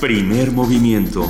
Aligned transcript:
Primer 0.00 0.50
movimiento. 0.52 1.26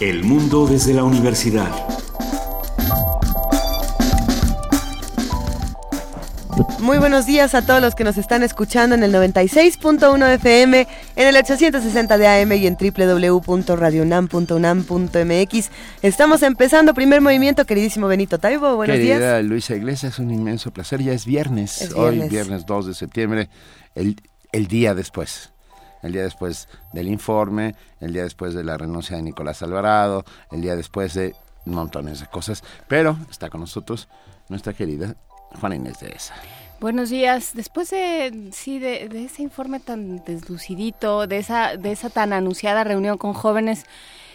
El 0.00 0.24
mundo 0.24 0.66
desde 0.66 0.92
la 0.94 1.04
universidad. 1.04 1.70
Muy 6.80 6.98
buenos 6.98 7.24
días 7.26 7.54
a 7.54 7.62
todos 7.64 7.80
los 7.80 7.94
que 7.94 8.04
nos 8.04 8.18
están 8.18 8.42
escuchando 8.42 8.94
en 8.94 9.02
el 9.04 9.14
96.1 9.14 10.34
FM, 10.34 10.86
en 11.16 11.26
el 11.28 11.36
860 11.36 12.18
de 12.18 12.26
AM 12.26 12.52
y 12.52 12.66
en 12.66 12.76
www.radionam.unam.mx. 12.76 15.70
Estamos 16.02 16.42
empezando 16.42 16.92
primer 16.92 17.20
movimiento, 17.22 17.64
queridísimo 17.64 18.06
Benito 18.08 18.38
Taibo. 18.38 18.76
Buenos 18.76 18.96
Querida 18.96 19.38
días. 19.38 19.44
Luisa 19.48 19.76
Iglesias, 19.76 20.18
un 20.18 20.30
inmenso 20.30 20.72
placer. 20.72 21.00
Ya 21.02 21.12
es 21.12 21.24
viernes, 21.24 21.80
Es 21.80 21.94
hoy 21.94 22.16
viernes. 22.16 22.30
viernes 22.30 22.66
2 22.66 22.86
de 22.88 22.94
septiembre, 22.94 23.48
el, 23.94 24.20
el 24.50 24.66
día 24.66 24.94
después. 24.94 25.51
El 26.02 26.12
día 26.12 26.22
después 26.22 26.68
del 26.92 27.08
informe, 27.08 27.74
el 28.00 28.12
día 28.12 28.24
después 28.24 28.54
de 28.54 28.64
la 28.64 28.76
renuncia 28.76 29.16
de 29.16 29.22
Nicolás 29.22 29.62
Alvarado, 29.62 30.24
el 30.50 30.60
día 30.60 30.76
después 30.76 31.14
de 31.14 31.34
montones 31.64 32.20
de 32.20 32.26
cosas. 32.26 32.62
Pero 32.88 33.16
está 33.30 33.50
con 33.50 33.60
nosotros 33.60 34.08
nuestra 34.48 34.72
querida 34.72 35.14
Juana 35.60 35.76
Inés 35.76 36.00
de 36.00 36.08
esa. 36.08 36.34
Buenos 36.80 37.10
días. 37.10 37.52
Después 37.54 37.90
de 37.90 38.50
sí 38.52 38.80
de, 38.80 39.08
de 39.08 39.24
ese 39.26 39.42
informe 39.42 39.78
tan 39.78 40.24
deslucidito, 40.24 41.28
de 41.28 41.38
esa 41.38 41.76
de 41.76 41.92
esa 41.92 42.10
tan 42.10 42.32
anunciada 42.32 42.82
reunión 42.82 43.18
con 43.18 43.34
jóvenes 43.34 43.86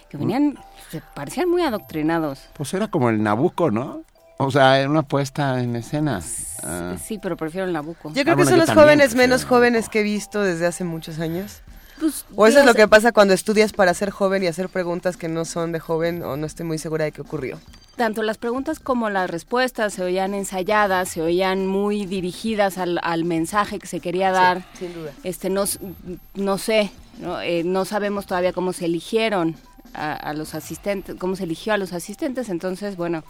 que 0.09 0.15
venían 0.15 0.57
se 0.89 1.01
parecían 1.13 1.49
muy 1.49 1.63
adoctrinados. 1.63 2.47
Pues 2.53 2.73
era 2.73 2.87
como 2.87 3.09
el 3.09 3.21
Nabucco, 3.21 3.71
¿no? 3.71 4.03
O 4.39 4.51
sea, 4.51 4.79
era 4.79 4.89
una 4.89 5.03
puesta 5.03 5.61
en 5.61 5.75
escena. 5.75 6.21
Ah, 6.63 6.95
Sí, 7.03 7.17
pero 7.17 7.35
prefiero 7.37 7.65
el 7.67 7.73
Nabucco. 7.73 8.09
Yo 8.09 8.23
creo 8.23 8.33
Ah, 8.33 8.37
que 8.37 8.43
bueno, 8.43 8.49
son 8.51 8.59
los 8.59 8.69
jóvenes 8.69 9.07
prefiero 9.07 9.17
menos 9.29 9.45
jóvenes 9.45 9.89
que 9.89 10.01
he 10.01 10.03
visto 10.03 10.41
desde 10.43 10.65
hace 10.67 10.83
muchos 10.83 11.19
años. 11.19 11.61
Pues, 11.99 12.25
O 12.35 12.45
eso 12.45 12.59
es 12.59 12.65
lo 12.65 12.75
que 12.75 12.87
pasa 12.87 13.11
cuando 13.11 13.33
estudias 13.33 13.73
para 13.73 13.91
ser 13.95 14.11
joven 14.11 14.43
y 14.43 14.47
hacer 14.47 14.69
preguntas 14.69 15.17
que 15.17 15.27
no 15.27 15.45
son 15.45 15.71
de 15.71 15.79
joven 15.79 16.21
o 16.21 16.37
no 16.37 16.45
estoy 16.45 16.65
muy 16.67 16.77
segura 16.77 17.05
de 17.05 17.11
qué 17.11 17.21
ocurrió. 17.21 17.59
tanto 17.95 18.21
las 18.21 18.37
preguntas 18.37 18.79
como 18.79 19.09
las 19.09 19.27
respuestas 19.27 19.95
se 19.95 20.03
oían 20.03 20.35
ensayadas, 20.35 21.09
se 21.09 21.23
oían 21.23 21.65
muy 21.65 22.05
dirigidas 22.05 22.77
al, 22.77 22.99
al 23.01 23.23
mensaje 23.23 23.79
que 23.79 23.87
se 23.87 23.99
quería 23.99 24.31
dar. 24.31 24.63
sin 24.77 24.93
duda. 24.93 25.09
Este 25.23 25.49
no, 25.49 25.63
no 26.35 26.57
sé, 26.59 26.91
no, 27.17 27.41
Eh, 27.41 27.63
no 27.63 27.85
sabemos 27.85 28.27
todavía 28.27 28.53
cómo 28.53 28.71
se 28.73 28.85
eligieron 28.85 29.55
a, 29.95 30.13
a 30.13 30.33
los 30.33 30.53
asistentes, 30.53 31.15
cómo 31.15 31.35
se 31.35 31.45
eligió 31.45 31.73
a 31.73 31.77
los 31.77 31.91
asistentes, 31.93 32.49
entonces 32.49 32.95
bueno, 32.97 33.23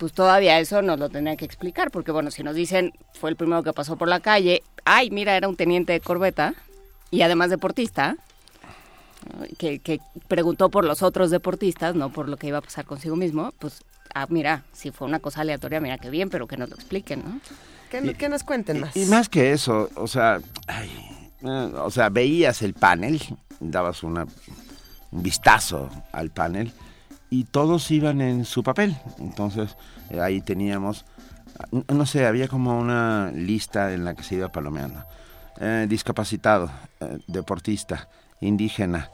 pues 0.00 0.14
todavía 0.14 0.58
eso 0.58 0.80
nos 0.80 0.98
lo 0.98 1.10
tendría 1.10 1.36
que 1.36 1.44
explicar, 1.44 1.90
porque 1.90 2.10
bueno, 2.10 2.30
si 2.30 2.42
nos 2.42 2.54
dicen 2.54 2.94
fue 3.12 3.28
el 3.28 3.36
primero 3.36 3.62
que 3.62 3.74
pasó 3.74 3.96
por 3.96 4.08
la 4.08 4.20
calle, 4.20 4.62
ay, 4.86 5.10
mira, 5.10 5.36
era 5.36 5.46
un 5.46 5.56
teniente 5.56 5.92
de 5.92 6.00
corbeta 6.00 6.54
y 7.10 7.20
además 7.20 7.50
deportista, 7.50 8.16
que, 9.58 9.78
que 9.80 10.00
preguntó 10.26 10.70
por 10.70 10.86
los 10.86 11.02
otros 11.02 11.30
deportistas, 11.30 11.94
no 11.94 12.10
por 12.10 12.30
lo 12.30 12.38
que 12.38 12.46
iba 12.46 12.56
a 12.56 12.62
pasar 12.62 12.86
consigo 12.86 13.14
mismo, 13.14 13.52
pues, 13.58 13.84
ah, 14.14 14.26
mira, 14.30 14.64
si 14.72 14.90
fue 14.90 15.06
una 15.06 15.18
cosa 15.18 15.42
aleatoria, 15.42 15.80
mira 15.80 15.98
qué 15.98 16.08
bien, 16.08 16.30
pero 16.30 16.46
que 16.46 16.56
nos 16.56 16.70
lo 16.70 16.76
expliquen, 16.76 17.22
¿no? 17.22 17.40
Que, 17.90 18.14
que 18.14 18.28
nos 18.30 18.42
cuenten 18.42 18.80
más. 18.80 18.96
Y 18.96 19.04
más 19.04 19.28
que 19.28 19.52
eso, 19.52 19.90
o 19.96 20.06
sea, 20.06 20.40
ay, 20.66 20.90
eh, 21.42 21.72
o 21.76 21.90
sea, 21.90 22.08
veías 22.08 22.62
el 22.62 22.72
panel, 22.72 23.20
dabas 23.58 24.02
una, 24.02 24.26
un 25.10 25.22
vistazo 25.22 25.90
al 26.12 26.30
panel 26.30 26.72
y 27.30 27.44
todos 27.44 27.90
iban 27.90 28.20
en 28.20 28.44
su 28.44 28.62
papel. 28.62 28.96
Entonces, 29.18 29.76
eh, 30.10 30.20
ahí 30.20 30.40
teníamos, 30.40 31.06
no 31.88 32.04
sé, 32.04 32.26
había 32.26 32.48
como 32.48 32.78
una 32.78 33.30
lista 33.32 33.94
en 33.94 34.04
la 34.04 34.14
que 34.14 34.24
se 34.24 34.34
iba 34.34 34.50
palomeando. 34.50 35.04
Eh, 35.60 35.86
discapacitado, 35.88 36.70
eh, 37.00 37.18
deportista, 37.26 38.08
indígena, 38.40 39.10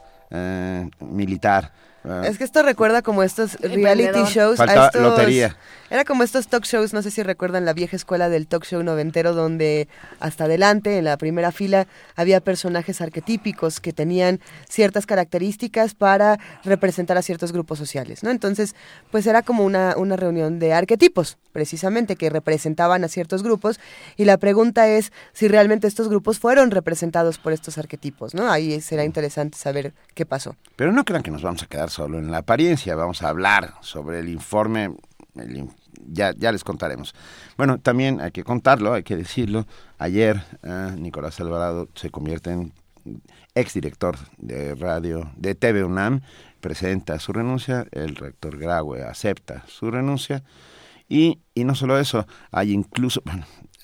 militar. 0.99 1.71
Eh, 2.05 2.21
Es 2.25 2.37
que 2.37 2.43
esto 2.43 2.61
recuerda 2.63 3.01
como 3.01 3.23
estos 3.23 3.55
reality 3.61 4.23
shows. 4.25 4.59
a 4.59 4.65
Faltaba 4.65 4.85
estos- 4.87 5.01
lotería. 5.01 5.55
Era 5.89 6.03
como 6.03 6.23
estos 6.23 6.49
talk 6.49 6.65
shows, 6.65 6.91
no 6.93 7.01
sé 7.01 7.11
si 7.11 7.23
recuerdan 7.23 7.63
la 7.63 7.71
vieja 7.71 7.95
escuela 7.95 8.27
del 8.27 8.45
talk 8.47 8.65
show 8.65 8.83
noventero, 8.83 9.33
donde 9.33 9.87
hasta 10.19 10.43
adelante, 10.43 10.97
en 10.97 11.05
la 11.05 11.15
primera 11.15 11.53
fila, 11.53 11.87
había 12.17 12.41
personajes 12.41 12.99
arquetípicos 12.99 13.79
que 13.79 13.93
tenían 13.93 14.41
ciertas 14.67 15.05
características 15.05 15.93
para 15.95 16.39
representar 16.65 17.17
a 17.17 17.21
ciertos 17.21 17.53
grupos 17.53 17.77
sociales, 17.79 18.21
¿no? 18.21 18.31
Entonces, 18.31 18.75
pues 19.11 19.25
era 19.27 19.43
como 19.43 19.63
una, 19.63 19.95
una 19.95 20.17
reunión 20.17 20.59
de 20.59 20.73
arquetipos, 20.73 21.37
precisamente, 21.53 22.17
que 22.17 22.29
representaban 22.29 23.05
a 23.05 23.07
ciertos 23.07 23.41
grupos. 23.41 23.79
Y 24.17 24.25
la 24.25 24.35
pregunta 24.37 24.89
es 24.89 25.13
si 25.31 25.47
realmente 25.47 25.87
estos 25.87 26.09
grupos 26.09 26.37
fueron 26.37 26.69
representados 26.71 27.37
por 27.37 27.53
estos 27.53 27.77
arquetipos, 27.77 28.33
¿no? 28.33 28.51
Ahí 28.51 28.81
será 28.81 29.05
interesante 29.05 29.57
saber 29.57 29.93
qué 30.15 30.25
pasó. 30.25 30.57
Pero 30.75 30.91
no 30.91 31.05
crean 31.05 31.23
que 31.23 31.31
nos 31.31 31.43
vamos 31.43 31.63
a 31.63 31.67
quedar 31.67 31.89
solo 31.97 32.19
en 32.19 32.29
la 32.29 32.37
apariencia, 32.37 32.95
vamos 32.95 33.23
a 33.23 33.29
hablar 33.29 33.73
sobre 33.81 34.19
el 34.19 34.29
informe, 34.29 34.95
el 35.35 35.67
ya, 36.05 36.31
ya 36.37 36.51
les 36.51 36.63
contaremos. 36.63 37.15
Bueno, 37.57 37.79
también 37.79 38.21
hay 38.21 38.29
que 38.29 38.43
contarlo, 38.43 38.93
hay 38.93 39.01
que 39.01 39.15
decirlo. 39.15 39.65
Ayer 39.97 40.43
eh, 40.61 40.95
Nicolás 40.95 41.39
Alvarado 41.39 41.89
se 41.95 42.11
convierte 42.11 42.51
en 42.51 42.71
exdirector 43.55 44.15
de 44.37 44.75
radio 44.75 45.31
de 45.37 45.55
TV 45.55 45.83
UNAM, 45.83 46.21
presenta 46.61 47.17
su 47.17 47.33
renuncia, 47.33 47.87
el 47.91 48.15
rector 48.15 48.59
Graue 48.59 49.01
acepta 49.01 49.63
su 49.67 49.89
renuncia 49.89 50.43
y, 51.09 51.39
y 51.55 51.63
no 51.63 51.73
solo 51.73 51.97
eso, 51.97 52.27
hay 52.51 52.73
incluso, 52.73 53.23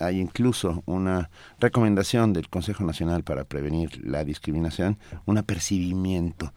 hay 0.06 0.20
incluso 0.20 0.84
una 0.86 1.30
recomendación 1.60 2.34
del 2.34 2.50
Consejo 2.50 2.84
Nacional 2.84 3.24
para 3.24 3.44
Prevenir 3.44 4.00
la 4.06 4.24
Discriminación, 4.24 4.98
un 5.26 5.38
apercibimiento 5.38 6.54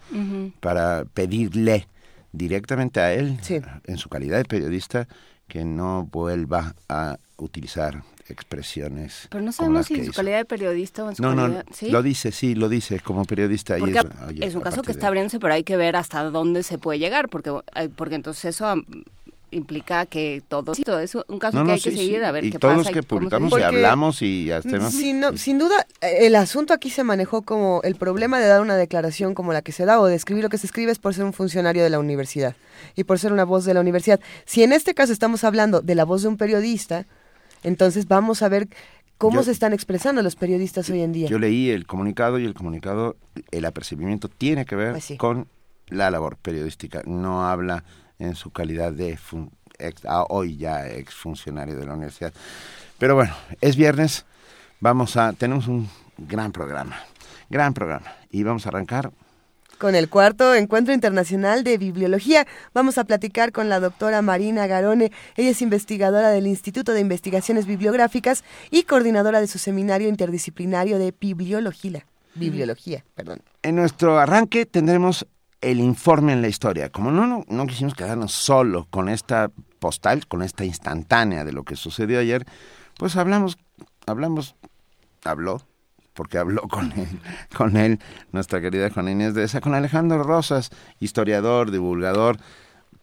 para 0.60 1.04
pedirle 1.04 1.88
directamente 2.32 3.00
a 3.00 3.12
él, 3.14 3.38
Sí. 3.42 3.60
en 3.86 3.98
su 3.98 4.08
calidad 4.08 4.38
de 4.38 4.44
periodista, 4.44 5.08
que 5.48 5.64
no 5.64 6.08
vuelva 6.10 6.74
a 6.88 7.18
utilizar 7.36 8.02
expresiones. 8.28 9.28
Pero 9.30 9.42
no 9.44 9.52
sabemos 9.52 9.86
si 9.86 9.94
en 9.94 10.00
su 10.04 10.10
hizo. 10.10 10.16
calidad 10.16 10.38
de 10.38 10.44
periodista 10.44 11.04
o 11.04 11.10
en 11.10 11.16
su 11.16 11.22
No, 11.22 11.34
no, 11.34 11.42
calidad... 11.42 11.66
¿sí? 11.72 11.90
lo 11.90 12.02
dice, 12.02 12.32
sí, 12.32 12.54
lo 12.54 12.68
dice 12.68 13.00
como 13.00 13.24
periodista. 13.24 13.78
y 13.78 13.82
es, 13.84 14.04
oye, 14.26 14.44
es 14.46 14.54
un 14.54 14.62
caso 14.62 14.82
que 14.82 14.90
está 14.92 15.06
abriéndose, 15.08 15.38
pero 15.38 15.54
hay 15.54 15.62
que 15.64 15.76
ver 15.76 15.96
hasta 15.96 16.24
dónde 16.30 16.62
se 16.62 16.78
puede 16.78 16.98
llegar, 16.98 17.28
porque 17.28 17.52
porque 17.96 18.14
entonces 18.16 18.44
eso 18.46 18.74
implica 19.50 20.06
que 20.06 20.42
todo 20.48 20.74
sí, 20.74 20.82
todo 20.82 20.98
es 21.00 21.14
un 21.14 21.38
caso 21.38 21.56
No, 21.56 21.62
que 21.62 21.66
no, 21.68 21.72
hay 21.74 21.80
que 21.80 21.90
seguir 21.92 22.18
sí. 22.18 22.24
a 22.24 22.32
ver 22.32 22.44
y 22.44 22.50
qué 22.50 22.58
todos 22.58 22.78
pasa. 22.78 22.92
que 22.92 23.02
publicamos 23.02 23.52
y 23.58 23.62
hablamos 23.62 24.22
y 24.22 24.50
hacemos. 24.50 24.92
Sin, 24.92 25.20
no- 25.20 25.36
sin 25.36 25.58
duda, 25.58 25.86
el 26.00 26.34
asunto 26.34 26.74
aquí 26.74 26.90
se 26.90 27.04
manejó 27.04 27.42
como 27.42 27.80
el 27.84 27.94
problema 27.94 28.38
de 28.40 28.46
dar 28.46 28.60
una 28.60 28.76
declaración 28.76 29.34
como 29.34 29.52
la 29.52 29.62
que 29.62 29.72
se 29.72 29.84
da 29.84 30.00
o 30.00 30.06
de 30.06 30.16
escribir 30.16 30.42
lo 30.42 30.50
que 30.50 30.58
se 30.58 30.66
escribe 30.66 30.90
es 30.92 30.98
por 30.98 31.14
ser 31.14 31.24
un 31.24 31.32
funcionario 31.32 31.82
de 31.84 31.90
la 31.90 31.98
universidad 32.00 32.56
y 32.96 33.04
por 33.04 33.18
ser 33.18 33.32
una 33.32 33.44
voz 33.44 33.64
de 33.64 33.74
la 33.74 33.80
universidad. 33.80 34.20
Si 34.44 34.62
en 34.62 34.72
este 34.72 34.94
caso 34.94 35.12
estamos 35.12 35.44
hablando 35.44 35.80
de 35.80 35.94
la 35.94 36.04
voz 36.04 36.22
de 36.22 36.28
un 36.28 36.36
periodista, 36.36 37.06
entonces 37.62 38.08
vamos 38.08 38.42
a 38.42 38.48
ver 38.48 38.68
cómo 39.18 39.36
Yo- 39.40 39.44
se 39.44 39.52
están 39.52 39.72
expresando 39.72 40.22
los 40.22 40.34
periodistas 40.36 40.90
hoy 40.90 41.02
en 41.02 41.12
día. 41.12 41.28
Yo 41.28 41.38
leí 41.38 41.70
el 41.70 41.86
comunicado 41.86 42.38
y 42.38 42.44
el 42.44 42.52
comunicado, 42.54 43.16
el 43.52 43.64
apercibimiento 43.64 44.28
tiene 44.28 44.64
que 44.66 44.76
ver 44.76 44.90
Pues 44.92 45.04
sí. 45.04 45.16
con 45.16 45.46
la 45.88 46.10
labor 46.10 46.36
periodística. 46.36 47.02
No 47.06 47.46
habla 47.48 47.84
en 48.18 48.34
su 48.34 48.50
calidad 48.50 48.92
de 48.92 49.16
fun- 49.16 49.50
ex- 49.78 50.04
ah, 50.06 50.24
hoy 50.28 50.56
ya 50.56 50.86
exfuncionario 50.88 51.76
de 51.76 51.86
la 51.86 51.94
universidad. 51.94 52.32
Pero 52.98 53.14
bueno, 53.14 53.34
es 53.60 53.76
viernes, 53.76 54.24
vamos 54.80 55.16
a 55.16 55.32
tenemos 55.32 55.68
un 55.68 55.88
gran 56.18 56.52
programa, 56.52 56.96
gran 57.50 57.74
programa 57.74 58.12
y 58.30 58.42
vamos 58.42 58.66
a 58.66 58.70
arrancar 58.70 59.10
Con 59.78 59.94
el 59.94 60.08
cuarto 60.08 60.54
Encuentro 60.54 60.94
Internacional 60.94 61.62
de 61.62 61.76
Bibliología 61.76 62.46
vamos 62.72 62.96
a 62.96 63.04
platicar 63.04 63.52
con 63.52 63.68
la 63.68 63.78
doctora 63.78 64.22
Marina 64.22 64.66
Garone. 64.66 65.12
Ella 65.36 65.50
es 65.50 65.60
investigadora 65.60 66.30
del 66.30 66.46
Instituto 66.46 66.92
de 66.92 67.00
Investigaciones 67.00 67.66
Bibliográficas 67.66 68.42
y 68.70 68.84
coordinadora 68.84 69.40
de 69.42 69.46
su 69.46 69.58
seminario 69.58 70.08
interdisciplinario 70.08 70.98
de 70.98 71.12
bibliología. 71.20 72.06
Bibliología, 72.34 73.04
perdón. 73.14 73.40
En 73.62 73.76
nuestro 73.76 74.18
arranque 74.18 74.64
tendremos 74.64 75.26
el 75.60 75.80
informe 75.80 76.32
en 76.32 76.42
la 76.42 76.48
historia. 76.48 76.90
Como 76.90 77.10
no, 77.10 77.44
no, 77.46 77.66
quisimos 77.66 77.94
quedarnos 77.94 78.32
solo 78.32 78.86
con 78.90 79.08
esta 79.08 79.50
postal, 79.78 80.26
con 80.26 80.42
esta 80.42 80.64
instantánea 80.64 81.44
de 81.44 81.52
lo 81.52 81.64
que 81.64 81.76
sucedió 81.76 82.18
ayer, 82.18 82.46
pues 82.98 83.16
hablamos, 83.16 83.58
hablamos, 84.06 84.54
habló, 85.24 85.62
porque 86.14 86.38
habló 86.38 86.62
con 86.68 86.92
él, 86.92 87.20
con 87.56 87.76
él, 87.76 88.00
nuestra 88.32 88.60
querida 88.60 88.90
Juana 88.90 89.12
Inés 89.12 89.34
de 89.34 89.44
esa, 89.44 89.60
con 89.60 89.74
Alejandro 89.74 90.22
Rosas, 90.22 90.70
historiador, 91.00 91.70
divulgador, 91.70 92.38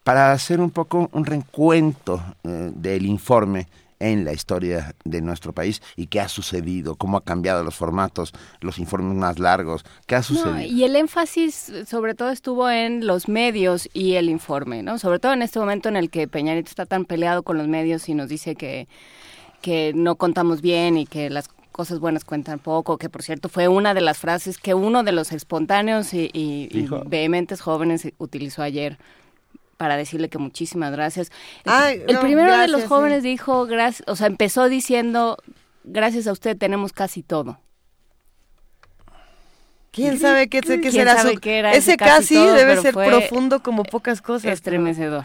para 0.02 0.32
hacer 0.32 0.60
un 0.60 0.70
poco 0.70 1.08
un 1.12 1.24
reencuentro 1.24 2.22
eh, 2.44 2.72
del 2.74 3.06
informe 3.06 3.68
en 4.00 4.24
la 4.24 4.32
historia 4.32 4.94
de 5.04 5.20
nuestro 5.20 5.52
país 5.52 5.80
y 5.96 6.06
qué 6.08 6.20
ha 6.20 6.28
sucedido, 6.28 6.96
cómo 6.96 7.16
ha 7.16 7.24
cambiado 7.24 7.62
los 7.64 7.74
formatos, 7.74 8.32
los 8.60 8.78
informes 8.78 9.16
más 9.16 9.38
largos, 9.38 9.84
qué 10.06 10.16
ha 10.16 10.22
sucedido. 10.22 10.54
No, 10.54 10.62
y 10.62 10.84
el 10.84 10.96
énfasis 10.96 11.72
sobre 11.86 12.14
todo 12.14 12.30
estuvo 12.30 12.68
en 12.70 13.06
los 13.06 13.28
medios 13.28 13.88
y 13.94 14.14
el 14.14 14.28
informe, 14.28 14.82
¿no? 14.82 14.98
Sobre 14.98 15.18
todo 15.18 15.32
en 15.32 15.42
este 15.42 15.58
momento 15.58 15.88
en 15.88 15.96
el 15.96 16.10
que 16.10 16.28
Peñarito 16.28 16.68
está 16.68 16.86
tan 16.86 17.04
peleado 17.04 17.42
con 17.42 17.56
los 17.58 17.68
medios 17.68 18.08
y 18.08 18.14
nos 18.14 18.28
dice 18.28 18.54
que, 18.56 18.88
que 19.62 19.92
no 19.94 20.16
contamos 20.16 20.60
bien 20.60 20.96
y 20.96 21.06
que 21.06 21.30
las 21.30 21.48
cosas 21.72 21.98
buenas 21.98 22.24
cuentan 22.24 22.58
poco, 22.60 22.98
que 22.98 23.08
por 23.08 23.22
cierto 23.22 23.48
fue 23.48 23.66
una 23.66 23.94
de 23.94 24.00
las 24.00 24.18
frases 24.18 24.58
que 24.58 24.74
uno 24.74 25.02
de 25.02 25.10
los 25.12 25.32
espontáneos 25.32 26.14
y, 26.14 26.30
y- 26.32 26.68
y 26.70 26.88
vehementes 27.06 27.60
jóvenes 27.60 28.06
utilizó 28.18 28.62
ayer 28.62 28.96
para 29.76 29.96
decirle 29.96 30.28
que 30.28 30.38
muchísimas 30.38 30.92
gracias. 30.92 31.30
El, 31.64 31.72
Ay, 31.72 32.02
el 32.06 32.14
no, 32.14 32.20
primero 32.20 32.56
de 32.56 32.68
los 32.68 32.82
sí. 32.82 32.88
jóvenes 32.88 33.22
dijo, 33.22 33.66
gracias, 33.66 34.08
o 34.08 34.16
sea, 34.16 34.26
empezó 34.26 34.68
diciendo, 34.68 35.38
gracias 35.84 36.26
a 36.26 36.32
usted 36.32 36.56
tenemos 36.56 36.92
casi 36.92 37.22
todo. 37.22 37.58
¿Quién 39.90 40.18
sabe 40.18 40.48
qué, 40.48 40.60
qué 40.60 40.80
¿Quién 40.80 40.92
será 40.92 41.16
sabe 41.16 41.34
su- 41.34 41.40
qué 41.40 41.58
era 41.60 41.70
Ese 41.70 41.78
ese 41.92 41.96
casi 41.96 42.10
casi 42.10 42.34
todo, 42.34 42.52
debe 42.54 42.76
ser 42.78 42.94
profundo 42.94 43.62
como 43.62 43.84
pocas 43.84 44.20
cosas. 44.20 44.52
Estremecedor. 44.52 45.24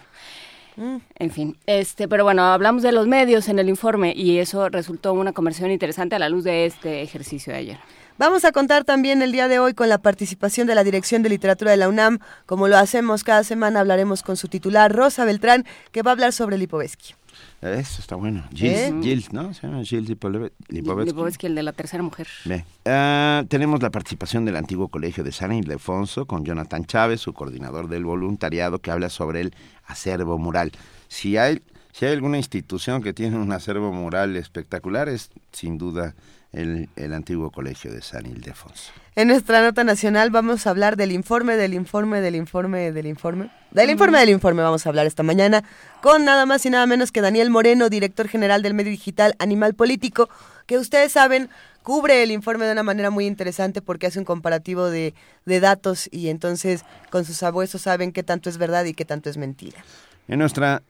Mm. 0.75 0.97
En 1.15 1.31
fin, 1.31 1.57
este, 1.65 2.07
pero 2.07 2.23
bueno, 2.23 2.43
hablamos 2.43 2.83
de 2.83 2.91
los 2.91 3.07
medios 3.07 3.49
en 3.49 3.57
el 3.59 3.67
informe 3.67 4.13
y 4.15 4.37
eso 4.37 4.69
resultó 4.69 5.13
una 5.13 5.33
conversión 5.33 5.71
interesante 5.71 6.15
a 6.15 6.19
la 6.19 6.29
luz 6.29 6.43
de 6.43 6.65
este 6.67 7.01
ejercicio 7.01 7.51
de 7.51 7.59
ayer. 7.59 7.79
Vamos 8.19 8.43
a 8.43 8.51
contar 8.51 8.83
también 8.83 9.21
el 9.21 9.31
día 9.31 9.47
de 9.47 9.59
hoy 9.59 9.73
con 9.73 9.87
la 9.87 9.97
participación 9.97 10.67
de 10.67 10.75
la 10.75 10.83
Dirección 10.83 11.23
de 11.23 11.29
Literatura 11.29 11.71
de 11.71 11.77
la 11.77 11.87
UNAM. 11.87 12.19
Como 12.45 12.67
lo 12.67 12.77
hacemos 12.77 13.23
cada 13.23 13.45
semana, 13.45 13.79
hablaremos 13.79 14.23
con 14.23 14.35
su 14.35 14.49
titular, 14.49 14.93
Rosa 14.93 15.23
Beltrán, 15.23 15.63
que 15.93 16.01
va 16.01 16.11
a 16.11 16.15
hablar 16.15 16.33
sobre 16.33 16.57
Lipovetsky. 16.57 17.13
Eso 17.61 18.01
está 18.01 18.17
bueno. 18.17 18.43
Gilles, 18.53 18.91
¿Eh? 18.91 18.93
Gilles, 19.01 19.31
¿no? 19.31 19.53
Se 19.53 19.65
llama 19.65 19.85
Gilles 19.85 20.09
Lipovetsky. 20.09 20.51
Lipovetsky, 20.67 21.45
el 21.45 21.55
de 21.55 21.63
la 21.63 21.71
tercera 21.71 22.03
mujer. 22.03 22.27
Bien. 22.43 22.65
Ah, 22.83 23.45
tenemos 23.47 23.81
la 23.81 23.89
participación 23.89 24.43
del 24.43 24.57
antiguo 24.57 24.89
colegio 24.89 25.23
de 25.23 25.31
San 25.31 25.53
Ildefonso 25.53 26.25
con 26.25 26.43
Jonathan 26.43 26.83
Chávez, 26.83 27.21
su 27.21 27.31
coordinador 27.31 27.87
del 27.87 28.03
voluntariado, 28.03 28.79
que 28.79 28.91
habla 28.91 29.09
sobre 29.09 29.39
el 29.39 29.55
acervo 29.85 30.37
mural. 30.37 30.73
Si 31.07 31.37
hay, 31.37 31.61
si 31.93 32.05
hay 32.05 32.11
alguna 32.11 32.35
institución 32.35 33.01
que 33.01 33.13
tiene 33.13 33.37
un 33.37 33.53
acervo 33.53 33.93
mural 33.93 34.35
espectacular, 34.35 35.07
es 35.07 35.29
sin 35.53 35.77
duda 35.77 36.15
el, 36.51 36.89
el 36.95 37.13
antiguo 37.13 37.51
colegio 37.51 37.91
de 37.91 38.01
San 38.01 38.25
Ildefonso. 38.25 38.91
En 39.15 39.27
nuestra 39.27 39.61
nota 39.61 39.83
nacional 39.83 40.31
vamos 40.31 40.65
a 40.65 40.71
hablar 40.71 40.95
del 40.95 41.11
informe, 41.11 41.57
del 41.57 41.73
informe, 41.73 42.21
del 42.21 42.35
informe, 42.35 42.91
del 42.91 43.05
informe. 43.05 43.51
Del 43.71 43.89
informe 43.89 44.19
del 44.19 44.29
informe 44.29 44.63
vamos 44.63 44.85
a 44.85 44.89
hablar 44.89 45.05
esta 45.05 45.23
mañana 45.23 45.63
con 46.01 46.25
nada 46.25 46.45
más 46.45 46.65
y 46.65 46.69
nada 46.69 46.87
menos 46.87 47.11
que 47.11 47.21
Daniel 47.21 47.49
Moreno, 47.49 47.89
director 47.89 48.27
general 48.27 48.61
del 48.61 48.73
medio 48.73 48.91
digital 48.91 49.35
Animal 49.37 49.75
Político, 49.75 50.29
que 50.65 50.77
ustedes 50.77 51.11
saben 51.11 51.49
cubre 51.83 52.23
el 52.23 52.31
informe 52.31 52.65
de 52.65 52.71
una 52.71 52.83
manera 52.83 53.09
muy 53.09 53.25
interesante 53.25 53.81
porque 53.81 54.07
hace 54.07 54.19
un 54.19 54.25
comparativo 54.25 54.89
de, 54.89 55.13
de 55.45 55.59
datos 55.59 56.09
y 56.11 56.29
entonces 56.29 56.83
con 57.09 57.25
sus 57.25 57.43
abuesos 57.43 57.81
saben 57.81 58.11
qué 58.11 58.23
tanto 58.23 58.49
es 58.49 58.57
verdad 58.57 58.85
y 58.85 58.93
qué 58.93 59.05
tanto 59.05 59.29
es 59.29 59.37
mentira. 59.37 59.83
En 60.27 60.39
nuestra 60.39 60.83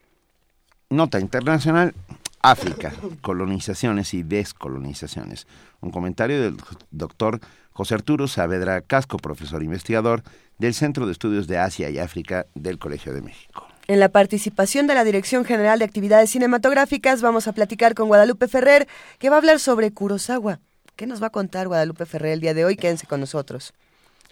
nota 0.90 1.20
internacional, 1.20 1.94
África, 2.42 2.94
colonizaciones 3.22 4.14
y 4.14 4.24
descolonizaciones. 4.24 5.48
Un 5.82 5.92
comentario 5.92 6.42
del 6.42 6.58
doctor 6.92 7.40
José 7.72 7.96
Arturo 7.96 8.28
Saavedra 8.28 8.82
Casco, 8.82 9.18
profesor 9.18 9.64
investigador 9.64 10.24
del 10.58 10.74
Centro 10.74 11.06
de 11.06 11.12
Estudios 11.12 11.48
de 11.48 11.58
Asia 11.58 11.90
y 11.90 12.00
África 12.00 12.46
del 12.56 12.80
Colegio 12.80 13.14
de 13.14 13.22
México. 13.22 13.68
En 13.88 14.00
la 14.00 14.10
participación 14.10 14.88
de 14.88 14.96
la 14.96 15.04
Dirección 15.04 15.46
General 15.46 15.80
de 15.80 15.86
Actividades 15.86 16.30
Cinematográficas 16.30 17.22
vamos 17.22 17.48
a 17.48 17.54
platicar 17.54 17.96
con 17.96 18.08
Guadalupe 18.08 18.48
Ferrer, 18.48 18.88
que 19.18 19.30
va 19.30 19.38
a 19.38 19.40
hablar 19.40 19.60
sobre 19.60 19.92
Kurosawa. 19.92 20.60
¿Qué 20.96 21.08
nos 21.08 21.22
va 21.24 21.28
a 21.28 21.32
contar 21.32 21.68
Guadalupe 21.68 22.06
Ferrer 22.06 22.34
el 22.34 22.42
día 22.42 22.54
de 22.54 22.66
hoy? 22.66 22.76
Quédense 22.76 23.08
con 23.08 23.20
nosotros. 23.20 23.74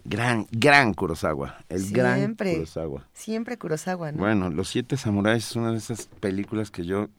Gran, 0.09 0.47
gran 0.51 0.93
Kurosawa, 0.93 1.57
el 1.67 1.91
gran. 1.91 2.35
Kurosawa. 2.35 3.05
Siempre 3.13 3.57
Kurosawa, 3.57 4.13
¿no? 4.13 4.19
Bueno, 4.19 4.49
Los 4.49 4.69
Siete 4.69 4.95
Samuráis 4.95 5.49
es 5.49 5.55
una 5.57 5.71
de 5.73 5.77
esas 5.79 6.05
películas 6.21 6.71
que 6.71 6.85
yo, 6.85 7.09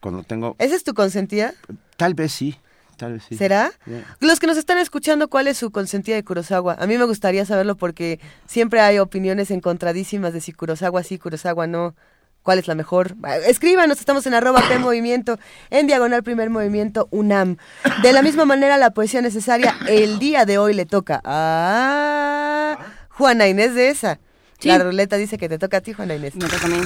cuando 0.00 0.22
tengo, 0.22 0.54
¿Esa 0.60 0.76
es 0.76 0.84
tu 0.84 0.94
consentida? 0.94 1.54
tal 1.96 2.14
vez 2.14 2.30
sí, 2.30 2.56
tal 2.96 3.14
vez 3.14 3.24
sí. 3.28 3.36
¿Será? 3.36 3.72
Los 4.20 4.38
que 4.38 4.46
nos 4.46 4.56
están 4.58 4.78
escuchando, 4.78 5.28
¿cuál 5.28 5.48
es 5.48 5.58
su 5.58 5.72
consentida 5.72 6.14
de 6.14 6.22
Kurosawa? 6.22 6.74
A 6.78 6.86
mí 6.86 6.96
me 6.96 7.04
gustaría 7.04 7.44
saberlo 7.44 7.76
porque 7.76 8.20
siempre 8.46 8.78
hay 8.80 9.00
opiniones 9.00 9.50
encontradísimas 9.50 10.32
de 10.32 10.40
si 10.40 10.52
Kurosawa 10.52 11.02
sí, 11.02 11.18
Kurosawa 11.18 11.66
no. 11.66 11.96
¿Cuál 12.42 12.58
es 12.58 12.68
la 12.68 12.74
mejor? 12.74 13.16
Ah, 13.22 13.36
Escríbanos, 13.36 14.00
estamos 14.00 14.26
en 14.26 14.34
arroba 14.34 14.62
P 14.66 14.78
Movimiento, 14.78 15.38
en 15.68 15.86
diagonal 15.86 16.22
primer 16.22 16.48
movimiento 16.50 17.06
UNAM. 17.10 17.56
De 18.02 18.12
la 18.12 18.22
misma 18.22 18.44
manera, 18.46 18.78
la 18.78 18.90
poesía 18.92 19.20
necesaria 19.20 19.76
el 19.88 20.18
día 20.18 20.44
de 20.46 20.56
hoy 20.58 20.72
le 20.74 20.86
toca 20.86 21.20
a 21.24 22.78
Juana 23.10 23.46
Inés 23.46 23.74
de 23.74 23.90
esa. 23.90 24.18
Sí. 24.58 24.68
La 24.68 24.78
ruleta 24.78 25.16
dice 25.16 25.38
que 25.38 25.48
te 25.48 25.58
toca 25.58 25.78
a 25.78 25.80
ti, 25.80 25.92
Juana 25.92 26.14
Inés. 26.14 26.34
Me 26.36 26.46
toca 26.48 26.66
a 26.66 26.68
mí. 26.68 26.78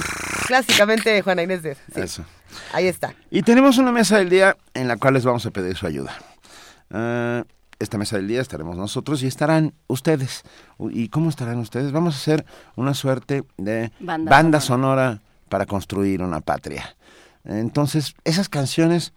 Clásicamente 0.47 1.21
Juana 1.21 1.43
Inés 1.43 1.63
de 1.63 1.71
esa. 1.71 1.81
sí. 1.93 2.01
Eso. 2.01 2.25
Ahí 2.71 2.87
está. 2.87 3.13
Y 3.31 3.41
tenemos 3.41 3.77
una 3.77 3.91
mesa 3.91 4.17
del 4.17 4.29
día 4.29 4.55
en 4.73 4.87
la 4.87 4.95
cual 4.95 5.13
les 5.15 5.25
vamos 5.25 5.45
a 5.45 5.51
pedir 5.51 5.75
su 5.75 5.87
ayuda. 5.87 6.13
Ah, 6.89 7.43
esta 7.79 7.97
mesa 7.97 8.15
del 8.15 8.27
día 8.29 8.39
estaremos 8.41 8.77
nosotros 8.77 9.23
y 9.23 9.27
estarán 9.27 9.73
ustedes. 9.87 10.43
¿Y 10.91 11.09
cómo 11.09 11.29
estarán 11.29 11.57
ustedes? 11.59 11.91
Vamos 11.91 12.15
a 12.15 12.17
hacer 12.17 12.45
una 12.75 12.93
suerte 12.93 13.43
de 13.57 13.91
Banda 13.99 14.31
banda, 14.31 14.61
sonora. 14.61 15.05
sonora 15.05 15.21
para 15.55 15.65
construir 15.65 16.21
una 16.21 16.41
patria. 16.41 16.97
Entonces, 17.45 18.13
esas 18.25 18.49
canciones, 18.49 19.13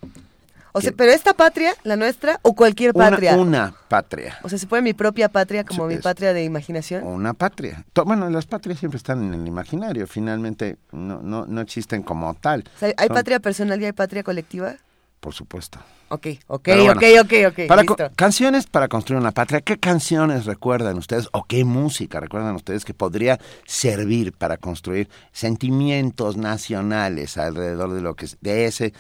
O 0.71 0.81
sea, 0.81 0.93
pero 0.97 1.11
esta 1.11 1.35
patria, 1.35 1.75
la 1.83 1.97
nuestra, 1.97 2.39
o 2.43 2.55
cualquier 2.55 2.93
una, 2.95 3.11
patria. 3.11 3.35
una 3.35 3.75
patria. 3.89 4.39
O 4.45 4.49
sea, 4.49 4.57
se 4.57 4.69
puede 4.69 4.81
mi 4.83 4.93
propia 4.95 5.29
patria 5.29 5.65
como 5.65 5.89
Sí, 5.89 5.97
mi 5.97 6.01
patria 6.01 6.33
de 6.33 6.45
imaginación. 6.45 7.03
Una 7.05 7.35
patria. 7.35 7.85
Bueno, 8.07 8.31
las 8.31 8.47
patrias 8.47 8.79
siempre 8.79 8.99
están 8.99 9.25
en 9.25 9.35
el 9.35 9.49
imaginario, 9.49 10.07
finalmente 10.07 10.77
no, 10.93 11.21
no, 11.23 11.45
no 11.45 11.61
existen 11.61 12.05
como 12.05 12.33
tal. 12.35 12.63
O 12.77 12.79
sea, 12.79 12.95
¿Hay 12.97 13.09
Son- 13.09 13.17
patria 13.17 13.41
personal 13.41 13.83
y 13.83 13.87
hay 13.87 13.93
patria 13.93 14.23
colectiva? 14.23 14.77
Por 15.21 15.35
supuesto. 15.35 15.79
Ok, 16.11 16.27
ok, 16.47 16.69
bueno, 16.69 16.93
ok, 16.93 17.03
ok, 17.23 17.33
ok. 17.49 17.67
Para 17.67 17.85
co- 17.85 17.97
listo. 17.99 18.11
canciones 18.17 18.67
para 18.67 18.89
construir 18.89 19.21
una 19.21 19.33
patria, 19.33 19.61
¿qué 19.61 19.79
canciones 19.79 20.47
recuerdan 20.47 20.97
ustedes 20.97 21.29
o 21.33 21.45
qué 21.45 21.65
música 21.65 22.21
recuerdan 22.21 22.55
ustedes 22.55 22.85
que 22.85 22.95
podría 22.95 23.39
servir 23.67 24.33
para 24.33 24.57
construir 24.57 25.09
sentimientos 25.33 26.37
nacionales 26.37 27.37
alrededor 27.37 27.93
de 27.93 28.01
lo 28.01 28.15
que 28.15 28.27
es- 28.27 28.39
de 28.41 28.67
ese 28.67 28.93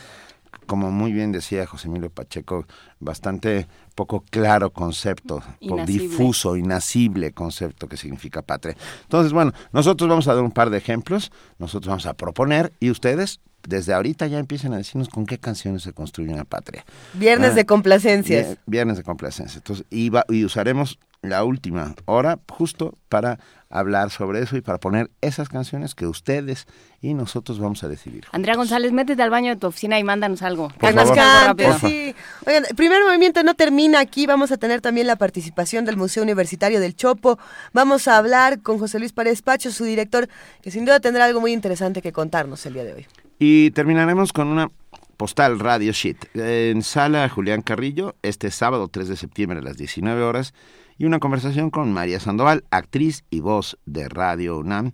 como 0.68 0.92
muy 0.92 1.12
bien 1.12 1.32
decía 1.32 1.66
José 1.66 1.88
Emilio 1.88 2.10
Pacheco, 2.10 2.64
bastante 3.00 3.66
poco 3.96 4.22
claro 4.30 4.70
concepto, 4.70 5.42
Inasible. 5.58 5.86
difuso, 6.08 6.56
inasible 6.56 7.32
concepto 7.32 7.88
que 7.88 7.96
significa 7.96 8.42
patria. 8.42 8.76
Entonces, 9.02 9.32
bueno, 9.32 9.52
nosotros 9.72 10.08
vamos 10.08 10.28
a 10.28 10.34
dar 10.34 10.44
un 10.44 10.52
par 10.52 10.70
de 10.70 10.78
ejemplos, 10.78 11.32
nosotros 11.58 11.88
vamos 11.88 12.06
a 12.06 12.14
proponer 12.14 12.72
y 12.78 12.90
ustedes 12.90 13.40
desde 13.66 13.92
ahorita 13.92 14.26
ya 14.28 14.38
empiecen 14.38 14.72
a 14.72 14.76
decirnos 14.76 15.08
con 15.08 15.26
qué 15.26 15.38
canciones 15.38 15.82
se 15.82 15.92
construye 15.92 16.32
una 16.32 16.44
patria. 16.44 16.84
Viernes 17.14 17.50
Ah, 17.50 17.54
de 17.54 17.66
complacencias. 17.66 18.46
Vier- 18.46 18.58
Viernes 18.66 18.96
de 18.98 19.02
complacencia. 19.02 19.58
Entonces, 19.58 19.84
y, 19.90 20.10
va- 20.10 20.24
y 20.28 20.44
usaremos 20.44 20.98
la 21.22 21.42
última 21.42 21.94
hora 22.04 22.38
justo 22.48 22.96
para 23.08 23.40
hablar 23.70 24.10
sobre 24.10 24.40
eso 24.40 24.56
y 24.56 24.60
para 24.60 24.78
poner 24.78 25.10
esas 25.20 25.48
canciones 25.48 25.94
que 25.94 26.06
ustedes 26.06 26.66
y 27.00 27.14
nosotros 27.14 27.58
vamos 27.58 27.84
a 27.84 27.88
decidir. 27.88 28.24
Andrea 28.32 28.56
González, 28.56 28.92
métete 28.92 29.22
al 29.22 29.30
baño 29.30 29.50
de 29.50 29.56
tu 29.56 29.66
oficina 29.66 29.98
y 29.98 30.04
mándanos 30.04 30.42
algo. 30.42 30.68
Por 30.68 30.90
Que 30.90 30.94
nos 30.94 31.08
favor. 31.08 31.16
cante, 31.56 31.72
sí. 31.80 32.14
Oigan, 32.46 32.64
el 32.68 32.74
primer 32.74 33.02
movimiento 33.04 33.42
no 33.42 33.54
termina 33.54 34.00
aquí. 34.00 34.26
Vamos 34.26 34.52
a 34.52 34.56
tener 34.56 34.80
también 34.80 35.06
la 35.06 35.16
participación 35.16 35.84
del 35.84 35.96
Museo 35.96 36.22
Universitario 36.22 36.80
del 36.80 36.96
Chopo. 36.96 37.38
Vamos 37.72 38.08
a 38.08 38.16
hablar 38.16 38.62
con 38.62 38.78
José 38.78 38.98
Luis 38.98 39.12
Párez 39.12 39.42
Pacho, 39.42 39.70
su 39.70 39.84
director, 39.84 40.28
que 40.62 40.70
sin 40.70 40.84
duda 40.84 41.00
tendrá 41.00 41.26
algo 41.26 41.40
muy 41.40 41.52
interesante 41.52 42.00
que 42.02 42.12
contarnos 42.12 42.64
el 42.66 42.74
día 42.74 42.84
de 42.84 42.94
hoy. 42.94 43.06
Y 43.38 43.70
terminaremos 43.72 44.32
con 44.32 44.48
una 44.48 44.70
postal 45.16 45.58
Radio 45.58 45.92
Sheet 45.92 46.36
en 46.36 46.82
sala 46.82 47.28
Julián 47.28 47.62
Carrillo 47.62 48.14
este 48.22 48.50
sábado 48.50 48.88
3 48.88 49.08
de 49.08 49.16
septiembre 49.16 49.58
a 49.58 49.62
las 49.62 49.76
19 49.76 50.22
horas 50.22 50.54
y 50.98 51.04
una 51.04 51.20
conversación 51.20 51.70
con 51.70 51.92
María 51.92 52.20
Sandoval, 52.20 52.64
actriz 52.70 53.24
y 53.30 53.40
voz 53.40 53.78
de 53.86 54.08
Radio 54.08 54.58
UNAM, 54.58 54.92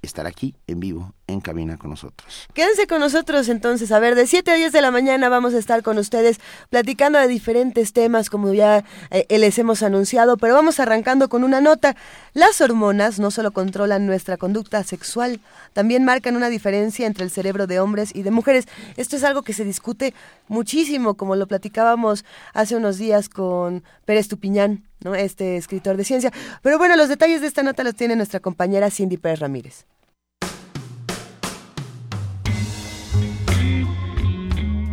estará 0.00 0.28
aquí 0.28 0.54
en 0.66 0.80
vivo 0.80 1.12
en 1.32 1.40
cabina 1.40 1.76
con 1.76 1.90
nosotros. 1.90 2.48
Quédense 2.54 2.86
con 2.86 3.00
nosotros 3.00 3.48
entonces, 3.48 3.90
a 3.92 3.98
ver, 3.98 4.14
de 4.14 4.26
7 4.26 4.50
a 4.50 4.54
10 4.54 4.72
de 4.72 4.82
la 4.82 4.90
mañana 4.90 5.28
vamos 5.28 5.54
a 5.54 5.58
estar 5.58 5.82
con 5.82 5.98
ustedes 5.98 6.40
platicando 6.70 7.18
de 7.18 7.28
diferentes 7.28 7.92
temas 7.92 8.30
como 8.30 8.52
ya 8.52 8.84
eh, 9.10 9.26
les 9.38 9.58
hemos 9.58 9.82
anunciado, 9.82 10.36
pero 10.36 10.54
vamos 10.54 10.80
arrancando 10.80 11.28
con 11.28 11.44
una 11.44 11.60
nota. 11.60 11.96
Las 12.34 12.60
hormonas 12.60 13.18
no 13.18 13.30
solo 13.30 13.52
controlan 13.52 14.06
nuestra 14.06 14.36
conducta 14.36 14.82
sexual, 14.84 15.40
también 15.72 16.04
marcan 16.04 16.36
una 16.36 16.48
diferencia 16.48 17.06
entre 17.06 17.24
el 17.24 17.30
cerebro 17.30 17.66
de 17.66 17.80
hombres 17.80 18.14
y 18.14 18.22
de 18.22 18.30
mujeres. 18.30 18.66
Esto 18.96 19.16
es 19.16 19.24
algo 19.24 19.42
que 19.42 19.52
se 19.52 19.64
discute 19.64 20.14
muchísimo, 20.48 21.14
como 21.14 21.36
lo 21.36 21.46
platicábamos 21.46 22.24
hace 22.52 22.76
unos 22.76 22.98
días 22.98 23.28
con 23.28 23.82
Pérez 24.04 24.28
Tupiñán, 24.28 24.84
¿no? 25.00 25.14
este 25.14 25.56
escritor 25.56 25.96
de 25.96 26.04
ciencia. 26.04 26.32
Pero 26.62 26.78
bueno, 26.78 26.96
los 26.96 27.08
detalles 27.08 27.40
de 27.40 27.46
esta 27.46 27.62
nota 27.62 27.84
los 27.84 27.94
tiene 27.94 28.16
nuestra 28.16 28.40
compañera 28.40 28.90
Cindy 28.90 29.16
Pérez 29.16 29.40
Ramírez. 29.40 29.86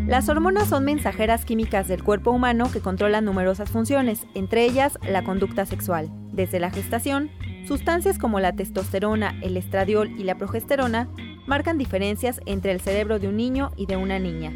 Las 0.10 0.28
hormonas 0.28 0.68
son 0.68 0.86
mensajeras 0.86 1.46
químicas 1.46 1.88
del 1.88 2.04
cuerpo 2.04 2.32
humano 2.32 2.72
que 2.74 2.80
controlan 2.80 3.26
numerosas 3.26 3.70
funciones, 3.70 4.26
entre 4.34 4.66
ellas 4.66 4.98
la 5.08 5.24
conducta 5.24 5.68
sexual. 5.68 6.10
Desde 6.32 6.60
la 6.60 6.72
gestación, 6.72 7.30
sustancias 7.68 8.18
como 8.18 8.40
la 8.40 8.54
testosterona, 8.54 9.38
el 9.44 9.56
estradiol 9.56 10.10
y 10.20 10.24
la 10.24 10.36
progesterona 10.36 11.08
marcan 11.46 11.78
diferencias 11.78 12.42
entre 12.48 12.72
el 12.72 12.82
cerebro 12.82 13.20
de 13.20 13.28
un 13.28 13.38
niño 13.38 13.70
y 13.76 13.86
de 13.86 13.98
una 13.98 14.18
niña. 14.18 14.52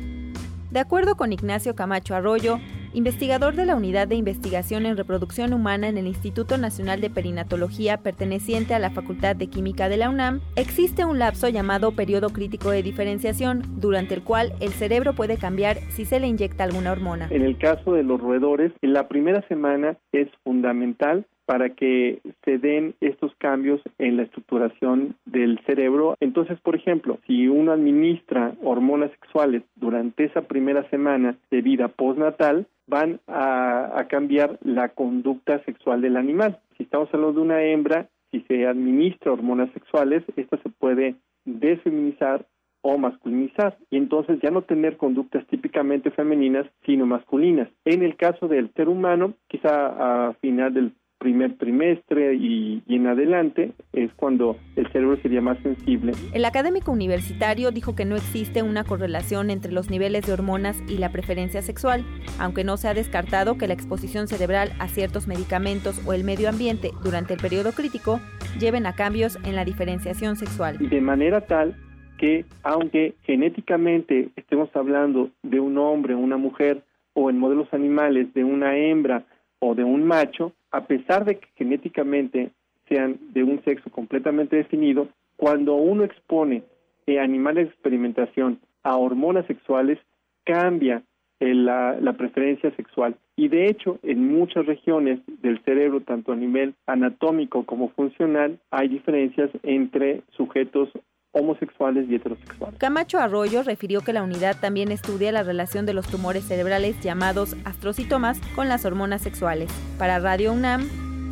De 0.73 0.79
acuerdo 0.79 1.13
con 1.13 1.31
Ignacio 1.31 1.75
Camacho 1.75 2.15
Arroyo, 2.15 2.57
investigador 2.95 3.53
de 3.53 3.67
la 3.67 3.75
Unidad 3.75 4.07
de 4.07 4.15
Investigación 4.15 4.87
en 4.87 4.97
Reproducción 4.97 5.53
Humana 5.53 5.87
en 5.87 5.99
el 5.99 6.07
Instituto 6.07 6.57
Nacional 6.57 6.99
de 6.99 7.11
Perinatología 7.11 7.97
perteneciente 7.97 8.73
a 8.73 8.79
la 8.79 8.89
Facultad 8.89 9.35
de 9.35 9.45
Química 9.45 9.87
de 9.87 9.97
la 9.97 10.09
UNAM, 10.09 10.41
existe 10.55 11.05
un 11.05 11.19
lapso 11.19 11.47
llamado 11.47 11.91
periodo 11.91 12.29
crítico 12.31 12.71
de 12.71 12.81
diferenciación, 12.81 13.61
durante 13.79 14.15
el 14.15 14.23
cual 14.23 14.53
el 14.61 14.71
cerebro 14.71 15.13
puede 15.13 15.37
cambiar 15.37 15.77
si 15.89 16.05
se 16.05 16.19
le 16.19 16.25
inyecta 16.25 16.63
alguna 16.63 16.91
hormona. 16.91 17.27
En 17.29 17.43
el 17.43 17.55
caso 17.59 17.93
de 17.93 18.01
los 18.01 18.19
roedores, 18.19 18.71
en 18.81 18.93
la 18.93 19.07
primera 19.07 19.47
semana 19.47 19.99
es 20.11 20.27
fundamental 20.43 21.27
para 21.45 21.69
que 21.71 22.19
se 22.45 22.57
den 22.57 22.95
estos 23.01 23.33
cambios 23.38 23.81
en 23.97 24.17
la 24.17 24.23
estructuración 24.23 25.15
del 25.25 25.59
cerebro. 25.65 26.15
Entonces, 26.19 26.59
por 26.62 26.75
ejemplo, 26.75 27.19
si 27.27 27.47
uno 27.47 27.71
administra 27.71 28.53
hormonas 28.63 29.12
sexuales 29.12 29.63
durante 29.75 30.25
esa 30.25 30.43
primera 30.43 30.89
semana 30.89 31.38
de 31.51 31.62
vida 31.62 31.89
postnatal, 31.89 32.67
van 32.88 33.19
a, 33.27 34.05
cambiar 34.09 34.59
la 34.62 34.89
conducta 34.89 35.63
sexual 35.63 36.01
del 36.01 36.17
animal. 36.17 36.59
Si 36.77 36.83
estamos 36.83 37.09
hablando 37.13 37.39
de 37.39 37.45
una 37.45 37.63
hembra, 37.63 38.07
si 38.31 38.41
se 38.41 38.67
administra 38.67 39.31
hormonas 39.31 39.71
sexuales, 39.71 40.23
esta 40.35 40.57
se 40.57 40.69
puede 40.69 41.15
desfeminizar 41.45 42.45
o 42.81 42.97
masculinizar 42.97 43.77
y 43.89 43.97
entonces 43.97 44.39
ya 44.41 44.51
no 44.51 44.63
tener 44.63 44.97
conductas 44.97 45.47
típicamente 45.47 46.12
femeninas 46.12 46.67
sino 46.85 47.05
masculinas. 47.05 47.69
En 47.85 48.03
el 48.03 48.17
caso 48.17 48.50
del 48.50 48.71
ser 48.73 48.89
humano, 48.89 49.33
quizá 49.47 50.27
a 50.29 50.33
final 50.33 50.73
del 50.73 50.91
primer 51.23 51.57
trimestre 51.57 52.35
y, 52.35 52.83
en 52.87 53.07
adelante 53.07 53.71
es 53.93 54.11
cuando 54.13 54.57
el 54.75 54.85
cerebro 54.91 55.17
sería 55.21 55.41
más 55.41 55.57
sensible. 55.63 56.11
El 56.33 56.45
académico 56.45 56.91
universitario 56.91 57.71
dijo 57.71 57.95
que 57.95 58.05
no 58.05 58.15
existe 58.15 58.61
una 58.61 58.83
correlación 58.83 59.49
entre 59.49 59.71
los 59.71 59.89
niveles 59.89 60.27
de 60.27 60.33
hormonas 60.33 60.83
y 60.87 60.97
la 60.97 61.11
preferencia 61.11 61.61
sexual, 61.61 62.03
aunque 62.39 62.63
no 62.63 62.77
se 62.77 62.89
ha 62.89 62.93
descartado 62.93 63.57
que 63.57 63.67
la 63.67 63.73
exposición 63.73 64.27
cerebral 64.27 64.73
a 64.79 64.89
ciertos 64.89 65.27
medicamentos 65.27 66.05
o 66.05 66.13
el 66.13 66.23
medio 66.23 66.49
ambiente 66.49 66.91
durante 67.03 67.33
el 67.33 67.39
periodo 67.39 67.71
crítico 67.71 68.19
lleven 68.59 68.85
a 68.85 68.93
cambios 68.93 69.37
en 69.45 69.55
la 69.55 69.65
diferenciación 69.65 70.35
sexual. 70.35 70.77
De 70.77 71.01
manera 71.01 71.41
tal 71.41 71.75
que 72.17 72.45
aunque 72.63 73.15
genéticamente 73.23 74.29
estemos 74.35 74.69
hablando 74.75 75.29
de 75.41 75.59
un 75.59 75.77
hombre 75.77 76.13
o 76.13 76.19
una 76.19 76.37
mujer 76.37 76.83
o 77.13 77.29
en 77.29 77.39
modelos 77.39 77.73
animales 77.73 78.33
de 78.33 78.43
una 78.43 78.77
hembra 78.77 79.25
o 79.59 79.73
de 79.73 79.83
un 79.83 80.03
macho, 80.03 80.51
a 80.73 80.85
pesar 80.85 81.23
de 81.23 81.37
que 81.37 81.47
genéticamente 81.55 82.49
sean 82.89 83.17
de 83.31 83.43
un 83.43 83.63
sexo 83.63 83.89
completamente 83.91 84.57
definido, 84.57 85.07
cuando 85.37 85.75
uno 85.75 86.03
expone 86.03 86.63
eh, 87.05 87.19
animales 87.19 87.67
de 87.67 87.71
experimentación 87.71 88.59
a 88.81 88.97
hormonas 88.97 89.45
sexuales, 89.45 89.99
cambia 90.43 91.03
eh, 91.39 91.53
la, 91.53 91.97
la, 92.01 92.13
preferencia 92.13 92.71
sexual. 92.75 93.15
Y 93.35 93.49
de 93.49 93.67
hecho, 93.67 93.99
en 94.03 94.33
muchas 94.33 94.65
regiones 94.65 95.19
del 95.41 95.61
cerebro, 95.63 96.01
tanto 96.01 96.31
a 96.31 96.35
nivel 96.35 96.73
anatómico 96.87 97.65
como 97.65 97.89
funcional, 97.89 98.59
hay 98.71 98.87
diferencias 98.87 99.51
entre 99.61 100.21
sujetos 100.31 100.89
homosexuales 101.33 102.05
y 102.09 102.15
heterosexuales. 102.15 102.77
Camacho 102.79 103.19
Arroyo 103.19 103.63
refirió 103.63 104.01
que 104.01 104.13
la 104.13 104.23
unidad 104.23 104.55
también 104.59 104.91
estudia 104.91 105.31
la 105.31 105.43
relación 105.43 105.85
de 105.85 105.93
los 105.93 106.07
tumores 106.07 106.45
cerebrales 106.45 106.99
llamados 107.01 107.55
astrocitomas 107.65 108.39
con 108.55 108.69
las 108.69 108.85
hormonas 108.85 109.21
sexuales. 109.21 109.69
Para 109.97 110.19
Radio 110.19 110.53
UNAM, 110.53 110.87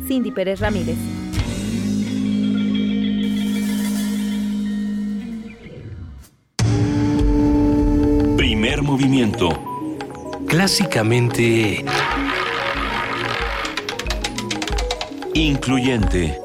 Cindy 0.06 0.30
Pérez 0.32 0.60
Ramírez. 0.60 0.98
Primer 8.36 8.82
movimiento. 8.82 9.48
Clásicamente... 10.46 11.84
Incluyente. 15.34 16.38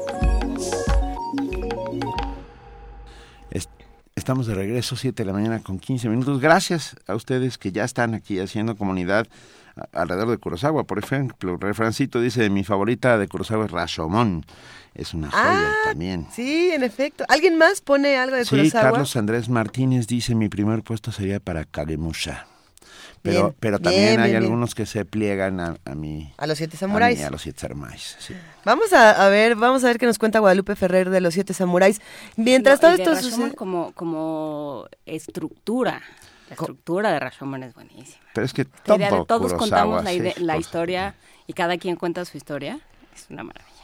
Estamos 4.28 4.46
de 4.46 4.54
regreso, 4.54 4.94
7 4.94 5.22
de 5.22 5.26
la 5.26 5.32
mañana 5.32 5.60
con 5.60 5.78
15 5.78 6.10
minutos. 6.10 6.38
Gracias 6.38 6.94
a 7.06 7.14
ustedes 7.14 7.56
que 7.56 7.72
ya 7.72 7.84
están 7.84 8.12
aquí 8.12 8.38
haciendo 8.38 8.76
comunidad 8.76 9.26
alrededor 9.94 10.28
de 10.28 10.36
Kurosawa. 10.36 10.84
Por 10.84 10.98
ejemplo, 10.98 11.56
refrancito 11.56 12.20
dice, 12.20 12.50
mi 12.50 12.62
favorita 12.62 13.16
de 13.16 13.26
Kurosawa 13.26 13.64
es 13.64 13.70
Rashomon. 13.70 14.44
Es 14.94 15.14
una 15.14 15.30
joya 15.30 15.70
ah, 15.70 15.74
también. 15.86 16.26
Sí, 16.30 16.68
en 16.74 16.82
efecto. 16.82 17.24
¿Alguien 17.30 17.56
más 17.56 17.80
pone 17.80 18.18
algo 18.18 18.36
de 18.36 18.44
Kurosawa? 18.44 18.64
Sí, 18.64 18.70
Carlos 18.70 19.16
Andrés 19.16 19.48
Martínez 19.48 20.06
dice, 20.06 20.34
mi 20.34 20.50
primer 20.50 20.82
puesto 20.82 21.10
sería 21.10 21.40
para 21.40 21.64
Kagemusha. 21.64 22.46
Pero, 23.32 23.54
pero 23.60 23.78
también 23.78 24.20
hay 24.20 24.34
algunos 24.34 24.74
que 24.74 24.86
se 24.86 25.04
pliegan 25.04 25.60
a, 25.60 25.76
a 25.84 25.94
mi... 25.94 26.32
A 26.36 26.46
los 26.46 26.58
siete 26.58 26.76
samuráis. 26.76 27.22
A, 27.22 27.30
los 27.30 27.42
siete 27.42 27.60
samuráis, 27.60 28.16
Vamos 28.64 28.92
a, 28.92 29.28
ver, 29.28 29.54
vamos 29.56 29.84
a 29.84 29.88
ver 29.88 29.98
qué 29.98 30.06
nos 30.06 30.18
cuenta 30.18 30.38
Guadalupe 30.38 30.76
Ferrer 30.76 31.10
de 31.10 31.20
los 31.20 31.34
siete 31.34 31.54
samuráis. 31.54 32.00
Mientras 32.36 32.80
todo 32.80 32.92
esto 32.92 33.16
sucede... 33.16 33.54
como, 33.54 33.92
como 33.92 34.86
estructura. 35.06 36.02
La 36.48 36.54
estructura 36.54 37.12
de 37.12 37.20
Rashomon 37.20 37.62
es 37.62 37.74
buenísima. 37.74 38.24
Pero 38.34 38.44
es 38.44 38.52
que 38.54 38.64
todo 38.64 39.24
todos 39.26 39.52
contamos 39.54 40.02
la, 40.02 40.12
la 40.38 40.56
historia 40.56 41.14
y 41.46 41.52
cada 41.52 41.76
quien 41.76 41.96
cuenta 41.96 42.24
su 42.24 42.36
historia. 42.36 42.80
Es 43.14 43.26
una 43.30 43.42
maravilla. 43.42 43.77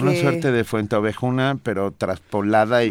Una 0.00 0.14
suerte 0.16 0.50
de 0.50 0.64
fuente 0.64 0.96
ovejuna, 0.96 1.56
pero 1.62 1.92
traspolada 1.92 2.84
y, 2.84 2.90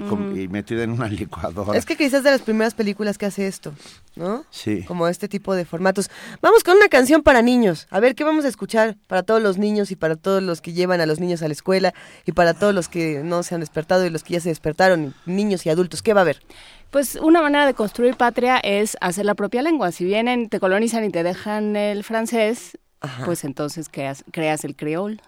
metida 0.50 0.84
en 0.84 0.92
una 0.92 1.08
licuadora. 1.10 1.78
Es 1.78 1.86
que 1.86 1.98
quizás 1.98 2.24
de 2.24 2.32
las 2.32 2.42
primeras 2.42 2.74
películas 2.74 3.18
que 3.18 3.26
hace 3.26 3.46
esto, 3.46 3.74
¿no? 4.16 4.46
Sí. 4.52 4.84
Como 4.84 5.08
este 5.10 5.28
tipo 5.28 5.54
de 5.54 5.66
formatos. 5.66 6.10
Vamos 6.42 6.64
con 6.64 6.78
una 6.78 6.88
canción 6.88 7.24
para 7.24 7.42
niños. 7.42 7.88
A 7.90 8.00
ver, 8.00 8.16
¿qué 8.16 8.24
vamos 8.24 8.46
a 8.46 8.48
escuchar 8.48 8.96
para 9.08 9.24
todos 9.24 9.42
los 9.42 9.58
niños 9.58 9.92
y 9.92 9.98
para 9.98 10.16
todos 10.16 10.42
los 10.42 10.62
que 10.62 10.72
llevan 10.72 11.02
a 11.02 11.06
los 11.06 11.20
niños 11.20 11.42
a 11.42 11.48
la 11.48 11.54
escuela 11.54 11.94
y 12.26 12.32
para 12.32 12.54
todos 12.54 12.74
los 12.74 12.88
que 12.88 13.22
no 13.24 13.44
se 13.44 13.56
han 13.56 13.60
despertado 13.60 14.06
y 14.06 14.10
los 14.10 14.24
que 14.24 14.36
ya 14.36 14.40
se 14.40 14.50
despertaron, 14.50 15.14
niños 15.26 15.66
y 15.66 15.70
adultos? 15.70 16.02
¿Qué 16.02 16.14
va 16.14 16.22
a 16.22 16.24
haber? 16.24 16.42
Pues 16.90 17.16
una 17.16 17.42
manera 17.42 17.66
de 17.66 17.74
construir 17.74 18.16
patria 18.16 18.58
es 18.60 18.96
hacer 19.02 19.26
la 19.26 19.36
propia 19.36 19.62
lengua. 19.62 19.92
Si 19.92 20.06
vienen, 20.06 20.48
te 20.48 20.62
colonizan 20.62 21.04
y 21.04 21.10
te 21.10 21.24
dejan 21.24 21.76
el 21.76 22.06
francés, 22.06 22.78
pues 23.26 23.44
entonces 23.44 23.90
creas, 23.92 24.24
creas 24.32 24.64
el 24.64 24.78
creol 24.78 25.20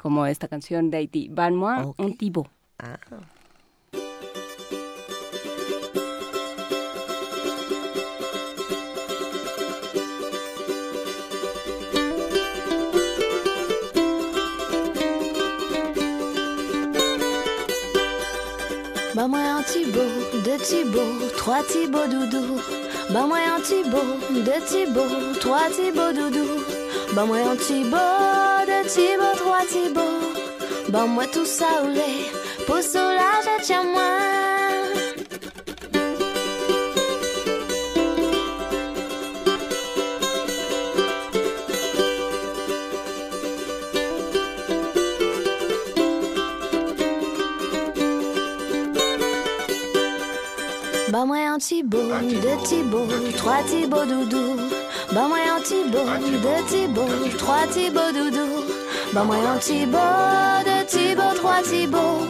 como 0.00 0.26
esta 0.26 0.48
canción 0.48 0.90
de 0.90 0.98
Haití, 0.98 1.28
Van 1.30 1.54
Moi, 1.54 1.82
okay. 1.84 2.06
un 2.06 2.16
tipo. 2.16 2.48
Ah. 2.78 2.98
Bah 19.18 19.26
moi 19.26 19.40
un 19.40 19.64
Thibaut, 19.64 20.00
deux 20.44 20.58
Thibaut, 20.58 21.28
trois 21.36 21.64
Thibaut 21.64 22.06
doudou. 22.06 22.60
Bah 23.10 23.26
moi 23.26 23.38
un 23.38 23.60
Thibaut, 23.60 24.14
deux 24.30 24.64
Thibaut, 24.64 25.34
trois 25.40 25.68
Thibaut 25.70 26.12
doudou. 26.12 26.77
Bah 27.14 27.24
moi 27.24 27.38
un 27.38 27.56
Thibaut, 27.56 27.96
deux 28.66 28.88
Thibaut, 28.88 29.36
trois 29.36 29.64
Thibaut. 29.68 30.00
Bah 30.88 31.06
moi 31.06 31.24
tout 31.26 31.44
ça 31.44 31.66
au 31.82 31.88
lait, 31.88 32.30
pour 32.66 32.76
soulager 32.76 33.58
tiens-moi. 33.62 34.02
Bah 51.10 51.24
moi 51.24 51.38
un 51.38 51.58
Thibaut, 51.58 51.98
deux 52.22 52.62
Thibaut, 52.64 53.06
trois 53.36 53.62
Thibaut 53.64 54.04
doudou. 54.04 54.67
Bah 55.10 55.26
moi 55.26 55.38
un 55.56 55.60
Thibaut, 55.62 56.04
deux 56.20 56.64
Thibaut, 56.68 57.08
trois 57.38 57.66
Thibaut 57.72 58.12
doudou. 58.12 58.64
Bah 59.14 59.24
moi 59.24 59.36
un 59.36 59.58
Thibaut, 59.58 59.98
deux 60.66 60.84
Thibaut, 60.86 61.34
trois 61.34 61.62
Thibaut. 61.62 62.26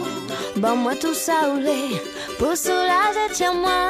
Bah 0.55 0.75
moi 0.75 0.95
tout 0.95 1.13
ça 1.13 1.49
ou 1.53 1.59
les 1.59 2.01
pour 2.37 2.55
soulager 2.55 3.27
tiens-moi. 3.33 3.89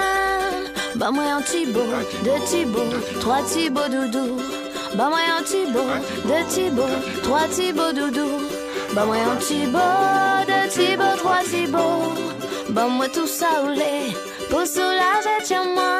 Bah 0.95 1.11
moi 1.11 1.23
un 1.37 1.41
Thibaut, 1.43 1.93
deux 2.23 2.43
Thibaut, 2.47 2.97
trois 3.19 3.43
Thibaut 3.43 3.87
doudou. 3.89 4.41
Bah 4.95 5.09
moi 5.09 5.19
un 5.37 5.43
Thibaut, 5.43 5.93
deux 6.25 6.45
Thibaut, 6.49 7.21
trois 7.21 7.47
Thibaut 7.47 7.93
doudou. 7.93 8.41
Bah 8.93 9.05
moi 9.05 9.17
un 9.17 9.35
Thibaut, 9.35 10.47
deux 10.47 10.67
Thibaut, 10.69 11.15
trois 11.17 11.43
Thibaut. 11.43 12.15
Bah 12.69 12.87
moi 12.87 13.07
tout 13.07 13.27
ça 13.27 13.63
ou 13.63 13.69
les 13.69 14.15
pour 14.49 14.65
soulager 14.65 15.43
tiens-moi. 15.43 15.99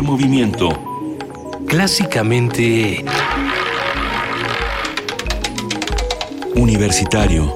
Primer 0.00 0.18
movimiento. 0.18 0.70
Clásicamente... 1.66 3.04
Universitario. 6.56 7.54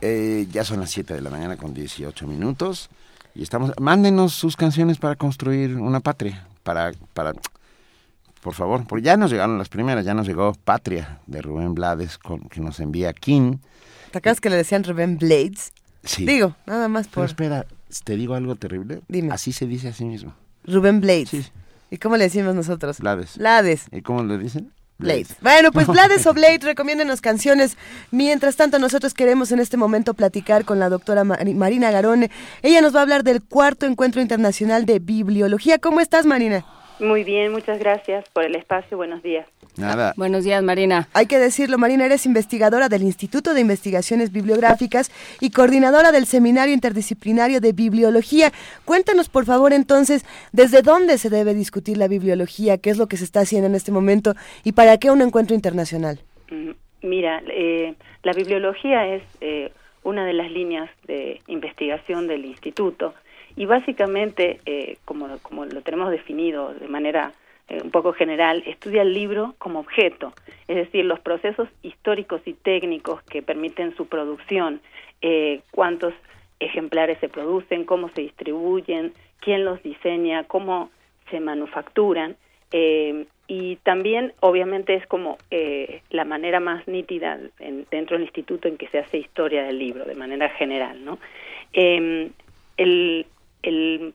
Eh, 0.00 0.46
ya 0.50 0.64
son 0.64 0.80
las 0.80 0.90
7 0.90 1.12
de 1.12 1.20
la 1.20 1.28
mañana 1.28 1.58
con 1.58 1.74
18 1.74 2.26
minutos 2.26 2.88
y 3.34 3.42
estamos 3.42 3.70
mándenos 3.78 4.32
sus 4.32 4.56
canciones 4.56 4.96
para 4.96 5.16
construir 5.16 5.76
una 5.76 6.00
patria, 6.00 6.46
para 6.62 6.92
para 7.12 7.34
por 8.40 8.54
favor, 8.54 8.86
porque 8.86 9.04
ya 9.04 9.18
nos 9.18 9.30
llegaron 9.30 9.58
las 9.58 9.68
primeras, 9.68 10.06
ya 10.06 10.14
nos 10.14 10.26
llegó 10.26 10.54
Patria 10.54 11.20
de 11.26 11.42
Rubén 11.42 11.74
Blades 11.74 12.16
con, 12.16 12.40
que 12.48 12.60
nos 12.60 12.80
envía 12.80 13.12
King. 13.12 13.58
¿Te 14.10 14.18
acuerdas 14.18 14.40
que 14.40 14.48
le 14.48 14.56
decían 14.56 14.84
Rubén 14.84 15.18
Blades? 15.18 15.72
Sí. 16.02 16.24
Digo, 16.24 16.54
nada 16.66 16.88
más 16.88 17.08
Pero 17.08 17.14
por 17.14 17.24
espera, 17.26 17.66
te 18.02 18.16
digo 18.16 18.34
algo 18.34 18.56
terrible. 18.56 19.02
Dime. 19.08 19.32
Así 19.32 19.52
se 19.52 19.66
dice 19.66 19.88
a 19.88 19.92
sí 19.92 20.04
mismo. 20.04 20.34
Rubén 20.64 21.00
Blades. 21.00 21.28
Sí. 21.28 21.44
¿Y 21.90 21.98
cómo 21.98 22.16
le 22.16 22.24
decimos 22.24 22.54
nosotros? 22.54 22.98
Blades. 22.98 23.36
Blades. 23.38 23.84
¿Y 23.92 24.00
cómo 24.02 24.22
le 24.24 24.38
dicen? 24.38 24.72
Blades. 24.98 25.36
Bueno, 25.40 25.70
pues 25.72 25.86
Blades 25.88 26.26
o 26.26 26.32
Blade, 26.34 26.58
recomiéndenos 26.62 27.20
canciones. 27.20 27.76
Mientras 28.10 28.56
tanto, 28.56 28.78
nosotros 28.78 29.12
queremos 29.14 29.52
en 29.52 29.60
este 29.60 29.76
momento 29.76 30.14
platicar 30.14 30.64
con 30.64 30.78
la 30.78 30.88
doctora 30.88 31.24
Mari- 31.24 31.54
Marina 31.54 31.90
Garone. 31.90 32.30
Ella 32.62 32.80
nos 32.80 32.94
va 32.94 33.00
a 33.00 33.02
hablar 33.02 33.22
del 33.24 33.42
cuarto 33.42 33.86
encuentro 33.86 34.20
internacional 34.22 34.86
de 34.86 34.98
bibliología. 35.00 35.78
¿Cómo 35.78 36.00
estás, 36.00 36.26
Marina? 36.26 36.64
Muy 37.00 37.24
bien, 37.24 37.52
muchas 37.52 37.78
gracias 37.78 38.28
por 38.30 38.44
el 38.44 38.54
espacio. 38.54 38.96
Buenos 38.96 39.22
días. 39.22 39.46
Nada. 39.76 40.12
Buenos 40.16 40.44
días, 40.44 40.62
Marina. 40.62 41.08
Hay 41.12 41.26
que 41.26 41.38
decirlo, 41.38 41.78
Marina, 41.78 42.06
eres 42.06 42.26
investigadora 42.26 42.88
del 42.88 43.02
Instituto 43.02 43.54
de 43.54 43.60
Investigaciones 43.60 44.32
Bibliográficas 44.32 45.10
y 45.40 45.50
coordinadora 45.50 46.12
del 46.12 46.26
Seminario 46.26 46.72
Interdisciplinario 46.72 47.60
de 47.60 47.72
Bibliología. 47.72 48.52
Cuéntanos, 48.84 49.28
por 49.28 49.44
favor, 49.44 49.72
entonces, 49.72 50.24
¿desde 50.52 50.82
dónde 50.82 51.18
se 51.18 51.30
debe 51.30 51.54
discutir 51.54 51.96
la 51.96 52.06
bibliología? 52.06 52.78
¿Qué 52.78 52.90
es 52.90 52.98
lo 52.98 53.08
que 53.08 53.16
se 53.16 53.24
está 53.24 53.40
haciendo 53.40 53.66
en 53.66 53.74
este 53.74 53.90
momento? 53.90 54.34
¿Y 54.62 54.72
para 54.72 54.98
qué 54.98 55.10
un 55.10 55.22
encuentro 55.22 55.56
internacional? 55.56 56.20
Mm, 56.50 56.70
Mira, 57.04 57.42
eh, 57.48 57.94
la 58.22 58.32
bibliología 58.32 59.06
es 59.14 59.22
eh, 59.42 59.70
una 60.04 60.24
de 60.24 60.32
las 60.32 60.50
líneas 60.50 60.88
de 61.06 61.38
investigación 61.48 62.26
del 62.26 62.46
instituto 62.46 63.14
y 63.56 63.66
básicamente, 63.66 64.60
eh, 64.66 64.96
como, 65.04 65.38
como 65.38 65.64
lo 65.64 65.80
tenemos 65.82 66.10
definido 66.10 66.74
de 66.74 66.88
manera 66.88 67.32
eh, 67.68 67.80
un 67.82 67.90
poco 67.90 68.12
general, 68.12 68.62
estudia 68.66 69.02
el 69.02 69.14
libro 69.14 69.54
como 69.58 69.80
objeto, 69.80 70.32
es 70.68 70.76
decir, 70.76 71.04
los 71.04 71.20
procesos 71.20 71.68
históricos 71.82 72.42
y 72.46 72.52
técnicos 72.54 73.22
que 73.24 73.42
permiten 73.42 73.94
su 73.96 74.06
producción, 74.06 74.80
eh, 75.22 75.60
cuántos 75.70 76.12
ejemplares 76.60 77.18
se 77.20 77.28
producen, 77.28 77.84
cómo 77.84 78.08
se 78.10 78.22
distribuyen, 78.22 79.12
quién 79.40 79.64
los 79.64 79.82
diseña, 79.82 80.44
cómo 80.44 80.90
se 81.30 81.40
manufacturan. 81.40 82.36
eh, 82.72 83.26
y 83.46 83.76
también, 83.82 84.32
obviamente, 84.40 84.94
es 84.94 85.06
como 85.06 85.36
eh, 85.50 86.00
la 86.10 86.24
manera 86.24 86.60
más 86.60 86.88
nítida 86.88 87.38
en- 87.60 87.86
dentro 87.90 88.16
del 88.16 88.24
instituto 88.24 88.68
en 88.68 88.78
que 88.78 88.88
se 88.88 88.98
hace 88.98 89.18
historia 89.18 89.62
del 89.64 89.78
libro, 89.78 90.04
de 90.06 90.14
manera 90.14 90.48
general, 90.48 91.04
¿no? 91.04 91.18
El, 92.76 93.26
el- 93.68 94.14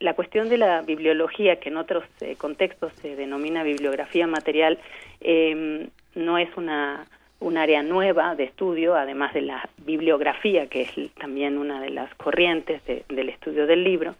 la 0.00 0.14
cuestión 0.14 0.48
de 0.48 0.58
la 0.58 0.82
bibliología, 0.82 1.56
que 1.60 1.68
en 1.70 1.76
otros 1.76 2.04
eh, 2.20 2.34
contextos 2.36 2.92
se 3.00 3.16
denomina 3.16 3.62
bibliografía 3.62 4.26
material, 4.26 4.78
eh, 5.20 5.88
no 6.14 6.38
es 6.38 6.48
una 6.56 7.06
un 7.40 7.58
área 7.58 7.82
nueva 7.82 8.34
de 8.36 8.44
estudio, 8.44 8.94
además 8.94 9.34
de 9.34 9.42
la 9.42 9.68
bibliografía, 9.84 10.66
que 10.66 10.82
es 10.82 11.14
también 11.14 11.58
una 11.58 11.78
de 11.80 11.90
las 11.90 12.14
corrientes 12.14 12.82
de- 12.86 13.04
del 13.08 13.28
estudio 13.28 13.66
del 13.66 13.84
libro, 13.84 14.14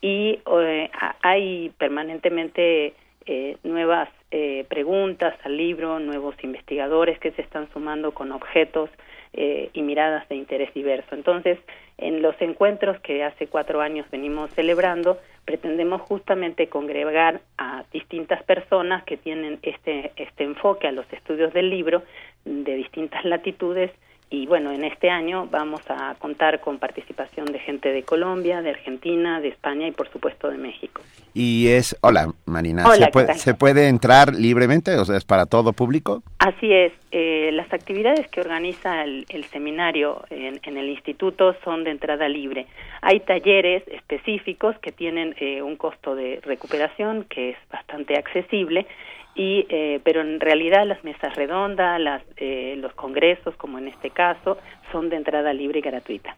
y 0.00 0.38
eh, 0.60 0.90
ha- 0.98 1.16
hay 1.22 1.70
permanentemente 1.76 2.94
eh, 3.26 3.56
nuevas 3.62 4.08
eh, 4.30 4.64
preguntas 4.68 5.34
al 5.44 5.56
libro, 5.56 5.98
nuevos 6.00 6.34
investigadores 6.42 7.18
que 7.18 7.30
se 7.32 7.42
están 7.42 7.68
sumando 7.72 8.12
con 8.12 8.32
objetos 8.32 8.90
y 9.34 9.80
miradas 9.82 10.28
de 10.28 10.34
interés 10.36 10.74
diverso. 10.74 11.14
Entonces, 11.14 11.58
en 11.98 12.22
los 12.22 12.34
encuentros 12.40 13.00
que 13.00 13.24
hace 13.24 13.46
cuatro 13.46 13.80
años 13.80 14.06
venimos 14.10 14.50
celebrando, 14.52 15.18
pretendemos 15.44 16.00
justamente 16.02 16.68
congregar 16.68 17.40
a 17.58 17.84
distintas 17.92 18.42
personas 18.44 19.04
que 19.04 19.16
tienen 19.16 19.58
este, 19.62 20.12
este 20.16 20.44
enfoque 20.44 20.88
a 20.88 20.92
los 20.92 21.10
estudios 21.12 21.52
del 21.52 21.70
libro 21.70 22.02
de 22.44 22.74
distintas 22.74 23.24
latitudes 23.24 23.90
y 24.32 24.46
bueno, 24.46 24.72
en 24.72 24.82
este 24.82 25.10
año 25.10 25.46
vamos 25.50 25.82
a 25.90 26.14
contar 26.18 26.60
con 26.60 26.78
participación 26.78 27.46
de 27.52 27.58
gente 27.58 27.92
de 27.92 28.02
Colombia, 28.02 28.62
de 28.62 28.70
Argentina, 28.70 29.42
de 29.42 29.48
España 29.48 29.86
y 29.86 29.90
por 29.90 30.08
supuesto 30.10 30.50
de 30.50 30.56
México. 30.56 31.02
Y 31.34 31.68
es, 31.68 31.94
hola 32.00 32.32
Marina, 32.46 32.84
Hola, 32.86 32.94
¿se, 32.94 33.04
¿qué 33.04 33.10
puede? 33.10 33.34
¿se 33.34 33.54
puede 33.54 33.88
entrar 33.88 34.34
libremente? 34.34 34.96
O 34.96 35.04
sea, 35.04 35.18
¿es 35.18 35.26
para 35.26 35.44
todo 35.44 35.74
público? 35.74 36.22
Así 36.38 36.72
es, 36.72 36.92
eh, 37.10 37.50
las 37.52 37.70
actividades 37.74 38.26
que 38.28 38.40
organiza 38.40 39.04
el, 39.04 39.26
el 39.28 39.44
seminario 39.44 40.24
en, 40.30 40.58
en 40.62 40.76
el 40.78 40.88
instituto 40.88 41.54
son 41.62 41.84
de 41.84 41.90
entrada 41.90 42.26
libre. 42.26 42.66
Hay 43.02 43.20
talleres 43.20 43.82
específicos 43.88 44.78
que 44.78 44.92
tienen 44.92 45.34
eh, 45.40 45.60
un 45.60 45.76
costo 45.76 46.14
de 46.14 46.40
recuperación 46.42 47.24
que 47.28 47.50
es 47.50 47.56
bastante 47.70 48.16
accesible, 48.16 48.86
y, 49.34 49.66
eh, 49.68 50.00
pero 50.04 50.20
en 50.20 50.40
realidad 50.40 50.86
las 50.86 51.02
mesas 51.04 51.34
redondas, 51.36 52.00
las, 52.00 52.22
eh, 52.36 52.74
los 52.78 52.92
congresos, 52.94 53.54
como 53.56 53.78
en 53.78 53.88
este 53.88 54.10
caso, 54.10 54.58
son 54.90 55.08
de 55.08 55.16
entrada 55.16 55.52
libre 55.52 55.78
y 55.78 55.82
gratuita. 55.82 56.36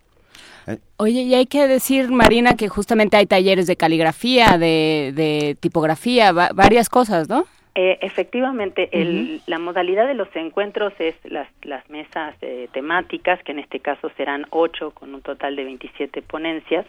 Oye, 0.96 1.22
y 1.22 1.34
hay 1.34 1.46
que 1.46 1.66
decir, 1.68 2.10
Marina, 2.10 2.54
que 2.56 2.68
justamente 2.68 3.16
hay 3.18 3.26
talleres 3.26 3.66
de 3.66 3.76
caligrafía, 3.76 4.56
de, 4.58 5.56
tipografía, 5.60 6.32
va- 6.32 6.50
varias 6.54 6.88
cosas, 6.88 7.28
¿no? 7.28 7.44
Eh, 7.76 7.98
efectivamente, 8.02 8.88
el- 8.92 9.40
la 9.46 9.58
modalidad 9.58 10.06
de 10.06 10.14
los 10.14 10.28
encuentros 10.36 10.92
es 11.00 11.16
las, 11.24 11.48
las 11.62 11.88
mesas 11.90 12.36
eh, 12.40 12.68
temáticas, 12.72 13.42
que 13.42 13.50
en 13.50 13.58
este 13.58 13.80
caso 13.80 14.10
serán 14.16 14.46
ocho, 14.50 14.92
con 14.92 15.12
un 15.12 15.22
total 15.22 15.56
de 15.56 15.64
27 15.64 16.22
ponencias, 16.22 16.86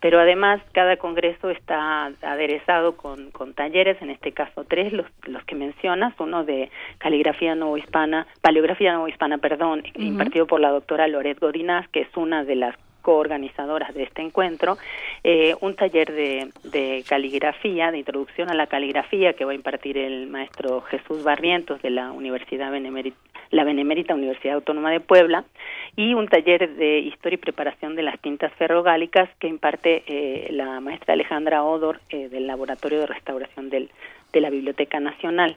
pero 0.00 0.20
además 0.20 0.60
cada 0.72 0.98
congreso 0.98 1.48
está 1.50 2.12
aderezado 2.20 2.96
con, 2.96 3.30
con 3.30 3.54
talleres, 3.54 4.00
en 4.02 4.10
este 4.10 4.32
caso 4.32 4.64
tres, 4.64 4.92
los, 4.92 5.06
los 5.26 5.42
que 5.44 5.54
mencionas, 5.54 6.12
uno 6.20 6.44
de 6.44 6.70
caligrafía 6.98 7.54
novohispana, 7.54 8.26
paleografía 8.42 8.92
novohispana, 8.92 9.38
perdón, 9.38 9.82
impartido 9.94 10.46
por 10.46 10.60
la 10.60 10.70
doctora 10.70 11.08
Loret 11.08 11.40
Godinás, 11.40 11.88
que 11.88 12.02
es 12.02 12.16
una 12.16 12.44
de 12.44 12.54
las 12.56 12.76
coorganizadoras 13.08 13.94
de 13.94 14.02
este 14.02 14.20
encuentro, 14.20 14.76
eh, 15.24 15.54
un 15.62 15.74
taller 15.74 16.12
de, 16.12 16.50
de 16.64 17.02
caligrafía, 17.08 17.90
de 17.90 17.96
introducción 17.96 18.50
a 18.50 18.54
la 18.54 18.66
caligrafía 18.66 19.32
que 19.32 19.46
va 19.46 19.52
a 19.52 19.54
impartir 19.54 19.96
el 19.96 20.26
maestro 20.26 20.82
Jesús 20.82 21.24
Barrientos 21.24 21.80
de 21.80 21.88
la 21.88 22.12
Universidad 22.12 22.70
Benemérita, 22.70 23.16
la 23.50 23.64
Benemérita 23.64 24.14
Universidad 24.14 24.56
Autónoma 24.56 24.90
de 24.90 25.00
Puebla, 25.00 25.46
y 25.96 26.12
un 26.12 26.28
taller 26.28 26.76
de 26.76 26.98
historia 26.98 27.36
y 27.36 27.38
preparación 27.38 27.96
de 27.96 28.02
las 28.02 28.20
tintas 28.20 28.52
ferrogálicas 28.58 29.30
que 29.38 29.48
imparte 29.48 30.02
eh, 30.06 30.48
la 30.50 30.78
maestra 30.80 31.14
Alejandra 31.14 31.64
Odor 31.64 32.00
eh, 32.10 32.28
del 32.28 32.46
Laboratorio 32.46 33.00
de 33.00 33.06
Restauración 33.06 33.70
del, 33.70 33.88
de 34.34 34.40
la 34.42 34.50
Biblioteca 34.50 35.00
Nacional. 35.00 35.56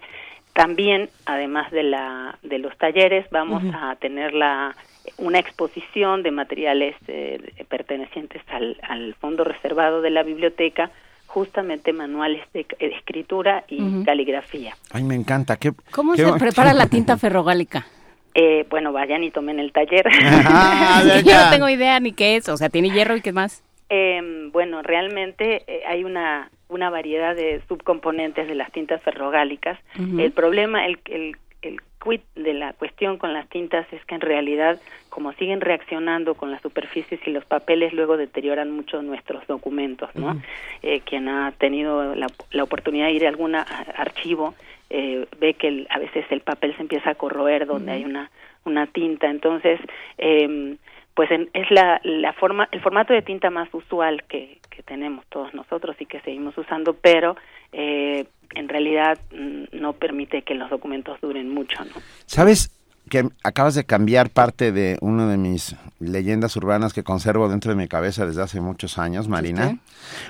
También, 0.54 1.10
además 1.26 1.70
de, 1.72 1.84
la, 1.84 2.38
de 2.44 2.60
los 2.60 2.78
talleres, 2.78 3.26
vamos 3.30 3.62
a 3.74 3.98
tener 3.98 4.34
la, 4.34 4.74
una 5.18 5.40
exposición 5.40 6.24
de 6.24 6.32
materiales 6.32 6.96
eh, 7.08 7.40
pertenecientes 7.70 8.42
al, 8.50 8.78
al 8.82 9.16
fondo 9.16 9.44
reservado 9.44 10.02
de 10.02 10.10
la 10.10 10.24
biblioteca, 10.24 10.92
justamente 11.28 11.94
manuales 11.94 12.42
de, 12.54 12.66
de 12.80 12.88
escritura 12.88 13.64
y 13.68 14.04
caligrafía. 14.04 14.76
Ay, 14.92 15.04
me 15.04 15.16
encanta. 15.16 15.56
¿Qué, 15.56 15.72
¿Cómo 15.92 16.14
qué 16.14 16.26
se 16.26 16.34
prepara 16.40 16.74
la 16.74 16.88
tinta 16.88 17.18
ferrogálica? 17.18 17.86
Eh, 18.34 18.66
bueno, 18.70 18.94
vayan 18.94 19.24
y 19.24 19.32
tomen 19.32 19.60
el 19.60 19.72
taller. 19.72 20.08
Ah, 20.46 21.04
yo 21.26 21.34
no 21.34 21.50
tengo 21.50 21.70
idea 21.70 22.00
ni 22.00 22.14
qué 22.14 22.38
es, 22.38 22.48
o 22.50 22.58
sea, 22.58 22.70
tiene 22.70 22.90
hierro 22.90 23.16
y 23.16 23.22
qué 23.22 23.32
más. 23.32 23.64
Eh, 23.90 24.50
bueno, 24.54 24.82
realmente 24.82 25.64
eh, 25.68 25.84
hay 25.86 26.06
una, 26.06 26.50
una 26.70 26.90
variedad 26.90 27.36
de 27.36 27.62
subcomponentes 27.68 28.48
de 28.48 28.56
las 28.56 28.72
tintas 28.72 29.02
ferrogálicas. 29.02 29.78
El 29.98 30.32
problema, 30.32 30.86
el, 30.86 31.00
el, 31.06 31.36
el 31.62 31.82
quid 32.04 32.22
de 32.36 32.54
la 32.54 32.74
cuestión 32.74 33.18
con 33.18 33.34
las 33.34 33.48
tintas 33.50 33.86
es 33.94 34.04
que 34.06 34.16
en 34.16 34.22
realidad, 34.22 34.80
como 35.10 35.34
siguen 35.34 35.62
reaccionando 35.62 36.36
con 36.36 36.52
las 36.52 36.62
superficies 36.62 37.20
y 37.26 37.32
los 37.32 37.46
papeles, 37.46 37.94
luego 37.94 38.18
deterioran 38.18 38.72
mucho 38.72 39.02
nuestros 39.02 39.46
documentos, 39.48 40.10
¿no? 40.16 40.42
Eh, 40.84 41.02
quien 41.02 41.28
ha 41.30 41.52
tenido 41.58 42.16
la, 42.16 42.28
la 42.52 42.64
oportunidad 42.64 43.06
de 43.08 43.12
ir 43.14 43.26
a 43.26 43.30
algún 43.30 43.56
archivo 43.56 44.56
eh, 44.90 45.26
ve 45.40 45.54
que 45.54 45.68
el- 45.70 45.88
a 45.90 46.00
veces 46.00 46.26
el 46.32 46.42
papel 46.42 46.76
se 46.76 46.82
empieza 46.82 47.12
a 47.12 47.16
corroer 47.16 47.66
donde 47.66 47.92
hay 47.94 48.04
una 48.06 48.30
una 48.64 48.86
tinta, 48.86 49.28
entonces 49.28 49.80
eh, 50.20 50.76
pues 51.14 51.30
es 51.32 51.72
la, 51.72 52.00
la 52.04 52.34
forma 52.34 52.68
el 52.72 52.82
formato 52.82 53.14
de 53.14 53.22
tinta 53.22 53.50
más 53.50 53.72
usual 53.74 54.24
que, 54.24 54.60
que 54.70 54.84
tenemos 54.84 55.26
todos 55.28 55.54
nosotros 55.54 55.96
y 56.00 56.06
que 56.06 56.22
seguimos 56.22 56.58
usando, 56.58 56.94
pero 56.94 57.36
eh, 57.72 58.26
en 58.56 58.70
realidad 58.70 59.20
mm, 59.32 59.66
no 59.74 59.94
permite 59.94 60.42
que 60.44 60.56
los 60.56 60.70
documentos 60.70 61.20
duren 61.22 61.54
mucho, 61.54 61.84
¿no? 61.84 61.92
¿Sabes 62.26 62.81
que 63.12 63.30
acabas 63.44 63.76
de 63.76 63.84
cambiar 63.84 64.30
parte 64.30 64.72
de 64.72 64.98
una 65.02 65.28
de 65.28 65.36
mis 65.36 65.76
leyendas 66.00 66.56
urbanas 66.56 66.94
que 66.94 67.04
conservo 67.04 67.50
dentro 67.50 67.70
de 67.70 67.76
mi 67.76 67.90
cabeza 67.90 68.26
desde 68.26 68.42
hace 68.42 68.62
muchos 68.62 68.98
años, 68.98 69.28
Marina. 69.28 69.80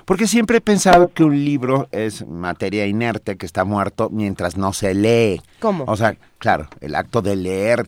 Porque 0.04 0.26
siempre 0.26 0.58
he 0.58 0.62
pensado 0.62 1.12
que 1.13 1.24
un 1.24 1.46
libro 1.46 1.88
es 1.91 2.26
materia 2.28 2.88
inerte 2.88 3.38
que 3.38 3.46
está 3.46 3.65
muerto 3.65 4.10
mientras 4.10 4.58
no 4.58 4.74
se 4.74 4.96
lee. 4.96 5.44
¿Cómo? 5.60 5.84
O 5.88 5.96
sea, 5.96 6.17
claro, 6.39 6.70
el 6.82 6.96
acto 6.96 7.22
de 7.22 7.36
leer 7.36 7.88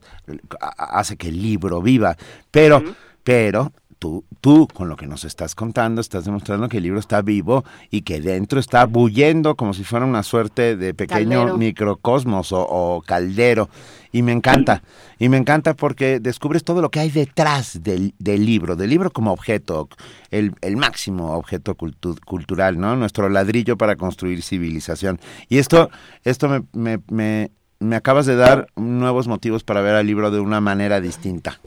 hace 0.78 1.18
que 1.18 1.30
el 1.30 1.42
libro 1.42 1.82
viva, 1.82 2.16
pero, 2.52 2.84
pero 3.24 3.72
tú, 4.04 4.26
tú 4.42 4.68
con 4.68 4.90
lo 4.90 4.98
que 4.98 5.08
nos 5.08 5.24
estás 5.24 5.56
contando 5.56 6.02
estás 6.02 6.26
demostrando 6.26 6.68
que 6.68 6.76
el 6.76 6.84
libro 6.84 7.00
está 7.00 7.22
vivo 7.22 7.64
y 7.90 8.02
que 8.02 8.20
dentro 8.20 8.60
está 8.60 8.86
bullendo 8.86 9.56
como 9.56 9.74
si 9.74 9.86
fuera 9.86 10.06
una 10.06 10.24
suerte 10.24 10.76
de 10.76 10.94
pequeño 10.94 11.38
Caldero. 11.38 11.58
microcosmos 11.58 12.52
o, 12.52 12.68
o 12.68 13.02
caldero. 13.02 13.70
Y 14.12 14.22
me 14.22 14.34
encanta, 14.34 14.84
y 15.20 15.30
me 15.30 15.38
encanta 15.38 15.74
porque 15.74 16.20
descubres 16.20 16.66
todo 16.66 16.82
lo 16.82 16.90
que 16.90 17.00
hay 17.00 17.12
detrás 17.12 17.82
del, 17.82 18.14
del 18.20 18.46
libro, 18.46 18.76
del 18.76 18.90
libro 18.90 19.10
como 19.10 19.32
objeto, 19.32 19.88
el, 20.32 20.52
el 20.60 20.76
máximo 20.76 21.32
objeto 21.32 21.76
cultu- 21.76 22.20
cultural, 22.26 22.78
¿no? 22.78 22.98
Nuestro 22.98 23.30
ladrillo 23.30 23.78
para 23.78 23.96
construir 23.96 24.42
civilización. 24.42 25.18
Y 25.48 25.60
esto, 25.60 25.90
esto 26.26 26.50
me, 26.50 26.64
me, 26.74 27.00
me, 27.10 27.52
me 27.80 27.96
acabas 27.96 28.26
de 28.26 28.36
dar 28.36 28.68
nuevos 28.76 29.30
motivos 29.30 29.64
para 29.64 29.80
ver 29.80 29.96
al 29.96 30.06
libro 30.06 30.30
de 30.30 30.42
una 30.42 30.60
manera 30.60 31.00
distinta. 31.00 31.62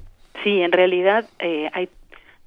Sí, 0.45 0.61
en 0.61 0.71
realidad 0.71 1.25
eh, 1.41 1.69
hay 1.73 1.89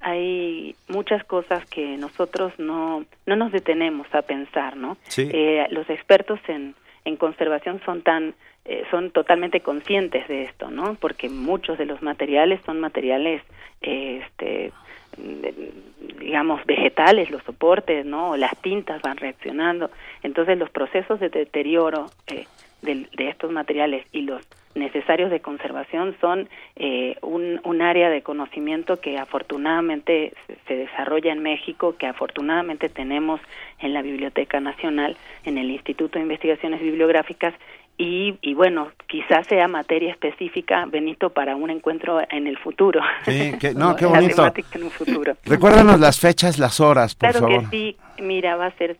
hay 0.00 0.74
muchas 0.88 1.22
cosas 1.24 1.64
que 1.66 1.96
nosotros 1.96 2.52
no 2.58 3.04
no 3.26 3.36
nos 3.36 3.52
detenemos 3.52 4.06
a 4.14 4.22
pensar, 4.22 4.76
¿no? 4.76 4.96
Sí. 5.08 5.28
Eh, 5.32 5.66
los 5.70 5.88
expertos 5.90 6.40
en, 6.48 6.74
en 7.04 7.16
conservación 7.16 7.80
son 7.84 8.02
tan 8.02 8.34
eh, 8.64 8.84
son 8.90 9.10
totalmente 9.10 9.60
conscientes 9.60 10.26
de 10.28 10.44
esto, 10.44 10.70
¿no? 10.70 10.94
Porque 10.96 11.28
muchos 11.28 11.78
de 11.78 11.86
los 11.86 12.02
materiales 12.02 12.60
son 12.66 12.80
materiales 12.80 13.42
eh, 13.82 14.22
este 14.26 14.72
de- 15.16 15.72
digamos 16.20 16.64
vegetales 16.66 17.30
los 17.30 17.42
soportes 17.42 18.06
no 18.06 18.30
o 18.30 18.36
las 18.36 18.56
tintas 18.62 19.02
van 19.02 19.16
reaccionando 19.16 19.90
entonces 20.22 20.56
los 20.58 20.70
procesos 20.70 21.18
de 21.18 21.28
deterioro 21.30 22.06
eh, 22.28 22.46
del- 22.82 23.08
de, 23.16 23.28
estos 23.28 23.50
materiales 23.50 24.06
y 24.12 24.22
los 24.22 24.42
necesarios 24.74 25.30
de 25.30 25.40
conservación 25.40 26.16
son 26.20 26.48
eh, 26.76 27.16
un, 27.22 27.60
un 27.64 27.82
área 27.82 28.08
de 28.08 28.22
conocimiento 28.22 29.00
que 29.00 29.18
afortunadamente 29.18 30.32
se, 30.66 30.76
desarrolla 30.76 31.32
en 31.32 31.42
México, 31.42 31.96
que 31.98 32.06
afortunadamente 32.06 32.88
tenemos 32.88 33.40
en 33.80 33.92
la 33.92 34.02
Biblioteca 34.02 34.60
Nacional, 34.60 35.16
en 35.44 35.58
el 35.58 35.70
Instituto 35.70 36.18
de 36.18 36.22
Investigaciones 36.24 36.80
Bibliográficas 36.80 37.52
y, 37.98 38.36
y 38.40 38.54
bueno, 38.54 38.92
quizás 39.08 39.46
sea 39.46 39.68
materia 39.68 40.10
específica, 40.10 40.86
Benito, 40.86 41.30
para 41.30 41.54
un 41.56 41.68
encuentro 41.68 42.20
en 42.30 42.46
el 42.46 42.56
futuro. 42.56 43.02
Sí, 43.24 43.52
que- 43.60 43.74
no, 43.74 43.94
qué 43.96 44.06
bonito. 44.06 44.36
temática 44.36 44.68
en 44.78 44.84
un 44.84 44.90
futuro. 44.90 45.34
Recuérdanos 45.44 46.00
las 46.00 46.18
fechas, 46.18 46.58
las 46.58 46.80
horas, 46.80 47.14
por 47.14 47.30
Claro 47.30 47.46
favor. 47.46 47.68
que 47.70 47.76
sí, 47.76 47.96
mira, 48.22 48.56
va 48.56 48.66
a 48.66 48.70
ser 48.78 48.96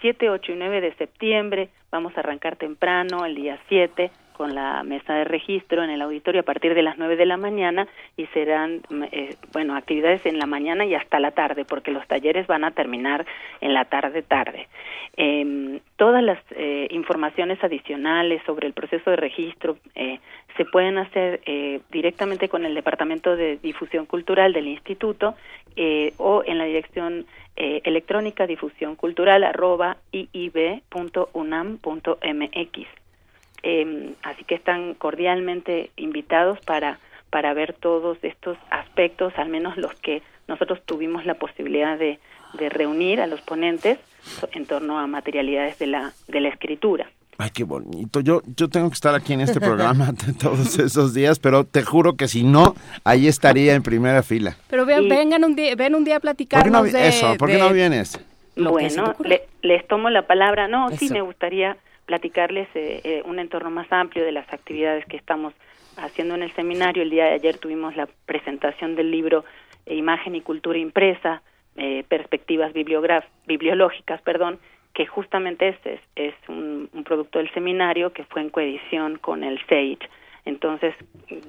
7, 0.00 0.28
8 0.30 0.52
y 0.52 0.56
9 0.56 0.80
de 0.82 0.94
septiembre, 0.94 1.68
vamos 1.90 2.16
a 2.16 2.20
arrancar 2.20 2.56
temprano, 2.56 3.24
el 3.24 3.34
día 3.34 3.58
7, 3.68 4.10
con 4.36 4.54
la 4.54 4.82
mesa 4.82 5.14
de 5.14 5.24
registro 5.24 5.82
en 5.82 5.90
el 5.90 6.02
auditorio 6.02 6.42
a 6.42 6.44
partir 6.44 6.74
de 6.74 6.82
las 6.82 6.98
9 6.98 7.16
de 7.16 7.26
la 7.26 7.36
mañana 7.36 7.88
y 8.16 8.26
serán, 8.26 8.82
eh, 9.12 9.36
bueno, 9.52 9.76
actividades 9.76 10.26
en 10.26 10.38
la 10.38 10.46
mañana 10.46 10.84
y 10.84 10.94
hasta 10.94 11.20
la 11.20 11.30
tarde, 11.30 11.64
porque 11.64 11.90
los 11.90 12.06
talleres 12.06 12.46
van 12.46 12.64
a 12.64 12.72
terminar 12.72 13.24
en 13.60 13.72
la 13.72 13.86
tarde-tarde. 13.86 14.68
Em, 15.16 15.78
todas 15.96 16.24
las 16.24 16.38
eh, 16.50 16.88
informaciones 16.90 17.62
adicionales 17.62 18.42
sobre 18.46 18.66
el 18.66 18.72
proceso 18.72 19.10
de 19.10 19.16
registro 19.16 19.76
eh, 19.94 20.18
se 20.56 20.64
pueden 20.64 20.98
hacer 20.98 21.40
eh, 21.46 21.80
directamente 21.92 22.48
con 22.48 22.64
el 22.64 22.74
Departamento 22.74 23.36
de 23.36 23.58
Difusión 23.58 24.06
Cultural 24.06 24.52
del 24.52 24.66
Instituto 24.66 25.36
o 26.18 26.44
en 26.46 26.58
la 26.58 26.66
dirección 26.66 27.26
electrónica 27.56 28.46
difusión 28.46 28.94
cultural 28.94 29.42
arroba 29.42 29.96
iib.unam.mx. 30.12 30.94
Eh, 33.66 34.12
así 34.22 34.44
que 34.44 34.54
están 34.54 34.92
cordialmente 34.94 35.90
invitados 35.96 36.58
para, 36.66 36.98
para 37.30 37.54
ver 37.54 37.72
todos 37.72 38.18
estos 38.22 38.58
aspectos, 38.70 39.32
al 39.38 39.48
menos 39.48 39.76
los 39.78 39.94
que 39.94 40.22
nosotros 40.48 40.80
tuvimos 40.84 41.24
la 41.24 41.34
posibilidad 41.34 41.96
de, 41.98 42.18
de 42.58 42.68
reunir 42.68 43.22
a 43.22 43.26
los 43.26 43.40
ponentes 43.40 43.98
so- 44.22 44.48
en 44.52 44.66
torno 44.66 44.98
a 44.98 45.06
materialidades 45.06 45.78
de 45.78 45.86
la, 45.86 46.12
de 46.28 46.40
la 46.40 46.48
escritura. 46.50 47.08
Ay, 47.38 47.50
qué 47.54 47.64
bonito. 47.64 48.20
Yo, 48.20 48.42
yo 48.54 48.68
tengo 48.68 48.88
que 48.90 48.94
estar 48.94 49.14
aquí 49.14 49.32
en 49.32 49.40
este 49.40 49.58
programa 49.60 50.12
todos 50.40 50.78
esos 50.78 51.14
días, 51.14 51.38
pero 51.38 51.64
te 51.64 51.82
juro 51.82 52.16
que 52.16 52.28
si 52.28 52.42
no, 52.44 52.74
ahí 53.02 53.26
estaría 53.28 53.74
en 53.74 53.82
primera 53.82 54.22
fila. 54.22 54.56
Pero 54.68 54.84
ve- 54.84 55.00
Y- 55.02 55.08
vengan 55.08 55.42
un 55.42 55.56
día, 55.56 55.74
ven 55.74 55.94
un 55.94 56.04
día 56.04 56.16
a 56.16 56.20
¿Por 56.20 56.36
qué 56.36 56.70
no, 56.70 56.82
de... 56.84 57.08
eso, 57.08 57.34
¿por 57.38 57.48
qué 57.48 57.54
de- 57.54 57.60
no 57.60 57.72
vienes? 57.72 58.20
Bueno, 58.56 59.14
le- 59.24 59.42
les 59.62 59.84
tomo 59.88 60.10
la 60.10 60.26
palabra. 60.26 60.68
No, 60.68 60.90
sí, 60.90 61.06
Eso. 61.06 61.14
me 61.14 61.22
gustaría 61.22 61.76
platicarles 62.06 62.68
eh, 62.74 63.00
eh, 63.04 63.22
un 63.24 63.38
entorno 63.38 63.70
más 63.70 63.90
amplio 63.92 64.24
de 64.24 64.32
las 64.32 64.50
actividades 64.52 65.04
que 65.06 65.16
estamos 65.16 65.54
haciendo 65.96 66.34
en 66.34 66.42
el 66.42 66.52
seminario. 66.52 67.02
El 67.02 67.10
día 67.10 67.24
de 67.26 67.32
ayer 67.32 67.58
tuvimos 67.58 67.96
la 67.96 68.08
presentación 68.26 68.94
del 68.96 69.10
libro 69.10 69.44
eh, 69.86 69.94
Imagen 69.94 70.34
y 70.34 70.40
Cultura 70.40 70.78
Impresa, 70.78 71.42
eh, 71.76 72.04
Perspectivas 72.08 72.72
Bibliológicas, 73.46 74.20
perdón, 74.22 74.58
que 74.92 75.06
justamente 75.06 75.68
es, 75.70 75.76
es, 75.86 76.00
es 76.16 76.34
un, 76.48 76.88
un 76.92 77.04
producto 77.04 77.38
del 77.38 77.50
seminario 77.52 78.12
que 78.12 78.24
fue 78.24 78.42
en 78.42 78.50
coedición 78.50 79.18
con 79.18 79.42
el 79.42 79.58
SAGE. 79.66 79.98
Entonces, 80.44 80.94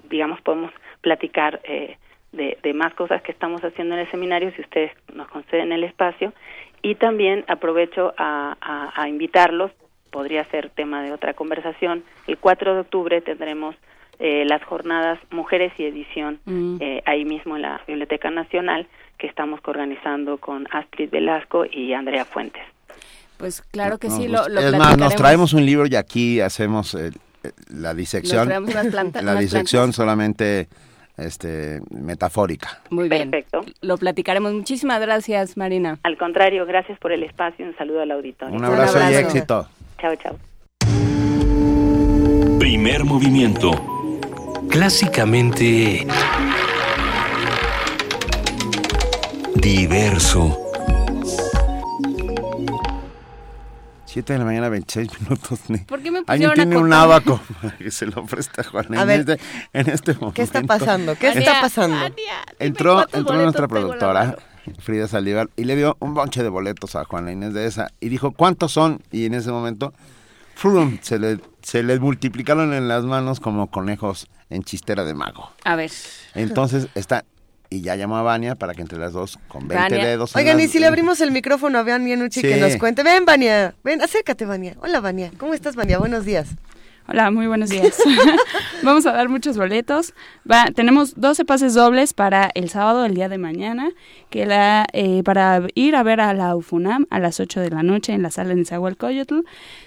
digamos, 0.10 0.42
podemos 0.42 0.72
platicar 1.02 1.60
eh, 1.64 1.98
de, 2.32 2.58
de 2.64 2.74
más 2.74 2.94
cosas 2.96 3.22
que 3.22 3.32
estamos 3.32 3.64
haciendo 3.64 3.94
en 3.96 4.02
el 4.02 4.10
seminario 4.12 4.52
si 4.56 4.62
ustedes 4.62 4.92
nos 5.14 5.28
conceden 5.28 5.72
el 5.74 5.84
espacio. 5.84 6.34
Y 6.82 6.96
también 6.96 7.44
aprovecho 7.48 8.14
a, 8.18 8.56
a- 8.62 8.94
a 9.02 9.10
invitarlos, 9.10 9.72
podría 10.16 10.46
ser 10.46 10.70
tema 10.70 11.04
de 11.04 11.12
otra 11.12 11.34
conversación, 11.34 12.02
el 12.26 12.38
4 12.38 12.74
de 12.76 12.80
octubre 12.80 13.20
tendremos 13.22 13.76
eh, 14.18 14.46
las 14.46 14.64
jornadas 14.64 15.20
Mujeres 15.30 15.74
y 15.78 15.84
Edición 15.84 16.40
Mm. 16.46 16.78
eh, 16.80 17.02
ahí 17.06 17.26
mismo 17.26 17.58
en 17.58 17.64
la 17.64 17.82
Biblioteca 17.86 18.32
Nacional 18.32 18.88
que 19.18 19.28
estamos 19.28 19.60
organizando 19.66 20.38
con 20.38 20.68
Astrid 20.72 21.10
Velasco 21.10 21.66
y 21.66 21.92
Andrea 21.92 22.24
Fuentes. 22.24 22.64
Pues 23.38 23.62
claro 23.62 23.98
que 23.98 24.10
sí, 24.10 24.30
lo, 24.30 24.48
lo 24.48 24.62
es 24.62 24.72
más, 24.78 24.98
nos 24.98 25.14
traemos 25.18 25.52
un 25.52 25.66
libro 25.66 25.86
y 25.88 25.96
aquí 25.98 26.40
hacemos 26.40 26.96
eh, 26.96 27.10
eh, 27.44 27.52
la 27.74 27.94
disección. 27.94 28.38
Nos 28.38 28.48
traemos 28.48 28.70
unas 28.72 28.88
planta- 28.88 29.22
la 29.22 29.32
unas 29.34 29.42
disección 29.42 29.82
plantas. 29.82 29.96
solamente 29.98 30.68
este, 31.18 31.82
metafórica. 31.92 32.80
Muy 32.90 33.10
bien. 33.10 33.30
Perfecto. 33.32 33.66
Lo 33.82 33.98
platicaremos. 33.98 34.54
Muchísimas 34.54 35.02
gracias, 35.02 35.58
Marina. 35.58 35.98
Al 36.04 36.18
contrario, 36.18 36.66
gracias 36.66 36.98
por 37.00 37.12
el 37.12 37.24
espacio 37.24 37.66
y 37.66 37.68
un 37.70 37.76
saludo 37.76 38.02
al 38.02 38.12
auditorio. 38.12 38.56
Un 38.56 38.64
abrazo, 38.64 38.98
y 38.98 39.02
abrazo. 39.02 39.20
éxito. 39.20 39.68
Chao, 40.00 40.16
chao. 40.18 40.38
Primer 42.60 43.04
movimiento. 43.06 43.72
Clásicamente 44.70 46.06
diverso. 49.56 50.62
7 54.06 54.34
de 54.34 54.40
la 54.40 54.46
mañana, 54.46 54.70
26 54.70 55.10
minutos. 55.22 55.60
ni- 55.70 55.80
¿Por 55.80 56.02
qué 56.02 56.10
me 56.12 56.20
Alguien 56.28 56.50
pusieron 56.52 56.52
a 56.52 56.56
tiene 56.64 56.78
un 56.78 56.94
abaco 56.94 57.40
para 57.62 57.78
que 57.78 57.92
se 57.92 58.06
lo 58.06 58.26
presta 58.26 58.62
a 58.62 58.64
Juana 58.66 59.02
A 59.02 59.06
ver, 59.06 59.22
Inés 59.22 59.26
de- 59.26 59.40
en 59.74 59.90
este 59.90 60.14
momento. 60.14 60.34
¿Qué 60.34 60.42
está 60.44 60.62
pasando? 60.64 61.16
¿Qué 61.16 61.30
está 61.30 61.62
pasando? 61.62 61.98
Entró, 62.60 63.06
entró 63.12 63.36
nuestra 63.36 63.64
en 63.64 63.70
productora. 63.70 64.36
Frida 64.80 65.08
Saldívar, 65.08 65.50
y 65.56 65.64
le 65.66 65.76
dio 65.76 65.98
un 66.00 66.14
bonche 66.14 66.44
de 66.44 66.50
boletos 66.50 66.96
a 66.96 67.06
Juana 67.06 67.32
Inés 67.32 67.54
de 67.54 67.66
esa. 67.68 67.92
Y 68.00 68.10
dijo, 68.10 68.32
¿cuántos 68.32 68.72
son? 68.72 69.02
Y 69.12 69.26
en 69.26 69.34
ese 69.34 69.52
momento, 69.52 69.94
¡frum! 70.56 70.98
se 71.02 71.20
le, 71.20 71.40
se 71.62 71.84
le 71.84 72.00
multiplicaron 72.00 72.74
en 72.74 72.88
las 72.88 73.04
manos 73.04 73.40
como 73.40 73.68
conejos 73.72 74.28
en 74.50 74.64
chistera 74.64 75.04
de 75.04 75.14
mago. 75.14 75.50
A 75.64 75.76
ver. 75.76 75.92
Entonces 76.34 76.88
está, 76.96 77.26
y 77.70 77.82
ya 77.82 77.96
llamó 77.96 78.18
a 78.18 78.22
Vania 78.22 78.56
para 78.56 78.74
que 78.74 78.82
entre 78.82 78.98
las 79.00 79.14
dos, 79.14 79.40
con 79.48 79.68
20 79.68 79.76
Vania. 79.96 80.06
dedos. 80.08 80.36
Oigan, 80.36 80.58
las- 80.58 80.66
y 80.68 80.70
si 80.70 80.80
le 80.80 80.88
abrimos 80.88 81.20
el 81.22 81.32
micrófono 81.32 81.80
a 81.80 81.84
Vania 81.84 82.16
Nucci 82.16 82.42
que 82.42 82.58
nos 82.58 82.76
cuente. 82.78 83.04
Ven, 83.04 83.26
Vania. 83.26 83.74
Ven, 83.84 84.02
acércate, 84.02 84.46
Vania. 84.46 84.76
Hola, 84.82 85.00
Vania. 85.00 85.32
¿Cómo 85.38 85.54
estás, 85.54 85.76
Vania? 85.76 85.98
Buenos 85.98 86.26
días. 86.26 86.48
Hola, 87.08 87.30
muy 87.30 87.46
buenos 87.46 87.70
días. 87.70 88.02
Vamos 88.84 89.06
a 89.06 89.12
dar 89.12 89.30
muchos 89.30 89.58
boletos. 89.58 90.16
Va, 90.50 90.72
tenemos 90.74 91.14
12 91.16 91.46
pases 91.46 91.76
dobles 91.76 92.16
para 92.16 92.50
el 92.56 92.68
sábado, 92.70 93.06
el 93.06 93.14
día 93.14 93.30
de 93.30 93.38
mañana, 93.38 93.92
que 94.32 94.48
la, 94.48 94.88
eh, 94.92 95.22
para 95.24 95.62
ir 95.76 95.96
a 95.96 96.02
ver 96.02 96.20
a 96.20 96.34
la 96.34 96.56
UFUNAM 96.56 97.06
a 97.12 97.20
las 97.20 97.40
8 97.40 97.62
de 97.62 97.70
la 97.70 97.84
noche 97.84 98.14
en 98.14 98.24
la 98.24 98.32
sala 98.32 98.50
de 98.50 98.56
Nezahualcóyotl. 98.56 99.42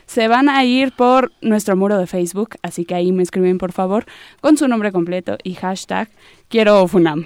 Se 0.07 0.29
van 0.29 0.49
a 0.49 0.65
ir 0.65 0.93
por 0.93 1.33
nuestro 1.41 1.75
muro 1.75 1.99
de 1.99 2.07
Facebook, 2.07 2.51
así 2.63 2.85
que 2.85 2.95
ahí 2.95 3.11
me 3.11 3.25
escriben 3.25 3.59
por 3.59 3.73
favor 3.73 4.07
con 4.41 4.57
su 4.57 4.69
nombre 4.69 4.93
completo 4.93 5.39
y 5.43 5.55
hashtag 5.55 6.09
quiero 6.49 6.87
Funam. 6.89 7.25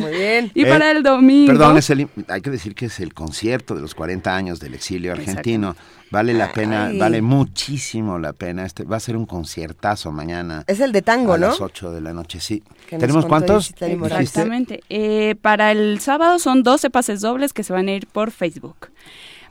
Muy 0.00 0.10
bien. 0.12 0.50
y 0.54 0.64
Eh, 0.64 0.66
para 0.68 0.90
el 0.90 1.02
domingo... 1.02 1.46
Perdón, 1.52 1.76
es 1.78 1.90
el- 1.90 2.08
hay 2.28 2.40
que 2.40 2.50
decir 2.50 2.74
que 2.74 2.86
es 2.86 3.00
el 3.00 3.14
concierto 3.14 3.74
de 3.74 3.80
los 3.80 3.94
40 3.94 4.34
años 4.34 4.60
del 4.60 4.74
exilio 4.74 5.12
argentino. 5.12 5.76
Vale 6.10 6.32
la 6.32 6.52
pena, 6.52 6.86
Ay. 6.86 6.98
vale 6.98 7.22
muchísimo 7.22 8.18
la 8.20 8.32
pena. 8.32 8.64
Este 8.64 8.84
va 8.84 8.96
a 8.98 9.00
ser 9.00 9.16
un 9.16 9.26
conciertazo 9.26 10.12
mañana. 10.12 10.62
Es 10.68 10.78
el 10.78 10.92
de 10.92 11.02
tango, 11.02 11.32
a 11.32 11.38
¿no? 11.38 11.48
las 11.48 11.60
8 11.60 11.90
de 11.90 12.00
la 12.00 12.12
noche, 12.12 12.38
sí. 12.40 12.62
¿Tenemos 12.88 13.26
cuántos? 13.26 13.74
Exactamente. 13.80 14.82
Eh, 14.90 15.34
para 15.40 15.72
el 15.72 15.98
sábado 16.00 16.38
son 16.38 16.62
12 16.62 16.90
pases 16.90 17.20
dobles 17.20 17.52
que 17.52 17.64
se 17.64 17.72
van 17.72 17.88
a 17.88 17.92
ir 17.92 18.06
por 18.06 18.30
Facebook. 18.30 18.76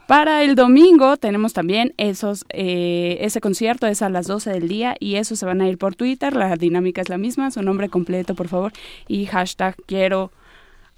Para 0.06 0.42
el 0.42 0.54
domingo 0.54 1.16
tenemos 1.16 1.54
también 1.54 1.94
esos, 1.96 2.44
eh, 2.50 3.18
ese 3.20 3.40
concierto 3.40 3.86
es 3.86 4.02
a 4.02 4.10
las 4.10 4.26
12 4.26 4.50
del 4.50 4.68
día 4.68 4.96
y 5.00 5.16
eso 5.16 5.34
se 5.34 5.46
van 5.46 5.62
a 5.62 5.68
ir 5.68 5.78
por 5.78 5.94
Twitter. 5.96 6.36
La 6.36 6.56
dinámica 6.56 7.00
es 7.00 7.08
la 7.08 7.16
misma, 7.16 7.50
su 7.50 7.62
nombre 7.62 7.88
completo, 7.88 8.34
por 8.34 8.48
favor, 8.48 8.72
y 9.08 9.24
hashtag 9.26 9.76
quiero 9.86 10.30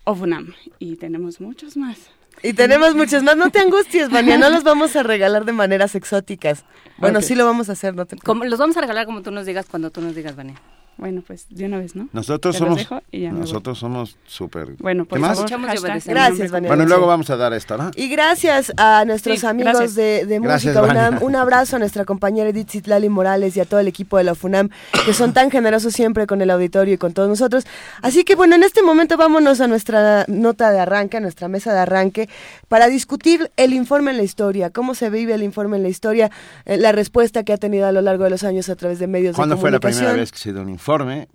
Ofunam. 0.05 0.55
Y 0.81 0.97
tenemos 0.97 1.41
muchos 1.41 1.77
más. 1.77 1.99
Y 2.43 2.53
tenemos 2.53 2.95
muchos 2.95 3.23
más. 3.23 3.37
No 3.37 3.51
te 3.51 3.61
angusties, 3.61 4.11
Vania, 4.11 4.39
no 4.39 4.51
los 4.51 4.63
vamos 4.65 4.95
a 4.97 5.03
regalar 5.03 5.45
de 5.45 5.53
maneras 5.53 5.95
exóticas. 5.95 6.65
Bueno, 6.99 7.23
sí 7.23 7.35
lo 7.35 7.45
vamos 7.47 7.69
a 7.69 7.73
hacer, 7.73 7.95
no 7.95 8.07
te 8.07 8.17
Como- 8.17 8.45
los 8.45 8.59
vamos 8.59 8.77
a 8.77 8.81
regalar 8.81 9.07
como 9.07 9.23
tú 9.23 9.31
nos 9.31 9.47
digas 9.47 9.67
cuando 9.71 9.91
tú 9.91 10.01
nos 10.01 10.15
digas, 10.15 10.35
Vania. 10.37 10.61
Bueno, 10.99 11.23
pues 11.27 11.47
de 11.51 11.67
una 11.67 11.79
vez, 11.79 11.95
¿no? 11.95 12.09
Nosotros 12.15 12.55
Te 12.55 12.59
somos 12.61 12.79
dejo 12.79 13.03
y 13.13 13.21
ya 13.21 13.29
me 13.29 13.35
voy. 13.35 13.41
nosotros 13.43 13.79
somos 13.79 14.17
súper. 14.27 14.77
Bueno, 14.79 15.05
por 15.05 15.19
¿Qué 15.19 15.21
más? 15.21 15.39
favor, 15.39 15.51
hashtag. 15.67 16.03
Gracias, 16.07 16.51
Vania. 16.51 16.69
Bueno, 16.69 16.85
y 16.85 16.87
luego 16.87 17.07
vamos 17.07 17.29
a 17.29 17.37
dar 17.37 17.53
esto, 17.53 17.77
¿no? 17.77 17.91
Y 17.97 18.09
gracias 18.09 18.73
a 18.79 19.05
nuestros 19.07 19.41
Sí, 19.41 19.47
amigos 19.47 19.73
gracias. 19.75 19.95
de, 19.95 20.25
de 20.25 20.39
Gracias, 20.41 20.75
Música 20.75 20.81
Vania. 20.95 21.09
UNAM. 21.11 21.23
Un 21.23 21.37
abrazo 21.37 21.77
a 21.77 21.79
nuestra 21.79 22.07
compañera 22.07 22.49
Edith 22.49 22.71
Zitlali 22.71 23.11
Morales 23.11 23.55
y 23.57 23.61
a 23.61 23.67
todo 23.67 23.81
el 23.81 23.89
equipo 23.89 24.17
de 24.17 24.25
la 24.25 24.35
FUNAM, 24.35 24.71
que 25.05 25.13
son 25.13 25.35
tan 25.35 25.51
generosos 25.51 25.93
siempre 25.93 26.27
con 26.27 26.41
el 26.41 26.49
auditorio 26.51 26.95
y 26.95 26.99
con 26.99 27.13
todos 27.13 27.29
nosotros. 27.29 27.67
Así 28.01 28.25
que 28.25 28.35
bueno, 28.35 28.55
en 28.55 28.63
este 28.63 28.83
momento 28.83 29.19
vámonos 29.19 29.61
a 29.61 29.67
nuestra 29.69 30.25
nota 30.29 30.71
de 30.71 30.81
arranque, 30.81 31.19
a 31.19 31.21
nuestra 31.21 31.49
mesa 31.49 31.75
de 31.75 31.81
arranque, 31.81 32.29
para 32.69 32.87
discutir 32.89 33.51
el 33.59 33.75
informe 33.75 34.13
en 34.13 34.17
la 34.17 34.23
historia, 34.23 34.71
cómo 34.71 34.95
se 34.95 35.11
vive 35.11 35.35
el 35.35 35.43
informe 35.43 35.77
en 35.77 35.83
la 35.83 35.91
historia, 35.91 36.31
eh, 36.65 36.79
la 36.79 36.93
respuesta 36.93 37.45
que 37.45 37.53
ha 37.53 37.59
tenido 37.59 37.87
a 37.87 37.93
lo 37.93 38.01
largo 38.01 38.25
de 38.25 38.31
los 38.31 38.45
años 38.45 38.71
a 38.71 38.77
través 38.77 38.99
de 38.99 39.07
medios 39.07 39.35
de 39.35 39.37
¿Cuándo 39.37 39.59
fue 39.59 39.71
la 39.71 39.79
comunicación. 39.79 40.05
primera 40.07 40.21
vez 40.23 40.33
que 40.33 40.39
se 40.39 40.53
dio 40.55 40.63
un 40.63 40.71
informe 40.71 40.86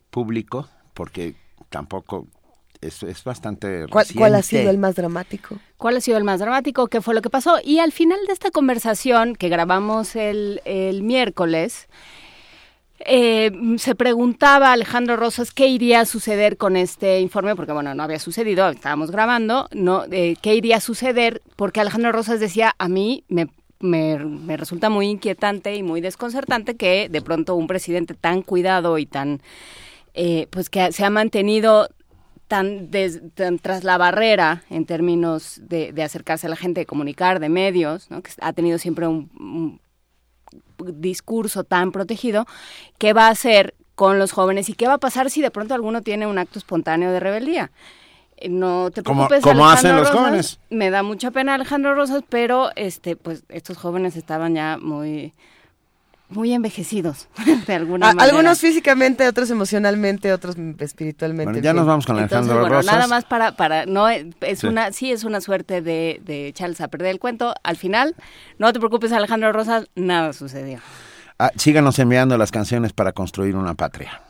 público? 0.10 0.68
Porque 0.94 1.36
tampoco 1.70 2.28
es, 2.82 3.04
es 3.04 3.24
bastante 3.24 3.86
¿Cuál, 3.90 4.06
cuál 4.16 4.36
ha 4.36 4.42
sido 4.42 4.70
el 4.70 4.78
más 4.78 4.96
dramático? 4.96 5.58
¿Cuál 5.78 5.98
ha 5.98 6.02
sido 6.02 6.18
el 6.18 6.24
más 6.24 6.40
dramático? 6.40 6.88
¿Qué 6.88 7.02
fue 7.02 7.14
lo 7.14 7.22
que 7.22 7.30
pasó? 7.30 7.60
Y 7.64 7.80
al 7.80 7.92
final 7.92 8.20
de 8.28 8.34
esta 8.34 8.52
conversación 8.52 9.36
que 9.36 9.50
grabamos 9.50 10.16
el, 10.16 10.62
el 10.66 11.04
miércoles, 11.04 11.88
eh, 13.06 13.52
se 13.78 13.96
preguntaba 13.96 14.72
Alejandro 14.72 15.16
Rosas 15.16 15.52
qué 15.52 15.68
iría 15.68 16.02
a 16.02 16.06
suceder 16.06 16.58
con 16.58 16.78
este 16.78 17.20
informe, 17.20 17.56
porque 17.56 17.72
bueno, 17.72 17.96
no 17.96 18.04
había 18.04 18.20
sucedido, 18.20 18.70
estábamos 18.70 19.12
grabando, 19.12 19.68
no, 19.72 20.06
eh, 20.12 20.36
qué 20.42 20.56
iría 20.56 20.78
a 20.78 20.82
suceder, 20.82 21.42
porque 21.56 21.82
Alejandro 21.82 22.12
Rosas 22.12 22.40
decía, 22.40 22.76
a 22.78 22.88
mí 22.88 23.24
me, 23.28 23.48
me, 23.82 24.18
me 24.18 24.58
resulta 24.58 24.90
muy 24.90 25.08
inquietante 25.08 25.76
y 25.76 25.84
muy 25.84 26.02
desconcertante 26.02 26.76
que 26.76 27.10
de 27.10 27.22
pronto 27.22 27.56
un 27.56 27.68
presidente 27.68 28.14
tan 28.14 28.42
cuidado 28.42 28.98
y 28.98 29.06
tan, 29.06 29.42
eh, 30.14 30.48
pues 30.50 30.70
que 30.70 30.92
se 30.92 31.06
ha 31.06 31.10
mantenido 31.10 31.90
tan, 32.48 32.90
tras 33.62 33.86
la 33.86 33.98
barrera 33.98 34.64
en 34.70 34.86
términos 34.86 35.62
de, 35.64 35.94
acercarse 36.04 36.48
a 36.48 36.50
la 36.50 36.58
gente, 36.58 36.82
de 36.82 36.86
comunicar, 36.86 37.40
de 37.40 37.48
medios, 37.48 38.12
¿no? 38.12 38.22
que 38.22 38.32
ha 38.42 38.52
tenido 38.52 38.78
siempre 38.78 39.08
un 39.08 39.80
discurso 40.78 41.64
tan 41.64 41.94
protegido, 41.94 42.46
¿qué 42.98 43.14
va 43.14 43.28
a 43.28 43.32
hacer 43.32 43.74
con 43.96 44.20
los 44.20 44.34
jóvenes 44.34 44.68
y 44.68 44.74
qué 44.74 44.88
va 44.88 44.96
a 44.96 44.98
pasar 44.98 45.30
si 45.30 45.42
de 45.42 45.52
pronto 45.52 45.74
alguno 45.74 46.02
tiene 46.02 46.28
un 46.28 46.38
acto 46.38 46.60
espontáneo 46.60 47.12
de 47.12 47.20
rebeldía? 47.20 47.72
No 48.50 48.90
te 48.92 49.04
preocupes, 49.04 49.42
como 49.44 49.68
hacen 49.70 49.92
Alejandro 49.92 50.00
los 50.00 50.10
Rosas. 50.10 50.26
jóvenes. 50.26 50.60
Me 50.70 50.90
da 50.90 51.04
mucha 51.04 51.32
pena 51.32 51.56
Alejandro 51.56 51.96
Rosas, 51.96 52.24
pero 52.30 52.70
este, 52.76 53.16
pues 53.16 53.44
estos 53.50 53.78
jóvenes 53.78 54.16
estaban 54.16 54.56
ya 54.56 54.78
muy, 54.82 55.34
muy 56.30 56.54
envejecidos 56.54 57.28
de 57.68 57.74
alguna 57.74 58.10
A- 58.10 58.14
manera. 58.14 58.32
algunos 58.32 58.60
físicamente, 58.60 59.28
otros 59.28 59.50
emocionalmente, 59.52 60.32
otros 60.32 60.56
espiritualmente. 60.80 61.52
Bueno, 61.52 61.64
ya 61.64 61.74
nos 61.74 61.86
vamos 61.86 62.06
con 62.06 62.16
Entonces, 62.18 62.38
Alejandro 62.38 62.60
bueno, 62.62 62.76
Rosas. 62.78 62.94
nada 62.96 63.08
más 63.08 63.26
para, 63.26 63.56
para, 63.58 63.86
no, 63.86 64.08
es 64.10 64.26
Sí. 64.60 64.68
una, 64.68 64.92
sí 64.94 65.12
es 65.12 65.24
una 65.24 65.42
suerte 65.42 65.82
de, 65.82 66.22
de 66.24 66.48
echarles 66.48 66.80
a 66.82 66.88
perder 66.88 67.10
el 67.10 67.20
cuento. 67.20 67.54
Al 67.64 67.76
final, 67.78 68.16
no 68.60 68.72
te 68.72 68.80
preocupes, 68.80 69.12
Alejandro 69.12 69.52
Rosas, 69.52 69.88
nada 69.96 70.32
sucedió. 70.34 70.80
Ah, 71.38 71.52
síganos 71.56 71.98
enviando 72.00 72.38
las 72.38 72.52
canciones 72.52 72.94
para 72.94 73.12
construir 73.14 73.56
una 73.56 73.74
patria. 73.74 74.22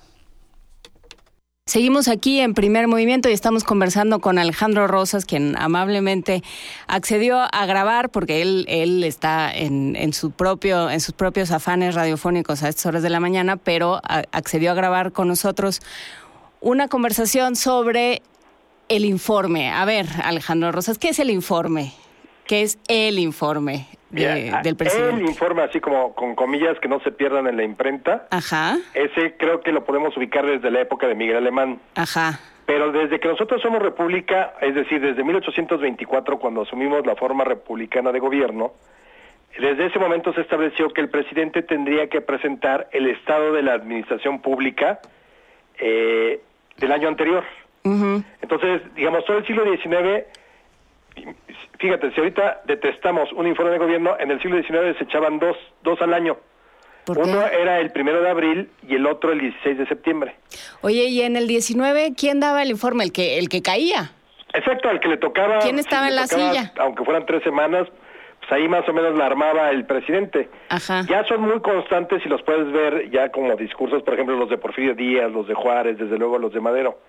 Seguimos 1.67 2.07
aquí 2.07 2.39
en 2.39 2.55
primer 2.55 2.87
movimiento 2.87 3.29
y 3.29 3.33
estamos 3.33 3.63
conversando 3.63 4.19
con 4.19 4.39
Alejandro 4.39 4.87
Rosas, 4.87 5.25
quien 5.25 5.55
amablemente 5.57 6.43
accedió 6.87 7.37
a 7.39 7.65
grabar 7.67 8.09
porque 8.09 8.41
él, 8.41 8.65
él 8.67 9.03
está 9.03 9.49
en, 9.55 9.95
en 9.95 10.11
su 10.11 10.31
propio, 10.31 10.89
en 10.89 10.99
sus 10.99 11.13
propios 11.13 11.51
afanes 11.51 11.93
radiofónicos 11.93 12.63
a 12.63 12.67
estas 12.67 12.87
horas 12.87 13.03
de 13.03 13.11
la 13.11 13.19
mañana, 13.19 13.57
pero 13.57 14.01
accedió 14.03 14.71
a 14.71 14.73
grabar 14.73 15.11
con 15.11 15.27
nosotros 15.27 15.81
una 16.61 16.87
conversación 16.87 17.55
sobre 17.55 18.23
el 18.89 19.05
informe. 19.05 19.69
A 19.69 19.85
ver, 19.85 20.07
Alejandro 20.23 20.71
Rosas, 20.71 20.97
¿qué 20.97 21.09
es 21.09 21.19
el 21.19 21.29
informe? 21.29 21.93
¿Qué 22.47 22.63
es 22.63 22.79
el 22.87 23.19
informe 23.19 23.87
de- 24.11 24.51
del 24.63 24.77
El 25.15 25.21
informe, 25.21 25.63
así 25.63 25.79
como 25.79 26.13
con 26.15 26.35
comillas 26.35 26.77
que 26.79 26.87
no 26.87 26.99
se 27.01 27.11
pierdan 27.11 27.47
en 27.47 27.57
la 27.57 27.63
imprenta, 27.63 28.27
Ajá, 28.29 28.77
ese 28.93 29.35
creo 29.37 29.61
que 29.61 29.71
lo 29.71 29.83
podemos 29.85 30.15
ubicar 30.17 30.45
desde 30.45 30.69
la 30.71 30.81
época 30.81 31.07
de 31.07 31.15
Miguel 31.15 31.37
Alemán. 31.37 31.79
ajá. 31.95 32.39
Pero 32.65 32.91
desde 32.93 33.19
que 33.19 33.27
nosotros 33.27 33.61
somos 33.61 33.81
república, 33.81 34.53
es 34.61 34.73
decir, 34.75 35.01
desde 35.01 35.23
1824, 35.23 36.39
cuando 36.39 36.61
asumimos 36.61 37.05
la 37.05 37.15
forma 37.15 37.43
republicana 37.43 38.11
de 38.13 38.19
gobierno, 38.19 38.71
desde 39.59 39.87
ese 39.87 39.99
momento 39.99 40.31
se 40.33 40.41
estableció 40.41 40.87
que 40.93 41.01
el 41.01 41.09
presidente 41.09 41.63
tendría 41.63 42.07
que 42.07 42.21
presentar 42.21 42.87
el 42.93 43.07
estado 43.09 43.51
de 43.51 43.61
la 43.63 43.73
administración 43.73 44.41
pública 44.41 44.99
eh, 45.79 46.39
del 46.77 46.91
año 46.93 47.07
anterior. 47.09 47.43
Entonces, 47.83 48.81
digamos, 48.95 49.25
todo 49.25 49.37
el 49.39 49.45
siglo 49.47 49.63
XIX, 49.65 50.25
fíjate, 51.79 52.11
si 52.11 52.19
ahorita 52.19 52.61
detestamos 52.65 53.31
un 53.33 53.47
informe 53.47 53.71
de 53.71 53.77
gobierno, 53.79 54.15
en 54.19 54.31
el 54.31 54.41
siglo 54.41 54.61
XIX 54.61 54.97
se 54.97 55.03
echaban 55.03 55.39
dos, 55.39 55.57
dos 55.83 56.01
al 56.01 56.13
año. 56.13 56.37
Uno 57.07 57.47
era 57.47 57.79
el 57.79 57.91
primero 57.91 58.21
de 58.21 58.29
abril 58.29 58.69
y 58.87 58.95
el 58.95 59.05
otro 59.07 59.31
el 59.31 59.39
16 59.39 59.79
de 59.79 59.87
septiembre. 59.87 60.35
Oye, 60.81 61.05
y 61.05 61.21
en 61.21 61.35
el 61.35 61.47
19, 61.47 62.13
¿quién 62.15 62.39
daba 62.39 62.61
el 62.61 62.69
informe? 62.69 63.03
El 63.03 63.11
que, 63.11 63.39
el 63.39 63.49
que 63.49 63.61
caía. 63.61 64.11
Exacto, 64.53 64.89
al 64.89 64.99
que 64.99 65.07
le 65.07 65.17
tocaba... 65.17 65.59
¿Quién 65.59 65.79
estaba 65.79 66.07
en 66.07 66.15
la 66.15 66.27
tocaba, 66.27 66.51
silla? 66.51 66.73
Aunque 66.77 67.03
fueran 67.03 67.25
tres 67.25 67.41
semanas, 67.43 67.87
pues 68.39 68.51
ahí 68.51 68.67
más 68.67 68.87
o 68.87 68.93
menos 68.93 69.17
la 69.17 69.25
armaba 69.25 69.71
el 69.71 69.85
presidente. 69.85 70.49
Ajá. 70.69 71.03
Ya 71.09 71.23
son 71.25 71.41
muy 71.41 71.59
constantes 71.61 72.21
y 72.25 72.29
los 72.29 72.43
puedes 72.43 72.71
ver 72.71 73.09
ya 73.09 73.29
como 73.29 73.55
discursos, 73.55 74.03
por 74.03 74.13
ejemplo, 74.13 74.35
los 74.35 74.49
de 74.49 74.57
Porfirio 74.57 74.93
Díaz, 74.93 75.31
los 75.31 75.47
de 75.47 75.55
Juárez, 75.55 75.97
desde 75.97 76.17
luego 76.17 76.37
los 76.37 76.53
de 76.53 76.59
Madero. 76.59 76.99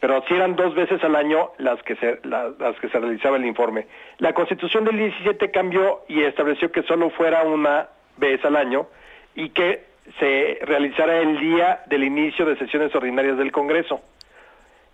Pero 0.00 0.22
sí 0.28 0.34
eran 0.34 0.56
dos 0.56 0.74
veces 0.74 1.02
al 1.04 1.16
año 1.16 1.50
las 1.58 1.82
que 1.82 1.96
se, 1.96 2.18
la- 2.24 2.50
las 2.58 2.78
que 2.80 2.88
se 2.88 2.98
realizaba 2.98 3.36
el 3.36 3.46
informe. 3.46 3.86
La 4.18 4.32
Constitución 4.34 4.84
del 4.84 4.96
17 4.98 5.50
cambió 5.50 6.00
y 6.08 6.22
estableció 6.22 6.70
que 6.72 6.82
solo 6.82 7.10
fuera 7.10 7.42
una 7.44 7.88
vez 8.16 8.44
al 8.44 8.56
año 8.56 8.86
y 9.34 9.50
que 9.50 9.84
se 10.18 10.58
realizara 10.62 11.18
el 11.20 11.38
día 11.40 11.80
del 11.86 12.04
inicio 12.04 12.44
de 12.44 12.56
sesiones 12.56 12.94
ordinarias 12.94 13.38
del 13.38 13.50
Congreso 13.52 14.00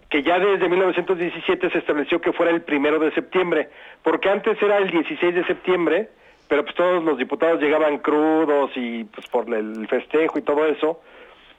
que 0.09 0.25
ya 0.25 0.41
desde 0.41 0.69
1917 0.69 1.71
se 1.71 1.79
estableció 1.79 2.21
que 2.21 2.33
fuera 2.33 2.51
el 2.51 2.63
primero 2.63 2.99
de 2.99 3.13
septiembre, 3.13 3.69
porque 4.03 4.29
antes 4.29 4.61
era 4.61 4.79
el 4.79 4.91
16 4.91 5.37
de 5.37 5.45
septiembre, 5.45 6.09
pero 6.49 6.65
pues 6.65 6.75
todos 6.75 7.05
los 7.05 7.17
diputados 7.17 7.61
llegaban 7.63 7.99
crudos 7.99 8.73
y 8.75 9.05
pues 9.05 9.29
por 9.29 9.49
el 9.55 9.87
festejo 9.87 10.37
y 10.37 10.43
todo 10.43 10.67
eso, 10.67 11.01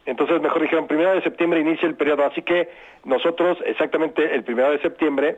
entonces 0.05 0.41
mejor 0.41 0.61
dijeron 0.61 0.87
primero 0.87 1.13
de 1.13 1.21
septiembre 1.21 1.59
inicia 1.61 1.87
el 1.87 1.95
periodo, 1.95 2.25
así 2.25 2.41
que 2.41 2.69
nosotros 3.05 3.57
exactamente 3.65 4.33
el 4.35 4.43
primero 4.43 4.71
de 4.71 4.79
septiembre, 4.79 5.37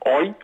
hoy, 0.00 0.34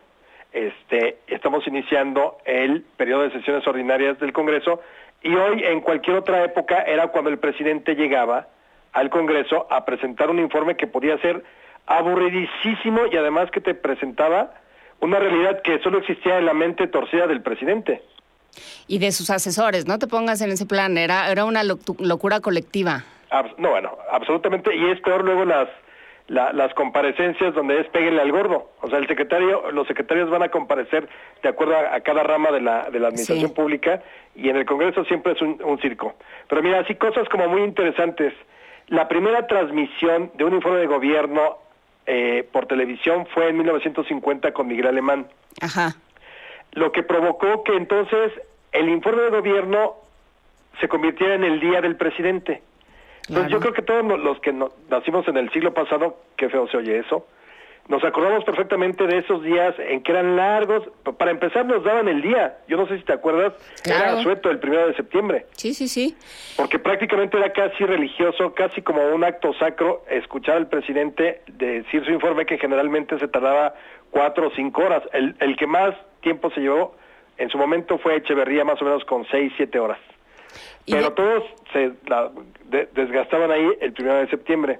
este, 0.51 1.17
estamos 1.27 1.65
iniciando 1.67 2.37
el 2.45 2.81
periodo 2.97 3.23
de 3.23 3.31
sesiones 3.31 3.65
ordinarias 3.67 4.19
del 4.19 4.33
Congreso 4.33 4.81
y 5.23 5.33
hoy 5.33 5.63
en 5.63 5.81
cualquier 5.81 6.17
otra 6.17 6.43
época 6.43 6.81
era 6.83 7.07
cuando 7.07 7.29
el 7.31 7.39
presidente 7.39 7.95
llegaba 7.95 8.47
al 8.91 9.09
Congreso 9.09 9.65
a 9.71 9.85
presentar 9.85 10.29
un 10.29 10.37
informe 10.39 10.75
que 10.77 10.85
podía 10.85 11.17
ser 11.19 11.43
aburridísimo 11.87 13.01
y 13.11 13.17
además 13.17 13.49
que 13.51 13.61
te 13.61 13.73
presentaba 13.73 14.53
una 14.99 15.19
realidad 15.19 15.61
que 15.63 15.79
solo 15.79 15.99
existía 15.99 16.37
en 16.37 16.45
la 16.45 16.53
mente 16.53 16.87
torcida 16.87 17.27
del 17.27 17.41
presidente. 17.41 18.01
Y 18.87 18.99
de 18.99 19.11
sus 19.11 19.29
asesores, 19.31 19.87
no 19.87 19.97
te 19.97 20.07
pongas 20.07 20.41
en 20.41 20.51
ese 20.51 20.65
plan, 20.65 20.97
era, 20.97 21.31
era 21.31 21.45
una 21.45 21.63
locu- 21.63 21.99
locura 21.99 22.39
colectiva. 22.39 23.03
No, 23.57 23.69
bueno, 23.71 23.97
absolutamente, 24.11 24.75
y 24.75 24.89
es 24.91 24.99
peor 25.01 25.23
luego 25.23 25.45
las 25.45 25.67
la- 26.27 26.53
las 26.53 26.73
comparecencias 26.73 27.53
donde 27.53 27.81
es 27.81 27.87
péguenle 27.87 28.21
al 28.21 28.31
gordo. 28.31 28.69
O 28.79 28.87
sea, 28.89 28.97
el 28.97 29.07
secretario, 29.07 29.71
los 29.71 29.85
secretarios 29.87 30.29
van 30.29 30.41
a 30.41 30.47
comparecer 30.49 31.09
de 31.41 31.49
acuerdo 31.49 31.75
a, 31.75 31.95
a 31.95 31.99
cada 31.99 32.23
rama 32.23 32.49
de 32.51 32.61
la, 32.61 32.89
de 32.89 32.97
la 32.99 33.07
administración 33.09 33.49
Sí. 33.49 33.53
pública 33.55 34.01
y 34.33 34.47
en 34.47 34.55
el 34.55 34.65
Congreso 34.65 35.03
siempre 35.03 35.33
es 35.33 35.41
un, 35.41 35.59
un 35.61 35.79
circo. 35.81 36.13
Pero 36.47 36.63
mira, 36.63 36.79
así 36.79 36.95
cosas 36.95 37.27
como 37.27 37.49
muy 37.49 37.61
interesantes. 37.63 38.33
La 38.87 39.09
primera 39.09 39.47
transmisión 39.47 40.31
de 40.35 40.45
un 40.45 40.53
informe 40.53 40.79
de 40.79 40.87
gobierno 40.87 41.57
eh, 42.05 42.47
por 42.53 42.67
televisión 42.67 43.25
fue 43.33 43.49
en 43.49 43.57
1950 43.57 44.53
con 44.53 44.67
Miguel 44.67 44.87
Alemán. 44.87 45.27
Ajá. 45.61 45.93
Lo 46.71 46.93
que 46.93 47.03
provocó 47.03 47.63
que 47.65 47.75
entonces 47.75 48.31
el 48.71 48.87
informe 48.87 49.23
de 49.23 49.29
gobierno 49.29 49.95
se 50.79 50.87
convirtiera 50.87 51.35
en 51.35 51.43
el 51.43 51.59
día 51.59 51.81
del 51.81 51.97
presidente. 51.97 52.61
Entonces 53.29 53.51
yo 53.51 53.59
creo 53.59 53.73
que 53.73 53.81
todos 53.81 54.03
lo- 54.05 54.17
los 54.17 54.39
que 54.41 54.51
no- 54.53 54.71
nacimos 54.89 55.27
en 55.27 55.37
el 55.37 55.49
siglo 55.51 55.73
pasado, 55.73 56.17
qué 56.37 56.49
feo 56.49 56.67
se 56.67 56.77
oye 56.77 56.99
eso, 56.99 57.25
nos 57.87 58.03
acordamos 58.03 58.45
perfectamente 58.45 59.05
de 59.07 59.17
esos 59.17 59.43
días 59.43 59.75
en 59.77 60.03
que 60.03 60.11
eran 60.13 60.35
largos. 60.37 60.83
Para 61.17 61.31
empezar 61.31 61.65
nos 61.65 61.83
daban 61.83 62.07
el 62.07 62.21
día. 62.21 62.57
Yo 62.69 62.77
no 62.77 62.87
sé 62.87 62.97
si 62.97 63.03
te 63.03 63.11
acuerdas, 63.11 63.53
Claro. 63.83 64.03
era 64.03 64.19
asueto 64.19 64.49
el 64.49 64.59
primero 64.59 64.87
de 64.87 64.95
septiembre. 64.95 65.47
Sí, 65.57 65.73
sí, 65.73 65.87
sí. 65.89 66.17
Porque 66.55 66.79
prácticamente 66.79 67.37
era 67.37 67.51
casi 67.51 67.85
religioso, 67.85 68.53
casi 68.53 68.81
como 68.81 69.01
un 69.09 69.23
acto 69.25 69.53
sacro, 69.55 70.03
escuchar 70.09 70.55
al 70.57 70.67
presidente 70.67 71.41
decir 71.47 72.05
su 72.05 72.11
informe 72.11 72.45
que 72.45 72.57
generalmente 72.57 73.19
se 73.19 73.27
tardaba 73.27 73.73
cuatro 74.11 74.47
o 74.47 74.51
cinco 74.51 74.83
horas. 74.83 75.03
El, 75.11 75.35
el 75.41 75.57
que 75.57 75.67
más 75.67 75.93
tiempo 76.21 76.51
se 76.51 76.61
llevó 76.61 76.95
en 77.37 77.49
su 77.49 77.57
momento 77.57 77.97
fue 77.97 78.15
Echeverría, 78.15 78.63
más 78.63 78.81
o 78.81 78.85
menos 78.85 79.03
con 79.05 79.25
seis, 79.25 79.51
siete 79.57 79.77
horas. 79.79 79.99
Pero 80.85 81.03
de- 81.09 81.11
todos 81.11 81.43
se 81.71 81.91
la- 82.07 82.31
de- 82.65 82.87
desgastaban 82.93 83.51
ahí 83.51 83.67
el 83.81 83.93
primero 83.93 84.17
de 84.17 84.27
septiembre. 84.27 84.79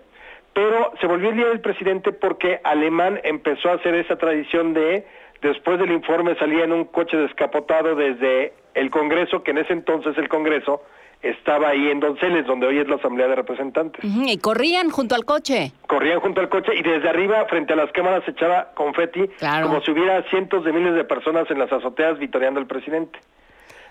Pero 0.54 0.92
se 1.02 1.08
volvió 1.08 1.30
el 1.30 1.38
día 1.38 1.48
del 1.48 1.62
presidente 1.62 2.12
porque 2.12 2.60
Alemán 2.63 3.20
empezó 3.24 3.70
a 3.70 3.74
hacer 3.74 3.96
esa 3.96 4.18
tradición 4.18 4.74
de, 4.74 5.06
después 5.42 5.80
del 5.80 5.92
informe 5.92 6.36
salía 6.36 6.63
en 6.63 6.72
un 6.74 6.86
coche 6.86 7.18
descapotado 7.18 7.96
desde 7.96 8.54
el 8.76 8.92
Congreso, 8.92 9.44
que 9.44 9.52
en 9.52 9.60
ese 9.60 9.74
entonces 9.74 10.16
el 10.18 10.30
Congreso 10.30 10.84
estaba 11.24 11.70
ahí 11.70 11.89
en 11.89 12.02
Donceles, 12.02 12.46
donde 12.46 12.68
hoy 12.68 12.80
es 12.80 12.88
la 12.89 12.96
Asamblea 12.98 13.28
de 13.30 13.36
Representantes. 13.36 14.04
Y 14.04 14.38
corrían 14.39 14.89
junto 14.89 15.16
al 15.16 15.24
coche. 15.24 15.72
Corrían 15.88 16.20
junto 16.20 16.42
al 16.42 16.50
coche 16.50 16.74
y 16.76 16.84
desde 16.84 17.08
arriba, 17.10 17.46
frente 17.46 17.72
a 17.74 17.76
las 17.78 17.92
cámaras, 17.94 18.24
se 18.26 18.32
echaba 18.32 18.74
confeti, 18.76 19.28
Claro. 19.39 19.68
como 19.68 19.82
si 19.82 19.92
hubiera 19.92 20.22
cientos 20.30 20.66
de 20.66 20.74
miles 20.74 20.94
de 20.96 21.06
personas 21.06 21.50
en 21.50 21.60
las 21.60 21.72
azoteas 21.72 22.20
vitoreando 22.20 22.60
al 22.60 22.68
presidente. 22.68 23.18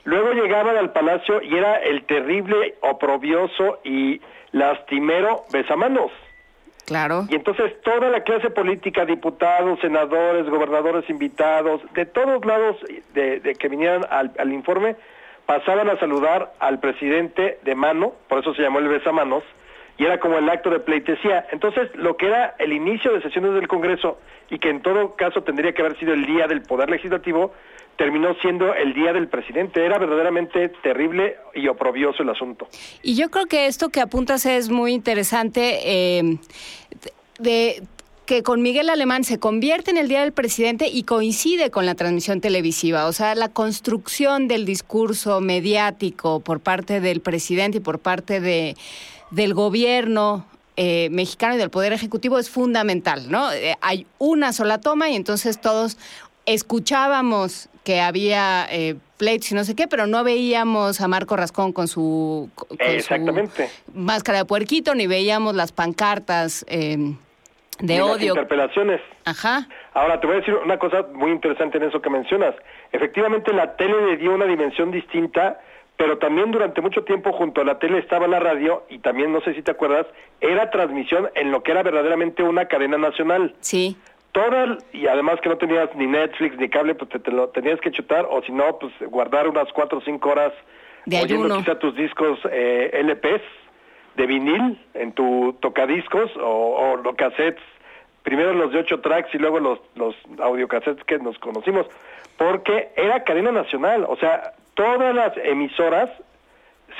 Luego 0.04 0.32
llegaban 0.32 0.76
al 0.76 0.92
palacio 0.92 1.40
y 1.42 1.56
era 1.56 1.76
el 1.76 2.04
terrible, 2.04 2.74
oprobioso 2.80 3.78
y 3.84 4.20
lastimero 4.52 5.44
besamanos. 5.52 6.10
Claro. 6.86 7.24
Y 7.28 7.36
entonces 7.36 7.80
toda 7.82 8.10
la 8.10 8.24
clase 8.24 8.50
política, 8.50 9.04
diputados, 9.04 9.78
senadores, 9.80 10.48
gobernadores 10.48 11.08
invitados, 11.08 11.80
de 11.94 12.06
todos 12.06 12.44
lados 12.44 12.76
de, 13.14 13.38
de 13.38 13.54
que 13.54 13.68
vinieran 13.68 14.04
al, 14.10 14.32
al 14.36 14.52
informe, 14.52 14.96
pasaban 15.46 15.88
a 15.88 15.98
saludar 15.98 16.52
al 16.58 16.80
presidente 16.80 17.58
de 17.62 17.74
mano, 17.74 18.14
por 18.28 18.40
eso 18.40 18.52
se 18.54 18.62
llamó 18.62 18.80
el 18.80 18.88
besamanos, 18.88 19.44
y 19.96 20.04
era 20.04 20.18
como 20.18 20.38
el 20.38 20.48
acto 20.48 20.70
de 20.70 20.80
pleitesía. 20.80 21.46
Entonces, 21.52 21.94
lo 21.94 22.16
que 22.16 22.26
era 22.26 22.56
el 22.58 22.72
inicio 22.72 23.12
de 23.12 23.22
sesiones 23.22 23.54
del 23.54 23.68
Congreso, 23.68 24.18
y 24.50 24.58
que 24.58 24.70
en 24.70 24.82
todo 24.82 25.14
caso 25.14 25.42
tendría 25.42 25.72
que 25.72 25.82
haber 25.82 25.96
sido 25.98 26.12
el 26.12 26.26
día 26.26 26.48
del 26.48 26.62
Poder 26.62 26.90
Legislativo, 26.90 27.52
terminó 27.96 28.34
siendo 28.40 28.74
el 28.74 28.94
día 28.94 29.12
del 29.12 29.28
presidente. 29.28 29.84
Era 29.84 29.98
verdaderamente 29.98 30.68
terrible 30.82 31.36
y 31.54 31.68
oprobioso 31.68 32.22
el 32.22 32.30
asunto. 32.30 32.68
Y 33.02 33.14
yo 33.16 33.30
creo 33.30 33.46
que 33.46 33.66
esto 33.66 33.90
que 33.90 34.00
apuntas 34.00 34.46
es 34.46 34.70
muy 34.70 34.92
interesante 34.92 35.80
eh, 35.84 36.38
de 37.38 37.82
que 38.26 38.42
con 38.42 38.62
Miguel 38.62 38.88
Alemán 38.88 39.24
se 39.24 39.38
convierte 39.38 39.90
en 39.90 39.98
el 39.98 40.08
Día 40.08 40.20
del 40.20 40.32
Presidente 40.32 40.88
y 40.88 41.02
coincide 41.02 41.70
con 41.70 41.86
la 41.86 41.94
transmisión 41.94 42.40
televisiva. 42.40 43.06
O 43.06 43.12
sea, 43.12 43.34
la 43.34 43.48
construcción 43.48 44.48
del 44.48 44.64
discurso 44.64 45.40
mediático 45.40 46.40
por 46.40 46.60
parte 46.60 47.00
del 47.00 47.20
presidente 47.20 47.78
y 47.78 47.80
por 47.80 47.98
parte 47.98 48.40
de, 48.40 48.76
del 49.30 49.54
gobierno 49.54 50.46
eh, 50.76 51.08
mexicano 51.10 51.56
y 51.56 51.58
del 51.58 51.70
Poder 51.70 51.92
Ejecutivo 51.92 52.38
es 52.38 52.48
fundamental, 52.48 53.30
¿no? 53.30 53.52
Eh, 53.52 53.76
hay 53.80 54.06
una 54.18 54.52
sola 54.52 54.80
toma 54.80 55.10
y 55.10 55.16
entonces 55.16 55.60
todos 55.60 55.98
escuchábamos 56.46 57.68
que 57.84 58.00
había 58.00 58.66
eh, 58.70 58.96
pleitos 59.18 59.50
y 59.52 59.54
no 59.54 59.64
sé 59.64 59.74
qué, 59.74 59.88
pero 59.88 60.06
no 60.06 60.22
veíamos 60.24 61.00
a 61.00 61.08
Marco 61.08 61.36
Rascón 61.36 61.72
con 61.72 61.88
su, 61.88 62.50
con 62.54 62.68
su 62.68 62.76
Exactamente. 62.84 63.68
máscara 63.94 64.38
de 64.38 64.44
puerquito, 64.44 64.94
ni 64.94 65.06
veíamos 65.06 65.54
las 65.54 65.72
pancartas 65.72 66.64
eh, 66.68 66.96
de 67.80 67.98
las 67.98 68.06
odio. 68.06 68.28
interpelaciones. 68.34 69.00
Ajá. 69.24 69.68
Ahora, 69.94 70.20
te 70.20 70.26
voy 70.26 70.36
a 70.36 70.38
decir 70.40 70.54
una 70.54 70.78
cosa 70.78 71.06
muy 71.12 71.30
interesante 71.32 71.78
en 71.78 71.84
eso 71.84 72.00
que 72.00 72.10
mencionas. 72.10 72.54
Efectivamente, 72.92 73.52
la 73.52 73.76
tele 73.76 74.06
le 74.06 74.16
dio 74.16 74.32
una 74.34 74.44
dimensión 74.46 74.90
distinta, 74.92 75.60
pero 75.96 76.18
también 76.18 76.50
durante 76.50 76.80
mucho 76.80 77.02
tiempo 77.04 77.32
junto 77.32 77.60
a 77.60 77.64
la 77.64 77.78
tele 77.78 77.98
estaba 77.98 78.26
la 78.28 78.40
radio, 78.40 78.84
y 78.88 78.98
también, 78.98 79.32
no 79.32 79.40
sé 79.40 79.54
si 79.54 79.62
te 79.62 79.70
acuerdas, 79.72 80.06
era 80.40 80.70
transmisión 80.70 81.30
en 81.34 81.50
lo 81.50 81.62
que 81.62 81.72
era 81.72 81.82
verdaderamente 81.82 82.42
una 82.42 82.66
cadena 82.66 82.98
nacional. 82.98 83.54
Sí. 83.60 83.96
Toda, 84.32 84.78
y 84.92 85.06
además 85.06 85.40
que 85.42 85.50
no 85.50 85.58
tenías 85.58 85.94
ni 85.94 86.06
Netflix 86.06 86.56
ni 86.58 86.68
cable, 86.68 86.94
pues 86.94 87.10
te, 87.10 87.18
te 87.18 87.30
lo 87.30 87.48
tenías 87.50 87.80
que 87.80 87.90
chutar, 87.90 88.26
o 88.30 88.42
si 88.42 88.50
no, 88.52 88.78
pues 88.78 88.92
guardar 89.10 89.46
unas 89.46 89.70
cuatro 89.72 89.98
o 89.98 90.00
cinco 90.00 90.30
horas 90.30 90.52
De 91.04 91.16
oyendo 91.16 91.44
ayuno. 91.44 91.58
quizá 91.60 91.78
tus 91.78 91.94
discos 91.94 92.38
eh, 92.50 92.90
LPs 93.04 93.42
de 94.16 94.26
vinil 94.26 94.78
en 94.94 95.12
tu 95.12 95.54
tocadiscos 95.60 96.30
o, 96.38 96.94
o 97.04 97.14
cassettes, 97.14 97.62
primero 98.22 98.52
los 98.54 98.72
de 98.72 98.78
ocho 98.78 99.00
tracks 99.00 99.34
y 99.34 99.38
luego 99.38 99.60
los, 99.60 99.78
los 99.96 100.14
audiocassettes 100.40 101.04
que 101.04 101.18
nos 101.18 101.38
conocimos, 101.38 101.86
porque 102.38 102.90
era 102.96 103.24
cadena 103.24 103.52
nacional, 103.52 104.06
o 104.08 104.16
sea, 104.16 104.54
todas 104.74 105.14
las 105.14 105.36
emisoras 105.44 106.08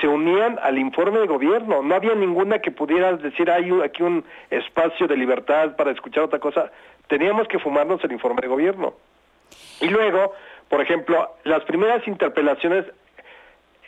se 0.01 0.07
unían 0.07 0.59
al 0.61 0.77
informe 0.79 1.19
de 1.19 1.27
gobierno, 1.27 1.81
no 1.83 1.95
había 1.95 2.15
ninguna 2.15 2.59
que 2.59 2.71
pudiera 2.71 3.13
decir 3.13 3.49
hay 3.49 3.69
aquí 3.83 4.01
un 4.03 4.23
espacio 4.49 5.07
de 5.07 5.15
libertad 5.15 5.75
para 5.75 5.91
escuchar 5.91 6.23
otra 6.23 6.39
cosa, 6.39 6.71
teníamos 7.07 7.47
que 7.47 7.59
fumarnos 7.59 8.03
el 8.03 8.11
informe 8.11 8.41
de 8.41 8.47
gobierno. 8.47 8.93
Y 9.81 9.87
luego, 9.87 10.33
por 10.69 10.81
ejemplo, 10.81 11.29
las 11.43 11.63
primeras 11.65 12.07
interpelaciones 12.07 12.85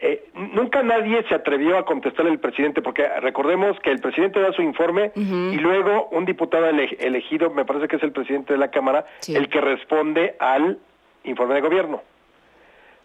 eh, 0.01 0.25
nunca 0.34 0.84
nadie 0.84 1.23
se 1.30 1.34
atrevió 1.36 1.78
a 1.78 1.86
contestarle 1.86 2.32
al 2.32 2.39
presidente, 2.39 2.82
porque 2.82 3.08
recordemos 3.21 3.80
que 3.80 3.91
el 3.91 3.99
presidente 4.01 4.41
da 4.41 4.51
su 4.51 4.62
informe 4.62 5.12
y 5.15 5.56
luego 5.58 6.10
un 6.12 6.25
diputado 6.25 6.67
ele- 6.67 6.97
elegido, 6.99 7.49
me 7.49 7.63
parece 7.63 7.88
que 7.88 7.95
es 7.95 8.04
el 8.04 8.12
presidente 8.12 8.54
de 8.54 8.60
la 8.60 8.69
Cámara, 8.71 9.06
Sí. 9.19 9.36
el 9.36 9.47
que 9.47 9.62
responde 9.62 10.36
al 10.39 10.78
informe 11.23 11.56
de 11.56 11.62
gobierno. 11.62 12.04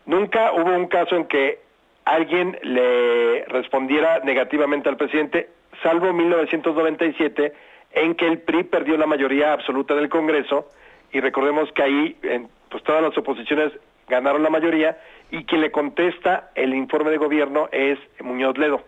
Nunca 0.06 0.52
hubo 0.52 0.74
un 0.74 0.88
caso 0.88 1.14
en 1.14 1.26
que 1.26 1.60
alguien 2.04 2.58
le 2.62 3.44
respondiera 3.46 4.18
negativamente 4.24 4.88
al 4.88 4.96
presidente, 4.96 5.48
salvo 5.84 6.12
1997, 6.12 7.52
en 7.92 8.14
que 8.14 8.26
el 8.26 8.38
PRI 8.38 8.64
perdió 8.64 8.96
la 8.96 9.06
mayoría 9.06 9.52
absoluta 9.52 9.94
del 9.94 10.08
Congreso, 10.08 10.68
y 11.12 11.20
recordemos 11.20 11.70
que 11.72 11.82
ahí 11.82 12.16
en, 12.22 12.48
pues 12.68 12.82
todas 12.84 13.02
las 13.02 13.16
oposiciones 13.18 13.72
ganaron 14.08 14.42
la 14.42 14.50
mayoría, 14.50 14.98
y 15.30 15.44
quien 15.44 15.60
le 15.60 15.70
contesta 15.70 16.50
el 16.54 16.74
informe 16.74 17.10
de 17.10 17.18
gobierno 17.18 17.68
es 17.72 17.98
Muñoz 18.20 18.58
Ledo. 18.58 18.82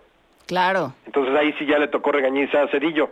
Claro. 0.47 0.95
Entonces 1.07 1.35
ahí 1.35 1.53
sí 1.59 1.67
ya 1.67 1.79
le 1.79 1.88
tocó 1.88 2.12
regañiza 2.12 2.62
a 2.62 2.69
Cedillo. 2.69 3.11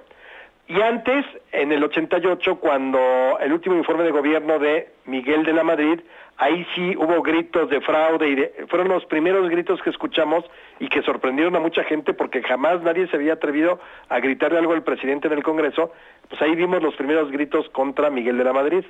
Y 0.67 0.81
antes, 0.81 1.25
en 1.51 1.73
el 1.73 1.83
88, 1.83 2.57
cuando 2.61 3.39
el 3.41 3.53
último 3.53 3.75
informe 3.77 4.05
de 4.05 4.13
gobierno 4.13 4.59
de 4.61 4.89
Miguel 5.05 5.45
de 5.45 5.53
la 5.53 5.65
Madrid, 5.65 6.01
ahí 6.41 6.67
sí 6.75 6.97
hubo 6.97 7.23
gritos 7.23 7.71
de 7.71 7.81
fraude 7.81 8.29
y 8.29 8.35
de- 8.35 8.67
fueron 8.69 8.89
los 8.89 9.05
primeros 9.05 9.49
gritos 9.49 9.81
que 9.83 9.91
escuchamos 9.91 10.45
y 10.81 10.89
que 10.89 11.03
sorprendieron 11.03 11.55
a 11.55 11.61
mucha 11.61 11.85
gente 11.85 12.13
porque 12.15 12.43
jamás 12.43 12.83
nadie 12.83 13.07
se 13.09 13.17
había 13.17 13.35
atrevido 13.35 13.79
a 14.09 14.19
gritarle 14.21 14.59
algo 14.59 14.73
al 14.73 14.83
presidente 14.83 15.29
en 15.29 15.35
el 15.35 15.43
Congreso. 15.43 15.93
Pues 16.29 16.41
ahí 16.43 16.55
vimos 16.57 16.83
los 16.83 16.95
primeros 16.97 17.31
gritos 17.31 17.69
contra 17.71 18.11
Miguel 18.11 18.39
de 18.39 18.45
la 18.45 18.53
Madrid. 18.53 18.85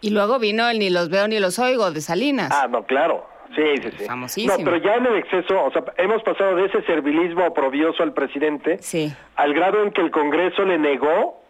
Y 0.00 0.10
luego 0.10 0.38
vino 0.40 0.68
el 0.68 0.78
Ni 0.80 0.90
los 0.90 1.10
veo 1.10 1.28
ni 1.28 1.38
los 1.38 1.58
oigo 1.60 1.90
de 1.92 2.00
Salinas. 2.00 2.50
Ah, 2.52 2.66
no, 2.68 2.84
claro. 2.84 3.26
Sí, 3.54 3.62
sí, 3.82 3.90
sí. 3.98 4.04
Famosísimo. 4.06 4.56
No, 4.56 4.64
pero 4.64 4.78
ya 4.78 4.94
en 4.94 5.04
el 5.06 5.16
exceso, 5.16 5.62
o 5.62 5.70
sea, 5.70 5.84
hemos 5.98 6.22
pasado 6.22 6.56
de 6.56 6.64
ese 6.64 6.80
servilismo 6.84 7.46
oprobioso 7.46 8.02
al 8.02 8.14
presidente 8.14 8.78
Sí. 8.80 9.12
al 9.36 9.52
grado 9.52 9.82
en 9.82 9.92
que 9.92 10.00
el 10.00 10.10
Congreso 10.10 10.64
le 10.64 10.78
negó 10.78 11.41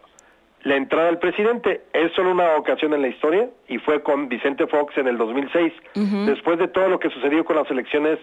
la 0.63 0.75
entrada 0.75 1.09
al 1.09 1.19
presidente. 1.19 1.81
Es 1.93 2.11
solo 2.13 2.31
una 2.31 2.55
ocasión 2.55 2.93
en 2.93 3.01
la 3.01 3.09
historia 3.09 3.49
y 3.67 3.77
fue 3.79 4.01
con 4.01 4.29
Vicente 4.29 4.65
Fox 4.67 4.97
en 4.97 5.07
el 5.07 5.17
2006. 5.17 5.73
Después 6.25 6.57
de 6.57 6.67
todo 6.67 6.87
lo 6.87 6.99
que 6.99 7.09
sucedió 7.09 7.45
con 7.45 7.57
las 7.57 7.69
elecciones 7.69 8.19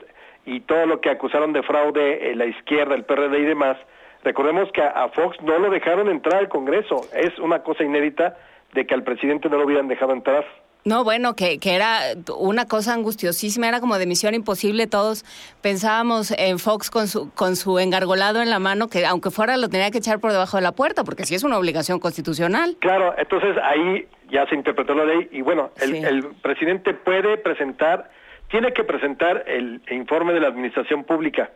y 0.46 0.60
todo 0.60 0.86
lo 0.86 1.00
que 1.00 1.10
acusaron 1.10 1.52
de 1.52 1.62
fraude 1.62 2.30
eh, 2.30 2.34
la 2.34 2.46
izquierda, 2.46 2.94
el 2.94 3.04
PRD 3.04 3.40
y 3.40 3.44
demás, 3.44 3.76
recordemos 4.24 4.70
que 4.72 4.82
a, 4.82 4.88
a 4.88 5.08
Fox 5.10 5.40
no 5.42 5.58
lo 5.58 5.70
dejaron 5.70 6.08
entrar 6.08 6.36
al 6.36 6.48
Congreso. 6.48 7.02
Es 7.14 7.38
una 7.38 7.62
cosa 7.62 7.84
inédita 7.84 8.36
de 8.72 8.86
que 8.86 8.94
al 8.94 9.02
presidente 9.02 9.48
no 9.48 9.58
lo 9.58 9.66
hubieran 9.66 9.88
dejado 9.88 10.12
entrar. 10.12 10.44
No, 10.84 11.04
bueno, 11.04 11.36
que, 11.36 11.58
que 11.58 11.74
era 11.74 12.00
una 12.38 12.66
cosa 12.66 12.94
angustiosísima, 12.94 13.68
era 13.68 13.80
como 13.80 13.98
de 13.98 14.06
misión 14.06 14.34
imposible. 14.34 14.86
Todos 14.86 15.24
pensábamos 15.60 16.30
en 16.38 16.58
Fox 16.58 16.90
con 16.90 17.06
su, 17.06 17.30
con 17.34 17.56
su 17.56 17.78
engargolado 17.78 18.40
en 18.40 18.48
la 18.48 18.58
mano, 18.58 18.88
que 18.88 19.04
aunque 19.04 19.30
fuera 19.30 19.56
lo 19.58 19.68
tenía 19.68 19.90
que 19.90 19.98
echar 19.98 20.20
por 20.20 20.32
debajo 20.32 20.56
de 20.56 20.62
la 20.62 20.72
puerta, 20.72 21.04
porque 21.04 21.24
sí 21.26 21.34
es 21.34 21.44
una 21.44 21.58
obligación 21.58 21.98
constitucional. 22.00 22.76
Claro, 22.80 23.14
entonces 23.18 23.56
ahí 23.62 24.06
ya 24.30 24.46
se 24.46 24.54
interpretó 24.54 24.94
la 24.94 25.04
ley 25.04 25.28
y 25.32 25.42
bueno, 25.42 25.70
el, 25.80 25.90
Sí. 25.92 25.96
el 25.98 26.24
presidente 26.42 26.94
puede 26.94 27.36
presentar, 27.36 28.10
tiene 28.50 28.72
que 28.72 28.82
presentar 28.84 29.44
el 29.46 29.82
informe 29.90 30.32
de 30.32 30.40
la 30.40 30.48
administración 30.48 31.04
pública, 31.04 31.50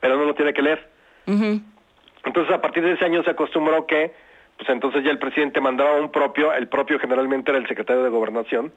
pero 0.00 0.16
no 0.16 0.24
lo 0.26 0.34
tiene 0.34 0.52
que 0.54 0.62
leer. 0.62 0.88
Entonces 1.26 2.54
a 2.54 2.60
partir 2.60 2.84
de 2.84 2.92
ese 2.92 3.04
año 3.04 3.22
se 3.24 3.30
acostumbró 3.30 3.86
que 3.86 4.12
pues 4.56 4.68
entonces 4.68 5.04
ya 5.04 5.10
el 5.10 5.18
presidente 5.18 5.60
mandaba 5.60 5.96
un 5.96 6.10
propio, 6.10 6.52
el 6.52 6.68
propio 6.68 6.98
generalmente 6.98 7.50
era 7.50 7.58
el 7.58 7.66
secretario 7.66 8.02
de 8.02 8.10
Gobernación, 8.10 8.72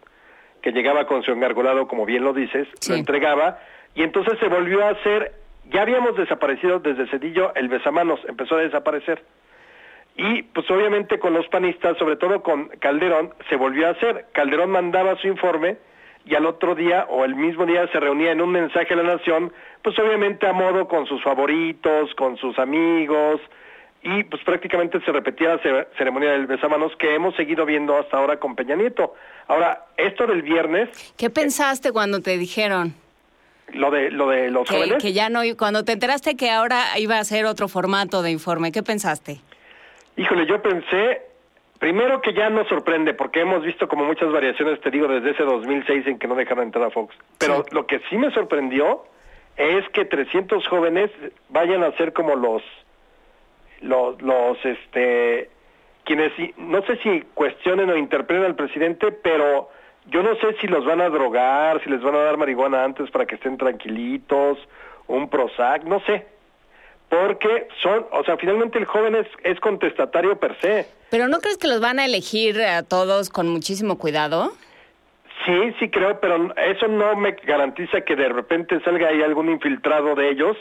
que 0.61 0.71
llegaba 0.71 1.05
con 1.05 1.23
su 1.23 1.31
engargolado, 1.31 1.87
como 1.87 2.05
bien 2.05 2.23
lo 2.23 2.33
dices, 2.33 2.67
lo 2.89 2.95
entregaba, 2.95 3.59
y 3.93 4.03
entonces 4.03 4.37
se 4.39 4.47
volvió 4.47 4.85
a 4.85 4.89
hacer, 4.89 5.33
ya 5.65 5.81
habíamos 5.81 6.15
desaparecido 6.17 6.79
desde 6.79 7.07
Cedillo 7.07 7.53
el 7.55 7.67
besamanos, 7.67 8.19
empezó 8.27 8.55
a 8.55 8.61
desaparecer. 8.61 9.23
Y 10.15 10.41
pues 10.41 10.69
obviamente 10.71 11.19
con 11.19 11.33
los 11.33 11.47
panistas, 11.47 11.95
sobre 11.99 12.15
todo 12.15 12.41
con 12.41 12.69
Calderón, 12.79 13.33
se 13.49 13.55
volvió 13.55 13.87
a 13.87 13.91
hacer. 13.91 14.25
Calderón 14.33 14.71
mandaba 14.71 15.15
su 15.17 15.27
informe 15.27 15.77
y 16.25 16.33
al 16.33 16.47
otro 16.47 16.73
día 16.73 17.05
o 17.09 17.23
el 17.23 17.35
mismo 17.35 17.67
día 17.67 17.87
se 17.91 17.99
reunía 17.99 18.31
en 18.31 18.41
un 18.41 18.51
mensaje 18.51 18.93
a 18.93 18.97
la 18.97 19.03
nación, 19.03 19.53
pues 19.83 19.97
obviamente 19.99 20.47
a 20.47 20.53
modo 20.53 20.87
con 20.87 21.05
sus 21.05 21.21
favoritos, 21.23 22.13
con 22.15 22.35
sus 22.37 22.57
amigos, 22.57 23.39
y 24.03 24.23
pues 24.23 24.43
prácticamente 24.43 24.99
se 25.01 25.11
repetía 25.11 25.55
la 25.55 25.57
ce- 25.61 25.87
ceremonia 25.97 26.31
del 26.31 26.47
besamanos 26.47 26.95
que 26.97 27.15
hemos 27.15 27.35
seguido 27.35 27.65
viendo 27.65 27.97
hasta 27.97 28.17
ahora 28.17 28.37
con 28.37 28.55
Peña 28.55 28.75
Nieto. 28.75 29.15
Ahora, 29.47 29.85
esto 29.97 30.27
del 30.27 30.41
viernes, 30.41 30.89
¿Qué 31.17 31.29
pensaste 31.29 31.91
cuando 31.91 32.21
te 32.21 32.37
dijeron 32.37 32.93
lo 33.73 33.91
de, 33.91 34.11
lo 34.11 34.29
de 34.29 34.49
los 34.49 34.67
que, 34.69 34.75
jóvenes, 34.75 35.03
que 35.03 35.13
ya 35.13 35.29
no, 35.29 35.41
cuando 35.57 35.83
te 35.83 35.91
enteraste 35.93 36.35
que 36.37 36.49
ahora 36.51 36.97
iba 36.97 37.17
a 37.19 37.23
ser 37.23 37.45
otro 37.45 37.67
formato 37.67 38.21
de 38.21 38.31
informe? 38.31 38.71
¿Qué 38.71 38.83
pensaste? 38.83 39.39
Híjole, 40.15 40.45
yo 40.47 40.61
pensé, 40.61 41.21
primero 41.79 42.21
que 42.21 42.33
ya 42.33 42.49
nos 42.49 42.67
sorprende, 42.67 43.13
porque 43.13 43.41
hemos 43.41 43.63
visto 43.63 43.87
como 43.87 44.03
muchas 44.05 44.31
variaciones, 44.31 44.79
te 44.81 44.89
digo, 44.89 45.07
desde 45.07 45.31
ese 45.31 45.43
2006 45.43 46.07
en 46.07 46.17
que 46.19 46.27
no 46.27 46.35
dejaron 46.35 46.63
entrar 46.65 46.85
a 46.85 46.89
Fox. 46.91 47.13
Pero 47.39 47.65
lo 47.71 47.85
que 47.87 47.99
sí 48.09 48.17
me 48.17 48.31
sorprendió 48.31 49.03
es 49.57 49.87
que 49.89 50.05
300 50.05 50.67
jóvenes 50.67 51.11
vayan 51.49 51.83
a 51.83 51.91
ser 51.97 52.13
como 52.13 52.35
los, 52.35 52.63
los, 53.81 54.21
los, 54.21 54.57
este, 54.65 55.49
quienes, 56.03 56.31
no 56.57 56.81
sé 56.83 56.97
si 57.03 57.21
cuestionen 57.33 57.89
o 57.89 57.97
interpreten 57.97 58.45
al 58.45 58.55
presidente, 58.55 59.11
pero 59.11 59.69
yo 60.07 60.23
no 60.23 60.35
sé 60.35 60.55
si 60.61 60.67
los 60.67 60.85
van 60.85 61.01
a 61.01 61.09
drogar, 61.09 61.83
si 61.83 61.89
les 61.89 62.01
van 62.01 62.15
a 62.15 62.19
dar 62.19 62.37
marihuana 62.37 62.83
antes 62.83 63.11
para 63.11 63.25
que 63.25 63.35
estén 63.35 63.57
tranquilitos, 63.57 64.57
un 65.07 65.29
Prozac, 65.29 65.83
no 65.83 65.99
sé. 66.01 66.25
Porque 67.09 67.67
son, 67.81 68.05
o 68.11 68.23
sea, 68.23 68.37
finalmente 68.37 68.77
el 68.77 68.85
joven 68.85 69.15
es, 69.15 69.27
es 69.43 69.59
contestatario 69.59 70.37
per 70.39 70.59
se. 70.59 70.87
¿Pero 71.09 71.27
no 71.27 71.39
crees 71.39 71.57
que 71.57 71.67
los 71.67 71.79
van 71.79 71.99
a 71.99 72.05
elegir 72.05 72.61
a 72.61 72.83
todos 72.83 73.29
con 73.29 73.47
muchísimo 73.47 73.97
cuidado? 73.97 74.51
Sí, 75.45 75.73
sí 75.79 75.89
creo, 75.89 76.19
pero 76.19 76.53
eso 76.57 76.87
no 76.87 77.15
me 77.15 77.31
garantiza 77.31 78.01
que 78.01 78.15
de 78.15 78.27
repente 78.27 78.81
salga 78.81 79.09
ahí 79.09 79.21
algún 79.21 79.49
infiltrado 79.49 80.15
de 80.15 80.29
ellos 80.29 80.57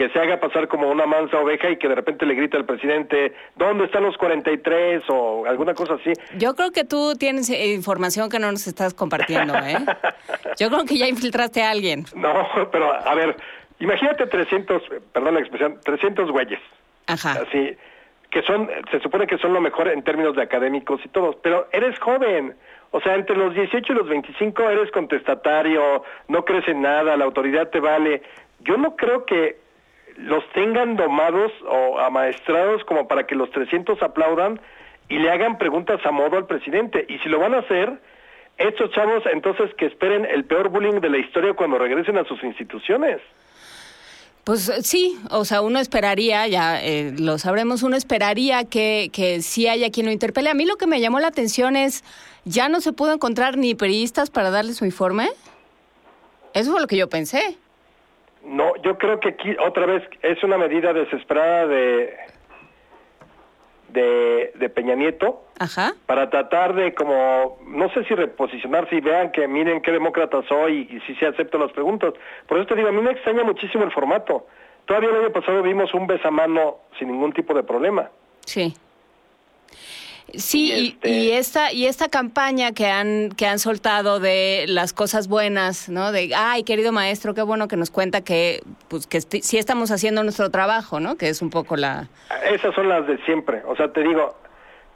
que 0.00 0.08
se 0.08 0.18
haga 0.18 0.40
pasar 0.40 0.66
como 0.66 0.90
una 0.90 1.04
mansa 1.04 1.38
oveja 1.38 1.68
y 1.68 1.76
que 1.76 1.86
de 1.86 1.94
repente 1.94 2.24
le 2.24 2.32
grita 2.32 2.56
al 2.56 2.64
presidente, 2.64 3.34
¿dónde 3.56 3.84
están 3.84 4.02
los 4.02 4.16
43? 4.16 5.02
o 5.10 5.44
alguna 5.44 5.74
cosa 5.74 5.96
así. 6.00 6.14
Yo 6.38 6.54
creo 6.54 6.70
que 6.70 6.84
tú 6.84 7.16
tienes 7.16 7.50
eh, 7.50 7.74
información 7.74 8.30
que 8.30 8.38
no 8.38 8.50
nos 8.50 8.66
estás 8.66 8.94
compartiendo, 8.94 9.52
¿eh? 9.58 9.76
Yo 10.58 10.70
creo 10.70 10.86
que 10.86 10.96
ya 10.96 11.06
infiltraste 11.06 11.62
a 11.62 11.68
alguien. 11.68 12.06
No, 12.14 12.48
pero 12.72 12.94
a 12.94 13.14
ver, 13.14 13.36
imagínate 13.78 14.24
300, 14.24 14.82
eh, 14.84 15.00
perdón 15.12 15.34
la 15.34 15.40
expresión, 15.40 15.78
300 15.84 16.30
güeyes. 16.30 16.60
Ajá. 17.06 17.32
Así, 17.32 17.76
que 18.30 18.42
son, 18.44 18.70
se 18.90 19.00
supone 19.00 19.26
que 19.26 19.36
son 19.36 19.52
lo 19.52 19.60
mejor 19.60 19.88
en 19.88 20.02
términos 20.02 20.34
de 20.34 20.40
académicos 20.40 21.02
y 21.04 21.08
todos, 21.10 21.36
pero 21.42 21.68
eres 21.72 21.98
joven. 21.98 22.56
O 22.92 23.02
sea, 23.02 23.16
entre 23.16 23.36
los 23.36 23.54
18 23.54 23.92
y 23.92 23.96
los 23.96 24.08
25 24.08 24.62
eres 24.62 24.90
contestatario, 24.92 26.04
no 26.28 26.42
crees 26.46 26.66
en 26.68 26.80
nada, 26.80 27.18
la 27.18 27.26
autoridad 27.26 27.68
te 27.68 27.80
vale. 27.80 28.22
Yo 28.60 28.78
no 28.78 28.96
creo 28.96 29.26
que 29.26 29.59
los 30.22 30.44
tengan 30.52 30.96
domados 30.96 31.52
o 31.66 31.98
amaestrados 31.98 32.84
como 32.84 33.08
para 33.08 33.26
que 33.26 33.34
los 33.34 33.50
300 33.50 34.02
aplaudan 34.02 34.60
y 35.08 35.18
le 35.18 35.30
hagan 35.30 35.58
preguntas 35.58 36.00
a 36.04 36.10
modo 36.10 36.36
al 36.36 36.46
presidente. 36.46 37.04
Y 37.08 37.18
si 37.18 37.28
lo 37.28 37.38
van 37.38 37.54
a 37.54 37.58
hacer, 37.58 38.00
estos 38.58 38.90
chavos 38.92 39.22
entonces 39.32 39.70
que 39.76 39.86
esperen 39.86 40.26
el 40.26 40.44
peor 40.44 40.68
bullying 40.68 41.00
de 41.00 41.08
la 41.08 41.18
historia 41.18 41.54
cuando 41.54 41.78
regresen 41.78 42.18
a 42.18 42.24
sus 42.24 42.42
instituciones. 42.44 43.20
Pues 44.44 44.68
eh, 44.68 44.82
sí, 44.82 45.18
o 45.30 45.44
sea, 45.44 45.62
uno 45.62 45.80
esperaría, 45.80 46.46
ya 46.46 46.82
eh, 46.82 47.14
lo 47.18 47.38
sabremos, 47.38 47.82
uno 47.82 47.96
esperaría 47.96 48.64
que, 48.64 49.10
que 49.12 49.42
sí 49.42 49.68
haya 49.68 49.90
quien 49.90 50.06
lo 50.06 50.12
interpele. 50.12 50.50
A 50.50 50.54
mí 50.54 50.64
lo 50.64 50.76
que 50.76 50.86
me 50.86 51.00
llamó 51.00 51.20
la 51.20 51.28
atención 51.28 51.76
es, 51.76 52.04
¿ya 52.44 52.68
no 52.68 52.80
se 52.80 52.92
pudo 52.92 53.12
encontrar 53.12 53.56
ni 53.56 53.74
periodistas 53.74 54.30
para 54.30 54.50
darle 54.50 54.74
su 54.74 54.84
informe? 54.84 55.28
Eso 56.52 56.72
fue 56.72 56.80
lo 56.80 56.86
que 56.86 56.96
yo 56.96 57.08
pensé. 57.08 57.56
No, 58.44 58.74
yo 58.82 58.98
creo 58.98 59.20
que 59.20 59.30
aquí 59.30 59.56
otra 59.64 59.86
vez 59.86 60.02
es 60.22 60.42
una 60.42 60.58
medida 60.58 60.92
desesperada 60.92 61.66
de 61.66 62.16
de, 63.92 64.52
de 64.54 64.68
Peña 64.68 64.94
Nieto 64.94 65.44
Ajá. 65.58 65.94
para 66.06 66.30
tratar 66.30 66.74
de 66.74 66.94
como 66.94 67.58
no 67.66 67.90
sé 67.90 68.04
si 68.04 68.14
reposicionarse 68.14 68.96
y 68.96 69.00
vean 69.00 69.32
que 69.32 69.46
miren 69.48 69.82
qué 69.82 69.92
demócrata 69.92 70.42
soy 70.48 70.88
y, 70.90 71.00
si 71.00 71.14
se 71.16 71.26
acepto 71.26 71.58
las 71.58 71.72
preguntas. 71.72 72.14
Por 72.46 72.58
eso 72.58 72.68
te 72.68 72.76
digo, 72.76 72.88
a 72.88 72.92
mí 72.92 73.00
me 73.00 73.12
extraña 73.12 73.44
muchísimo 73.44 73.84
el 73.84 73.92
formato. 73.92 74.46
Todavía 74.86 75.10
el 75.10 75.16
año 75.16 75.32
pasado 75.32 75.62
vimos 75.62 75.92
un 75.94 76.06
besamano 76.06 76.78
sin 76.98 77.08
ningún 77.08 77.32
tipo 77.32 77.54
de 77.54 77.62
problema. 77.62 78.10
Sí. 78.44 78.74
Sí, 80.34 80.72
y, 80.72 80.88
este 80.88 81.10
y 81.10 81.30
esta 81.32 81.72
y 81.72 81.86
esta 81.86 82.08
campaña 82.08 82.72
que 82.72 82.86
han 82.86 83.30
que 83.30 83.46
han 83.46 83.58
soltado 83.58 84.20
de 84.20 84.64
las 84.68 84.92
cosas 84.92 85.28
buenas, 85.28 85.88
¿no? 85.88 86.12
De 86.12 86.32
ay, 86.34 86.64
querido 86.64 86.92
maestro, 86.92 87.34
qué 87.34 87.42
bueno 87.42 87.68
que 87.68 87.76
nos 87.76 87.90
cuenta 87.90 88.22
que 88.22 88.62
pues 88.88 89.06
que 89.06 89.20
sí 89.20 89.58
estamos 89.58 89.90
haciendo 89.90 90.22
nuestro 90.22 90.50
trabajo, 90.50 91.00
¿no? 91.00 91.16
Que 91.16 91.28
es 91.28 91.42
un 91.42 91.50
poco 91.50 91.76
la 91.76 92.08
Esas 92.44 92.74
son 92.74 92.88
las 92.88 93.06
de 93.06 93.18
siempre. 93.24 93.62
O 93.66 93.76
sea, 93.76 93.92
te 93.92 94.02
digo, 94.02 94.36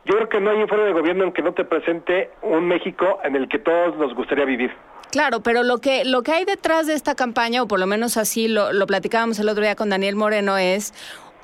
yo 0.05 0.14
creo 0.14 0.28
que 0.28 0.41
no 0.41 0.51
hay 0.51 0.61
informe 0.61 0.85
de 0.85 0.93
gobierno 0.93 1.24
en 1.24 1.32
que 1.32 1.43
no 1.43 1.53
te 1.55 1.64
presente 1.64 2.30
un 2.43 2.66
México 2.66 3.20
en 3.24 3.37
el 3.37 3.49
que 3.49 3.59
todos 3.59 3.97
nos 3.97 4.14
gustaría 4.14 4.45
vivir. 4.45 4.70
Claro, 5.11 5.41
pero 5.41 5.62
lo 5.62 5.78
que, 5.78 6.05
lo 6.05 6.22
que 6.22 6.32
hay 6.32 6.45
detrás 6.45 6.87
de 6.87 6.95
esta 6.95 7.14
campaña, 7.14 7.62
o 7.62 7.68
por 7.68 7.78
lo 7.78 7.87
menos 7.87 8.16
así 8.16 8.49
lo, 8.49 8.72
lo 8.72 8.87
platicábamos 8.87 9.39
el 9.39 9.49
otro 9.49 9.62
día 9.62 9.76
con 9.76 9.89
Daniel 9.89 10.16
Moreno, 10.16 10.59
es 10.59 10.93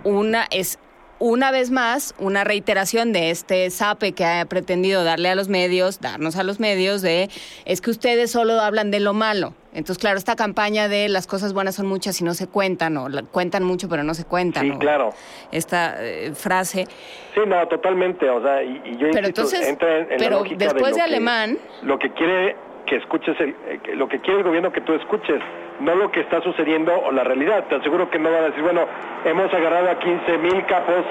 una, 0.02 0.46
es 0.50 0.78
una 1.20 1.50
vez 1.52 1.70
más 1.70 2.14
una 2.18 2.42
reiteración 2.44 3.12
de 3.12 3.30
este 3.30 3.70
sape 3.70 4.12
que 4.12 4.24
ha 4.24 4.44
pretendido 4.46 5.04
darle 5.04 5.28
a 5.28 5.34
los 5.36 5.48
medios, 5.48 6.00
darnos 6.00 6.34
a 6.36 6.42
los 6.42 6.58
medios, 6.60 7.02
de 7.02 7.28
es 7.66 7.80
que 7.80 7.90
ustedes 7.90 8.30
solo 8.32 8.60
hablan 8.60 8.90
de 8.90 8.98
lo 9.00 9.12
malo. 9.14 9.54
Entonces, 9.72 9.98
claro, 9.98 10.18
esta 10.18 10.34
campaña 10.34 10.88
de 10.88 11.08
las 11.08 11.26
cosas 11.28 11.52
buenas 11.52 11.76
son 11.76 11.86
muchas 11.86 12.20
y 12.20 12.24
no 12.24 12.34
se 12.34 12.48
cuentan, 12.48 12.96
o 12.96 13.08
la- 13.08 13.22
cuentan 13.22 13.62
mucho 13.62 13.88
pero 13.88 14.02
no 14.02 14.14
se 14.14 14.24
cuentan. 14.24 14.64
Sí, 14.64 14.70
o 14.72 14.78
claro. 14.78 15.10
Esta 15.52 15.94
eh, 16.04 16.32
frase. 16.34 16.86
Sí, 17.34 17.40
no, 17.46 17.68
totalmente. 17.68 18.28
O 18.28 18.42
sea, 18.42 18.62
y, 18.64 18.80
y 18.84 18.92
yo 18.96 19.08
Pero 19.12 19.28
insisto, 19.28 19.42
entonces, 19.42 19.68
entra 19.68 19.98
en, 19.98 20.12
en 20.12 20.18
pero 20.18 20.42
la 20.44 20.56
después 20.56 20.82
de, 20.82 20.86
de 20.86 20.90
lo 20.90 20.94
que- 20.96 21.02
Alemán- 21.02 21.58
lo 21.82 21.98
que 21.98 22.12
quiere 22.14 22.56
que 22.86 22.96
escuches, 22.96 23.38
el, 23.38 23.50
eh, 23.68 23.80
lo 23.94 24.08
que 24.08 24.18
quiere 24.20 24.38
el 24.40 24.44
gobierno 24.44 24.72
que 24.72 24.80
tú 24.80 24.94
escuches, 24.94 25.40
no 25.80 25.94
lo 25.94 26.10
que 26.10 26.20
está 26.20 26.40
sucediendo 26.42 26.94
o 26.94 27.10
la 27.10 27.24
realidad. 27.24 27.64
Te 27.68 27.76
aseguro 27.76 28.10
que 28.10 28.18
no 28.18 28.30
van 28.30 28.44
a 28.44 28.46
decir, 28.48 28.62
bueno, 28.62 28.86
hemos 29.24 29.52
agarrado 29.52 29.90
a 29.90 29.98
15 29.98 30.38
mil 30.38 30.64
capos 30.66 31.04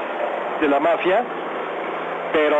de 0.61 0.67
la 0.67 0.79
mafia, 0.79 1.23
pero 2.31 2.57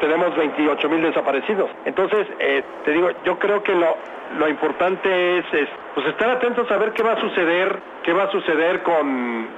tenemos 0.00 0.36
28 0.36 0.88
mil 0.88 1.02
desaparecidos. 1.02 1.70
Entonces, 1.84 2.26
eh, 2.38 2.62
te 2.84 2.92
digo, 2.92 3.08
yo 3.24 3.38
creo 3.38 3.62
que 3.62 3.74
lo, 3.74 3.96
lo 4.38 4.48
importante 4.48 5.38
es, 5.38 5.44
es, 5.52 5.68
pues 5.94 6.06
estar 6.06 6.28
atentos 6.30 6.70
a 6.70 6.76
ver 6.76 6.92
qué 6.92 7.02
va 7.02 7.12
a 7.12 7.20
suceder, 7.20 7.78
qué 8.02 8.12
va 8.12 8.24
a 8.24 8.30
suceder 8.30 8.82
con, 8.82 9.48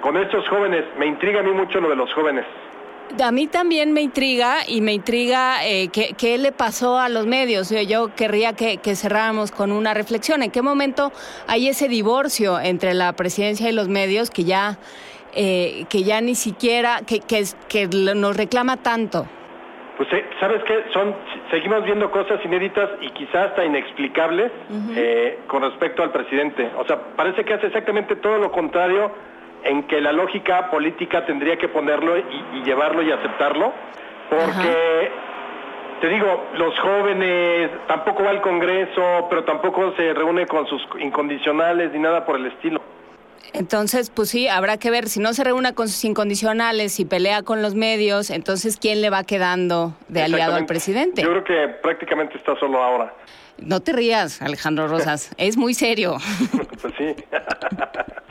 con 0.00 0.16
estos 0.16 0.46
jóvenes. 0.48 0.84
Me 0.98 1.06
intriga 1.06 1.40
a 1.40 1.42
mí 1.42 1.52
mucho 1.52 1.80
lo 1.80 1.88
de 1.88 1.96
los 1.96 2.12
jóvenes. 2.12 2.44
A 3.22 3.32
mí 3.32 3.46
también 3.46 3.92
me 3.92 4.02
intriga 4.02 4.58
y 4.66 4.80
me 4.80 4.92
intriga 4.92 5.64
eh, 5.64 5.88
qué, 5.92 6.14
qué 6.18 6.38
le 6.38 6.52
pasó 6.52 6.98
a 6.98 7.08
los 7.08 7.26
medios. 7.26 7.70
Yo, 7.70 8.14
querría 8.14 8.52
que, 8.52 8.78
que 8.78 8.94
cerráramos 8.94 9.52
con 9.52 9.72
una 9.72 9.94
reflexión. 9.94 10.42
¿En 10.42 10.50
qué 10.50 10.62
momento 10.62 11.12
hay 11.46 11.68
ese 11.68 11.88
divorcio 11.88 12.60
entre 12.60 12.94
la 12.94 13.12
presidencia 13.14 13.68
y 13.68 13.72
los 13.72 13.88
medios 13.88 14.30
que 14.30 14.44
ya, 14.44 14.78
eh, 15.34 15.86
que 15.88 16.02
ya 16.02 16.20
ni 16.20 16.34
siquiera, 16.34 17.00
que, 17.06 17.20
que, 17.20 17.44
que 17.68 17.86
nos 17.88 18.36
reclama 18.36 18.76
tanto? 18.76 19.26
Pues 19.96 20.12
eh, 20.12 20.26
sabes 20.38 20.62
qué, 20.64 20.84
son 20.92 21.14
seguimos 21.50 21.84
viendo 21.84 22.10
cosas 22.10 22.44
inéditas 22.44 22.90
y 23.00 23.10
quizás 23.10 23.50
hasta 23.50 23.64
inexplicables 23.64 24.52
eh, 24.94 25.38
con 25.46 25.62
respecto 25.62 26.02
al 26.02 26.12
presidente. 26.12 26.70
O 26.76 26.84
sea, 26.84 26.98
parece 27.16 27.44
que 27.44 27.54
hace 27.54 27.68
exactamente 27.68 28.16
todo 28.16 28.36
lo 28.36 28.52
contrario 28.52 29.10
en 29.66 29.84
que 29.84 30.00
la 30.00 30.12
lógica 30.12 30.70
política 30.70 31.26
tendría 31.26 31.56
que 31.56 31.68
ponerlo 31.68 32.16
y, 32.18 32.22
y 32.54 32.62
llevarlo 32.62 33.02
y 33.02 33.12
aceptarlo, 33.12 33.72
porque 34.30 35.10
te 36.00 36.08
digo, 36.08 36.46
los 36.56 36.78
jóvenes 36.78 37.70
tampoco 37.86 38.22
va 38.22 38.30
al 38.30 38.42
Congreso, 38.42 39.26
pero 39.30 39.44
tampoco 39.44 39.94
se 39.96 40.12
reúne 40.12 40.46
con 40.46 40.66
sus 40.66 40.82
incondicionales 41.00 41.92
ni 41.92 41.98
nada 41.98 42.24
por 42.24 42.36
el 42.36 42.46
estilo. 42.46 42.82
Entonces, 43.52 44.10
pues 44.10 44.28
sí, 44.28 44.48
habrá 44.48 44.76
que 44.76 44.90
ver 44.90 45.08
si 45.08 45.20
no 45.20 45.32
se 45.32 45.44
reúne 45.44 45.72
con 45.74 45.88
sus 45.88 46.04
incondicionales 46.04 47.00
y 47.00 47.04
pelea 47.04 47.42
con 47.42 47.62
los 47.62 47.74
medios, 47.74 48.30
entonces 48.30 48.76
¿quién 48.76 49.00
le 49.00 49.08
va 49.08 49.24
quedando 49.24 49.94
de 50.08 50.22
aliado 50.22 50.56
al 50.56 50.66
presidente? 50.66 51.22
Yo 51.22 51.30
creo 51.30 51.44
que 51.44 51.68
prácticamente 51.82 52.36
está 52.36 52.58
solo 52.58 52.82
ahora. 52.82 53.14
No 53.58 53.80
te 53.80 53.92
rías, 53.92 54.42
Alejandro 54.42 54.88
Rosas, 54.88 55.30
es 55.38 55.56
muy 55.56 55.72
serio. 55.72 56.16
pues 56.82 56.94
sí. 56.98 57.14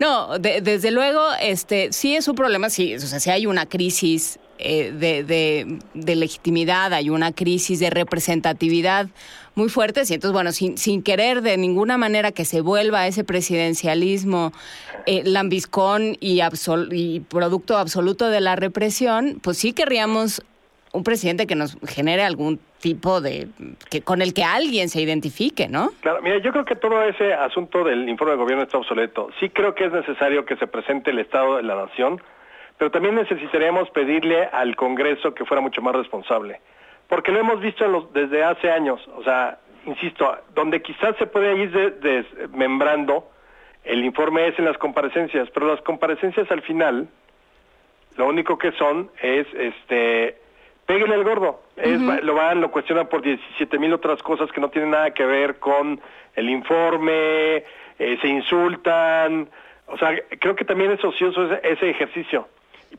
No, 0.00 0.38
de- 0.38 0.60
desde 0.60 0.90
luego, 0.90 1.20
este, 1.40 1.92
sí 1.92 2.16
es 2.16 2.26
un 2.28 2.34
problema, 2.34 2.68
sí, 2.70 2.94
o 2.94 3.00
sea, 3.00 3.20
sí 3.20 3.30
hay 3.30 3.46
una 3.46 3.66
crisis 3.66 4.38
eh, 4.58 4.92
de, 4.92 5.24
de- 5.24 5.78
de 5.94 6.14
legitimidad, 6.16 6.92
hay 6.92 7.10
una 7.10 7.32
crisis 7.32 7.80
de 7.80 7.90
representatividad 7.90 9.08
muy 9.56 9.68
fuerte, 9.68 10.02
y 10.08 10.14
entonces, 10.14 10.32
bueno, 10.32 10.52
sin, 10.52 11.02
querer 11.02 11.42
de 11.42 11.56
ninguna 11.56 11.96
manera 11.96 12.32
que 12.32 12.44
se 12.44 12.60
vuelva 12.60 13.06
ese 13.06 13.24
presidencialismo 13.24 14.52
eh, 15.06 15.22
lambiscón 15.24 16.16
y, 16.20 16.40
y 16.92 17.20
producto 17.20 17.76
absoluto 17.78 18.28
de 18.30 18.40
la 18.40 18.56
represión, 18.56 19.38
pues 19.42 19.58
sí 19.58 19.72
querríamos 19.72 20.42
un 20.94 21.02
presidente 21.02 21.46
que 21.46 21.56
nos 21.56 21.76
genere 21.86 22.22
algún 22.22 22.60
tipo 22.80 23.20
de, 23.20 23.48
que 23.90 24.02
con 24.02 24.22
el 24.22 24.32
que 24.32 24.44
alguien 24.44 24.88
se 24.88 25.00
identifique, 25.02 25.68
¿no? 25.68 25.90
Claro, 26.00 26.22
mira, 26.22 26.38
yo 26.38 26.52
creo 26.52 26.64
que 26.64 26.76
todo 26.76 27.02
ese 27.02 27.34
asunto 27.34 27.82
del 27.82 28.08
informe 28.08 28.32
de 28.34 28.38
gobierno 28.38 28.62
está 28.62 28.78
obsoleto. 28.78 29.28
Sí 29.40 29.50
creo 29.50 29.74
que 29.74 29.86
es 29.86 29.92
necesario 29.92 30.44
que 30.44 30.56
se 30.56 30.66
presente 30.68 31.10
el 31.10 31.18
Estado 31.18 31.56
de 31.56 31.64
la 31.64 31.74
Nación, 31.74 32.22
pero 32.78 32.92
también 32.92 33.16
necesitaríamos 33.16 33.90
pedirle 33.90 34.44
al 34.44 34.76
Congreso 34.76 35.34
que 35.34 35.44
fuera 35.44 35.60
mucho 35.60 35.82
más 35.82 35.96
responsable. 35.96 36.60
Porque 37.08 37.32
lo 37.32 37.40
hemos 37.40 37.60
visto 37.60 37.84
en 37.84 37.92
los- 37.92 38.12
desde 38.12 38.44
hace 38.44 38.70
años. 38.70 39.00
O 39.16 39.22
sea, 39.24 39.58
insisto, 39.86 40.36
donde 40.54 40.80
quizás 40.80 41.16
se 41.18 41.26
puede 41.26 41.56
ir 41.60 41.72
de- 41.72 41.90
desmembrando 41.90 43.28
el 43.82 44.04
informe 44.04 44.46
es 44.46 44.58
en 44.60 44.64
las 44.64 44.78
comparecencias, 44.78 45.48
pero 45.52 45.66
las 45.66 45.80
comparecencias 45.82 46.48
al 46.52 46.62
final 46.62 47.08
lo 48.16 48.28
único 48.28 48.56
que 48.58 48.70
son 48.72 49.10
es 49.20 49.46
este 49.54 50.38
péguenle 50.86 51.16
el 51.16 51.24
gordo 51.24 51.60
es, 51.76 52.00
lo 52.00 52.34
van 52.34 52.60
lo 52.60 52.70
cuestionan 52.70 53.08
por 53.08 53.22
17 53.22 53.78
mil 53.78 53.92
otras 53.92 54.22
cosas 54.22 54.50
que 54.52 54.60
no 54.60 54.70
tienen 54.70 54.90
nada 54.90 55.12
que 55.12 55.24
ver 55.24 55.58
con 55.58 56.00
el 56.34 56.50
informe 56.50 57.64
eh, 57.98 58.18
se 58.20 58.28
insultan 58.28 59.48
o 59.86 59.98
sea 59.98 60.16
creo 60.40 60.54
que 60.54 60.64
también 60.64 60.92
es 60.92 61.04
ocioso 61.04 61.44
ese, 61.44 61.60
ese 61.68 61.90
ejercicio 61.90 62.48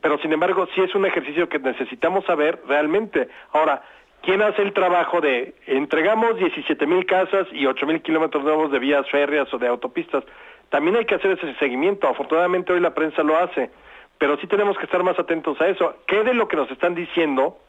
pero 0.02 0.18
sin 0.20 0.34
embargo 0.34 0.68
sí 0.74 0.82
es 0.82 0.94
un 0.96 1.06
ejercicio 1.06 1.48
que 1.48 1.60
necesitamos 1.60 2.26
saber 2.26 2.60
realmente 2.68 3.28
ahora 3.52 3.82
¿Quién 4.26 4.42
hace 4.42 4.64
el 4.64 4.74
trabajo 4.74 5.22
de 5.22 5.54
entregamos 5.68 6.38
17 6.38 6.88
mil 6.88 7.06
casas 7.06 7.48
y 7.52 7.68
8 7.68 7.86
mil 7.86 8.02
kilómetros 8.02 8.44
nuevos 8.44 8.72
de 8.72 8.80
vías 8.80 9.08
férreas 9.12 9.54
o 9.54 9.60
de 9.60 9.68
autopistas? 9.68 10.24
También 10.70 10.96
hay 10.96 11.06
que 11.06 11.14
hacer 11.14 11.32
ese 11.32 11.54
seguimiento. 11.60 12.08
Afortunadamente 12.08 12.74
hoy 12.74 12.80
la 12.80 12.96
prensa 12.96 13.22
lo 13.22 13.38
hace, 13.38 13.70
pero 14.18 14.36
sí 14.38 14.48
tenemos 14.48 14.80
que 14.80 14.86
estar 14.86 15.04
más 15.04 15.20
atentos 15.20 15.62
a 15.62 15.68
eso. 15.68 15.98
¿Qué 16.08 16.24
de 16.24 16.34
lo 16.34 16.48
que 16.48 16.56
nos 16.58 16.72
están 16.72 16.96
diciendo 16.96 17.60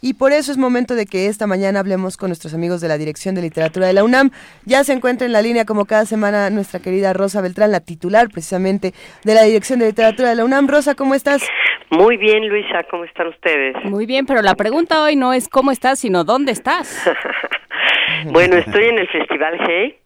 Y 0.00 0.14
por 0.14 0.32
eso 0.32 0.52
es 0.52 0.58
momento 0.58 0.94
de 0.94 1.06
que 1.06 1.26
esta 1.26 1.48
mañana 1.48 1.80
hablemos 1.80 2.16
con 2.16 2.28
nuestros 2.28 2.54
amigos 2.54 2.80
de 2.80 2.86
la 2.86 2.98
Dirección 2.98 3.34
de 3.34 3.42
Literatura 3.42 3.88
de 3.88 3.92
la 3.92 4.04
UNAM. 4.04 4.30
Ya 4.64 4.84
se 4.84 4.92
encuentra 4.92 5.26
en 5.26 5.32
la 5.32 5.42
línea 5.42 5.64
como 5.64 5.86
cada 5.86 6.06
semana 6.06 6.50
nuestra 6.50 6.78
querida 6.78 7.12
Rosa 7.12 7.40
Beltrán, 7.40 7.72
la 7.72 7.80
titular 7.80 8.28
precisamente 8.28 8.92
de 9.24 9.34
la 9.34 9.42
Dirección 9.42 9.80
de 9.80 9.86
Literatura 9.86 10.28
de 10.28 10.36
la 10.36 10.44
UNAM. 10.44 10.68
Rosa, 10.68 10.94
¿cómo 10.94 11.14
estás? 11.14 11.42
Muy 11.90 12.16
bien, 12.16 12.48
Luisa, 12.48 12.84
¿cómo 12.90 13.04
están 13.04 13.28
ustedes? 13.28 13.74
Muy 13.84 14.06
bien, 14.06 14.26
pero 14.26 14.42
la 14.42 14.54
pregunta 14.54 15.02
hoy 15.02 15.16
no 15.16 15.32
es 15.32 15.48
cómo 15.48 15.70
estás, 15.72 15.98
sino 15.98 16.22
dónde 16.22 16.52
estás. 16.52 17.10
Bueno, 18.26 18.56
estoy 18.56 18.84
en 18.86 18.98
el 18.98 19.08
Festival 19.08 19.58
Hey. 19.66 19.96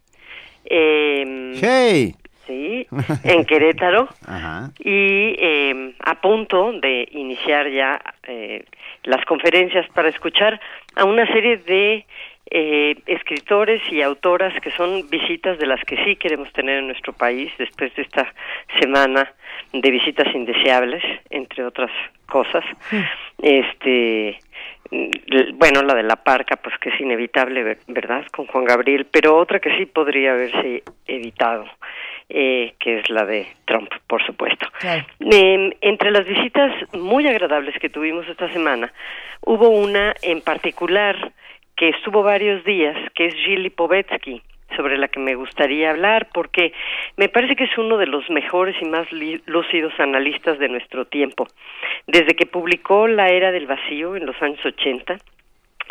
eh, 0.64 1.53
¡Hey! 1.61 2.14
Sí, 2.46 2.86
en 3.24 3.44
Querétaro. 3.44 4.09
Ajá. 4.26 4.70
Y 4.80 5.36
eh, 5.38 5.94
a 6.00 6.20
punto 6.20 6.72
de 6.72 7.09
iniciar 7.12 7.68
ya 7.70 8.00
eh, 8.24 8.64
las 9.05 9.24
conferencias 9.24 9.86
para 9.94 10.09
escuchar 10.09 10.61
a 10.96 11.05
una 11.05 11.26
serie 11.26 11.59
de 11.59 12.05
eh, 12.50 12.96
escritores 13.07 13.80
y 13.90 14.03
autoras 14.03 14.53
que 14.61 14.70
son 14.72 15.09
visitas 15.09 15.59
de 15.59 15.66
las 15.66 15.80
que 15.84 15.96
sí 16.05 16.16
queremos 16.16 16.53
tener 16.53 16.80
en 16.80 16.88
nuestro 16.88 17.12
país 17.12 17.53
después 17.59 17.94
de 17.94 18.03
esta 18.03 18.32
semana 18.80 19.32
de 19.72 19.90
visitas 19.90 20.26
indeseables, 20.34 21.03
entre 21.30 21.64
otras 21.64 21.90
cosas. 22.26 22.64
Este, 23.40 24.38
bueno, 25.55 25.82
la 25.82 25.95
de 25.95 26.03
la 26.03 26.16
parca, 26.16 26.57
pues 26.57 26.76
que 26.78 26.90
es 26.90 27.01
inevitable, 27.01 27.62
ver- 27.62 27.78
¿verdad? 27.88 28.26
Con 28.30 28.47
Juan 28.47 28.64
Gabriel, 28.64 29.07
pero 29.11 29.36
otra 29.36 29.59
que 29.61 29.76
sí 29.78 29.86
podría 29.86 30.32
haberse 30.32 30.82
evitado, 31.07 31.64
eh, 32.28 32.74
que 32.78 32.99
es 32.99 33.09
la 33.11 33.24
de 33.24 33.47
Trump, 33.64 33.90
por 34.07 34.24
supuesto. 34.24 34.66
Eh, 35.20 35.76
entre 35.80 36.11
las 36.11 36.26
visitas 36.26 36.72
muy 36.93 37.26
agradables 37.26 37.74
que 37.78 37.88
tuvimos 37.88 38.28
esta 38.28 38.53
semana, 38.53 38.93
hubo 39.40 39.68
una 39.70 40.14
en 40.22 40.40
particular 40.43 41.32
que 41.76 41.88
estuvo 41.88 42.22
varios 42.22 42.62
días, 42.64 42.97
que 43.14 43.26
es 43.26 43.34
Gilly 43.34 43.70
Povetsky, 43.70 44.43
sobre 44.77 44.99
la 44.99 45.09
que 45.09 45.20
me 45.20 45.35
gustaría 45.35 45.91
hablar, 45.91 46.29
porque 46.33 46.73
me 47.16 47.29
parece 47.29 47.57
que 47.57 47.64
es 47.64 47.79
uno 47.79 47.99
de 47.99 48.07
los 48.07 48.29
mejores 48.31 48.77
y 48.81 48.85
más 48.87 49.07
lúcidos 49.47 49.93
analistas 49.99 50.59
de 50.59 50.68
nuestro 50.68 51.05
tiempo. 51.07 51.47
Desde 52.07 52.35
que 52.35 52.47
publicó 52.47 53.09
La 53.09 53.29
Era 53.29 53.53
del 53.53 53.66
Vacío 53.66 54.16
en 54.16 54.27
los 54.27 54.41
años 54.43 54.64
80, 54.64 55.18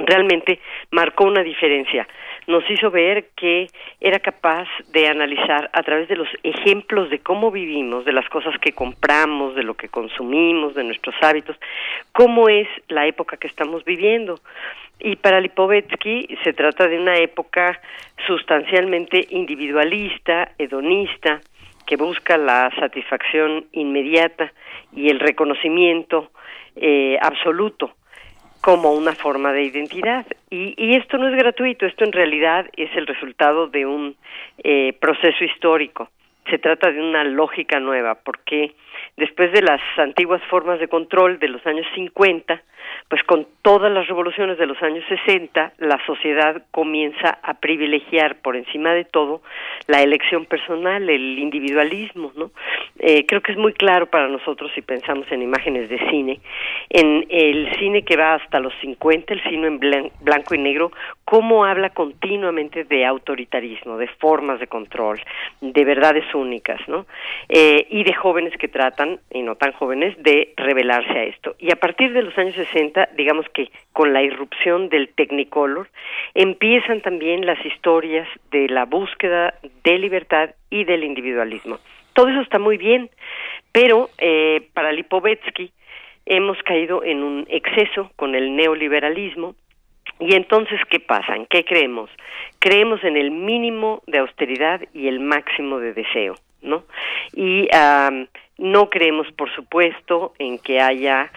realmente 0.06 0.60
marcó 0.91 1.26
una 1.26 1.43
diferencia. 1.43 2.08
Nos 2.47 2.70
hizo 2.70 2.89
ver 2.89 3.30
que 3.36 3.68
era 3.99 4.20
capaz 4.20 4.68
de 4.91 5.08
analizar 5.08 5.70
a 5.74 5.84
través 5.84 6.08
de 6.08 6.16
los 6.16 6.28
ejemplos 6.43 7.10
de 7.10 7.20
cómo 7.20 7.52
vivimos, 7.52 8.06
de 8.06 8.14
las 8.14 8.28
cosas 8.30 8.58
que 8.60 8.72
compramos, 8.74 9.56
de 9.56 9.64
lo 9.64 9.76
que 9.76 9.89
consumimos, 9.89 10.76
de 10.76 10.84
nuestros 10.84 11.16
hábitos, 11.22 11.56
cómo 12.12 12.49
es 12.49 12.68
la 12.88 13.06
época 13.08 13.38
que 13.38 13.47
estamos 13.47 13.86
viviendo. 13.86 14.39
Y 14.99 15.16
para 15.16 15.39
Lipovetsky 15.39 16.38
se 16.43 16.54
trata 16.54 16.88
de 16.88 16.99
una 16.99 17.16
época 17.18 17.80
sustancialmente 18.28 19.28
individualista, 19.30 20.52
hedonista, 20.58 21.41
que 21.86 21.95
busca 21.95 22.38
la 22.38 22.72
satisfacción 22.80 23.66
inmediata 23.72 24.54
y 24.93 25.10
el 25.10 25.20
reconocimiento 25.20 26.32
eh, 26.76 27.18
absoluto 27.22 27.95
como 28.62 28.93
una 28.93 29.14
forma 29.14 29.51
de 29.51 29.64
identidad. 29.64 30.26
Y, 30.49 30.74
y 30.78 30.95
esto 30.95 31.18
no 31.18 31.28
es 31.28 31.36
gratuito, 31.36 31.86
esto 31.86 32.05
en 32.05 32.12
realidad 32.12 32.68
es 32.78 32.89
el 32.95 33.07
resultado 33.07 33.68
de 33.68 33.86
un 33.86 34.16
eh, 34.64 34.93
proceso 34.99 35.43
histórico. 35.43 36.09
se 36.49 36.57
trata 36.57 36.91
de 36.91 37.01
una 37.01 37.24
lógica 37.24 37.80
nueva, 37.80 38.16
porque 38.16 38.74
después 39.18 39.51
de 39.51 39.62
las 39.62 39.82
antiguas 39.97 40.41
formas 40.49 40.80
de 40.80 40.88
control 40.88 41.39
de 41.39 41.47
los 41.47 41.66
años 41.66 41.86
50, 41.95 42.62
pues 43.09 43.24
con 43.24 43.47
todas 43.62 43.91
las 43.91 44.07
revoluciones 44.07 44.57
de 44.57 44.66
los 44.66 44.82
años 44.82 45.03
60, 45.07 45.74
la 45.80 45.99
sociedad 46.05 46.64
comienza 46.72 47.39
a 47.43 47.55
privilegiar 47.55 48.38
por 48.41 48.55
encima 48.55 48.93
de 48.93 49.05
todo 49.05 49.41
la 49.88 50.01
elección 50.01 50.45
personal, 50.45 51.09
el 51.09 51.39
individualismo, 51.39 52.32
¿no? 52.36 52.51
Eh, 52.99 53.26
creo 53.26 53.41
que 53.41 53.51
es 53.51 53.57
muy 53.57 53.74
claro 53.74 54.05
para 54.07 54.28
nosotros 54.28 54.72
si 54.76 54.82
pensamos 54.82 55.30
en 55.32 55.41
imágenes 55.41 55.89
de 55.89 55.97
cine, 56.09 56.39
en 56.89 57.26
el 57.30 57.74
cine 57.80 58.03
que 58.03 58.16
va 58.16 58.36
hasta 58.36 58.59
los 58.59 58.74
50, 58.82 59.34
el 59.34 59.43
cine 59.43 59.68
en 59.68 59.80
blanco 60.22 60.55
y 60.55 60.57
negro, 60.57 60.91
cómo 61.26 61.66
habla 61.66 61.89
continuamente 61.91 62.84
de 62.84 63.05
autoritarismo, 63.05 63.97
de 63.97 64.07
formas 64.07 64.59
de 64.59 64.68
control, 64.68 65.20
de 65.62 65.86
verdades 65.86 66.26
únicas, 66.36 66.80
¿no? 66.88 67.05
Eh, 67.49 67.88
y 67.89 68.03
de 68.03 68.14
jóvenes 68.14 68.53
que 68.57 68.68
tratan, 68.68 69.01
y 69.32 69.41
no 69.41 69.56
tan 69.56 69.72
jóvenes, 69.74 70.16
de 70.22 70.54
revelarse 70.58 71.12
a 71.12 71.24
esto. 71.24 71.56
Y 71.60 71.72
a 71.72 71.76
partir 71.76 72.14
de 72.14 72.22
los 72.22 72.38
años 72.38 72.56
60, 72.56 73.10
digamos 73.18 73.45
que 73.54 73.70
con 73.93 74.14
la 74.14 74.22
irrupción 74.22 74.89
del 74.89 75.10
Technicolor, 75.10 75.89
empiezan 76.34 77.02
también 77.02 77.45
las 77.45 77.64
historias 77.66 78.28
de 78.52 78.68
la 78.70 78.86
búsqueda 78.86 79.54
de 79.84 79.97
libertad 79.97 80.52
y 80.70 80.84
del 80.84 81.04
individualismo. 81.04 81.80
Todo 82.14 82.30
eso 82.30 82.41
está 82.41 82.60
muy 82.60 82.78
bien, 82.78 83.10
pero 83.72 84.10
eh, 84.18 84.68
para 84.74 84.91
Lipovetsky 84.91 85.72
hemos 86.26 86.62
caído 86.64 87.04
en 87.04 87.24
un 87.24 87.45
exceso 87.49 88.12
con 88.16 88.36
el 88.36 88.56
neoliberalismo 88.56 89.56
y 90.20 90.36
entonces, 90.36 90.80
¿qué 90.89 90.99
pasa? 90.99 91.36
¿En 91.36 91.47
qué 91.47 91.66
creemos? 91.66 92.10
Creemos 92.60 93.04
en 93.04 93.18
el 93.18 93.32
mínimo 93.32 94.04
de 94.06 94.20
austeridad 94.20 94.82
y 94.93 95.08
el 95.08 95.20
máximo 95.20 95.80
de 95.80 95.93
deseo, 95.93 96.36
¿no? 96.62 96.84
Y 97.34 97.68
no 98.57 98.89
creemos, 98.89 99.32
por 99.32 99.53
supuesto, 99.53 100.34
en 100.39 100.59
que 100.59 100.80
haya 100.80 101.32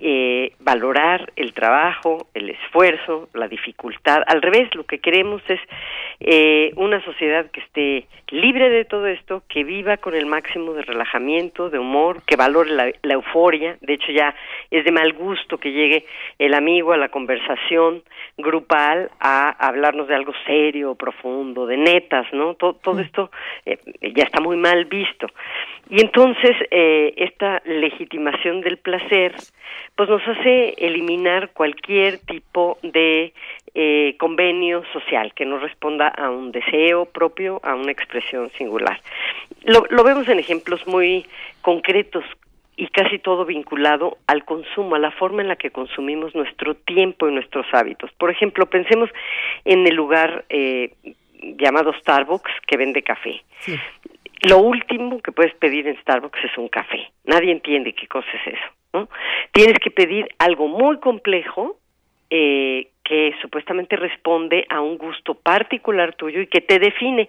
eh, 0.00 0.52
valorar 0.60 1.32
el 1.36 1.52
trabajo, 1.52 2.28
el 2.34 2.50
esfuerzo, 2.50 3.28
la 3.34 3.48
dificultad. 3.48 4.22
Al 4.26 4.42
revés, 4.42 4.74
lo 4.74 4.84
que 4.84 4.98
queremos 4.98 5.42
es 5.48 5.60
eh, 6.20 6.72
una 6.76 7.04
sociedad 7.04 7.50
que 7.50 7.60
esté 7.60 8.06
libre 8.28 8.70
de 8.70 8.84
todo 8.84 9.06
esto, 9.06 9.42
que 9.48 9.64
viva 9.64 9.96
con 9.96 10.14
el 10.14 10.26
máximo 10.26 10.72
de 10.72 10.82
relajamiento, 10.82 11.70
de 11.70 11.78
humor, 11.78 12.22
que 12.26 12.36
valore 12.36 12.70
la, 12.70 12.92
la 13.02 13.14
euforia. 13.14 13.76
De 13.80 13.94
hecho, 13.94 14.12
ya 14.12 14.34
es 14.70 14.84
de 14.84 14.92
mal 14.92 15.12
gusto 15.12 15.58
que 15.58 15.72
llegue 15.72 16.06
el 16.38 16.54
amigo 16.54 16.92
a 16.92 16.96
la 16.96 17.08
conversación 17.08 18.02
grupal 18.38 19.10
a 19.20 19.50
hablarnos 19.50 20.08
de 20.08 20.14
algo 20.14 20.32
serio, 20.46 20.94
profundo, 20.94 21.66
de 21.66 21.76
netas, 21.76 22.26
¿no? 22.32 22.54
Todo, 22.54 22.74
todo 22.74 23.00
esto 23.00 23.30
eh, 23.66 23.78
ya 24.14 24.24
está 24.24 24.40
muy 24.40 24.56
mal 24.56 24.84
visto. 24.86 25.26
Y 25.90 26.00
entonces, 26.00 26.56
eh, 26.70 27.14
esta 27.16 27.60
legitimación 27.64 28.60
del 28.60 28.76
placer, 28.76 29.34
pues 29.96 30.08
nos 30.08 30.22
hace 30.26 30.74
eliminar 30.78 31.50
cualquier 31.50 32.18
tipo 32.18 32.78
de 32.84 33.32
eh, 33.74 34.14
convenio 34.18 34.84
social 34.92 35.34
que 35.34 35.44
no 35.44 35.58
responda 35.58 36.06
a 36.06 36.30
un 36.30 36.52
deseo 36.52 37.06
propio, 37.06 37.60
a 37.64 37.74
una 37.74 37.90
expresión 37.90 38.50
singular. 38.56 39.00
Lo, 39.64 39.84
lo 39.90 40.04
vemos 40.04 40.28
en 40.28 40.38
ejemplos 40.38 40.86
muy 40.86 41.26
concretos 41.60 42.24
y 42.76 42.86
casi 42.88 43.18
todo 43.18 43.44
vinculado 43.44 44.16
al 44.28 44.44
consumo, 44.44 44.94
a 44.94 44.98
la 45.00 45.10
forma 45.10 45.42
en 45.42 45.48
la 45.48 45.56
que 45.56 45.70
consumimos 45.70 46.34
nuestro 46.36 46.74
tiempo 46.74 47.28
y 47.28 47.32
nuestros 47.32 47.66
hábitos. 47.72 48.10
Por 48.12 48.30
ejemplo, 48.30 48.66
pensemos 48.66 49.10
en 49.64 49.86
el 49.86 49.96
lugar 49.96 50.44
eh, 50.48 50.92
llamado 51.58 51.92
Starbucks 51.94 52.52
que 52.66 52.76
vende 52.76 53.02
café. 53.02 53.42
Lo 54.48 54.58
último 54.58 55.20
que 55.20 55.32
puedes 55.32 55.54
pedir 55.54 55.86
en 55.86 56.00
Starbucks 56.00 56.44
es 56.44 56.56
un 56.56 56.68
café. 56.68 57.10
Nadie 57.24 57.52
entiende 57.52 57.92
qué 57.92 58.06
cosa 58.06 58.28
es 58.34 58.54
eso. 58.54 58.66
¿no? 58.92 59.08
Tienes 59.52 59.78
que 59.78 59.90
pedir 59.90 60.28
algo 60.38 60.68
muy 60.68 60.98
complejo 60.98 61.78
eh, 62.30 62.88
que 63.10 63.34
supuestamente 63.42 63.96
responde 63.96 64.64
a 64.68 64.80
un 64.80 64.96
gusto 64.96 65.34
particular 65.34 66.14
tuyo 66.14 66.42
y 66.42 66.46
que 66.46 66.60
te 66.60 66.78
define. 66.78 67.28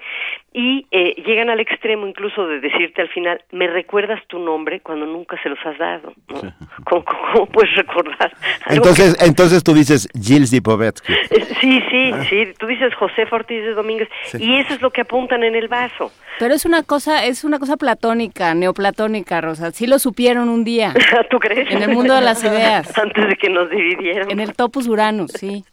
Y 0.53 0.85
eh, 0.91 1.15
llegan 1.25 1.49
al 1.49 1.59
extremo 1.59 2.05
incluso 2.05 2.45
de 2.45 2.59
decirte 2.59 3.01
al 3.01 3.09
final, 3.09 3.41
me 3.51 3.65
recuerdas 3.65 4.21
tu 4.27 4.37
nombre 4.37 4.81
cuando 4.81 5.07
nunca 5.07 5.41
se 5.41 5.49
los 5.49 5.57
has 5.65 5.75
dado. 5.79 6.13
¿Cómo, 6.85 7.47
puedes 7.47 7.73
recordar? 7.75 8.31
Entonces, 8.67 9.17
entonces 9.25 9.63
tú 9.63 9.73
dices 9.73 10.07
Gilles 10.13 10.51
Dipovetsky. 10.51 11.13
Sí, 11.61 11.79
sí, 11.91 12.11
ah. 12.11 12.25
sí. 12.27 12.53
Tú 12.57 12.65
dices 12.65 12.91
José 12.95 13.27
Ortiz 13.29 13.61
de 13.61 13.75
Domínguez. 13.75 14.09
Y 14.39 14.55
eso 14.55 14.73
es 14.73 14.81
lo 14.81 14.89
que 14.89 15.01
apuntan 15.01 15.43
en 15.43 15.53
el 15.53 15.67
vaso. 15.67 16.11
Pero 16.39 16.55
es 16.55 16.65
una 16.65 16.81
cosa, 16.81 17.23
es 17.23 17.43
una 17.43 17.59
cosa 17.59 17.77
platónica, 17.77 18.55
neoplatónica, 18.55 19.41
Rosa. 19.41 19.69
Sí 19.69 19.85
lo 19.85 19.99
supieron 19.99 20.49
un 20.49 20.63
día. 20.63 20.91
¿Tú 21.29 21.37
crees? 21.37 21.69
En 21.69 21.83
el 21.83 21.89
mundo 21.89 22.15
de 22.15 22.21
las 22.21 22.43
ideas. 22.43 22.97
Antes 22.97 23.27
de 23.27 23.35
que 23.35 23.47
nos 23.47 23.69
dividieran. 23.69 24.31
En 24.31 24.39
el 24.39 24.55
topus 24.55 24.87
Uranus, 24.87 25.33
sí. 25.33 25.63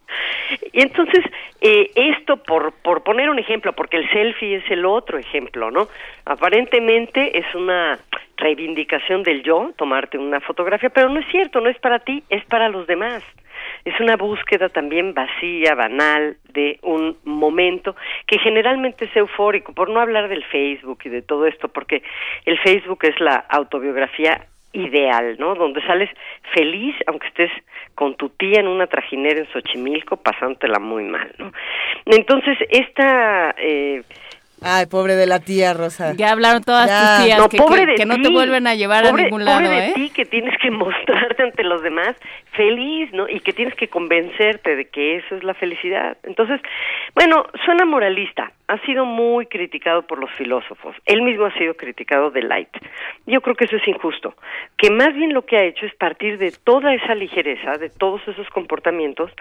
Y 0.72 0.80
entonces, 0.80 1.24
eh, 1.61 1.90
esto 1.94 2.36
por, 2.42 2.72
por 2.72 3.02
poner 3.02 3.30
un 3.30 3.38
ejemplo, 3.38 3.72
porque 3.72 3.96
el 3.98 4.11
selfie 4.11 4.56
es 4.56 4.70
el 4.70 4.84
otro 4.86 5.18
ejemplo, 5.18 5.70
¿no? 5.70 5.88
Aparentemente 6.24 7.38
es 7.38 7.54
una 7.54 7.98
reivindicación 8.36 9.22
del 9.22 9.42
yo, 9.42 9.72
tomarte 9.76 10.16
una 10.16 10.40
fotografía, 10.40 10.90
pero 10.90 11.09
no 11.09 11.20
es 11.20 11.26
cierto, 11.30 11.61
no 11.61 11.68
es 11.68 11.78
para 11.78 11.98
ti, 11.98 12.22
es 12.30 12.44
para 12.46 12.68
los 12.68 12.86
demás. 12.86 13.22
Es 13.84 13.98
una 14.00 14.16
búsqueda 14.16 14.68
también 14.68 15.14
vacía, 15.14 15.74
banal, 15.74 16.36
de 16.52 16.78
un 16.82 17.18
momento 17.24 17.96
que 18.26 18.38
generalmente 18.38 19.06
es 19.06 19.16
eufórico, 19.16 19.72
por 19.72 19.90
no 19.90 20.00
hablar 20.00 20.28
del 20.28 20.44
Facebook 20.44 21.00
y 21.04 21.09
de 21.09 21.22
todo 21.22 21.46
esto, 21.46 21.68
porque 21.68 22.02
el 22.44 22.59
Facebook 22.61 23.00
es 23.02 23.18
la 23.20 23.44
autobiografía 23.48 24.46
ideal, 24.78 25.36
¿no? 25.38 25.54
Donde 25.54 25.80
sales 25.82 26.10
feliz, 26.54 26.94
aunque 27.06 27.28
estés 27.28 27.50
con 27.94 28.14
tu 28.16 28.30
tía 28.30 28.60
en 28.60 28.68
una 28.68 28.86
trajinera 28.86 29.40
en 29.40 29.52
Xochimilco, 29.52 30.16
pasándotela 30.16 30.78
muy 30.78 31.04
mal, 31.04 31.32
¿no? 31.38 31.52
Entonces, 32.06 32.56
esta... 32.70 33.54
Eh, 33.58 34.02
Ay, 34.60 34.86
pobre 34.86 35.14
de 35.14 35.26
la 35.26 35.38
tía 35.38 35.72
Rosa. 35.72 36.14
Ya 36.16 36.32
hablaron 36.32 36.64
todas 36.64 36.86
tus 36.86 37.24
tías 37.24 37.40
que, 37.48 37.94
que, 37.94 38.06
no 38.06 38.20
te 38.20 38.28
vuelven 38.28 38.66
a 38.66 38.74
llevar 38.74 39.06
a 39.06 39.12
ningún 39.12 39.44
lado, 39.44 39.60
pobre 39.60 39.70
de 39.70 39.86
¿eh? 39.88 39.92
ti 39.94 40.10
que 40.10 40.24
tienes 40.24 40.54
que 40.60 40.70
mostrarte 40.72 41.44
ante 41.44 41.62
los 41.62 41.82
demás 41.82 42.16
feliz, 42.53 43.12
¿no? 43.12 43.28
Y 43.28 43.40
que 43.40 43.53
tienes 43.53 43.74
que 43.74 43.88
convencerte 43.88 44.76
de 44.76 44.86
que 44.86 45.16
eso 45.16 45.36
es 45.36 45.44
la 45.44 45.55
felicidad. 45.55 46.16
Entonces, 46.22 46.61
bueno, 47.14 47.46
suena 47.64 47.84
moralista. 47.84 48.53
Ha 48.66 48.78
sido 48.84 49.07
muy 49.07 49.46
criticado 49.46 50.03
por 50.07 50.18
los 50.18 50.30
filósofos. 50.32 50.94
Él 51.07 51.22
mismo 51.22 51.46
ha 51.46 51.55
sido 51.55 51.74
criticado 51.74 52.30
de 52.30 52.42
Light. 52.42 52.68
Yo 53.26 53.40
creo 53.40 53.57
que 53.57 53.64
eso 53.64 53.76
es 53.76 53.88
injusto. 53.88 54.34
Que 54.76 54.90
más 54.90 55.14
bien 55.14 55.32
lo 55.32 55.46
que 55.46 55.57
ha 55.57 55.64
hecho 55.64 55.86
es 55.86 55.94
partir 55.94 56.36
de 56.38 56.53
toda 56.64 56.92
esa 56.92 57.14
ligereza, 57.14 57.78
de 57.78 57.88
todos 57.88 58.20
esos 58.28 58.49
comportamientos, 58.51 59.32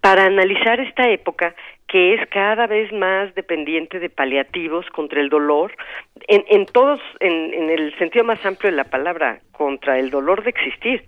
para 0.00 0.26
analizar 0.26 0.78
esta 0.78 1.08
época 1.10 1.54
que 1.88 2.14
es 2.14 2.28
cada 2.28 2.66
vez 2.66 2.92
más 2.92 3.34
dependiente 3.34 3.98
de 3.98 4.10
paliativos 4.10 4.86
contra 4.90 5.20
el 5.20 5.30
dolor, 5.30 5.72
en, 6.28 6.44
en 6.48 6.66
todos, 6.66 7.00
en, 7.18 7.54
en, 7.54 7.70
el 7.70 7.96
sentido 7.98 8.24
más 8.24 8.44
amplio 8.44 8.70
de 8.70 8.76
la 8.76 8.84
palabra, 8.84 9.40
contra 9.52 9.98
el 9.98 10.10
dolor 10.10 10.44
de 10.44 10.50
existir, 10.50 11.04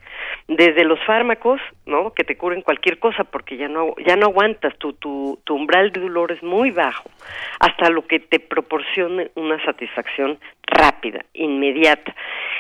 desde 0.49 0.85
los 0.85 0.99
fármacos, 1.05 1.40
¿no? 1.87 2.13
Que 2.13 2.25
te 2.25 2.37
curen 2.37 2.63
cualquier 2.63 2.99
cosa 2.99 3.25
porque 3.25 3.57
ya 3.57 3.69
no, 3.69 3.95
ya 4.07 4.17
no 4.17 4.27
aguantas, 4.27 4.77
tu, 4.79 4.93
tu, 4.95 5.39
tu 5.45 5.55
umbral 5.55 5.93
de 5.93 6.01
dolor 6.01 6.33
es 6.33 6.43
muy 6.43 6.71
bajo, 6.71 7.11
hasta 7.59 7.91
lo 7.91 8.07
que 8.07 8.21
te 8.21 8.39
proporcione 8.39 9.31
una 9.35 9.63
satisfacción 9.65 10.39
rápida, 10.63 11.25
inmediata. 11.35 12.15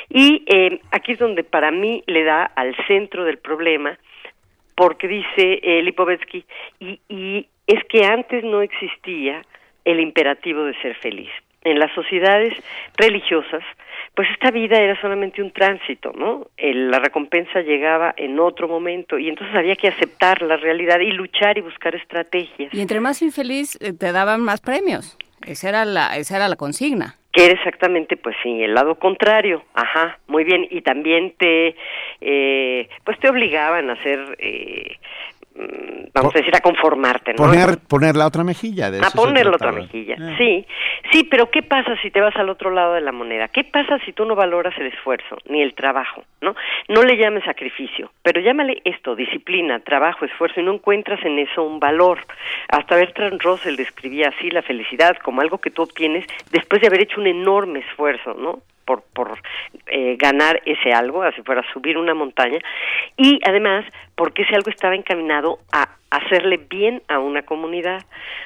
Y 0.08 0.44
eh, 0.46 0.80
aquí 0.90 1.12
es 1.12 1.18
donde 1.18 1.44
para 1.44 1.70
mí 1.70 2.02
le 2.06 2.24
da 2.24 2.44
al 2.44 2.74
centro 2.86 3.24
del 3.24 3.38
problema, 3.38 3.98
porque 4.74 5.06
dice 5.08 5.60
eh, 5.62 5.82
Lipovetsky, 5.82 6.44
y, 6.80 7.00
y 7.08 7.46
es 7.66 7.84
que 7.84 8.04
antes 8.04 8.42
no 8.42 8.62
existía 8.62 9.44
el 9.84 10.00
imperativo 10.00 10.64
de 10.64 10.74
ser 10.80 10.96
feliz. 10.96 11.30
En 11.62 11.78
las 11.78 11.92
sociedades 11.92 12.54
religiosas, 12.96 13.62
pues 14.14 14.28
esta 14.32 14.50
vida 14.50 14.76
era 14.78 15.00
solamente 15.00 15.42
un 15.42 15.52
tránsito, 15.52 16.12
¿no? 16.12 16.48
la 16.58 16.98
recompensa 16.98 17.60
llegaba 17.60 18.12
en 18.16 18.38
otro 18.38 18.68
momento 18.68 19.18
y 19.18 19.28
entonces 19.28 19.54
había 19.56 19.76
que 19.76 19.88
aceptar 19.88 20.42
la 20.42 20.56
realidad 20.56 21.00
y 21.00 21.12
luchar 21.12 21.56
y 21.58 21.62
buscar 21.62 21.94
estrategias. 21.94 22.72
Y 22.74 22.80
entre 22.80 23.00
más 23.00 23.22
infeliz 23.22 23.78
eh, 23.80 23.92
te 23.92 24.12
daban 24.12 24.42
más 24.42 24.60
premios. 24.60 25.16
Esa 25.46 25.68
era 25.70 25.84
la, 25.84 26.16
esa 26.16 26.36
era 26.36 26.48
la 26.48 26.56
consigna. 26.56 27.16
Que 27.32 27.46
era 27.46 27.54
exactamente, 27.54 28.16
pues 28.16 28.36
sí, 28.42 28.62
el 28.62 28.74
lado 28.74 28.96
contrario. 28.96 29.62
Ajá, 29.74 30.18
muy 30.26 30.44
bien. 30.44 30.66
Y 30.68 30.82
también 30.82 31.32
te, 31.38 31.76
eh, 32.20 32.88
pues 33.04 33.18
te 33.20 33.30
obligaban 33.30 33.88
a 33.88 33.92
hacer 33.94 34.36
eh, 34.38 34.96
vamos 36.14 36.34
a 36.34 36.38
decir, 36.38 36.54
a 36.54 36.60
conformarte, 36.60 37.32
¿no? 37.32 37.36
Poner, 37.36 37.78
poner 37.88 38.16
la 38.16 38.26
otra 38.26 38.44
mejilla. 38.44 38.90
De 38.90 38.98
a 38.98 39.10
poner 39.10 39.46
la 39.46 39.56
otra 39.56 39.72
mejilla, 39.72 40.16
Ah. 40.20 40.34
sí. 40.38 40.66
Sí, 41.12 41.24
pero 41.24 41.50
¿qué 41.50 41.62
pasa 41.62 41.96
si 42.02 42.10
te 42.10 42.20
vas 42.20 42.34
al 42.36 42.50
otro 42.50 42.70
lado 42.70 42.94
de 42.94 43.00
la 43.00 43.10
moneda? 43.12 43.48
¿Qué 43.48 43.64
pasa 43.64 43.98
si 44.04 44.12
tú 44.12 44.24
no 44.24 44.34
valoras 44.34 44.74
el 44.78 44.86
esfuerzo 44.86 45.38
ni 45.48 45.62
el 45.62 45.74
trabajo, 45.74 46.24
no? 46.40 46.54
No 46.88 47.02
le 47.02 47.16
llames 47.16 47.44
sacrificio, 47.44 48.12
pero 48.22 48.40
llámale 48.40 48.80
esto, 48.84 49.16
disciplina, 49.16 49.80
trabajo, 49.80 50.24
esfuerzo, 50.24 50.60
y 50.60 50.64
no 50.64 50.74
encuentras 50.74 51.24
en 51.24 51.38
eso 51.38 51.62
un 51.62 51.80
valor. 51.80 52.18
Hasta 52.68 52.96
Bertrand 52.96 53.40
Russell 53.42 53.76
describía 53.76 54.28
así 54.28 54.50
la 54.50 54.62
felicidad 54.62 55.16
como 55.22 55.40
algo 55.40 55.58
que 55.58 55.70
tú 55.70 55.82
obtienes 55.82 56.26
después 56.52 56.80
de 56.80 56.88
haber 56.88 57.02
hecho 57.02 57.20
un 57.20 57.26
enorme 57.26 57.80
esfuerzo, 57.80 58.34
¿no? 58.34 58.60
Por, 58.84 59.02
por 59.14 59.38
eh, 59.86 60.16
ganar 60.18 60.60
ese 60.64 60.92
algo, 60.92 61.22
así 61.22 61.42
fuera 61.42 61.62
subir 61.72 61.98
una 61.98 62.14
montaña, 62.14 62.58
y 63.16 63.38
además 63.44 63.84
porque 64.14 64.42
ese 64.42 64.54
algo 64.54 64.70
estaba 64.70 64.94
encaminado 64.94 65.58
a 65.72 65.88
hacerle 66.10 66.56
bien 66.56 67.02
a 67.08 67.18
una 67.18 67.42
comunidad. 67.42 68.02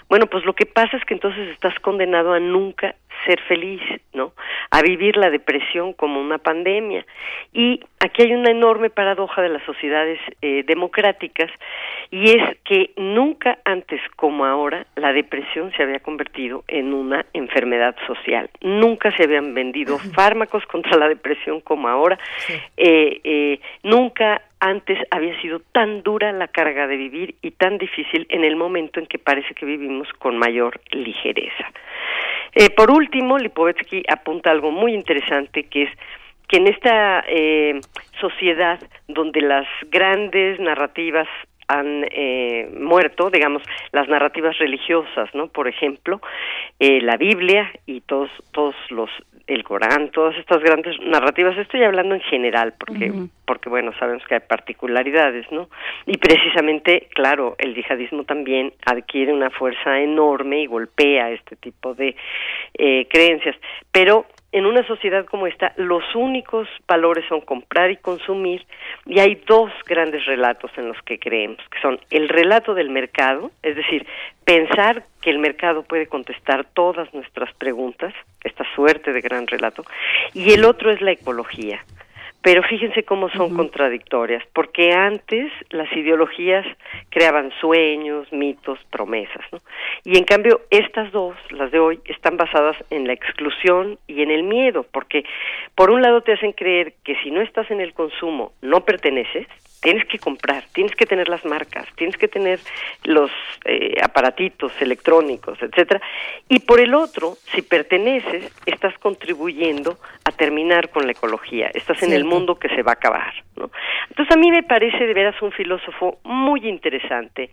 Bueno, 0.09 0.27
pues 0.27 0.45
lo 0.45 0.53
que 0.53 0.67
pasa 0.67 0.97
es 0.97 1.05
que 1.05 1.15
entonces 1.15 1.49
estás 1.49 1.75
condenado 1.81 2.33
a 2.33 2.41
nunca 2.41 2.95
ser 3.25 3.41
feliz, 3.43 3.81
¿no? 4.13 4.33
A 4.71 4.83
vivir 4.83 5.17
la 5.17 5.31
depresión 5.31 5.93
como 5.93 6.21
una 6.21 6.39
pandemia. 6.39 7.05
Y 7.53 7.81
aquí 8.01 8.23
hay 8.23 8.33
una 8.33 8.51
enorme 8.51 8.91
paradoja 8.91 9.43
de 9.43 9.49
las 9.49 9.63
sociedades 9.65 10.19
eh, 10.43 10.63
democráticas 10.67 11.51
y 12.11 12.31
es 12.31 12.59
que 12.65 12.91
nunca 12.97 13.59
antes 13.65 14.01
como 14.17 14.45
ahora 14.45 14.87
la 14.97 15.13
depresión 15.13 15.73
se 15.77 15.83
había 15.83 16.01
convertido 16.01 16.65
en 16.69 16.93
una 16.93 17.25
enfermedad 17.33 17.97
social. 18.07 18.51
Nunca 18.61 19.11
se 19.17 19.25
habían 19.25 19.55
vendido 19.55 19.99
fármacos 20.15 20.65
contra 20.67 20.97
la 20.99 21.09
depresión 21.09 21.61
como 21.61 21.89
ahora. 21.89 22.19
Eh, 22.77 23.21
eh, 23.25 23.61
nunca 23.83 24.43
antes 24.61 24.99
había 25.11 25.39
sido 25.43 25.61
tan 25.73 26.03
dura 26.03 26.33
la 26.33 26.49
carga 26.49 26.87
de 26.87 26.97
vivir 26.97 27.35
y 27.43 27.51
tan 27.51 27.79
difícil 27.79 28.27
en 28.31 28.45
el 28.45 28.57
momento 28.57 28.99
en 28.99 29.07
que 29.07 29.19
parece 29.19 29.55
que 29.55 29.67
vivimos 29.67 30.09
con 30.19 30.39
mayor 30.39 30.81
ligereza. 30.91 31.71
Eh, 32.55 32.71
por 32.71 32.91
último, 32.91 33.39
Lipovetsky 33.39 34.03
apunta 34.09 34.51
algo 34.51 34.71
muy 34.71 34.95
interesante 34.95 35.65
que 35.65 35.85
es 35.85 35.91
que 36.49 36.59
en 36.59 36.67
esta 36.69 37.25
eh, 37.27 37.81
sociedad 38.21 38.79
donde 39.09 39.41
las 39.41 39.67
grandes 39.91 40.61
narrativas 40.61 41.29
han 41.69 42.05
eh, 42.11 42.69
muerto, 42.79 43.31
digamos, 43.31 43.63
las 43.93 44.09
narrativas 44.09 44.59
religiosas, 44.59 45.35
¿no? 45.35 45.49
Por 45.49 45.69
ejemplo, 45.69 46.21
eh, 46.79 47.01
la 47.01 47.17
Biblia 47.17 47.71
y 47.87 48.03
todos, 48.03 48.31
todos 48.53 48.75
los, 48.91 49.11
el 49.47 49.63
Corán, 49.65 50.11
todas 50.11 50.37
estas 50.39 50.63
grandes 50.63 50.99
narrativas. 51.01 51.57
Estoy 51.59 51.83
hablando 51.83 52.15
en 52.15 52.21
general, 52.23 52.75
porque, 52.79 53.13
porque 53.45 53.69
bueno, 53.69 53.93
sabemos 53.99 54.23
que 54.27 54.35
hay 54.35 54.41
particularidades, 54.41 55.51
¿no? 55.53 55.69
Y 56.07 56.17
precisamente, 56.19 57.09
claro, 57.15 57.55
el 57.59 57.75
yihadismo 57.75 58.25
también 58.25 58.73
adquiere 58.87 59.33
una 59.33 59.51
fuerza 59.51 60.01
enorme 60.01 60.63
y 60.63 60.67
golpea 60.67 61.31
este 61.31 61.57
tipo 61.57 61.95
de 61.95 62.17
eh, 62.79 63.07
creencias. 63.11 63.57
Pero 63.93 64.27
en 64.55 64.67
una 64.67 64.87
sociedad 64.87 65.27
como 65.27 65.49
esta, 65.49 65.73
los 65.77 66.05
únicos 66.15 66.69
valores 66.87 67.25
son 67.29 67.41
comprar 67.41 67.91
y 67.91 67.97
consumir, 67.97 68.65
y 69.05 69.19
hay 69.19 69.35
dos 69.49 69.73
grandes 69.85 70.25
relatos 70.27 70.71
en 70.77 70.87
los 70.87 70.97
que 71.03 71.19
creemos, 71.19 71.59
que 71.73 71.81
son 71.81 71.99
el 72.11 72.29
relato 72.29 72.73
del 72.73 72.89
mercado, 72.89 73.51
es 73.65 73.75
decir, 73.75 74.07
pensar 74.45 75.03
que 75.21 75.31
el 75.31 75.41
mercado 75.41 75.83
puede 75.83 76.07
contestar 76.07 76.67
todas 76.73 77.13
nuestras 77.13 77.53
preguntas, 77.55 78.15
esta 78.45 78.65
suerte 78.77 79.13
de 79.13 79.21
gran 79.21 79.49
relato, 79.49 79.85
y 80.35 80.53
el 80.53 80.65
otro 80.65 80.93
es 80.93 81.01
la 81.01 81.11
ecología. 81.11 81.85
Pero 82.45 82.63
fíjense 82.63 83.05
cómo 83.05 83.31
son 83.31 83.57
contradictorias, 83.57 84.45
porque 84.53 84.93
antes 84.93 85.51
las 85.71 85.91
ideologías 85.97 86.67
creaban 87.09 87.51
sueños, 87.59 88.31
mitos, 88.35 88.79
promesas, 88.91 89.43
¿no? 89.51 89.61
Y 90.05 90.19
en 90.19 90.25
cambio 90.25 90.61
estas 90.69 91.11
dos, 91.11 91.35
las 91.49 91.73
de 91.73 91.79
hoy, 91.79 92.01
están 92.05 92.37
basadas 92.37 92.77
en 92.91 93.07
la 93.07 93.15
exclusión 93.15 93.99
y 94.07 94.21
en 94.21 94.31
el 94.31 94.43
miedo, 94.43 94.85
porque 94.93 95.25
por 95.75 95.91
un 95.91 96.03
lado 96.03 96.21
te 96.21 96.35
hacen 96.35 96.53
creer 96.53 96.93
que 97.03 97.17
si 97.23 97.31
no 97.31 97.41
estás 97.41 97.71
en 97.71 97.81
el 97.81 97.95
consumo 97.95 98.53
no 98.61 98.85
perteneces, 98.85 99.47
tienes 99.85 100.07
que 100.07 100.19
comprar, 100.19 100.65
tienes 100.73 100.97
que 100.97 101.05
tener 101.05 101.29
las 101.29 101.45
marcas, 101.45 101.87
tienes 101.97 102.17
que 102.17 102.27
tener 102.27 102.59
los 103.05 103.31
eh, 103.67 103.97
aparatitos 104.03 104.73
electrónicos, 104.81 105.59
etcétera. 105.61 106.01
Y 106.49 106.61
por 106.61 106.81
el 106.81 106.95
otro, 106.95 107.37
si 107.53 107.61
perteneces, 107.61 108.51
estás 108.65 108.99
contribuyendo 108.99 109.99
a 110.25 110.33
terminar 110.33 110.89
con 110.89 111.05
la 111.05 111.13
ecología, 111.13 111.71
estás 111.75 112.03
en 112.03 112.15
el 112.15 112.25
mundo 112.25 112.59
que 112.59 112.71
se 112.71 112.83
va 112.83 112.93
a 112.93 112.95
acabar, 112.95 113.35
¿no? 113.57 113.71
Entonces 114.09 114.35
a 114.35 114.39
mí 114.39 114.51
me 114.51 114.63
parece 114.63 115.07
de 115.07 115.13
veras 115.13 115.41
un 115.43 115.53
filósofo 115.53 116.19
muy 116.25 116.67
interesante, 116.67 117.51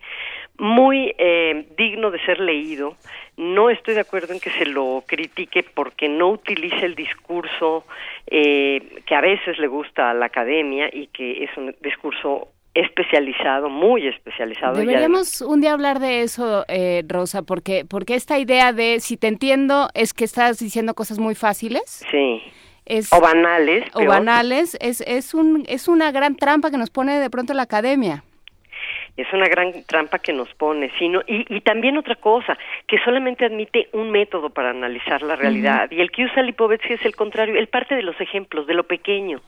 muy 0.57 1.13
eh, 1.17 1.67
digno 1.77 2.11
de 2.11 2.19
ser 2.25 2.39
leído. 2.39 2.95
No 3.37 3.69
estoy 3.69 3.95
de 3.95 4.01
acuerdo 4.01 4.33
en 4.33 4.39
que 4.39 4.51
se 4.51 4.65
lo 4.65 5.03
critique 5.07 5.63
porque 5.73 6.07
no 6.07 6.29
utiliza 6.29 6.85
el 6.85 6.95
discurso 6.95 7.85
eh, 8.27 9.01
que 9.05 9.15
a 9.15 9.21
veces 9.21 9.57
le 9.57 9.67
gusta 9.67 10.11
a 10.11 10.13
la 10.13 10.27
academia 10.27 10.89
y 10.91 11.07
que 11.07 11.43
es 11.43 11.49
un 11.57 11.75
discurso 11.81 12.49
especializado, 12.73 13.69
muy 13.69 14.07
especializado. 14.07 14.75
Deberíamos 14.75 15.41
un 15.41 15.61
día 15.61 15.73
hablar 15.73 15.99
de 15.99 16.21
eso, 16.21 16.63
eh, 16.67 17.03
Rosa, 17.07 17.41
porque 17.41 17.83
porque 17.89 18.15
esta 18.15 18.39
idea 18.39 18.71
de 18.71 18.99
si 18.99 19.17
te 19.17 19.27
entiendo 19.27 19.89
es 19.93 20.13
que 20.13 20.23
estás 20.23 20.59
diciendo 20.59 20.93
cosas 20.93 21.19
muy 21.19 21.35
fáciles. 21.35 22.05
Sí. 22.09 22.41
Es, 22.85 23.11
o 23.13 23.21
banales. 23.21 23.85
o 23.93 23.99
peor. 23.99 24.09
banales, 24.09 24.77
es, 24.81 25.01
es, 25.01 25.33
un, 25.33 25.63
es 25.67 25.87
una 25.87 26.11
gran 26.11 26.35
trampa 26.35 26.71
que 26.71 26.77
nos 26.77 26.89
pone 26.89 27.19
de 27.19 27.29
pronto 27.29 27.53
la 27.53 27.63
academia. 27.63 28.23
Es 29.17 29.27
una 29.33 29.47
gran 29.47 29.83
trampa 29.85 30.19
que 30.19 30.33
nos 30.33 30.53
pone, 30.55 30.91
sino 30.97 31.21
y, 31.27 31.45
y 31.53 31.61
también 31.61 31.97
otra 31.97 32.15
cosa, 32.15 32.57
que 32.87 32.97
solamente 32.99 33.45
admite 33.45 33.89
un 33.91 34.09
método 34.09 34.49
para 34.49 34.69
analizar 34.69 35.21
la 35.21 35.35
realidad, 35.35 35.91
y 35.91 36.01
el 36.01 36.11
que 36.11 36.25
usa 36.25 36.41
Lipovetsky 36.41 36.93
es 36.93 37.05
el 37.05 37.15
contrario, 37.15 37.57
él 37.57 37.67
parte 37.67 37.95
de 37.95 38.03
los 38.03 38.19
ejemplos, 38.21 38.67
de 38.67 38.73
lo 38.73 38.83
pequeño, 38.83 39.41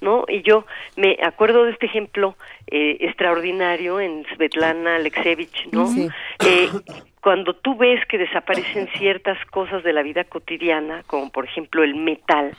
¿no? 0.00 0.24
Y 0.28 0.42
yo 0.42 0.64
me 0.96 1.18
acuerdo 1.22 1.64
de 1.64 1.72
este 1.72 1.86
ejemplo 1.86 2.36
eh, 2.66 2.96
extraordinario 3.00 4.00
en 4.00 4.24
Svetlana 4.34 4.96
Alexievich, 4.96 5.68
¿no? 5.70 5.86
Sí. 5.86 6.08
Eh, 6.46 6.68
cuando 7.24 7.54
tú 7.54 7.74
ves 7.74 8.04
que 8.04 8.18
desaparecen 8.18 8.86
ciertas 8.98 9.42
cosas 9.46 9.82
de 9.82 9.94
la 9.94 10.02
vida 10.02 10.24
cotidiana, 10.24 11.04
como 11.06 11.32
por 11.32 11.46
ejemplo 11.46 11.82
el 11.82 11.94
metal, 11.94 12.54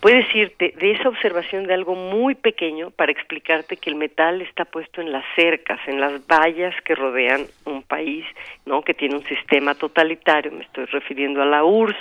puedes 0.00 0.34
irte 0.34 0.72
de 0.78 0.92
esa 0.92 1.10
observación 1.10 1.66
de 1.66 1.74
algo 1.74 1.94
muy 1.94 2.34
pequeño 2.34 2.90
para 2.92 3.12
explicarte 3.12 3.76
que 3.76 3.90
el 3.90 3.96
metal 3.96 4.40
está 4.40 4.64
puesto 4.64 5.02
en 5.02 5.12
las 5.12 5.22
cercas, 5.34 5.78
en 5.86 6.00
las 6.00 6.26
vallas 6.26 6.74
que 6.86 6.94
rodean 6.94 7.42
un 7.66 7.82
país, 7.82 8.24
¿no? 8.64 8.80
Que 8.80 8.94
tiene 8.94 9.16
un 9.16 9.24
sistema 9.24 9.74
totalitario, 9.74 10.50
me 10.50 10.64
estoy 10.64 10.86
refiriendo 10.86 11.42
a 11.42 11.44
la 11.44 11.62
URSS, 11.62 11.98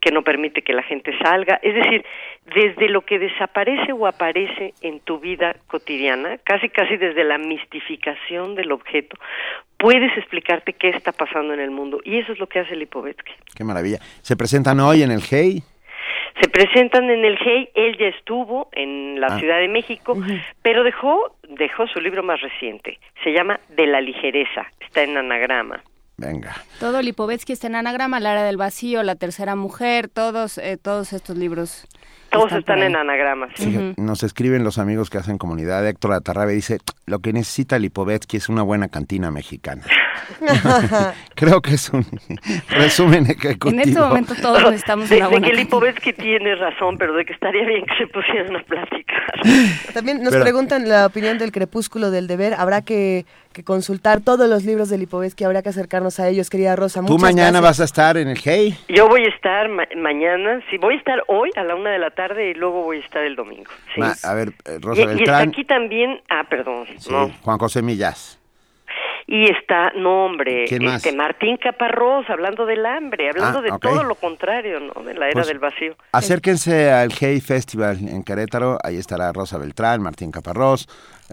que 0.00 0.10
no 0.10 0.22
permite 0.22 0.62
que 0.62 0.72
la 0.72 0.82
gente 0.82 1.16
salga, 1.18 1.60
es 1.62 1.76
decir, 1.76 2.04
desde 2.56 2.88
lo 2.88 3.02
que 3.02 3.20
desaparece 3.20 3.92
o 3.92 4.08
aparece 4.08 4.74
en 4.80 4.98
tu 4.98 5.20
vida 5.20 5.54
cotidiana, 5.68 6.38
casi 6.38 6.68
casi 6.68 6.96
desde 6.96 7.22
la 7.22 7.38
mistificación 7.38 8.56
del 8.56 8.72
objeto, 8.72 9.16
puedes 9.82 10.16
explicarte 10.16 10.74
qué 10.74 10.90
está 10.90 11.10
pasando 11.10 11.52
en 11.52 11.58
el 11.60 11.72
mundo. 11.72 12.00
Y 12.04 12.18
eso 12.18 12.32
es 12.32 12.38
lo 12.38 12.46
que 12.46 12.60
hace 12.60 12.76
Lipovetsky. 12.76 13.32
Qué 13.56 13.64
maravilla. 13.64 13.98
Se 14.22 14.36
presentan 14.36 14.78
hoy 14.78 15.02
en 15.02 15.10
el 15.10 15.20
GEI. 15.22 15.60
Se 16.40 16.48
presentan 16.48 17.10
en 17.10 17.24
el 17.24 17.36
GEI, 17.36 17.68
él 17.74 17.96
ya 17.98 18.06
estuvo 18.06 18.68
en 18.72 19.20
la 19.20 19.26
Ah. 19.26 19.38
Ciudad 19.40 19.58
de 19.58 19.66
México, 19.68 20.16
pero 20.62 20.84
dejó, 20.84 21.36
dejó 21.48 21.86
su 21.88 22.00
libro 22.00 22.22
más 22.22 22.40
reciente. 22.40 22.98
Se 23.24 23.32
llama 23.32 23.58
De 23.70 23.86
la 23.86 24.00
ligereza, 24.00 24.66
está 24.80 25.02
en 25.02 25.16
anagrama. 25.16 25.82
Venga. 26.16 26.54
Todo 26.78 27.02
Lipovetsky 27.02 27.52
está 27.52 27.66
en 27.66 27.74
anagrama, 27.76 28.20
La 28.20 28.32
era 28.32 28.44
del 28.44 28.56
vacío, 28.56 29.02
La 29.02 29.16
tercera 29.16 29.56
mujer, 29.56 30.08
todos, 30.08 30.58
eh, 30.58 30.76
todos 30.82 31.12
estos 31.12 31.36
libros. 31.36 31.86
Todos 32.32 32.52
están 32.52 32.82
en 32.82 32.96
anagrama. 32.96 33.48
sí. 33.54 33.66
Fíjate, 33.66 33.94
Nos 34.00 34.22
escriben 34.22 34.64
los 34.64 34.78
amigos 34.78 35.10
que 35.10 35.18
hacen 35.18 35.38
comunidad. 35.38 35.86
Héctor 35.86 36.12
Atarrabe 36.14 36.52
dice, 36.54 36.78
lo 37.06 37.18
que 37.20 37.32
necesita 37.32 37.78
Lipovetsky 37.78 38.36
es 38.38 38.48
una 38.48 38.62
buena 38.62 38.88
cantina 38.88 39.30
mexicana. 39.30 39.82
Creo 41.34 41.60
que 41.60 41.74
es 41.74 41.90
un 41.90 42.06
resumen 42.68 43.26
ejecutivo. 43.26 43.70
En 43.82 43.88
este 43.88 44.00
momento 44.00 44.34
todos 44.40 44.62
necesitamos 44.64 45.08
de, 45.08 45.16
una 45.16 45.24
de 45.26 45.30
buena 45.30 45.46
que 45.46 45.52
cantina. 45.52 45.64
Lipovetsky 45.64 46.12
tiene 46.14 46.54
razón, 46.56 46.96
pero 46.98 47.14
de 47.14 47.24
que 47.24 47.32
estaría 47.32 47.64
bien 47.66 47.84
que 47.86 47.94
se 47.98 48.06
pusieran 48.06 48.56
a 48.56 48.62
platicar. 48.62 49.32
También 49.94 50.22
nos 50.22 50.32
Pero- 50.32 50.42
preguntan 50.44 50.88
la 50.88 51.06
opinión 51.06 51.38
del 51.38 51.52
crepúsculo 51.52 52.10
del 52.10 52.26
deber. 52.26 52.54
Habrá 52.54 52.82
que, 52.82 53.26
que 53.52 53.62
consultar 53.64 54.20
todos 54.20 54.48
los 54.48 54.64
libros 54.64 54.88
de 54.88 54.98
Lipovetsky, 54.98 55.44
habrá 55.44 55.62
que 55.62 55.68
acercarnos 55.68 56.18
a 56.20 56.28
ellos, 56.28 56.50
querida 56.50 56.74
Rosa. 56.76 57.02
Tú 57.06 57.18
mañana 57.18 57.60
gracias. 57.60 57.62
vas 57.62 57.80
a 57.80 57.84
estar 57.84 58.16
en 58.16 58.28
el 58.28 58.38
GEI. 58.38 58.76
Yo 58.88 59.08
voy 59.08 59.24
a 59.24 59.28
estar 59.28 59.68
ma- 59.68 59.86
mañana, 59.96 60.60
sí, 60.70 60.78
voy 60.78 60.94
a 60.94 60.98
estar 60.98 61.22
hoy 61.28 61.50
a 61.56 61.62
la 61.62 61.74
una 61.74 61.90
de 61.90 61.98
la 61.98 62.10
tarde 62.10 62.50
y 62.50 62.54
luego 62.54 62.82
voy 62.82 62.98
a 62.98 63.00
estar 63.00 63.22
el 63.22 63.36
domingo. 63.36 63.70
Sí. 63.94 64.00
Ma- 64.00 64.14
a 64.22 64.34
ver, 64.34 64.48
eh, 64.64 64.78
y, 64.78 64.82
Rosa 64.82 65.00
y 65.00 65.04
está 65.04 65.14
Beltrán. 65.14 65.48
aquí 65.48 65.64
también, 65.64 66.20
ah, 66.30 66.44
perdón, 66.48 66.86
Sí, 66.98 67.10
no. 67.10 67.30
Juan 67.42 67.58
José 67.58 67.82
Millás. 67.82 68.38
Y 69.24 69.48
está, 69.48 69.92
no 69.96 70.26
hombre, 70.26 70.64
este 70.64 71.12
Martín 71.12 71.56
Caparrós, 71.56 72.28
hablando 72.28 72.66
del 72.66 72.84
hambre, 72.84 73.30
hablando 73.30 73.60
Ah, 73.60 73.62
de 73.62 73.70
ok. 73.70 73.80
todo 73.80 74.02
lo 74.02 74.16
contrario, 74.16 74.80
¿no? 74.80 75.00
De 75.04 75.14
la 75.14 75.26
era 75.26 75.34
Pues, 75.34 75.46
del 75.46 75.60
vacío. 75.60 75.94
Acérquense 76.10 76.90
al 76.90 77.12
Hey 77.18 77.40
Festival 77.40 77.98
en 78.08 78.24
Querétaro, 78.24 78.78
ahí 78.82 78.96
estará 78.96 79.32
Rosa 79.32 79.58
Beltrán, 79.58 80.02
Martín 80.02 80.32
Caparrós. 80.32 80.88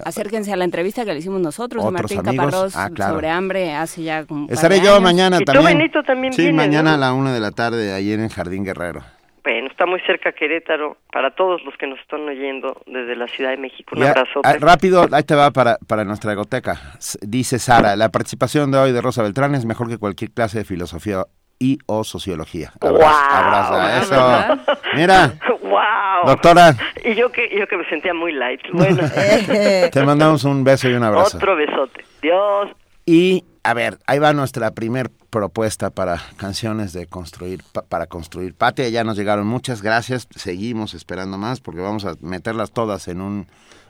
Acérquense 0.05 0.51
a 0.53 0.55
la 0.55 0.65
entrevista 0.65 1.05
que 1.05 1.13
le 1.13 1.19
hicimos 1.19 1.39
nosotros 1.41 1.83
a 1.83 1.87
Otros 1.87 2.01
Martín 2.01 2.19
amigos. 2.19 2.45
Caparrós 2.45 2.75
Ah, 2.75 2.89
claro. 2.93 3.13
sobre 3.15 3.29
hambre 3.29 3.73
hace 3.75 4.03
ya 4.03 4.25
como 4.25 4.47
Estaré 4.49 4.79
yo 4.81 4.91
años. 4.91 5.01
mañana 5.03 5.37
Y 5.37 5.45
tú, 5.45 5.51
también. 5.53 5.77
Benito, 5.77 6.03
también 6.03 6.33
Sí, 6.33 6.41
vienes, 6.43 6.57
mañana 6.57 6.91
¿no? 6.91 6.95
a 6.95 6.99
la 6.99 7.13
una 7.13 7.33
de 7.33 7.39
la 7.39 7.51
tarde, 7.51 7.93
ahí 7.93 8.11
en 8.13 8.21
el 8.21 8.29
Jardín 8.29 8.63
Guerrero. 8.63 9.01
Bueno, 9.43 9.67
está 9.69 9.85
muy 9.85 9.99
cerca 10.01 10.31
Querétaro, 10.33 10.97
para 11.11 11.33
todos 11.33 11.61
los 11.63 11.73
que 11.77 11.87
nos 11.87 11.97
están 11.99 12.27
oyendo 12.27 12.81
desde 12.85 13.15
la 13.15 13.25
Ciudad 13.27 13.51
de 13.51 13.57
México. 13.57 13.95
Un 13.95 14.03
abrazo. 14.03 14.41
ah, 14.43 14.53
rápido, 14.59 15.07
ahí 15.11 15.23
te 15.23 15.33
va 15.33 15.49
para, 15.51 15.77
para 15.87 16.03
nuestra 16.03 16.33
goteca. 16.35 16.73
S- 16.99 17.17
Dice 17.21 17.57
Sara, 17.57 17.95
la 17.95 18.09
participación 18.09 18.69
de 18.71 18.77
hoy 18.77 18.91
de 18.91 19.01
Rosa 19.01 19.23
Beltrán 19.23 19.55
es 19.55 19.65
mejor 19.65 19.87
que 19.87 19.97
cualquier 19.97 20.31
clase 20.31 20.59
de 20.59 20.65
filosofía 20.65 21.23
y 21.57 21.79
o 21.87 22.03
sociología. 22.03 22.73
Abraza, 22.79 23.67
abraza, 23.67 23.97
eso. 24.01 24.61
Mira, 24.95 25.33
¡Wow! 25.69 26.25
Doctora. 26.27 26.75
Y 27.03 27.15
yo 27.15 27.31
que, 27.31 27.49
yo 27.57 27.67
que 27.67 27.77
me 27.77 27.87
sentía 27.89 28.13
muy 28.13 28.31
light. 28.33 28.61
Bueno, 28.73 29.01
te 29.91 30.03
mandamos 30.03 30.43
un 30.43 30.63
beso 30.63 30.89
y 30.89 30.93
un 30.93 31.03
abrazo. 31.03 31.37
otro 31.37 31.55
besote. 31.55 32.03
Dios. 32.21 32.69
Y, 33.05 33.43
a 33.63 33.73
ver, 33.73 33.97
ahí 34.07 34.19
va 34.19 34.33
nuestra 34.33 34.71
primer 34.71 35.09
propuesta 35.29 35.89
para 35.89 36.21
canciones 36.37 36.93
de 36.93 37.07
construir, 37.07 37.61
pa- 37.71 37.81
para 37.83 38.05
construir 38.07 38.53
patria. 38.53 38.89
Ya 38.89 39.03
nos 39.03 39.17
llegaron 39.17 39.47
muchas, 39.47 39.81
gracias. 39.81 40.27
Seguimos 40.35 40.93
esperando 40.93 41.37
más 41.37 41.59
porque 41.59 41.81
vamos 41.81 42.05
a 42.05 42.13
meterlas 42.21 42.71
todas 42.71 43.07
en 43.07 43.21
un, 43.21 43.47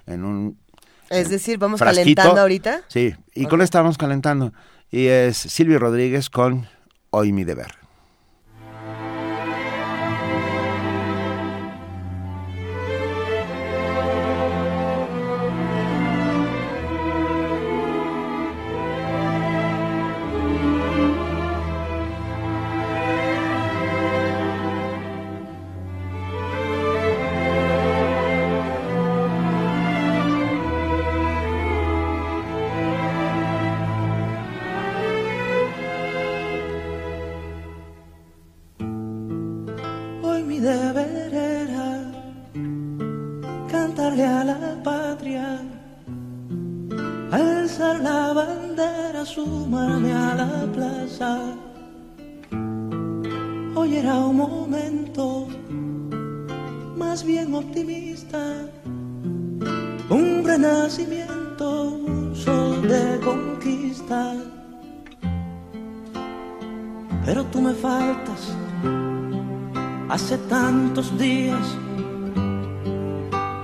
en 0.07 0.23
un 0.23 0.57
Es 1.09 1.29
decir, 1.29 1.57
vamos 1.57 1.79
frasquito. 1.79 2.03
calentando 2.21 2.41
ahorita. 2.41 2.81
Sí, 2.87 3.13
y 3.35 3.45
con 3.47 3.61
esta 3.61 3.81
vamos 3.81 3.97
calentando. 3.97 4.53
Y 4.91 5.07
es 5.07 5.37
Silvio 5.37 5.79
Rodríguez 5.79 6.29
con 6.29 6.67
Hoy 7.11 7.31
mi 7.33 7.43
deber. 7.43 7.71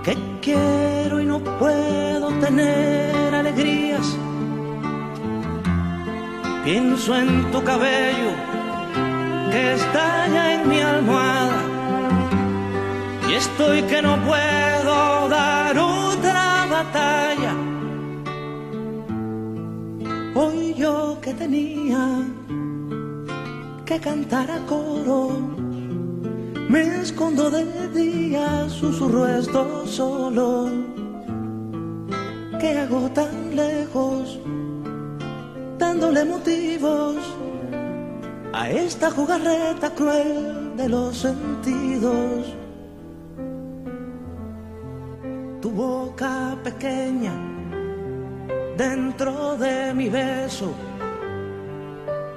Que 0.04 0.16
quiero 0.42 1.20
y 1.20 1.26
no 1.26 1.40
puedo 1.40 2.30
tener 2.40 3.34
alegrías. 3.34 4.18
Pienso 6.64 7.16
en 7.16 7.52
tu 7.52 7.64
cabello 7.64 8.32
que 9.52 9.74
estalla 9.74 10.54
en 10.54 10.70
mi 10.70 10.80
almohada 10.80 11.62
y 13.30 13.34
estoy 13.34 13.82
que 13.84 14.02
no 14.02 14.18
puedo 14.24 15.30
dar 15.30 15.78
otra 15.78 16.66
batalla. 16.70 17.54
Hoy 20.36 20.74
yo 20.76 21.20
que 21.22 21.34
tenía 21.34 22.06
que 23.86 24.00
cantar 24.00 24.52
a 24.52 24.60
coro 24.66 25.55
me 26.70 27.01
escondo 27.01 27.49
de 27.49 27.89
día, 27.89 28.70
susurro 28.70 29.28
esto 29.28 29.86
solo. 29.86 30.70
¿Qué 32.59 32.80
hago 32.80 33.09
tan 33.11 33.55
lejos? 33.55 34.39
Dándole 35.78 36.26
motivos 36.26 37.18
a 38.53 38.70
esta 38.70 39.11
jugarreta 39.11 39.89
cruel 39.91 40.76
de 40.76 40.89
los 40.89 41.18
sentidos. 41.18 42.55
Tu 45.61 45.70
boca 45.72 46.57
pequeña 46.63 47.34
dentro 48.78 49.57
de 49.57 49.93
mi 49.93 50.09
beso 50.09 50.74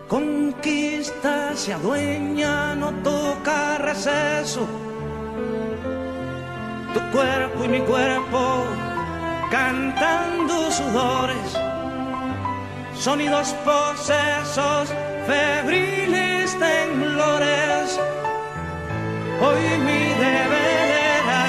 conquista, 0.08 1.54
se 1.54 1.74
adueña, 1.74 2.74
no 2.74 2.90
toca 3.02 3.78
receso. 3.78 4.66
Tu 6.94 7.00
cuerpo 7.12 7.64
y 7.64 7.68
mi 7.68 7.80
cuerpo 7.80 8.64
cantando 9.50 10.70
sudores, 10.70 11.58
sonidos 12.94 13.54
posesos, 13.64 14.88
febriles 15.26 16.58
temblores. 16.58 18.00
Hoy 19.40 19.78
mi 19.86 20.04
deber 20.24 20.88
era 21.20 21.44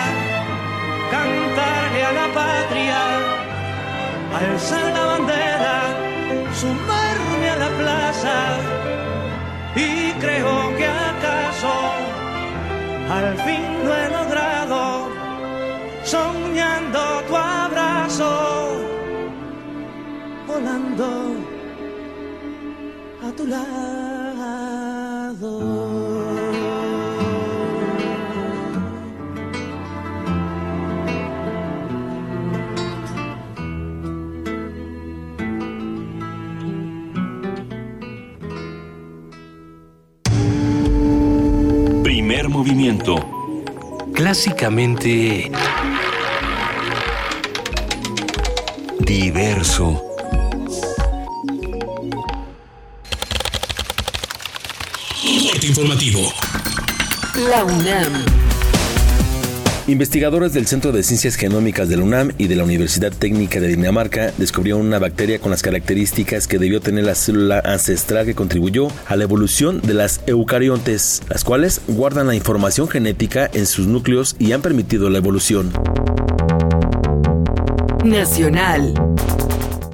cantarle 1.10 2.03
a 2.05 2.12
la 2.12 2.34
patria, 2.34 3.01
alzar 4.38 4.93
la 4.93 5.05
bandera, 5.05 5.82
sumarme 6.53 7.09
y 9.76 10.11
creo 10.20 10.76
que 10.78 10.86
acaso 10.86 11.74
al 13.09 13.38
fin 13.45 13.86
lo 13.86 13.95
he 13.95 14.09
logrado 14.09 15.07
soñando 16.03 16.99
tu 17.28 17.36
abrazo 17.38 18.32
volando 20.47 21.07
a 23.26 23.32
tu 23.38 23.47
lado 23.47 24.80
Primer 42.40 42.58
movimiento. 42.58 43.16
Clásicamente 44.14 45.52
diverso. 49.00 50.02
Corte 55.52 55.68
informativo. 55.68 56.32
La 57.50 57.66
UNAM. 57.66 58.49
Investigadores 59.90 60.54
del 60.54 60.68
Centro 60.68 60.92
de 60.92 61.02
Ciencias 61.02 61.36
Genómicas 61.36 61.90
de 61.90 61.98
la 61.98 62.04
UNAM 62.04 62.32
y 62.38 62.46
de 62.46 62.56
la 62.56 62.64
Universidad 62.64 63.12
Técnica 63.12 63.60
de 63.60 63.70
Dinamarca 63.70 64.32
descubrieron 64.38 64.86
una 64.86 65.00
bacteria 65.00 65.40
con 65.40 65.50
las 65.50 65.64
características 65.64 66.48
que 66.48 66.60
debió 66.60 66.80
tener 66.80 67.06
la 67.06 67.16
célula 67.16 67.60
ancestral 67.66 68.28
que 68.28 68.36
contribuyó 68.36 68.90
a 69.08 69.16
la 69.16 69.24
evolución 69.24 69.82
de 69.82 69.96
las 69.96 70.22
eucariontes, 70.28 71.24
las 71.28 71.44
cuales 71.44 71.82
guardan 71.88 72.28
la 72.28 72.36
información 72.36 72.88
genética 72.88 73.50
en 73.52 73.66
sus 73.66 73.88
núcleos 73.88 74.36
y 74.38 74.52
han 74.52 74.62
permitido 74.62 75.10
la 75.10 75.18
evolución. 75.18 75.74
Nacional. 78.04 78.94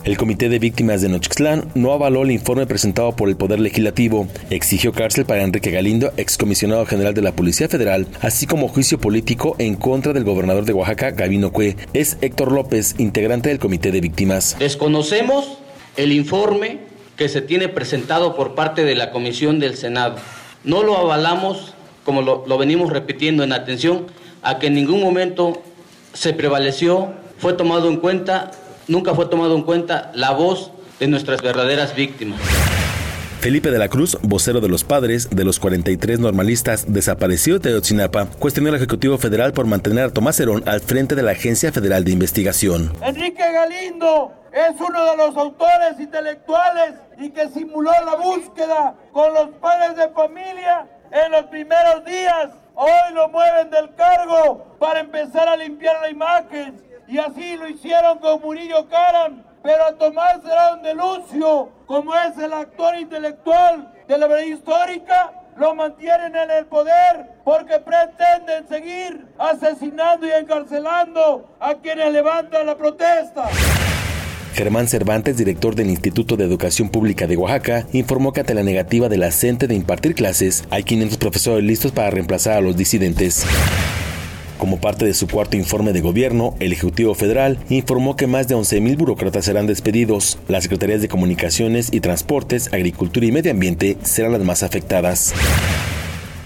El 0.05 0.17
Comité 0.17 0.49
de 0.49 0.59
Víctimas 0.59 1.01
de 1.01 1.09
Nochixtlán 1.09 1.71
no 1.73 1.91
avaló 1.91 2.21
el 2.21 2.29
informe 2.29 2.67
presentado 2.67 3.15
por 3.15 3.27
el 3.27 3.35
Poder 3.35 3.59
Legislativo. 3.59 4.27
Exigió 4.51 4.93
cárcel 4.93 5.25
para 5.25 5.41
Enrique 5.41 5.71
Galindo, 5.71 6.13
excomisionado 6.15 6.85
general 6.85 7.15
de 7.15 7.23
la 7.23 7.31
Policía 7.31 7.67
Federal, 7.67 8.05
así 8.21 8.45
como 8.45 8.67
juicio 8.67 8.99
político 8.99 9.55
en 9.57 9.73
contra 9.73 10.13
del 10.13 10.23
gobernador 10.23 10.63
de 10.65 10.73
Oaxaca, 10.73 11.09
Gabino 11.09 11.51
Cue. 11.51 11.75
Es 11.95 12.19
Héctor 12.21 12.51
López, 12.51 12.93
integrante 12.99 13.49
del 13.49 13.57
Comité 13.57 13.91
de 13.91 13.99
Víctimas. 13.99 14.55
Desconocemos 14.59 15.57
el 15.97 16.11
informe 16.11 16.81
que 17.17 17.27
se 17.27 17.41
tiene 17.41 17.67
presentado 17.67 18.35
por 18.35 18.53
parte 18.53 18.85
de 18.85 18.93
la 18.93 19.09
Comisión 19.09 19.59
del 19.59 19.75
Senado. 19.75 20.17
No 20.63 20.83
lo 20.83 20.99
avalamos, 20.99 21.73
como 22.03 22.21
lo, 22.21 22.43
lo 22.45 22.59
venimos 22.59 22.93
repitiendo, 22.93 23.43
en 23.43 23.53
atención 23.53 24.05
a 24.43 24.59
que 24.59 24.67
en 24.67 24.75
ningún 24.75 25.01
momento 25.01 25.63
se 26.13 26.33
prevaleció, 26.33 27.11
fue 27.39 27.53
tomado 27.53 27.89
en 27.89 27.97
cuenta, 27.97 28.51
nunca 28.87 29.13
fue 29.13 29.25
tomado 29.27 29.55
en 29.55 29.63
cuenta 29.63 30.11
la 30.13 30.31
voz 30.31 30.71
de 30.99 31.07
nuestras 31.07 31.41
verdaderas 31.41 31.95
víctimas. 31.95 32.39
Felipe 33.45 33.69
de 33.69 33.77
la 33.77 33.89
Cruz, 33.89 34.17
vocero 34.23 34.59
de 34.59 34.69
los 34.69 34.83
padres 34.83 35.29
de 35.29 35.43
los 35.43 35.59
43 35.59 36.19
normalistas 36.19 36.91
desaparecidos 36.91 37.61
de 37.61 37.75
Otsinapa, 37.75 38.25
cuestionó 38.39 38.69
al 38.69 38.75
Ejecutivo 38.75 39.19
Federal 39.19 39.53
por 39.53 39.67
mantener 39.67 40.05
a 40.05 40.09
Tomás 40.09 40.39
Herón 40.39 40.63
al 40.65 40.81
frente 40.81 41.13
de 41.13 41.21
la 41.21 41.33
Agencia 41.33 41.71
Federal 41.71 42.03
de 42.03 42.11
Investigación. 42.11 42.91
Enrique 43.03 43.43
Galindo 43.51 44.33
es 44.51 44.81
uno 44.81 45.11
de 45.11 45.17
los 45.17 45.37
autores 45.37 45.99
intelectuales 45.99 46.95
y 47.19 47.29
que 47.29 47.47
simuló 47.49 47.91
la 48.05 48.15
búsqueda 48.15 48.95
con 49.11 49.31
los 49.35 49.49
padres 49.61 49.95
de 49.95 50.09
familia 50.09 50.87
en 51.11 51.31
los 51.31 51.43
primeros 51.45 52.03
días. 52.03 52.49
Hoy 52.73 53.13
lo 53.13 53.29
mueven 53.29 53.69
del 53.69 53.93
cargo 53.93 54.75
para 54.79 55.01
empezar 55.01 55.47
a 55.47 55.55
limpiar 55.55 56.01
la 56.01 56.09
imagen 56.09 56.81
y 57.07 57.17
así 57.17 57.57
lo 57.57 57.67
hicieron 57.67 58.19
con 58.19 58.41
Murillo 58.41 58.87
Karam 58.89 59.43
pero 59.65 59.83
a 59.83 59.93
Tomás 59.93 60.41
Herón 60.45 60.83
de 60.83 60.93
Lucio, 60.93 61.69
como 61.87 62.13
es 62.13 62.37
el 62.37 62.53
actor 62.53 62.95
intelectual 62.99 63.91
de 64.07 64.17
la 64.19 64.27
verdad 64.27 64.45
histórica, 64.45 65.33
lo 65.57 65.73
mantienen 65.73 66.35
en 66.35 66.51
el 66.51 66.67
poder 66.67 67.31
porque 67.43 67.79
pretenden 67.79 68.67
seguir 68.69 69.25
asesinando 69.39 70.27
y 70.27 70.31
encarcelando 70.31 71.49
a 71.59 71.73
quienes 71.73 72.13
levantan 72.13 72.67
la 72.67 72.77
protesta. 72.77 73.49
Germán 74.53 74.87
Cervantes, 74.87 75.35
director 75.35 75.73
del 75.73 75.89
Instituto 75.89 76.37
de 76.37 76.45
Educación 76.45 76.89
Pública 76.89 77.25
de 77.25 77.35
Oaxaca, 77.35 77.87
informó 77.91 78.33
que 78.33 78.41
ante 78.41 78.53
la 78.53 78.61
negativa 78.61 79.09
de 79.09 79.17
la 79.17 79.31
CENTE 79.31 79.65
de 79.65 79.73
impartir 79.73 80.13
clases, 80.13 80.63
hay 80.69 80.83
500 80.83 81.17
profesores 81.17 81.63
listos 81.63 81.91
para 81.91 82.11
reemplazar 82.11 82.57
a 82.57 82.61
los 82.61 82.77
disidentes. 82.77 83.47
Como 84.57 84.79
parte 84.79 85.05
de 85.05 85.13
su 85.13 85.27
cuarto 85.27 85.57
informe 85.57 85.91
de 85.91 86.01
gobierno, 86.01 86.55
el 86.59 86.71
Ejecutivo 86.71 87.13
Federal 87.13 87.59
informó 87.69 88.15
que 88.15 88.27
más 88.27 88.47
de 88.47 88.55
11.000 88.55 88.97
burócratas 88.97 89.45
serán 89.45 89.67
despedidos. 89.67 90.37
Las 90.47 90.63
Secretarías 90.63 91.01
de 91.01 91.09
Comunicaciones 91.09 91.89
y 91.91 91.99
Transportes, 91.99 92.73
Agricultura 92.73 93.25
y 93.25 93.31
Medio 93.31 93.51
Ambiente 93.51 93.97
serán 94.03 94.31
las 94.31 94.41
más 94.41 94.63
afectadas. 94.63 95.33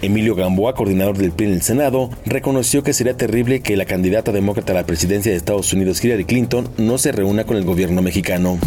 Emilio 0.02 0.34
Gamboa, 0.34 0.76
coordinador 0.76 1.18
del 1.18 1.32
PRI 1.32 1.48
en 1.48 1.54
el 1.54 1.62
Senado, 1.62 2.10
reconoció 2.26 2.84
que 2.84 2.94
sería 2.94 3.18
terrible 3.18 3.62
que 3.62 3.76
la 3.76 3.86
candidata 3.86 4.32
demócrata 4.32 4.72
a 4.72 4.76
la 4.76 4.86
presidencia 4.86 5.32
de 5.32 5.38
Estados 5.38 5.74
Unidos, 5.74 6.04
Hillary 6.04 6.26
Clinton, 6.26 6.70
no 6.78 6.98
se 6.98 7.12
reúna 7.12 7.44
con 7.44 7.58
el 7.58 7.66
gobierno 7.66 8.02
mexicano. 8.02 8.60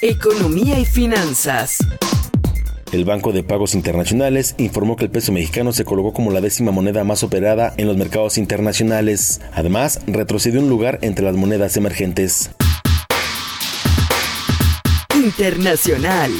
Economía 0.00 0.78
y 0.78 0.84
finanzas. 0.84 1.78
El 2.90 3.04
Banco 3.04 3.32
de 3.32 3.42
Pagos 3.42 3.74
Internacionales 3.74 4.54
informó 4.56 4.96
que 4.96 5.04
el 5.04 5.10
peso 5.10 5.30
mexicano 5.30 5.74
se 5.74 5.84
colocó 5.84 6.14
como 6.14 6.30
la 6.30 6.40
décima 6.40 6.72
moneda 6.72 7.04
más 7.04 7.22
operada 7.22 7.74
en 7.76 7.86
los 7.86 7.98
mercados 7.98 8.38
internacionales. 8.38 9.42
Además, 9.52 10.00
retrocedió 10.06 10.60
un 10.60 10.70
lugar 10.70 10.98
entre 11.02 11.26
las 11.26 11.36
monedas 11.36 11.76
emergentes. 11.76 12.50
Internacional. 15.14 16.30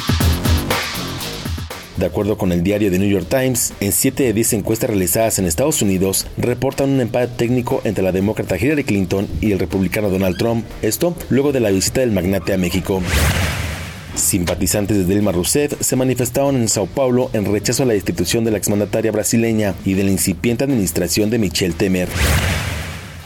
De 1.99 2.07
acuerdo 2.07 2.39
con 2.39 2.53
el 2.53 2.63
diario 2.63 2.91
The 2.91 2.99
New 2.99 3.11
York 3.11 3.27
Times, 3.29 3.75
en 3.81 3.93
7 3.93 4.23
de 4.23 4.33
10 4.33 4.55
encuestas 4.55 4.89
realizadas 4.89 5.39
en 5.39 5.45
Estados 5.47 5.83
Unidos 5.83 6.29
reportan 6.39 6.91
un 6.91 7.01
empate 7.01 7.35
técnico 7.37 7.83
entre 7.85 8.05
la 8.05 8.13
demócrata 8.13 8.57
Hillary 8.57 8.85
Clinton 8.85 9.29
y 9.43 9.53
el 9.53 9.59
republicano 9.59 10.09
Donald 10.09 10.39
Trump, 10.39 10.65
esto 10.81 11.15
luego 11.29 11.53
de 11.53 11.61
la 11.61 11.71
visita 11.71 12.01
del 12.01 12.13
magnate 12.13 12.55
a 12.55 12.57
México. 12.57 13.03
Simpatizantes 14.19 14.97
de 14.97 15.05
Dilma 15.05 15.33
Rousseff 15.33 15.75
se 15.81 15.97
manifestaron 15.97 16.57
en 16.57 16.69
Sao 16.69 16.87
Paulo 16.87 17.31
en 17.33 17.51
rechazo 17.51 17.85
a 17.85 17.87
la 17.87 17.95
destitución 17.95 18.45
de 18.45 18.51
la 18.51 18.59
exmandataria 18.59 19.13
brasileña 19.13 19.75
y 19.85 19.95
de 19.95 20.05
la 20.05 20.11
incipiente 20.11 20.65
administración 20.65 21.31
de 21.31 21.39
Michel 21.39 21.75
Temer. 21.75 22.09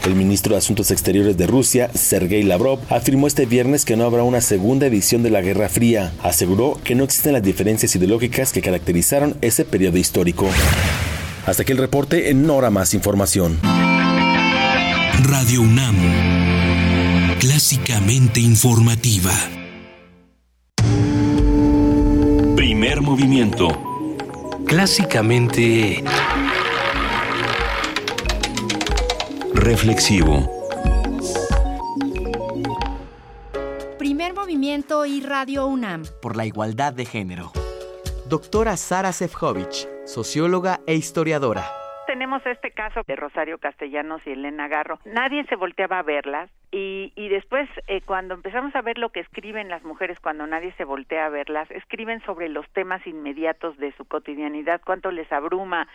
El 0.05 0.15
ministro 0.17 0.53
de 0.53 0.59
Asuntos 0.59 0.91
Exteriores 0.91 1.37
de 1.37 1.47
Rusia, 1.47 1.91
Sergei 1.95 2.43
Lavrov, 2.43 2.81
afirmó 2.91 3.27
este 3.27 3.47
viernes 3.47 3.85
que 3.85 3.97
no 3.97 4.05
habrá 4.05 4.25
una 4.25 4.41
segunda 4.41 4.87
edición 4.87 5.23
de 5.23 5.31
la 5.31 5.41
Guerra 5.41 5.69
Fría. 5.69 6.13
Aseguró 6.23 6.79
que 6.85 6.95
no 6.95 7.05
existen 7.05 7.33
las 7.33 7.43
diferencias 7.43 7.95
ideológicas 7.95 8.53
que 8.53 8.63
caracterizaron 8.63 9.37
ese 9.41 9.65
periodo 9.65 9.99
histórico. 9.99 10.49
Hasta 11.47 11.63
aquí 11.63 11.73
el 11.73 11.79
reporte, 11.79 12.31
en 12.31 12.49
hora 12.51 12.71
más 12.71 12.95
información. 12.95 13.59
Radio 15.23 15.63
UNAM, 15.63 15.97
clásicamente 17.39 18.41
informativa. 18.41 19.33
Primer 22.83 23.01
movimiento. 23.01 23.69
Clásicamente... 24.67 26.03
Reflexivo. 29.55 30.51
Primer 34.01 34.35
movimiento 34.35 35.07
y 35.07 35.21
Radio 35.21 35.67
UNAM. 35.69 36.03
Por 36.21 36.37
la 36.37 36.45
igualdad 36.45 36.93
de 36.93 37.05
género. 37.05 37.53
Doctora 38.29 38.77
Sara 38.77 39.13
Sefcovic, 39.13 39.89
socióloga 40.05 40.81
e 40.85 40.97
historiadora. 40.97 41.63
Tenemos 42.09 42.45
este 42.47 42.73
caso 42.73 43.03
de 43.07 43.15
Rosario 43.15 43.59
Castellanos 43.59 44.23
y 44.27 44.31
Elena 44.31 44.67
Garro. 44.67 44.99
Nadie 45.05 45.47
se 45.47 45.55
volteaba 45.55 46.01
a 46.01 46.03
verlas 46.03 46.51
y, 46.73 47.13
y 47.17 47.29
después 47.29 47.69
eh, 47.87 48.01
cuando 48.01 48.33
empezamos 48.33 48.75
a 48.75 48.81
ver 48.81 48.97
lo 48.97 49.11
que 49.11 49.21
escriben 49.21 49.69
las 49.69 49.85
mujeres 49.85 50.19
cuando 50.21 50.47
nadie 50.47 50.73
se 50.79 50.85
voltea 50.85 51.27
a 51.27 51.29
verlas, 51.29 51.71
escriben 51.71 52.23
sobre 52.23 52.49
los 52.49 52.67
temas 52.71 53.07
inmediatos 53.07 53.77
de 53.77 53.93
su 53.93 54.07
cotidianidad, 54.07 54.81
cuánto 54.83 55.11
les 55.11 55.31
abruma 55.31 55.87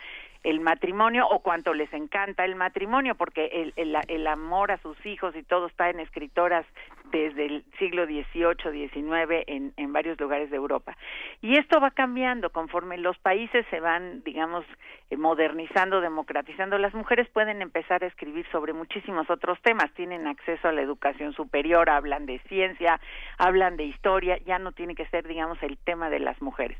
el 0.44 0.60
matrimonio 0.60 1.26
o 1.28 1.40
cuánto 1.40 1.74
les 1.74 1.92
encanta 1.92 2.44
el 2.44 2.54
matrimonio, 2.54 3.16
porque 3.16 3.46
el, 3.46 3.72
el, 3.74 3.96
el 4.06 4.26
amor 4.28 4.70
a 4.70 4.78
sus 4.78 5.04
hijos 5.04 5.34
y 5.34 5.42
todo 5.42 5.66
está 5.66 5.90
en 5.90 5.98
escritoras 5.98 6.64
desde 7.10 7.46
el 7.46 7.64
siglo 7.78 8.06
XVIII, 8.06 8.88
XIX 8.88 9.44
en, 9.46 9.72
en 9.76 9.92
varios 9.92 10.20
lugares 10.20 10.50
de 10.50 10.56
Europa. 10.56 10.96
Y 11.42 11.58
esto 11.58 11.80
va 11.80 11.90
cambiando 11.90 12.50
conforme 12.50 12.98
los 12.98 13.18
países 13.18 13.66
se 13.70 13.80
van, 13.80 14.22
digamos, 14.22 14.64
eh, 15.10 15.16
modernizando, 15.16 16.00
democratizando. 16.00 16.78
Las 16.78 16.94
mujeres 16.94 17.28
pueden 17.30 17.62
empezar 17.62 18.04
a 18.04 18.06
escribir 18.06 18.46
sobre 18.52 18.72
muchísimos 18.74 19.28
otros 19.30 19.58
temas, 19.62 19.92
tienen 19.94 20.26
acceso 20.26 20.67
a 20.68 20.72
la 20.72 20.82
educación 20.82 21.32
superior, 21.32 21.90
hablan 21.90 22.26
de 22.26 22.40
ciencia, 22.48 23.00
hablan 23.38 23.76
de 23.76 23.84
historia, 23.84 24.38
ya 24.46 24.58
no 24.58 24.72
tiene 24.72 24.94
que 24.94 25.06
ser, 25.06 25.26
digamos, 25.26 25.58
el 25.62 25.78
tema 25.78 26.10
de 26.10 26.20
las 26.20 26.40
mujeres. 26.42 26.78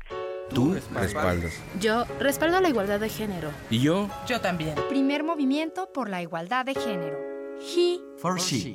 Tú 0.53 0.75
respaldas. 0.93 1.63
Yo 1.79 2.05
respaldo 2.19 2.59
la 2.59 2.69
igualdad 2.69 2.99
de 2.99 3.09
género. 3.09 3.49
¿Y 3.69 3.81
yo? 3.81 4.09
Yo 4.27 4.41
también. 4.41 4.75
Primer 4.89 5.23
movimiento 5.23 5.91
por 5.93 6.09
la 6.09 6.21
igualdad 6.21 6.65
de 6.65 6.75
género. 6.75 7.17
He 7.59 7.99
For 8.17 8.39
she. 8.39 8.73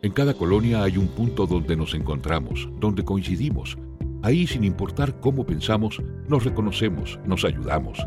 En 0.00 0.12
cada 0.12 0.34
colonia 0.34 0.84
hay 0.84 0.96
un 0.96 1.08
punto 1.08 1.46
donde 1.46 1.74
nos 1.74 1.92
encontramos, 1.94 2.68
donde 2.78 3.04
coincidimos. 3.04 3.76
Ahí, 4.22 4.46
sin 4.46 4.62
importar 4.62 5.18
cómo 5.20 5.44
pensamos, 5.44 6.00
nos 6.28 6.44
reconocemos, 6.44 7.18
nos 7.24 7.44
ayudamos. 7.44 7.98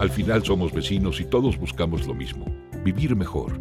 Al 0.00 0.10
final 0.10 0.44
somos 0.44 0.72
vecinos 0.72 1.20
y 1.20 1.24
todos 1.24 1.56
buscamos 1.56 2.06
lo 2.06 2.14
mismo, 2.14 2.46
vivir 2.84 3.14
mejor. 3.14 3.60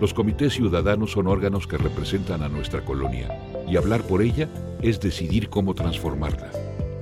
Los 0.00 0.14
comités 0.14 0.52
ciudadanos 0.52 1.12
son 1.12 1.26
órganos 1.26 1.66
que 1.66 1.76
representan 1.76 2.42
a 2.42 2.48
nuestra 2.48 2.84
colonia 2.84 3.36
y 3.66 3.76
hablar 3.76 4.02
por 4.02 4.22
ella 4.22 4.48
es 4.80 5.00
decidir 5.00 5.48
cómo 5.48 5.74
transformarla. 5.74 6.52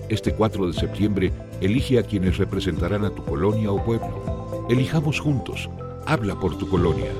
Este 0.08 0.32
4 0.32 0.68
de 0.68 0.72
septiembre, 0.72 1.32
elige 1.60 1.98
a 1.98 2.04
quienes 2.04 2.38
representarán 2.38 3.04
a 3.04 3.10
tu 3.10 3.22
colonia 3.24 3.70
o 3.70 3.84
pueblo. 3.84 4.66
Elijamos 4.70 5.20
juntos. 5.20 5.68
Habla 6.06 6.38
por 6.38 6.56
tu 6.56 6.68
colonia. 6.68 7.10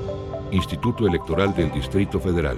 Instituto 0.51 1.07
Electoral 1.07 1.53
del 1.55 1.71
Distrito 1.71 2.19
Federal. 2.19 2.57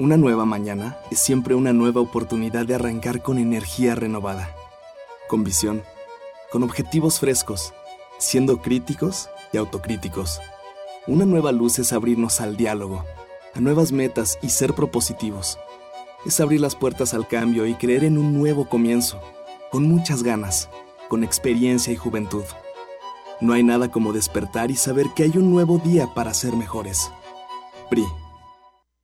Una 0.00 0.16
nueva 0.16 0.44
mañana 0.44 0.96
es 1.10 1.18
siempre 1.18 1.56
una 1.56 1.72
nueva 1.72 2.00
oportunidad 2.00 2.64
de 2.64 2.76
arrancar 2.76 3.20
con 3.20 3.36
energía 3.36 3.96
renovada, 3.96 4.54
con 5.26 5.42
visión, 5.42 5.82
con 6.52 6.62
objetivos 6.62 7.18
frescos, 7.18 7.74
siendo 8.16 8.62
críticos 8.62 9.28
y 9.52 9.56
autocríticos. 9.56 10.40
Una 11.08 11.26
nueva 11.26 11.50
luz 11.50 11.80
es 11.80 11.92
abrirnos 11.92 12.40
al 12.40 12.56
diálogo, 12.56 13.04
a 13.54 13.60
nuevas 13.60 13.90
metas 13.90 14.38
y 14.40 14.50
ser 14.50 14.72
propositivos. 14.72 15.58
Es 16.24 16.38
abrir 16.38 16.60
las 16.60 16.76
puertas 16.76 17.12
al 17.12 17.26
cambio 17.26 17.66
y 17.66 17.74
creer 17.74 18.04
en 18.04 18.18
un 18.18 18.38
nuevo 18.38 18.68
comienzo, 18.68 19.20
con 19.72 19.82
muchas 19.88 20.22
ganas, 20.22 20.70
con 21.08 21.24
experiencia 21.24 21.92
y 21.92 21.96
juventud. 21.96 22.44
No 23.40 23.52
hay 23.52 23.64
nada 23.64 23.90
como 23.90 24.12
despertar 24.12 24.70
y 24.70 24.76
saber 24.76 25.06
que 25.16 25.24
hay 25.24 25.32
un 25.38 25.50
nuevo 25.50 25.78
día 25.78 26.14
para 26.14 26.34
ser 26.34 26.54
mejores. 26.54 27.10
PRI. 27.90 28.04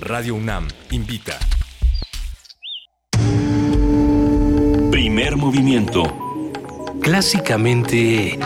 Radio 0.00 0.34
UNAM 0.34 0.68
invita. 0.90 1.38
Primer 4.90 5.36
movimiento. 5.36 6.02
Clásicamente... 7.02 8.38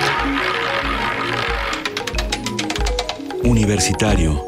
Universitario. 3.44 4.42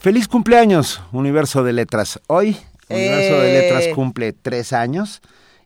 Feliz 0.00 0.26
cumpleaños, 0.26 1.02
Universo 1.12 1.62
de 1.64 1.72
Letras. 1.72 2.20
Hoy, 2.28 2.56
Universo 2.88 3.40
de 3.40 3.52
Letras 3.52 3.84
Eh. 3.84 3.92
cumple 3.94 4.32
tres 4.32 4.72
años 4.72 5.20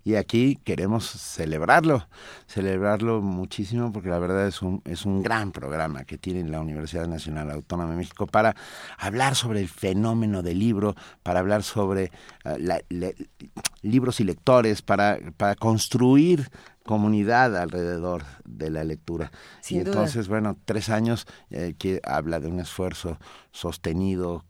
y 0.07 0.15
aquí 0.15 0.57
queremos 0.63 1.05
celebrarlo, 1.05 2.07
celebrarlo 2.47 3.21
muchísimo 3.23 3.91
porque 3.93 4.09
la 4.09 4.21
verdad 4.21 4.47
es 4.47 4.63
un, 4.63 4.81
es 4.85 5.05
un 5.05 5.21
gran 5.21 5.51
programa 5.51 6.05
que 6.05 6.17
tiene 6.17 6.49
la 6.49 6.61
Universidad 6.61 7.09
Nacional 7.09 7.51
Autónoma 7.51 7.91
de 7.91 7.97
México 7.97 8.29
para 8.29 8.55
hablar 8.99 9.35
sobre 9.35 9.61
el 9.61 9.69
fenómeno 9.69 10.45
del 10.45 10.61
libro, 10.61 10.95
para 11.25 11.41
hablar 11.41 11.65
sobre 11.65 12.05
eh, 12.45 12.57
la- 12.61 12.81
le- 12.89 13.17
libros 13.83 14.21
y 14.21 14.25
lectores, 14.25 14.81
para, 14.81 15.19
para 15.37 15.57
construir 15.57 16.51
comunidad 16.85 17.57
alrededor 17.57 18.23
de 18.45 18.71
la 18.71 18.85
lectura. 18.85 19.33
Sin 19.61 19.79
y 19.79 19.81
duda. 19.81 19.91
entonces, 19.91 20.29
bueno, 20.29 20.57
tres 20.65 20.89
años 20.89 21.27
eh, 21.51 21.75
que 21.77 22.01
habla 22.05 22.39
de 22.39 22.47
un 22.47 22.61
esfuerzo 22.61 23.19
sostenido, 23.51 24.45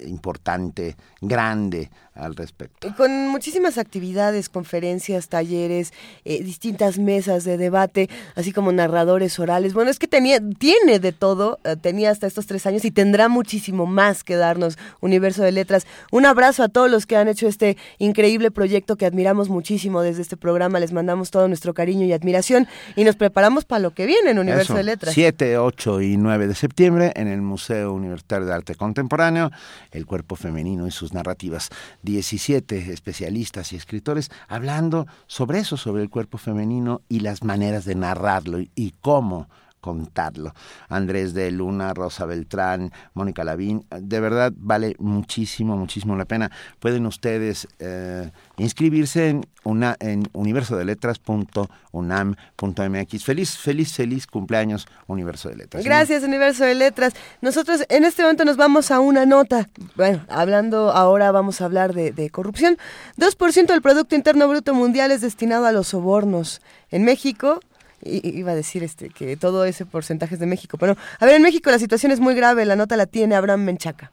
importante, 0.00 0.96
grande 1.22 1.90
al 2.16 2.34
respecto. 2.34 2.94
Con 2.96 3.28
muchísimas 3.28 3.78
actividades, 3.78 4.48
conferencias, 4.48 5.28
talleres, 5.28 5.92
eh, 6.24 6.42
distintas 6.42 6.98
mesas 6.98 7.44
de 7.44 7.56
debate, 7.58 8.08
así 8.34 8.52
como 8.52 8.72
narradores 8.72 9.38
orales. 9.38 9.74
Bueno, 9.74 9.90
es 9.90 9.98
que 9.98 10.08
tenía, 10.08 10.40
tiene 10.58 10.98
de 10.98 11.12
todo, 11.12 11.58
eh, 11.64 11.76
tenía 11.76 12.10
hasta 12.10 12.26
estos 12.26 12.46
tres 12.46 12.66
años 12.66 12.84
y 12.84 12.90
tendrá 12.90 13.28
muchísimo 13.28 13.86
más 13.86 14.24
que 14.24 14.36
darnos 14.36 14.78
Universo 15.00 15.42
de 15.42 15.52
Letras. 15.52 15.86
Un 16.10 16.26
abrazo 16.26 16.62
a 16.62 16.68
todos 16.68 16.90
los 16.90 17.06
que 17.06 17.16
han 17.16 17.28
hecho 17.28 17.46
este 17.46 17.76
increíble 17.98 18.50
proyecto 18.50 18.96
que 18.96 19.06
admiramos 19.06 19.48
muchísimo 19.48 20.02
desde 20.02 20.22
este 20.22 20.36
programa. 20.36 20.80
Les 20.80 20.92
mandamos 20.92 21.30
todo 21.30 21.48
nuestro 21.48 21.74
cariño 21.74 22.06
y 22.06 22.12
admiración 22.12 22.66
y 22.94 23.04
nos 23.04 23.16
preparamos 23.16 23.64
para 23.64 23.80
lo 23.80 23.92
que 23.92 24.06
viene 24.06 24.30
en 24.30 24.38
Universo 24.38 24.72
Eso, 24.72 24.74
de 24.74 24.84
Letras. 24.84 25.14
7, 25.14 25.58
8 25.58 26.00
y 26.02 26.16
9 26.16 26.46
de 26.46 26.54
septiembre 26.54 27.12
en 27.16 27.28
el 27.28 27.42
Museo 27.42 27.92
Universitario 27.92 28.46
de 28.46 28.54
Arte 28.54 28.74
Contemporáneo, 28.74 29.50
El 29.90 30.06
cuerpo 30.06 30.36
femenino 30.36 30.86
y 30.86 30.90
sus 30.90 31.12
narrativas. 31.12 31.70
17 32.06 32.92
especialistas 32.92 33.74
y 33.74 33.76
escritores 33.76 34.30
hablando 34.48 35.06
sobre 35.26 35.58
eso, 35.58 35.76
sobre 35.76 36.02
el 36.02 36.08
cuerpo 36.08 36.38
femenino 36.38 37.02
y 37.10 37.20
las 37.20 37.44
maneras 37.44 37.84
de 37.84 37.96
narrarlo 37.96 38.60
y, 38.60 38.70
y 38.74 38.94
cómo 39.02 39.48
contarlo. 39.86 40.52
Andrés 40.88 41.32
de 41.32 41.52
Luna, 41.52 41.94
Rosa 41.94 42.26
Beltrán, 42.26 42.90
Mónica 43.14 43.44
Lavín, 43.44 43.86
de 43.96 44.18
verdad 44.18 44.52
vale 44.56 44.96
muchísimo, 44.98 45.76
muchísimo 45.76 46.16
la 46.16 46.24
pena. 46.24 46.50
Pueden 46.80 47.06
ustedes 47.06 47.68
eh, 47.78 48.32
inscribirse 48.56 49.28
en, 49.28 49.46
una, 49.62 49.94
en 50.00 50.28
universodeletras.unam.mx. 50.32 53.24
Feliz, 53.24 53.56
feliz, 53.56 53.92
feliz 53.92 54.26
cumpleaños, 54.26 54.88
Universo 55.06 55.50
de 55.50 55.56
Letras. 55.56 55.84
Gracias, 55.84 56.24
Universo 56.24 56.64
de 56.64 56.74
Letras. 56.74 57.14
Nosotros 57.40 57.84
en 57.88 58.02
este 58.02 58.22
momento 58.22 58.44
nos 58.44 58.56
vamos 58.56 58.90
a 58.90 58.98
una 58.98 59.24
nota. 59.24 59.68
Bueno, 59.94 60.26
hablando 60.28 60.90
ahora 60.90 61.30
vamos 61.30 61.60
a 61.60 61.66
hablar 61.66 61.94
de, 61.94 62.10
de 62.10 62.28
corrupción. 62.30 62.76
2% 63.18 63.66
del 63.68 63.82
Producto 63.82 64.16
Interno 64.16 64.48
Bruto 64.48 64.74
Mundial 64.74 65.12
es 65.12 65.20
destinado 65.20 65.64
a 65.66 65.70
los 65.70 65.86
sobornos. 65.86 66.60
En 66.90 67.04
México, 67.04 67.60
iba 68.06 68.52
a 68.52 68.54
decir 68.54 68.82
este 68.82 69.10
que 69.10 69.36
todo 69.36 69.64
ese 69.64 69.84
porcentaje 69.86 70.34
es 70.34 70.40
de 70.40 70.46
México, 70.46 70.78
pero 70.78 70.96
a 71.18 71.26
ver, 71.26 71.34
en 71.34 71.42
México 71.42 71.70
la 71.70 71.78
situación 71.78 72.12
es 72.12 72.20
muy 72.20 72.34
grave. 72.34 72.64
La 72.64 72.76
nota 72.76 72.96
la 72.96 73.06
tiene 73.06 73.34
Abraham 73.34 73.64
Menchaca. 73.64 74.12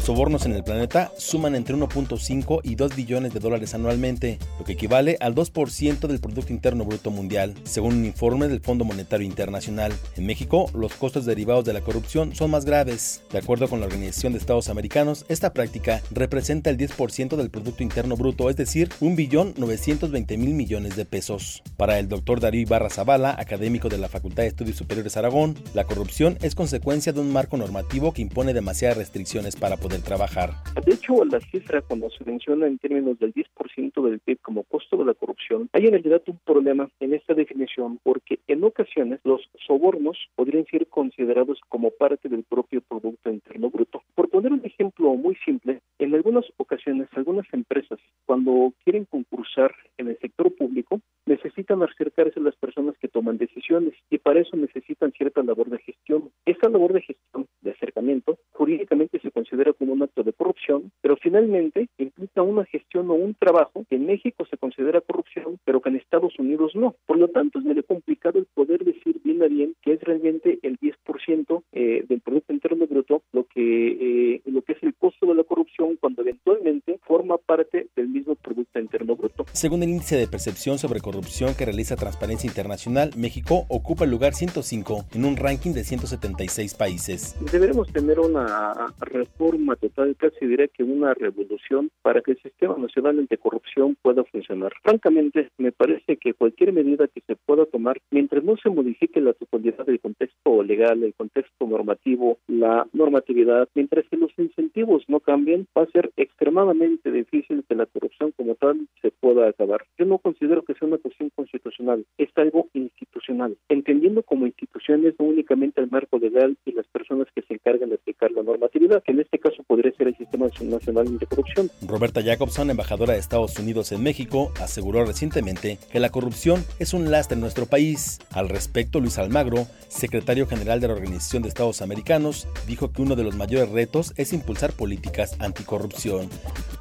Los 0.00 0.06
sobornos 0.06 0.46
en 0.46 0.52
el 0.52 0.64
planeta 0.64 1.12
suman 1.18 1.54
entre 1.54 1.76
1.5 1.76 2.60
y 2.64 2.74
2 2.74 2.96
billones 2.96 3.34
de 3.34 3.38
dólares 3.38 3.74
anualmente, 3.74 4.38
lo 4.58 4.64
que 4.64 4.72
equivale 4.72 5.18
al 5.20 5.34
2% 5.34 6.06
del 6.08 6.20
Producto 6.20 6.54
Interno 6.54 6.86
Bruto 6.86 7.10
Mundial, 7.10 7.52
según 7.64 7.96
un 7.96 8.06
informe 8.06 8.48
del 8.48 8.62
Fondo 8.62 8.86
Monetario 8.86 9.26
Internacional. 9.26 9.92
En 10.16 10.24
México, 10.24 10.70
los 10.72 10.94
costos 10.94 11.26
derivados 11.26 11.66
de 11.66 11.74
la 11.74 11.82
corrupción 11.82 12.34
son 12.34 12.50
más 12.50 12.64
graves. 12.64 13.20
De 13.30 13.36
acuerdo 13.36 13.68
con 13.68 13.80
la 13.80 13.88
Organización 13.88 14.32
de 14.32 14.38
Estados 14.38 14.70
Americanos, 14.70 15.26
esta 15.28 15.52
práctica 15.52 16.00
representa 16.12 16.70
el 16.70 16.78
10% 16.78 17.36
del 17.36 17.50
Producto 17.50 17.82
Interno 17.82 18.16
Bruto, 18.16 18.48
es 18.48 18.56
decir, 18.56 18.88
1.920.000 19.02 20.38
millones 20.38 20.96
de 20.96 21.04
pesos. 21.04 21.62
Para 21.76 21.98
el 21.98 22.08
doctor 22.08 22.40
Darío 22.40 22.62
Ibarra 22.62 22.88
Zavala, 22.88 23.36
académico 23.38 23.90
de 23.90 23.98
la 23.98 24.08
Facultad 24.08 24.44
de 24.44 24.48
Estudios 24.48 24.78
Superiores 24.78 25.18
Aragón, 25.18 25.56
la 25.74 25.84
corrupción 25.84 26.38
es 26.40 26.54
consecuencia 26.54 27.12
de 27.12 27.20
un 27.20 27.30
marco 27.30 27.58
normativo 27.58 28.14
que 28.14 28.22
impone 28.22 28.54
demasiadas 28.54 28.96
restricciones 28.96 29.56
para 29.56 29.76
poder 29.76 29.90
trabajar. 30.02 30.50
De 30.84 30.92
hecho, 30.92 31.24
la 31.24 31.40
cifra 31.40 31.82
cuando 31.82 32.10
se 32.10 32.24
menciona 32.24 32.66
en 32.66 32.78
términos 32.78 33.18
del 33.18 33.34
10% 33.34 34.02
del 34.02 34.20
PIB 34.20 34.38
como 34.40 34.64
costo 34.64 34.96
de 34.96 35.04
la 35.04 35.14
corrupción, 35.14 35.68
hay 35.72 35.86
en 35.86 35.92
realidad 35.92 36.22
un 36.26 36.38
problema 36.44 36.88
en 37.00 37.14
esta 37.14 37.34
definición 37.34 37.98
porque 38.02 38.40
en 38.46 38.64
ocasiones 38.64 39.20
los 39.24 39.48
sobornos 39.66 40.16
podrían 40.34 40.64
ser 40.66 40.86
considerados 40.88 41.60
como 41.68 41.90
parte 41.90 42.28
del 42.28 42.44
propio 42.44 42.80
Producto 42.80 43.30
Interno 43.30 43.70
Bruto. 43.70 44.02
Por 44.14 44.28
poner 44.28 44.52
un 44.52 44.64
ejemplo 44.64 45.14
muy 45.14 45.36
simple, 45.44 45.80
en 45.98 46.14
algunas 46.14 46.44
ocasiones 46.56 47.08
algunas 47.14 47.46
empresas 47.52 47.98
cuando 48.26 48.72
quieren 48.84 49.04
concursar 49.04 49.74
en 49.98 50.08
el 50.08 50.18
sector 50.18 50.54
público 50.54 51.00
necesitan 51.26 51.82
acercarse 51.82 52.40
a 52.40 52.42
las 52.42 52.56
personas 52.56 52.96
que 52.98 53.08
toman 53.08 53.38
decisiones 53.38 53.94
y 54.10 54.18
para 54.18 54.40
eso 54.40 54.56
necesitan 54.56 55.12
cierta 55.12 55.42
labor 55.42 55.68
de 55.68 55.78
gestión. 55.78 56.30
Esta 56.44 56.68
labor 56.68 56.92
de 56.92 57.02
gestión, 57.02 57.46
de 57.60 57.70
acercamiento, 57.70 58.38
jurídicamente 58.52 59.20
se 59.20 59.29
considera 59.40 59.72
como 59.72 59.94
un 59.94 60.02
acto 60.02 60.22
de 60.22 60.34
corrupción, 60.34 60.92
pero 61.00 61.16
finalmente 61.16 61.88
implica 61.96 62.42
una 62.42 62.66
gestión 62.66 63.10
o 63.10 63.14
un 63.14 63.34
trabajo 63.34 63.86
que 63.88 63.96
en 63.96 64.04
México 64.04 64.44
se 64.44 64.58
considera 64.58 65.00
corrupción, 65.00 65.58
pero 65.64 65.80
que 65.80 65.88
en 65.88 65.96
Estados 65.96 66.38
Unidos 66.38 66.72
no. 66.74 66.94
Por 67.06 67.16
lo 67.16 67.28
tanto, 67.28 67.58
es 67.58 67.64
medio 67.64 67.82
complicado 67.84 68.38
el 68.38 68.46
poder 68.52 68.84
decir 68.84 69.18
bien 69.24 69.42
a 69.42 69.46
bien 69.46 69.74
que 69.82 69.94
es 69.94 70.00
realmente 70.02 70.58
el 70.62 70.78
10% 70.78 71.62
eh, 71.72 72.04
del 72.06 72.20
Producto 72.20 72.52
Interno 72.52 72.86
Bruto 72.86 73.22
lo 73.32 73.44
que, 73.44 74.34
eh, 74.34 74.42
lo 74.44 74.60
que 74.60 74.72
es 74.72 74.82
el 74.82 74.94
costo 74.94 75.26
de 75.26 75.34
la 75.34 75.44
corrupción 75.44 75.96
cuando 75.98 76.20
eventualmente 76.20 76.98
forma 77.02 77.38
parte 77.38 77.88
del 77.96 78.08
mismo 78.08 78.34
Producto 78.34 78.78
Interno 78.78 79.16
Bruto. 79.16 79.19
Según 79.52 79.82
el 79.82 79.88
índice 79.88 80.16
de 80.16 80.28
percepción 80.28 80.78
sobre 80.78 81.00
corrupción 81.00 81.54
que 81.54 81.64
realiza 81.64 81.96
Transparencia 81.96 82.46
Internacional, 82.46 83.10
México 83.16 83.66
ocupa 83.68 84.04
el 84.04 84.10
lugar 84.10 84.32
105 84.32 85.06
en 85.12 85.24
un 85.24 85.36
ranking 85.36 85.72
de 85.72 85.82
176 85.82 86.74
países. 86.74 87.36
Deberemos 87.50 87.92
tener 87.92 88.20
una 88.20 88.74
reforma 89.00 89.74
total, 89.74 90.14
casi 90.16 90.46
diría 90.46 90.68
que 90.68 90.84
una 90.84 91.14
revolución 91.14 91.90
para 92.02 92.20
que 92.20 92.32
el 92.32 92.42
sistema 92.42 92.76
nacional 92.78 93.18
anticorrupción 93.18 93.96
pueda 94.00 94.22
funcionar. 94.24 94.72
Francamente, 94.82 95.50
me 95.58 95.72
parece 95.72 96.16
que 96.16 96.32
cualquier 96.32 96.72
medida 96.72 97.08
que 97.08 97.20
se 97.26 97.34
pueda 97.34 97.66
tomar, 97.66 98.00
mientras 98.12 98.44
no 98.44 98.56
se 98.56 98.70
modifique 98.70 99.20
la 99.20 99.32
totalidad 99.32 99.84
del 99.84 99.98
contexto 99.98 100.62
legal, 100.62 101.02
el 101.02 101.14
contexto 101.14 101.66
normativo, 101.66 102.38
la 102.46 102.86
normatividad, 102.92 103.68
mientras 103.74 104.06
que 104.08 104.16
los 104.16 104.30
incentivos 104.38 105.02
no 105.08 105.18
cambien, 105.18 105.66
va 105.76 105.82
a 105.82 105.90
ser 105.90 106.12
extremadamente 106.16 107.10
difícil 107.10 107.64
que 107.68 107.74
la 107.74 107.86
corrupción 107.86 108.32
como 108.36 108.54
tal 108.54 108.86
pueda 109.20 109.48
acabar. 109.48 109.84
Yo 109.98 110.06
no 110.06 110.18
considero 110.18 110.62
que 110.62 110.74
sea 110.74 110.88
una 110.88 110.98
cuestión 110.98 111.30
constitucional, 111.34 112.04
es 112.18 112.30
algo 112.36 112.68
institucional, 112.74 113.56
entendiendo 113.68 114.22
como 114.22 114.46
instituciones 114.46 115.14
no 115.18 115.26
únicamente 115.26 115.80
el 115.80 115.90
marco 115.90 116.18
legal 116.18 116.56
y 116.64 116.72
las 116.72 116.86
personas 116.88 117.28
que 117.34 117.42
se 117.42 117.54
encargan 117.54 117.90
de 117.90 117.96
aplicar 117.96 118.30
la 118.32 118.42
normatividad, 118.42 119.02
que 119.02 119.12
en 119.12 119.20
este 119.20 119.38
caso 119.38 119.62
podría 119.64 119.92
ser 119.92 120.08
el 120.08 120.16
Sistema 120.16 120.46
Nacional 120.46 121.06
Anticorrupción. 121.06 121.70
Roberta 121.86 122.22
Jacobson, 122.22 122.70
embajadora 122.70 123.14
de 123.14 123.20
Estados 123.20 123.58
Unidos 123.58 123.92
en 123.92 124.02
México, 124.02 124.52
aseguró 124.60 125.04
recientemente 125.04 125.78
que 125.90 126.00
la 126.00 126.10
corrupción 126.10 126.64
es 126.78 126.94
un 126.94 127.10
lastre 127.10 127.34
en 127.34 127.40
nuestro 127.40 127.66
país. 127.66 128.18
Al 128.32 128.48
respecto, 128.48 129.00
Luis 129.00 129.18
Almagro, 129.18 129.66
secretario 129.88 130.46
general 130.46 130.80
de 130.80 130.88
la 130.88 130.94
Organización 130.94 131.42
de 131.42 131.48
Estados 131.48 131.82
Americanos, 131.82 132.48
dijo 132.66 132.92
que 132.92 133.02
uno 133.02 133.16
de 133.16 133.24
los 133.24 133.36
mayores 133.36 133.70
retos 133.70 134.12
es 134.16 134.32
impulsar 134.32 134.72
políticas 134.72 135.40
anticorrupción. 135.40 136.28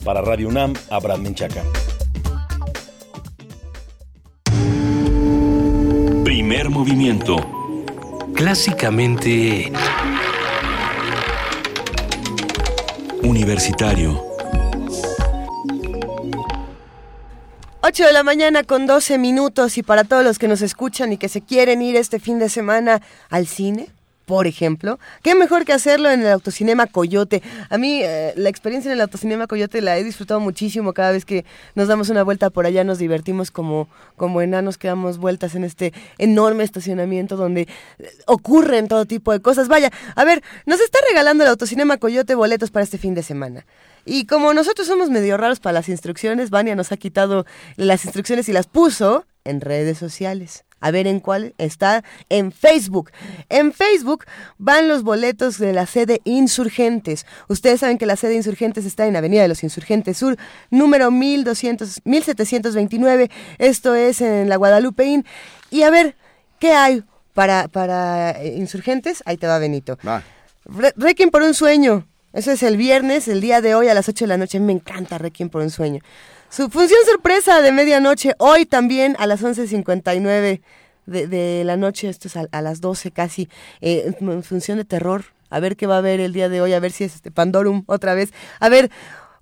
Para 0.06 0.22
Radio 0.22 0.48
UNAM, 0.48 0.74
Abraham 0.90 1.24
Menchaca. 1.24 1.64
Primer 6.50 6.72
movimiento. 6.72 7.36
Clásicamente... 8.34 9.72
Universitario. 13.22 14.20
8 17.82 18.04
de 18.04 18.14
la 18.14 18.24
mañana 18.24 18.64
con 18.64 18.88
12 18.88 19.20
minutos 19.20 19.78
y 19.78 19.84
para 19.84 20.06
todos 20.06 20.24
los 20.24 20.40
que 20.40 20.48
nos 20.48 20.64
escuchan 20.64 21.14
y 21.14 21.18
que 21.18 21.30
se 21.30 21.42
quieren 21.42 21.84
ir 21.84 21.96
este 21.96 22.20
fin 22.20 22.40
de 22.40 22.50
semana 22.50 23.04
al 23.30 23.46
cine, 23.46 23.90
por 24.30 24.46
ejemplo, 24.46 25.00
qué 25.24 25.34
mejor 25.34 25.66
que 25.66 25.74
hacerlo 25.74 26.12
en 26.12 26.22
el 26.22 26.28
autocinema 26.28 26.86
Coyote. 26.86 27.42
A 27.72 27.80
mí 27.80 28.02
eh, 28.04 28.32
la 28.36 28.50
experiencia 28.50 28.90
en 28.90 28.94
el 28.94 29.02
autocinema 29.02 29.48
Coyote 29.48 29.82
la 29.82 29.98
he 29.98 30.04
disfrutado 30.04 30.40
muchísimo. 30.40 30.94
Cada 30.94 31.14
vez 31.14 31.26
que 31.26 31.46
nos 31.74 31.88
damos 31.88 32.10
una 32.10 32.22
vuelta 32.22 32.52
por 32.52 32.68
allá 32.68 32.84
nos 32.84 33.00
divertimos 33.00 33.50
como, 33.50 33.90
como 34.18 34.44
enanos 34.44 34.78
que 34.78 34.88
damos 34.88 35.18
vueltas 35.18 35.56
en 35.56 35.64
este 35.64 35.94
enorme 36.20 36.64
estacionamiento 36.64 37.38
donde 37.38 37.62
eh, 37.62 37.68
ocurren 38.28 38.88
todo 38.88 39.06
tipo 39.06 39.32
de 39.32 39.40
cosas. 39.40 39.68
Vaya, 39.68 39.92
a 40.16 40.24
ver, 40.26 40.44
nos 40.68 40.80
está 40.80 41.00
regalando 41.10 41.44
el 41.44 41.50
autocinema 41.50 41.98
Coyote 41.98 42.36
boletos 42.36 42.70
para 42.70 42.84
este 42.84 43.00
fin 43.00 43.16
de 43.16 43.24
semana. 43.24 43.66
Y 44.06 44.28
como 44.28 44.54
nosotros 44.54 44.86
somos 44.86 45.10
medio 45.10 45.38
raros 45.38 45.60
para 45.60 45.74
las 45.74 45.90
instrucciones, 45.90 46.52
Vania 46.52 46.76
nos 46.76 46.92
ha 46.92 46.98
quitado 46.98 47.48
las 47.78 48.06
instrucciones 48.06 48.48
y 48.48 48.54
las 48.54 48.68
puso 48.68 49.26
en 49.44 49.60
redes 49.60 49.98
sociales. 49.98 50.66
A 50.82 50.92
ver 50.92 51.08
en 51.08 51.20
cuál 51.20 51.54
está 51.58 52.04
en 52.30 52.52
Facebook. 52.52 53.12
En 53.50 53.74
Facebook 53.74 54.26
van 54.58 54.88
los 54.88 55.04
boletos 55.04 55.58
de 55.60 55.74
la 55.74 55.86
sede 55.86 56.22
Insurgentes. 56.24 57.26
Ustedes 57.48 57.80
saben 57.82 57.98
que 57.98 58.06
la 58.06 58.16
sede 58.16 58.36
Insurgentes 58.36 58.86
está 58.86 59.06
en 59.08 59.16
Avenida 59.16 59.42
de 59.42 59.48
los 59.48 59.64
Insurgentes 59.64 60.18
Sur, 60.18 60.38
número 60.70 61.12
1200, 61.12 62.02
1729. 62.06 63.30
Esto 63.58 63.96
es 63.96 64.22
en 64.22 64.50
la 64.50 64.56
Guadalupeín. 64.56 65.26
Y 65.72 65.84
a 65.84 65.90
ver, 65.90 66.16
¿qué 66.60 66.74
hay 66.74 67.04
para, 67.34 67.68
para 67.68 68.32
eh, 68.42 68.56
Insurgentes? 68.58 69.22
Ahí 69.26 69.38
te 69.38 69.48
va 69.48 69.60
Benito. 69.60 69.98
Re- 70.66 70.94
Requiem 70.96 71.30
por 71.30 71.42
un 71.42 71.54
sueño. 71.54 72.06
Eso 72.32 72.52
es 72.52 72.62
el 72.64 72.78
viernes, 72.78 73.28
el 73.28 73.42
día 73.42 73.60
de 73.60 73.74
hoy 73.76 73.88
a 73.88 73.94
las 73.94 74.08
8 74.08 74.26
de 74.26 74.28
la 74.30 74.38
noche. 74.38 74.60
Me 74.60 74.72
encanta 74.74 75.18
Requiem 75.18 75.50
por 75.50 75.62
un 75.62 75.70
sueño. 75.72 76.02
Su 76.50 76.68
función 76.70 77.00
sorpresa 77.06 77.62
de 77.62 77.72
medianoche, 77.72 78.34
hoy 78.40 78.66
también 78.66 79.16
a 79.20 79.28
las 79.28 79.44
11.59 79.44 80.62
de, 81.06 81.28
de 81.28 81.64
la 81.64 81.78
noche, 81.78 82.10
esto 82.10 82.28
es 82.28 82.36
a, 82.38 82.62
las 82.62 82.82
12 82.82 83.12
casi, 83.12 83.50
eh, 83.82 84.14
función 84.44 84.80
de 84.80 84.86
terror. 84.86 85.26
A 85.52 85.60
ver 85.60 85.78
qué 85.78 85.86
va 85.86 85.96
a 85.96 85.98
haber 86.00 86.20
el 86.20 86.34
día 86.34 86.50
de 86.50 86.60
hoy, 86.60 86.74
a 86.74 86.80
ver 86.80 86.92
si 86.92 87.04
es 87.04 87.14
este 87.14 87.30
Pandorum 87.30 87.84
otra 87.86 88.16
vez. 88.16 88.34
A 88.60 88.68
ver, 88.70 88.90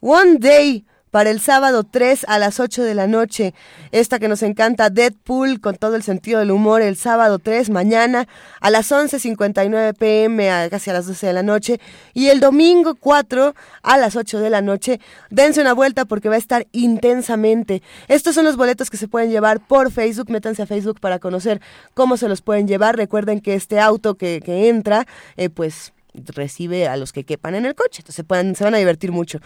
One 0.01 0.37
Day 0.39 0.85
para 1.11 1.29
el 1.29 1.39
sábado 1.39 1.83
3 1.83 2.25
a 2.27 2.39
las 2.39 2.59
8 2.59 2.83
de 2.83 2.95
la 2.95 3.07
noche. 3.07 3.53
Esta 3.91 4.19
que 4.19 4.27
nos 4.27 4.43
encanta, 4.43 4.89
Deadpool, 4.89 5.61
con 5.61 5.75
todo 5.75 5.95
el 5.95 6.03
sentido 6.03 6.39
del 6.39 6.51
humor, 6.51 6.81
el 6.81 6.97
sábado 6.97 7.39
3, 7.39 7.69
mañana 7.69 8.27
a 8.59 8.69
las 8.69 8.91
11.59 8.91 9.95
pm, 9.95 10.51
a 10.51 10.69
casi 10.69 10.89
a 10.89 10.93
las 10.93 11.07
12 11.07 11.27
de 11.27 11.33
la 11.33 11.43
noche. 11.43 11.79
Y 12.13 12.27
el 12.27 12.39
domingo 12.39 12.95
4 12.95 13.55
a 13.83 13.97
las 13.97 14.15
8 14.15 14.39
de 14.39 14.49
la 14.49 14.61
noche. 14.61 14.99
Dense 15.29 15.61
una 15.61 15.73
vuelta 15.73 16.05
porque 16.05 16.29
va 16.29 16.35
a 16.35 16.39
estar 16.39 16.67
intensamente. 16.71 17.81
Estos 18.07 18.35
son 18.35 18.45
los 18.45 18.57
boletos 18.57 18.89
que 18.89 18.97
se 18.97 19.07
pueden 19.07 19.31
llevar 19.31 19.59
por 19.59 19.91
Facebook. 19.91 20.29
Métanse 20.29 20.61
a 20.61 20.65
Facebook 20.65 20.99
para 20.99 21.19
conocer 21.19 21.61
cómo 21.93 22.17
se 22.17 22.27
los 22.27 22.41
pueden 22.41 22.67
llevar. 22.67 22.97
Recuerden 22.97 23.41
que 23.41 23.55
este 23.55 23.79
auto 23.79 24.15
que, 24.15 24.41
que 24.43 24.69
entra, 24.69 25.05
eh, 25.35 25.49
pues 25.49 25.93
recibe 26.25 26.87
a 26.87 26.97
los 26.97 27.13
que 27.13 27.23
quepan 27.23 27.55
en 27.55 27.65
el 27.65 27.75
coche. 27.75 27.99
Entonces 28.01 28.15
se, 28.15 28.23
pueden, 28.23 28.55
se 28.55 28.63
van 28.63 28.75
a 28.75 28.77
divertir 28.77 29.11
mucho. 29.11 29.39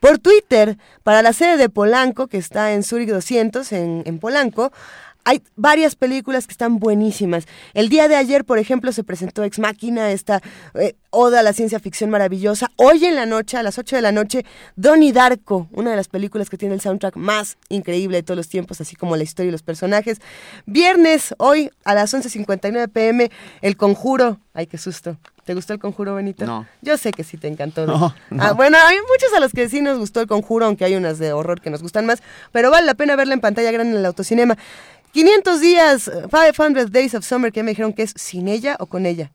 Por 0.00 0.18
Twitter, 0.18 0.76
para 1.02 1.22
la 1.22 1.32
sede 1.32 1.56
de 1.56 1.68
Polanco, 1.68 2.26
que 2.26 2.38
está 2.38 2.72
en 2.72 2.82
Zurich 2.82 3.08
200, 3.08 3.72
en, 3.72 4.18
Polanco, 4.18 4.72
hay 5.24 5.42
varias 5.56 5.96
películas 5.96 6.46
que 6.46 6.52
están 6.52 6.78
buenísimas. 6.78 7.46
El 7.72 7.88
día 7.88 8.08
de 8.08 8.16
ayer, 8.16 8.44
por 8.44 8.58
ejemplo, 8.58 8.92
se 8.92 9.04
presentó 9.04 9.42
Ex 9.42 9.58
Máquina, 9.58 10.10
esta 10.10 10.42
eh, 10.74 10.96
oda 11.08 11.40
a 11.40 11.42
la 11.42 11.54
ciencia 11.54 11.80
ficción 11.80 12.10
maravillosa. 12.10 12.70
Hoy 12.76 13.06
en 13.06 13.16
la 13.16 13.24
noche, 13.24 13.56
a 13.56 13.62
las 13.62 13.78
8 13.78 13.96
de 13.96 14.02
la 14.02 14.12
noche, 14.12 14.44
Donnie 14.76 15.12
Darko, 15.12 15.68
una 15.72 15.90
de 15.90 15.96
las 15.96 16.08
películas 16.08 16.50
que 16.50 16.58
tiene 16.58 16.74
el 16.74 16.82
soundtrack 16.82 17.16
más 17.16 17.56
increíble 17.70 18.18
de 18.18 18.22
todos 18.22 18.36
los 18.36 18.48
tiempos, 18.48 18.82
así 18.82 18.96
como 18.96 19.16
la 19.16 19.22
historia 19.22 19.48
y 19.48 19.52
los 19.52 19.62
personajes. 19.62 20.20
Viernes, 20.66 21.34
hoy 21.38 21.70
a 21.84 21.94
las 21.94 22.12
11.59 22.12 22.90
pm, 22.90 23.30
El 23.62 23.76
Conjuro. 23.78 24.38
Ay, 24.52 24.66
qué 24.66 24.76
susto. 24.76 25.16
¿Te 25.44 25.54
gustó 25.54 25.74
el 25.74 25.78
conjuro, 25.78 26.14
Benito? 26.14 26.46
No. 26.46 26.66
Yo 26.80 26.96
sé 26.96 27.12
que 27.12 27.22
sí 27.22 27.36
te 27.36 27.48
encantó. 27.48 27.86
No, 27.86 28.14
no. 28.30 28.42
Ah, 28.42 28.52
bueno, 28.52 28.78
hay 28.86 28.96
muchos 28.96 29.32
a 29.36 29.40
los 29.40 29.52
que 29.52 29.68
sí 29.68 29.82
nos 29.82 29.98
gustó 29.98 30.20
el 30.20 30.26
conjuro, 30.26 30.66
aunque 30.66 30.84
hay 30.84 30.96
unas 30.96 31.18
de 31.18 31.32
horror 31.32 31.60
que 31.60 31.70
nos 31.70 31.82
gustan 31.82 32.06
más, 32.06 32.22
pero 32.50 32.70
vale 32.70 32.86
la 32.86 32.94
pena 32.94 33.14
verla 33.14 33.34
en 33.34 33.40
pantalla 33.40 33.70
grande 33.70 33.92
en 33.92 33.98
el 33.98 34.06
autocinema. 34.06 34.56
500 35.12 35.60
días, 35.60 36.10
500 36.30 36.90
Days 36.90 37.14
of 37.14 37.24
Summer, 37.24 37.52
que 37.52 37.62
me 37.62 37.70
dijeron 37.70 37.92
que 37.92 38.02
es 38.02 38.14
sin 38.16 38.48
ella 38.48 38.76
o 38.80 38.86
con 38.86 39.06
ella. 39.06 39.30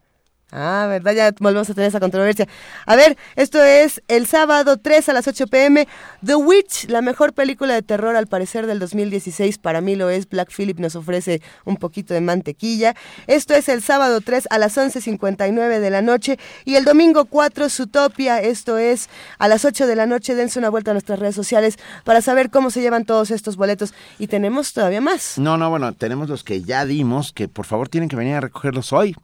Ah, 0.52 0.88
¿verdad? 0.90 1.14
Ya 1.14 1.32
volvemos 1.40 1.70
a 1.70 1.74
tener 1.74 1.90
esa 1.90 2.00
controversia. 2.00 2.48
A 2.86 2.96
ver, 2.96 3.18
esto 3.36 3.64
es 3.64 4.02
el 4.08 4.26
sábado 4.26 4.78
3 4.78 5.10
a 5.10 5.14
las 5.14 5.28
8 5.28 5.46
pm. 5.48 5.88
The 6.26 6.36
Witch, 6.36 6.90
la 6.90 7.02
mejor 7.02 7.34
película 7.34 7.76
de 7.76 7.84
terror 7.84 8.16
al 8.16 8.26
parecer 8.26 8.66
del 8.66 8.80
2016. 8.80 9.60
Para 9.60 9.82
mí 9.82 9.96
lo 9.96 10.10
es. 10.10 10.28
Black 10.28 10.52
Phillip 10.52 10.80
nos 10.80 10.96
ofrece 10.96 11.42
un 11.66 11.78
poquito 11.78 12.14
de 12.14 12.22
mantequilla. 12.22 12.96
Esto 13.28 13.54
es 13.54 13.70
el 13.70 13.84
sábado 13.84 14.22
3 14.22 14.48
a 14.50 14.58
las 14.58 14.76
11.59 14.78 15.80
de 15.80 15.90
la 15.92 16.02
noche. 16.02 16.40
Y 16.66 16.76
el 16.76 16.86
domingo 16.86 17.26
4, 17.26 17.70
Zootopia. 17.70 18.42
Esto 18.42 18.80
es 18.80 19.10
a 19.38 19.48
las 19.48 19.66
8 19.66 19.86
de 19.86 19.96
la 19.96 20.08
noche. 20.08 20.34
Dense 20.34 20.58
una 20.58 20.70
vuelta 20.70 20.92
a 20.92 20.94
nuestras 20.96 21.20
redes 21.20 21.36
sociales 21.36 21.78
para 22.04 22.22
saber 22.22 22.50
cómo 22.50 22.72
se 22.72 22.82
llevan 22.82 23.06
todos 23.06 23.30
estos 23.30 23.56
boletos. 23.56 23.94
Y 24.18 24.28
tenemos 24.28 24.74
todavía 24.74 25.02
más. 25.02 25.38
No, 25.38 25.58
no, 25.58 25.70
bueno, 25.70 25.94
tenemos 25.94 26.28
los 26.28 26.44
que 26.44 26.64
ya 26.64 26.86
dimos, 26.86 27.34
que 27.34 27.48
por 27.48 27.66
favor 27.66 27.90
tienen 27.90 28.10
que 28.10 28.16
venir 28.16 28.36
a 28.36 28.42
recogerlos 28.42 28.94
hoy, 28.94 29.16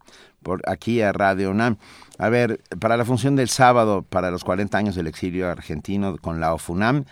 por 0.45 0.61
aquí 0.69 1.01
a 1.01 1.11
Radio 1.11 1.49
UNAM. 1.49 1.77
A 2.19 2.29
ver, 2.29 2.61
para 2.79 2.97
la 2.97 3.03
función 3.03 3.35
del 3.35 3.49
sábado, 3.49 4.03
para 4.07 4.29
los 4.29 4.43
40 4.43 4.77
años 4.77 4.95
del 4.95 5.07
exilio 5.07 5.49
argentino 5.49 6.17
con 6.19 6.39
la 6.39 6.53
OFUNAM, 6.53 7.05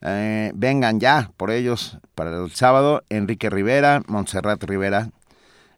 eh, 0.00 0.52
vengan 0.54 0.98
ya 0.98 1.30
por 1.36 1.50
ellos 1.50 1.98
para 2.14 2.34
el 2.34 2.50
sábado, 2.50 3.02
Enrique 3.10 3.50
Rivera, 3.50 4.00
Montserrat 4.06 4.64
Rivera, 4.64 5.10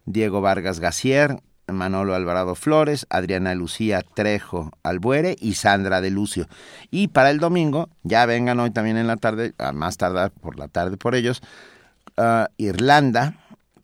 Diego 0.06 0.40
Vargas 0.40 0.78
Gacier, 0.78 1.42
Manolo 1.66 2.14
Alvarado 2.14 2.54
Flores, 2.54 3.06
Adriana 3.10 3.56
Lucía 3.56 4.02
Trejo 4.14 4.70
Albuere 4.84 5.34
y 5.40 5.54
Sandra 5.54 6.00
de 6.00 6.10
Lucio. 6.10 6.46
Y 6.92 7.08
para 7.08 7.30
el 7.30 7.40
domingo, 7.40 7.88
ya 8.04 8.24
vengan 8.24 8.60
hoy 8.60 8.70
también 8.70 8.98
en 8.98 9.08
la 9.08 9.16
tarde, 9.16 9.52
a 9.58 9.72
más 9.72 9.96
tardar 9.96 10.30
por 10.30 10.58
la 10.58 10.68
tarde 10.68 10.96
por 10.96 11.16
ellos, 11.16 11.42
uh, 12.16 12.44
Irlanda, 12.56 13.34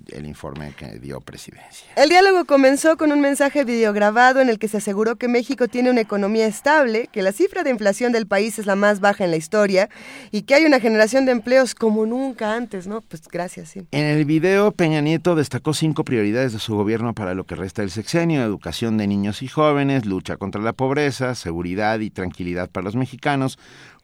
el 0.09 0.25
informe 0.25 0.73
que 0.77 0.99
dio 0.99 1.19
presidencia. 1.21 1.87
El 1.95 2.09
diálogo 2.09 2.45
comenzó 2.45 2.97
con 2.97 3.11
un 3.11 3.21
mensaje 3.21 3.63
videograbado 3.63 4.41
en 4.41 4.49
el 4.49 4.59
que 4.59 4.67
se 4.67 4.77
aseguró 4.77 5.15
que 5.15 5.27
México 5.27 5.67
tiene 5.67 5.89
una 5.89 6.01
economía 6.01 6.45
estable, 6.45 7.09
que 7.11 7.21
la 7.21 7.31
cifra 7.31 7.63
de 7.63 7.71
inflación 7.71 8.11
del 8.11 8.27
país 8.27 8.59
es 8.59 8.65
la 8.65 8.75
más 8.75 8.99
baja 8.99 9.23
en 9.25 9.31
la 9.31 9.37
historia 9.37 9.89
y 10.31 10.43
que 10.43 10.55
hay 10.55 10.65
una 10.65 10.79
generación 10.79 11.25
de 11.25 11.31
empleos 11.31 11.75
como 11.75 12.05
nunca 12.05 12.55
antes, 12.55 12.85
¿no? 12.87 13.01
Pues 13.01 13.27
gracias, 13.27 13.69
sí. 13.69 13.87
En 13.91 14.05
el 14.05 14.18
video, 14.25 14.71
Peña 14.71 15.01
Nieto 15.01 15.35
destacó 15.35 15.73
cinco 15.73 16.03
prioridades 16.03 16.53
de 16.53 16.59
su 16.59 16.75
gobierno 16.75 17.13
para 17.13 17.33
lo 17.33 17.45
que 17.45 17.55
resta 17.55 17.81
del 17.81 17.91
sexenio, 17.91 18.43
educación 18.43 18.97
de 18.97 19.07
niños 19.07 19.41
y 19.41 19.47
jóvenes, 19.47 20.05
lucha 20.05 20.37
contra 20.37 20.61
la 20.61 20.73
pobreza, 20.73 21.35
seguridad 21.35 21.99
y 21.99 22.09
tranquilidad 22.09 22.69
para 22.69 22.85
los 22.85 22.95
mexicanos, 22.95 23.59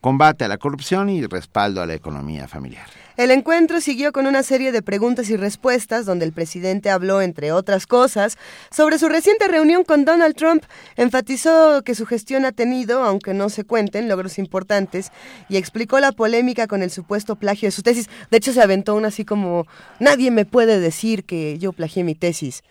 combate 0.05 0.45
a 0.45 0.47
la 0.47 0.59
corrupción 0.59 1.09
y 1.09 1.25
respaldo 1.25 1.81
a 1.81 1.87
la 1.87 1.95
economía 1.95 2.47
familiar. 2.47 2.85
El 3.17 3.31
encuentro 3.31 3.81
siguió 3.81 4.11
con 4.11 4.27
una 4.27 4.43
serie 4.43 4.71
de 4.71 4.83
preguntas 4.83 5.31
y 5.31 5.35
respuestas 5.35 6.05
donde 6.05 6.25
el 6.25 6.31
presidente 6.31 6.91
habló, 6.91 7.23
entre 7.23 7.51
otras 7.51 7.87
cosas, 7.87 8.37
sobre 8.69 8.99
su 8.99 9.09
reciente 9.09 9.47
reunión 9.47 9.83
con 9.83 10.05
Donald 10.05 10.35
Trump. 10.35 10.63
Enfatizó 10.95 11.81
que 11.81 11.95
su 11.95 12.05
gestión 12.05 12.45
ha 12.45 12.51
tenido, 12.51 13.03
aunque 13.03 13.33
no 13.33 13.49
se 13.49 13.63
cuenten, 13.63 14.07
logros 14.07 14.37
importantes 14.37 15.11
y 15.49 15.57
explicó 15.57 15.99
la 15.99 16.11
polémica 16.11 16.67
con 16.67 16.83
el 16.83 16.91
supuesto 16.91 17.35
plagio 17.35 17.65
de 17.65 17.71
su 17.71 17.81
tesis. 17.81 18.07
De 18.29 18.37
hecho, 18.37 18.53
se 18.53 18.61
aventó 18.61 18.93
una 18.93 19.07
así 19.07 19.25
como, 19.25 19.65
nadie 19.99 20.29
me 20.29 20.45
puede 20.45 20.79
decir 20.79 21.23
que 21.23 21.57
yo 21.57 21.73
plagié 21.73 22.03
mi 22.03 22.13
tesis. 22.13 22.61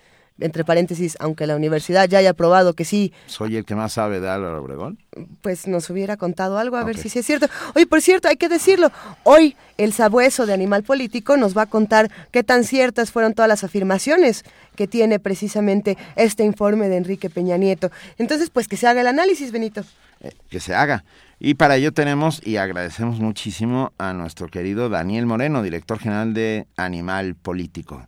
Entre 0.41 0.65
paréntesis, 0.65 1.17
aunque 1.21 1.47
la 1.47 1.55
universidad 1.55 2.09
ya 2.09 2.19
haya 2.19 2.35
probado 2.35 2.73
que 2.75 2.85
sí, 2.85 3.13
¿Soy 3.27 3.57
el 3.57 3.65
que 3.65 3.77
más 3.77 3.93
sabe 3.93 4.19
de 4.19 4.29
Álvaro 4.29 4.61
Obregón? 4.63 4.99
pues 5.43 5.69
nos 5.69 5.89
hubiera 5.91 6.17
contado 6.17 6.59
algo, 6.59 6.77
a 6.77 6.83
ver 6.83 6.97
si 6.97 7.09
sí 7.09 7.21
es 7.21 7.27
cierto. 7.27 7.47
Oye, 7.77 7.87
por 7.87 8.03
cierto, 8.03 8.27
hay 8.27 8.37
que 8.37 8.49
decirlo, 8.49 8.91
hoy 9.23 9.55
el 9.79 9.93
sabueso 9.93 10.45
de 10.45 10.53
Animal 10.53 10.83
Político 10.83 11.37
nos 11.37 11.57
va 11.57 11.63
a 11.63 11.67
contar 11.67 12.11
qué 12.33 12.43
tan 12.43 12.65
ciertas 12.65 13.13
fueron 13.13 13.35
todas 13.35 13.49
las 13.49 13.63
afirmaciones 13.63 14.45
que 14.75 14.89
tiene 14.89 15.21
precisamente 15.21 15.97
este 16.17 16.43
informe 16.45 16.89
de 16.89 16.97
Enrique 16.97 17.31
Peña 17.31 17.57
Nieto. 17.57 17.93
Entonces, 18.19 18.51
pues 18.51 18.67
que 18.67 18.77
se 18.77 18.89
haga 18.89 19.03
el 19.03 19.07
análisis, 19.07 19.53
Benito. 19.53 19.85
que 20.51 20.59
se 20.59 20.75
haga. 20.75 21.05
Y 21.47 21.57
para 21.57 21.77
ello 21.77 21.93
tenemos 21.93 22.41
y 22.47 22.57
agradecemos 22.57 23.21
muchísimo 23.21 23.93
a 23.99 24.15
nuestro 24.15 24.49
querido 24.49 24.89
Daniel 24.89 25.27
Moreno, 25.27 25.63
director 25.63 25.99
general 25.99 26.33
de 26.33 26.65
Animal 26.79 27.35
Político. 27.35 28.01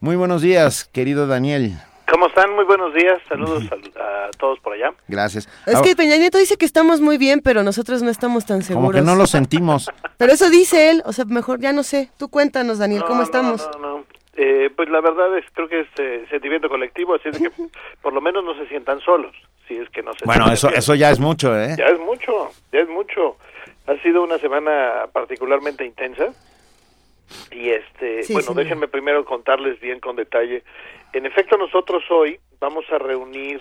Muy 0.00 0.16
buenos 0.16 0.40
días, 0.40 0.86
querido 0.86 1.26
Daniel. 1.26 1.72
¿Cómo 2.10 2.28
están? 2.28 2.50
Muy 2.54 2.64
buenos 2.64 2.94
días. 2.94 3.20
Saludos 3.28 3.64
a, 3.70 4.00
a 4.00 4.30
todos 4.38 4.58
por 4.60 4.72
allá. 4.72 4.94
Gracias. 5.06 5.50
Es 5.66 5.82
que 5.82 5.94
Peña 5.94 6.16
Nieto 6.16 6.38
dice 6.38 6.56
que 6.56 6.64
estamos 6.64 7.02
muy 7.02 7.18
bien, 7.18 7.42
pero 7.44 7.62
nosotros 7.62 8.02
no 8.02 8.08
estamos 8.08 8.46
tan 8.46 8.62
seguros. 8.62 8.90
Como 8.90 8.98
que 8.98 9.06
no 9.06 9.16
lo 9.16 9.26
sentimos. 9.26 9.90
Pero 10.16 10.32
eso 10.32 10.48
dice 10.48 10.90
él, 10.90 11.02
o 11.04 11.12
sea, 11.12 11.26
mejor 11.26 11.60
ya 11.60 11.72
no 11.74 11.82
sé. 11.82 12.08
Tú 12.16 12.28
cuéntanos, 12.30 12.78
Daniel, 12.78 13.04
¿cómo 13.06 13.18
No, 13.18 13.24
estamos? 13.24 13.68
No, 13.74 13.80
no, 13.80 13.98
no. 13.98 14.04
Eh, 14.40 14.70
pues 14.74 14.88
la 14.88 15.00
verdad 15.00 15.36
es, 15.36 15.44
creo 15.52 15.68
que 15.68 15.80
es 15.80 15.88
eh, 15.98 16.24
sentimiento 16.30 16.68
colectivo, 16.68 17.16
así 17.16 17.28
es 17.28 17.38
que 17.38 17.50
por 18.02 18.12
lo 18.12 18.20
menos 18.20 18.44
no 18.44 18.54
se 18.54 18.68
sientan 18.68 19.00
solos, 19.00 19.34
si 19.68 19.76
es 19.76 19.88
que 19.90 20.02
no 20.02 20.12
se 20.14 20.24
Bueno, 20.24 20.50
eso, 20.50 20.68
bien. 20.68 20.78
eso 20.78 20.94
ya 20.94 21.10
es 21.10 21.20
mucho, 21.20 21.56
¿eh? 21.58 21.76
Ya 21.78 21.86
es 21.86 22.00
mucho, 22.00 22.50
ya 22.72 22.80
es 22.80 22.88
mucho. 22.88 23.36
Ha 23.86 23.96
sido 24.02 24.22
una 24.22 24.38
semana 24.38 25.06
particularmente 25.12 25.84
intensa 25.84 26.32
y 27.52 27.70
este, 27.70 28.22
Sí, 28.22 28.32
bueno, 28.32 28.48
señor. 28.48 28.64
déjenme 28.64 28.88
primero 28.88 29.24
contarles 29.24 29.78
bien 29.80 30.00
con 30.00 30.16
detalle. 30.16 30.64
En 31.12 31.26
efecto, 31.26 31.56
nosotros 31.56 32.02
hoy 32.10 32.38
vamos 32.60 32.84
a 32.90 32.98
reunir 32.98 33.60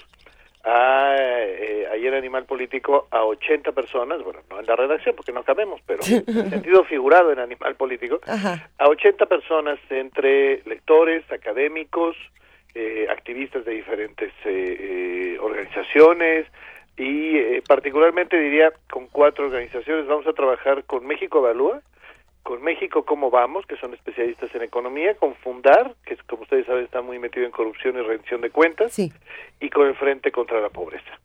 a, 0.64 1.16
eh, 1.18 1.88
ayer 1.94 2.14
Animal 2.14 2.44
Político 2.46 3.08
a 3.12 3.24
80 3.24 3.72
personas, 3.72 4.22
bueno, 4.24 4.40
no 4.50 4.60
en 4.60 4.66
la 4.66 4.76
redacción 4.76 5.16
porque 5.16 5.32
no 5.32 5.44
cabemos, 5.44 5.80
pero 5.86 6.02
en 6.06 6.50
sentido 6.50 6.84
figurado 6.84 7.32
en 7.32 7.40
Animal 7.40 7.76
Político, 7.76 8.20
Ajá. 8.28 8.70
a 8.78 8.88
80 8.90 9.26
personas 9.28 9.80
entre 9.90 10.62
lectores, 10.66 11.24
académicos, 11.32 12.18
eh, 12.78 13.08
activistas 13.10 13.66
de 13.66 13.72
diferentes 13.72 14.32
eh, 14.46 14.78
eh, 14.80 15.38
organizaciones 15.40 16.46
y 16.96 17.38
eh, 17.38 17.64
particularmente 17.68 18.38
diría 18.40 18.72
con 18.90 19.08
cuatro 19.08 19.46
organizaciones. 19.46 20.06
Vamos 20.08 20.28
a 20.28 20.34
trabajar 20.34 20.84
con 20.84 21.06
México 21.06 21.40
Evalúa, 21.40 21.82
con 22.44 22.64
México 22.64 23.04
Cómo 23.04 23.30
Vamos, 23.30 23.66
que 23.66 23.78
son 23.78 23.94
especialistas 23.94 24.54
en 24.56 24.62
economía, 24.62 25.16
con 25.16 25.36
Fundar, 25.36 25.96
que 26.06 26.16
como 26.28 26.44
ustedes 26.44 26.66
saben 26.66 26.86
está 26.86 27.02
muy 27.02 27.20
metido 27.20 27.46
en 27.46 27.52
corrupción 27.52 27.98
y 27.98 28.02
rendición 28.02 28.42
de 28.42 28.52
cuentas, 28.52 28.98
y 28.98 29.70
con 29.70 29.88
el 29.88 29.96
Frente 29.96 30.32
contra 30.32 30.62
la 30.62 30.70
Pobreza. 30.70 31.20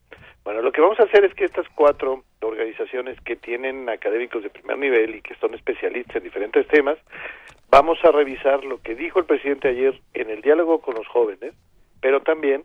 Bueno, 0.45 0.61
lo 0.61 0.73
que 0.73 0.81
vamos 0.81 0.99
a 0.99 1.05
hacer 1.05 1.25
es 1.25 1.35
que 1.35 1.45
estas 1.45 1.69
cuatro 1.75 2.25
organizaciones 2.41 3.21
que 3.21 3.37
tienen 3.37 3.89
académicos 3.89 4.43
de 4.43 4.51
primer 4.51 4.79
nivel 4.79 5.15
y 5.15 5.23
que 5.23 5.37
son 5.37 5.55
especialistas 5.55 6.17
en 6.17 6.25
diferentes 6.25 6.67
temas, 6.67 6.99
vamos 7.71 7.99
a 8.05 8.11
revisar 8.11 8.65
lo 8.65 8.81
que 8.83 8.95
dijo 8.95 9.21
el 9.21 9.25
presidente 9.25 9.69
ayer 9.69 10.01
en 10.15 10.31
el 10.31 10.43
diálogo 10.43 10.81
con 10.81 10.95
los 10.95 11.07
jóvenes, 11.07 11.55
pero 12.01 12.21
también 12.21 12.65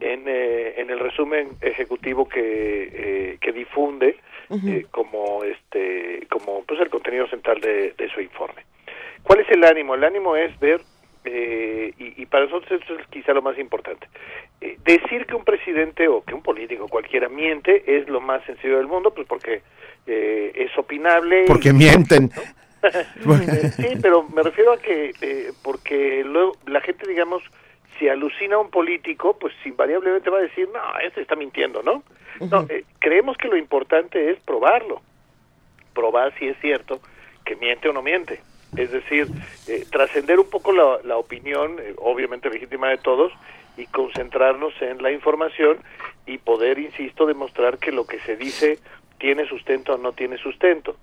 en, 0.00 0.24
eh, 0.28 0.74
en 0.80 0.90
el 0.90 1.00
resumen 1.00 1.50
ejecutivo 1.60 2.28
que, 2.28 2.42
eh, 2.42 3.38
que 3.40 3.52
difunde 3.52 4.18
eh, 4.50 4.86
como 4.90 5.42
este 5.42 6.26
como 6.30 6.62
pues 6.64 6.80
el 6.80 6.90
contenido 6.90 7.26
central 7.28 7.60
de, 7.60 7.92
de 7.92 8.08
su 8.10 8.20
informe. 8.20 8.64
¿Cuál 9.22 9.40
es 9.40 9.50
el 9.50 9.64
ánimo? 9.64 9.94
El 9.94 10.04
ánimo 10.04 10.36
es 10.36 10.56
ver 10.60 10.80
eh, 11.26 11.92
y, 11.98 12.22
y 12.22 12.26
para 12.26 12.44
nosotros 12.46 12.80
eso 12.80 12.94
es 12.98 13.06
quizá 13.08 13.32
lo 13.34 13.42
más 13.42 13.58
importante. 13.58 14.06
Eh, 14.60 14.78
decir 14.84 15.26
que 15.26 15.34
un 15.34 15.44
presidente 15.44 16.08
o 16.08 16.22
que 16.24 16.34
un 16.34 16.42
político 16.42 16.88
cualquiera 16.88 17.28
miente 17.28 17.82
es 17.98 18.08
lo 18.08 18.20
más 18.20 18.42
sencillo 18.44 18.78
del 18.78 18.86
mundo, 18.86 19.12
pues 19.12 19.26
porque 19.26 19.62
eh, 20.06 20.52
es 20.54 20.76
opinable. 20.78 21.44
y- 21.44 21.46
Porque 21.46 21.72
mienten. 21.72 22.30
Sí, 23.76 23.98
pero 24.00 24.22
me 24.28 24.42
refiero 24.42 24.72
a 24.72 24.78
que 24.78 25.12
eh, 25.20 25.52
porque 25.62 26.22
luego 26.24 26.52
la 26.66 26.80
gente, 26.80 27.08
digamos, 27.08 27.42
si 27.98 28.08
alucina 28.08 28.56
a 28.56 28.58
un 28.58 28.70
político, 28.70 29.36
pues 29.38 29.52
invariablemente 29.64 30.30
va 30.30 30.38
a 30.38 30.42
decir, 30.42 30.68
no, 30.72 30.80
este 31.00 31.20
está 31.22 31.34
mintiendo, 31.34 31.82
¿no? 31.82 32.02
No, 32.50 32.66
eh, 32.68 32.84
creemos 33.00 33.36
que 33.38 33.48
lo 33.48 33.56
importante 33.56 34.30
es 34.30 34.38
probarlo, 34.40 35.00
probar 35.94 36.32
si 36.38 36.46
es 36.46 36.56
cierto 36.60 37.00
que 37.44 37.56
miente 37.56 37.88
o 37.88 37.92
no 37.92 38.02
miente. 38.02 38.40
Es 38.76 38.90
decir, 38.90 39.28
eh, 39.68 39.84
trascender 39.90 40.38
un 40.38 40.50
poco 40.50 40.72
la, 40.72 40.98
la 41.04 41.16
opinión, 41.16 41.76
eh, 41.80 41.94
obviamente 41.98 42.50
legítima 42.50 42.88
de 42.88 42.98
todos, 42.98 43.32
y 43.76 43.86
concentrarnos 43.86 44.74
en 44.80 45.02
la 45.02 45.12
información 45.12 45.78
y 46.26 46.38
poder, 46.38 46.78
insisto, 46.78 47.26
demostrar 47.26 47.78
que 47.78 47.92
lo 47.92 48.06
que 48.06 48.18
se 48.20 48.36
dice 48.36 48.78
tiene 49.18 49.46
sustento 49.48 49.94
o 49.94 49.98
no 49.98 50.12
tiene 50.12 50.38
sustento. 50.38 50.96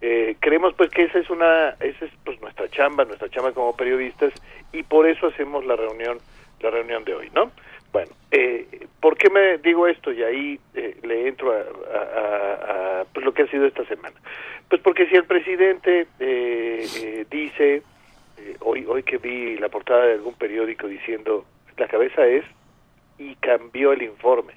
Eh, 0.00 0.36
creemos 0.40 0.74
pues 0.74 0.90
que 0.90 1.04
esa 1.04 1.18
es 1.18 1.30
una, 1.30 1.70
esa 1.80 2.04
es 2.04 2.10
pues 2.24 2.40
nuestra 2.40 2.68
chamba, 2.68 3.04
nuestra 3.04 3.28
chamba 3.28 3.52
como 3.52 3.76
periodistas 3.76 4.32
y 4.72 4.82
por 4.82 5.06
eso 5.06 5.26
hacemos 5.26 5.64
la 5.66 5.76
reunión, 5.76 6.18
la 6.60 6.70
reunión 6.70 7.04
de 7.04 7.14
hoy, 7.14 7.30
¿no? 7.34 7.50
Bueno, 7.92 8.12
eh, 8.30 8.86
¿por 9.00 9.16
qué 9.16 9.30
me 9.30 9.58
digo 9.58 9.86
esto? 9.88 10.12
Y 10.12 10.22
ahí 10.22 10.60
eh, 10.74 10.96
le 11.02 11.28
entro 11.28 11.52
a, 11.52 11.56
a- 11.56 12.20
a- 12.20 13.00
a, 13.00 13.04
pues, 13.12 13.24
lo 13.24 13.32
que 13.34 13.42
ha 13.42 13.46
sido 13.48 13.66
esta 13.66 13.84
semana. 13.86 14.14
Pues 14.68 14.80
porque 14.82 15.06
si 15.08 15.16
el 15.16 15.24
presidente 15.24 16.06
eh, 16.20 16.86
eh, 17.02 17.26
dice, 17.30 17.82
eh, 18.38 18.56
hoy, 18.60 18.84
hoy 18.88 19.02
que 19.02 19.18
vi 19.18 19.56
la 19.58 19.68
portada 19.68 20.06
de 20.06 20.12
algún 20.14 20.34
periódico 20.34 20.86
diciendo, 20.86 21.44
la 21.76 21.88
cabeza 21.88 22.24
es, 22.26 22.44
y 23.18 23.34
cambió 23.36 23.92
el 23.92 24.02
informe, 24.02 24.52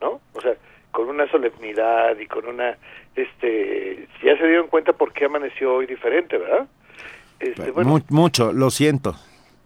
¿no? 0.00 0.20
O 0.34 0.40
sea, 0.40 0.54
con 0.92 1.08
una 1.08 1.28
solemnidad 1.30 2.16
y 2.18 2.26
con 2.26 2.46
una, 2.46 2.76
este, 3.16 4.06
ya 4.22 4.36
se 4.38 4.46
dieron 4.46 4.68
cuenta 4.68 4.92
por 4.92 5.12
qué 5.12 5.24
amaneció 5.24 5.74
hoy 5.74 5.86
diferente, 5.86 6.38
¿verdad? 6.38 6.68
Este, 7.40 7.70
bueno, 7.72 7.98
mucho, 8.10 8.52
lo 8.52 8.70
siento. 8.70 9.14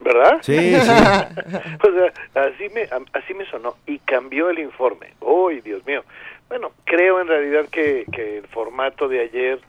¿Verdad? 0.01 0.39
Sí, 0.43 0.75
sí. 0.75 0.77
o 0.81 1.93
sea, 1.93 2.12
así 2.35 2.69
me, 2.75 2.89
así 3.12 3.35
me 3.35 3.47
sonó. 3.47 3.77
Y 3.87 3.99
cambió 4.01 4.51
el 4.51 4.59
informe. 4.59 5.15
¡Uy, 5.21 5.61
Dios 5.61 5.85
mío! 5.87 6.05
Bueno, 6.49 6.73
creo 6.85 7.21
en 7.21 7.29
realidad 7.29 7.66
que, 7.71 8.05
que 8.12 8.39
el 8.39 8.47
formato 8.49 9.09
de 9.09 9.21
ayer 9.21 9.61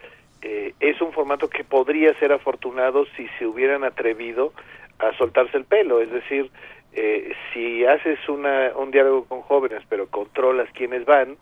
eh, 0.42 0.74
es 0.80 1.02
un 1.02 1.12
formato 1.12 1.50
que 1.50 1.64
podría 1.64 2.14
ser 2.20 2.32
afortunado 2.32 3.06
si 3.18 3.28
se 3.40 3.48
hubieran 3.48 3.84
atrevido 3.84 4.54
a 5.00 5.12
soltarse 5.18 5.58
el 5.58 5.66
pelo. 5.66 6.02
Es 6.02 6.12
decir, 6.12 6.52
eh, 6.94 7.34
si 7.52 7.86
haces 7.86 8.20
una, 8.30 8.72
un 8.76 8.92
diálogo 8.92 9.26
con 9.26 9.42
jóvenes, 9.42 9.82
pero 9.90 10.08
controlas 10.08 10.70
quiénes 10.74 11.06
van, 11.06 11.38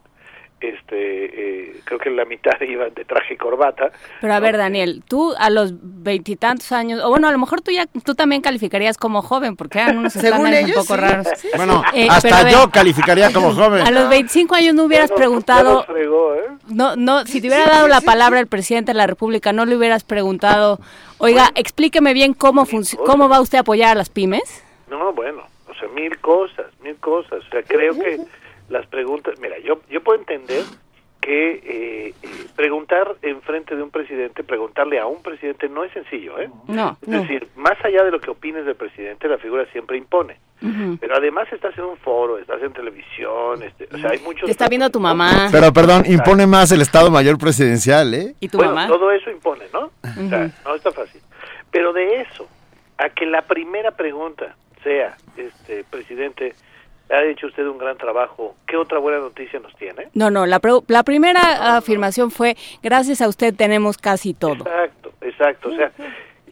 este, 0.70 1.70
eh, 1.70 1.76
creo 1.84 2.00
que 2.00 2.10
la 2.10 2.26
mitad 2.26 2.60
iban 2.62 2.94
de 2.94 3.06
traje 3.06 3.34
y 3.36 3.38
corbata. 3.38 3.92
Pero 4.22 4.34
a 4.34 4.40
ver, 4.40 4.58
Daniel, 4.58 5.04
tú 5.08 5.34
a 5.38 5.50
los 5.50 5.74
veintitantos 5.82 6.72
años, 6.72 7.02
o 7.04 7.10
bueno, 7.10 7.28
a 7.28 7.32
lo 7.32 7.38
mejor 7.38 7.62
tú 7.62 7.72
ya, 7.72 7.86
tú 8.04 8.16
también 8.16 8.42
calificarías 8.42 8.98
como 8.98 9.22
joven, 9.22 9.56
porque 9.56 9.80
eran 9.80 9.98
unos 9.98 10.16
estándares 10.18 10.68
un 10.68 10.74
poco 10.74 10.98
raros. 10.98 11.28
Bueno, 11.56 11.84
Eh, 11.94 12.08
hasta 12.10 12.30
pero 12.30 12.36
a 12.36 12.44
ver, 12.44 12.54
yo 12.54 12.70
calificaría 12.72 13.32
como 13.34 13.52
joven. 13.56 13.86
A 13.86 13.92
los 13.92 14.10
25 14.10 14.56
años 14.56 14.74
no 14.76 14.84
hubieras 14.86 15.12
preguntado, 15.12 15.84
fregó, 15.84 16.36
¿eh? 16.36 16.48
no, 16.68 16.96
no, 16.96 17.26
si 17.26 17.42
te 17.42 17.48
hubiera 17.48 17.66
dado 17.66 17.88
la 17.88 18.02
palabra 18.02 18.40
el 18.40 18.48
presidente 18.48 18.92
de 18.92 18.98
la 18.98 19.08
República, 19.08 19.54
no 19.54 19.66
le 19.66 19.76
hubieras 19.76 20.04
preguntado, 20.04 20.80
oiga, 21.18 21.50
explíqueme 21.56 22.14
bien 22.14 22.34
cómo 22.34 22.66
cómo 23.06 23.30
va 23.30 23.42
usted 23.42 23.58
a 23.58 23.62
apoyar 23.62 23.92
a 23.92 23.96
las 23.96 24.10
pymes. 24.10 24.64
No, 24.90 25.14
bueno, 25.14 25.44
o 25.70 25.74
sea, 25.76 25.88
mil 25.90 26.18
cosas, 26.20 26.66
mil 26.82 26.96
cosas. 26.98 27.40
O 27.46 27.50
sea, 27.50 27.64
creo 27.64 27.94
que 27.94 28.20
las 28.70 28.86
preguntas, 28.88 29.40
mira, 29.40 29.58
yo 29.60 29.82
yo 29.90 30.02
puedo 30.02 30.20
entender 30.20 30.64
que 31.24 31.54
eh, 31.54 32.14
eh, 32.22 32.30
preguntar 32.54 33.16
en 33.22 33.42
frente 33.44 33.78
de 33.78 33.82
un 33.82 33.92
presidente, 33.92 34.44
preguntarle 34.44 35.00
a 35.00 35.06
un 35.06 35.24
presidente 35.24 35.70
no 35.70 35.86
es 35.86 35.94
sencillo, 35.94 36.38
¿eh? 36.38 36.50
No, 36.68 36.98
Es 37.02 37.10
decir, 37.10 37.48
más 37.56 37.78
allá 37.86 38.04
de 38.04 38.12
lo 38.12 38.20
que 38.20 38.30
opines 38.30 38.66
del 38.66 38.76
presidente, 38.76 39.30
la 39.30 39.38
figura 39.38 39.66
siempre 39.72 39.98
impone. 39.98 40.38
Pero 41.00 41.18
además 41.18 41.52
estás 41.52 41.78
en 41.78 41.84
un 41.84 41.98
foro, 41.98 42.38
estás 42.38 42.62
en 42.62 42.72
televisión, 42.72 43.64
este, 43.64 43.86
o 43.94 43.98
sea, 43.98 44.12
hay 44.12 44.20
muchos... 44.20 44.46
Te 44.46 44.52
está 44.52 44.70
viendo 44.70 44.90
tu 44.90 45.00
mamá. 45.00 45.50
Pero 45.52 45.74
perdón, 45.74 46.04
impone 46.08 46.48
más 46.48 46.72
el 46.72 46.82
Estado 46.82 47.12
Mayor 47.12 47.38
Presidencial, 47.38 48.14
¿eh? 48.14 48.34
¿Y 48.40 48.48
tu 48.48 48.58
bueno, 48.58 48.74
mamá? 48.74 48.88
todo 48.88 49.12
eso 49.12 49.30
impone, 49.30 49.66
¿no? 49.74 49.92
O 50.02 50.30
sea, 50.30 50.52
no 50.64 50.76
está 50.76 50.92
fácil. 50.94 51.22
Pero 51.70 51.92
de 51.92 52.22
eso, 52.22 52.48
a 52.98 53.10
que 53.10 53.26
la 53.26 53.42
primera 53.42 53.92
pregunta 53.92 54.56
sea, 54.84 55.18
este, 55.36 55.84
presidente, 55.84 56.54
ha 57.14 57.24
hecho 57.24 57.48
usted 57.48 57.66
un 57.68 57.78
gran 57.78 57.98
trabajo, 57.98 58.56
¿qué 58.68 58.78
otra 58.78 59.00
buena 59.00 59.20
noticia 59.20 59.60
nos 59.60 59.76
tiene? 59.76 60.08
No, 60.14 60.30
no, 60.30 60.46
la, 60.46 60.60
la 60.88 61.04
primera 61.04 61.78
afirmación 61.78 62.32
fue, 62.32 62.56
gracias 62.82 63.22
a 63.22 63.28
usted 63.28 63.54
tenemos 63.56 63.98
casi 63.98 64.34
todo. 64.34 64.66
Exacto, 64.66 65.12
exacto. 65.22 65.70
O 65.70 65.76
sea, 65.76 65.92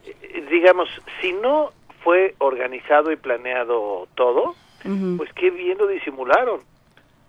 eh, 0.05 0.45
digamos, 0.49 0.89
si 1.21 1.33
no 1.33 1.71
fue 2.03 2.35
organizado 2.39 3.11
y 3.11 3.15
planeado 3.15 4.07
todo, 4.15 4.55
Ujú. 4.85 5.17
pues 5.17 5.31
qué 5.33 5.49
bien 5.49 5.77
lo 5.77 5.88
disimularon. 5.88 6.61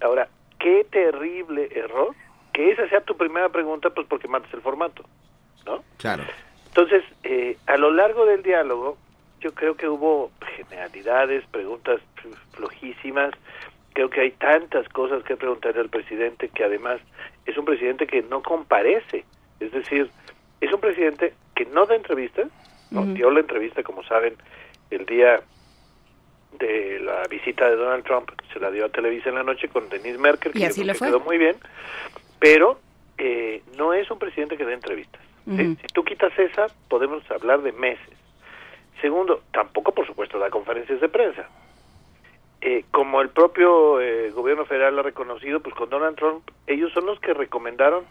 Ahora, 0.01 0.29
qué 0.59 0.87
terrible 0.91 1.69
error 1.75 2.15
que 2.53 2.71
esa 2.71 2.89
sea 2.89 3.01
tu 3.01 3.17
primera 3.17 3.49
pregunta, 3.49 3.91
pues 3.91 4.07
porque 4.07 4.29
matas 4.29 4.53
el 4.53 4.61
formato, 4.61 5.05
¿no? 5.65 5.83
Claro. 5.97 6.25
Entonces, 6.69 7.03
eh, 7.23 7.57
a 7.67 7.77
lo 7.77 7.91
largo 7.91 8.25
del 8.27 8.43
diálogo, 8.43 8.97
yo 9.43 9.53
creo 9.55 9.77
que 9.77 9.89
hubo 9.89 10.31
generalidades, 10.57 11.45
preguntas 11.51 12.01
flojísimas. 12.53 13.33
Creo 13.93 14.09
que 14.09 14.21
hay 14.21 14.31
tantas 14.33 14.89
cosas 14.89 15.23
que 15.25 15.37
preguntarle 15.37 15.81
al 15.81 15.89
presidente 15.89 16.49
que 16.49 16.65
además 16.65 17.01
es 17.45 17.57
un 17.59 17.65
presidente 17.65 18.07
que 18.07 18.23
no 18.23 18.43
comparece. 18.43 19.25
Es 19.61 19.73
decir, 19.73 20.11
es 20.61 20.73
un 20.73 20.81
presidente 20.81 21.35
que 21.55 21.67
no 21.67 21.87
da 21.87 21.97
entrevistas. 21.97 22.49
No, 22.91 23.07
dio 23.07 23.31
la 23.31 23.41
entrevista, 23.41 23.83
como 23.83 24.03
saben, 24.05 24.35
el 24.91 25.07
día 25.07 25.41
de 26.59 27.01
la 27.01 27.23
visita 27.29 27.69
de 27.71 27.77
Donald 27.77 28.05
Trump, 28.05 28.31
se 28.53 28.61
la 28.61 28.71
dio 28.71 28.85
a 28.85 28.91
Televisa 28.91 29.31
en 29.31 29.37
la 29.37 29.43
noche 29.43 29.69
con 29.69 29.89
Denise 29.89 30.19
Merkel, 30.19 30.53
que 30.53 30.67
así 30.67 30.85
le 30.85 30.93
fue. 30.93 31.09
quedó 31.09 31.21
muy 31.21 31.39
bien, 31.39 31.57
pero 32.39 32.79
eh, 33.17 33.63
no 33.79 33.95
es 33.95 34.11
un 34.11 34.19
presidente 34.19 34.59
que 34.59 34.67
dé 34.67 34.75
entrevistas. 34.75 35.23
Si 35.47 35.87
tú 35.93 36.05
quitas 36.05 36.39
esa, 36.39 36.67
podemos 36.89 37.29
hablar 37.31 37.63
de 37.63 37.73
meses. 37.73 38.22
Segundo, 39.03 39.43
tampoco, 39.53 39.93
por 39.93 40.07
supuesto, 40.07 40.39
da 40.39 40.49
conferencias 40.49 41.01
de 41.01 41.09
prensa. 41.11 41.47
Eh, 42.63 42.85
como 42.93 43.21
el 43.21 43.29
propio 43.31 44.01
eh, 44.01 44.31
gobierno 44.31 44.65
federal 44.65 44.97
ha 44.99 45.03
reconocido, 45.03 45.59
pues 45.61 45.75
con 45.75 45.91
Donald 45.91 46.17
Trump, 46.17 46.49
ellos 46.69 46.93
son 46.93 47.07
los 47.07 47.19
que 47.19 47.35
recomendaron, 47.35 48.05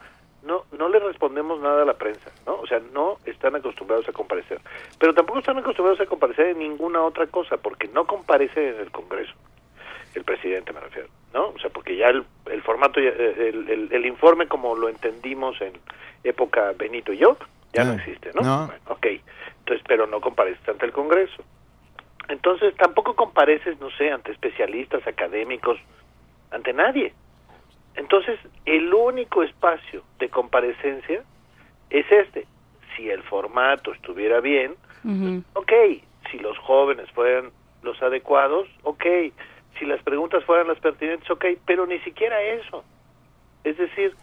no 0.44 0.66
no 0.78 0.90
le 0.90 1.00
respondemos 1.00 1.62
nada 1.62 1.84
a 1.84 1.86
la 1.86 1.94
prensa, 1.94 2.30
¿no? 2.46 2.56
O 2.56 2.68
sea, 2.68 2.82
no 2.92 3.20
están 3.26 3.56
acostumbrados 3.56 4.10
a 4.10 4.12
comparecer. 4.12 4.60
Pero 5.00 5.14
tampoco 5.14 5.40
están 5.40 5.58
acostumbrados 5.58 6.02
a 6.02 6.06
comparecer 6.06 6.48
en 6.48 6.60
ninguna 6.60 7.02
otra 7.02 7.28
cosa, 7.28 7.56
porque 7.58 7.88
no 7.88 8.06
comparece 8.06 8.70
en 8.72 8.80
el 8.82 8.92
Congreso, 8.92 9.32
el 10.16 10.26
presidente 10.26 10.74
me 10.74 10.82
refiero, 10.82 11.08
¿no? 11.34 11.50
O 11.56 11.60
sea, 11.60 11.70
porque 11.70 11.96
ya 11.96 12.10
el, 12.10 12.26
el 12.48 12.62
formato, 12.64 13.00
eh, 13.00 13.08
el, 13.50 13.70
el- 13.70 13.88
el 13.94 14.06
informe 14.06 14.48
como 14.48 14.76
lo 14.76 14.90
entendimos 14.90 15.62
en 15.62 15.72
época 16.26 16.74
Benito 16.78 17.14
y 17.14 17.18
yo, 17.20 17.38
ya 17.72 17.86
no 17.86 17.94
existe, 17.94 18.32
¿no? 18.36 18.42
no. 18.42 18.66
Bueno, 18.66 18.82
ok, 18.90 19.08
entonces, 19.72 19.85
pero 19.88 20.06
no 20.06 20.19
compareces 20.19 20.68
ante 20.68 20.85
el 20.85 20.91
Congreso. 20.91 21.43
Entonces, 22.27 22.76
tampoco 22.76 23.15
compareces, 23.15 23.80
no 23.80 23.89
sé, 23.91 24.11
ante 24.11 24.31
especialistas, 24.31 25.06
académicos, 25.07 25.80
ante 26.52 26.73
nadie. 26.73 27.14
Entonces, 27.95 28.38
el 28.65 28.93
único 28.93 29.43
espacio 29.43 30.03
de 30.19 30.30
comparecencia 30.30 31.23
es 31.89 32.06
este. 32.11 32.45
Si 32.95 33.10
el 33.10 33.23
formato 33.23 33.93
estuviera 33.93 34.41
bien, 34.41 34.76
ok. 35.53 35.72
Si 36.30 36.39
los 36.39 36.57
jóvenes 36.60 37.10
fueran 37.11 37.52
los 37.81 38.02
adecuados, 38.02 38.68
ok. 38.84 39.06
Si 39.80 39.85
las 39.85 40.03
preguntas 40.03 40.43
fueran 40.43 40.68
las 40.68 40.80
pertinentes, 40.80 41.30
ok. 41.31 41.45
Pero 41.65 41.85
ni 41.85 41.99
siquiera 41.99 42.41
eso. 42.41 42.84
Es 43.64 43.77
decir, 43.77 44.14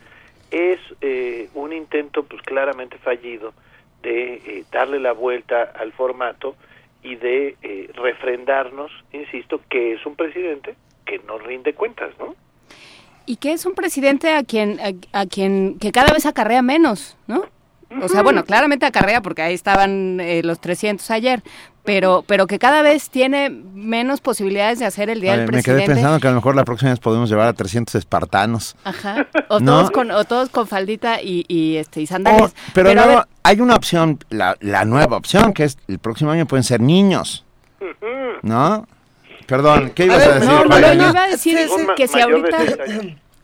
es 0.50 0.80
eh, 1.00 1.48
un 1.54 1.72
intento 1.72 2.22
pues 2.24 2.42
claramente 2.42 2.98
fallido 2.98 3.54
de 4.02 4.34
eh, 4.34 4.64
darle 4.70 5.00
la 5.00 5.12
vuelta 5.12 5.62
al 5.62 5.92
formato 5.92 6.56
y 7.02 7.16
de 7.16 7.56
eh, 7.62 7.90
refrendarnos, 7.94 8.90
insisto, 9.12 9.60
que 9.68 9.94
es 9.94 10.04
un 10.06 10.16
presidente 10.16 10.74
que 11.04 11.18
no 11.20 11.38
rinde 11.38 11.74
cuentas, 11.74 12.10
¿no? 12.18 12.34
Y 13.26 13.36
que 13.36 13.52
es 13.52 13.66
un 13.66 13.74
presidente 13.74 14.32
a 14.32 14.42
quien, 14.42 14.78
a, 14.80 15.20
a 15.20 15.26
quien, 15.26 15.78
que 15.78 15.92
cada 15.92 16.12
vez 16.12 16.26
acarrea 16.26 16.62
menos, 16.62 17.16
¿no? 17.26 17.44
O 18.02 18.08
sea, 18.08 18.22
bueno, 18.22 18.44
claramente 18.44 18.84
acarrea 18.84 19.22
porque 19.22 19.40
ahí 19.40 19.54
estaban 19.54 20.20
eh, 20.20 20.42
los 20.44 20.60
300 20.60 21.10
ayer, 21.10 21.42
pero, 21.88 22.22
pero 22.26 22.46
que 22.46 22.58
cada 22.58 22.82
vez 22.82 23.08
tiene 23.08 23.48
menos 23.48 24.20
posibilidades 24.20 24.78
de 24.78 24.84
hacer 24.84 25.08
el 25.08 25.22
día 25.22 25.38
del 25.38 25.46
me 25.46 25.62
quedé 25.62 25.62
presidente. 25.62 25.94
pensando 25.94 26.20
que 26.20 26.26
a 26.26 26.30
lo 26.32 26.36
mejor 26.36 26.54
la 26.54 26.64
próxima 26.66 26.90
vez 26.90 27.00
podemos 27.00 27.30
llevar 27.30 27.48
a 27.48 27.54
300 27.54 27.94
espartanos. 27.94 28.76
Ajá. 28.84 29.26
O, 29.48 29.58
¿No? 29.58 29.78
todos 29.78 29.90
con, 29.90 30.10
o 30.10 30.22
todos 30.24 30.50
con 30.50 30.66
faldita 30.66 31.22
y, 31.22 31.46
y, 31.48 31.76
este, 31.76 32.02
y 32.02 32.06
sandalias. 32.06 32.52
Oh, 32.54 32.70
pero 32.74 32.90
a 32.90 32.94
luego 32.94 33.08
ver, 33.08 33.24
hay 33.42 33.60
una 33.62 33.74
opción, 33.74 34.18
la, 34.28 34.54
la 34.60 34.84
nueva 34.84 35.16
opción, 35.16 35.54
que 35.54 35.64
es 35.64 35.78
el 35.88 35.98
próximo 35.98 36.30
año 36.30 36.44
pueden 36.44 36.62
ser 36.62 36.82
niños. 36.82 37.46
¿No? 38.42 38.86
Perdón, 39.46 39.92
¿qué 39.94 40.04
ibas 40.04 40.26
a, 40.26 40.34
decir? 40.34 40.46
no, 40.50 40.64
no, 40.66 40.78
yo 40.78 40.92
iba 41.08 41.24
a 41.24 41.28
decir 41.28 41.56
ma- 41.86 41.94
que 41.94 42.06
si 42.06 42.20
ahorita. 42.20 42.58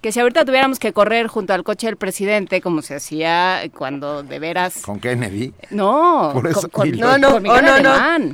Que 0.05 0.13
si 0.13 0.21
ahorita 0.21 0.45
tuviéramos 0.45 0.79
que 0.79 0.93
correr 0.93 1.29
junto 1.29 1.55
al 1.55 1.65
coche 1.65 1.87
del 1.87 1.97
presidente 1.97 2.61
como 2.61 2.83
se 2.83 2.95
hacía 2.97 3.63
cuando 3.75 4.23
de 4.23 4.39
veras 4.39 4.83
¿Con 4.83 5.01
Kennedy? 5.01 5.55
no 5.71 6.29
Por 6.35 6.47
eso, 6.47 6.69
con, 6.69 6.71
con- 6.71 6.91
con 6.91 7.01
No, 7.01 7.17
no, 7.17 7.41
Miguel 7.41 7.59
oh, 7.59 7.63
no, 7.63 7.81
no. 7.81 7.91
Alemán. 7.91 8.33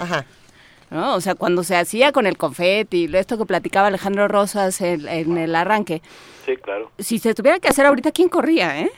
¿no? 0.91 1.15
O 1.15 1.21
sea, 1.21 1.37
cuando 1.37 1.63
se 1.63 1.77
hacía 1.77 2.11
con 2.11 2.27
el 2.27 2.37
confeti, 2.37 3.09
esto 3.17 3.39
que 3.39 3.47
platicaba 3.47 3.87
Alejandro 3.87 4.27
Rosas 4.27 4.81
en, 4.81 5.07
en 5.07 5.39
el 5.39 5.55
arranque, 5.55 6.03
Sí, 6.45 6.57
claro. 6.57 6.91
si 6.99 7.21
se 7.21 7.35
tuviera 7.35 7.61
que 7.61 7.69
hacer 7.69 7.87
ahorita, 7.87 8.11
¿quién 8.11 8.29
corría, 8.29 8.81
eh? 8.81 8.91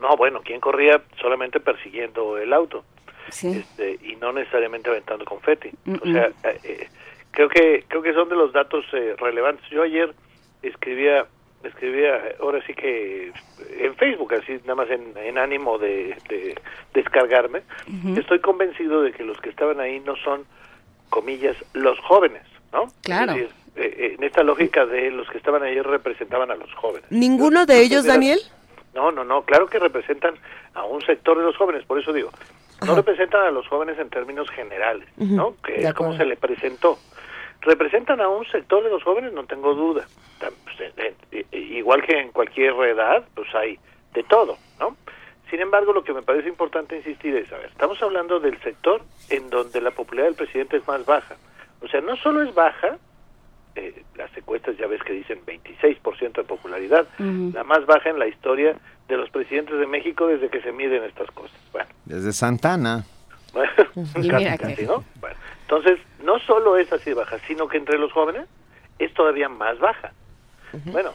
No, 0.00 0.16
bueno, 0.16 0.40
¿quién 0.42 0.58
corría 0.58 1.02
solamente 1.20 1.60
persiguiendo 1.60 2.38
el 2.38 2.54
auto? 2.54 2.82
Sí. 3.28 3.48
Este, 3.48 3.98
y 4.02 4.16
no 4.16 4.32
necesariamente 4.32 4.88
aventando 4.88 5.26
confeti. 5.26 5.68
O 6.02 6.06
sea, 6.10 6.28
eh, 6.44 6.60
eh, 6.64 6.88
creo 7.30 7.50
que 7.50 7.84
creo 7.88 8.00
que 8.02 8.14
son 8.14 8.30
de 8.30 8.36
los 8.36 8.54
datos 8.54 8.86
eh, 8.94 9.14
relevantes. 9.18 9.68
Yo 9.70 9.82
ayer 9.82 10.14
escribía 10.62 11.26
escribía 11.68 12.20
ahora 12.40 12.60
sí 12.66 12.74
que 12.74 13.32
en 13.78 13.94
Facebook 13.96 14.34
así 14.34 14.52
nada 14.62 14.74
más 14.76 14.90
en, 14.90 15.12
en 15.16 15.38
ánimo 15.38 15.78
de, 15.78 16.16
de 16.28 16.54
descargarme 16.94 17.62
estoy 18.16 18.40
convencido 18.40 19.02
de 19.02 19.12
que 19.12 19.24
los 19.24 19.40
que 19.40 19.50
estaban 19.50 19.80
ahí 19.80 20.00
no 20.00 20.16
son 20.16 20.44
comillas 21.10 21.56
los 21.74 21.98
jóvenes 22.00 22.42
no 22.72 22.86
Claro. 23.02 23.32
Es 23.32 23.38
decir, 23.38 23.54
eh, 23.76 23.94
eh, 23.98 24.14
en 24.18 24.24
esta 24.24 24.42
lógica 24.42 24.84
de 24.86 25.10
los 25.10 25.28
que 25.30 25.38
estaban 25.38 25.62
ayer 25.62 25.86
representaban 25.86 26.50
a 26.50 26.54
los 26.56 26.72
jóvenes 26.74 27.10
¿Ninguno 27.10 27.64
de 27.66 27.80
ellos, 27.80 28.04
Daniel? 28.04 28.40
no, 28.94 29.10
no, 29.10 29.24
no, 29.24 29.42
claro 29.42 29.66
que 29.66 29.78
representan 29.78 30.34
a 30.74 30.84
un 30.84 31.00
sector 31.02 31.38
de 31.38 31.44
los 31.44 31.56
jóvenes, 31.56 31.84
por 31.86 31.98
eso 31.98 32.12
digo, 32.12 32.30
no 32.86 32.94
representan 32.94 33.46
a 33.46 33.50
los 33.50 33.66
jóvenes 33.68 33.98
en 33.98 34.08
términos 34.10 34.50
generales, 34.50 35.06
¿no? 35.16 35.54
Que 35.64 35.74
de 35.74 35.88
es 35.88 35.94
como 35.94 36.10
acuerdo. 36.10 36.24
se 36.24 36.28
le 36.28 36.36
presentó. 36.36 36.98
¿Representan 37.62 38.20
a 38.20 38.28
un 38.28 38.44
sector 38.46 38.82
de 38.82 38.90
los 38.90 39.02
jóvenes? 39.02 39.32
No 39.32 39.44
tengo 39.44 39.74
duda. 39.74 40.06
Pues, 40.38 40.80
eh, 40.80 41.14
eh, 41.30 41.46
eh, 41.50 41.58
igual 41.58 42.02
que 42.02 42.18
en 42.18 42.32
cualquier 42.32 42.74
edad, 42.74 43.24
pues 43.34 43.54
hay 43.54 43.78
de 44.14 44.22
todo, 44.24 44.58
¿no? 44.78 44.96
Sin 45.48 45.60
embargo, 45.60 45.92
lo 45.92 46.02
que 46.02 46.12
me 46.12 46.22
parece 46.22 46.48
importante 46.48 46.96
insistir 46.96 47.36
es, 47.36 47.52
a 47.52 47.58
ver, 47.58 47.66
estamos 47.66 48.02
hablando 48.02 48.40
del 48.40 48.58
sector 48.62 49.02
en 49.28 49.50
donde 49.50 49.80
la 49.80 49.90
popularidad 49.90 50.28
del 50.28 50.46
presidente 50.46 50.78
es 50.78 50.88
más 50.88 51.04
baja. 51.04 51.36
O 51.82 51.88
sea, 51.88 52.00
no 52.00 52.16
solo 52.16 52.42
es 52.42 52.54
baja, 52.54 52.96
eh, 53.74 54.02
las 54.16 54.34
encuestas 54.36 54.76
ya 54.78 54.86
ves 54.86 55.02
que 55.02 55.12
dicen 55.12 55.40
26% 55.46 56.32
de 56.32 56.44
popularidad, 56.44 57.06
la 57.18 57.64
más 57.64 57.86
baja 57.86 58.10
en 58.10 58.18
la 58.18 58.26
historia 58.26 58.76
de 59.08 59.16
los 59.16 59.30
presidentes 59.30 59.78
de 59.78 59.86
México 59.86 60.26
desde 60.26 60.48
que 60.48 60.60
se 60.62 60.72
miden 60.72 61.04
estas 61.04 61.30
cosas. 61.30 61.58
Bueno, 61.72 61.88
Desde 62.04 62.32
Santana. 62.32 63.04
bueno, 63.52 63.70
casi, 64.30 64.58
casi, 64.58 64.86
¿no? 64.86 65.04
Bueno, 65.20 65.36
entonces, 65.74 66.04
no 66.22 66.38
solo 66.40 66.76
es 66.76 66.92
así 66.92 67.14
baja, 67.14 67.38
sino 67.46 67.66
que 67.66 67.78
entre 67.78 67.98
los 67.98 68.12
jóvenes 68.12 68.46
es 68.98 69.14
todavía 69.14 69.48
más 69.48 69.78
baja. 69.78 70.12
Bueno, 70.84 71.14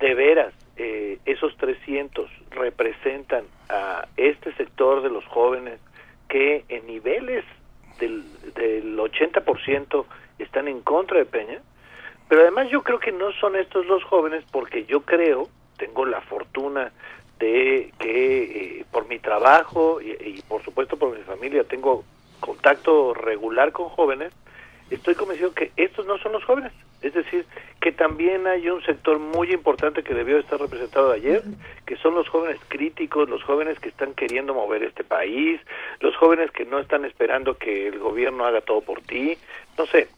de 0.00 0.12
veras 0.14 0.52
eh, 0.76 1.20
esos 1.24 1.56
300 1.56 2.28
representan 2.50 3.44
a 3.68 4.08
este 4.16 4.52
sector 4.54 5.02
de 5.02 5.10
los 5.10 5.24
jóvenes 5.26 5.78
que 6.28 6.64
en 6.68 6.84
niveles 6.88 7.44
del, 8.00 8.24
del 8.54 8.98
80% 8.98 10.04
están 10.40 10.66
en 10.66 10.80
contra 10.80 11.18
de 11.18 11.26
Peña, 11.26 11.60
pero 12.28 12.42
además 12.42 12.68
yo 12.70 12.82
creo 12.82 12.98
que 12.98 13.12
no 13.12 13.30
son 13.34 13.54
estos 13.54 13.86
los 13.86 14.02
jóvenes 14.02 14.44
porque 14.50 14.84
yo 14.84 15.02
creo, 15.02 15.48
tengo 15.76 16.06
la 16.06 16.20
fortuna 16.22 16.90
de 17.38 17.92
que 18.00 18.80
eh, 18.80 18.84
por 18.90 19.06
mi 19.06 19.20
trabajo 19.20 20.00
y, 20.00 20.10
y, 20.10 20.42
por 20.48 20.60
supuesto 20.64 20.96
por 20.96 21.16
mi 21.16 21.22
familia 21.22 21.62
tengo 21.62 22.04
contacto 22.40 23.14
regular 23.14 23.72
con 23.72 23.88
jóvenes, 23.88 24.32
estoy 24.90 25.14
convencido 25.14 25.54
que 25.54 25.72
estos 25.76 26.06
no 26.06 26.18
son 26.18 26.32
los 26.32 26.44
jóvenes. 26.44 26.72
Es 27.02 27.14
decir, 27.14 27.46
que 27.80 27.92
también 27.92 28.46
hay 28.46 28.68
un 28.68 28.82
sector 28.82 29.18
muy 29.18 29.52
importante 29.52 30.02
que 30.02 30.12
debió 30.12 30.38
estar 30.38 30.60
representado 30.60 31.12
ayer, 31.12 31.42
que 31.86 31.96
son 31.96 32.14
los 32.14 32.28
jóvenes 32.28 32.60
críticos, 32.68 33.28
los 33.28 33.42
jóvenes 33.42 33.78
que 33.80 33.88
están 33.88 34.12
queriendo 34.12 34.52
mover 34.52 34.82
este 34.82 35.02
país, 35.02 35.60
los 36.00 36.14
jóvenes 36.16 36.50
que 36.50 36.66
no 36.66 36.78
están 36.78 37.06
esperando 37.06 37.56
que 37.56 37.88
el 37.88 37.98
gobierno 37.98 38.44
haga 38.44 38.60
todo 38.60 38.82
por 38.82 39.00
ti. 39.00 39.38
No 39.78 39.86
sé, 39.86 40.08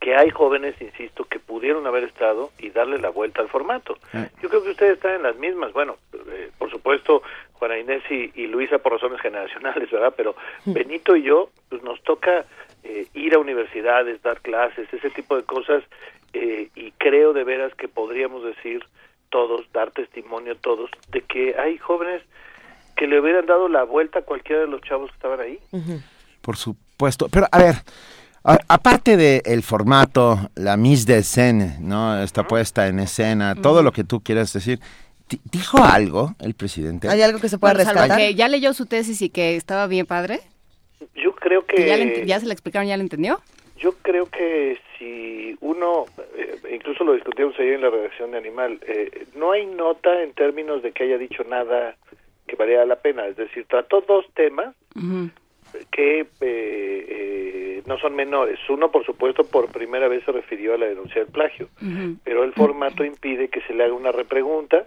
que 0.00 0.16
hay 0.16 0.30
jóvenes, 0.30 0.74
insisto, 0.80 1.24
que 1.24 1.38
pudieron 1.38 1.86
haber 1.86 2.04
estado 2.04 2.50
y 2.58 2.70
darle 2.70 2.98
la 2.98 3.10
vuelta 3.10 3.42
al 3.42 3.50
formato. 3.50 3.98
Yo 4.42 4.48
creo 4.48 4.62
que 4.64 4.70
ustedes 4.70 4.94
están 4.94 5.16
en 5.16 5.22
las 5.22 5.36
mismas. 5.36 5.74
Bueno, 5.74 5.98
eh, 6.14 6.50
por 6.58 6.70
supuesto, 6.70 7.22
Juana 7.60 7.78
Inés 7.78 8.02
y, 8.10 8.32
y, 8.34 8.46
Luisa 8.46 8.78
por 8.78 8.92
razones 8.92 9.20
generacionales, 9.20 9.90
¿verdad? 9.90 10.14
Pero 10.16 10.34
Benito 10.64 11.14
y 11.14 11.22
yo, 11.22 11.50
pues 11.68 11.82
nos 11.82 12.02
toca 12.02 12.46
eh, 12.82 13.06
ir 13.12 13.34
a 13.34 13.38
universidades, 13.38 14.22
dar 14.22 14.40
clases, 14.40 14.92
ese 14.92 15.10
tipo 15.10 15.36
de 15.36 15.42
cosas, 15.42 15.84
eh, 16.32 16.70
y 16.74 16.90
creo 16.92 17.34
de 17.34 17.44
veras 17.44 17.74
que 17.74 17.86
podríamos 17.86 18.42
decir 18.42 18.82
todos, 19.28 19.70
dar 19.72 19.90
testimonio 19.90 20.56
todos, 20.56 20.90
de 21.10 21.20
que 21.20 21.54
hay 21.58 21.76
jóvenes 21.76 22.22
que 22.96 23.06
le 23.06 23.20
hubieran 23.20 23.44
dado 23.44 23.68
la 23.68 23.84
vuelta 23.84 24.20
a 24.20 24.22
cualquiera 24.22 24.62
de 24.62 24.68
los 24.68 24.80
chavos 24.80 25.10
que 25.10 25.16
estaban 25.16 25.40
ahí. 25.40 25.58
Por 26.40 26.56
supuesto. 26.56 27.28
Pero, 27.30 27.46
a 27.52 27.58
ver, 27.58 27.74
a, 28.42 28.58
aparte 28.68 29.18
del 29.18 29.42
el 29.44 29.62
formato, 29.62 30.50
la 30.54 30.78
mise 30.78 31.12
de 31.12 31.22
scène, 31.22 31.76
¿no? 31.80 32.22
Esta 32.22 32.46
puesta 32.46 32.88
en 32.88 33.00
escena, 33.00 33.54
todo 33.54 33.82
lo 33.82 33.92
que 33.92 34.04
tú 34.04 34.20
quieras 34.20 34.50
decir, 34.54 34.80
¿dijo 35.50 35.78
algo 35.82 36.34
el 36.40 36.54
presidente? 36.54 37.08
¿Hay 37.08 37.22
algo 37.22 37.38
que 37.40 37.48
se 37.48 37.58
pueda 37.58 37.74
Bueno, 37.74 37.84
salvo 37.84 38.00
rescatar? 38.00 38.18
que 38.18 38.34
ya 38.34 38.48
leyó 38.48 38.72
su 38.74 38.86
tesis 38.86 39.20
y 39.22 39.30
que 39.30 39.56
estaba 39.56 39.86
bien 39.86 40.06
padre. 40.06 40.40
Yo 41.14 41.34
creo 41.34 41.64
que... 41.66 41.76
que 41.76 41.86
ya, 41.86 41.96
le 41.96 42.22
ent- 42.22 42.26
ya 42.26 42.40
se 42.40 42.46
la 42.46 42.52
explicaron, 42.52 42.88
ya 42.88 42.96
la 42.96 43.02
entendió. 43.02 43.40
Yo 43.78 43.92
creo 44.02 44.26
que 44.26 44.78
si 44.98 45.56
uno, 45.60 46.04
eh, 46.36 46.56
incluso 46.74 47.02
lo 47.04 47.14
discutimos 47.14 47.54
ayer 47.58 47.74
en 47.74 47.80
la 47.80 47.90
redacción 47.90 48.30
de 48.32 48.38
Animal, 48.38 48.78
eh, 48.86 49.26
no 49.36 49.52
hay 49.52 49.64
nota 49.66 50.22
en 50.22 50.32
términos 50.34 50.82
de 50.82 50.92
que 50.92 51.04
haya 51.04 51.16
dicho 51.16 51.42
nada 51.44 51.96
que 52.46 52.56
valiera 52.56 52.84
la 52.84 52.96
pena. 52.96 53.26
Es 53.26 53.36
decir, 53.36 53.64
trató 53.68 54.02
dos 54.06 54.26
temas 54.34 54.74
que 55.90 56.20
eh, 56.20 56.26
eh, 56.40 57.82
no 57.86 57.98
son 57.98 58.14
menores. 58.14 58.58
Uno, 58.68 58.90
por 58.90 59.04
supuesto, 59.04 59.44
por 59.44 59.70
primera 59.70 60.08
vez 60.08 60.24
se 60.24 60.32
refirió 60.32 60.74
a 60.74 60.78
la 60.78 60.86
denuncia 60.86 61.22
del 61.22 61.32
plagio, 61.32 61.68
pero 62.24 62.44
el 62.44 62.52
formato 62.52 63.04
impide 63.04 63.48
que 63.48 63.60
se 63.62 63.74
le 63.74 63.84
haga 63.84 63.94
una 63.94 64.12
repregunta 64.12 64.84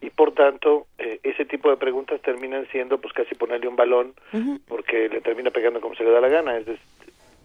y, 0.00 0.10
por 0.10 0.32
tanto, 0.32 0.86
eh, 0.98 1.20
ese 1.22 1.44
tipo 1.44 1.70
de 1.70 1.76
preguntas 1.76 2.20
terminan 2.22 2.66
siendo, 2.72 2.98
pues, 3.00 3.12
casi 3.12 3.34
ponerle 3.34 3.68
un 3.68 3.76
balón 3.76 4.14
porque 4.66 5.08
le 5.08 5.20
termina 5.20 5.50
pegando 5.50 5.80
como 5.80 5.94
se 5.94 6.04
le 6.04 6.10
da 6.10 6.20
la 6.20 6.28
gana. 6.28 6.56
Es 6.56 6.66
decir, 6.66 6.82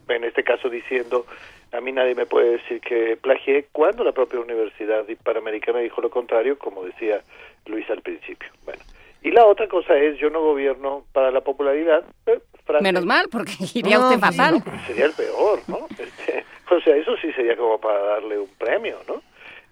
en 0.07 0.23
este 0.23 0.43
caso 0.43 0.69
diciendo, 0.69 1.25
a 1.71 1.81
mí 1.81 1.91
nadie 1.91 2.15
me 2.15 2.25
puede 2.25 2.51
decir 2.51 2.79
que 2.81 3.17
plagié 3.17 3.67
cuando 3.71 4.03
la 4.03 4.11
propia 4.11 4.39
Universidad 4.39 5.05
Panamericana 5.23 5.79
dijo 5.79 6.01
lo 6.01 6.09
contrario, 6.09 6.57
como 6.57 6.83
decía 6.85 7.21
Luis 7.65 7.89
al 7.89 8.01
principio. 8.01 8.49
Bueno, 8.65 8.81
y 9.21 9.31
la 9.31 9.45
otra 9.45 9.67
cosa 9.67 9.97
es, 9.97 10.17
yo 10.19 10.29
no 10.29 10.41
gobierno 10.41 11.05
para 11.11 11.31
la 11.31 11.41
popularidad. 11.41 12.05
eh, 12.27 12.39
frase- 12.65 12.83
Menos 12.83 13.05
mal, 13.05 13.27
porque 13.31 13.53
iría 13.73 13.97
No, 13.97 14.05
usted 14.09 14.19
pues, 14.19 14.35
fatal. 14.35 14.63
sería 14.87 15.05
el 15.05 15.13
peor, 15.13 15.59
¿no? 15.67 15.87
Este, 15.97 16.45
o 16.75 16.79
sea, 16.81 16.95
eso 16.95 17.15
sí 17.17 17.31
sería 17.33 17.55
como 17.57 17.79
para 17.79 17.99
darle 17.99 18.39
un 18.39 18.49
premio, 18.57 18.97
¿no? 19.07 19.21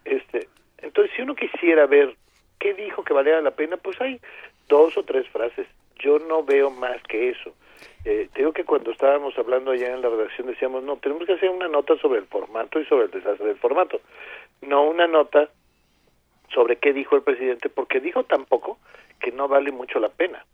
Este, 0.06 0.48
entonces, 0.80 1.14
si 1.16 1.22
uno 1.22 1.36
quisiera 1.36 1.86
ver 1.86 2.16
qué 2.60 2.74
dijo 2.74 3.04
que 3.04 3.14
valiera 3.14 3.42
la 3.42 3.52
pena, 3.52 3.78
pues 3.78 4.00
hay 4.02 4.20
dos 4.68 4.98
o 4.98 5.04
tres 5.04 5.28
frases. 5.30 5.68
Yo 6.00 6.20
no 6.20 6.44
veo 6.44 6.70
más 6.70 7.02
que 7.04 7.30
eso. 7.30 7.54
Eh, 8.06 8.28
te 8.34 8.40
digo 8.40 8.52
que 8.54 8.66
cuando 8.66 8.92
estábamos 8.92 9.38
hablando 9.38 9.72
allá 9.72 9.94
en 9.94 10.02
la 10.02 10.10
redacción 10.10 10.48
decíamos, 10.48 10.84
no, 10.84 10.98
tenemos 10.98 11.26
que 11.26 11.34
hacer 11.34 11.50
una 11.50 11.68
nota 11.70 11.96
sobre 11.98 12.20
el 12.20 12.26
formato 12.28 12.80
y 12.80 12.86
sobre 12.86 13.06
el 13.06 13.12
desastre 13.12 13.48
del 13.48 13.58
formato. 13.58 14.02
No 14.62 14.84
una 14.84 15.08
nota 15.08 15.50
sobre 16.54 16.78
qué 16.78 16.94
dijo 16.94 17.16
el 17.16 17.24
presidente, 17.24 17.70
porque 17.70 18.00
dijo 18.00 18.24
tampoco 18.24 18.78
que 19.20 19.32
no 19.32 19.48
vale 19.48 19.72
mucho 19.72 20.00
la 20.00 20.10
pena. 20.10 20.46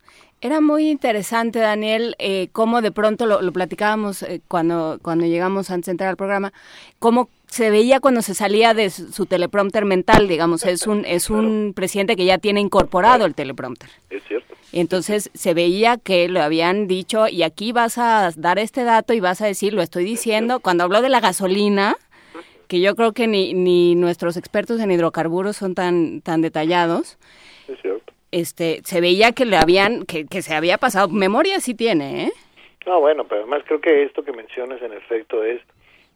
Era 0.41 0.61
muy 0.61 0.89
interesante, 0.89 1.59
Daniel, 1.59 2.15
eh, 2.17 2.47
cómo 2.53 2.81
de 2.81 2.91
pronto 2.91 3.25
lo, 3.25 3.41
lo 3.41 3.51
platicábamos 3.51 4.23
eh, 4.23 4.41
cuando, 4.47 4.97
cuando 5.01 5.25
llegamos 5.25 5.69
antes 5.69 5.87
de 5.87 5.91
entrar 5.91 6.09
al 6.09 6.15
programa, 6.15 6.53
cómo 6.99 7.29
se 7.47 7.69
veía 7.69 7.99
cuando 7.99 8.21
se 8.21 8.33
salía 8.33 8.73
de 8.73 8.89
su, 8.89 9.11
su 9.11 9.25
teleprompter 9.25 9.83
mental, 9.83 10.27
digamos, 10.29 10.65
es 10.65 10.87
un, 10.87 11.03
es 11.05 11.29
un 11.29 11.73
presidente 11.75 12.15
que 12.15 12.25
ya 12.25 12.37
tiene 12.37 12.61
incorporado 12.61 13.25
el 13.25 13.35
teleprompter. 13.35 13.89
Es 14.09 14.23
cierto. 14.23 14.55
Entonces 14.71 15.31
se 15.33 15.53
veía 15.53 15.97
que 15.97 16.29
lo 16.29 16.41
habían 16.41 16.87
dicho 16.87 17.27
y 17.27 17.43
aquí 17.43 17.71
vas 17.71 17.97
a 17.97 18.31
dar 18.37 18.59
este 18.59 18.83
dato 18.83 19.13
y 19.13 19.19
vas 19.19 19.41
a 19.41 19.47
decir, 19.47 19.73
lo 19.73 19.81
estoy 19.81 20.03
diciendo. 20.03 20.59
Cuando 20.59 20.83
habló 20.83 21.01
de 21.01 21.09
la 21.09 21.19
gasolina, 21.19 21.95
que 22.69 22.79
yo 22.79 22.95
creo 22.95 23.11
que 23.13 23.27
ni, 23.27 23.53
ni 23.53 23.95
nuestros 23.95 24.37
expertos 24.37 24.79
en 24.79 24.91
hidrocarburos 24.91 25.57
son 25.57 25.73
tan, 25.73 26.21
tan 26.21 26.41
detallados, 26.41 27.17
Es 27.67 27.81
cierto. 27.81 28.13
este, 28.31 28.81
se 28.85 29.01
veía 29.01 29.31
que 29.33 29.45
le 29.45 29.57
habían, 29.57 30.05
que, 30.05 30.25
que 30.27 30.43
se 30.43 30.53
había 30.53 30.77
pasado. 30.77 31.09
Memoria 31.09 31.59
sí 31.59 31.73
tiene, 31.73 32.25
¿eh? 32.27 32.31
No, 32.85 32.99
bueno, 33.01 33.25
pero 33.27 33.41
además 33.41 33.63
creo 33.65 33.81
que 33.81 34.03
esto 34.03 34.23
que 34.23 34.31
mencionas 34.31 34.81
en 34.83 34.93
efecto 34.93 35.43
es 35.43 35.59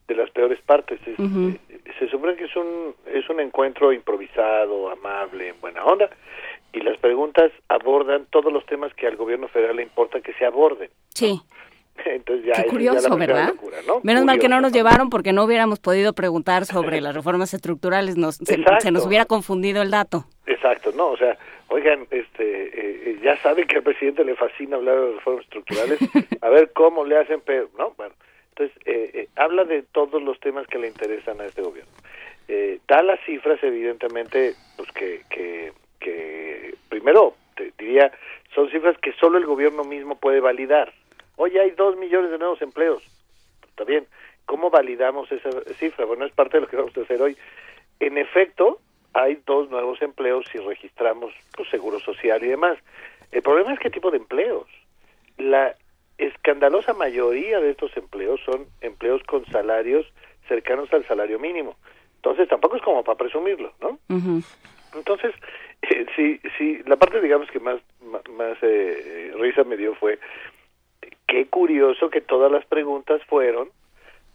de 0.08 0.16
las 0.16 0.30
peores 0.30 0.60
partes. 0.62 1.00
Es- 1.08 1.18
Ujú. 1.20 1.56
eh, 1.70 1.80
se 1.98 2.08
supone 2.10 2.36
que 2.36 2.46
es 2.46 2.56
un 2.56 2.94
es 3.12 3.28
un 3.30 3.40
encuentro 3.40 3.92
improvisado, 3.92 4.90
amable, 4.92 5.50
en 5.50 5.60
buena 5.60 5.84
onda, 5.84 6.10
y 6.72 6.82
las 6.82 6.98
preguntas 7.00 7.52
abordan 7.68 8.28
todos 8.30 8.54
los 8.54 8.64
temas 8.68 8.94
que 8.94 9.08
al 9.08 9.16
gobierno 9.16 9.48
federal 9.48 9.76
le 9.78 9.84
importa 9.84 10.22
que 10.22 10.34
se 10.34 10.46
aborden. 10.46 10.90
Sí. 11.16 11.42
Entonces 12.06 12.46
ya 12.46 12.54
Qué 12.54 12.64
ya 12.64 12.70
curioso, 12.70 13.18
¿verdad? 13.18 13.50
locura, 13.50 13.78
¿no? 13.88 14.00
Menos 14.04 14.26
mal 14.26 14.40
que 14.40 14.50
no 14.50 14.62
nos 14.62 14.72
llevaron 14.72 15.10
porque 15.10 15.34
no 15.34 15.44
hubiéramos 15.44 15.80
podido 15.80 16.14
preguntar 16.14 16.66
sobre 16.66 17.02
las 17.02 17.16
reformas 17.16 17.54
estructurales, 17.54 18.18
nos, 18.18 18.36
se, 18.36 18.58
nos 18.92 19.06
hubiera 19.06 19.26
confundido 19.26 19.82
el 19.82 19.92
dato. 19.92 20.26
Exacto, 20.46 20.92
no, 20.96 21.10
o 21.10 21.18
sea, 21.18 21.38
oigan, 21.70 22.08
este, 22.12 22.44
eh, 22.44 23.04
eh, 23.06 23.20
ya 23.24 23.38
saben 23.38 23.68
que 23.68 23.78
al 23.78 23.84
presidente 23.84 24.24
le 24.24 24.36
fascina 24.36 24.78
hablar 24.78 25.00
de 25.00 25.12
reformas 25.14 25.44
estructurales, 25.46 26.00
a 26.42 26.50
ver 26.50 26.72
cómo 26.74 27.06
le 27.06 27.18
hacen, 27.18 27.42
pero, 27.46 27.70
no, 27.78 27.94
bueno, 27.98 28.14
entonces, 28.56 28.78
eh, 28.86 29.10
eh, 29.14 29.28
habla 29.36 29.64
de 29.64 29.82
todos 29.82 30.22
los 30.22 30.40
temas 30.40 30.68
que 30.68 30.78
le 30.78 30.88
interesan 30.88 31.42
a 31.42 31.46
este 31.46 31.64
gobierno. 31.64 31.92
Eh, 32.48 32.80
da 32.88 33.02
las 33.02 33.20
cifras, 33.26 33.58
evidentemente, 33.64 34.54
pues 34.78 34.92
que, 34.92 35.22
que, 35.30 35.74
que, 36.00 36.76
primero, 36.88 37.34
te 37.56 37.74
diría, 37.80 38.12
son 38.54 38.70
cifras 38.70 38.96
que 39.00 39.12
solo 39.14 39.40
el 39.40 39.48
gobierno 39.48 39.84
mismo 39.84 40.20
puede 40.20 40.40
validar. 40.40 40.94
Hoy 41.36 41.58
hay 41.58 41.72
dos 41.72 41.98
millones 41.98 42.32
de 42.32 42.38
nuevos 42.38 42.62
empleos, 42.62 43.04
está 43.70 43.84
bien, 43.84 44.06
¿cómo 44.46 44.70
validamos 44.70 45.32
esa 45.32 45.50
cifra? 45.76 46.06
Bueno, 46.06 46.26
es 46.26 46.34
parte 46.34 46.58
de 46.58 46.62
lo 46.62 46.68
que 46.68 46.78
vamos 46.78 46.96
a 46.98 47.02
hacer 47.02 47.22
hoy. 47.22 47.38
En 48.00 48.18
efecto, 48.18 48.80
hay 49.14 49.42
dos 49.46 49.70
nuevos 49.70 50.02
empleos 50.02 50.46
si 50.52 50.58
registramos 50.60 51.34
pues, 51.56 51.70
seguro 51.70 52.00
social 52.00 52.44
y 52.44 52.48
demás. 52.48 52.78
El 53.32 53.42
problema 53.42 53.74
es 53.74 53.80
qué 53.80 53.90
tipo 53.90 54.12
de 54.12 54.18
empleos. 54.18 54.68
La 55.38 55.76
escandalosa 56.18 56.94
mayoría 56.94 57.60
de 57.60 57.72
estos 57.72 57.96
empleos 57.98 58.40
son 58.46 58.68
empleos 58.82 59.24
con 59.24 59.46
salarios 59.48 60.06
cercanos 60.48 60.92
al 60.94 61.06
salario 61.06 61.40
mínimo. 61.40 61.76
Entonces 62.18 62.48
tampoco 62.48 62.76
es 62.76 62.82
como 62.82 63.04
para 63.04 63.18
presumirlo, 63.18 63.74
¿no? 63.82 64.00
Entonces, 64.96 65.34
eh, 65.82 66.06
sí, 66.16 66.40
sí, 66.58 66.82
la 66.86 66.96
parte, 66.96 67.20
digamos, 67.20 67.50
que 67.50 67.60
más, 67.60 67.80
más, 68.02 68.58
eh, 68.62 69.34
risa 69.38 69.64
me 69.64 69.76
dio 69.76 69.96
fue, 69.96 70.20
qué 71.28 71.48
curioso 71.48 72.10
que 72.10 72.22
todas 72.22 72.52
las 72.52 72.66
preguntas 72.66 73.22
fueron 73.28 73.70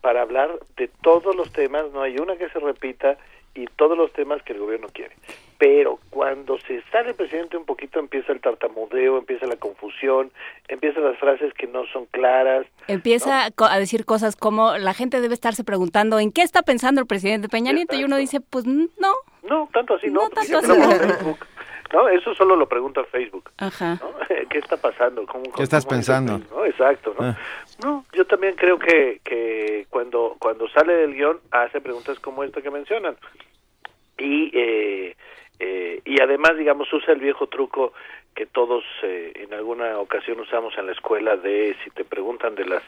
para 0.00 0.22
hablar 0.22 0.50
de 0.76 0.88
todos 1.02 1.34
los 1.34 1.52
temas, 1.52 1.84
no 1.92 2.02
hay 2.02 2.16
una 2.18 2.36
que 2.36 2.48
se 2.50 2.58
repita, 2.60 3.16
y 3.54 3.66
todos 3.76 3.98
los 3.98 4.12
temas 4.12 4.40
que 4.44 4.52
el 4.52 4.60
gobierno 4.60 4.86
quiere. 4.92 5.16
Pero 5.58 5.98
cuando 6.10 6.58
se 6.60 6.80
sale 6.92 7.08
el 7.08 7.14
presidente 7.16 7.56
un 7.56 7.64
poquito, 7.64 7.98
empieza 7.98 8.30
el 8.30 8.40
tartamudeo, 8.40 9.18
empieza 9.18 9.46
la 9.46 9.56
confusión, 9.56 10.30
empiezan 10.68 11.02
las 11.02 11.18
frases 11.18 11.52
que 11.54 11.66
no 11.66 11.84
son 11.86 12.06
claras. 12.06 12.66
Empieza 12.86 13.50
co- 13.56 13.64
a 13.64 13.78
decir 13.80 14.04
cosas 14.04 14.36
como 14.36 14.76
la 14.78 14.94
gente 14.94 15.20
debe 15.20 15.34
estarse 15.34 15.64
preguntando 15.64 16.20
en 16.20 16.30
qué 16.30 16.42
está 16.42 16.62
pensando 16.62 17.00
el 17.00 17.08
presidente 17.08 17.48
Peña 17.48 17.72
Nieto 17.72 17.96
y 17.96 18.04
uno 18.04 18.16
dice, 18.16 18.40
pues 18.40 18.64
no. 18.66 18.86
No, 19.42 19.68
tanto 19.72 19.94
así, 19.94 20.06
no. 20.08 20.22
No 20.22 20.28
tanto 20.30 20.58
así. 20.58 20.68
Facebook. 21.08 21.38
No, 21.92 22.08
eso 22.08 22.34
solo 22.34 22.56
lo 22.56 22.68
pregunta 22.68 23.04
Facebook. 23.04 23.50
Ajá. 23.58 23.98
¿no? 24.00 24.12
¿Qué 24.50 24.58
está 24.58 24.76
pasando? 24.76 25.26
¿Cómo, 25.26 25.44
¿Qué 25.52 25.62
estás 25.62 25.84
cómo 25.84 25.96
pensando? 25.96 26.40
¿no? 26.50 26.64
Exacto, 26.64 27.14
¿no? 27.18 27.26
Ah. 27.26 27.38
No, 27.82 28.04
yo 28.12 28.26
también 28.26 28.54
creo 28.56 28.78
que, 28.78 29.20
que 29.24 29.86
cuando, 29.90 30.36
cuando 30.38 30.68
sale 30.68 30.94
del 30.94 31.14
guion 31.14 31.40
hace 31.50 31.80
preguntas 31.80 32.18
como 32.20 32.44
esta 32.44 32.60
que 32.60 32.70
mencionan. 32.70 33.16
y 34.18 34.50
eh, 34.52 35.16
eh, 35.60 36.00
y 36.04 36.20
además 36.20 36.56
digamos 36.56 36.92
usa 36.92 37.12
el 37.12 37.20
viejo 37.20 37.48
truco 37.48 37.92
que 38.34 38.46
todos 38.46 38.84
eh, 39.02 39.32
en 39.34 39.52
alguna 39.52 39.98
ocasión 39.98 40.38
usamos 40.38 40.72
en 40.78 40.86
la 40.86 40.92
escuela 40.92 41.36
de 41.36 41.76
si 41.82 41.90
te 41.90 42.04
preguntan 42.04 42.54
de 42.54 42.64
las 42.64 42.82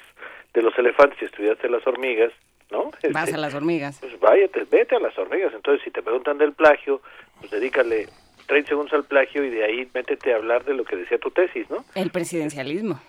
de 0.54 0.62
los 0.62 0.76
elefantes 0.78 1.20
y 1.20 1.24
estudiaste 1.24 1.68
las 1.68 1.84
hormigas 1.86 2.32
¿no? 2.70 2.90
Vas 3.12 3.32
a 3.32 3.36
las 3.36 3.54
hormigas. 3.54 3.98
pues 4.00 4.18
váyate, 4.20 4.64
vete 4.70 4.96
a 4.96 5.00
las 5.00 5.18
hormigas. 5.18 5.52
Entonces, 5.52 5.82
si 5.84 5.90
te 5.90 6.02
preguntan 6.02 6.38
del 6.38 6.52
plagio, 6.52 7.00
pues 7.40 7.50
dedícale 7.50 8.06
30 8.50 8.68
segundos 8.68 8.92
al 8.92 9.04
plagio 9.04 9.44
y 9.44 9.50
de 9.50 9.64
ahí 9.64 9.88
métete 9.94 10.32
a 10.32 10.36
hablar 10.36 10.64
de 10.64 10.74
lo 10.74 10.84
que 10.84 10.96
decía 10.96 11.18
tu 11.18 11.30
tesis, 11.30 11.70
¿no? 11.70 11.84
El 11.94 12.10
presidencialismo. 12.10 13.00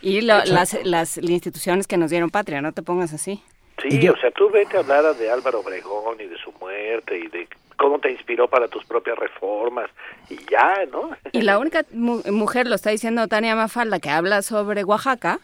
Y 0.00 0.20
lo- 0.22 0.44
las, 0.46 0.78
las 0.84 1.18
instituciones 1.18 1.86
que 1.86 1.96
nos 1.96 2.10
dieron 2.10 2.30
patria, 2.30 2.62
no 2.62 2.72
te 2.72 2.82
pongas 2.82 3.12
así. 3.12 3.42
Sí, 3.82 4.08
o 4.08 4.16
sea, 4.18 4.30
tú 4.30 4.48
vete 4.50 4.76
a 4.76 4.80
hablar 4.80 5.14
de 5.16 5.30
Álvaro 5.30 5.60
Obregón 5.60 6.20
y 6.20 6.26
de 6.26 6.36
su 6.38 6.52
muerte 6.60 7.18
y 7.18 7.26
de 7.28 7.48
cómo 7.76 7.98
te 7.98 8.10
inspiró 8.12 8.46
para 8.48 8.68
tus 8.68 8.84
propias 8.84 9.18
reformas 9.18 9.90
y 10.28 10.36
ya, 10.50 10.84
¿no? 10.92 11.10
Y 11.32 11.42
la 11.42 11.58
única 11.58 11.84
mu- 11.92 12.22
mujer, 12.30 12.66
lo 12.68 12.74
está 12.76 12.90
diciendo 12.90 13.26
Tania 13.26 13.56
Mafalda, 13.56 13.98
que 13.98 14.10
habla 14.10 14.42
sobre 14.42 14.84
Oaxaca, 14.84 15.40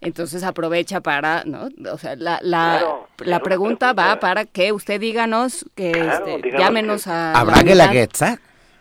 entonces 0.00 0.42
aprovecha 0.44 1.00
para, 1.00 1.44
¿no? 1.44 1.68
O 1.92 1.98
sea, 1.98 2.16
la, 2.16 2.38
la, 2.42 2.78
Claro, 2.78 3.08
la 3.18 3.40
pregunta 3.40 3.92
va 3.92 4.18
para 4.20 4.44
que 4.44 4.72
usted 4.72 5.00
díganos, 5.00 5.64
que 5.74 5.92
Claro, 5.92 6.26
este, 6.26 6.42
díganos 6.42 6.60
llámenos 6.66 7.04
que- 7.04 7.10
a... 7.10 7.32
¿Habrá 7.32 7.56
la 7.56 7.62
guelaguetza? 7.62 8.26
unidad. 8.26 8.40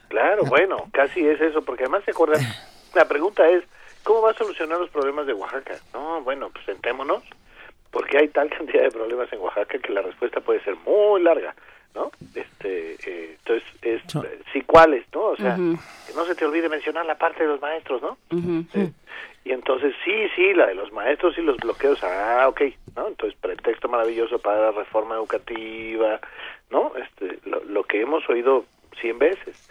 Claro, 0.09 0.43
bueno, 0.45 0.77
casi 0.91 1.25
es 1.27 1.41
eso, 1.41 1.61
porque 1.63 1.83
además 1.83 2.03
se 2.05 2.11
acuerdan, 2.11 2.41
la 2.93 3.05
pregunta 3.05 3.47
es, 3.49 3.63
¿cómo 4.03 4.21
va 4.21 4.31
a 4.31 4.35
solucionar 4.35 4.79
los 4.79 4.89
problemas 4.89 5.25
de 5.25 5.33
Oaxaca? 5.33 5.75
No, 5.93 6.21
bueno, 6.21 6.49
pues 6.51 6.65
sentémonos, 6.65 7.23
porque 7.91 8.17
hay 8.19 8.27
tal 8.27 8.49
cantidad 8.57 8.83
de 8.83 8.91
problemas 8.91 9.31
en 9.33 9.39
Oaxaca 9.39 9.77
que 9.79 9.91
la 9.93 10.01
respuesta 10.01 10.39
puede 10.41 10.63
ser 10.63 10.75
muy 10.85 11.21
larga, 11.23 11.55
¿no? 11.95 12.11
Este, 12.35 12.95
eh, 13.05 13.37
entonces, 13.39 13.63
es, 13.81 14.01
sí, 14.51 14.61
¿cuáles, 14.61 15.05
no? 15.13 15.21
O 15.25 15.35
sea, 15.37 15.55
que 15.55 16.13
no 16.15 16.25
se 16.25 16.35
te 16.35 16.45
olvide 16.45 16.69
mencionar 16.69 17.05
la 17.05 17.15
parte 17.17 17.43
de 17.43 17.49
los 17.49 17.61
maestros, 17.61 18.01
¿no? 18.01 18.17
Ujú. 18.31 18.65
Y 19.45 19.51
entonces, 19.51 19.93
sí, 20.05 20.11
sí, 20.35 20.53
la 20.53 20.67
de 20.67 20.75
los 20.75 20.91
maestros 20.91 21.37
y 21.37 21.41
los 21.41 21.57
bloqueos, 21.57 22.03
ah, 22.03 22.45
ok, 22.47 22.61
¿no? 22.95 23.09
Entonces, 23.09 23.37
pretexto 23.41 23.89
maravilloso 23.89 24.39
para 24.39 24.61
la 24.61 24.71
reforma 24.71 25.15
educativa, 25.15 26.19
¿no? 26.69 26.93
Este, 26.95 27.39
lo, 27.49 27.63
lo 27.65 27.83
que 27.83 28.01
hemos 28.01 28.27
oído 28.29 28.65
cien 29.01 29.19
veces. 29.19 29.69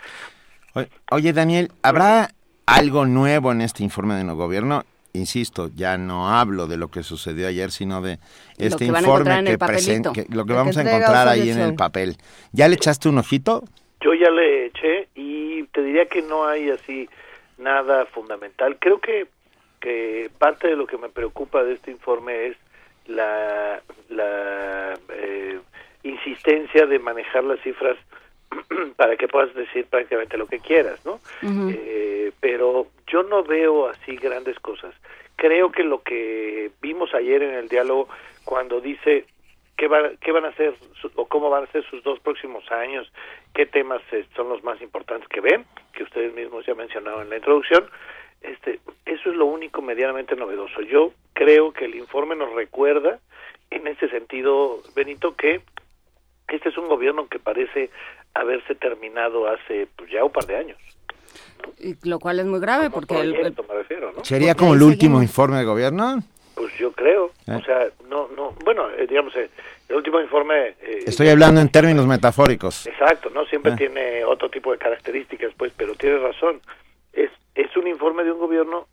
Oye, 1.11 1.33
Daniel, 1.33 1.71
¿habrá 1.83 2.31
algo 2.67 3.07
nuevo 3.07 3.53
en 3.53 3.61
este 3.61 3.83
informe 3.83 4.15
de 4.15 4.25
no 4.25 4.37
gobierno? 4.37 4.85
Insisto, 5.15 5.69
ya 5.75 5.99
no 5.99 6.31
hablo 6.31 6.67
de 6.67 6.79
lo 6.79 6.89
que 6.89 7.03
sucedió 7.03 7.47
ayer, 7.47 7.71
sino 7.71 8.01
de 8.01 8.19
este 8.57 8.87
informe 8.87 9.45
que 9.45 9.59
presenta, 9.59 10.11
lo 10.31 10.47
que 10.47 10.53
vamos 10.55 10.77
a 10.79 10.83
encontrar 10.83 11.29
ahí 11.29 11.51
en 11.51 11.61
el 11.61 11.75
papel. 11.75 12.17
¿Ya 12.53 12.67
le 12.69 12.77
echaste 12.77 13.11
un 13.11 13.19
ojito? 13.19 13.63
Yo 14.01 14.15
ya 14.15 14.31
le 14.31 14.67
eché 14.67 15.09
y 15.15 15.65
te 15.65 15.83
diría 15.83 16.07
que 16.07 16.23
no 16.23 16.47
hay 16.47 16.71
así 16.71 17.11
nada 17.59 18.07
fundamental. 18.07 18.79
Creo 18.81 19.01
que, 19.01 19.27
que 19.83 20.31
parte 20.39 20.69
de 20.69 20.77
lo 20.77 20.87
que 20.87 20.97
me 20.97 21.09
preocupa 21.11 21.63
de 21.63 21.75
este 21.75 21.91
informe 21.91 22.47
es 22.47 22.57
la, 23.07 23.83
la 24.09 24.95
eh, 25.11 25.59
insistencia 26.05 26.87
de 26.87 26.99
manejar 26.99 27.45
las 27.45 27.61
cifras 27.61 27.97
para 28.97 29.17
que 29.17 29.29
puedas 29.29 29.53
decir 29.55 29.87
prácticamente 29.87 30.37
lo 30.39 30.47
que 30.47 30.61
quieras, 30.61 31.05
¿no? 31.05 31.21
Eh, 31.71 32.33
pero 32.41 32.87
yo 33.09 33.23
no 33.25 33.43
veo 33.43 33.89
así 33.89 34.17
grandes 34.17 34.59
cosas. 34.61 34.95
Creo 35.37 35.73
que 35.73 35.83
lo 35.85 36.03
que 36.03 36.71
vimos 36.81 37.13
ayer 37.15 37.43
en 37.43 37.55
el 37.55 37.69
diálogo 37.69 38.09
cuando 38.45 38.81
dice 38.81 39.25
qué, 39.77 39.89
va- 39.89 40.13
qué 40.21 40.31
van 40.31 40.45
a 40.45 40.49
hacer 40.49 40.75
su- 41.01 41.11
o 41.17 41.27
cómo 41.27 41.51
van 41.51 41.65
a 41.65 41.73
ser 41.73 41.85
sus 41.91 42.03
dos 42.05 42.21
próximos 42.21 42.71
años, 42.71 43.11
qué 43.55 43.67
temas 43.67 44.01
eh, 44.13 44.25
son 44.37 44.49
los 44.49 44.63
más 44.63 44.81
importantes 44.81 45.29
que 45.29 45.41
ven, 45.41 45.65
que 45.93 46.05
ustedes 46.05 46.33
mismos 46.35 46.65
ya 46.67 46.75
mencionaron 46.75 47.23
en 47.23 47.31
la 47.31 47.37
introducción, 47.37 47.89
este, 48.43 48.81
eso 49.07 49.31
es 49.31 49.37
lo 49.37 49.47
único 49.47 49.83
medianamente 49.83 50.37
novedoso. 50.37 50.81
Yo 50.83 51.13
creo 51.33 51.73
que 51.73 51.85
el 51.87 51.95
informe 51.95 52.37
nos 52.37 52.53
recuerda 52.55 53.19
en 53.71 53.87
ese 53.87 54.09
sentido, 54.09 54.81
Benito, 54.95 55.35
que 55.37 55.61
este 56.49 56.69
es 56.69 56.77
un 56.77 56.89
gobierno 56.89 57.27
que 57.29 57.39
parece 57.39 57.91
haberse 58.35 58.75
terminado 58.75 59.47
hace 59.49 59.87
pues, 59.97 60.11
ya 60.11 60.25
un 60.25 60.33
par 60.33 60.45
de 60.47 60.57
años. 60.57 60.79
Y 61.79 61.97
Lo 62.09 62.19
cual 62.19 62.41
es 62.41 62.47
muy 62.47 62.61
grave 62.61 62.91
porque 62.91 63.15
el- 63.15 63.29
el- 63.29 63.35
Proyecto, 63.35 63.65
me 63.69 63.75
refiero, 63.75 64.13
¿no? 64.13 64.25
¿Sería 64.25 64.55
como 64.55 64.75
el 64.75 64.83
último 64.83 65.23
informe 65.23 65.59
de 65.59 65.65
gobierno? 65.65 66.17
Pues 66.55 66.75
yo 66.77 66.93
creo, 66.93 67.33
Eh. 67.47 67.53
o 67.55 67.65
sea, 67.65 67.89
no, 68.09 68.29
no, 68.37 68.55
bueno, 68.65 68.91
eh, 68.91 69.07
digamos, 69.09 69.35
eh, 69.37 69.49
el 69.89 69.97
último 69.97 70.21
informe... 70.21 70.75
eh, 70.83 71.05
Estoy 71.07 71.29
hablando 71.29 71.61
en 71.61 71.71
términos 71.71 72.07
metafóricos. 72.07 72.87
Exacto, 72.87 73.31
¿no? 73.31 73.47
Siempre 73.47 73.73
tiene 73.77 74.23
otro 74.25 74.51
tipo 74.51 74.71
de 74.73 74.79
características, 74.79 75.53
pues, 75.57 75.73
pero 75.77 75.95
tiene 75.95 76.19
razón. 76.19 76.61
Es, 77.55 77.77
un 77.77 77.87
informe 77.87 78.25
de 78.25 78.33
un 78.33 78.39
gobierno 78.39 78.87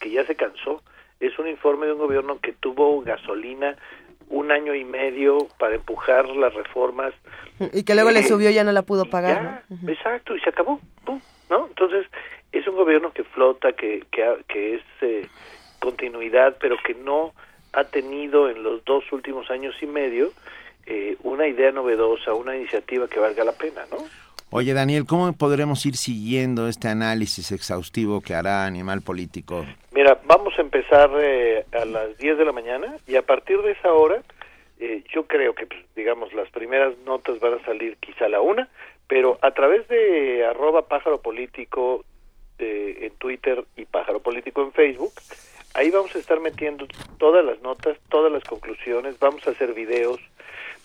que 0.00 0.10
ya 0.10 0.24
se 0.24 0.34
cansó, 0.36 0.82
es 1.20 1.38
un 1.38 1.48
informe 1.48 1.86
de 1.86 1.92
un 1.92 1.98
gobierno 1.98 2.38
que 2.40 2.52
tuvo 2.52 3.00
gasolina 3.02 3.76
un 4.28 4.50
año 4.50 4.74
y 4.74 4.84
medio 4.84 5.46
para 5.58 5.76
empujar 5.76 6.28
las 6.28 6.52
reformas. 6.54 7.14
Y 7.72 7.84
que 7.84 7.94
luego 7.94 8.10
le 8.10 8.20
Eh, 8.20 8.24
subió 8.24 8.50
y 8.50 8.54
ya 8.54 8.64
no 8.64 8.72
la 8.72 8.82
pudo 8.82 9.04
pagar. 9.06 9.64
ya, 9.68 9.76
¿no? 9.82 9.88
Exacto, 9.90 10.36
y 10.36 10.40
se 10.40 10.50
acabó, 10.50 10.80
pum, 11.04 11.20
¿no? 11.48 11.66
Entonces, 11.68 12.06
es 12.52 12.66
un 12.66 12.74
gobierno 12.76 13.12
que 13.12 13.22
flota, 13.24 13.72
que, 13.72 14.04
que, 14.10 14.36
que 14.48 14.74
es 14.76 14.82
eh, 15.02 15.26
continuidad, 15.80 16.56
pero 16.60 16.76
que 16.84 16.94
no 16.94 17.32
ha 17.72 17.84
tenido 17.84 18.48
en 18.50 18.62
los 18.62 18.84
dos 18.84 19.04
últimos 19.12 19.50
años 19.50 19.74
y 19.80 19.86
medio 19.86 20.32
eh, 20.86 21.16
una 21.22 21.46
idea 21.46 21.70
novedosa, 21.72 22.32
una 22.34 22.56
iniciativa 22.56 23.08
que 23.08 23.20
valga 23.20 23.44
la 23.44 23.52
pena, 23.52 23.84
¿no? 23.90 23.98
Oye, 24.50 24.74
Daniel, 24.74 25.06
¿cómo 25.06 25.32
podremos 25.32 25.84
ir 25.86 25.96
siguiendo 25.96 26.68
este 26.68 26.86
análisis 26.86 27.50
exhaustivo 27.50 28.20
que 28.20 28.34
hará 28.34 28.64
Animal 28.64 29.02
Político? 29.02 29.66
Mira, 29.90 30.20
vamos 30.24 30.54
a 30.56 30.62
empezar 30.62 31.10
eh, 31.18 31.66
a 31.72 31.84
las 31.84 32.16
10 32.18 32.38
de 32.38 32.44
la 32.44 32.52
mañana 32.52 32.96
y 33.08 33.16
a 33.16 33.22
partir 33.22 33.60
de 33.62 33.72
esa 33.72 33.92
hora, 33.92 34.22
eh, 34.78 35.02
yo 35.12 35.26
creo 35.26 35.54
que, 35.54 35.66
pues, 35.66 35.80
digamos, 35.96 36.32
las 36.32 36.48
primeras 36.50 36.96
notas 37.04 37.40
van 37.40 37.54
a 37.54 37.64
salir 37.64 37.96
quizá 37.96 38.26
a 38.26 38.28
la 38.28 38.40
una, 38.40 38.68
pero 39.08 39.36
a 39.42 39.50
través 39.50 39.88
de 39.88 40.46
arroba 40.46 40.86
pájaro 40.86 41.20
político 41.20 42.04
eh, 42.60 42.98
en 43.02 43.10
Twitter 43.18 43.64
y 43.76 43.84
pájaro 43.84 44.20
político 44.20 44.62
en 44.62 44.72
Facebook, 44.72 45.12
ahí 45.74 45.90
vamos 45.90 46.14
a 46.14 46.18
estar 46.18 46.38
metiendo 46.38 46.86
todas 47.18 47.44
las 47.44 47.60
notas, 47.62 47.98
todas 48.08 48.30
las 48.30 48.44
conclusiones, 48.44 49.18
vamos 49.18 49.46
a 49.48 49.50
hacer 49.50 49.74
videos, 49.74 50.20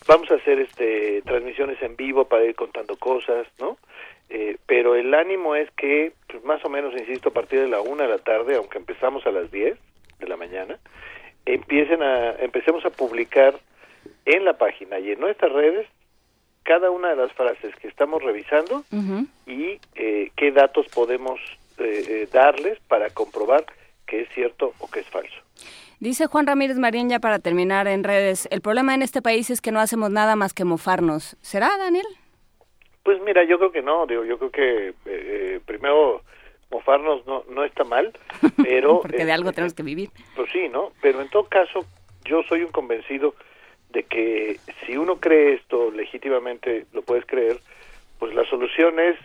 vamos 0.06 0.30
a 0.30 0.34
hacer 0.34 0.60
este 0.60 1.22
transmisiones 1.22 1.80
en 1.82 1.96
vivo 1.96 2.24
para 2.26 2.44
ir 2.44 2.54
contando 2.54 2.96
cosas, 2.96 3.46
¿no? 3.58 3.78
Eh, 4.28 4.56
pero 4.66 4.94
el 4.94 5.12
ánimo 5.12 5.54
es 5.54 5.70
que, 5.72 6.12
pues 6.26 6.42
más 6.44 6.64
o 6.64 6.68
menos, 6.68 6.94
insisto, 6.94 7.28
a 7.28 7.32
partir 7.32 7.60
de 7.60 7.68
la 7.68 7.80
una 7.80 8.04
de 8.04 8.10
la 8.10 8.18
tarde, 8.18 8.56
aunque 8.56 8.78
empezamos 8.78 9.26
a 9.26 9.30
las 9.30 9.50
10 9.50 9.78
de 10.20 10.28
la 10.28 10.36
mañana, 10.36 10.78
empiecen 11.44 12.02
a, 12.02 12.32
empecemos 12.36 12.84
a 12.84 12.90
publicar 12.90 13.54
en 14.24 14.44
la 14.44 14.54
página 14.54 14.98
y 14.98 15.10
en 15.12 15.20
nuestras 15.20 15.52
redes 15.52 15.86
cada 16.62 16.90
una 16.90 17.10
de 17.10 17.16
las 17.16 17.32
frases 17.32 17.74
que 17.76 17.88
estamos 17.88 18.22
revisando 18.22 18.84
y 19.46 19.80
eh, 19.94 20.30
qué 20.36 20.52
datos 20.52 20.86
podemos 20.88 21.40
eh, 21.78 22.04
eh, 22.08 22.28
darles 22.32 22.78
para 22.86 23.10
comprobar 23.10 23.64
que 24.06 24.22
es 24.22 24.28
cierto 24.30 24.72
o 24.78 24.90
que 24.90 25.00
es 25.00 25.06
falso. 25.08 25.41
Dice 26.02 26.26
Juan 26.26 26.48
Ramírez 26.48 26.78
Marín, 26.78 27.08
ya 27.08 27.20
para 27.20 27.38
terminar 27.38 27.86
en 27.86 28.02
redes, 28.02 28.48
el 28.50 28.60
problema 28.60 28.92
en 28.92 29.02
este 29.02 29.22
país 29.22 29.50
es 29.50 29.60
que 29.60 29.70
no 29.70 29.78
hacemos 29.78 30.10
nada 30.10 30.34
más 30.34 30.52
que 30.52 30.64
mofarnos. 30.64 31.36
¿Será, 31.42 31.78
Daniel? 31.78 32.04
Pues 33.04 33.22
mira, 33.22 33.44
yo 33.44 33.56
creo 33.56 33.70
que 33.70 33.82
no, 33.82 34.04
digo, 34.08 34.24
yo 34.24 34.36
creo 34.36 34.50
que 34.50 34.88
eh, 34.88 34.94
eh, 35.06 35.60
primero 35.64 36.22
mofarnos 36.72 37.24
no, 37.24 37.44
no 37.50 37.62
está 37.62 37.84
mal, 37.84 38.12
pero... 38.64 39.02
Porque 39.02 39.24
de 39.24 39.30
eh, 39.30 39.32
algo 39.32 39.52
tenemos 39.52 39.74
que 39.74 39.84
vivir. 39.84 40.10
Pues 40.34 40.50
sí, 40.50 40.68
¿no? 40.68 40.90
Pero 41.00 41.20
en 41.20 41.28
todo 41.28 41.44
caso, 41.44 41.86
yo 42.24 42.42
soy 42.48 42.62
un 42.64 42.72
convencido 42.72 43.36
de 43.90 44.02
que 44.02 44.58
si 44.84 44.96
uno 44.96 45.20
cree 45.20 45.54
esto 45.54 45.92
legítimamente, 45.92 46.86
lo 46.92 47.02
puedes 47.02 47.24
creer, 47.26 47.60
pues 48.18 48.34
la 48.34 48.44
solución 48.46 48.98
es 48.98 49.16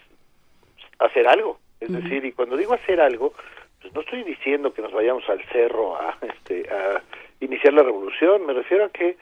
hacer 0.99 1.27
algo. 1.27 1.57
Es 1.79 1.89
Ujú. 1.89 2.01
decir, 2.01 2.23
y 2.23 2.33
cuando 2.33 2.55
digo 2.55 2.75
hacer 2.75 3.01
algo, 3.01 3.33
pues 3.81 3.93
no 3.93 4.01
estoy 4.01 4.23
diciendo 4.23 4.73
que 4.73 4.81
nos 4.81 4.91
vayamos 4.91 5.27
al 5.29 5.43
cerro 5.45 5.95
a, 5.95 6.17
este, 6.21 6.69
a 6.69 7.01
iniciar 7.39 7.73
la 7.73 7.83
revolución, 7.83 8.45
me 8.45 8.53
refiero 8.53 8.85
a 8.85 8.89
que 8.89 9.17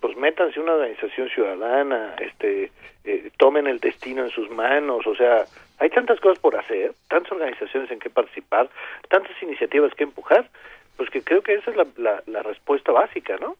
pues 0.00 0.16
métanse 0.16 0.60
una 0.60 0.74
organización 0.74 1.28
ciudadana, 1.30 2.14
este, 2.20 2.70
eh, 3.04 3.30
tomen 3.38 3.66
el 3.66 3.80
destino 3.80 4.24
en 4.24 4.30
sus 4.30 4.50
manos, 4.50 5.06
o 5.06 5.14
sea, 5.16 5.46
hay 5.78 5.90
tantas 5.90 6.20
cosas 6.20 6.38
por 6.38 6.54
hacer, 6.56 6.94
tantas 7.08 7.32
organizaciones 7.32 7.90
en 7.90 7.98
que 7.98 8.10
participar, 8.10 8.68
tantas 9.08 9.32
iniciativas 9.42 9.94
que 9.94 10.04
empujar, 10.04 10.48
pues 10.96 11.10
que 11.10 11.22
creo 11.22 11.42
que 11.42 11.54
esa 11.54 11.70
es 11.70 11.76
la, 11.76 11.86
la, 11.96 12.22
la 12.26 12.42
respuesta 12.42 12.92
básica, 12.92 13.36
¿no? 13.38 13.56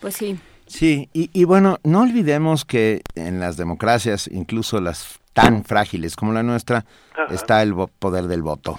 Pues 0.00 0.16
sí. 0.16 0.36
Sí, 0.66 1.08
y, 1.12 1.30
y 1.32 1.44
bueno, 1.44 1.78
no 1.84 2.02
olvidemos 2.02 2.64
que 2.64 3.02
en 3.16 3.40
las 3.40 3.56
democracias, 3.56 4.28
incluso 4.28 4.80
las 4.80 5.20
tan 5.34 5.64
frágiles 5.64 6.16
como 6.16 6.32
la 6.32 6.42
nuestra, 6.42 6.84
Ajá. 7.12 7.34
está 7.34 7.62
el 7.62 7.74
poder 7.98 8.24
del 8.24 8.42
voto. 8.42 8.78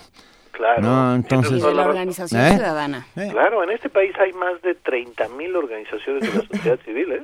Claro. 0.56 0.82
No, 0.82 1.15
entonces... 1.15 1.60
toda 1.60 1.72
de 1.72 1.76
la 1.76 1.88
organización 1.88 2.41
¿Eh? 2.41 2.52
ciudadana. 2.52 3.06
Claro, 3.14 3.64
en 3.64 3.72
este 3.72 3.90
país 3.90 4.14
hay 4.18 4.32
más 4.34 4.61
de 4.61 4.73
30 4.76 5.27
mil 5.30 5.56
organizaciones 5.56 6.22
de 6.22 6.40
la 6.40 6.48
sociedad 6.48 6.80
civil, 6.86 7.11
¿eh? 7.11 7.23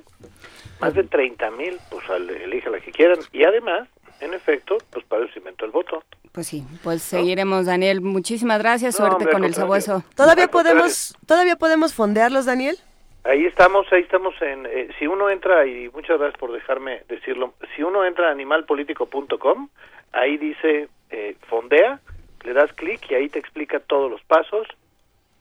Más 0.82 0.94
de 0.94 1.04
30 1.04 1.52
mil, 1.52 1.78
pues 1.90 2.10
al, 2.10 2.30
elige 2.30 2.70
la 2.70 2.80
que 2.80 2.92
quieran. 2.92 3.20
Y 3.32 3.44
además, 3.44 3.88
en 4.20 4.34
efecto, 4.34 4.78
pues 4.92 5.06
para 5.06 5.24
eso 5.24 5.34
se 5.34 5.40
inventó 5.40 5.66
el 5.66 5.72
voto. 5.72 6.04
Pues 6.32 6.48
sí, 6.48 6.66
pues 6.84 7.02
seguiremos, 7.04 7.68
Daniel. 7.68 8.02
Muchísimas 8.02 8.60
gracias. 8.60 9.00
No, 9.00 9.08
Suerte 9.08 9.30
con 9.30 9.44
el 9.44 9.54
sabueso. 9.54 10.04
¿Todavía 10.16 10.48
podemos, 10.50 11.16
¿Todavía 11.26 11.56
podemos 11.56 11.94
fondearlos, 11.94 12.46
Daniel? 12.46 12.78
Ahí 13.24 13.46
estamos, 13.46 13.86
ahí 13.92 14.02
estamos 14.02 14.34
en... 14.42 14.66
eh, 14.66 14.90
si 14.98 15.06
uno 15.06 15.30
entra, 15.30 15.66
y 15.68 15.90
muchas 15.90 16.18
gracias 16.18 16.40
por 16.40 16.52
dejarme 16.52 17.04
decirlo, 17.08 17.54
si 17.76 17.84
uno 17.84 18.04
entra 18.04 18.30
a 18.30 18.32
animalpolitico.com, 18.32 19.70
ahí 20.12 20.38
dice 20.38 20.90
eh, 21.12 21.36
fondea, 21.48 22.00
le 22.44 22.54
das 22.54 22.72
clic 22.74 23.10
y 23.10 23.16
ahí 23.16 23.30
te 23.30 23.40
explica 23.40 23.80
todos 23.80 24.10
los 24.10 24.22
pasos. 24.24 24.68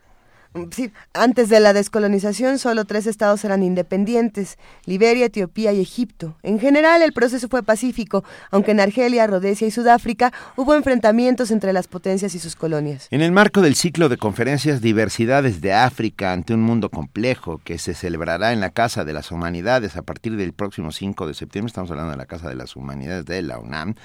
Sí, 0.72 0.92
antes 1.14 1.48
de 1.48 1.62
la 1.62 1.72
descolonización 1.72 2.60
solo 2.60 2.84
tres 2.84 3.08
estados 3.08 3.46
eran 3.46 3.64
independientes, 3.64 4.58
Liberia, 4.86 5.28
Etiopía 5.28 5.72
y 5.72 5.80
Egipto. 5.80 6.36
En 6.44 6.60
general 6.60 7.02
el 7.02 7.14
proceso 7.14 7.48
fue 7.48 7.64
pacífico, 7.64 8.26
aunque 8.50 8.72
en 8.72 8.82
Argelia, 8.82 9.28
Rodesia 9.28 9.66
y 9.66 9.72
Sudáfrica 9.72 10.34
hubo 10.58 10.76
enfrentamientos 10.76 11.52
entre 11.52 11.72
las 11.72 11.88
potencias 11.88 12.36
y 12.36 12.40
sus 12.40 12.58
colonias. 12.58 13.08
En 13.12 13.22
el 13.22 13.32
marco 13.32 13.62
del 13.62 13.76
ciclo 13.76 14.10
de 14.10 14.18
conferencias 14.18 14.82
Diversidades 14.82 15.62
de 15.62 15.72
África 15.74 16.34
ante 16.34 16.54
un 16.54 16.64
mundo 16.64 16.90
complejo 16.90 17.62
que 17.64 17.78
se 17.78 17.94
celebrará 17.94 18.52
en 18.52 18.60
la 18.60 18.72
Casa 18.72 19.06
de 19.06 19.14
las 19.14 19.32
Humanidades 19.32 19.96
a 19.96 20.02
partir 20.02 20.36
del 20.36 20.52
próximo 20.52 20.92
5 20.92 21.28
de 21.28 21.34
septiembre, 21.34 21.70
estamos 21.70 21.92
hablando 21.92 22.12
de 22.12 22.18
la 22.18 22.26
Casa 22.26 22.50
de 22.50 22.56
las 22.56 22.76
Humanidades 22.76 23.26
de 23.26 23.42
la 23.42 23.58
UNAM, 23.58 23.96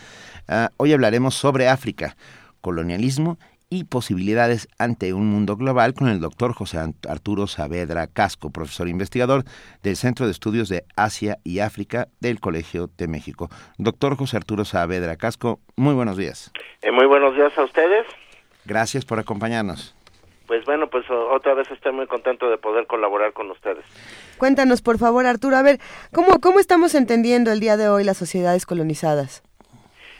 ah, 0.46 0.70
hoy 0.76 0.92
hablaremos 0.92 1.34
sobre 1.34 1.68
África, 1.68 2.16
colonialismo 2.60 3.36
y 3.38 3.55
posibilidades 3.84 4.68
ante 4.78 5.12
un 5.12 5.26
mundo 5.26 5.56
global 5.56 5.92
con 5.94 6.08
el 6.08 6.20
doctor 6.20 6.52
José 6.52 6.78
Arturo 7.08 7.46
Saavedra 7.46 8.06
Casco, 8.06 8.50
profesor 8.50 8.88
investigador 8.88 9.44
del 9.82 9.96
Centro 9.96 10.26
de 10.26 10.32
Estudios 10.32 10.68
de 10.68 10.84
Asia 10.96 11.38
y 11.42 11.58
África 11.58 12.06
del 12.20 12.38
Colegio 12.38 12.88
de 12.96 13.08
México. 13.08 13.48
Doctor 13.78 14.16
José 14.16 14.36
Arturo 14.36 14.64
Saavedra 14.64 15.16
Casco, 15.16 15.58
muy 15.76 15.94
buenos 15.94 16.16
días. 16.16 16.52
Eh, 16.82 16.92
muy 16.92 17.06
buenos 17.06 17.34
días 17.34 17.56
a 17.58 17.64
ustedes. 17.64 18.06
Gracias 18.64 19.04
por 19.04 19.18
acompañarnos. 19.18 19.94
Pues 20.46 20.64
bueno, 20.64 20.88
pues 20.88 21.04
otra 21.10 21.54
vez 21.54 21.68
estoy 21.72 21.92
muy 21.92 22.06
contento 22.06 22.48
de 22.48 22.58
poder 22.58 22.86
colaborar 22.86 23.32
con 23.32 23.50
ustedes. 23.50 23.84
Cuéntanos, 24.38 24.80
por 24.80 24.98
favor, 24.98 25.26
Arturo, 25.26 25.56
a 25.56 25.62
ver, 25.62 25.80
¿cómo, 26.12 26.40
cómo 26.40 26.60
estamos 26.60 26.94
entendiendo 26.94 27.50
el 27.50 27.58
día 27.58 27.76
de 27.76 27.88
hoy 27.88 28.04
las 28.04 28.16
sociedades 28.16 28.64
colonizadas? 28.64 29.42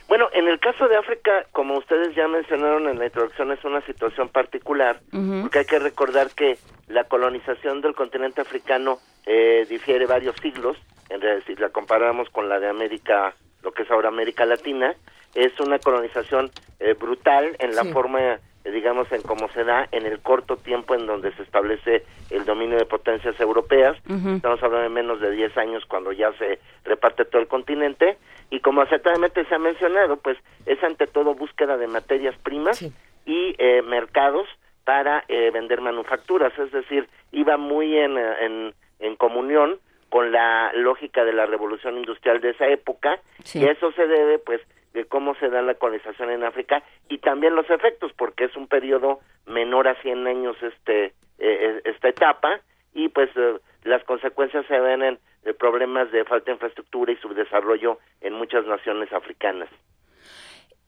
Bueno, 0.09 0.29
en 0.33 0.47
el 0.49 0.61
caso 0.61 0.87
de 0.89 0.97
África, 0.97 1.47
como 1.53 1.77
ustedes 1.79 2.15
ya 2.15 2.29
mencionaron 2.29 2.89
en 2.89 2.99
la 2.99 3.07
introducción, 3.07 3.51
es 3.51 3.63
una 3.65 3.81
situación 3.83 4.29
particular, 4.29 5.01
porque 5.43 5.59
hay 5.61 5.65
que 5.65 5.79
recordar 5.81 6.31
que 6.31 6.59
la 6.89 7.05
colonización 7.05 7.81
del 7.81 7.95
continente 7.95 8.41
africano 8.41 8.99
eh, 9.27 9.67
difiere 9.69 10.07
varios 10.07 10.37
siglos, 10.37 10.77
en 11.09 11.21
realidad, 11.21 11.45
si 11.47 11.57
la 11.57 11.71
comparamos 11.71 12.31
con 12.31 12.49
la 12.49 12.61
de 12.61 12.69
América, 12.69 13.35
lo 13.63 13.73
que 13.73 13.83
es 13.83 13.91
ahora 13.91 14.09
América 14.09 14.47
Latina, 14.47 14.95
es 15.35 15.59
una 15.59 15.79
colonización 15.81 16.51
eh, 16.79 16.95
brutal 16.95 17.57
en 17.59 17.75
la 17.75 17.83
Sí. 17.83 17.93
forma, 17.93 18.39
digamos, 18.73 19.11
en 19.13 19.23
cómo 19.23 19.49
se 19.51 19.65
da 19.65 19.89
en 19.93 20.07
el 20.07 20.21
corto 20.21 20.57
tiempo 20.57 20.95
en 20.95 21.07
donde 21.07 21.33
se 21.33 21.43
establece 21.43 22.05
el 22.31 22.45
dominio 22.45 22.79
de 22.79 22.85
potencias 22.87 23.39
europeas. 23.41 23.97
Estamos 24.09 24.63
hablando 24.63 24.83
de 24.83 24.89
menos 24.89 25.21
de 25.21 25.31
10 25.31 25.57
años 25.59 25.85
cuando 25.87 26.13
ya 26.13 26.33
se 26.39 26.59
reparte 26.85 27.25
todo 27.25 27.41
el 27.43 27.49
continente. 27.49 28.17
Y 28.51 28.61
como 28.61 28.81
acertadamente 28.83 29.45
se 29.45 29.55
ha 29.55 29.59
mencionado, 29.59 30.17
pues 30.19 30.39
es 30.67 30.83
ante 30.85 31.07
todo 31.07 31.35
búsqueda 31.35 31.77
de 31.77 31.87
materias 31.89 32.37
primas 32.43 32.81
y 33.25 33.55
eh, 33.59 33.83
mercados 33.83 34.47
para 34.85 35.25
eh, 35.29 35.51
vender 35.53 35.81
manufacturas. 35.81 36.57
Es 36.59 36.71
decir, 36.73 37.09
iba 37.33 37.57
muy 37.57 37.97
en, 37.99 38.17
eh, 38.17 38.35
en, 38.41 38.75
en 39.01 39.17
comunión 39.17 39.79
con 40.09 40.31
la 40.31 40.73
lógica 40.75 41.25
de 41.25 41.33
la 41.33 41.47
revolución 41.47 41.97
industrial 41.99 42.41
de 42.41 42.51
esa 42.51 42.69
época 42.69 43.19
Sí. 43.43 43.61
y 43.61 43.65
eso 43.65 43.91
se 43.93 44.07
debe 44.07 44.39
pues 44.39 44.61
de 44.97 45.05
cómo 45.05 45.35
se 45.35 45.51
da 45.51 45.61
la 45.61 45.75
colonización 45.75 46.31
en 46.31 46.43
África 46.43 46.83
y 47.11 47.19
también 47.19 47.55
los 47.55 47.69
efectos 47.69 48.13
porque 48.17 48.45
es 48.45 48.57
un 48.57 48.67
periodo 48.67 49.21
menor 49.45 49.89
a 49.89 49.95
100 50.01 50.27
años 50.27 50.57
este 50.63 51.13
eh, 51.39 51.83
esta 51.85 52.09
etapa 52.09 52.61
y 52.95 53.11
pues 53.11 53.29
eh, 53.37 53.59
las 53.85 54.03
consecuencias 54.05 54.65
se 54.67 54.81
ven 54.81 55.03
en 55.03 55.19
eh, 55.45 55.53
problemas 55.53 56.11
de 56.13 56.25
falta 56.25 56.47
de 56.47 56.53
infraestructura 56.53 57.13
y 57.13 57.17
subdesarrollo 57.17 57.99
en 58.23 58.33
muchas 58.33 58.65
naciones 58.65 59.13
africanas. 59.13 59.69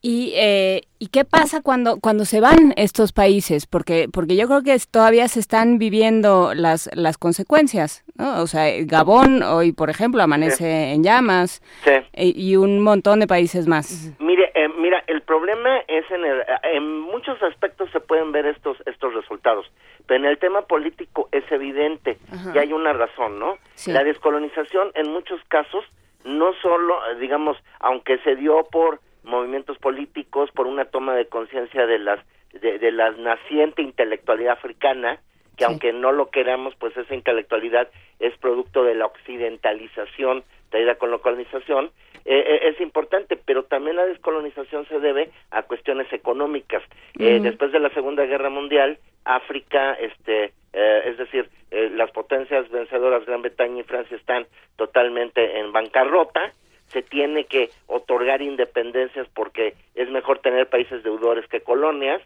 ¿Y, 0.01 0.33
eh, 0.37 0.83
¿Y 1.01 1.09
qué 1.09 1.25
pasa 1.25 1.61
cuando, 1.61 1.99
cuando 1.99 2.25
se 2.25 2.41
van 2.41 2.73
estos 2.77 3.13
países? 3.13 3.67
Porque, 3.67 4.09
porque 4.13 4.37
yo 4.37 4.47
creo 4.47 4.63
que 4.63 4.77
todavía 4.91 5.27
se 5.27 5.41
están 5.41 5.79
viviendo 5.79 6.55
las, 6.55 6.89
las 6.95 7.19
consecuencias, 7.19 8.05
¿no? 8.17 8.41
O 8.41 8.47
sea, 8.47 8.67
Gabón 8.85 9.43
hoy, 9.43 9.73
por 9.73 9.91
ejemplo, 9.91 10.23
amanece 10.23 10.93
en 10.93 11.03
llamas 11.03 11.61
Sí. 11.83 11.91
e- 12.13 12.33
y 12.37 12.55
un 12.57 12.81
montón 12.81 13.19
de 13.19 13.27
países 13.27 13.67
más. 13.67 14.13
Mire, 14.21 14.53
eh, 14.55 14.69
mira, 14.79 15.03
el 15.09 15.23
problema 15.23 15.79
es 15.89 16.09
en 16.13 16.25
el, 16.25 16.43
en 16.75 17.01
muchos 17.01 17.43
aspectos 17.43 17.91
se 17.91 17.99
pueden 17.99 18.31
ver 18.31 18.47
estos 18.47 18.77
estos 18.87 19.13
resultados, 19.15 19.67
pero 20.07 20.21
en 20.21 20.27
el 20.31 20.39
tema 20.39 20.63
político 20.63 21.29
es 21.33 21.43
evidente 21.51 22.19
Ajá. 22.31 22.53
y 22.55 22.59
hay 22.59 22.73
una 22.73 22.93
razón, 22.93 23.41
¿no? 23.41 23.57
Sí. 23.75 23.91
La 23.91 24.05
descolonización 24.05 24.93
en 24.95 25.11
muchos 25.11 25.41
casos 25.49 25.85
no 26.25 26.53
solo, 26.63 26.95
eh, 27.11 27.19
digamos, 27.21 27.57
aunque 27.81 28.19
se 28.19 28.37
dio 28.37 28.65
por 28.71 29.01
movimientos 29.25 29.79
políticos, 29.79 30.51
por 30.53 30.67
una 30.67 30.87
toma 30.87 31.15
de 31.15 31.27
conciencia 31.27 31.87
de 31.87 31.99
las 31.99 32.21
de, 32.53 32.79
de 32.79 32.93
la 32.93 33.11
naciente 33.11 33.83
intelectualidad 33.83 34.53
africana, 34.53 35.21
que 35.57 35.65
aunque 35.65 35.93
no 35.93 36.13
lo 36.13 36.31
queramos, 36.31 36.75
pues 36.77 36.97
esa 36.97 37.15
intelectualidad 37.15 37.89
es 38.21 38.37
producto 38.39 38.85
de 38.85 38.95
la 38.95 39.07
occidentalización 39.07 40.45
traída 40.71 40.97
con 40.97 41.11
la 41.11 41.19
colonización, 41.19 41.91
eh, 42.25 42.45
eh, 42.47 42.69
es 42.69 42.81
importante, 42.81 43.37
pero 43.37 43.65
también 43.65 43.97
la 43.97 44.07
descolonización 44.07 44.87
se 44.87 45.01
debe 45.01 45.31
a 45.51 45.63
cuestiones 45.63 46.13
económicas. 46.13 46.83
Eh. 47.19 47.41
Después 47.41 47.73
de 47.73 47.81
la 47.81 47.91
Segunda 47.91 48.25
Guerra 48.27 48.51
Mundial, 48.51 48.99
África, 49.25 49.95
este, 49.95 50.53
eh, 50.73 51.03
es 51.07 51.19
decir, 51.19 51.49
eh, 51.71 51.91
las 51.95 52.11
potencias 52.11 52.69
vencedoras, 52.71 53.25
Gran 53.27 53.43
Bretaña 53.43 53.81
y 53.81 53.85
Francia, 53.85 54.17
están 54.17 54.47
totalmente 54.77 55.59
en 55.59 55.73
bancarrota, 55.73 56.53
se 56.89 57.03
tiene 57.03 57.45
que 57.45 57.71
otorgar 57.87 58.43
independencias 58.43 59.27
porque 59.35 59.75
es 59.95 60.11
mejor 60.11 60.39
tener 60.41 60.69
países 60.69 61.03
deudores 61.03 61.47
que 61.49 61.61
colonias, 61.61 62.23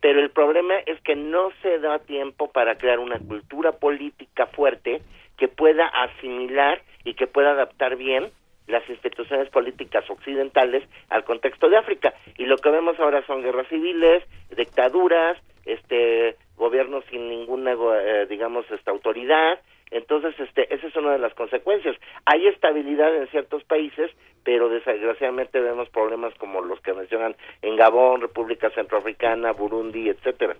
pero 0.00 0.20
el 0.20 0.30
problema 0.30 0.74
es 0.86 1.00
que 1.00 1.16
no 1.16 1.50
se 1.62 1.78
da 1.78 1.98
tiempo 1.98 2.50
para 2.50 2.76
crear 2.76 2.98
una 2.98 3.18
cultura 3.18 3.72
política 3.72 4.46
fuerte 4.46 5.02
que 5.36 5.48
pueda 5.48 5.86
asimilar 5.86 6.82
y 7.04 7.14
que 7.14 7.26
pueda 7.26 7.52
adaptar 7.52 7.96
bien 7.96 8.30
las 8.66 8.88
instituciones 8.88 9.48
políticas 9.48 10.08
occidentales 10.08 10.84
al 11.08 11.24
contexto 11.24 11.68
de 11.68 11.78
África. 11.78 12.14
Y 12.38 12.46
lo 12.46 12.56
que 12.56 12.70
vemos 12.70 12.98
ahora 13.00 13.24
son 13.26 13.42
guerras 13.42 13.66
civiles, 13.68 14.22
dictaduras, 14.56 15.36
este 15.64 16.36
gobiernos 16.56 17.04
sin 17.10 17.28
ninguna, 17.28 17.72
eh, 17.72 18.26
digamos, 18.28 18.70
esta 18.70 18.92
autoridad, 18.92 19.60
entonces, 19.92 20.34
este, 20.38 20.72
esa 20.74 20.86
es 20.86 20.96
una 20.96 21.12
de 21.12 21.18
las 21.18 21.34
consecuencias. 21.34 21.96
Hay 22.24 22.46
estabilidad 22.46 23.14
en 23.14 23.28
ciertos 23.28 23.62
países, 23.64 24.10
pero 24.42 24.68
desgraciadamente 24.68 25.60
vemos 25.60 25.88
problemas 25.90 26.34
como 26.34 26.62
los 26.62 26.80
que 26.80 26.94
mencionan 26.94 27.36
en 27.60 27.76
Gabón, 27.76 28.22
República 28.22 28.70
Centroafricana, 28.70 29.52
Burundi, 29.52 30.08
etcétera. 30.08 30.56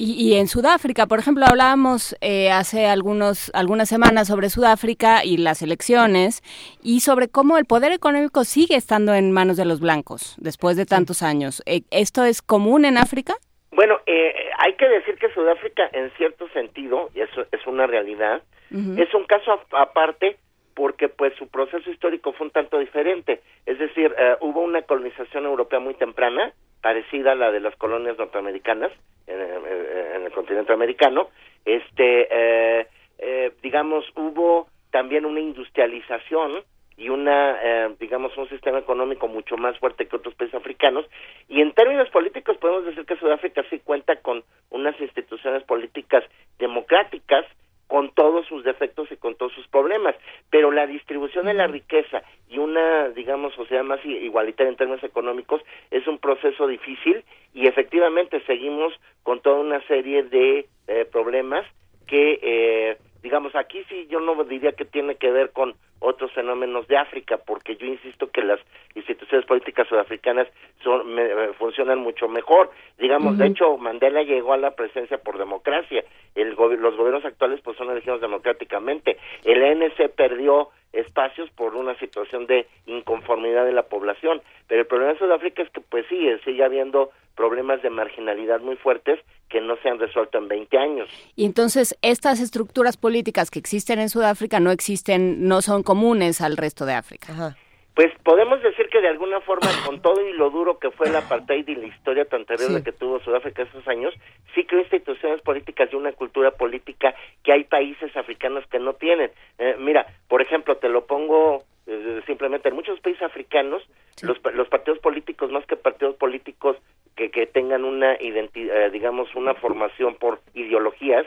Y, 0.00 0.34
en 0.34 0.46
Sudáfrica, 0.46 1.06
por 1.06 1.18
ejemplo, 1.18 1.44
hablábamos 1.44 2.16
eh, 2.20 2.52
hace 2.52 2.86
algunos 2.86 3.50
algunas 3.52 3.88
semanas 3.88 4.28
sobre 4.28 4.48
Sudáfrica 4.48 5.24
y 5.24 5.38
las 5.38 5.60
elecciones 5.60 6.42
y 6.80 7.00
sobre 7.00 7.26
cómo 7.26 7.58
el 7.58 7.64
poder 7.64 7.90
económico 7.90 8.44
sigue 8.44 8.76
estando 8.76 9.12
en 9.14 9.32
manos 9.32 9.56
de 9.56 9.64
los 9.64 9.80
blancos 9.80 10.36
después 10.38 10.76
de 10.76 10.86
tantos 10.86 11.24
años. 11.24 11.64
Eh, 11.66 11.80
¿Esto 11.90 12.24
es 12.24 12.42
común 12.42 12.84
en 12.84 12.96
África? 12.96 13.34
Bueno, 13.72 13.98
eh, 14.06 14.32
hay 14.58 14.74
que 14.74 14.88
decir 14.88 15.16
que 15.16 15.32
Sudáfrica, 15.32 15.88
en 15.92 16.10
cierto 16.16 16.48
sentido, 16.50 17.10
y 17.14 17.20
eso 17.20 17.46
es 17.50 17.66
una 17.66 17.86
realidad, 17.86 18.42
es 18.70 19.14
un 19.14 19.24
caso 19.24 19.60
aparte 19.72 20.36
porque 20.78 21.08
pues 21.08 21.34
su 21.34 21.48
proceso 21.48 21.90
histórico 21.90 22.32
fue 22.32 22.46
un 22.46 22.52
tanto 22.52 22.78
diferente. 22.78 23.40
Es 23.66 23.80
decir, 23.80 24.14
eh, 24.16 24.36
hubo 24.42 24.60
una 24.60 24.82
colonización 24.82 25.44
europea 25.44 25.80
muy 25.80 25.94
temprana, 25.94 26.52
parecida 26.80 27.32
a 27.32 27.34
la 27.34 27.50
de 27.50 27.58
las 27.58 27.74
colonias 27.74 28.16
norteamericanas 28.16 28.92
en, 29.26 29.40
eh, 29.40 30.22
el 30.24 30.30
continente 30.30 30.72
americano. 30.72 31.30
Este, 31.64 32.28
eh, 32.30 33.52
digamos, 33.60 34.04
hubo 34.14 34.68
también 34.92 35.26
una 35.26 35.40
industrialización 35.40 36.62
y 36.96 37.08
una, 37.08 37.88
digamos, 37.98 38.36
un 38.36 38.48
sistema 38.48 38.78
económico 38.78 39.26
mucho 39.26 39.56
más 39.56 39.76
fuerte 39.78 40.06
que 40.06 40.14
otros 40.14 40.34
países 40.36 40.54
africanos. 40.54 41.06
Y 41.48 41.60
en 41.60 41.72
términos 41.72 42.08
políticos 42.10 42.56
podemos 42.58 42.84
decir 42.84 43.04
que 43.04 43.16
Sudáfrica 43.16 43.64
sí 43.68 43.80
cuenta 43.80 44.14
con 44.16 44.44
unas 44.70 45.00
instituciones 45.00 45.64
políticas 45.64 46.22
democráticas 46.60 47.44
con 47.88 48.10
todos 48.14 48.46
sus 48.46 48.62
defectos 48.62 49.10
y 49.10 49.16
con 49.16 49.34
todos 49.34 49.52
sus 49.54 49.66
problemas, 49.66 50.14
pero 50.50 50.70
la 50.70 50.86
distribución 50.86 51.46
de 51.46 51.54
la 51.54 51.66
riqueza 51.66 52.22
y 52.48 52.58
una, 52.58 53.08
digamos, 53.08 53.54
sociedad 53.54 53.82
más 53.82 54.04
igualitaria 54.04 54.70
en 54.70 54.76
términos 54.76 55.02
económicos 55.02 55.62
es 55.90 56.06
un 56.06 56.18
proceso 56.18 56.66
difícil 56.66 57.24
y 57.54 57.66
efectivamente 57.66 58.40
seguimos 58.46 58.92
con 59.22 59.40
toda 59.40 59.60
una 59.60 59.80
serie 59.88 60.22
de 60.22 60.66
eh, 60.86 61.04
problemas 61.10 61.66
que 62.06 62.38
eh, 62.40 62.98
digamos, 63.22 63.54
aquí 63.54 63.84
sí 63.88 64.06
yo 64.08 64.20
no 64.20 64.42
diría 64.44 64.72
que 64.72 64.84
tiene 64.84 65.16
que 65.16 65.30
ver 65.30 65.50
con 65.50 65.74
otros 66.00 66.32
fenómenos 66.32 66.86
de 66.88 66.96
África, 66.96 67.38
porque 67.38 67.76
yo 67.76 67.86
insisto 67.86 68.30
que 68.30 68.42
las 68.42 68.60
instituciones 68.94 69.46
políticas 69.46 69.88
sudafricanas 69.88 70.48
son, 70.82 71.18
eh, 71.18 71.50
funcionan 71.58 71.98
mucho 71.98 72.28
mejor. 72.28 72.70
Digamos, 72.98 73.38
de 73.38 73.46
hecho, 73.46 73.76
Mandela 73.76 74.22
llegó 74.22 74.52
a 74.52 74.58
la 74.58 74.72
presencia 74.72 75.18
por 75.18 75.38
democracia. 75.38 76.04
El 76.34 76.50
los 76.50 76.96
gobiernos 76.96 77.24
actuales 77.24 77.60
pues 77.62 77.76
son 77.76 77.90
elegidos 77.90 78.20
democráticamente. 78.20 79.18
El 79.44 79.64
ANC 79.64 80.08
perdió 80.14 80.70
espacios 80.92 81.50
por 81.50 81.74
una 81.74 81.96
situación 81.98 82.46
de 82.46 82.66
inconformidad 82.86 83.64
de 83.64 83.72
la 83.72 83.84
población. 83.84 84.40
Pero 84.66 84.82
el 84.82 84.86
problema 84.86 85.12
de 85.12 85.18
Sudáfrica 85.18 85.62
es 85.62 85.70
que 85.70 85.80
pues 85.80 86.06
sí, 86.08 86.28
sigue 86.44 86.64
habiendo 86.64 87.10
problemas 87.36 87.80
de 87.82 87.90
marginalidad 87.90 88.60
muy 88.60 88.76
fuertes 88.76 89.20
que 89.48 89.60
no 89.60 89.76
se 89.76 89.88
han 89.88 89.98
resuelto 89.98 90.38
en 90.38 90.48
20 90.48 90.76
años. 90.76 91.08
Y 91.36 91.44
entonces 91.46 91.96
estas 92.02 92.40
estructuras 92.40 92.96
políticas 92.96 93.50
que 93.50 93.58
existen 93.58 93.98
en 93.98 94.08
Sudáfrica 94.08 94.60
no 94.60 94.70
existen, 94.70 95.46
no 95.46 95.62
son 95.62 95.82
comunes 95.88 96.42
al 96.42 96.58
resto 96.58 96.84
de 96.84 96.92
África. 96.92 97.56
Pues 97.94 98.12
podemos 98.22 98.62
decir 98.62 98.90
que 98.90 99.00
de 99.00 99.08
alguna 99.08 99.40
forma, 99.40 99.70
con 99.86 100.02
todo 100.02 100.20
y 100.20 100.34
lo 100.34 100.50
duro 100.50 100.78
que 100.78 100.90
fue 100.90 101.08
el 101.08 101.16
apartheid 101.16 101.66
y 101.66 101.76
la 101.76 101.86
historia 101.86 102.26
tan 102.26 102.44
terrible 102.44 102.82
que 102.82 102.92
tuvo 102.92 103.20
Sudáfrica 103.20 103.62
esos 103.62 103.88
años, 103.88 104.12
sí 104.54 104.66
creo 104.66 104.82
instituciones 104.82 105.40
políticas 105.40 105.88
y 105.90 105.96
una 105.96 106.12
cultura 106.12 106.50
política 106.50 107.14
que 107.42 107.52
hay 107.52 107.64
países 107.64 108.14
africanos 108.18 108.66
que 108.70 108.78
no 108.78 108.92
tienen. 108.92 109.30
Eh, 109.58 109.76
mira, 109.78 110.06
por 110.28 110.42
ejemplo, 110.42 110.76
te 110.76 110.90
lo 110.90 111.06
pongo 111.06 111.64
eh, 111.86 112.20
simplemente 112.26 112.68
en 112.68 112.74
muchos 112.74 113.00
países 113.00 113.22
africanos, 113.22 113.82
los, 114.20 114.36
los 114.52 114.68
partidos 114.68 114.98
políticos, 114.98 115.50
más 115.50 115.64
que 115.64 115.76
partidos 115.76 116.16
políticos 116.16 116.76
que, 117.16 117.30
que 117.30 117.46
tengan 117.46 117.86
una 117.86 118.20
identidad, 118.20 118.76
eh, 118.76 118.90
digamos, 118.90 119.34
una 119.34 119.54
formación 119.54 120.16
por 120.16 120.40
ideologías, 120.52 121.26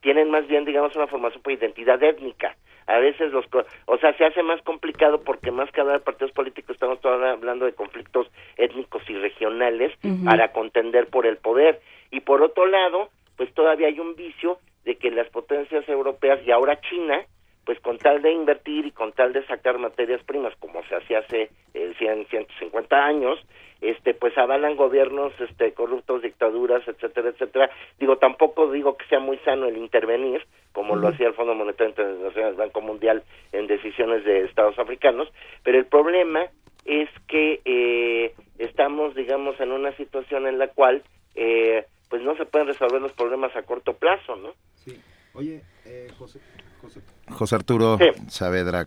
tienen 0.00 0.30
más 0.30 0.46
bien, 0.48 0.64
digamos, 0.64 0.96
una 0.96 1.08
formación 1.08 1.42
por 1.42 1.52
identidad 1.52 2.02
étnica. 2.02 2.56
A 2.88 2.98
veces 3.00 3.30
los, 3.32 3.44
o 3.84 3.98
sea, 3.98 4.16
se 4.16 4.24
hace 4.24 4.42
más 4.42 4.62
complicado 4.62 5.20
porque 5.20 5.50
más 5.50 5.70
que 5.70 5.82
hablar 5.82 5.98
de 5.98 6.04
partidos 6.04 6.32
políticos 6.32 6.74
estamos 6.74 6.98
todavía 7.02 7.32
hablando 7.32 7.66
de 7.66 7.74
conflictos 7.74 8.26
étnicos 8.56 9.02
y 9.10 9.14
regionales 9.14 9.92
para 10.24 10.52
contender 10.52 11.06
por 11.08 11.26
el 11.26 11.36
poder. 11.36 11.82
Y 12.10 12.20
por 12.20 12.42
otro 12.42 12.66
lado, 12.66 13.10
pues 13.36 13.52
todavía 13.52 13.88
hay 13.88 14.00
un 14.00 14.16
vicio 14.16 14.58
de 14.86 14.96
que 14.96 15.10
las 15.10 15.28
potencias 15.28 15.86
europeas 15.86 16.40
y 16.46 16.50
ahora 16.50 16.80
China, 16.80 17.20
pues 17.66 17.78
con 17.80 17.98
tal 17.98 18.22
de 18.22 18.32
invertir 18.32 18.86
y 18.86 18.92
con 18.92 19.12
tal 19.12 19.34
de 19.34 19.46
sacar 19.46 19.76
materias 19.76 20.22
primas 20.24 20.56
como 20.56 20.82
se 20.84 20.96
hacía 20.96 21.18
hace 21.18 21.50
eh, 21.74 21.92
100, 21.98 22.26
150 22.28 23.04
años, 23.04 23.38
este 23.80 24.14
pues 24.14 24.36
avalan 24.36 24.76
gobiernos 24.76 25.32
este 25.40 25.72
corruptos 25.72 26.22
dictaduras 26.22 26.86
etcétera 26.88 27.28
etcétera 27.28 27.70
digo 27.98 28.16
tampoco 28.16 28.70
digo 28.72 28.96
que 28.96 29.06
sea 29.06 29.20
muy 29.20 29.38
sano 29.38 29.66
el 29.66 29.76
intervenir 29.76 30.44
como 30.78 30.94
lo 30.94 31.08
hacía 31.08 31.26
el 31.26 31.34
Fondo 31.34 31.56
Monetario 31.56 31.88
Internacional 31.88 32.50
el 32.50 32.56
Banco 32.56 32.80
Mundial 32.80 33.24
en 33.50 33.66
decisiones 33.66 34.24
de 34.24 34.44
estados 34.44 34.78
africanos 34.78 35.26
pero 35.64 35.76
el 35.76 35.86
problema 35.86 36.44
es 36.84 37.08
que 37.26 37.60
eh, 37.64 38.32
estamos 38.58 39.16
digamos 39.16 39.58
en 39.58 39.72
una 39.72 39.90
situación 39.96 40.46
en 40.46 40.56
la 40.56 40.68
cual 40.68 41.02
eh, 41.34 41.84
pues 42.08 42.22
no 42.22 42.36
se 42.36 42.46
pueden 42.46 42.68
resolver 42.68 43.02
los 43.02 43.10
problemas 43.10 43.56
a 43.56 43.62
corto 43.62 43.94
plazo 43.94 44.36
no 44.36 44.52
sí. 44.76 44.96
Oye 45.34 45.62
eh, 45.84 46.06
José 46.16 46.38
José. 46.80 47.56
Arturo 47.56 47.98
Saavedra. 48.28 48.86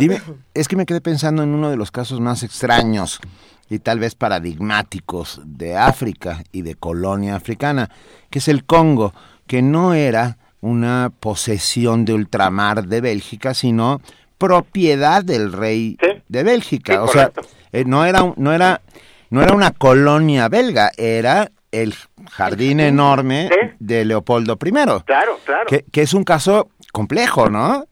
Dime, 0.00 0.20
es 0.52 0.66
que 0.66 0.74
me 0.74 0.84
quedé 0.84 1.00
pensando 1.00 1.44
en 1.44 1.54
uno 1.54 1.70
de 1.70 1.76
los 1.76 1.92
casos 1.92 2.18
más 2.18 2.42
extraños 2.42 3.20
y 3.68 3.78
tal 3.78 4.00
vez 4.00 4.16
paradigmáticos 4.16 5.40
de 5.44 5.76
África 5.76 6.42
y 6.50 6.62
de 6.62 6.74
colonia 6.74 7.36
africana, 7.36 7.88
que 8.30 8.40
es 8.40 8.48
el 8.48 8.64
Congo, 8.64 9.14
que 9.46 9.62
no 9.62 9.94
era 9.94 10.39
una 10.60 11.10
posesión 11.20 12.04
de 12.04 12.12
ultramar 12.12 12.84
de 12.84 13.00
Bélgica, 13.00 13.54
sino 13.54 14.00
propiedad 14.38 15.22
del 15.22 15.52
rey 15.52 15.96
de 16.28 16.42
Bélgica. 16.42 17.02
o 17.02 17.08
sea, 17.08 17.30
eh, 17.72 17.84
no 17.84 18.04
era 18.04 18.32
no 18.36 18.52
era 18.52 18.80
no 19.30 19.42
era 19.42 19.54
una 19.54 19.70
colonia 19.70 20.48
belga, 20.48 20.90
era 20.96 21.50
el 21.70 21.94
jardín 22.30 22.80
enorme 22.80 23.48
de 23.78 24.04
Leopoldo 24.04 24.58
I. 24.62 24.70
Claro, 25.04 25.38
claro. 25.44 25.66
Que, 25.68 25.84
que, 25.92 26.02
es 26.02 26.14
un 26.14 26.24
caso 26.24 26.70
complejo, 26.92 27.48
¿no? 27.48 27.86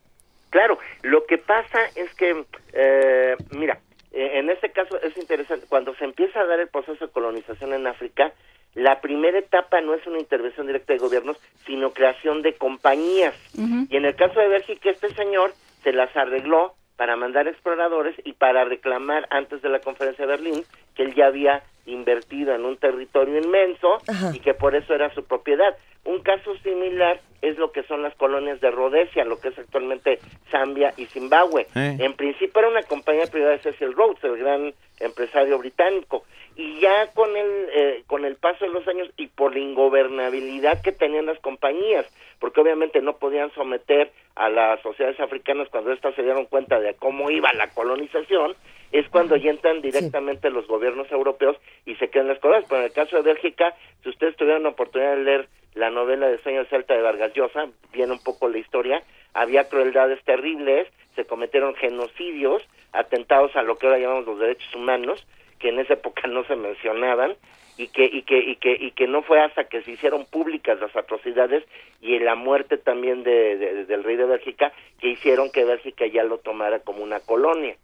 Claro, 0.51 0.78
lo 1.03 1.24
que 1.27 1.39
pasa 1.39 1.78
es 1.95 2.12
que, 2.15 2.45
eh, 2.73 3.36
mira, 3.51 3.78
eh, 4.12 4.39
en 4.39 4.51
este 4.51 4.73
caso 4.73 5.01
es 5.01 5.16
interesante, 5.16 5.66
cuando 5.69 5.95
se 5.95 6.05
empieza 6.05 6.40
a 6.40 6.47
dar 6.47 6.59
el 6.59 6.69
proceso 6.69 7.07
de 7.07 7.12
colonización 7.12 7.73
en 7.73 7.86
África, 7.86 8.32
la 8.74 9.01
primera 9.01 9.39
etapa 9.39 9.81
no 9.81 9.95
es 9.95 10.07
una 10.07 10.19
intervención 10.19 10.66
directa 10.66 10.93
de 10.93 10.99
gobiernos, 10.99 11.36
sino 11.66 11.93
creación 11.93 12.43
de 12.43 12.55
compañías. 12.55 13.35
Y 13.55 13.97
en 13.97 14.05
el 14.05 14.15
caso 14.15 14.39
de 14.39 14.49
Bélgica, 14.49 14.90
este 14.90 15.12
señor 15.15 15.53
se 15.82 15.93
las 15.93 16.15
arregló 16.16 16.74
para 16.97 17.16
mandar 17.16 17.47
exploradores 17.47 18.15
y 18.24 18.32
para 18.32 18.65
reclamar 18.65 19.27
antes 19.31 19.62
de 19.62 19.69
la 19.69 19.81
conferencia 19.81 20.27
de 20.27 20.32
Berlín 20.32 20.65
que 20.95 21.05
él 21.05 21.15
ya 21.15 21.27
había 21.27 21.62
invertido 21.89 22.55
en 22.55 22.65
un 22.65 22.77
territorio 22.77 23.39
inmenso 23.39 23.98
y 24.32 24.40
que 24.40 24.55
por 24.55 24.74
eso 24.74 24.94
era 24.94 25.12
su 25.15 25.24
propiedad. 25.24 25.77
Un 26.05 26.20
caso 26.23 26.56
similar 26.59 27.20
es 27.43 27.59
lo 27.59 27.70
que 27.70 27.82
son 27.82 28.02
las 28.02 28.15
colonias 28.15 28.60
de 28.60 28.70
Rhodesia, 28.70 29.24
lo 29.24 29.39
que 29.40 29.48
es 29.48 29.59
actualmente 29.59 30.19
Zambia 30.51 30.94
y 30.97 31.06
Zimbabue. 31.06 31.66
En 31.74 32.15
principio 32.15 32.60
era 32.60 32.69
una 32.69 32.82
compañía 32.82 33.27
privada 33.27 33.52
de 33.52 33.59
Cecil 33.59 33.93
Rhodes, 33.93 34.23
el 34.24 34.39
gran 34.39 34.74
empresario 35.01 35.59
británico, 35.59 36.24
y 36.56 36.81
ya 36.81 37.09
con 37.15 37.36
el 37.36 37.69
eh, 37.73 38.02
con 38.06 38.24
el 38.24 38.36
paso 38.36 38.65
de 38.65 38.73
los 38.73 38.86
años 38.89 39.09
y 39.16 39.28
por 39.28 39.52
la 39.52 39.60
ingobernabilidad 39.60 40.82
que 40.82 40.93
tenían 40.93 41.27
las 41.27 41.39
compañías, 41.39 42.06
porque 42.40 42.60
obviamente 42.60 43.01
no 43.01 43.16
podían 43.16 43.52
someter 43.52 44.10
a 44.35 44.48
las 44.48 44.81
sociedades 44.81 45.20
africanas 45.20 45.69
cuando 45.70 45.93
éstas 45.93 46.15
se 46.15 46.23
dieron 46.23 46.47
cuenta 46.47 46.81
de 46.81 46.94
cómo 46.94 47.31
iba 47.31 47.52
la 47.52 47.69
colonización, 47.70 48.55
es 48.93 49.09
cuando 49.09 49.36
ya 49.36 49.51
entran 49.51 49.81
directamente 49.82 50.51
los 50.51 50.66
gobiernos 50.66 51.10
europeos 51.12 51.56
y 51.86 51.94
se 51.97 52.09
quedan 52.09 52.28
las 52.28 52.39
cosas. 52.39 52.65
Pero 52.69 52.81
en 52.81 52.86
el 52.86 52.93
caso 52.93 53.16
de 53.16 53.23
Bélgica, 53.23 53.74
si 54.02 54.09
ustedes 54.09 54.36
tuvieran 54.36 54.62
la 54.62 54.70
oportunidad 54.70 55.16
de 55.16 55.23
leer 55.24 55.48
la 55.74 55.90
novela 55.90 56.28
de 56.28 56.39
Sueño 56.39 56.65
Celta 56.66 56.94
de 56.94 57.02
Vargas 57.02 57.32
Llosa, 57.35 57.66
viene 57.93 58.12
un 58.12 58.23
poco 58.23 58.48
la 58.48 58.59
historia, 58.59 59.02
había 59.35 59.69
crueldades 59.69 60.23
terribles, 60.24 60.89
se 61.15 61.24
cometieron 61.24 61.74
genocidios, 61.74 62.62
atentados 62.93 63.55
a 63.56 63.62
lo 63.62 63.77
que 63.77 63.86
ahora 63.86 63.98
llamamos 63.98 64.27
los 64.27 64.39
derechos 64.39 64.74
humanos, 64.74 65.27
que 65.59 65.69
en 65.69 65.78
esa 65.81 65.94
época 65.94 66.27
no 66.28 66.44
se 66.44 66.56
mencionaban 66.56 67.35
y 67.77 67.89
que 67.89 68.05
y 68.06 68.23
que 68.23 68.39
y 68.39 68.56
que 68.56 68.73
y 68.73 68.90
que 68.93 69.06
no 69.06 69.23
fue 69.23 69.40
hasta 69.40 69.65
que 69.69 69.82
se 69.82 69.93
hicieron 69.93 70.24
públicas 70.27 70.81
las 70.81 70.94
atrocidades 70.97 71.65
y 72.01 72.19
la 72.19 72.35
muerte 72.35 72.78
también 72.78 73.23
de, 73.23 73.56
de- 73.56 73.85
del 73.85 74.02
rey 74.05 74.16
de 74.16 74.24
Bélgica 74.24 74.73
que 75.01 75.09
hicieron 75.09 75.51
que 75.52 75.65
Bélgica 75.65 76.06
ya 76.06 76.24
lo 76.24 76.39
tomara 76.39 76.81
como 76.81 77.02
una 77.05 77.20
colonia. 77.20 77.77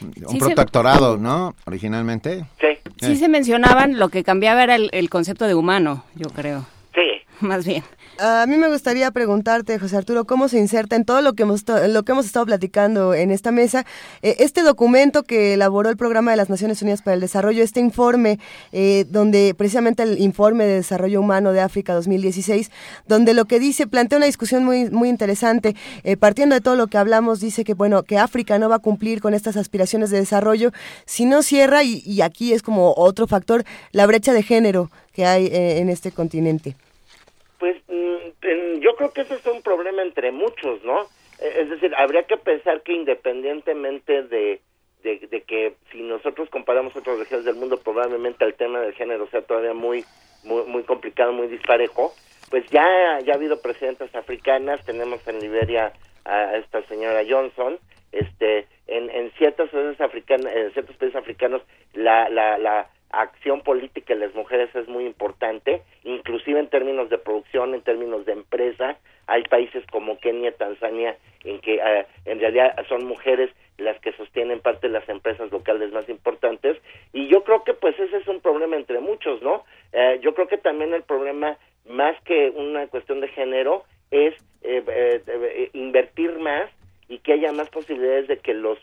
Un 0.00 0.12
Sí, 0.14 0.38
se- 0.40 0.46
protectorado, 0.46 1.16
¿no? 1.16 1.54
Originalmente. 1.66 2.44
Sí. 2.60 2.66
Sí 3.00 3.16
se 3.16 3.28
mencionaban, 3.28 3.98
lo 3.98 4.08
que 4.08 4.24
cambiaba 4.24 4.62
era 4.62 4.74
el, 4.74 4.88
el 4.92 5.10
concepto 5.10 5.46
de 5.46 5.54
humano, 5.54 6.04
yo 6.14 6.30
creo. 6.30 6.64
Más 7.40 7.66
bien. 7.66 7.82
A 8.18 8.46
mí 8.46 8.56
me 8.56 8.68
gustaría 8.68 9.10
preguntarte, 9.10 9.78
José 9.78 9.98
Arturo, 9.98 10.24
cómo 10.24 10.48
se 10.48 10.58
inserta 10.58 10.96
en 10.96 11.04
todo 11.04 11.20
lo 11.20 11.34
que 11.34 11.42
hemos, 11.42 11.64
lo 11.88 12.02
que 12.02 12.12
hemos 12.12 12.24
estado 12.24 12.46
platicando 12.46 13.12
en 13.12 13.30
esta 13.30 13.52
mesa, 13.52 13.84
eh, 14.22 14.36
este 14.38 14.62
documento 14.62 15.22
que 15.22 15.52
elaboró 15.54 15.90
el 15.90 15.98
Programa 15.98 16.30
de 16.30 16.38
las 16.38 16.48
Naciones 16.48 16.80
Unidas 16.80 17.02
para 17.02 17.14
el 17.14 17.20
Desarrollo, 17.20 17.62
este 17.62 17.80
informe, 17.80 18.38
eh, 18.72 19.04
donde 19.10 19.54
precisamente 19.54 20.02
el 20.02 20.18
informe 20.18 20.64
de 20.64 20.76
desarrollo 20.76 21.20
humano 21.20 21.52
de 21.52 21.60
África 21.60 21.92
2016, 21.92 22.70
donde 23.06 23.34
lo 23.34 23.44
que 23.44 23.60
dice 23.60 23.86
plantea 23.86 24.16
una 24.16 24.26
discusión 24.26 24.64
muy 24.64 24.88
muy 24.90 25.10
interesante, 25.10 25.76
eh, 26.04 26.16
partiendo 26.16 26.54
de 26.54 26.62
todo 26.62 26.76
lo 26.76 26.86
que 26.86 26.96
hablamos, 26.96 27.40
dice 27.40 27.64
que 27.64 27.74
bueno 27.74 28.02
que 28.02 28.18
África 28.18 28.58
no 28.58 28.70
va 28.70 28.76
a 28.76 28.80
cumplir 28.80 29.20
con 29.20 29.34
estas 29.34 29.58
aspiraciones 29.58 30.10
de 30.10 30.18
desarrollo 30.18 30.72
si 31.04 31.26
no 31.26 31.42
cierra 31.42 31.82
y, 31.82 32.02
y 32.06 32.22
aquí 32.22 32.54
es 32.54 32.62
como 32.62 32.94
otro 32.96 33.26
factor 33.26 33.64
la 33.92 34.06
brecha 34.06 34.32
de 34.32 34.42
género 34.42 34.90
que 35.12 35.26
hay 35.26 35.46
eh, 35.46 35.78
en 35.78 35.88
este 35.88 36.12
continente. 36.12 36.76
Pues 37.58 37.76
mm, 37.88 38.80
yo 38.80 38.96
creo 38.96 39.12
que 39.12 39.22
ese 39.22 39.34
es 39.34 39.46
un 39.46 39.62
problema 39.62 40.02
entre 40.02 40.30
muchos, 40.32 40.82
¿no? 40.84 41.02
Eh, 41.40 41.62
Es 41.62 41.70
decir, 41.70 41.94
habría 41.96 42.24
que 42.24 42.36
pensar 42.36 42.82
que 42.82 42.92
independientemente 42.92 44.22
de, 44.24 44.60
de, 45.02 45.42
que 45.46 45.74
si 45.92 46.02
nosotros 46.02 46.48
comparamos 46.50 46.94
otras 46.96 47.18
regiones 47.18 47.44
del 47.44 47.54
mundo, 47.56 47.78
probablemente 47.78 48.44
el 48.44 48.54
tema 48.54 48.80
del 48.80 48.92
género 48.94 49.28
sea 49.28 49.42
todavía 49.42 49.74
muy, 49.74 50.04
muy, 50.44 50.64
muy 50.64 50.82
complicado, 50.82 51.32
muy 51.32 51.46
disparejo, 51.48 52.12
pues 52.50 52.64
ya, 52.70 53.20
ya 53.24 53.32
ha 53.32 53.36
habido 53.36 53.60
presidentas 53.60 54.14
africanas, 54.14 54.84
tenemos 54.84 55.26
en 55.26 55.40
Liberia 55.40 55.92
a 56.24 56.56
esta 56.56 56.82
señora 56.88 57.22
Johnson, 57.28 57.78
este, 58.12 58.66
en, 58.86 59.10
en 59.10 59.30
ciertos 59.32 59.70
países 59.70 60.00
africanos, 60.00 60.46
en 60.52 60.72
ciertos 60.72 60.96
países 60.96 61.16
africanos, 61.16 61.62
la, 61.94 62.28
la, 62.28 62.58
la 62.58 62.88
acción 63.10 63.62
política 63.62 64.14
de 64.14 64.26
las 64.26 64.34
mujeres 64.34 64.74
es 64.74 64.88
muy 64.88 65.06
importante, 65.06 65.82
inclusive 66.04 66.60
en 66.60 66.68
términos 66.68 67.08
de 67.10 67.18
producción, 67.18 67.74
en 67.74 67.82
términos 67.82 68.26
de 68.26 68.32
empresa. 68.32 68.98
Hay 69.26 69.42
países 69.44 69.84
como 69.90 70.18
Kenia, 70.18 70.52
Tanzania, 70.56 71.16
en 71.44 71.60
que 71.60 71.76
eh, 71.76 72.06
en 72.24 72.40
realidad 72.40 72.76
son 72.88 73.06
mujeres 73.06 73.50
las 73.78 73.98
que 74.00 74.12
sostienen 74.12 74.60
parte 74.60 74.86
de 74.86 74.92
las 74.92 75.08
empresas 75.08 75.50
locales 75.50 75.92
más 75.92 76.08
importantes. 76.08 76.78
Y 77.12 77.28
yo 77.28 77.44
creo 77.44 77.64
que 77.64 77.74
pues 77.74 77.98
ese 77.98 78.16
es 78.18 78.28
un 78.28 78.40
problema 78.40 78.76
entre 78.76 79.00
muchos, 79.00 79.42
¿no? 79.42 79.64
Eh, 79.92 80.18
yo 80.22 80.34
creo 80.34 80.48
que 80.48 80.58
también 80.58 80.94
el 80.94 81.02
problema, 81.02 81.58
más 81.88 82.20
que 82.22 82.50
una 82.50 82.86
cuestión 82.86 83.20
de 83.20 83.28
género, 83.28 83.84
es 84.10 84.34
eh, 84.62 84.82
eh, 84.88 85.22
eh, 85.26 85.70
invertir 85.74 86.38
más 86.38 86.70
y 87.08 87.18
que 87.18 87.34
haya 87.34 87.52
más 87.52 87.68
posibilidades 87.70 88.28
de 88.28 88.38
que 88.38 88.54
los 88.54 88.78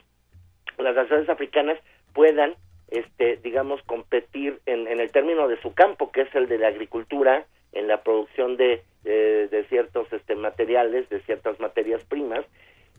las 0.77 0.95
naciones 0.95 1.29
africanas 1.29 1.77
puedan 2.13 2.55
este 2.89 3.37
digamos 3.37 3.81
competir 3.83 4.59
en, 4.65 4.87
en 4.87 4.99
el 4.99 5.11
término 5.11 5.47
de 5.47 5.59
su 5.61 5.73
campo 5.73 6.11
que 6.11 6.21
es 6.21 6.35
el 6.35 6.47
de 6.47 6.57
la 6.57 6.67
agricultura 6.67 7.45
en 7.71 7.87
la 7.87 8.03
producción 8.03 8.57
de, 8.57 8.83
de, 9.03 9.47
de 9.47 9.63
ciertos 9.65 10.11
este 10.11 10.35
materiales 10.35 11.09
de 11.09 11.21
ciertas 11.21 11.59
materias 11.59 12.03
primas 12.05 12.45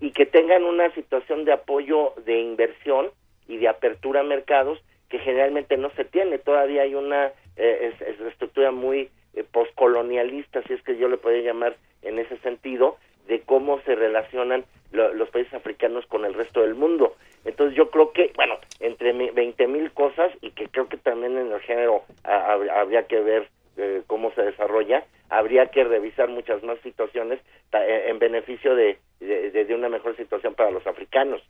y 0.00 0.10
que 0.10 0.26
tengan 0.26 0.64
una 0.64 0.92
situación 0.94 1.44
de 1.44 1.52
apoyo 1.52 2.14
de 2.24 2.40
inversión 2.40 3.10
y 3.46 3.58
de 3.58 3.68
apertura 3.68 4.20
a 4.20 4.24
mercados 4.24 4.78
que 5.08 5.18
generalmente 5.18 5.76
no 5.76 5.90
se 5.90 6.04
tiene. 6.04 6.38
Todavía 6.38 6.82
hay 6.82 6.94
una 6.94 7.28
eh, 7.56 7.92
es, 7.92 8.00
es 8.00 8.20
estructura 8.20 8.72
muy 8.72 9.10
eh, 9.34 9.44
postcolonialista 9.50 10.62
si 10.62 10.72
es 10.72 10.82
que 10.82 10.96
yo 10.96 11.08
le 11.08 11.18
podría 11.18 11.52
llamar 11.52 11.76
en 12.02 12.18
ese 12.18 12.36
sentido 12.38 12.96
de 13.26 13.40
cómo 13.42 13.80
se 13.82 13.94
relacionan 13.94 14.64
lo- 14.92 15.12
los 15.14 15.28
países 15.30 15.54
africanos 15.54 16.04
con 16.06 16.24
el 16.24 16.34
resto 16.34 16.60
del 16.60 16.74
mundo. 16.74 17.16
Entonces 17.44 17.76
yo 17.76 17.90
creo 17.90 18.12
que, 18.12 18.32
bueno, 18.36 18.54
entre 18.80 19.12
20 19.12 19.66
mil 19.66 19.90
cosas 19.92 20.30
y 20.40 20.50
que 20.52 20.68
creo 20.68 20.88
que 20.88 20.96
también 20.96 21.36
en 21.36 21.52
el 21.52 21.60
género 21.60 22.02
hab- 22.24 22.70
habría 22.70 23.06
que 23.06 23.20
ver 23.20 23.48
eh, 23.76 24.02
cómo 24.06 24.32
se 24.34 24.42
desarrolla, 24.42 25.04
habría 25.30 25.66
que 25.66 25.82
revisar 25.82 26.28
muchas 26.28 26.62
más 26.62 26.78
situaciones 26.84 27.40
eh, 27.72 28.04
en 28.08 28.20
beneficio 28.20 28.76
de, 28.76 28.98
de, 29.18 29.74
una 29.74 29.88
mejor 29.88 30.16
situación 30.16 30.54
para 30.54 30.70
los 30.70 30.86
africanos. 30.86 31.42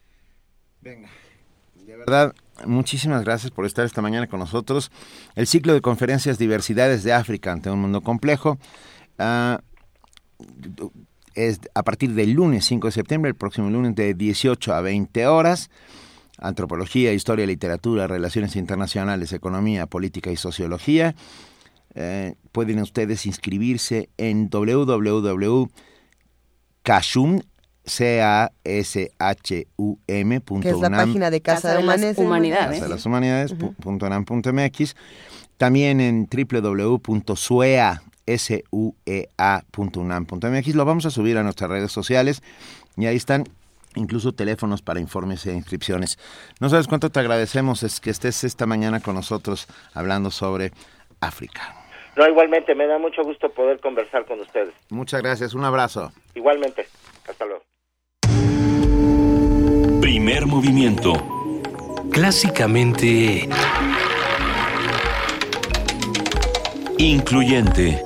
De 0.80 1.96
verdad, 1.98 2.34
muchísimas 2.66 3.24
gracias 3.24 3.50
por 3.52 3.66
estar 3.66 3.84
esta 3.84 4.00
mañana 4.00 4.26
con 4.26 4.38
nosotros. 4.40 4.90
El 5.36 5.46
ciclo 5.46 5.74
de 5.74 5.82
conferencias 5.82 6.38
Diversidades 6.38 7.04
de 7.04 7.12
África 7.12 7.52
ante 7.52 7.68
un 7.68 7.80
mundo 7.82 8.00
complejo 8.00 8.56
ah, 9.18 9.60
es 11.34 11.60
a 11.74 11.82
partir 11.82 12.14
del 12.14 12.32
lunes 12.32 12.64
5 12.66 12.88
de 12.88 12.92
septiembre, 12.92 13.28
el 13.28 13.34
próximo 13.36 13.70
lunes 13.70 13.94
de 13.94 14.14
18 14.14 14.74
a 14.74 14.80
20 14.80 15.26
horas. 15.26 15.70
Antropología, 16.38 17.12
historia, 17.12 17.46
literatura, 17.46 18.06
relaciones 18.06 18.56
internacionales, 18.56 19.32
economía, 19.32 19.86
política 19.86 20.30
y 20.32 20.36
sociología. 20.36 21.14
Eh, 21.94 22.34
pueden 22.50 22.80
ustedes 22.80 23.24
inscribirse 23.26 24.08
en 24.16 24.50
www.cashum, 24.50 25.70
c 27.84 28.22
a 28.22 28.50
s 28.64 29.12
h 29.18 29.66
u 29.76 29.98
m 30.06 30.40
Que 30.60 30.70
es 30.70 30.80
la 30.80 30.90
página 30.90 31.30
de 31.30 31.40
Casa 31.40 31.74
de 31.74 31.82
las 31.82 32.18
Humanidades. 32.18 32.80
Casa 32.80 32.84
de 32.84 32.88
las 32.88 33.06
Humanidades. 33.06 33.54
También 35.56 36.00
en 36.00 36.28
www.suea, 36.28 38.02
S-U-E-A.unam.mx. 38.26 40.74
Lo 40.74 40.84
vamos 40.84 41.06
a 41.06 41.10
subir 41.10 41.38
a 41.38 41.42
nuestras 41.42 41.70
redes 41.70 41.92
sociales 41.92 42.42
y 42.96 43.06
ahí 43.06 43.16
están 43.16 43.44
incluso 43.94 44.32
teléfonos 44.32 44.82
para 44.82 45.00
informes 45.00 45.46
e 45.46 45.54
inscripciones. 45.54 46.18
No 46.60 46.68
sabes 46.68 46.88
cuánto 46.88 47.10
te 47.10 47.20
agradecemos 47.20 47.82
es 47.82 48.00
que 48.00 48.10
estés 48.10 48.44
esta 48.44 48.66
mañana 48.66 49.00
con 49.00 49.14
nosotros 49.14 49.66
hablando 49.92 50.30
sobre 50.30 50.72
África. 51.20 51.76
No, 52.16 52.28
igualmente, 52.28 52.74
me 52.74 52.86
da 52.86 52.98
mucho 52.98 53.22
gusto 53.24 53.50
poder 53.50 53.80
conversar 53.80 54.24
con 54.26 54.40
ustedes. 54.40 54.72
Muchas 54.90 55.22
gracias, 55.22 55.54
un 55.54 55.64
abrazo. 55.64 56.12
Igualmente, 56.34 56.86
hasta 57.28 57.44
luego. 57.44 57.64
Primer 60.00 60.46
movimiento. 60.46 61.14
Clásicamente... 62.12 63.48
Incluyente. 66.98 68.04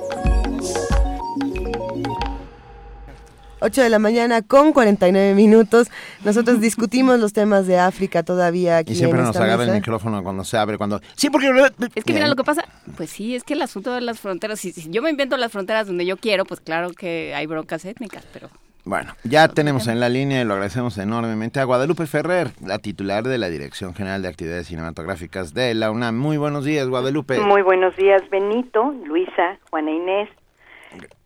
8 3.59 3.81
de 3.81 3.89
la 3.89 3.99
mañana 3.99 4.41
con 4.41 4.73
49 4.73 5.33
minutos. 5.35 5.89
Nosotros 6.23 6.59
discutimos 6.61 7.19
los 7.19 7.33
temas 7.33 7.67
de 7.67 7.77
África 7.77 8.23
todavía 8.23 8.77
aquí 8.77 8.93
Y 8.93 8.95
siempre 8.95 9.19
en 9.19 9.25
nos 9.25 9.35
esta 9.35 9.45
agarra 9.45 9.63
el 9.63 9.71
micrófono 9.71 10.23
cuando 10.23 10.43
se 10.43 10.57
abre, 10.57 10.77
cuando... 10.77 11.01
Sí, 11.15 11.29
porque... 11.29 11.49
Es 11.95 12.03
que 12.03 12.13
mira 12.13 12.27
lo 12.27 12.35
que 12.35 12.43
pasa, 12.43 12.63
pues 12.97 13.09
sí, 13.09 13.35
es 13.35 13.43
que 13.43 13.53
el 13.53 13.61
asunto 13.61 13.93
de 13.93 14.01
las 14.01 14.19
fronteras, 14.19 14.59
si, 14.59 14.71
si 14.71 14.89
yo 14.89 15.01
me 15.01 15.09
invento 15.09 15.37
las 15.37 15.51
fronteras 15.51 15.87
donde 15.87 16.05
yo 16.05 16.17
quiero, 16.17 16.45
pues 16.45 16.59
claro 16.59 16.91
que 16.91 17.33
hay 17.35 17.45
broncas 17.45 17.85
étnicas, 17.85 18.25
pero 18.31 18.49
Bueno, 18.85 19.13
ya 19.23 19.47
tenemos 19.47 19.87
en 19.87 19.99
la 19.99 20.09
línea 20.09 20.41
y 20.41 20.45
lo 20.45 20.53
agradecemos 20.53 20.97
enormemente 20.97 21.59
a 21.59 21.63
Guadalupe 21.65 22.07
Ferrer, 22.07 22.51
la 22.65 22.79
titular 22.79 23.23
de 23.23 23.37
la 23.37 23.49
Dirección 23.49 23.93
General 23.93 24.21
de 24.21 24.29
Actividades 24.29 24.67
Cinematográficas 24.67 25.53
de 25.53 25.73
la 25.73 25.91
UNAM. 25.91 26.17
Muy 26.17 26.37
buenos 26.37 26.65
días, 26.65 26.87
Guadalupe. 26.87 27.39
Muy 27.39 27.61
buenos 27.61 27.95
días, 27.97 28.21
Benito, 28.29 28.93
Luisa, 29.05 29.59
Juana 29.69 29.91
Inés. 29.91 30.29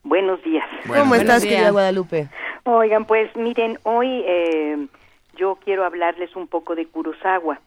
Buenos 0.03 0.43
días. 0.43 0.65
¿Cómo 0.88 1.05
Buenos 1.05 1.17
estás, 1.19 1.41
días. 1.43 1.55
querida 1.55 1.71
Guadalupe? 1.71 2.27
Oigan, 2.65 3.05
pues 3.05 3.34
miren, 3.35 3.80
hoy 3.84 4.23
eh, 4.25 4.88
yo 5.35 5.57
quiero 5.63 5.85
hablarles 5.85 6.35
un 6.35 6.47
poco 6.47 6.75
de 6.75 6.85
Kurosawa, 6.85 7.59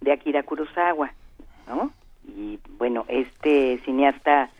de 0.00 0.12
Akira 0.12 0.42
Kurosawa, 0.42 1.12
¿no? 1.68 1.90
Y 2.26 2.58
bueno, 2.78 3.04
este 3.08 3.78
cineasta 3.84 4.50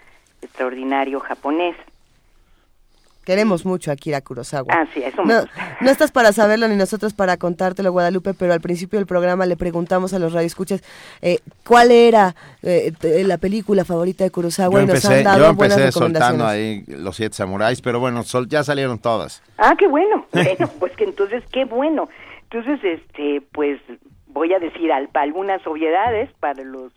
extraordinario 0.43 1.21
japonés. 1.21 1.77
Queremos 3.29 3.67
mucho 3.67 3.91
a 3.91 3.93
Akira 3.93 4.23
Kurosawa. 4.23 4.73
Ah, 4.73 4.87
sí, 4.95 5.03
eso 5.03 5.23
me 5.23 5.35
No, 5.35 5.45
no 5.83 5.91
estás 5.91 6.11
para 6.13 6.33
saberlo 6.33 6.67
ni 6.67 6.77
nosotros 6.77 7.13
para 7.13 7.37
contártelo, 7.37 7.93
Guadalupe, 7.93 8.33
pero 8.33 8.55
al 8.55 8.63
principio 8.63 8.99
del 8.99 9.05
programa 9.07 9.45
le 9.45 9.55
preguntamos 9.55 10.15
a 10.15 10.19
los 10.19 10.33
radioescuchas 10.33 10.83
eh, 11.21 11.41
cuál 11.63 11.91
era 11.91 12.35
eh, 12.63 12.91
la 13.27 13.37
película 13.37 13.85
favorita 13.85 14.25
de 14.25 14.31
Kurosawa 14.31 14.73
Yo 14.73 14.81
y 14.81 14.87
nos 14.87 14.95
empecé, 15.05 15.19
han 15.19 15.25
dado 15.25 15.39
yo 15.45 15.55
buenas 15.55 15.77
empecé 15.77 15.91
recomendaciones. 15.91 16.39
soltando 16.41 16.47
ahí 16.47 16.85
los 16.87 17.17
siete 17.17 17.37
samuráis, 17.37 17.83
pero 17.83 18.01
bueno, 18.01 18.23
sol- 18.23 18.49
ya 18.49 18.65
salieron 18.65 18.99
todas. 18.99 19.43
Ah, 19.59 19.75
qué 19.79 19.87
bueno. 19.89 20.25
Bueno, 20.33 20.71
pues 20.79 20.93
que 20.97 21.05
entonces 21.05 21.45
qué 21.53 21.67
bueno. 21.67 22.09
Entonces, 22.51 22.81
este, 22.83 23.43
pues 23.53 23.79
voy 24.29 24.55
a 24.55 24.59
decir 24.59 24.91
al- 24.91 25.11
algunas 25.13 25.67
obviedades 25.67 26.31
para 26.41 26.65
los 26.65 26.93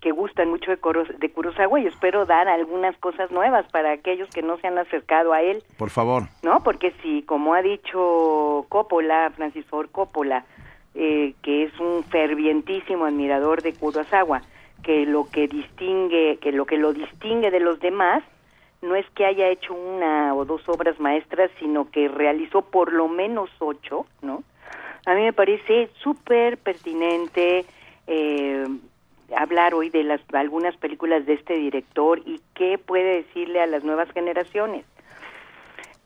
que 0.00 0.12
gustan 0.12 0.48
mucho 0.48 0.70
de, 0.70 0.78
de 1.18 1.30
Kurosawa 1.30 1.80
y 1.80 1.86
espero 1.86 2.24
dar 2.24 2.48
algunas 2.48 2.96
cosas 2.98 3.30
nuevas 3.30 3.66
para 3.72 3.92
aquellos 3.92 4.28
que 4.30 4.42
no 4.42 4.56
se 4.58 4.68
han 4.68 4.78
acercado 4.78 5.32
a 5.32 5.42
él. 5.42 5.62
Por 5.76 5.90
favor. 5.90 6.24
¿No? 6.42 6.62
Porque 6.62 6.92
si, 7.02 7.22
como 7.22 7.54
ha 7.54 7.62
dicho 7.62 8.66
Coppola, 8.68 9.32
Francis 9.34 9.66
Ford 9.66 9.88
Coppola, 9.90 10.44
eh, 10.94 11.34
que 11.42 11.64
es 11.64 11.80
un 11.80 12.04
fervientísimo 12.04 13.06
admirador 13.06 13.62
de 13.62 13.72
Kurosawa, 13.72 14.42
que 14.82 15.04
lo 15.06 15.28
que 15.28 15.48
distingue, 15.48 16.38
que 16.40 16.52
lo 16.52 16.64
que 16.64 16.76
lo 16.76 16.92
distingue 16.92 17.50
de 17.50 17.60
los 17.60 17.80
demás 17.80 18.22
no 18.80 18.94
es 18.94 19.06
que 19.10 19.26
haya 19.26 19.48
hecho 19.48 19.74
una 19.74 20.34
o 20.34 20.44
dos 20.44 20.68
obras 20.68 21.00
maestras, 21.00 21.50
sino 21.58 21.90
que 21.90 22.06
realizó 22.08 22.62
por 22.62 22.92
lo 22.92 23.08
menos 23.08 23.50
ocho, 23.58 24.06
¿no? 24.22 24.44
A 25.04 25.14
mí 25.14 25.22
me 25.22 25.32
parece 25.32 25.90
súper 26.00 26.58
pertinente 26.58 27.64
eh, 28.06 28.66
hablar 29.36 29.74
hoy 29.74 29.90
de 29.90 30.04
las 30.04 30.20
algunas 30.32 30.76
películas 30.76 31.26
de 31.26 31.34
este 31.34 31.54
director 31.54 32.20
y 32.24 32.40
qué 32.54 32.78
puede 32.78 33.22
decirle 33.22 33.60
a 33.60 33.66
las 33.66 33.84
nuevas 33.84 34.10
generaciones. 34.12 34.84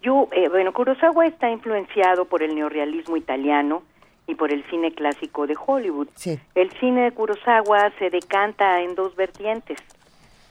Yo, 0.00 0.28
eh, 0.32 0.48
bueno, 0.48 0.72
Kurosawa 0.72 1.26
está 1.26 1.50
influenciado 1.50 2.24
por 2.24 2.42
el 2.42 2.54
neorrealismo 2.54 3.16
italiano 3.16 3.82
y 4.26 4.34
por 4.34 4.52
el 4.52 4.64
cine 4.64 4.92
clásico 4.92 5.46
de 5.46 5.56
Hollywood. 5.64 6.08
El 6.54 6.70
cine 6.80 7.02
de 7.02 7.12
Kurosawa 7.12 7.92
se 7.98 8.10
decanta 8.10 8.80
en 8.80 8.94
dos 8.94 9.14
vertientes, 9.14 9.78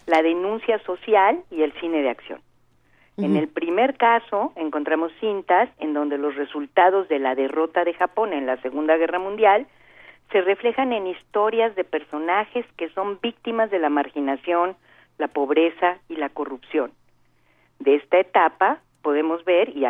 la 0.08 0.22
denuncia 0.22 0.80
social 0.80 1.44
y 1.50 1.64
el 1.64 1.74
cine 1.74 2.02
de 2.02 2.10
acción. 2.10 2.42
En 3.18 3.36
el 3.36 3.50
primer 3.50 3.98
caso 3.98 4.52
encontramos 4.56 5.12
cintas 5.20 5.70
en 5.80 5.94
donde 5.94 6.18
los 6.18 6.36
resultados 6.36 7.08
de 7.08 7.20
la 7.20 7.36
derrota 7.36 7.84
de 7.84 7.94
Japón 7.94 8.34
en 8.34 8.48
la 8.48 8.58
Segunda 8.62 8.98
Guerra 8.98 9.20
Mundial 9.20 9.68
se 10.32 10.42
reflejan 10.42 10.94
en 10.94 11.08
historias 11.08 11.76
de 11.76 11.84
personajes 11.84 12.66
que 12.78 12.90
son 12.90 13.20
víctimas 13.22 13.70
de 13.70 13.80
la 13.80 13.90
marginación, 13.90 14.76
la 15.18 15.28
pobreza 15.28 15.98
y 16.10 16.16
la 16.16 16.30
corrupción. 16.30 16.92
De 17.80 17.96
esta 17.96 18.20
etapa 18.20 18.80
podemos 19.02 19.44
ver, 19.46 19.70
y 19.70 19.84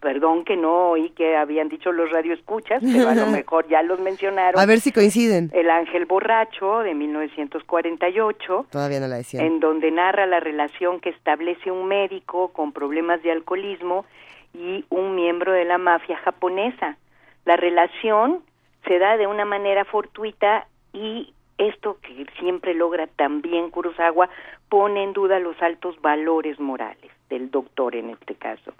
perdón 0.00 0.44
que 0.44 0.56
no 0.56 0.90
oí 0.90 1.10
que 1.10 1.36
habían 1.36 1.68
dicho 1.68 1.90
los 1.90 2.10
radioescuchas, 2.10 2.82
pero 2.82 3.08
a 3.08 3.14
lo 3.14 3.26
mejor 3.38 3.66
ya 3.68 3.82
los 3.82 3.98
mencionaron. 3.98 4.60
A 4.60 4.66
ver 4.66 4.80
si 4.80 4.92
coinciden. 4.92 5.50
El 5.52 5.70
Ángel 5.70 6.04
Borracho 6.04 6.80
de 6.80 6.94
1948. 6.94 8.66
Todavía 8.70 9.00
no 9.00 9.08
la 9.08 9.16
decían. 9.16 9.44
En 9.44 9.60
donde 9.60 9.90
narra 9.90 10.26
la 10.26 10.40
relación 10.40 11.00
que 11.00 11.10
establece 11.10 11.70
un 11.70 11.88
médico 11.88 12.48
con 12.48 12.72
problemas 12.72 13.22
de 13.22 13.32
alcoholismo 13.32 14.04
y 14.52 14.84
un 14.90 15.14
miembro 15.14 15.52
de 15.52 15.64
la 15.64 15.78
mafia 15.78 16.18
japonesa. 16.18 16.98
La 17.44 17.56
relación 17.56 18.42
se 18.86 18.98
da 18.98 19.16
de 19.16 19.26
una 19.26 19.44
manera 19.44 19.84
fortuita 19.84 20.66
y 20.92 21.32
esto 21.58 21.98
que 22.00 22.26
siempre 22.38 22.74
logra 22.74 23.06
también 23.06 23.70
Kurosawa 23.70 24.28
pone 24.68 25.02
en 25.02 25.12
duda 25.12 25.38
los 25.40 25.60
altos 25.60 26.00
valores 26.00 26.58
morales 26.60 27.10
del 27.28 27.50
doctor 27.50 27.96
en 27.96 28.10
este 28.10 28.34
caso. 28.34 28.72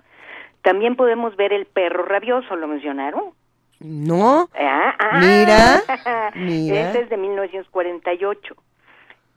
También 0.62 0.97
podemos 0.97 1.37
ver 1.37 1.53
el 1.53 1.66
perro 1.66 2.05
rabioso, 2.05 2.57
¿lo 2.57 2.69
mencionaron? 2.69 3.33
No. 3.81 4.49
Ah, 4.59 4.95
ah. 4.99 5.20
mira, 5.20 6.33
mira. 6.35 6.81
Este 6.89 7.03
es 7.03 7.11
de 7.11 7.16
1948. 7.16 8.55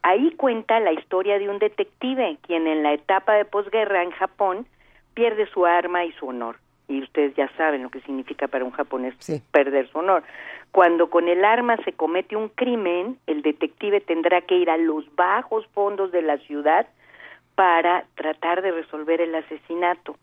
Ahí 0.04 0.32
cuenta 0.36 0.80
la 0.80 0.94
historia 0.94 1.38
de 1.38 1.50
un 1.50 1.60
detective 1.60 2.38
quien 2.42 2.66
en 2.66 2.82
la 2.82 2.94
etapa 2.94 3.34
de 3.34 3.46
posguerra 3.46 4.02
en 4.02 4.12
Japón 4.12 4.66
pierde 5.14 5.48
su 5.54 5.66
arma 5.66 6.06
y 6.06 6.12
su 6.14 6.28
honor. 6.28 6.58
Y 6.92 7.02
ustedes 7.02 7.34
ya 7.36 7.50
saben 7.56 7.84
lo 7.84 7.90
que 7.90 8.02
significa 8.02 8.50
para 8.50 8.66
un 8.66 8.72
japonés 8.72 9.16
perder 9.52 9.90
su 9.90 10.00
honor. 10.00 10.24
Cuando 10.72 11.10
con 11.10 11.30
el 11.30 11.46
arma 11.46 11.78
se 11.86 11.94
comete 11.94 12.36
un 12.36 12.50
crimen, 12.50 13.18
el 13.28 13.42
detective 13.44 14.02
tendrá 14.02 14.42
que 14.42 14.58
ir 14.58 14.70
a 14.70 14.76
los 14.76 15.06
bajos 15.16 15.66
fondos 15.68 16.12
de 16.12 16.22
la 16.22 16.38
ciudad 16.40 16.88
para 17.56 18.04
tratar 18.16 18.62
de 18.62 18.72
resolver 18.72 19.22
el 19.22 19.34
asesinato. 19.36 20.18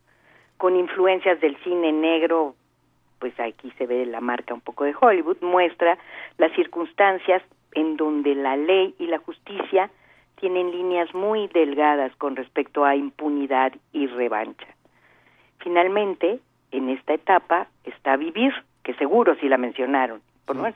Con 0.57 0.75
influencias 0.75 1.41
del 1.41 1.57
cine 1.63 1.91
negro, 1.91 2.53
pues 3.17 3.33
aquí 3.39 3.71
se 3.79 3.87
ve 3.87 4.05
la 4.05 4.21
marca 4.21 4.53
un 4.53 4.61
poco 4.61 4.83
de 4.83 4.93
Hollywood, 4.99 5.37
muestra 5.41 5.97
las 6.37 6.51
circunstancias 6.53 7.41
en 7.71 7.97
donde 7.97 8.35
la 8.35 8.57
ley 8.57 8.93
y 8.99 9.07
la 9.07 9.17
justicia 9.17 9.89
tienen 10.35 10.69
líneas 10.69 11.13
muy 11.15 11.47
delgadas 11.47 12.15
con 12.17 12.35
respecto 12.35 12.85
a 12.85 12.95
impunidad 12.95 13.73
y 13.91 14.05
revancha. 14.05 14.67
Finalmente, 15.59 16.39
en 16.71 16.89
esta 16.89 17.13
etapa 17.13 17.67
está 17.83 18.15
Vivir, 18.15 18.53
que 18.83 18.93
seguro 18.95 19.35
sí 19.39 19.47
la 19.49 19.57
mencionaron, 19.57 20.21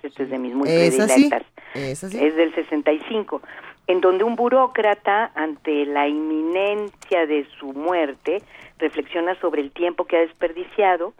este 0.03 0.23
es 0.23 0.29
de 0.29 0.37
mis 0.37 0.53
muy 0.53 0.67
predilectas. 0.67 1.43
Es, 1.73 2.01
del 2.01 2.53
65, 2.53 3.41
en 3.87 4.01
donde 4.01 4.23
un 4.23 4.35
burócrata, 4.35 5.31
ante 5.35 5.85
la 5.85 6.07
inminencia 6.07 7.25
de 7.25 7.47
su 7.57 7.73
muerte, 7.73 8.43
reflexiona 8.77 9.35
sobre 9.35 9.61
el 9.61 9.71
tiempo 9.71 10.05
que 10.05 10.17
ha 10.17 10.19
desperdiciado 10.19 11.13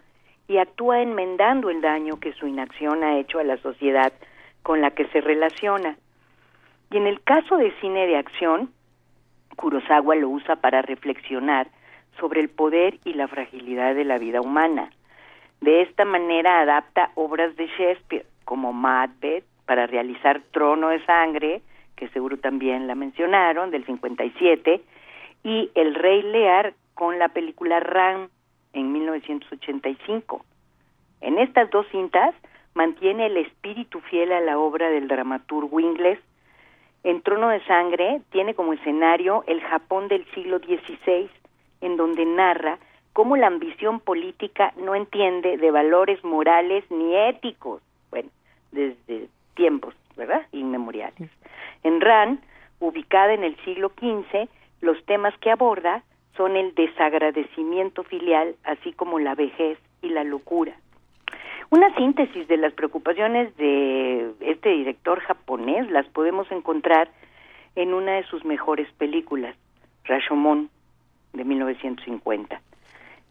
y 0.46 0.58
actúa 0.58 1.00
enmendando 1.00 1.70
el 1.70 1.80
daño 1.80 2.20
que 2.20 2.32
su 2.34 2.46
inacción 2.46 3.02
ha 3.02 3.18
hecho 3.18 3.38
a 3.38 3.44
la 3.44 3.56
sociedad 3.56 4.12
con 4.62 4.80
la 4.80 4.92
que 4.92 5.06
se 5.08 5.20
relaciona. 5.20 5.96
Y 6.90 6.98
en 6.98 7.06
el 7.06 7.20
caso 7.22 7.56
de 7.56 7.72
cine 7.80 8.06
de 8.06 8.16
acción, 8.16 8.70
Kurosawa 9.56 10.14
lo 10.14 10.28
usa 10.28 10.56
para 10.56 10.82
reflexionar 10.82 11.66
sobre 12.18 12.40
el 12.40 12.48
poder 12.48 12.98
y 13.04 13.14
la 13.14 13.28
fragilidad 13.28 13.94
de 13.94 14.04
la 14.04 14.18
vida 14.18 14.40
humana. 14.40 14.90
De 15.60 15.82
esta 15.82 16.04
manera 16.04 16.60
adapta 16.60 17.10
obras 17.14 17.56
de 17.56 17.66
Shakespeare, 17.68 18.26
como 18.44 18.72
Macbeth 18.72 19.44
para 19.66 19.86
realizar 19.86 20.42
Trono 20.50 20.88
de 20.88 21.04
Sangre, 21.06 21.62
que 21.96 22.08
seguro 22.08 22.36
también 22.36 22.86
la 22.86 22.94
mencionaron, 22.94 23.70
del 23.70 23.84
57, 23.86 24.82
y 25.42 25.70
El 25.74 25.94
Rey 25.94 26.22
Lear 26.22 26.74
con 26.94 27.18
la 27.18 27.28
película 27.28 27.80
Ram 27.80 28.28
en 28.72 28.92
1985. 28.92 30.44
En 31.20 31.38
estas 31.38 31.70
dos 31.70 31.86
cintas 31.90 32.34
mantiene 32.74 33.26
el 33.26 33.36
espíritu 33.38 34.00
fiel 34.00 34.32
a 34.32 34.40
la 34.40 34.58
obra 34.58 34.90
del 34.90 35.08
dramaturgo 35.08 35.80
inglés. 35.80 36.18
En 37.04 37.22
Trono 37.22 37.48
de 37.48 37.64
Sangre 37.64 38.20
tiene 38.30 38.54
como 38.54 38.72
escenario 38.72 39.44
el 39.46 39.60
Japón 39.62 40.08
del 40.08 40.26
siglo 40.34 40.58
XVI, 40.58 41.30
en 41.84 41.96
donde 41.96 42.24
narra 42.24 42.78
cómo 43.12 43.36
la 43.36 43.46
ambición 43.46 44.00
política 44.00 44.72
no 44.76 44.94
entiende 44.94 45.56
de 45.56 45.70
valores 45.70 46.22
morales 46.24 46.84
ni 46.90 47.14
éticos 47.14 47.80
desde 48.72 49.28
tiempos, 49.54 49.94
¿verdad? 50.16 50.42
Inmemoriales. 50.50 51.30
En 51.84 52.00
RAN, 52.00 52.40
ubicada 52.80 53.32
en 53.34 53.44
el 53.44 53.56
siglo 53.64 53.92
XV, 53.96 54.48
los 54.80 55.00
temas 55.04 55.32
que 55.38 55.52
aborda 55.52 56.02
son 56.36 56.56
el 56.56 56.74
desagradecimiento 56.74 58.02
filial, 58.02 58.56
así 58.64 58.92
como 58.92 59.20
la 59.20 59.36
vejez 59.36 59.78
y 60.02 60.08
la 60.08 60.24
locura. 60.24 60.74
Una 61.70 61.94
síntesis 61.94 62.48
de 62.48 62.56
las 62.56 62.72
preocupaciones 62.72 63.56
de 63.56 64.32
este 64.40 64.70
director 64.70 65.20
japonés 65.20 65.88
las 65.90 66.06
podemos 66.08 66.50
encontrar 66.50 67.08
en 67.76 67.94
una 67.94 68.14
de 68.16 68.24
sus 68.24 68.44
mejores 68.44 68.90
películas, 68.94 69.56
Rashomon, 70.04 70.68
de 71.34 71.44
1950. 71.44 72.60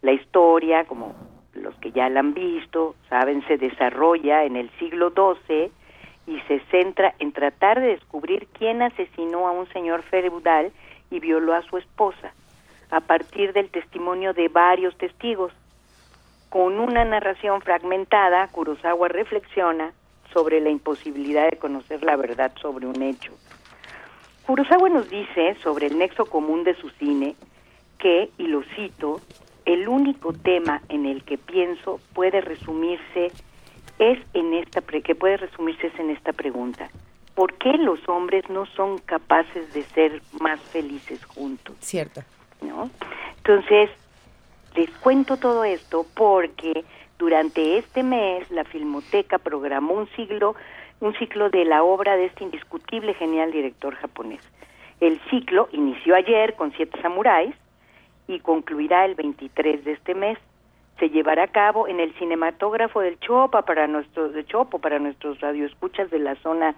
La 0.01 0.11
historia, 0.11 0.85
como 0.85 1.15
los 1.53 1.75
que 1.75 1.91
ya 1.91 2.09
la 2.09 2.19
han 2.19 2.33
visto, 2.33 2.95
saben, 3.09 3.45
se 3.47 3.57
desarrolla 3.57 4.43
en 4.43 4.55
el 4.55 4.69
siglo 4.77 5.11
XII 5.11 5.71
y 6.27 6.39
se 6.41 6.59
centra 6.71 7.15
en 7.19 7.31
tratar 7.31 7.79
de 7.79 7.87
descubrir 7.87 8.47
quién 8.57 8.81
asesinó 8.81 9.47
a 9.47 9.51
un 9.51 9.67
señor 9.69 10.03
feudal 10.03 10.71
y 11.09 11.19
violó 11.19 11.53
a 11.53 11.61
su 11.63 11.77
esposa, 11.77 12.33
a 12.91 13.01
partir 13.01 13.53
del 13.53 13.69
testimonio 13.69 14.33
de 14.33 14.47
varios 14.47 14.97
testigos. 14.97 15.53
Con 16.49 16.79
una 16.79 17.03
narración 17.03 17.61
fragmentada, 17.61 18.47
Kurosawa 18.49 19.07
reflexiona 19.07 19.91
sobre 20.31 20.59
la 20.59 20.69
imposibilidad 20.69 21.49
de 21.49 21.57
conocer 21.57 22.03
la 22.03 22.15
verdad 22.15 22.51
sobre 22.61 22.87
un 22.87 23.01
hecho. 23.01 23.33
Kurosawa 24.45 24.89
nos 24.89 25.09
dice 25.09 25.55
sobre 25.63 25.87
el 25.87 25.97
nexo 25.97 26.25
común 26.25 26.63
de 26.63 26.75
su 26.75 26.89
cine 26.91 27.35
que, 28.03 28.29
y 28.37 28.47
lo 28.47 28.63
cito, 28.75 29.21
el 29.65 29.87
único 29.87 30.33
tema 30.33 30.81
en 30.89 31.05
el 31.05 31.23
que 31.23 31.37
pienso 31.37 32.01
puede 32.13 32.41
resumirse 32.41 33.31
es 33.97 34.19
en 34.33 34.53
esta 34.53 34.81
que 34.81 35.15
puede 35.15 35.37
resumirse 35.37 35.87
es 35.87 35.97
en 35.97 36.09
esta 36.09 36.33
pregunta. 36.33 36.89
¿Por 37.33 37.53
qué 37.53 37.77
los 37.77 37.97
hombres 38.09 38.49
no 38.49 38.65
son 38.75 38.97
capaces 38.97 39.73
de 39.73 39.83
ser 39.83 40.21
más 40.41 40.59
felices 40.59 41.23
juntos? 41.23 41.77
Cierto. 41.79 42.21
¿No? 42.61 42.89
Entonces, 43.37 43.89
les 44.75 44.89
cuento 44.97 45.37
todo 45.37 45.63
esto 45.63 46.05
porque 46.13 46.83
durante 47.17 47.77
este 47.77 48.03
mes 48.03 48.51
la 48.51 48.65
Filmoteca 48.65 49.37
programó 49.37 49.93
un 49.93 50.09
siglo 50.09 50.55
un 50.99 51.13
ciclo 51.15 51.49
de 51.49 51.65
la 51.65 51.83
obra 51.83 52.15
de 52.15 52.25
este 52.25 52.43
indiscutible 52.45 53.13
genial 53.13 53.51
director 53.51 53.93
japonés. 53.95 54.41
El 55.01 55.19
ciclo 55.29 55.67
inició 55.73 56.15
ayer 56.15 56.55
con 56.55 56.71
Siete 56.73 57.01
Samuráis 57.01 57.53
y 58.27 58.39
concluirá 58.39 59.05
el 59.05 59.15
23 59.15 59.83
de 59.83 59.91
este 59.93 60.15
mes. 60.15 60.37
Se 60.99 61.09
llevará 61.09 61.43
a 61.43 61.47
cabo 61.47 61.87
en 61.87 61.99
el 61.99 62.13
cinematógrafo 62.15 63.01
del 63.01 63.19
Chopa 63.19 63.63
para 63.63 63.87
nuestros 63.87 64.33
de 64.33 64.45
Chopo 64.45 64.79
para 64.79 64.99
nuestros 64.99 65.39
radioescuchas 65.39 66.09
de 66.11 66.19
la 66.19 66.35
zona 66.35 66.75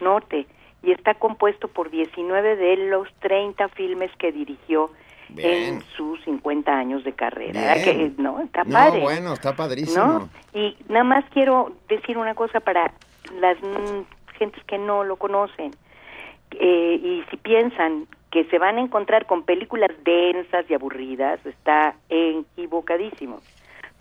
norte 0.00 0.46
y 0.82 0.92
está 0.92 1.14
compuesto 1.14 1.68
por 1.68 1.90
19 1.90 2.56
de 2.56 2.76
los 2.88 3.08
30 3.20 3.68
filmes 3.70 4.10
que 4.18 4.32
dirigió 4.32 4.90
en 5.36 5.82
sus 5.96 6.22
50 6.24 6.72
años 6.72 7.04
de 7.04 7.12
carrera. 7.12 7.74
Que, 7.82 8.12
no, 8.16 8.40
está 8.40 8.64
padre. 8.64 9.00
bueno, 9.00 9.34
está 9.34 9.54
padrísimo. 9.54 10.28
Y 10.54 10.76
nada 10.88 11.04
más 11.04 11.24
quiero 11.32 11.72
decir 11.88 12.16
una 12.16 12.34
cosa 12.34 12.60
para 12.60 12.92
las 13.40 13.58
mm, 13.58 14.36
gentes 14.38 14.62
que 14.64 14.78
no 14.78 15.04
lo 15.04 15.16
conocen. 15.16 15.72
Eh, 16.52 17.00
y 17.02 17.24
si 17.30 17.36
piensan 17.36 18.06
que 18.30 18.44
se 18.44 18.58
van 18.58 18.76
a 18.76 18.80
encontrar 18.80 19.26
con 19.26 19.42
películas 19.42 19.90
densas 20.04 20.64
y 20.68 20.74
aburridas, 20.74 21.44
está 21.46 21.94
equivocadísimo. 22.08 23.40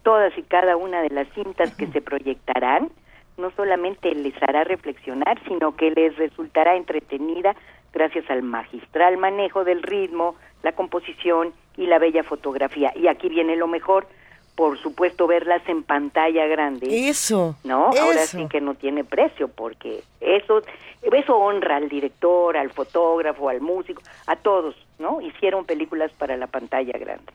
Todas 0.03 0.37
y 0.37 0.43
cada 0.43 0.75
una 0.75 1.01
de 1.01 1.09
las 1.09 1.27
cintas 1.29 1.75
que 1.75 1.87
se 1.87 2.01
proyectarán 2.01 2.89
no 3.37 3.51
solamente 3.51 4.13
les 4.15 4.33
hará 4.41 4.63
reflexionar, 4.63 5.39
sino 5.47 5.75
que 5.75 5.91
les 5.91 6.17
resultará 6.17 6.75
entretenida 6.75 7.55
gracias 7.93 8.29
al 8.29 8.43
magistral 8.43 9.17
manejo 9.17 9.63
del 9.63 9.83
ritmo, 9.83 10.35
la 10.63 10.73
composición 10.73 11.53
y 11.77 11.85
la 11.87 11.99
bella 11.99 12.23
fotografía. 12.23 12.91
Y 12.95 13.07
aquí 13.07 13.29
viene 13.29 13.55
lo 13.55 13.67
mejor, 13.67 14.07
por 14.57 14.79
supuesto, 14.79 15.27
verlas 15.27 15.61
en 15.69 15.83
pantalla 15.83 16.47
grande. 16.47 17.07
Eso. 17.07 17.55
¿No? 17.63 17.91
Ahora 18.01 18.25
sí 18.25 18.47
que 18.49 18.59
no 18.59 18.73
tiene 18.73 19.03
precio, 19.03 19.49
porque 19.49 20.01
eso, 20.19 20.63
eso 21.03 21.37
honra 21.37 21.75
al 21.75 21.89
director, 21.89 22.57
al 22.57 22.71
fotógrafo, 22.71 23.49
al 23.49 23.61
músico, 23.61 24.01
a 24.25 24.35
todos, 24.35 24.75
¿no? 24.97 25.21
Hicieron 25.21 25.65
películas 25.65 26.11
para 26.17 26.35
la 26.37 26.47
pantalla 26.47 26.97
grande. 26.97 27.31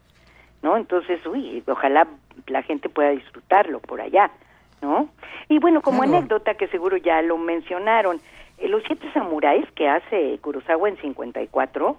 ¿No? 0.63 0.77
Entonces, 0.77 1.25
uy, 1.25 1.63
ojalá 1.69 2.09
la 2.49 2.65
gente 2.65 2.89
pueda 2.89 3.11
disfrutarlo 3.11 3.79
por 3.79 4.01
allá. 4.01 4.33
¿no? 4.81 5.09
Y 5.49 5.61
bueno, 5.61 5.81
como 5.81 6.03
anécdota 6.03 6.55
que 6.55 6.67
seguro 6.67 6.97
ya 6.97 7.23
lo 7.23 7.39
mencionaron, 7.39 8.21
eh, 8.59 8.67
Los 8.67 8.83
Siete 8.83 9.09
Samuráis 9.13 9.65
que 9.77 9.89
hace 9.89 10.41
Kurosawa 10.41 10.89
en 10.89 10.97
54 10.97 11.97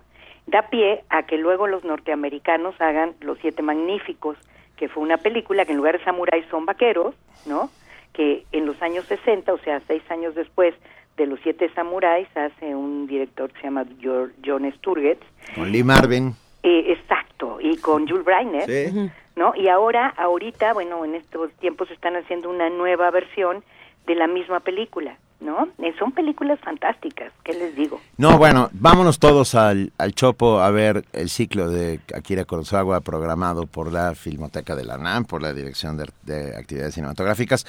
da 0.47 0.63
pie 0.63 1.05
a 1.07 1.23
que 1.23 1.37
luego 1.37 1.67
los 1.67 1.85
norteamericanos 1.85 2.75
hagan 2.81 3.15
Los 3.21 3.39
Siete 3.39 3.63
Magníficos, 3.63 4.37
que 4.77 4.89
fue 4.89 5.03
una 5.03 5.17
película 5.17 5.65
que 5.65 5.71
en 5.71 5.77
lugar 5.77 5.97
de 5.97 6.03
samuráis 6.03 6.45
son 6.49 6.65
vaqueros, 6.65 7.15
¿no? 7.45 7.69
Que 8.13 8.45
en 8.51 8.65
los 8.65 8.81
años 8.81 9.05
60, 9.05 9.53
o 9.53 9.57
sea, 9.59 9.81
seis 9.87 10.03
años 10.09 10.35
después 10.35 10.75
de 11.17 11.27
Los 11.27 11.39
Siete 11.41 11.69
Samuráis, 11.73 12.27
hace 12.35 12.75
un 12.75 13.07
director 13.07 13.51
que 13.51 13.59
se 13.59 13.63
llama 13.65 13.85
John 14.01 14.71
Sturges. 14.77 15.17
Con 15.55 15.71
Lee 15.71 15.83
Marvin. 15.83 16.33
Eh, 16.63 16.93
exacto, 16.93 17.59
y 17.59 17.77
con 17.77 18.07
Jules 18.07 18.25
Breiner. 18.25 18.65
Sí. 18.65 19.11
¿no? 19.35 19.53
Y 19.55 19.67
ahora, 19.67 20.13
ahorita, 20.17 20.73
bueno, 20.73 21.03
en 21.05 21.15
estos 21.15 21.51
tiempos 21.53 21.89
están 21.91 22.15
haciendo 22.15 22.49
una 22.49 22.69
nueva 22.69 23.09
versión 23.11 23.63
de 24.05 24.15
la 24.15 24.27
misma 24.27 24.59
película, 24.59 25.17
¿no? 25.43 25.67
Eh, 25.79 25.93
son 25.99 26.11
películas 26.11 26.59
fantásticas, 26.59 27.31
¿qué 27.43 27.53
les 27.53 27.75
digo? 27.75 27.99
No, 28.17 28.37
bueno, 28.37 28.69
vámonos 28.73 29.19
todos 29.19 29.55
al, 29.55 29.91
al 29.97 30.13
Chopo 30.13 30.59
a 30.59 30.71
ver 30.71 31.03
el 31.13 31.29
ciclo 31.29 31.69
de 31.69 31.99
Akira 32.15 32.45
Kurosawa 32.45 33.01
programado 33.01 33.67
por 33.67 33.91
la 33.91 34.15
Filmoteca 34.15 34.75
de 34.75 34.85
la 34.85 34.95
UNAM, 34.97 35.25
por 35.25 35.41
la 35.41 35.53
Dirección 35.53 35.97
de, 35.97 36.55
Actividades 36.57 36.95
Cinematográficas. 36.95 37.65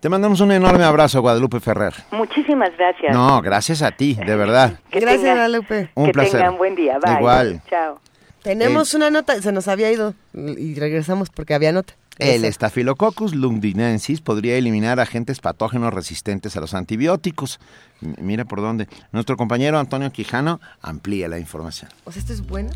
Te 0.00 0.08
mandamos 0.08 0.40
un 0.40 0.52
enorme 0.52 0.84
abrazo, 0.84 1.20
Guadalupe 1.20 1.60
Ferrer. 1.60 1.94
Muchísimas 2.12 2.76
gracias. 2.76 3.12
No, 3.14 3.40
gracias 3.42 3.82
a 3.82 3.92
ti, 3.92 4.14
de 4.14 4.36
verdad. 4.36 4.78
gracias, 4.90 5.22
Guadalupe. 5.22 5.90
Un 5.94 6.06
que 6.06 6.12
tengan 6.12 6.56
buen 6.56 6.74
día. 6.74 6.98
Bye. 6.98 7.14
Igual. 7.14 7.62
Chao. 7.68 8.00
Tenemos 8.42 8.94
una 8.94 9.10
nota, 9.10 9.40
se 9.42 9.52
nos 9.52 9.68
había 9.68 9.90
ido 9.90 10.14
y 10.32 10.74
regresamos 10.74 11.28
porque 11.28 11.54
había 11.54 11.72
nota. 11.72 11.94
El 12.18 12.52
Staphylococcus 12.52 13.34
londinensis 13.34 14.20
podría 14.20 14.56
eliminar 14.56 14.98
agentes 14.98 15.38
patógenos 15.40 15.94
resistentes 15.94 16.56
a 16.56 16.60
los 16.60 16.74
antibióticos. 16.74 17.60
mira 18.00 18.44
por 18.44 18.60
dónde. 18.60 18.88
Nuestro 19.12 19.36
compañero 19.36 19.78
Antonio 19.78 20.10
Quijano 20.10 20.60
amplía 20.80 21.28
la 21.28 21.38
información. 21.38 21.90
O 22.04 22.12
sea, 22.12 22.20
esto 22.20 22.32
es 22.32 22.46
bueno. 22.46 22.70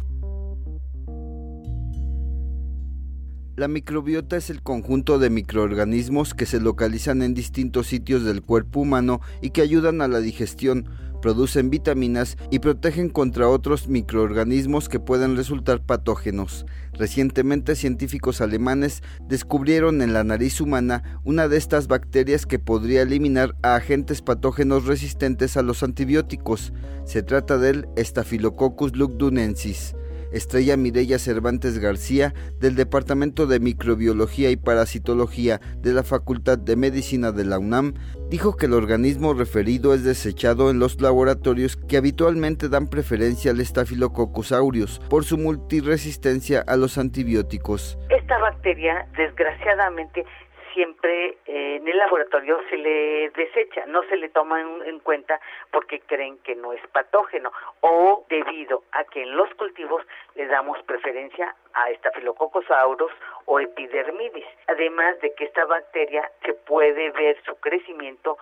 La 3.54 3.68
microbiota 3.68 4.36
es 4.36 4.48
el 4.48 4.62
conjunto 4.62 5.18
de 5.18 5.28
microorganismos 5.28 6.32
que 6.32 6.46
se 6.46 6.58
localizan 6.58 7.20
en 7.20 7.34
distintos 7.34 7.86
sitios 7.86 8.24
del 8.24 8.40
cuerpo 8.40 8.80
humano 8.80 9.20
y 9.42 9.50
que 9.50 9.60
ayudan 9.60 10.00
a 10.00 10.08
la 10.08 10.20
digestión, 10.20 10.88
producen 11.22 11.70
vitaminas 11.70 12.36
y 12.50 12.58
protegen 12.58 13.08
contra 13.08 13.48
otros 13.48 13.88
microorganismos 13.88 14.90
que 14.90 15.00
pueden 15.00 15.36
resultar 15.36 15.80
patógenos. 15.80 16.66
Recientemente 16.92 17.74
científicos 17.74 18.42
alemanes 18.42 19.02
descubrieron 19.26 20.02
en 20.02 20.12
la 20.12 20.24
nariz 20.24 20.60
humana 20.60 21.20
una 21.24 21.48
de 21.48 21.56
estas 21.56 21.88
bacterias 21.88 22.44
que 22.44 22.58
podría 22.58 23.00
eliminar 23.00 23.56
a 23.62 23.76
agentes 23.76 24.20
patógenos 24.20 24.84
resistentes 24.84 25.56
a 25.56 25.62
los 25.62 25.82
antibióticos. 25.82 26.74
Se 27.06 27.22
trata 27.22 27.56
del 27.56 27.88
Staphylococcus 27.96 28.94
lugdunensis. 28.94 29.94
Estrella 30.32 30.76
Mireya 30.76 31.18
Cervantes 31.18 31.78
García, 31.78 32.34
del 32.58 32.74
Departamento 32.74 33.46
de 33.46 33.60
Microbiología 33.60 34.50
y 34.50 34.56
Parasitología 34.56 35.60
de 35.78 35.92
la 35.92 36.02
Facultad 36.02 36.58
de 36.58 36.76
Medicina 36.76 37.32
de 37.32 37.44
la 37.44 37.58
UNAM, 37.58 37.94
dijo 38.30 38.56
que 38.56 38.66
el 38.66 38.72
organismo 38.72 39.34
referido 39.34 39.94
es 39.94 40.04
desechado 40.04 40.70
en 40.70 40.78
los 40.78 41.00
laboratorios 41.00 41.76
que 41.76 41.96
habitualmente 41.96 42.68
dan 42.68 42.88
preferencia 42.88 43.50
al 43.50 43.64
Staphylococcus 43.64 44.52
aureus 44.52 45.00
por 45.10 45.24
su 45.24 45.38
multiresistencia 45.38 46.64
a 46.66 46.76
los 46.76 46.98
antibióticos. 46.98 47.98
Esta 48.08 48.38
bacteria, 48.38 49.06
desgraciadamente, 49.16 50.24
siempre 50.72 51.38
eh, 51.46 51.76
en 51.76 51.88
el 51.88 51.96
laboratorio 51.96 52.60
se 52.68 52.76
le 52.76 53.30
desecha, 53.30 53.86
no 53.86 54.02
se 54.04 54.16
le 54.16 54.28
toma 54.28 54.60
en, 54.60 55.00
cuenta 55.00 55.40
porque 55.70 56.00
creen 56.00 56.38
que 56.38 56.54
no 56.54 56.72
es 56.72 56.80
patógeno 56.88 57.52
o 57.80 58.24
debido 58.28 58.84
a 58.92 59.04
que 59.04 59.22
en 59.22 59.36
los 59.36 59.52
cultivos 59.54 60.02
le 60.34 60.46
damos 60.46 60.82
preferencia 60.84 61.54
a 61.74 61.92
Staphylococcus 61.94 62.70
aureus 62.70 63.12
o 63.46 63.60
epidermidis. 63.60 64.46
Además 64.68 65.18
de 65.20 65.34
que 65.34 65.44
esta 65.44 65.64
bacteria 65.64 66.30
se 66.44 66.54
puede 66.54 67.10
ver 67.10 67.36
su 67.44 67.54
crecimiento 67.56 68.38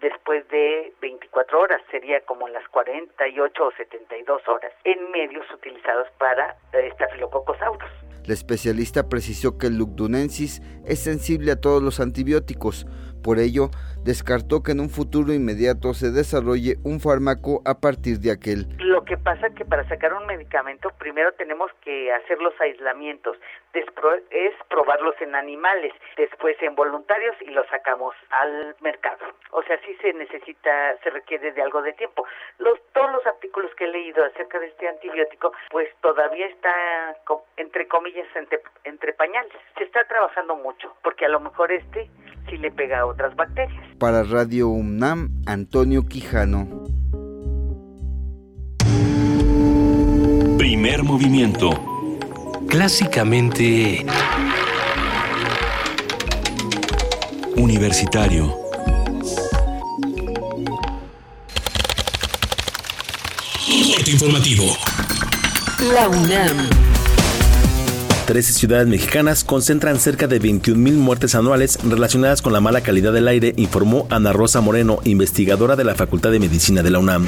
después 0.00 0.46
de 0.48 0.92
24 1.00 1.60
horas, 1.60 1.80
sería 1.90 2.20
como 2.24 2.48
las 2.48 2.66
48 2.68 3.64
o 3.64 3.70
72 3.72 4.48
horas, 4.48 4.72
en 4.84 5.10
medios 5.10 5.44
utilizados 5.52 6.08
para 6.18 6.56
Staphylococcus 6.94 7.60
aureus. 7.62 7.90
La 8.24 8.34
especialista 8.34 9.08
precisó 9.08 9.58
que 9.58 9.66
el 9.66 9.78
Lugdunensis 9.78 10.62
es 10.86 11.02
sensible 11.02 11.52
a 11.52 11.60
todos 11.60 11.82
los 11.82 11.98
antibióticos, 11.98 12.86
por 13.22 13.38
ello, 13.38 13.70
descartó 14.04 14.62
que 14.62 14.72
en 14.72 14.80
un 14.80 14.90
futuro 14.90 15.32
inmediato 15.32 15.94
se 15.94 16.10
desarrolle 16.10 16.76
un 16.84 17.00
fármaco 17.00 17.62
a 17.64 17.80
partir 17.80 18.18
de 18.18 18.32
aquel. 18.32 18.66
Lo 18.78 19.04
que 19.04 19.16
pasa 19.16 19.46
es 19.46 19.54
que 19.54 19.64
para 19.64 19.86
sacar 19.88 20.12
un 20.14 20.26
medicamento 20.26 20.90
primero 20.98 21.32
tenemos 21.32 21.70
que 21.82 22.12
hacer 22.12 22.40
los 22.40 22.54
aislamientos, 22.60 23.36
después 23.72 24.22
es 24.30 24.52
probarlos 24.68 25.14
en 25.20 25.34
animales, 25.34 25.92
después 26.16 26.56
en 26.62 26.74
voluntarios 26.74 27.36
y 27.42 27.50
los 27.50 27.66
sacamos 27.68 28.14
al 28.30 28.76
mercado. 28.80 29.24
O 29.50 29.62
sea, 29.62 29.78
sí 29.84 29.94
se 30.00 30.12
necesita, 30.12 30.96
se 31.02 31.10
requiere 31.10 31.52
de 31.52 31.62
algo 31.62 31.82
de 31.82 31.92
tiempo. 31.92 32.24
Los, 32.58 32.78
todos 32.92 33.12
los 33.12 33.26
artículos 33.26 33.70
que 33.76 33.84
he 33.84 33.88
leído 33.88 34.24
acerca 34.24 34.58
de 34.58 34.66
este 34.66 34.88
antibiótico, 34.88 35.52
pues 35.70 35.88
todavía 36.00 36.46
está, 36.46 36.72
entre 37.56 37.86
comillas, 37.88 38.26
entre, 38.34 38.60
entre 38.84 39.12
pañales. 39.12 39.52
Se 39.76 39.84
está 39.84 40.04
trabajando 40.04 40.56
mucho, 40.56 40.94
porque 41.02 41.26
a 41.26 41.28
lo 41.28 41.40
mejor 41.40 41.70
este 41.72 42.08
sí 42.48 42.56
le 42.56 42.70
pega 42.70 43.00
a 43.00 43.06
otras 43.06 43.34
bacterias. 43.36 43.91
Para 44.02 44.24
Radio 44.24 44.68
UNAM, 44.68 45.30
Antonio 45.46 46.08
Quijano. 46.08 46.66
Primer 50.58 51.04
movimiento. 51.04 51.70
Clásicamente... 52.66 54.04
Universitario. 57.56 58.52
informativo. 64.08 64.76
La 65.94 66.08
UNAM. 66.08 66.91
13 68.26 68.52
ciudades 68.52 68.86
mexicanas 68.86 69.44
concentran 69.44 69.98
cerca 69.98 70.26
de 70.26 70.40
21.000 70.40 70.94
muertes 70.94 71.34
anuales 71.34 71.78
relacionadas 71.82 72.40
con 72.40 72.52
la 72.52 72.60
mala 72.60 72.80
calidad 72.80 73.12
del 73.12 73.28
aire, 73.28 73.52
informó 73.56 74.06
Ana 74.10 74.32
Rosa 74.32 74.60
Moreno, 74.60 75.00
investigadora 75.04 75.76
de 75.76 75.84
la 75.84 75.94
Facultad 75.94 76.30
de 76.30 76.38
Medicina 76.38 76.82
de 76.82 76.90
la 76.90 77.00
UNAM. 77.00 77.26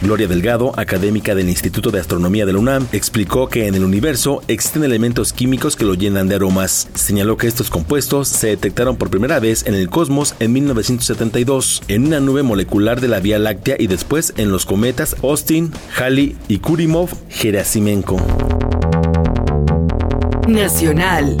Gloria 0.00 0.28
Delgado, 0.28 0.72
académica 0.76 1.34
del 1.34 1.48
Instituto 1.48 1.90
de 1.90 1.98
Astronomía 1.98 2.46
de 2.46 2.52
la 2.52 2.60
UNAM, 2.60 2.86
explicó 2.92 3.48
que 3.48 3.66
en 3.66 3.74
el 3.74 3.82
universo 3.82 4.42
existen 4.46 4.84
elementos 4.84 5.32
químicos 5.32 5.74
que 5.74 5.84
lo 5.84 5.94
llenan 5.94 6.28
de 6.28 6.36
aromas. 6.36 6.88
Señaló 6.94 7.36
que 7.36 7.48
estos 7.48 7.68
compuestos 7.68 8.28
se 8.28 8.46
detectaron 8.46 8.96
por 8.96 9.10
primera 9.10 9.40
vez 9.40 9.66
en 9.66 9.74
el 9.74 9.90
cosmos 9.90 10.36
en 10.38 10.52
1972, 10.52 11.82
en 11.88 12.06
una 12.06 12.20
nube 12.20 12.44
molecular 12.44 13.00
de 13.00 13.08
la 13.08 13.18
Vía 13.18 13.40
Láctea 13.40 13.74
y 13.78 13.88
después 13.88 14.34
en 14.36 14.52
los 14.52 14.66
cometas 14.66 15.16
Austin, 15.22 15.72
Halley 15.96 16.36
y 16.46 16.60
Kurimov-Gerasimenko. 16.60 18.77
Internacional. 20.48 21.36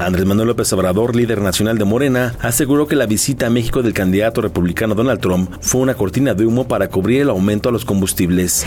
Andrés 0.00 0.26
Manuel 0.26 0.48
López 0.48 0.72
Obrador, 0.72 1.14
líder 1.14 1.40
nacional 1.40 1.78
de 1.78 1.84
Morena, 1.84 2.34
aseguró 2.40 2.88
que 2.88 2.96
la 2.96 3.06
visita 3.06 3.46
a 3.46 3.50
México 3.50 3.80
del 3.80 3.94
candidato 3.94 4.40
republicano 4.40 4.96
Donald 4.96 5.20
Trump 5.20 5.52
fue 5.60 5.82
una 5.82 5.94
cortina 5.94 6.34
de 6.34 6.44
humo 6.44 6.66
para 6.66 6.88
cubrir 6.88 7.20
el 7.20 7.30
aumento 7.30 7.68
a 7.68 7.72
los 7.72 7.84
combustibles. 7.84 8.64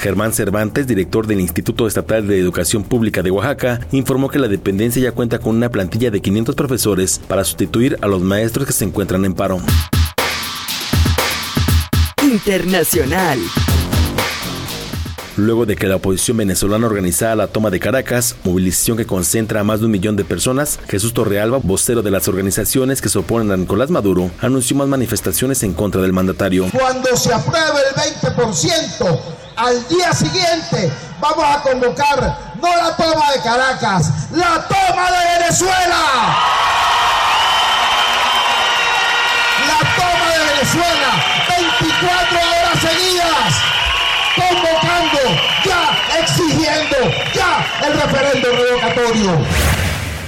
Germán 0.00 0.34
Cervantes, 0.34 0.86
director 0.86 1.26
del 1.26 1.40
Instituto 1.40 1.86
Estatal 1.86 2.28
de 2.28 2.38
Educación 2.38 2.84
Pública 2.84 3.22
de 3.22 3.30
Oaxaca, 3.30 3.80
informó 3.90 4.28
que 4.28 4.38
la 4.38 4.48
dependencia 4.48 5.00
ya 5.00 5.12
cuenta 5.12 5.38
con 5.38 5.56
una 5.56 5.70
plantilla 5.70 6.10
de 6.10 6.20
500 6.20 6.54
profesores 6.54 7.22
para 7.26 7.44
sustituir 7.44 7.96
a 8.02 8.06
los 8.06 8.20
maestros 8.20 8.66
que 8.66 8.74
se 8.74 8.84
encuentran 8.84 9.24
en 9.24 9.32
paro. 9.32 9.62
Internacional. 12.22 13.38
Luego 15.42 15.66
de 15.66 15.74
que 15.74 15.88
la 15.88 15.96
oposición 15.96 16.36
venezolana 16.36 16.86
organizara 16.86 17.34
la 17.34 17.48
toma 17.48 17.70
de 17.70 17.80
Caracas, 17.80 18.36
movilización 18.44 18.96
que 18.96 19.06
concentra 19.06 19.58
a 19.58 19.64
más 19.64 19.80
de 19.80 19.86
un 19.86 19.90
millón 19.90 20.14
de 20.14 20.24
personas, 20.24 20.78
Jesús 20.88 21.12
Torrealba, 21.14 21.58
vocero 21.60 22.00
de 22.00 22.12
las 22.12 22.28
organizaciones 22.28 23.02
que 23.02 23.08
se 23.08 23.18
oponen 23.18 23.50
a 23.50 23.56
Nicolás 23.56 23.90
Maduro, 23.90 24.30
anunció 24.40 24.76
más 24.76 24.86
manifestaciones 24.86 25.64
en 25.64 25.74
contra 25.74 26.00
del 26.00 26.12
mandatario. 26.12 26.68
Cuando 26.70 27.16
se 27.16 27.34
apruebe 27.34 27.80
el 27.90 28.32
20%, 28.32 29.20
al 29.56 29.88
día 29.88 30.12
siguiente 30.12 30.92
vamos 31.20 31.44
a 31.44 31.60
convocar 31.60 32.54
no 32.62 32.76
la 32.76 32.96
toma 32.96 33.32
de 33.32 33.42
Caracas, 33.42 34.12
la 34.30 34.64
toma 34.68 35.10
de 35.10 35.40
Venezuela. 35.40 36.02
La 39.66 39.78
toma 39.96 40.30
de 40.30 40.52
Venezuela, 40.54 41.24
24 41.58 42.38
horas 42.38 42.78
seguidas 42.80 43.72
convocando, 44.34 44.82
ya 44.82 44.91
ya 47.34 47.66
el 47.86 47.92
referendo 47.94 48.48
revocatorio. 48.50 49.38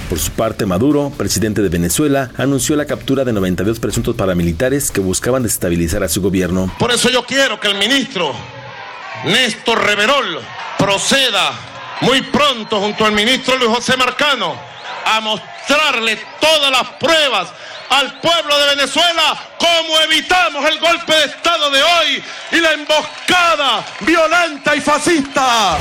Por 0.09 0.19
su 0.19 0.31
parte, 0.31 0.65
Maduro, 0.65 1.11
presidente 1.17 1.61
de 1.61 1.69
Venezuela, 1.69 2.29
anunció 2.37 2.75
la 2.75 2.85
captura 2.85 3.23
de 3.23 3.33
92 3.33 3.79
presuntos 3.79 4.15
paramilitares 4.15 4.91
que 4.91 5.01
buscaban 5.01 5.43
desestabilizar 5.43 6.03
a 6.03 6.09
su 6.09 6.21
gobierno. 6.21 6.71
Por 6.77 6.91
eso 6.91 7.09
yo 7.09 7.25
quiero 7.25 7.59
que 7.59 7.69
el 7.69 7.77
ministro 7.77 8.31
Néstor 9.25 9.83
Reverol 9.83 10.39
proceda 10.77 11.53
muy 12.01 12.21
pronto 12.21 12.79
junto 12.79 13.05
al 13.05 13.13
ministro 13.13 13.57
Luis 13.57 13.71
José 13.71 13.97
Marcano 13.97 14.55
a 15.05 15.19
mostrarle 15.21 16.19
todas 16.39 16.71
las 16.71 16.87
pruebas 16.99 17.49
al 17.89 18.19
pueblo 18.19 18.59
de 18.59 18.75
Venezuela 18.75 19.37
cómo 19.57 19.99
evitamos 20.01 20.69
el 20.69 20.79
golpe 20.79 21.13
de 21.13 21.25
Estado 21.25 21.71
de 21.71 21.81
hoy 21.81 22.23
y 22.51 22.59
la 22.59 22.73
emboscada 22.73 23.85
violenta 24.01 24.75
y 24.75 24.81
fascista. 24.81 25.77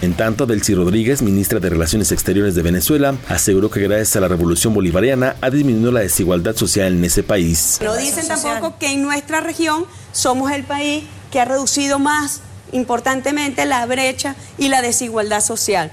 En 0.00 0.14
tanto, 0.14 0.46
Delcy 0.46 0.74
Rodríguez, 0.74 1.22
ministra 1.22 1.58
de 1.58 1.70
Relaciones 1.70 2.12
Exteriores 2.12 2.54
de 2.54 2.62
Venezuela, 2.62 3.16
aseguró 3.28 3.68
que 3.68 3.80
gracias 3.80 4.14
a 4.14 4.20
la 4.20 4.28
revolución 4.28 4.72
bolivariana 4.72 5.34
ha 5.40 5.50
disminuido 5.50 5.90
la 5.90 6.00
desigualdad 6.00 6.54
social 6.54 6.92
en 6.92 7.04
ese 7.04 7.24
país. 7.24 7.80
No 7.82 7.96
dicen 7.96 8.28
tampoco 8.28 8.78
que 8.78 8.92
en 8.92 9.02
nuestra 9.02 9.40
región 9.40 9.86
somos 10.12 10.52
el 10.52 10.62
país 10.62 11.02
que 11.32 11.40
ha 11.40 11.44
reducido 11.44 11.98
más 11.98 12.42
importantemente 12.70 13.66
la 13.66 13.84
brecha 13.86 14.36
y 14.56 14.68
la 14.68 14.82
desigualdad 14.82 15.40
social. 15.40 15.90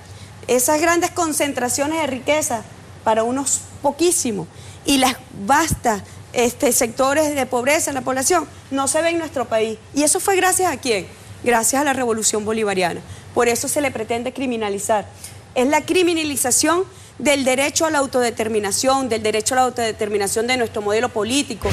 Esas 0.47 0.79
grandes 0.79 1.09
concentraciones 1.09 1.99
de 1.99 2.05
riqueza 2.05 2.61
para 3.03 3.23
unos 3.23 3.61
poquísimos 3.81 4.47
y 4.85 4.99
las 4.99 5.15
vastas 5.47 6.03
este, 6.33 6.71
sectores 6.73 7.33
de 7.33 7.45
pobreza 7.47 7.89
en 7.89 7.95
la 7.95 8.01
población 8.01 8.45
no 8.69 8.87
se 8.87 9.01
ven 9.01 9.13
en 9.13 9.19
nuestro 9.19 9.45
país. 9.45 9.79
¿Y 9.95 10.03
eso 10.03 10.19
fue 10.19 10.35
gracias 10.35 10.71
a 10.71 10.77
quién? 10.77 11.07
Gracias 11.43 11.81
a 11.81 11.85
la 11.85 11.93
revolución 11.93 12.45
bolivariana. 12.45 13.01
Por 13.35 13.49
eso 13.49 13.67
se 13.67 13.81
le 13.81 13.91
pretende 13.91 14.33
criminalizar. 14.33 15.05
Es 15.53 15.67
la 15.67 15.81
criminalización 15.81 16.85
del 17.19 17.45
derecho 17.45 17.85
a 17.85 17.91
la 17.91 17.99
autodeterminación, 17.99 19.09
del 19.09 19.21
derecho 19.21 19.53
a 19.53 19.57
la 19.57 19.63
autodeterminación 19.63 20.47
de 20.47 20.57
nuestro 20.57 20.81
modelo 20.81 21.09
político. 21.09 21.69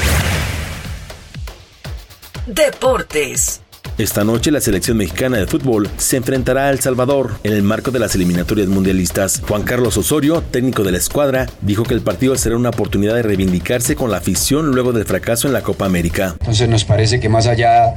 Deportes. 2.47 3.61
Esta 3.97 4.25
noche 4.25 4.51
la 4.51 4.61
selección 4.61 4.97
mexicana 4.97 5.37
de 5.37 5.47
fútbol 5.47 5.89
se 5.99 6.17
enfrentará 6.17 6.67
a 6.67 6.71
El 6.71 6.81
Salvador 6.81 7.35
en 7.45 7.53
el 7.53 7.63
marco 7.63 7.93
de 7.93 8.01
las 8.01 8.15
eliminatorias 8.17 8.67
mundialistas. 8.67 9.41
Juan 9.47 9.63
Carlos 9.63 9.97
Osorio, 9.97 10.43
técnico 10.43 10.83
de 10.83 10.91
la 10.91 10.99
escuadra, 10.99 11.47
dijo 11.61 11.85
que 11.85 11.95
el 11.95 12.01
partido 12.01 12.35
será 12.37 12.57
una 12.57 12.71
oportunidad 12.71 13.15
de 13.15 13.23
reivindicarse 13.23 13.95
con 13.95 14.11
la 14.11 14.17
afición 14.17 14.73
luego 14.73 14.93
del 14.93 15.05
fracaso 15.05 15.47
en 15.47 15.53
la 15.53 15.63
Copa 15.63 15.85
América. 15.85 16.35
Entonces 16.41 16.69
nos 16.69 16.85
parece 16.85 17.21
que 17.21 17.29
más 17.29 17.47
allá 17.47 17.95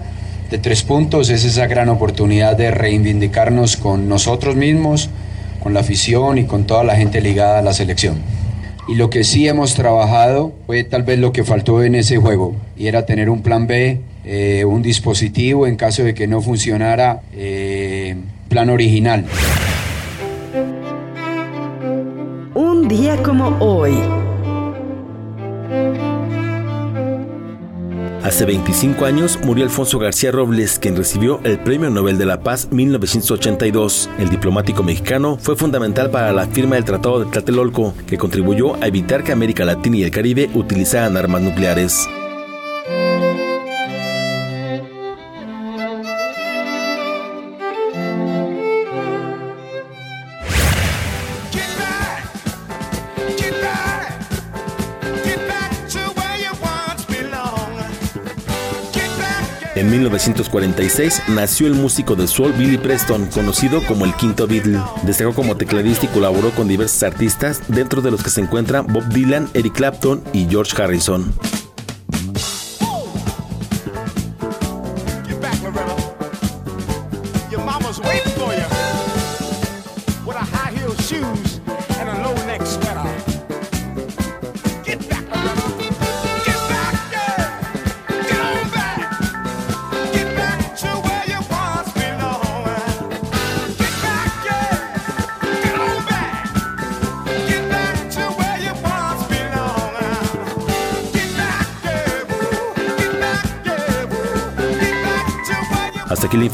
de 0.50 0.58
tres 0.58 0.84
puntos 0.84 1.30
es 1.30 1.44
esa 1.44 1.68
gran 1.68 1.90
oportunidad 1.90 2.56
de 2.56 2.72
reivindicarnos 2.72 3.78
con 3.78 4.08
nosotros 4.08 4.56
mismos, 4.56 5.10
con 5.62 5.74
la 5.74 5.80
afición 5.80 6.38
y 6.38 6.46
con 6.46 6.66
toda 6.66 6.84
la 6.84 6.96
gente 6.96 7.22
ligada 7.22 7.60
a 7.60 7.62
la 7.62 7.74
selección. 7.74 8.18
Y 8.88 8.96
lo 8.96 9.10
que 9.10 9.24
sí 9.24 9.48
hemos 9.48 9.74
trabajado 9.74 10.54
fue 10.68 10.84
tal 10.84 11.02
vez 11.02 11.18
lo 11.18 11.32
que 11.32 11.44
faltó 11.44 11.84
en 11.84 11.96
ese 11.96 12.18
juego, 12.18 12.56
y 12.78 12.86
era 12.88 13.08
tener 13.08 13.32
un 13.32 13.42
plan 13.42 13.66
B, 13.66 14.00
eh, 14.24 14.64
un 14.66 14.84
dispositivo 14.84 15.66
en 15.66 15.76
caso 15.76 16.04
de 16.04 16.14
que 16.14 16.28
no 16.28 16.42
funcionara 16.42 17.22
eh, 17.34 18.16
plan 18.48 18.70
original. 18.70 19.26
Un 22.54 22.88
día 22.88 23.22
como 23.24 23.58
hoy. 23.60 23.96
Hace 28.26 28.46
25 28.46 29.06
años 29.06 29.38
murió 29.44 29.66
Alfonso 29.66 30.00
García 30.00 30.32
Robles, 30.32 30.80
quien 30.80 30.96
recibió 30.96 31.40
el 31.44 31.60
Premio 31.60 31.92
Nobel 31.92 32.18
de 32.18 32.26
la 32.26 32.40
Paz 32.40 32.70
1982. 32.72 34.10
El 34.18 34.30
diplomático 34.30 34.82
mexicano 34.82 35.38
fue 35.40 35.56
fundamental 35.56 36.10
para 36.10 36.34
la 36.34 36.48
firma 36.48 36.74
del 36.74 36.86
Tratado 36.86 37.20
de 37.20 37.30
Tlatelolco, 37.30 37.94
que 38.08 38.18
contribuyó 38.18 38.82
a 38.82 38.88
evitar 38.88 39.24
que 39.24 39.32
América 39.32 39.64
Latina 39.64 39.98
y 39.98 40.04
el 40.06 40.10
Caribe 40.10 40.50
utilizaran 40.56 41.18
armas 41.18 41.44
nucleares. 41.44 42.10
En 59.86 59.92
1946 59.92 61.22
nació 61.28 61.68
el 61.68 61.76
músico 61.76 62.16
de 62.16 62.26
soul 62.26 62.54
Billy 62.54 62.80
Preston, 62.80 63.28
conocido 63.28 63.84
como 63.84 64.06
el 64.06 64.16
Quinto 64.16 64.48
Beatle. 64.48 64.80
Destacó 65.04 65.36
como 65.36 65.58
tecladista 65.58 66.08
y 66.08 66.10
colaboró 66.10 66.50
con 66.50 66.68
diversos 66.68 67.04
artistas, 67.04 67.62
dentro 67.68 68.02
de 68.02 68.10
los 68.10 68.24
que 68.24 68.32
se 68.32 68.42
encuentran 68.42 68.88
Bob 68.88 69.08
Dylan, 69.10 69.48
Eric 69.54 69.74
Clapton 69.74 70.24
y 70.34 70.48
George 70.50 70.82
Harrison. 70.82 71.32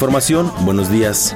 Información. 0.02 0.50
Buenos 0.64 0.90
días. 0.90 1.32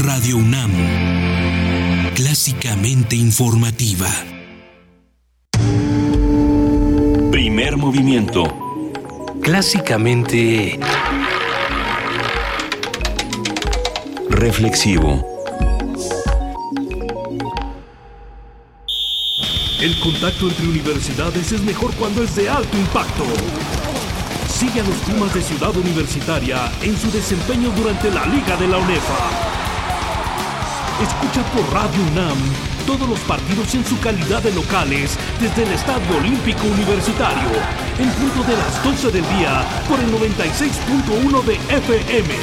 Radio 0.00 0.38
UNAM. 0.38 0.72
Clásicamente 2.16 3.14
informativa. 3.14 4.08
Primer 7.30 7.76
movimiento. 7.76 8.42
Clásicamente... 9.40 10.80
Reflexivo. 14.30 15.31
El 19.82 19.98
contacto 19.98 20.48
entre 20.48 20.68
universidades 20.68 21.50
es 21.50 21.60
mejor 21.62 21.92
cuando 21.94 22.22
es 22.22 22.36
de 22.36 22.48
alto 22.48 22.78
impacto. 22.78 23.24
Sigue 24.48 24.80
a 24.80 24.84
los 24.84 24.94
Pumas 24.98 25.34
de 25.34 25.42
Ciudad 25.42 25.76
Universitaria 25.76 26.70
en 26.82 26.96
su 26.96 27.10
desempeño 27.10 27.68
durante 27.70 28.08
la 28.12 28.24
Liga 28.26 28.56
de 28.58 28.68
la 28.68 28.78
UNEFA. 28.78 29.18
Escucha 31.02 31.42
por 31.50 31.68
Radio 31.74 32.00
UNAM 32.12 32.38
todos 32.86 33.08
los 33.08 33.18
partidos 33.26 33.74
en 33.74 33.84
su 33.84 33.98
calidad 33.98 34.40
de 34.40 34.52
locales 34.52 35.18
desde 35.40 35.64
el 35.64 35.72
Estadio 35.72 36.16
Olímpico 36.16 36.64
Universitario, 36.64 37.50
en 37.98 38.08
punto 38.10 38.44
de 38.48 38.56
las 38.56 38.84
12 38.84 39.10
del 39.10 39.28
día 39.36 39.66
por 39.88 39.98
el 39.98 40.12
96.1 40.12 41.42
de 41.42 41.54
FM. 41.74 42.34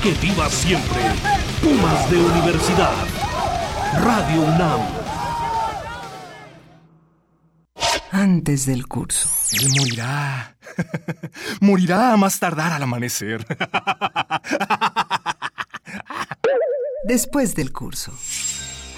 Que 0.00 0.12
viva 0.24 0.48
siempre 0.50 1.02
Pumas 1.60 2.08
de 2.12 2.16
Universidad. 2.16 2.94
Radio 4.04 4.42
UNAM. 4.42 4.99
Antes 8.50 8.66
del 8.66 8.88
curso. 8.88 9.28
Él 9.52 9.68
morirá. 9.78 10.56
morirá 11.60 12.12
a 12.12 12.16
más 12.16 12.40
tardar 12.40 12.72
al 12.72 12.82
amanecer. 12.82 13.46
Después 17.04 17.54
del 17.54 17.72
curso. 17.72 18.12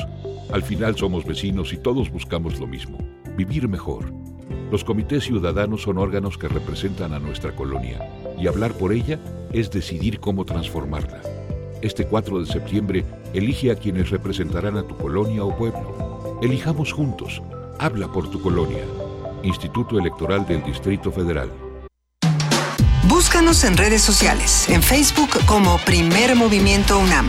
Al 0.53 0.63
final 0.63 0.97
somos 0.97 1.25
vecinos 1.25 1.73
y 1.73 1.79
todos 1.79 2.13
buscamos 2.13 2.61
lo 2.61 2.69
mismo, 2.69 2.99
vivir 3.37 3.67
mejor. 3.67 4.15
Los 4.75 4.83
comités 4.83 5.23
ciudadanos 5.23 5.83
son 5.83 5.99
órganos 5.99 6.37
que 6.37 6.49
representan 6.49 7.15
a 7.15 7.21
nuestra 7.21 7.55
colonia 7.55 8.11
y 8.37 8.49
hablar 8.49 8.73
por 8.73 8.93
ella 8.93 9.21
es 9.53 9.71
decidir 9.71 10.19
cómo 10.19 10.45
transformarla. 10.45 11.23
Este 11.81 12.05
4 12.05 12.41
de 12.41 12.53
septiembre, 12.53 13.05
elige 13.33 13.71
a 13.71 13.77
quienes 13.77 14.11
representarán 14.11 14.77
a 14.77 14.83
tu 14.83 14.97
colonia 14.97 15.45
o 15.45 15.57
pueblo. 15.57 16.41
Elijamos 16.43 16.93
juntos. 16.93 17.41
Habla 17.79 18.11
por 18.11 18.29
tu 18.33 18.43
colonia. 18.43 18.83
Instituto 19.45 19.97
Electoral 19.97 20.45
del 20.45 20.65
Distrito 20.65 21.13
Federal. 21.13 21.53
Búscanos 23.09 23.63
en 23.63 23.77
redes 23.77 24.03
sociales, 24.03 24.69
en 24.69 24.83
Facebook 24.83 25.31
como 25.47 25.79
Primer 25.85 26.35
Movimiento 26.35 26.99
UNAM 26.99 27.29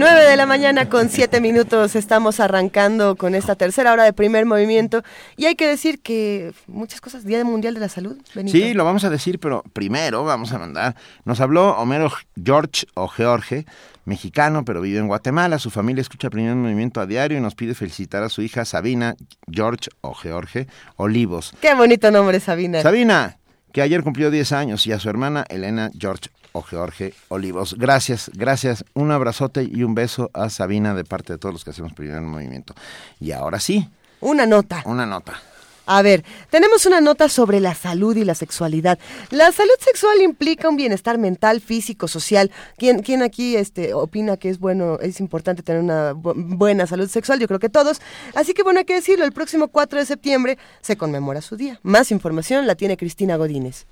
9 0.00 0.30
de 0.30 0.36
la 0.38 0.46
mañana 0.46 0.88
con 0.88 1.10
7 1.10 1.42
minutos 1.42 1.94
estamos 1.94 2.40
arrancando 2.40 3.16
con 3.16 3.34
esta 3.34 3.54
tercera 3.54 3.92
hora 3.92 4.04
de 4.04 4.14
primer 4.14 4.46
movimiento 4.46 5.02
y 5.36 5.44
hay 5.44 5.56
que 5.56 5.66
decir 5.66 6.00
que 6.00 6.54
muchas 6.66 7.02
cosas, 7.02 7.26
Día 7.26 7.44
Mundial 7.44 7.74
de 7.74 7.80
la 7.80 7.90
Salud. 7.90 8.16
Benito. 8.34 8.56
Sí, 8.56 8.72
lo 8.72 8.86
vamos 8.86 9.04
a 9.04 9.10
decir, 9.10 9.38
pero 9.38 9.62
primero 9.74 10.24
vamos 10.24 10.54
a 10.54 10.58
mandar. 10.58 10.96
Nos 11.26 11.42
habló 11.42 11.76
Homero 11.76 12.10
George 12.42 12.86
o 12.94 13.08
George, 13.08 13.66
mexicano, 14.06 14.64
pero 14.64 14.80
vive 14.80 15.00
en 15.00 15.06
Guatemala. 15.06 15.58
Su 15.58 15.68
familia 15.68 16.00
escucha 16.00 16.30
primer 16.30 16.54
movimiento 16.54 17.02
a 17.02 17.06
diario 17.06 17.36
y 17.36 17.42
nos 17.42 17.54
pide 17.54 17.74
felicitar 17.74 18.22
a 18.22 18.30
su 18.30 18.40
hija 18.40 18.64
Sabina 18.64 19.16
George 19.52 19.90
o 20.00 20.14
George 20.14 20.66
Olivos. 20.96 21.52
Qué 21.60 21.74
bonito 21.74 22.10
nombre, 22.10 22.40
Sabina. 22.40 22.80
Sabina, 22.80 23.36
que 23.70 23.82
ayer 23.82 24.02
cumplió 24.02 24.30
10 24.30 24.52
años, 24.52 24.86
y 24.86 24.92
a 24.92 24.98
su 24.98 25.10
hermana 25.10 25.44
Elena 25.50 25.90
George 25.98 26.30
o 26.52 26.62
George 26.62 27.14
Olivos. 27.28 27.76
Gracias, 27.78 28.30
gracias. 28.34 28.84
Un 28.94 29.10
abrazote 29.10 29.62
y 29.62 29.82
un 29.82 29.94
beso 29.94 30.30
a 30.34 30.50
Sabina 30.50 30.94
de 30.94 31.04
parte 31.04 31.32
de 31.32 31.38
todos 31.38 31.52
los 31.52 31.64
que 31.64 31.70
hacemos 31.70 31.92
primer 31.92 32.20
movimiento. 32.22 32.74
Y 33.18 33.32
ahora 33.32 33.60
sí. 33.60 33.88
Una 34.20 34.46
nota. 34.46 34.82
Una 34.84 35.06
nota. 35.06 35.40
A 35.86 36.02
ver, 36.02 36.24
tenemos 36.50 36.86
una 36.86 37.00
nota 37.00 37.28
sobre 37.28 37.58
la 37.58 37.74
salud 37.74 38.14
y 38.16 38.24
la 38.24 38.36
sexualidad. 38.36 38.96
La 39.30 39.50
salud 39.50 39.74
sexual 39.80 40.22
implica 40.22 40.68
un 40.68 40.76
bienestar 40.76 41.18
mental, 41.18 41.60
físico, 41.60 42.06
social. 42.06 42.52
¿Quién, 42.76 43.02
quién 43.02 43.22
aquí 43.22 43.56
este, 43.56 43.92
opina 43.92 44.36
que 44.36 44.50
es 44.50 44.60
bueno, 44.60 45.00
es 45.00 45.18
importante 45.18 45.64
tener 45.64 45.82
una 45.82 46.12
bu 46.12 46.32
buena 46.36 46.86
salud 46.86 47.08
sexual? 47.08 47.40
Yo 47.40 47.48
creo 47.48 47.58
que 47.58 47.68
todos. 47.68 48.00
Así 48.36 48.54
que 48.54 48.62
bueno, 48.62 48.78
hay 48.78 48.84
que 48.84 48.94
decirlo, 48.94 49.24
el 49.24 49.32
próximo 49.32 49.66
4 49.66 49.98
de 49.98 50.06
septiembre 50.06 50.58
se 50.80 50.96
conmemora 50.96 51.40
su 51.40 51.56
día. 51.56 51.80
Más 51.82 52.12
información 52.12 52.68
la 52.68 52.76
tiene 52.76 52.96
Cristina 52.96 53.34
Godínez. 53.34 53.86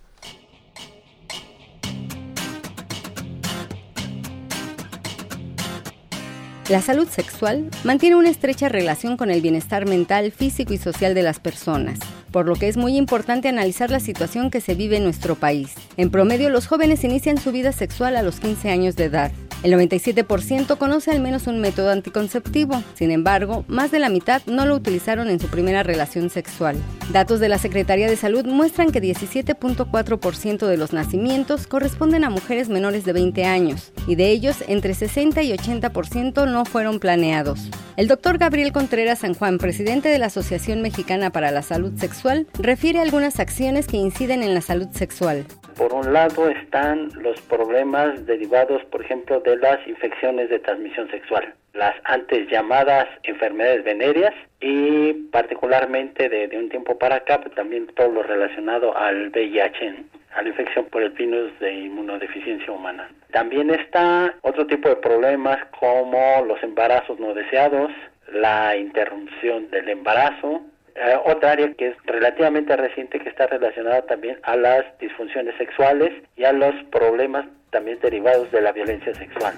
La 6.69 6.83
salud 6.83 7.09
sexual 7.09 7.71
mantiene 7.83 8.17
una 8.17 8.29
estrecha 8.29 8.69
relación 8.69 9.17
con 9.17 9.31
el 9.31 9.41
bienestar 9.41 9.89
mental, 9.89 10.33
físico 10.33 10.75
y 10.75 10.77
social 10.77 11.15
de 11.15 11.23
las 11.23 11.41
personas, 11.41 11.99
por 12.31 12.47
lo 12.47 12.55
que 12.57 12.69
es 12.69 12.77
muy 12.77 12.97
importante 12.97 13.49
analizar 13.49 13.91
la 13.91 14.01
situación 14.01 14.51
que 14.51 14.61
se 14.61 14.75
vive 14.75 14.97
en 14.97 15.05
nuestro 15.05 15.35
país. 15.35 15.75
En 15.97 16.11
promedio, 16.11 16.51
los 16.51 16.67
jóvenes 16.67 17.05
inician 17.05 17.39
su 17.39 17.53
vida 17.53 17.73
sexual 17.73 18.17
a 18.17 18.23
los 18.23 18.41
15 18.41 18.71
años 18.71 18.97
de 18.97 19.05
edad. 19.05 19.33
El 19.65 19.73
97% 19.73 20.79
conoce 20.79 21.11
al 21.11 21.21
menos 21.21 21.49
un 21.49 21.61
método 21.61 21.91
anticonceptivo, 21.91 22.81
sin 22.95 23.11
embargo, 23.11 23.65
más 23.67 23.91
de 23.91 23.99
la 23.99 24.09
mitad 24.09 24.41
no 24.47 24.65
lo 24.67 24.77
utilizaron 24.77 25.29
en 25.29 25.41
su 25.41 25.49
primera 25.49 25.83
relación 25.83 26.31
sexual. 26.31 26.77
Datos 27.13 27.41
de 27.41 27.49
la 27.49 27.59
Secretaría 27.59 28.09
de 28.09 28.17
Salud 28.17 28.47
muestran 28.47 28.93
que 28.93 29.03
17.4% 29.03 30.67
de 30.67 30.77
los 30.77 30.93
nacimientos 30.93 31.67
corresponden 31.67 32.23
a 32.23 32.31
mujeres 32.31 32.69
menores 32.69 33.05
de 33.05 33.13
20 33.13 33.45
años, 33.47 33.93
y 34.07 34.15
de 34.15 34.31
ellos 34.31 34.63
entre 34.69 34.95
60 34.95 35.43
y 35.43 35.53
80% 35.53 36.49
no 36.49 36.65
fueron 36.65 37.01
planeados. 37.01 37.69
El 37.97 38.07
doctor 38.07 38.39
Gabriel 38.39 38.71
Contreras 38.71 39.19
San 39.21 39.35
Juan, 39.35 39.59
presidente 39.59 40.09
de 40.09 40.21
la 40.21 40.27
Asociación 40.27 40.83
Mexicana 40.83 41.31
para 41.31 41.51
la 41.51 41.63
Salud 41.63 41.93
Sexual, 41.99 42.18
refiere 42.59 42.99
algunas 42.99 43.41
acciones 43.41 43.87
que 43.87 43.97
inciden 43.97 44.43
en 44.43 44.55
la 44.55 44.61
salud 44.61 44.89
sexual. 44.93 45.45
Por 45.77 45.93
un 45.95 46.13
lado 46.13 46.49
están 46.49 47.11
los 47.23 47.41
problemas 47.43 48.27
derivados, 48.27 48.85
por 48.87 49.05
ejemplo, 49.05 49.41
de 49.41 49.57
las 49.57 49.79
infecciones 49.87 50.51
de 50.51 50.59
transmisión 50.59 51.09
sexual, 51.11 51.55
las 51.73 51.95
antes 52.05 52.51
llamadas 52.51 53.07
enfermedades 53.23 53.85
venéreas 53.85 54.35
y 54.61 55.13
particularmente 55.31 56.29
de, 56.29 56.49
de 56.49 56.59
un 56.59 56.69
tiempo 56.69 56.99
para 56.99 57.17
acá, 57.17 57.41
pues 57.41 57.55
también 57.55 57.87
todo 57.95 58.09
lo 58.09 58.23
relacionado 58.25 58.97
al 58.97 59.29
VIH, 59.29 60.05
a 60.35 60.43
la 60.43 60.49
infección 60.49 60.87
por 60.87 61.03
el 61.03 61.11
virus 61.11 61.57
de 61.61 61.73
inmunodeficiencia 61.73 62.73
humana. 62.73 63.09
También 63.33 63.71
está 63.71 64.35
otro 64.43 64.67
tipo 64.67 64.89
de 64.89 64.97
problemas 64.97 65.59
como 65.79 66.45
los 66.47 66.61
embarazos 66.63 67.21
no 67.21 67.35
deseados, 67.35 67.93
la 68.33 68.77
interrupción 68.77 69.71
del 69.71 69.89
embarazo, 69.89 70.63
eh, 71.01 71.17
otra 71.25 71.53
área 71.53 71.73
que 71.75 71.89
es 71.89 71.97
relativamente 72.05 72.77
reciente 72.77 73.21
que 73.21 73.29
está 73.29 73.47
relacionada 73.47 74.03
también 74.03 74.39
a 74.43 74.57
las 74.57 74.85
disfunciones 74.99 75.55
sexuales 75.57 76.11
y 76.37 76.45
a 76.45 76.53
los 76.53 76.75
problemas 76.91 77.47
también 77.71 77.99
derivados 78.01 78.51
de 78.51 78.61
la 78.61 78.73
violencia 78.73 79.15
sexual. 79.15 79.55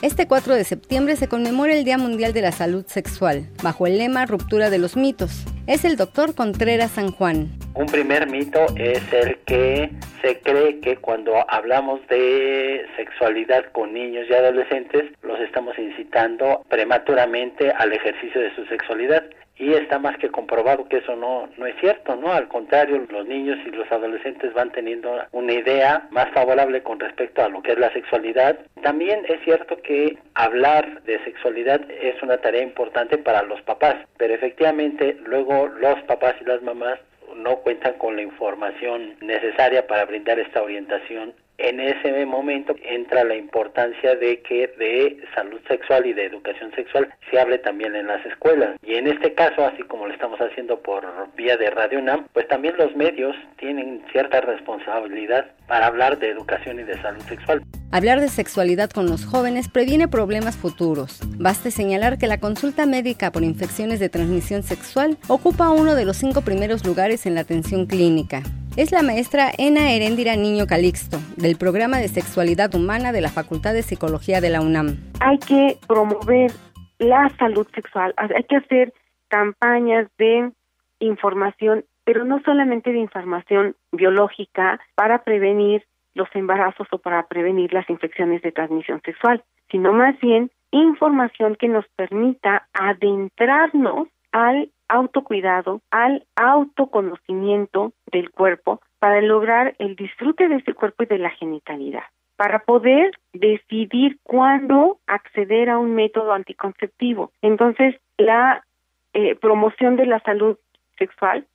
Este 0.00 0.28
4 0.28 0.54
de 0.54 0.62
septiembre 0.62 1.16
se 1.16 1.26
conmemora 1.26 1.72
el 1.74 1.84
Día 1.84 1.98
Mundial 1.98 2.32
de 2.32 2.40
la 2.40 2.52
Salud 2.52 2.86
Sexual, 2.86 3.46
bajo 3.64 3.84
el 3.84 3.98
lema 3.98 4.26
Ruptura 4.26 4.70
de 4.70 4.78
los 4.78 4.96
mitos. 4.96 5.44
Es 5.66 5.84
el 5.84 5.96
doctor 5.96 6.36
Contreras 6.36 6.92
San 6.92 7.10
Juan. 7.10 7.48
Un 7.74 7.86
primer 7.86 8.30
mito 8.30 8.64
es 8.76 9.02
el 9.12 9.38
que 9.38 9.90
se 10.22 10.38
cree 10.40 10.78
que 10.80 10.98
cuando 10.98 11.44
hablamos 11.50 12.00
de 12.06 12.86
sexualidad 12.96 13.64
con 13.72 13.92
niños 13.92 14.26
y 14.30 14.34
adolescentes, 14.34 15.12
los 15.22 15.40
estamos 15.40 15.76
incitando 15.78 16.64
prematuramente 16.68 17.72
al 17.72 17.92
ejercicio 17.92 18.40
de 18.40 18.54
su 18.54 18.64
sexualidad 18.66 19.24
y 19.58 19.74
está 19.74 19.98
más 19.98 20.16
que 20.18 20.30
comprobado 20.30 20.88
que 20.88 20.98
eso 20.98 21.16
no, 21.16 21.48
no 21.56 21.66
es 21.66 21.74
cierto, 21.80 22.14
¿no? 22.16 22.32
Al 22.32 22.48
contrario, 22.48 23.04
los 23.10 23.26
niños 23.26 23.58
y 23.66 23.70
los 23.70 23.90
adolescentes 23.90 24.54
van 24.54 24.70
teniendo 24.70 25.10
una 25.32 25.52
idea 25.52 26.06
más 26.10 26.30
favorable 26.30 26.82
con 26.82 27.00
respecto 27.00 27.42
a 27.42 27.48
lo 27.48 27.62
que 27.62 27.72
es 27.72 27.78
la 27.78 27.92
sexualidad. 27.92 28.58
También 28.82 29.24
es 29.28 29.42
cierto 29.44 29.76
que 29.82 30.16
hablar 30.34 31.02
de 31.02 31.22
sexualidad 31.24 31.80
es 31.90 32.22
una 32.22 32.38
tarea 32.38 32.62
importante 32.62 33.18
para 33.18 33.42
los 33.42 33.60
papás, 33.62 33.96
pero 34.16 34.34
efectivamente 34.34 35.16
luego 35.24 35.66
los 35.66 36.00
papás 36.02 36.34
y 36.40 36.44
las 36.44 36.62
mamás 36.62 36.98
no 37.36 37.56
cuentan 37.56 37.94
con 37.94 38.16
la 38.16 38.22
información 38.22 39.16
necesaria 39.20 39.86
para 39.86 40.04
brindar 40.04 40.38
esta 40.38 40.62
orientación 40.62 41.34
en 41.58 41.80
ese 41.80 42.24
momento 42.24 42.74
entra 42.82 43.24
la 43.24 43.34
importancia 43.34 44.14
de 44.14 44.40
que 44.42 44.68
de 44.78 45.18
salud 45.34 45.60
sexual 45.68 46.06
y 46.06 46.12
de 46.12 46.24
educación 46.24 46.72
sexual 46.74 47.12
se 47.30 47.38
hable 47.38 47.58
también 47.58 47.94
en 47.96 48.06
las 48.06 48.24
escuelas. 48.24 48.76
Y 48.82 48.94
en 48.94 49.08
este 49.08 49.34
caso, 49.34 49.64
así 49.64 49.82
como 49.82 50.06
lo 50.06 50.14
estamos 50.14 50.40
haciendo 50.40 50.80
por 50.80 51.04
vía 51.34 51.56
de 51.56 51.70
Radio 51.70 51.98
UNAM, 51.98 52.26
pues 52.32 52.46
también 52.48 52.76
los 52.76 52.94
medios 52.94 53.36
tienen 53.58 54.02
cierta 54.12 54.40
responsabilidad 54.40 55.50
para 55.68 55.86
hablar 55.86 56.18
de 56.18 56.30
educación 56.30 56.80
y 56.80 56.82
de 56.82 57.00
salud 57.00 57.22
sexual. 57.22 57.62
Hablar 57.92 58.20
de 58.20 58.28
sexualidad 58.28 58.90
con 58.90 59.06
los 59.06 59.24
jóvenes 59.24 59.68
previene 59.68 60.08
problemas 60.08 60.56
futuros. 60.56 61.20
Baste 61.38 61.70
señalar 61.70 62.18
que 62.18 62.26
la 62.26 62.40
consulta 62.40 62.86
médica 62.86 63.30
por 63.30 63.44
infecciones 63.44 64.00
de 64.00 64.08
transmisión 64.08 64.62
sexual 64.62 65.16
ocupa 65.28 65.70
uno 65.70 65.94
de 65.94 66.04
los 66.04 66.16
cinco 66.16 66.40
primeros 66.40 66.84
lugares 66.84 67.26
en 67.26 67.34
la 67.34 67.42
atención 67.42 67.86
clínica. 67.86 68.42
Es 68.76 68.92
la 68.92 69.02
maestra 69.02 69.50
Ena 69.56 69.92
Heréndira 69.92 70.36
Niño 70.36 70.66
Calixto, 70.66 71.18
del 71.36 71.56
programa 71.56 71.98
de 71.98 72.08
sexualidad 72.08 72.74
humana 72.74 73.12
de 73.12 73.20
la 73.20 73.28
Facultad 73.28 73.74
de 73.74 73.82
Psicología 73.82 74.40
de 74.40 74.50
la 74.50 74.60
UNAM. 74.60 74.96
Hay 75.20 75.38
que 75.38 75.78
promover 75.86 76.52
la 76.98 77.28
salud 77.38 77.66
sexual, 77.74 78.14
hay 78.16 78.44
que 78.44 78.56
hacer 78.56 78.92
campañas 79.28 80.08
de 80.18 80.52
información, 81.00 81.84
pero 82.08 82.24
no 82.24 82.40
solamente 82.40 82.90
de 82.90 83.00
información 83.00 83.76
biológica 83.92 84.80
para 84.94 85.24
prevenir 85.24 85.84
los 86.14 86.26
embarazos 86.34 86.88
o 86.90 86.96
para 86.96 87.26
prevenir 87.26 87.74
las 87.74 87.90
infecciones 87.90 88.40
de 88.40 88.50
transmisión 88.50 89.02
sexual, 89.04 89.44
sino 89.70 89.92
más 89.92 90.18
bien 90.18 90.50
información 90.70 91.54
que 91.56 91.68
nos 91.68 91.84
permita 91.96 92.66
adentrarnos 92.72 94.08
al 94.32 94.70
autocuidado, 94.88 95.82
al 95.90 96.24
autoconocimiento 96.34 97.92
del 98.10 98.30
cuerpo 98.30 98.80
para 98.98 99.20
lograr 99.20 99.74
el 99.78 99.94
disfrute 99.94 100.48
de 100.48 100.56
ese 100.56 100.72
cuerpo 100.72 101.02
y 101.02 101.08
de 101.08 101.18
la 101.18 101.28
genitalidad, 101.28 102.04
para 102.36 102.60
poder 102.60 103.10
decidir 103.34 104.16
cuándo 104.22 104.96
acceder 105.06 105.68
a 105.68 105.76
un 105.76 105.94
método 105.94 106.32
anticonceptivo. 106.32 107.32
Entonces, 107.42 107.96
la 108.16 108.64
eh, 109.12 109.34
promoción 109.34 109.96
de 109.96 110.06
la 110.06 110.20
salud 110.20 110.56
sexual 110.96 111.46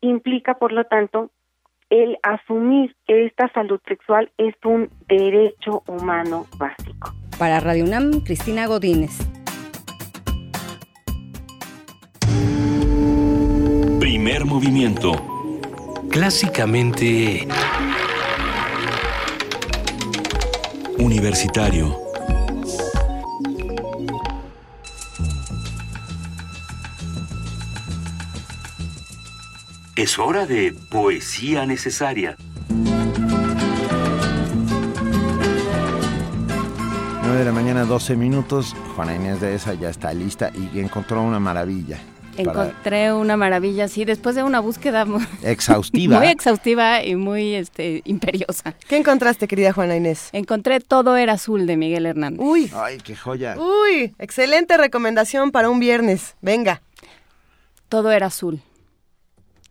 implica, 0.00 0.54
por 0.54 0.72
lo 0.72 0.84
tanto, 0.84 1.30
el 1.90 2.16
asumir 2.22 2.96
que 3.06 3.26
esta 3.26 3.50
salud 3.52 3.80
sexual 3.86 4.30
es 4.38 4.54
un 4.64 4.90
derecho 5.08 5.82
humano 5.86 6.46
básico. 6.58 7.12
Para 7.38 7.60
Radio 7.60 7.84
UNAM, 7.84 8.22
Cristina 8.24 8.66
Godínez. 8.66 9.18
Primer 14.00 14.44
movimiento. 14.44 15.12
Clásicamente... 16.10 17.46
Universitario. 20.98 22.05
Es 29.96 30.18
hora 30.18 30.46
de 30.46 30.74
poesía 30.90 31.64
necesaria. 31.66 32.36
9 37.22 37.38
de 37.38 37.44
la 37.44 37.52
mañana, 37.52 37.84
12 37.84 38.14
minutos. 38.16 38.74
Juana 38.94 39.14
Inés 39.16 39.40
de 39.40 39.54
esa 39.54 39.74
ya 39.74 39.88
está 39.90 40.12
lista 40.12 40.52
y 40.54 40.78
encontró 40.80 41.22
una 41.22 41.40
maravilla. 41.40 41.98
para- 42.44 42.66
Encontré 42.68 43.12
una 43.14 43.36
maravilla, 43.38 43.88
sí, 43.88 44.04
después 44.04 44.36
de 44.36 44.42
una 44.42 44.60
búsqueda 44.60 45.06
muy, 45.06 45.26
Exhaustiva. 45.42 46.18
muy 46.18 46.28
exhaustiva 46.28 47.02
y 47.02 47.16
muy 47.16 47.54
este, 47.54 48.02
imperiosa. 48.04 48.74
¿Qué 48.88 48.98
encontraste, 48.98 49.48
querida 49.48 49.72
Juana 49.72 49.96
Inés? 49.96 50.28
Encontré 50.32 50.80
Todo 50.80 51.16
era 51.16 51.32
azul 51.32 51.66
de 51.66 51.78
Miguel 51.78 52.04
Hernández. 52.04 52.40
Uy, 52.42 52.70
Ay, 52.74 52.98
qué 52.98 53.16
joya. 53.16 53.56
uy, 53.58 54.14
excelente 54.18 54.76
recomendación 54.76 55.50
para 55.50 55.70
un 55.70 55.80
viernes. 55.80 56.36
Venga. 56.42 56.82
Todo 57.88 58.12
era 58.12 58.26
azul. 58.26 58.60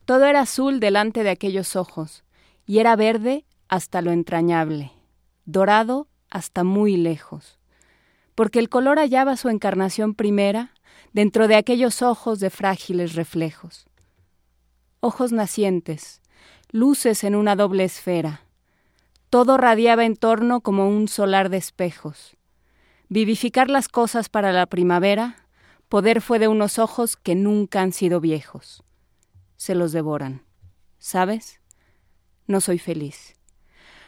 Todo 0.05 0.25
era 0.25 0.41
azul 0.41 0.79
delante 0.79 1.23
de 1.23 1.31
aquellos 1.31 1.75
ojos, 1.75 2.23
y 2.67 2.77
era 2.77 2.95
verde 2.95 3.45
hasta 3.67 4.01
lo 4.03 4.11
entrañable, 4.11 4.91
dorado 5.45 6.07
hasta 6.29 6.63
muy 6.63 6.95
lejos, 6.95 7.59
porque 8.35 8.59
el 8.59 8.69
color 8.69 8.99
hallaba 8.99 9.35
su 9.35 9.49
encarnación 9.49 10.13
primera 10.13 10.73
dentro 11.11 11.47
de 11.47 11.55
aquellos 11.55 12.03
ojos 12.03 12.39
de 12.39 12.51
frágiles 12.51 13.15
reflejos. 13.15 13.87
Ojos 14.99 15.31
nacientes, 15.31 16.21
luces 16.71 17.23
en 17.23 17.35
una 17.35 17.55
doble 17.55 17.83
esfera, 17.83 18.45
todo 19.31 19.57
radiaba 19.57 20.05
en 20.05 20.15
torno 20.15 20.61
como 20.61 20.87
un 20.87 21.07
solar 21.07 21.49
de 21.49 21.57
espejos. 21.57 22.37
Vivificar 23.09 23.69
las 23.69 23.87
cosas 23.87 24.29
para 24.29 24.51
la 24.51 24.67
primavera, 24.67 25.47
poder 25.89 26.21
fue 26.21 26.39
de 26.39 26.47
unos 26.47 26.79
ojos 26.79 27.17
que 27.17 27.35
nunca 27.35 27.81
han 27.81 27.91
sido 27.91 28.21
viejos. 28.21 28.84
Se 29.65 29.73
los 29.73 29.91
devoran. 29.91 30.43
¿Sabes? 30.99 31.59
No 32.45 32.61
soy 32.61 32.77
feliz. 32.77 33.33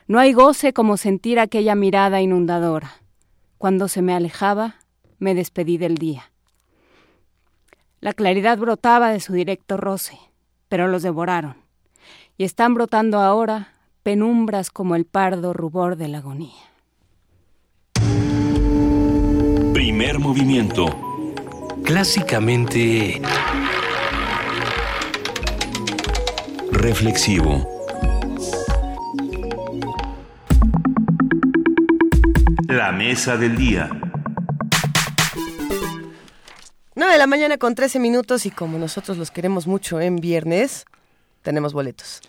No 0.06 0.20
hay 0.20 0.32
goce 0.32 0.72
como 0.72 0.98
sentir 0.98 1.40
aquella 1.40 1.74
mirada 1.74 2.22
inundadora. 2.22 2.92
Cuando 3.58 3.88
se 3.88 4.04
me 4.04 4.14
alejaba, 4.14 4.76
me 5.18 5.34
despedí 5.34 5.80
del 5.80 5.96
día. 5.96 6.32
La 8.02 8.14
claridad 8.14 8.60
brotaba 8.60 9.10
de 9.10 9.20
su 9.20 9.34
directo 9.34 9.78
roce, 9.78 10.20
pero 10.70 10.88
los 10.88 11.02
devoraron. 11.02 11.56
Y 12.38 12.44
están 12.44 12.76
brotando 12.76 13.20
ahora 13.20 13.74
penumbras 14.04 14.70
como 14.70 14.96
el 14.96 15.06
pardo 15.06 15.54
rubor 15.54 15.96
de 15.96 16.08
la 16.08 16.20
agonía. 16.20 16.54
Primer 19.74 20.20
movimiento. 20.20 20.86
Clásicamente... 21.84 23.20
Reflexivo. 26.88 27.68
La 32.70 32.94
mesa 32.94 33.36
del 33.36 33.58
día. 33.58 33.90
9 36.96 37.12
de 37.12 37.18
la 37.18 37.28
mañana 37.28 37.58
con 37.58 37.76
13 37.76 38.00
minutos 38.00 38.46
y 38.46 38.52
como 38.52 38.80
nosotros 38.80 39.18
los 39.18 39.32
queremos 39.32 39.68
mucho 39.68 40.00
en 40.00 40.16
viernes, 40.16 40.86
tenemos 41.42 41.74
boletos. 41.74 42.22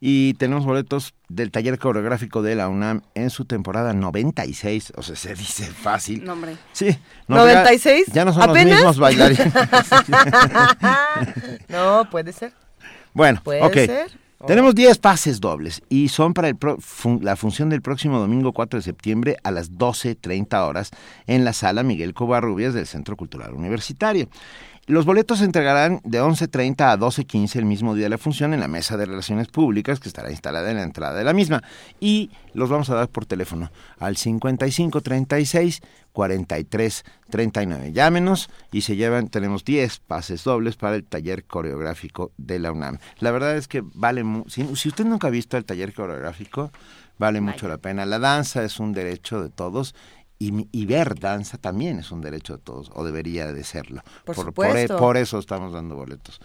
Y 0.00 0.32
tenemos 0.34 0.64
boletos 0.64 1.12
del 1.28 1.50
taller 1.50 1.78
coreográfico 1.78 2.40
de 2.40 2.54
la 2.54 2.70
UNAM 2.70 3.02
en 3.14 3.28
su 3.28 3.44
temporada 3.44 3.92
96. 3.92 4.94
O 4.96 5.02
sea, 5.02 5.14
se 5.14 5.34
dice 5.34 5.66
fácil. 5.66 6.24
No, 6.24 6.32
hombre. 6.32 6.56
Sí. 6.72 6.96
¿96? 7.28 8.04
Ya, 8.06 8.14
ya 8.14 8.24
no 8.24 8.32
son 8.32 8.44
¿Apenas? 8.44 8.64
los 8.64 8.74
mismos 8.76 8.98
bailarines. 8.98 9.46
no, 11.68 12.08
puede 12.08 12.32
ser. 12.32 12.54
Bueno, 13.16 13.40
Puede 13.42 13.62
ser. 13.86 14.10
Tenemos 14.46 14.74
10 14.74 14.98
pases 14.98 15.40
dobles 15.40 15.82
y 15.88 16.08
son 16.08 16.34
para 16.34 16.48
el 16.48 16.56
pro- 16.56 16.76
fun- 16.78 17.20
la 17.22 17.36
función 17.36 17.70
del 17.70 17.80
próximo 17.80 18.18
domingo 18.18 18.52
4 18.52 18.78
de 18.78 18.82
septiembre 18.82 19.38
a 19.42 19.50
las 19.50 19.72
12.30 19.72 20.68
horas 20.68 20.90
en 21.26 21.44
la 21.44 21.54
sala 21.54 21.82
Miguel 21.82 22.12
Covarrubias 22.12 22.74
del 22.74 22.86
Centro 22.86 23.16
Cultural 23.16 23.54
Universitario. 23.54 24.28
Los 24.88 25.04
boletos 25.04 25.40
se 25.40 25.44
entregarán 25.44 26.00
de 26.04 26.22
11.30 26.22 26.92
a 26.92 26.96
12.15 26.96 27.56
el 27.56 27.64
mismo 27.64 27.96
día 27.96 28.04
de 28.04 28.10
la 28.10 28.18
función 28.18 28.54
en 28.54 28.60
la 28.60 28.68
mesa 28.68 28.96
de 28.96 29.04
relaciones 29.04 29.48
públicas 29.48 29.98
que 29.98 30.08
estará 30.08 30.30
instalada 30.30 30.70
en 30.70 30.76
la 30.76 30.84
entrada 30.84 31.18
de 31.18 31.24
la 31.24 31.32
misma. 31.32 31.60
Y 31.98 32.30
los 32.54 32.70
vamos 32.70 32.88
a 32.88 32.94
dar 32.94 33.08
por 33.08 33.26
teléfono 33.26 33.72
al 33.98 34.16
5536 34.16 35.82
43 36.12 37.04
39. 37.30 37.92
Llámenos 37.92 38.48
y 38.70 38.82
se 38.82 38.94
llevan, 38.94 39.26
tenemos 39.26 39.64
10 39.64 39.98
pases 40.06 40.44
dobles 40.44 40.76
para 40.76 40.94
el 40.94 41.02
taller 41.02 41.42
coreográfico 41.42 42.30
de 42.36 42.60
la 42.60 42.70
UNAM. 42.70 42.98
La 43.18 43.32
verdad 43.32 43.56
es 43.56 43.66
que 43.66 43.82
vale, 43.82 44.22
si, 44.46 44.76
si 44.76 44.88
usted 44.88 45.04
nunca 45.04 45.26
ha 45.26 45.30
visto 45.30 45.56
el 45.56 45.64
taller 45.64 45.94
coreográfico, 45.94 46.70
vale 47.18 47.40
mucho 47.40 47.66
la 47.66 47.78
pena. 47.78 48.06
La 48.06 48.20
danza 48.20 48.62
es 48.62 48.78
un 48.78 48.92
derecho 48.92 49.42
de 49.42 49.48
todos 49.48 49.96
y, 50.38 50.66
y 50.72 50.86
ver 50.86 51.18
danza 51.18 51.58
también 51.58 51.98
es 51.98 52.10
un 52.10 52.20
derecho 52.20 52.56
de 52.56 52.62
todos, 52.62 52.90
o 52.94 53.04
debería 53.04 53.52
de 53.52 53.64
serlo. 53.64 54.02
Por 54.24 54.52
por, 54.52 54.76
e- 54.76 54.88
por 54.88 55.16
eso 55.16 55.38
estamos 55.38 55.72
dando 55.72 55.94
boletos, 55.96 56.40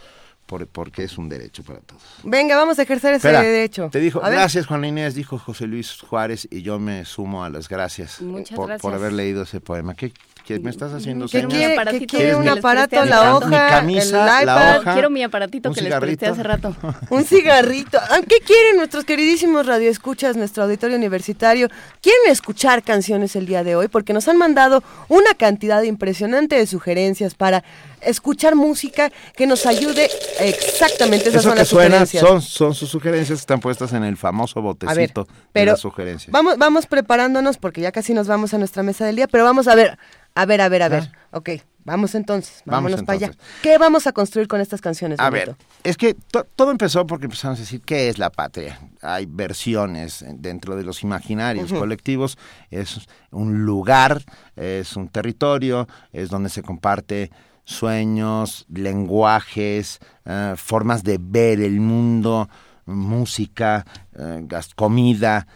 por- 0.45 0.65
porque 0.68 1.03
es 1.03 1.18
un 1.18 1.27
derecho 1.30 1.63
para 1.63 1.80
todos. 1.81 2.01
Venga, 2.23 2.55
vamos 2.55 2.80
a 2.80 2.84
ejercer 2.84 3.13
ese 3.15 3.27
Espera, 3.27 3.41
derecho. 3.41 3.89
Te 3.91 3.99
dijo, 3.99 4.23
A 4.23 4.30
ver. 4.30 4.38
gracias 4.39 4.65
Juan 4.68 4.85
Inés, 4.85 5.15
dijo 5.15 5.38
José 5.38 5.68
Luis 5.68 5.99
Juárez, 6.01 6.47
y 6.51 6.61
yo 6.61 6.80
me 6.80 7.03
sumo 7.05 7.43
a 7.43 7.49
las 7.49 7.68
gracias 7.68 8.22
Muchas 8.22 8.55
por, 8.55 8.68
gracias. 8.68 8.81
por 8.81 8.93
haber 8.93 9.13
leído 9.13 9.43
ese 9.43 9.59
poema. 9.61 9.93
¿Qué 9.93 10.13
que 10.57 10.63
me 10.63 10.69
estás 10.71 10.93
haciendo 10.93 11.25
¿Qué 11.25 11.41
señas. 11.41 11.53
quiere, 11.53 11.73
aparatito 11.73 11.99
¿qué 12.01 12.07
quiere? 12.17 12.35
un 12.35 12.47
aparato, 12.49 13.05
la 13.05 13.35
hoja. 13.35 13.47
Mi 13.47 13.55
camisa, 13.95 14.01
el 14.01 14.25
la 14.25 14.41
iPad. 14.43 14.79
hoja. 14.79 14.93
Quiero 14.93 15.09
mi 15.09 15.23
aparatito 15.23 15.69
¿Un 15.69 15.75
que 15.75 15.81
les 15.81 15.99
presté 15.99 16.27
hace 16.27 16.43
rato. 16.43 16.75
Un 17.09 17.23
cigarrito. 17.25 17.97
Ah, 17.99 18.19
¿Qué 18.27 18.37
quieren 18.45 18.77
nuestros 18.77 19.05
queridísimos 19.05 19.65
radioescuchas, 19.65 20.35
nuestro 20.35 20.63
auditorio 20.63 20.97
universitario? 20.97 21.69
¿Quieren 22.01 22.21
escuchar 22.29 22.83
canciones 22.83 23.35
el 23.35 23.45
día 23.45 23.63
de 23.63 23.75
hoy? 23.75 23.87
Porque 23.87 24.13
nos 24.13 24.27
han 24.27 24.37
mandado 24.37 24.83
una 25.09 25.33
cantidad 25.35 25.81
impresionante 25.83 26.55
de 26.55 26.67
sugerencias 26.67 27.35
para 27.35 27.63
escuchar 28.01 28.55
música 28.55 29.11
que 29.35 29.45
nos 29.45 29.65
ayude 29.67 30.09
exactamente. 30.39 31.29
Esas 31.29 31.41
Eso 31.41 31.49
son 31.49 31.53
que 31.53 31.59
las 31.59 31.67
suena 31.67 32.05
sugerencias. 32.05 32.23
son, 32.27 32.41
son 32.41 32.73
sus 32.75 32.89
sugerencias 32.89 33.39
que 33.39 33.41
están 33.41 33.59
puestas 33.59 33.93
en 33.93 34.03
el 34.03 34.17
famoso 34.17 34.59
A 34.59 34.63
ver, 34.63 35.11
botecito 35.13 35.27
de 35.53 35.65
las 35.65 35.79
sugerencias. 35.79 36.31
vamos, 36.31 36.57
vamos 36.57 36.85
preparándonos 36.87 37.57
porque 37.57 37.81
ya 37.81 37.91
casi 37.91 38.13
nos 38.13 38.27
vamos 38.27 38.53
a 38.53 38.57
nuestra 38.57 38.81
mesa 38.83 39.05
del 39.05 39.15
día, 39.17 39.27
pero 39.27 39.43
vamos 39.43 39.67
a 39.67 39.75
ver, 39.75 39.97
a 40.35 40.45
ver, 40.45 40.61
a 40.61 40.69
ver, 40.69 40.83
a 40.83 40.89
ver. 40.89 41.11
Ok, 41.31 41.49
vamos 41.83 42.13
entonces, 42.15 42.61
Vamos 42.65 42.91
vámonos 42.91 43.05
para 43.05 43.17
allá. 43.17 43.31
¿Qué 43.61 43.77
vamos 43.77 44.05
a 44.07 44.11
construir 44.11 44.47
con 44.47 44.61
estas 44.61 44.81
canciones? 44.81 45.19
A 45.19 45.29
Benito? 45.29 45.55
ver, 45.57 45.67
es 45.83 45.97
que 45.97 46.13
to- 46.13 46.45
todo 46.55 46.71
empezó 46.71 47.05
porque 47.07 47.25
empezamos 47.25 47.57
a 47.59 47.61
decir 47.61 47.81
qué 47.81 48.09
es 48.09 48.17
la 48.17 48.29
patria. 48.29 48.79
Hay 49.01 49.25
versiones 49.27 50.21
en- 50.21 50.41
dentro 50.41 50.75
de 50.75 50.83
los 50.83 51.03
imaginarios 51.03 51.71
colectivos. 51.73 52.37
Es 52.69 52.99
un 53.31 53.65
lugar, 53.65 54.21
es 54.55 54.95
un 54.95 55.07
territorio, 55.09 55.87
es 56.11 56.29
donde 56.29 56.49
se 56.49 56.61
comparte 56.61 57.31
sueños, 57.63 58.65
lenguajes, 58.73 59.99
eh, 60.25 60.53
formas 60.57 61.03
de 61.03 61.17
ver 61.21 61.59
el 61.61 61.79
mundo, 61.79 62.49
música, 62.85 63.85
eh, 64.17 64.45
comida, 64.75 65.47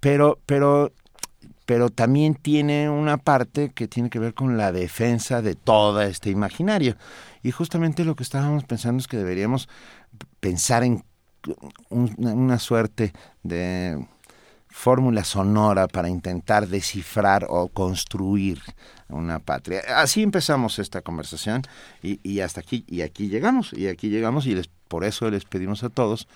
pero, 0.00 0.38
pero 0.46 0.92
pero 1.68 1.90
también 1.90 2.34
tiene 2.34 2.88
una 2.88 3.18
parte 3.18 3.72
que 3.74 3.88
tiene 3.88 4.08
que 4.08 4.18
ver 4.18 4.32
con 4.32 4.56
la 4.56 4.72
defensa 4.72 5.42
de 5.42 5.54
todo 5.54 6.00
este 6.00 6.30
imaginario. 6.30 6.96
Y 7.42 7.50
justamente 7.50 8.06
lo 8.06 8.16
que 8.16 8.22
estábamos 8.22 8.64
pensando 8.64 9.00
es 9.02 9.06
que 9.06 9.18
deberíamos 9.18 9.68
pensar 10.40 10.82
en 10.82 11.04
un- 11.90 12.14
una 12.18 12.58
suerte 12.58 13.12
de 13.42 14.02
fórmula 14.70 15.24
sonora 15.24 15.88
para 15.88 16.08
intentar 16.08 16.68
descifrar 16.68 17.46
o 17.50 17.68
construir 17.68 18.62
una 19.10 19.38
patria. 19.38 19.82
Así 19.94 20.22
empezamos 20.22 20.78
esta 20.78 21.02
conversación 21.02 21.60
y, 22.02 22.40
hasta 22.40 22.60
aquí 22.60 22.82
y 22.86 23.02
aquí 23.02 23.28
llegamos 23.28 23.74
y 23.74 23.88
aquí 23.88 24.08
llegamos 24.08 24.46
y 24.46 24.58
por 24.88 25.04
eso 25.04 25.30
les 25.30 25.44
pedimos 25.44 25.84
a 25.84 25.90
todos 25.90 26.28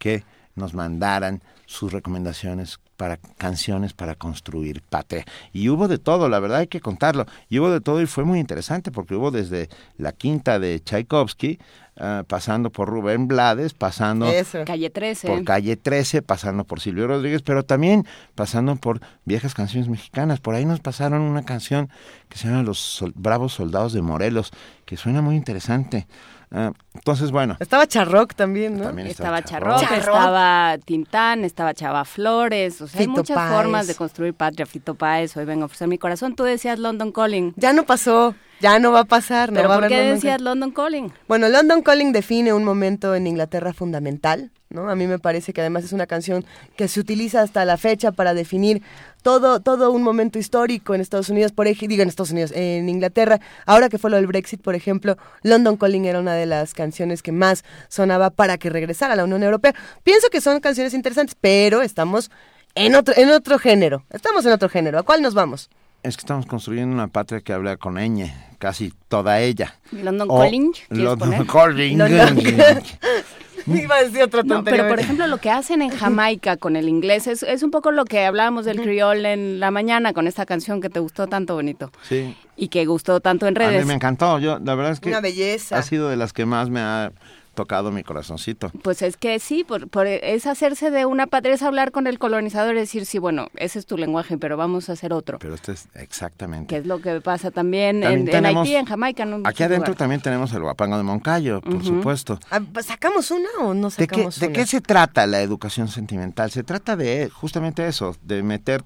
que 0.00 0.24
nos 0.56 0.74
mandaran 0.74 1.40
sus 1.66 1.92
recomendaciones 1.92 2.80
para 3.02 3.16
canciones 3.16 3.94
para 3.94 4.14
construir 4.14 4.80
patria. 4.80 5.24
Y 5.52 5.68
hubo 5.70 5.88
de 5.88 5.98
todo, 5.98 6.28
la 6.28 6.38
verdad 6.38 6.58
hay 6.58 6.68
que 6.68 6.78
contarlo. 6.80 7.26
Y 7.48 7.58
hubo 7.58 7.68
de 7.68 7.80
todo 7.80 8.00
y 8.00 8.06
fue 8.06 8.22
muy 8.22 8.38
interesante 8.38 8.92
porque 8.92 9.16
hubo 9.16 9.32
desde 9.32 9.68
la 9.98 10.12
quinta 10.12 10.60
de 10.60 10.78
Tchaikovsky, 10.78 11.58
ah, 11.96 12.22
pasando 12.28 12.70
por 12.70 12.88
Rubén 12.88 13.26
Blades, 13.26 13.74
pasando 13.74 14.26
Calle 14.64 14.88
13. 14.90 15.26
por 15.26 15.42
Calle 15.42 15.76
13, 15.76 16.22
pasando 16.22 16.62
por 16.62 16.78
Silvio 16.78 17.08
Rodríguez, 17.08 17.42
pero 17.42 17.64
también 17.64 18.06
pasando 18.36 18.76
por 18.76 19.00
viejas 19.24 19.52
canciones 19.52 19.88
mexicanas. 19.88 20.38
Por 20.38 20.54
ahí 20.54 20.64
nos 20.64 20.78
pasaron 20.78 21.22
una 21.22 21.42
canción 21.44 21.88
que 22.28 22.38
se 22.38 22.46
llama 22.46 22.62
Los 22.62 22.78
Sol- 22.78 23.14
Bravos 23.16 23.52
Soldados 23.52 23.92
de 23.94 24.02
Morelos, 24.02 24.52
que 24.84 24.96
suena 24.96 25.22
muy 25.22 25.34
interesante. 25.34 26.06
Ah, 26.54 26.72
entonces, 26.94 27.30
bueno, 27.30 27.56
Estaba 27.60 27.86
Charrock 27.86 28.34
también, 28.34 28.76
¿no? 28.76 28.84
También 28.84 29.08
Estaba 29.08 29.42
Charrock, 29.42 29.82
estaba 29.90 30.76
Tintán, 30.84 31.44
estaba 31.44 31.72
Chava 31.72 32.04
Flores, 32.04 32.80
o 32.82 32.86
sea, 32.86 33.00
hay 33.00 33.06
Fito 33.06 33.18
muchas 33.20 33.34
Páez. 33.34 33.52
formas 33.54 33.86
de 33.86 33.94
construir 33.94 34.34
patria. 34.34 34.66
Fito 34.66 34.94
Páez, 34.94 35.34
hoy 35.36 35.46
vengo 35.46 35.62
a 35.62 35.66
ofrecer 35.66 35.88
mi 35.88 35.96
corazón. 35.98 36.36
Tú 36.36 36.44
decías 36.44 36.78
London 36.78 37.10
Calling. 37.10 37.54
Ya 37.56 37.72
no 37.72 37.84
pasó, 37.84 38.34
ya 38.60 38.78
no 38.78 38.92
va 38.92 39.00
a 39.00 39.04
pasar. 39.04 39.50
no 39.50 39.56
¿Pero 39.56 39.68
va 39.70 39.76
a 39.76 39.78
por 39.80 39.88
qué 39.88 39.96
London 39.96 40.14
decías. 40.14 40.40
London 40.42 40.70
Calling? 40.72 41.12
Bueno, 41.26 41.48
London 41.48 41.80
Calling 41.82 42.12
define 42.12 42.52
un 42.52 42.64
momento 42.64 43.14
en 43.14 43.26
Inglaterra 43.26 43.72
fundamental, 43.72 44.50
¿no? 44.68 44.90
A 44.90 44.94
mí 44.94 45.06
me 45.06 45.18
parece 45.18 45.54
que 45.54 45.62
además 45.62 45.84
es 45.84 45.92
una 45.92 46.06
canción 46.06 46.44
que 46.76 46.86
se 46.88 47.00
utiliza 47.00 47.40
hasta 47.40 47.64
la 47.64 47.78
fecha 47.78 48.12
para 48.12 48.34
definir 48.34 48.82
todo, 49.22 49.60
todo 49.60 49.90
un 49.90 50.02
momento 50.02 50.38
histórico 50.38 50.94
en 50.94 51.00
Estados 51.00 51.28
Unidos, 51.28 51.52
por 51.52 51.66
ejemplo, 51.66 51.88
digo 51.88 52.02
en 52.02 52.08
Estados 52.08 52.30
Unidos, 52.30 52.52
en 52.54 52.88
Inglaterra. 52.88 53.40
Ahora 53.66 53.88
que 53.88 53.98
fue 53.98 54.10
lo 54.10 54.16
del 54.16 54.26
Brexit, 54.26 54.60
por 54.60 54.74
ejemplo, 54.74 55.16
London 55.42 55.76
Calling 55.76 56.04
era 56.04 56.20
una 56.20 56.34
de 56.34 56.46
las 56.46 56.74
canciones 56.74 57.22
que 57.22 57.32
más 57.32 57.64
sonaba 57.88 58.30
para 58.30 58.58
que 58.58 58.70
regresara 58.70 59.14
a 59.14 59.16
la 59.16 59.24
Unión 59.24 59.42
Europea. 59.42 59.74
Pienso 60.02 60.28
que 60.28 60.40
son 60.40 60.60
canciones 60.60 60.94
interesantes, 60.94 61.36
pero 61.40 61.82
estamos 61.82 62.30
en 62.74 62.94
otro, 62.94 63.14
en 63.16 63.30
otro 63.30 63.58
género. 63.58 64.04
Estamos 64.10 64.44
en 64.46 64.52
otro 64.52 64.68
género. 64.68 64.98
¿A 64.98 65.02
cuál 65.02 65.22
nos 65.22 65.34
vamos? 65.34 65.70
es 66.02 66.16
que 66.16 66.22
estamos 66.22 66.46
construyendo 66.46 66.92
una 66.92 67.06
patria 67.06 67.40
que 67.40 67.52
habla 67.52 67.76
con 67.76 67.94
ñ, 67.94 68.28
casi 68.58 68.92
toda 69.08 69.40
ella. 69.40 69.76
London 69.92 70.28
O 70.30 70.40
Calling, 70.40 70.72
¿quieres 70.72 70.98
London 71.04 71.30
poner? 71.30 71.46
Calling. 71.46 71.98
Iba 73.84 73.96
a 73.96 74.02
decir 74.04 74.22
otra 74.22 74.42
No, 74.42 74.56
tontería. 74.56 74.80
pero 74.82 74.88
por 74.90 75.00
ejemplo 75.00 75.26
lo 75.26 75.38
que 75.38 75.50
hacen 75.50 75.82
en 75.82 75.90
Jamaica 75.90 76.56
con 76.56 76.76
el 76.76 76.88
inglés 76.88 77.26
es, 77.26 77.42
es 77.42 77.62
un 77.62 77.70
poco 77.70 77.90
lo 77.90 78.04
que 78.04 78.24
hablábamos 78.24 78.64
del 78.64 78.80
criol 78.80 79.24
en 79.26 79.60
la 79.60 79.70
mañana 79.70 80.12
con 80.12 80.26
esta 80.26 80.46
canción 80.46 80.80
que 80.80 80.88
te 80.88 81.00
gustó 81.00 81.26
tanto, 81.26 81.54
Bonito, 81.54 81.90
Sí. 82.08 82.36
y 82.56 82.68
que 82.68 82.84
gustó 82.86 83.20
tanto 83.20 83.46
en 83.46 83.56
A 83.56 83.60
mí 83.60 83.66
redes. 83.66 83.86
me 83.86 83.94
encantó. 83.94 84.38
Yo, 84.38 84.58
la 84.58 84.74
verdad 84.74 84.92
es 84.92 85.00
que 85.00 85.08
Una 85.10 85.20
belleza. 85.20 85.78
ha 85.78 85.82
sido 85.82 86.08
de 86.08 86.16
las 86.16 86.32
que 86.32 86.46
más 86.46 86.70
me 86.70 86.80
ha 86.80 87.12
tocado 87.54 87.90
mi 87.92 88.02
corazoncito. 88.02 88.70
Pues 88.82 89.02
es 89.02 89.16
que 89.16 89.38
sí, 89.38 89.64
por, 89.64 89.88
por- 89.88 90.06
es 90.06 90.46
hacerse 90.46 90.90
de 90.90 91.06
una 91.06 91.26
patria, 91.26 91.54
es 91.54 91.62
hablar 91.62 91.92
con 91.92 92.06
el 92.06 92.18
colonizador 92.18 92.74
y 92.74 92.78
decir, 92.80 93.06
sí, 93.06 93.18
bueno, 93.18 93.48
ese 93.56 93.78
es 93.78 93.86
tu 93.86 93.96
lenguaje, 93.96 94.38
pero 94.38 94.56
vamos 94.56 94.88
a 94.88 94.92
hacer 94.92 95.12
otro. 95.12 95.38
Pero 95.38 95.54
este 95.54 95.72
es 95.72 95.88
exactamente. 95.94 96.66
Que 96.68 96.76
es 96.80 96.86
lo 96.86 97.00
que 97.00 97.20
pasa 97.20 97.50
también, 97.50 98.00
También 98.00 98.22
en, 98.22 98.28
en 98.28 98.32
tenemos- 98.32 98.66
Haití, 98.66 98.76
en 98.76 98.86
Jamaica. 98.86 99.22
en 99.24 99.46
Aquí 99.46 99.62
adentro 99.62 99.94
también 99.94 100.20
tenemos 100.20 100.52
el 100.52 100.62
guapango 100.62 100.96
de 100.96 101.02
Moncayo, 101.02 101.60
por 101.60 101.84
supuesto. 101.84 102.38
Ah, 102.50 102.60
pues, 102.72 102.86
¿Sacamos 102.86 103.30
una 103.30 103.48
o 103.60 103.74
no 103.74 103.88
¿De 103.90 104.06
qué, 104.06 104.14
sacamos 104.14 104.40
¿De 104.40 104.46
una? 104.46 104.54
qué 104.54 104.66
se 104.66 104.80
trata 104.80 105.26
la 105.26 105.40
educación 105.42 105.88
sentimental? 105.88 106.50
Se 106.50 106.62
trata 106.62 106.96
de 106.96 107.30
justamente 107.32 107.86
eso, 107.86 108.16
de 108.22 108.42
meter 108.42 108.82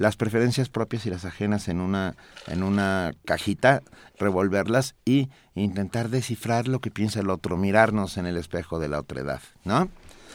las 0.00 0.16
preferencias 0.16 0.70
propias 0.70 1.04
y 1.04 1.10
las 1.10 1.26
ajenas 1.26 1.68
en 1.68 1.78
una, 1.78 2.16
en 2.46 2.62
una 2.62 3.12
cajita, 3.26 3.82
revolverlas 4.18 4.94
y 5.04 5.28
intentar 5.54 6.08
descifrar 6.08 6.68
lo 6.68 6.80
que 6.80 6.90
piensa 6.90 7.20
el 7.20 7.28
otro, 7.28 7.58
mirarnos 7.58 8.16
en 8.16 8.24
el 8.24 8.38
espejo 8.38 8.78
de 8.78 8.88
la 8.88 8.98
otra 8.98 9.20
edad, 9.20 9.42
¿no? 9.62 9.90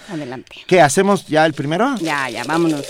Adelante. 0.07 0.57
¿Qué 0.67 0.81
hacemos 0.81 1.25
ya 1.25 1.47
el 1.47 1.55
primero? 1.55 1.95
Ya, 1.95 2.29
ya, 2.29 2.43
vámonos. 2.43 2.85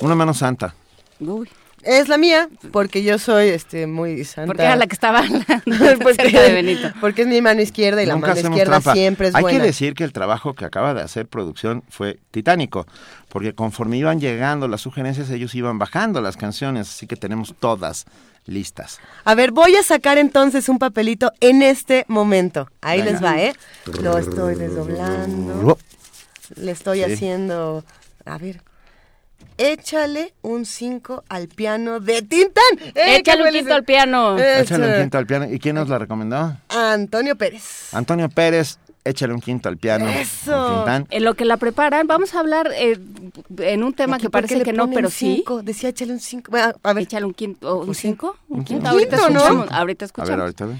Una 0.00 0.14
mano 0.14 0.32
santa. 0.32 0.74
Uy, 1.20 1.50
Es 1.86 2.08
la 2.08 2.18
mía, 2.18 2.48
porque 2.72 3.02
yo 3.04 3.18
soy 3.18 3.48
este 3.48 3.86
muy 3.86 4.24
santa. 4.24 4.46
porque 4.48 4.62
era 4.64 4.76
la 4.76 4.86
que 4.86 4.94
estaba 4.94 5.22
porque, 6.02 6.14
cerca 6.14 6.42
de 6.42 6.52
Benito. 6.52 6.88
porque 7.00 7.22
es 7.22 7.28
mi 7.28 7.40
mano 7.40 7.60
izquierda 7.62 8.02
y 8.02 8.06
la 8.06 8.16
mano 8.16 8.34
izquierda 8.34 8.64
trampa. 8.80 8.92
siempre 8.92 9.28
es 9.28 9.34
Hay 9.34 9.42
buena. 9.42 9.60
que 9.60 9.66
decir 9.66 9.94
que 9.94 10.04
el 10.04 10.12
trabajo 10.12 10.54
que 10.54 10.64
acaba 10.64 10.94
de 10.94 11.02
hacer 11.02 11.26
producción 11.28 11.84
fue 11.88 12.18
titánico, 12.32 12.86
porque 13.28 13.54
conforme 13.54 13.96
iban 13.98 14.20
llegando 14.20 14.66
las 14.68 14.80
sugerencias, 14.80 15.30
ellos 15.30 15.54
iban 15.54 15.78
bajando 15.78 16.20
las 16.20 16.36
canciones, 16.36 16.88
así 16.88 17.06
que 17.06 17.16
tenemos 17.16 17.54
todas 17.60 18.04
listas. 18.46 18.98
A 19.24 19.34
ver, 19.34 19.50
voy 19.52 19.74
a 19.76 19.82
sacar 19.82 20.18
entonces 20.18 20.68
un 20.68 20.78
papelito 20.78 21.32
en 21.40 21.62
este 21.62 22.04
momento. 22.08 22.68
Ahí 22.80 22.98
Venga. 23.00 23.12
les 23.12 23.22
va, 23.24 23.40
¿eh? 23.40 23.54
Lo 24.02 24.18
estoy 24.18 24.54
desdoblando. 24.56 25.78
Le 26.56 26.70
estoy 26.70 26.98
Sí. 27.04 27.12
haciendo... 27.12 27.84
A 28.24 28.38
ver. 28.38 28.60
Échale 29.58 30.34
un 30.42 30.66
5 30.66 31.24
al 31.28 31.48
piano 31.48 31.98
de 32.00 32.22
Tintán. 32.22 32.62
¡Eh, 32.94 33.16
Échale 33.16 33.42
un 33.44 33.50
quinto 33.50 33.74
al 33.74 33.84
piano. 33.84 34.36
Eso. 34.38 34.74
Échale 34.74 34.86
un 34.94 35.00
quinto 35.02 35.18
al 35.18 35.26
piano. 35.26 35.46
¿Y 35.50 35.58
quién 35.58 35.76
nos 35.76 35.88
la 35.88 35.98
recomendó? 35.98 36.56
Antonio 36.68 37.36
Pérez. 37.36 37.94
Antonio 37.94 38.28
Pérez, 38.28 38.78
échale 39.04 39.32
un 39.32 39.40
quinto 39.40 39.68
al 39.70 39.78
piano. 39.78 40.06
Eso. 40.08 40.84
En 41.10 41.24
lo 41.24 41.34
que 41.34 41.44
la 41.46 41.56
preparan, 41.56 42.06
vamos 42.06 42.34
a 42.34 42.40
hablar 42.40 42.70
eh, 42.76 42.98
en 43.58 43.82
un 43.82 43.94
tema 43.94 44.16
Aquí, 44.16 44.24
que 44.26 44.30
¿por 44.30 44.42
qué 44.42 44.48
parece 44.48 44.64
que 44.64 44.72
no, 44.74 44.90
pero 44.90 45.08
sí. 45.08 45.36
cinco? 45.36 45.62
Decía 45.62 45.88
échale 45.88 46.12
un 46.12 46.20
5. 46.20 46.52
A 46.82 46.92
ver. 46.92 47.04
Échale 47.04 47.24
un 47.24 47.32
quinto, 47.34 47.78
¿un 47.80 47.94
cinco? 47.94 48.36
¿Un 48.48 48.62
quinto? 48.64 48.82
quinto, 48.84 48.88
Ahorita 48.90 49.16
¿no? 49.16 49.26
escuchamos. 49.38 49.68
Ahorita 49.72 50.04
A 50.04 50.06
escuchamos. 50.06 50.30
ver, 50.30 50.40
ahorita. 50.40 50.64
a 50.64 50.66
ver. 50.66 50.76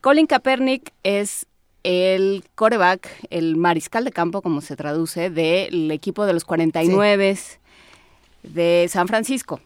Colin 0.00 0.26
Kaepernick 0.26 0.92
es 1.02 1.46
el 1.82 2.44
coreback, 2.54 3.08
el 3.30 3.56
mariscal 3.56 4.04
de 4.04 4.12
campo, 4.12 4.40
como 4.42 4.60
se 4.60 4.76
traduce, 4.76 5.30
del 5.30 5.90
equipo 5.90 6.26
de 6.26 6.34
los 6.34 6.44
49 6.44 7.36
de 8.42 8.86
San 8.90 9.08
Francisco. 9.08 9.60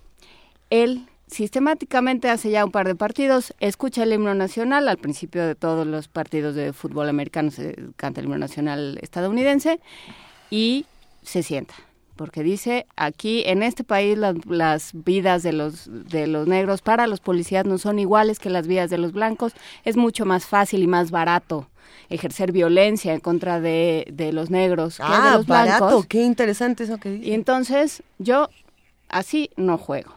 Él 0.70 1.06
sistemáticamente 1.26 2.28
hace 2.30 2.50
ya 2.50 2.64
un 2.64 2.70
par 2.70 2.86
de 2.86 2.94
partidos, 2.94 3.54
escucha 3.60 4.02
el 4.02 4.12
himno 4.12 4.34
nacional, 4.34 4.88
al 4.88 4.98
principio 4.98 5.44
de 5.46 5.54
todos 5.54 5.86
los 5.86 6.06
partidos 6.08 6.54
de 6.54 6.72
fútbol 6.72 7.08
americano 7.08 7.50
se 7.50 7.76
canta 7.96 8.20
el 8.20 8.26
himno 8.26 8.38
nacional 8.38 8.98
estadounidense 9.02 9.80
y 10.50 10.86
se 11.22 11.42
sienta. 11.42 11.74
Porque 12.16 12.44
dice, 12.44 12.86
aquí 12.94 13.42
en 13.46 13.64
este 13.64 13.82
país 13.82 14.16
las, 14.16 14.36
las 14.46 14.90
vidas 14.92 15.42
de 15.42 15.52
los, 15.52 15.88
de 15.90 16.28
los 16.28 16.46
negros 16.46 16.80
para 16.80 17.08
los 17.08 17.18
policías 17.18 17.64
no 17.66 17.76
son 17.78 17.98
iguales 17.98 18.38
que 18.38 18.50
las 18.50 18.68
vidas 18.68 18.88
de 18.88 18.98
los 18.98 19.10
blancos. 19.12 19.52
Es 19.84 19.96
mucho 19.96 20.24
más 20.24 20.46
fácil 20.46 20.84
y 20.84 20.86
más 20.86 21.10
barato 21.10 21.68
ejercer 22.10 22.52
violencia 22.52 23.12
en 23.14 23.18
contra 23.18 23.60
de, 23.60 24.06
de 24.12 24.32
los 24.32 24.48
negros 24.50 24.98
que 24.98 25.02
de 25.02 25.08
Ah, 25.10 25.32
los 25.38 25.46
blancos. 25.46 25.80
barato. 25.80 26.04
Qué 26.08 26.22
interesante 26.22 26.84
eso 26.84 26.98
que 26.98 27.10
dice. 27.10 27.28
Y 27.28 27.32
entonces 27.32 28.04
yo 28.18 28.48
así 29.14 29.50
no 29.56 29.78
juego. 29.78 30.12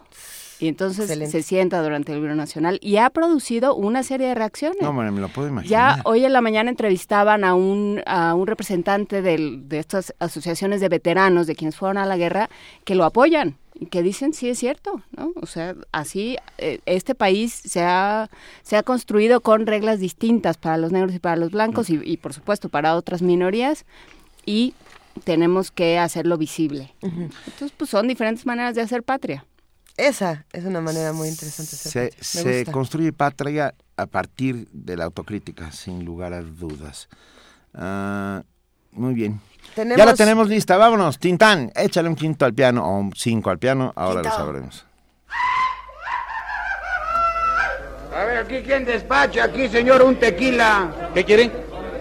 Y 0.60 0.68
entonces 0.68 1.02
Excelente. 1.06 1.32
se 1.32 1.44
sienta 1.44 1.84
durante 1.84 2.12
el 2.14 2.18
gobierno 2.18 2.42
nacional 2.42 2.80
y 2.82 2.98
ha 2.98 3.12
producido 3.12 3.76
una 3.76 4.02
serie 4.02 4.26
de 4.30 4.34
reacciones. 4.34 4.82
No, 4.82 4.92
me 4.92 5.12
lo 5.12 5.30
puedo 5.30 5.48
imaginar. 5.50 5.70
Ya 5.98 6.02
hoy 6.04 6.26
en 6.26 6.34
la 6.34 6.42
mañana 6.42 6.72
entrevistaban 6.72 7.44
a 7.44 7.54
un, 7.54 8.02
a 8.08 8.34
un 8.34 8.48
representante 8.48 9.22
del- 9.22 9.70
de 9.70 9.78
estas 9.78 10.16
asociaciones 10.18 10.82
de 10.82 10.90
veteranos, 10.90 11.46
de 11.46 11.56
quienes 11.56 11.76
fueron 11.76 12.00
a 12.00 12.08
la 12.08 12.18
guerra, 12.18 12.50
que 12.86 12.96
lo 12.96 13.06
apoyan 13.06 13.56
y 13.80 13.86
que 13.86 14.02
dicen 14.02 14.34
sí 14.34 14.50
es 14.50 14.58
cierto, 14.58 15.04
¿no? 15.16 15.32
O 15.40 15.46
sea, 15.46 15.76
así 15.92 16.38
eh, 16.58 16.80
este 16.88 17.14
país 17.14 17.54
se 17.54 17.84
ha, 17.84 18.28
se 18.64 18.78
ha 18.78 18.82
construido 18.82 19.42
con 19.42 19.68
reglas 19.68 20.00
distintas 20.00 20.58
para 20.58 20.78
los 20.78 20.92
negros 20.92 21.14
y 21.14 21.20
para 21.20 21.36
los 21.36 21.52
blancos 21.52 21.92
y, 21.92 22.02
y, 22.04 22.18
por 22.18 22.34
supuesto 22.34 22.70
para 22.70 22.96
otras 22.96 23.22
minorías 23.22 23.86
y 24.44 24.74
tenemos 25.24 25.72
que 25.72 26.00
hacerlo 26.00 26.38
visible. 26.38 26.94
Entonces, 27.02 27.72
pues 27.78 27.90
son 27.90 28.08
diferentes 28.08 28.46
maneras 28.46 28.76
de 28.76 28.82
hacer 28.82 29.04
patria. 29.04 29.46
Esa 29.98 30.46
es 30.54 30.64
una 30.66 30.80
manera 30.82 31.12
muy 31.14 31.28
interesante 31.28 31.72
de 31.72 31.78
hacer 31.78 31.92
Se, 31.92 32.08
patria. 32.10 32.24
Se 32.24 32.58
gusta. 32.60 32.72
construye 32.72 33.14
patria 33.14 33.74
a 33.96 34.06
partir 34.06 34.68
de 34.72 34.96
la 34.96 35.06
autocrítica, 35.06 35.72
sin 35.72 36.06
lugar 36.06 36.34
a 36.34 36.42
dudas. 36.42 37.10
Ah, 37.74 38.44
muy 38.92 39.14
bien. 39.16 39.40
Tenemos- 39.76 39.98
Ya 39.98 40.06
la 40.06 40.14
tenemos 40.14 40.48
lista, 40.50 40.78
vámonos. 40.78 41.18
Tintán, 41.20 41.72
échale 41.76 42.08
un 42.10 42.16
quinto 42.16 42.46
al 42.46 42.54
piano 42.54 42.86
o 42.86 43.00
un 43.00 43.12
cinco 43.16 43.50
al 43.50 43.58
piano, 43.60 43.92
ahora 43.96 44.22
lo 44.22 44.30
sabremos. 44.30 44.86
A 48.16 48.24
ver, 48.26 48.38
aquí 48.38 48.62
quién 48.66 48.86
despacha, 48.86 49.44
aquí 49.44 49.68
señor, 49.68 50.02
un 50.02 50.16
tequila. 50.16 51.12
¿Qué 51.14 51.24
quiere? 51.24 51.52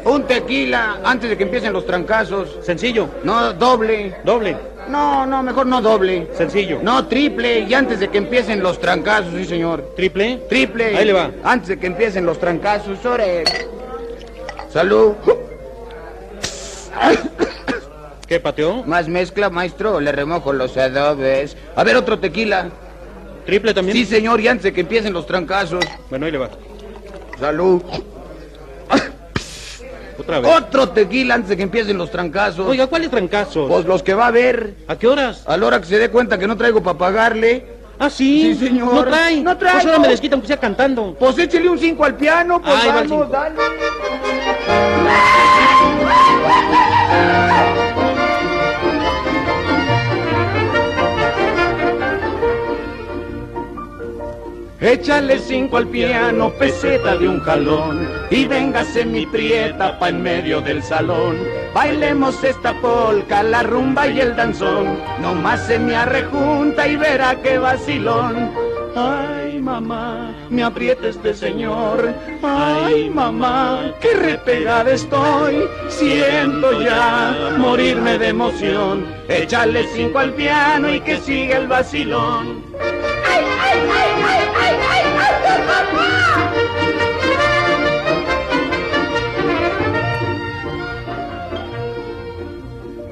Un 0.07 0.23
tequila, 0.23 1.01
antes 1.03 1.31
de 1.31 1.37
que 1.37 1.43
empiecen 1.43 1.73
los 1.73 1.85
trancazos. 1.85 2.59
Sencillo. 2.63 3.09
No, 3.25 3.53
doble. 3.53 4.15
Doble. 4.23 4.57
No, 4.89 5.27
no, 5.27 5.43
mejor 5.43 5.67
no 5.67 5.83
doble. 5.83 6.29
Sencillo. 6.33 6.79
No, 6.81 7.09
triple, 7.09 7.61
y 7.61 7.75
antes 7.75 7.99
de 7.99 8.09
que 8.09 8.19
empiecen 8.19 8.63
los 8.63 8.79
trancazos, 8.79 9.35
sí 9.35 9.45
señor. 9.45 9.95
¿Triple? 9.97 10.45
Triple. 10.49 10.97
Ahí 10.97 11.07
le 11.07 11.13
va. 11.13 11.33
Antes 11.43 11.71
de 11.71 11.79
que 11.81 11.89
empiecen 11.89 12.25
los 12.25 12.39
trancazos, 12.39 13.05
ore. 13.05 13.43
Salud. 14.73 15.15
¿Qué 18.29 18.39
pateó? 18.39 18.85
Más 18.85 19.09
mezcla, 19.09 19.51
maestro, 19.51 19.99
le 20.01 20.13
remojo 20.13 20.53
los 20.53 20.77
adobes. 20.77 21.57
A 21.75 21.83
ver, 21.83 21.97
otro 21.97 22.21
tequila. 22.21 22.71
¿Triple 23.45 23.75
también? 23.75 23.97
Sí, 23.97 24.05
señor, 24.05 24.41
y 24.41 24.47
antes 24.47 24.65
de 24.65 24.73
que 24.73 24.83
empiecen 24.83 25.13
los 25.13 25.27
trancazos. 25.27 25.85
Bueno, 26.11 26.27
ahí 26.27 26.33
le 26.33 26.39
va. 26.39 26.51
Salud. 27.41 27.83
Otra 30.19 30.41
vez. 30.41 30.51
Otro 30.57 30.89
tequila 30.91 31.35
antes 31.35 31.51
de 31.51 31.57
que 31.57 31.63
empiecen 31.63 31.99
los 31.99 32.11
trancazos. 32.11 32.67
Oiga, 32.67 32.87
¿cuáles 32.87 33.11
trancazos? 33.11 33.69
Pues 33.69 33.85
los 33.87 34.03
que 34.03 34.15
va 34.15 34.29
a 34.29 34.31
ver. 34.31 34.75
¿A 34.89 34.97
qué 34.97 35.07
horas? 35.07 35.43
A 35.47 35.57
la 35.57 35.67
hora 35.67 35.81
que 35.81 35.87
se 35.87 35.99
dé 35.99 36.11
cuenta 36.11 36.39
que 36.39 36.47
no 36.47 36.57
traigo 36.57 36.83
para 36.83 36.99
pagarle. 36.99 37.77
Ah, 37.99 38.11
sí. 38.11 38.55
Sí, 38.55 38.67
señor. 38.67 38.93
No 38.95 39.05
trae. 39.05 39.41
No 39.41 39.57
trae. 39.57 39.73
Pues 39.75 39.87
ahora 39.87 39.99
me 39.99 40.09
desquita 40.09 40.35
aunque 40.35 40.49
sea 40.49 40.59
cantando. 40.59 41.15
Pues 41.19 41.39
échele 41.39 41.69
un 41.69 41.79
5 41.79 42.05
al 42.05 42.15
piano, 42.17 42.61
pues 42.61 42.75
Ahí 42.75 42.89
va 42.89 43.01
el 43.01 43.09
vamos, 43.09 43.27
cinco. 43.27 43.33
dale. 43.33 43.57
Échale 54.81 55.39
cinco 55.39 55.79
al 55.79 55.87
piano, 55.87 56.51
peseta 56.51 57.17
de 57.17 57.27
un 57.27 57.41
jalón, 57.41 58.07
y 58.31 58.45
véngase 58.45 59.07
mi 59.07 59.25
prieta 59.25 59.99
pa' 59.99 60.11
en 60.11 60.23
medio 60.23 60.61
del 60.61 60.83
salón. 60.83 61.39
Bailemos 61.73 62.45
esta 62.45 62.75
polca, 62.83 63.43
la 63.43 63.63
rumba 63.63 64.07
y 64.07 64.21
el 64.21 64.37
danzón, 64.37 64.99
nomás 65.23 65.67
se 65.67 65.79
me 65.79 65.97
arrejunta 65.97 66.87
y 66.87 66.97
verá 66.97 67.41
qué 67.43 67.57
vacilón. 67.57 68.51
Ay, 68.95 69.61
mamá, 69.61 70.35
me 70.51 70.63
aprieta 70.63 71.09
este 71.09 71.33
señor. 71.33 72.13
Ay, 72.43 73.09
mamá, 73.09 73.93
qué 74.01 74.15
repegada 74.15 74.91
estoy. 74.91 75.65
Siento 75.89 76.83
ya 76.83 77.55
morirme 77.59 78.19
de 78.19 78.29
emoción. 78.29 79.07
Échale 79.29 79.87
cinco 79.95 80.19
al 80.19 80.33
piano 80.33 80.93
y 80.93 81.01
que 81.01 81.19
siga 81.19 81.59
el 81.59 81.67
vacilón. 81.67 82.65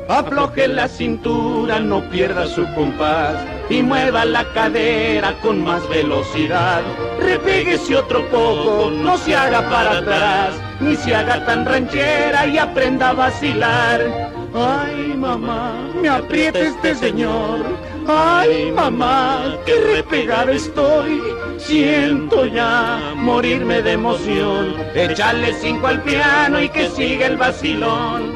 Afloje 0.09 0.69
la 0.69 0.87
cintura, 0.87 1.81
no 1.81 2.09
pierda 2.09 2.47
su 2.47 2.65
compás 2.75 3.37
y 3.69 3.83
mueva 3.83 4.25
la 4.25 4.45
cadera 4.53 5.33
con 5.43 5.65
más 5.65 5.89
velocidad. 5.89 6.83
Repéguese 7.19 7.97
otro 7.97 8.25
poco, 8.29 8.93
no 8.93 9.19
se 9.19 9.35
haga 9.35 9.69
para 9.69 9.99
atrás, 9.99 10.55
ni 10.79 10.95
se 10.95 11.15
haga 11.15 11.45
tan 11.45 11.65
ranchera 11.65 12.47
y 12.47 12.59
aprenda 12.59 13.09
a 13.09 13.15
vacilar. 13.15 14.34
Ay, 14.57 15.15
mamá, 15.17 15.91
me 16.01 16.09
aprieta 16.09 16.61
este 16.61 16.95
señor. 16.95 17.65
Ay, 18.07 18.71
mamá, 18.71 19.57
qué 19.67 19.75
repegada 19.97 20.53
estoy. 20.53 21.21
Siento 21.59 22.47
ya 22.47 23.15
morirme 23.17 23.83
de 23.83 23.93
emoción. 23.93 24.77
Échale 24.95 25.55
cinco 25.55 25.89
al 25.89 26.01
piano 26.03 26.63
y 26.63 26.69
que 26.69 26.89
siga 26.89 27.27
el 27.27 27.37
vacilón. 27.37 28.33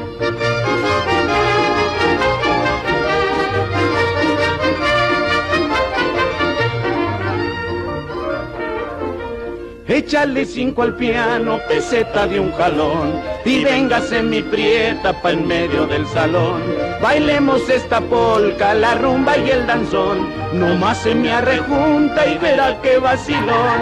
Échale 9.89 10.45
cinco 10.45 10.83
al 10.83 10.93
piano, 10.93 11.59
peseta 11.67 12.27
de 12.27 12.39
un 12.39 12.51
jalón, 12.51 13.19
y 13.43 13.63
véngase 13.63 14.21
mi 14.21 14.43
prieta 14.43 15.19
pa' 15.19 15.31
en 15.31 15.47
medio 15.47 15.87
del 15.87 16.05
salón. 16.05 16.61
Bailemos 17.01 17.67
esta 17.67 17.99
polca, 17.99 18.75
la 18.75 18.93
rumba 18.93 19.35
y 19.39 19.49
el 19.49 19.65
danzón, 19.65 20.29
nomás 20.53 20.99
se 20.99 21.15
me 21.15 21.31
arrejunta 21.31 22.27
y 22.27 22.37
verá 22.37 22.79
qué 22.83 22.99
vacilón. 22.99 23.81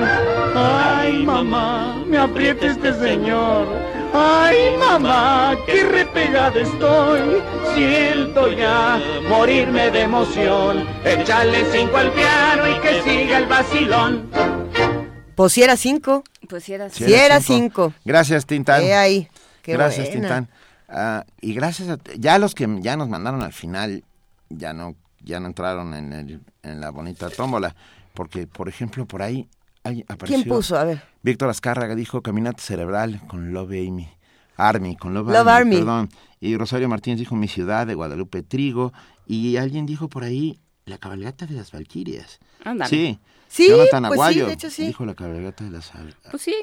Ay, 0.55 1.23
mamá, 1.25 2.01
me 2.07 2.17
aprieta 2.17 2.67
este 2.67 2.93
señor. 2.93 3.67
Ay, 4.13 4.77
mamá, 4.79 5.57
qué 5.65 5.83
repegada 5.83 6.57
estoy. 6.57 7.19
Siento 7.75 8.49
ya 8.53 8.97
morirme 9.27 9.91
de 9.91 10.03
emoción. 10.03 10.87
Échale 11.03 11.65
cinco 11.73 11.97
al 11.97 12.11
piano 12.11 12.63
y 12.65 12.79
que 12.79 13.01
siga 13.01 13.39
el 13.39 13.45
vacilón. 13.47 14.29
Pues 15.37 15.53
si 15.53 15.61
era 15.61 15.77
cinco. 15.77 16.23
Pues 16.49 16.63
si 16.63 16.73
era 16.73 16.89
Si 16.89 17.05
Si 17.05 17.13
era 17.13 17.39
cinco. 17.41 17.93
Gracias, 18.03 18.47
Tintán. 18.47 18.81
He 18.81 18.95
ahí. 18.95 19.29
Qué 19.61 19.73
gracias, 19.73 20.07
buena. 20.07 20.21
Tintán. 20.21 20.49
Ah, 20.89 21.25
y 21.41 21.53
gracias 21.53 21.89
a 21.89 21.99
ya 22.17 22.39
los 22.39 22.55
que 22.55 22.67
ya 22.81 22.97
nos 22.97 23.07
mandaron 23.07 23.43
al 23.43 23.53
final 23.53 24.03
ya 24.49 24.73
no 24.73 24.95
ya 25.21 25.39
no 25.39 25.45
entraron 25.47 25.93
en, 25.93 26.11
el, 26.13 26.39
en 26.63 26.81
la 26.81 26.89
bonita 26.89 27.29
tómbola 27.29 27.75
porque 28.15 28.47
por 28.47 28.67
ejemplo 28.67 29.05
por 29.05 29.21
ahí 29.21 29.47
alguien 29.83 30.05
apareció 30.09 30.37
¿Quién 30.41 30.49
puso? 30.49 30.75
A 30.75 30.85
ver. 30.85 31.03
Víctor 31.21 31.49
Azcárraga 31.49 31.93
dijo 31.93 32.21
caminata 32.23 32.63
cerebral 32.63 33.21
con 33.27 33.51
Love 33.53 33.71
Amy 33.87 34.09
Army 34.55 34.95
con 34.95 35.13
Love, 35.13 35.27
Love 35.33 35.47
Army. 35.49 35.75
perdón 35.75 36.09
y 36.39 36.55
Rosario 36.55 36.87
Martínez 36.89 37.19
dijo 37.19 37.35
mi 37.35 37.47
ciudad 37.49 37.85
de 37.85 37.93
Guadalupe 37.93 38.41
Trigo 38.41 38.91
y 39.27 39.57
alguien 39.57 39.85
dijo 39.85 40.07
por 40.07 40.23
ahí 40.23 40.57
la 40.85 40.97
cabalgata 40.97 41.45
de 41.45 41.53
las 41.55 41.71
Valquirias 41.73 42.39
Ándale. 42.63 42.89
sí 42.89 43.19
Sí, 43.57 43.69
Jonathan 43.69 44.03
pues 44.03 44.17
sí, 44.17 44.21
Aguayo 44.21 44.45
de 44.45 44.53
hecho 44.53 44.69
sí. 44.69 44.85
dijo 44.85 45.03
la 45.03 45.15
cabalgata 45.15 45.63
de 45.63 45.71
las 45.71 45.91
Pues 46.29 46.43
sí. 46.43 46.55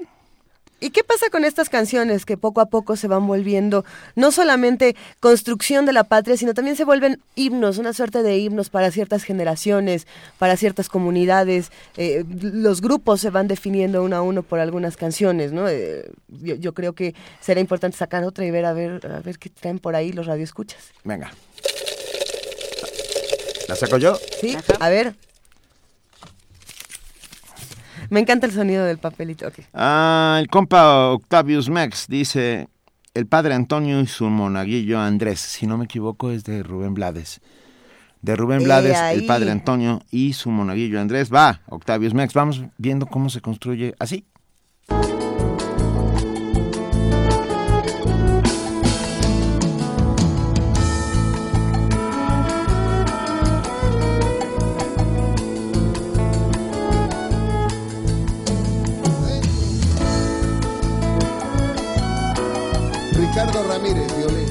¿Y 0.79 0.91
qué 0.91 1.03
pasa 1.03 1.29
con 1.29 1.45
estas 1.45 1.69
canciones 1.69 2.25
que 2.25 2.37
poco 2.37 2.61
a 2.61 2.67
poco 2.67 2.95
se 2.95 3.09
van 3.09 3.27
volviendo 3.27 3.85
no 4.15 4.31
solamente 4.31 4.95
construcción 5.19 5.87
de 5.87 5.93
la 5.93 6.05
patria, 6.05 6.37
sino 6.37 6.55
también 6.55 6.77
se 6.77 6.85
vuelven 6.85 7.21
himnos, 7.35 7.79
una 7.79 7.95
suerte 7.95 8.23
de 8.23 8.39
himnos 8.39 8.71
para 8.71 8.93
ciertas 8.93 9.25
generaciones, 9.25 10.07
para 10.39 10.57
ciertas 10.57 10.89
comunidades? 10.89 11.73
Eh, 11.97 12.25
los 12.41 12.81
grupos 12.81 13.21
se 13.21 13.31
van 13.31 13.49
definiendo 13.49 14.05
uno 14.05 14.15
a 14.15 14.23
uno 14.23 14.45
por 14.45 14.61
algunas 14.61 14.97
canciones, 14.97 15.51
¿no? 15.53 15.69
Eh, 15.69 16.09
yo, 16.29 16.55
yo 16.55 16.75
creo 16.75 16.93
que 16.93 17.17
será 17.41 17.61
importante 17.61 17.97
sacar 17.97 18.23
otra 18.23 18.45
y 18.45 18.53
ver 18.53 18.67
a 18.67 18.73
ver 18.73 19.05
a 19.05 19.19
ver 19.19 19.41
qué 19.41 19.51
traen 19.51 19.81
por 19.81 19.97
ahí 19.97 20.13
los 20.13 20.27
radioescuchas. 20.27 20.93
venga 21.03 21.33
la 23.67 23.75
saco 23.75 23.99
yo 23.99 24.17
Sí, 24.41 24.57
a 24.79 24.89
ver. 24.91 25.17
Me 28.15 28.20
encanta 28.20 28.47
el 28.47 28.52
sonido 28.52 28.84
del 28.84 28.99
papelito. 28.99 29.49
ok. 29.49 29.55
Ah, 29.75 30.36
el 30.41 30.49
compa 30.49 31.10
Octavius 31.10 31.68
Mex 31.68 32.07
dice, 32.07 32.68
el 33.12 33.26
padre 33.26 33.55
Antonio 33.55 34.01
y 34.01 34.07
su 34.07 34.26
monaguillo 34.31 35.01
Andrés, 35.01 35.41
si 35.41 35.67
no 35.67 35.76
me 35.76 35.86
equivoco 35.86 36.31
es 36.31 36.44
de 36.44 36.62
Rubén 36.62 36.94
Blades. 36.94 37.41
De 38.23 38.36
Rubén 38.36 38.60
Eh, 38.60 38.65
Blades, 38.65 38.97
ahí. 38.97 39.18
el 39.18 39.26
padre 39.26 39.51
Antonio 39.51 40.01
y 40.12 40.33
su 40.34 40.51
monaguillo 40.51 41.01
Andrés. 41.01 41.28
Va, 41.34 41.60
Octavius 41.67 42.15
Mex, 42.15 42.33
vamos 42.34 42.62
viendo 42.78 43.07
cómo 43.07 43.28
se 43.31 43.41
construye 43.41 43.94
así. 43.99 44.25
Ramírez, 63.75 64.07
violín. 64.17 64.47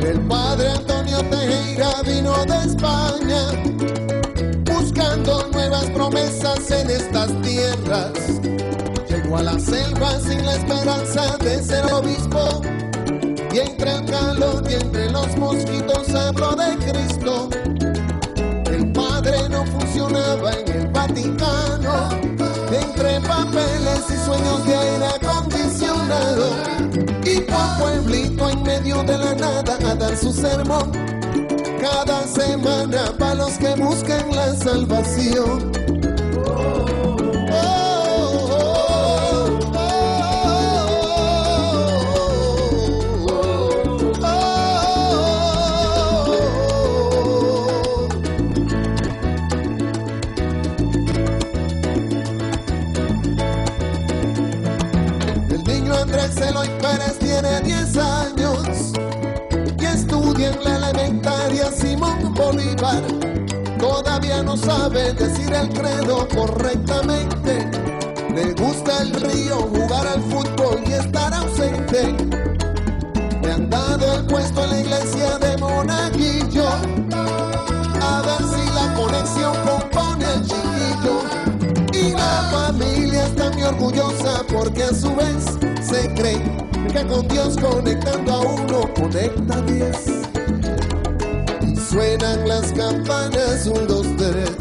El 0.00 0.20
padre 0.22 0.70
Antonio 0.70 1.18
Tejera 1.30 2.02
vino 2.04 2.44
de 2.46 2.58
España 2.66 3.52
buscando 4.64 5.46
nuevas 5.52 5.84
promesas 5.90 6.68
en 6.72 6.90
estas 6.90 7.40
tierras. 7.42 8.12
Llegó 9.08 9.36
a 9.36 9.42
la 9.44 9.60
selva 9.60 10.18
sin 10.18 10.44
la 10.44 10.56
esperanza 10.56 11.36
de 11.38 11.62
ser 11.62 11.92
obispo 11.92 12.60
y 13.52 13.58
entre 13.58 13.96
el 13.96 14.04
calor 14.04 14.62
y 14.68 14.74
entre 14.74 15.10
los 15.10 15.36
mosquitos 15.36 16.14
habló 16.14 16.54
de 16.54 16.76
Cristo. 16.76 17.48
El 18.66 18.92
padre 18.92 19.48
no 19.48 19.64
funcionaba 19.66 20.52
en 20.52 20.68
el 20.68 20.86
Vaticano, 20.88 22.08
entre 22.70 23.20
papeles 23.20 24.04
y 24.08 24.24
sueños 24.24 24.66
de 24.66 24.76
aire 24.76 25.06
acondicionado. 25.20 26.50
Y 27.24 27.44
a 27.50 27.78
pueblito 27.78 28.50
en 28.50 28.62
medio 28.62 29.02
de 29.02 29.18
la 29.18 29.34
nada 29.34 29.78
a 29.90 29.94
dar 29.94 30.16
su 30.16 30.32
sermón. 30.32 30.92
Cada 31.80 32.26
semana 32.26 33.12
para 33.18 33.34
los 33.34 33.52
que 33.52 33.74
buscan 33.74 34.30
la 34.34 34.54
salvación. 34.54 35.72
Todavía 63.78 64.42
no 64.42 64.56
sabe 64.56 65.12
decir 65.14 65.52
el 65.52 65.68
credo 65.70 66.28
correctamente. 66.28 67.70
Le 68.34 68.52
gusta 68.54 69.02
el 69.02 69.12
río, 69.12 69.56
jugar 69.56 70.06
al 70.06 70.22
fútbol 70.22 70.80
y 70.86 70.92
estar 70.92 71.32
ausente. 71.34 72.14
Le 73.42 73.52
han 73.52 73.70
dado 73.70 74.14
el 74.14 74.26
puesto 74.26 74.64
en 74.64 74.70
la 74.70 74.80
iglesia 74.80 75.38
de 75.38 75.56
Monaguillo. 75.58 76.68
A 78.02 78.22
ver 78.22 78.42
si 78.48 78.70
la 78.74 78.94
conexión 78.94 79.54
compone 79.66 80.24
el 80.34 80.42
chiquillo. 80.42 81.22
Y 81.92 82.12
la 82.12 82.48
familia 82.50 83.26
está 83.26 83.50
muy 83.50 83.62
orgullosa 83.62 84.42
porque 84.52 84.84
a 84.84 84.94
su 84.94 85.14
vez 85.14 85.58
se 85.82 86.12
cree 86.14 86.40
que 86.92 87.06
con 87.06 87.26
Dios 87.28 87.56
conectando 87.56 88.32
a 88.32 88.40
uno 88.40 88.94
conecta 88.94 89.60
diez. 89.62 90.39
Suenan 91.90 92.46
las 92.46 92.72
campanas, 92.72 93.66
un, 93.66 93.84
dos, 93.88 94.06
tres. 94.16 94.52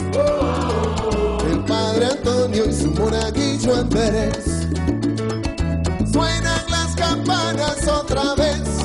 El 1.47 1.63
padre 1.63 2.07
Antonio 2.07 2.65
y 2.67 2.73
su 2.73 2.89
monaguillo 2.89 3.75
Andrés. 3.75 4.67
Suenan 6.11 6.65
las 6.71 6.95
campanas 6.95 7.87
otra 7.87 8.33
vez. 8.33 8.78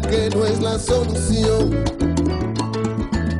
Que 0.00 0.30
no 0.30 0.44
es 0.44 0.60
la 0.60 0.78
solución. 0.78 1.84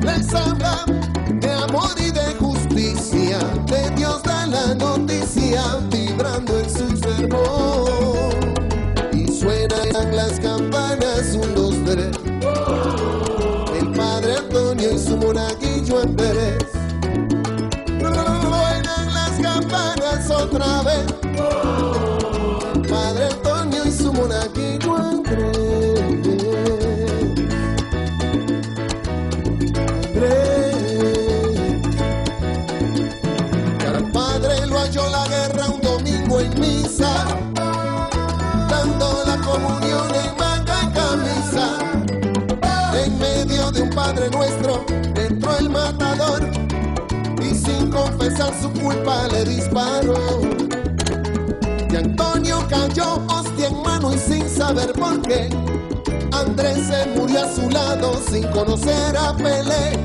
Les 0.01 0.33
habla 0.33 0.85
de 1.29 1.51
amor 1.51 1.91
y 1.97 2.11
de 2.11 2.33
justicia, 2.39 3.39
de 3.67 3.89
Dios 3.95 4.21
da 4.23 4.45
la 4.47 4.73
noticia, 4.75 5.61
vibrando 5.91 6.59
en 6.59 6.69
su 6.69 6.97
sermón. 6.97 8.29
Y 9.13 9.27
suenan 9.31 10.15
las 10.15 10.39
campanas, 10.39 11.35
un, 11.35 11.55
dos, 11.55 11.75
tres. 11.85 12.17
El 13.79 13.91
padre 13.93 14.37
Antonio 14.37 14.93
y 14.93 14.99
su 14.99 15.17
monaguillo 15.17 16.01
Andrés. 16.01 16.68
Matador 45.69 46.49
y 47.41 47.55
sin 47.55 47.89
confesar 47.89 48.53
su 48.61 48.71
culpa 48.73 49.27
le 49.31 49.45
disparó. 49.45 50.41
Y 51.91 51.95
Antonio 51.95 52.65
cayó 52.69 53.25
hostia 53.27 53.67
en 53.67 53.81
mano 53.81 54.13
y 54.13 54.17
sin 54.17 54.49
saber 54.49 54.91
por 54.93 55.21
qué. 55.21 55.49
Andrés 56.31 56.87
se 56.87 57.05
murió 57.15 57.43
a 57.43 57.51
su 57.53 57.69
lado 57.69 58.13
sin 58.29 58.43
conocer 58.47 59.17
a 59.17 59.35
Pelé. 59.35 59.99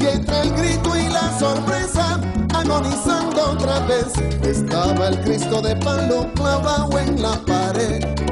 Y 0.00 0.06
entre 0.06 0.40
el 0.40 0.52
grito 0.54 0.96
y 0.96 1.08
la 1.08 1.38
sorpresa, 1.38 2.20
agonizando 2.54 3.52
otra 3.52 3.80
vez, 3.80 4.12
estaba 4.42 5.08
el 5.08 5.20
Cristo 5.20 5.62
de 5.62 5.76
palo 5.76 6.30
clavado 6.34 6.98
en 6.98 7.22
la 7.22 7.40
pared. 7.46 8.23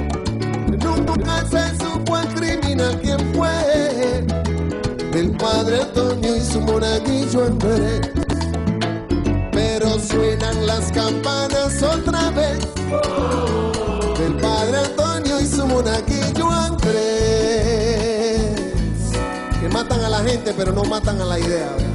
Y 6.53 6.55
su 6.55 6.61
monaguillo 6.61 7.47
Andrés. 7.47 8.11
Pero 9.53 9.99
suenan 9.99 10.67
las 10.67 10.93
campanas 10.93 11.83
otra 11.83 12.31
vez. 12.33 12.59
Del 14.19 14.35
padre 14.37 14.81
Antonio 14.85 15.41
y 15.41 15.47
su 15.47 15.67
monaguillo 15.67 16.51
Andrés. 16.51 16.93
Que 19.61 19.69
matan 19.71 20.05
a 20.05 20.11
la 20.11 20.19
gente, 20.19 20.53
pero 20.55 20.73
no 20.73 20.85
matan 20.85 21.23
a 21.23 21.25
la 21.25 21.39
idea. 21.39 21.92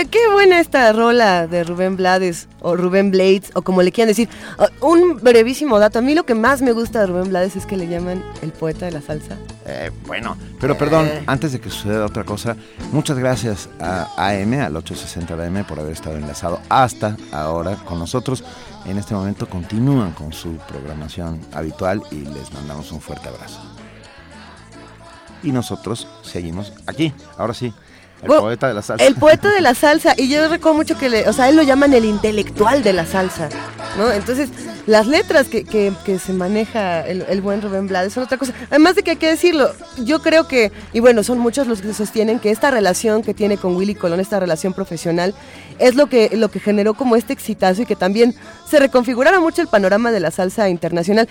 Qué, 0.00 0.08
qué 0.08 0.32
buena 0.32 0.60
esta 0.60 0.90
rola 0.94 1.46
de 1.46 1.62
Rubén 1.62 1.96
Blades 1.96 2.48
o 2.60 2.74
Rubén 2.74 3.10
Blades 3.10 3.50
o 3.54 3.60
como 3.60 3.82
le 3.82 3.92
quieran 3.92 4.08
decir. 4.08 4.30
Ah, 4.58 4.68
Un 4.80 5.16
brevísimo 5.16 5.78
dato. 5.78 5.98
A 5.98 6.02
mí 6.02 6.14
lo 6.14 6.24
que 6.24 6.34
más 6.34 6.62
me 6.62 6.72
gusta 6.72 7.00
de 7.00 7.06
Rubén 7.08 7.28
Blades 7.28 7.54
es 7.54 7.66
que 7.66 7.76
le 7.76 7.86
llaman 7.86 8.24
el 8.40 8.50
poeta 8.50 8.86
de 8.86 8.92
la 8.92 9.02
salsa. 9.02 9.36
Eh, 9.66 9.90
bueno, 10.06 10.38
pero 10.58 10.78
perdón, 10.78 11.06
antes 11.26 11.52
de 11.52 11.60
que 11.60 11.68
suceda 11.68 12.06
otra 12.06 12.24
cosa, 12.24 12.56
muchas 12.92 13.18
gracias 13.18 13.68
a 13.78 14.08
AM, 14.16 14.54
al 14.54 14.74
860 14.74 15.36
de 15.36 15.46
AM, 15.46 15.64
por 15.66 15.78
haber 15.78 15.92
estado 15.92 16.16
enlazado 16.16 16.60
hasta 16.70 17.18
ahora 17.30 17.76
con 17.84 17.98
nosotros. 17.98 18.42
En 18.86 18.96
este 18.96 19.12
momento 19.12 19.50
continúan 19.50 20.12
con 20.12 20.32
su 20.32 20.56
programación 20.66 21.40
habitual 21.52 22.02
y 22.10 22.24
les 22.24 22.50
mandamos 22.54 22.90
un 22.92 23.02
fuerte 23.02 23.28
abrazo. 23.28 23.60
Y 25.42 25.52
nosotros 25.52 26.08
seguimos 26.22 26.72
aquí, 26.86 27.12
ahora 27.36 27.52
sí, 27.52 27.74
el 28.22 28.26
Bueno, 28.28 28.42
poeta 28.42 28.68
de 28.68 28.74
la 28.74 28.82
salsa. 28.82 29.06
El 29.06 29.14
poeta 29.16 29.50
de 29.50 29.60
la 29.60 29.74
salsa. 29.74 30.14
Y 30.16 30.28
yo 30.28 30.48
recuerdo 30.48 30.76
mucho 30.76 30.98
que, 30.98 31.08
le, 31.08 31.28
o 31.28 31.32
sea, 31.32 31.48
él 31.48 31.56
lo 31.56 31.62
llaman 31.62 31.92
el 31.94 32.04
intelectual 32.04 32.82
de 32.82 32.92
la 32.92 33.06
salsa. 33.06 33.48
¿no? 33.96 34.10
Entonces, 34.12 34.50
las 34.86 35.06
letras 35.06 35.48
que, 35.48 35.64
que- 35.64 35.92
que 36.04 36.18
se 36.18 36.32
maneja 36.32 37.06
el, 37.06 37.22
el 37.28 37.40
buen 37.40 37.60
Rubén 37.62 37.86
Blades 37.88 38.12
son 38.12 38.24
otra 38.24 38.36
cosa. 38.38 38.52
Además 38.70 38.94
de 38.94 39.02
que 39.02 39.12
hay 39.12 39.16
que 39.16 39.28
decirlo, 39.28 39.70
yo 39.98 40.20
creo 40.22 40.46
que, 40.46 40.70
y 40.92 41.00
bueno, 41.00 41.22
son 41.22 41.38
muchos 41.38 41.66
los 41.66 41.80
que 41.80 41.92
sostienen 41.94 42.38
que 42.40 42.50
esta 42.50 42.70
relación 42.70 43.22
que 43.22 43.34
tiene 43.34 43.56
con 43.56 43.74
Willy 43.76 43.94
Colón, 43.94 44.20
esta 44.20 44.38
relación 44.38 44.72
profesional, 44.74 45.34
es 45.78 45.94
lo 45.96 46.06
que, 46.08 46.30
lo 46.36 46.50
que 46.50 46.60
generó 46.60 46.94
como 46.94 47.16
este 47.16 47.32
exitazo 47.32 47.82
y 47.82 47.86
que 47.86 47.96
también 47.96 48.34
se 48.68 48.78
reconfigurara 48.78 49.40
mucho 49.40 49.62
el 49.62 49.68
panorama 49.68 50.12
de 50.12 50.20
la 50.20 50.30
salsa 50.30 50.68
internacional. 50.68 51.28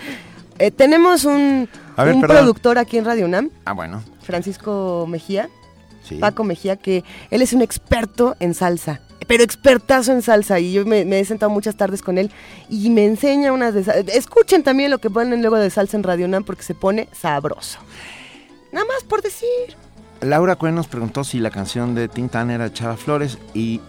Eh, 0.58 0.72
tenemos 0.72 1.24
un, 1.24 1.70
ver, 1.98 2.14
un 2.16 2.22
productor 2.22 2.78
aquí 2.78 2.98
en 2.98 3.06
Radio 3.06 3.26
UNAM, 3.26 3.50
Ah, 3.66 3.74
bueno. 3.74 4.04
Francisco 4.24 5.06
Mejía, 5.08 5.50
Sí. 6.10 6.16
Paco 6.16 6.44
Mejía, 6.44 6.76
que 6.76 7.04
él 7.30 7.42
es 7.42 7.54
un 7.54 7.62
experto 7.62 8.36
en 8.40 8.54
salsa, 8.54 9.02
pero 9.28 9.44
expertazo 9.44 10.12
en 10.12 10.22
salsa. 10.22 10.60
Y 10.60 10.74
yo 10.74 10.86
me, 10.86 11.06
me 11.06 11.20
he 11.20 11.26
sentado 11.26 11.50
muchas 11.50 11.76
tardes 11.76 12.02
con 12.02 12.18
él 12.18 12.32
y 12.70 12.90
me 12.90 13.06
enseña 13.06 13.54
unas 13.54 13.74
de 13.74 14.06
Escuchen 14.14 14.64
también 14.64 14.92
lo 14.92 14.98
que 14.98 15.10
ponen 15.10 15.42
luego 15.42 15.58
de 15.58 15.70
salsa 15.70 15.96
en 15.96 16.04
Radio 16.04 16.26
UNAM 16.26 16.44
porque 16.44 16.64
se 16.64 16.76
pone 16.76 17.08
sabroso. 17.14 17.80
Nada 18.72 18.86
más 18.86 19.04
por 19.04 19.22
decir. 19.22 19.48
Laura 20.22 20.56
Cuen 20.56 20.76
nos 20.76 20.88
preguntó 20.88 21.24
si 21.24 21.40
la 21.40 21.50
canción 21.50 21.96
de 21.96 22.08
Tintán 22.08 22.52
era 22.52 22.74
Chava 22.74 22.98
Flores 22.98 23.38
y 23.54 23.80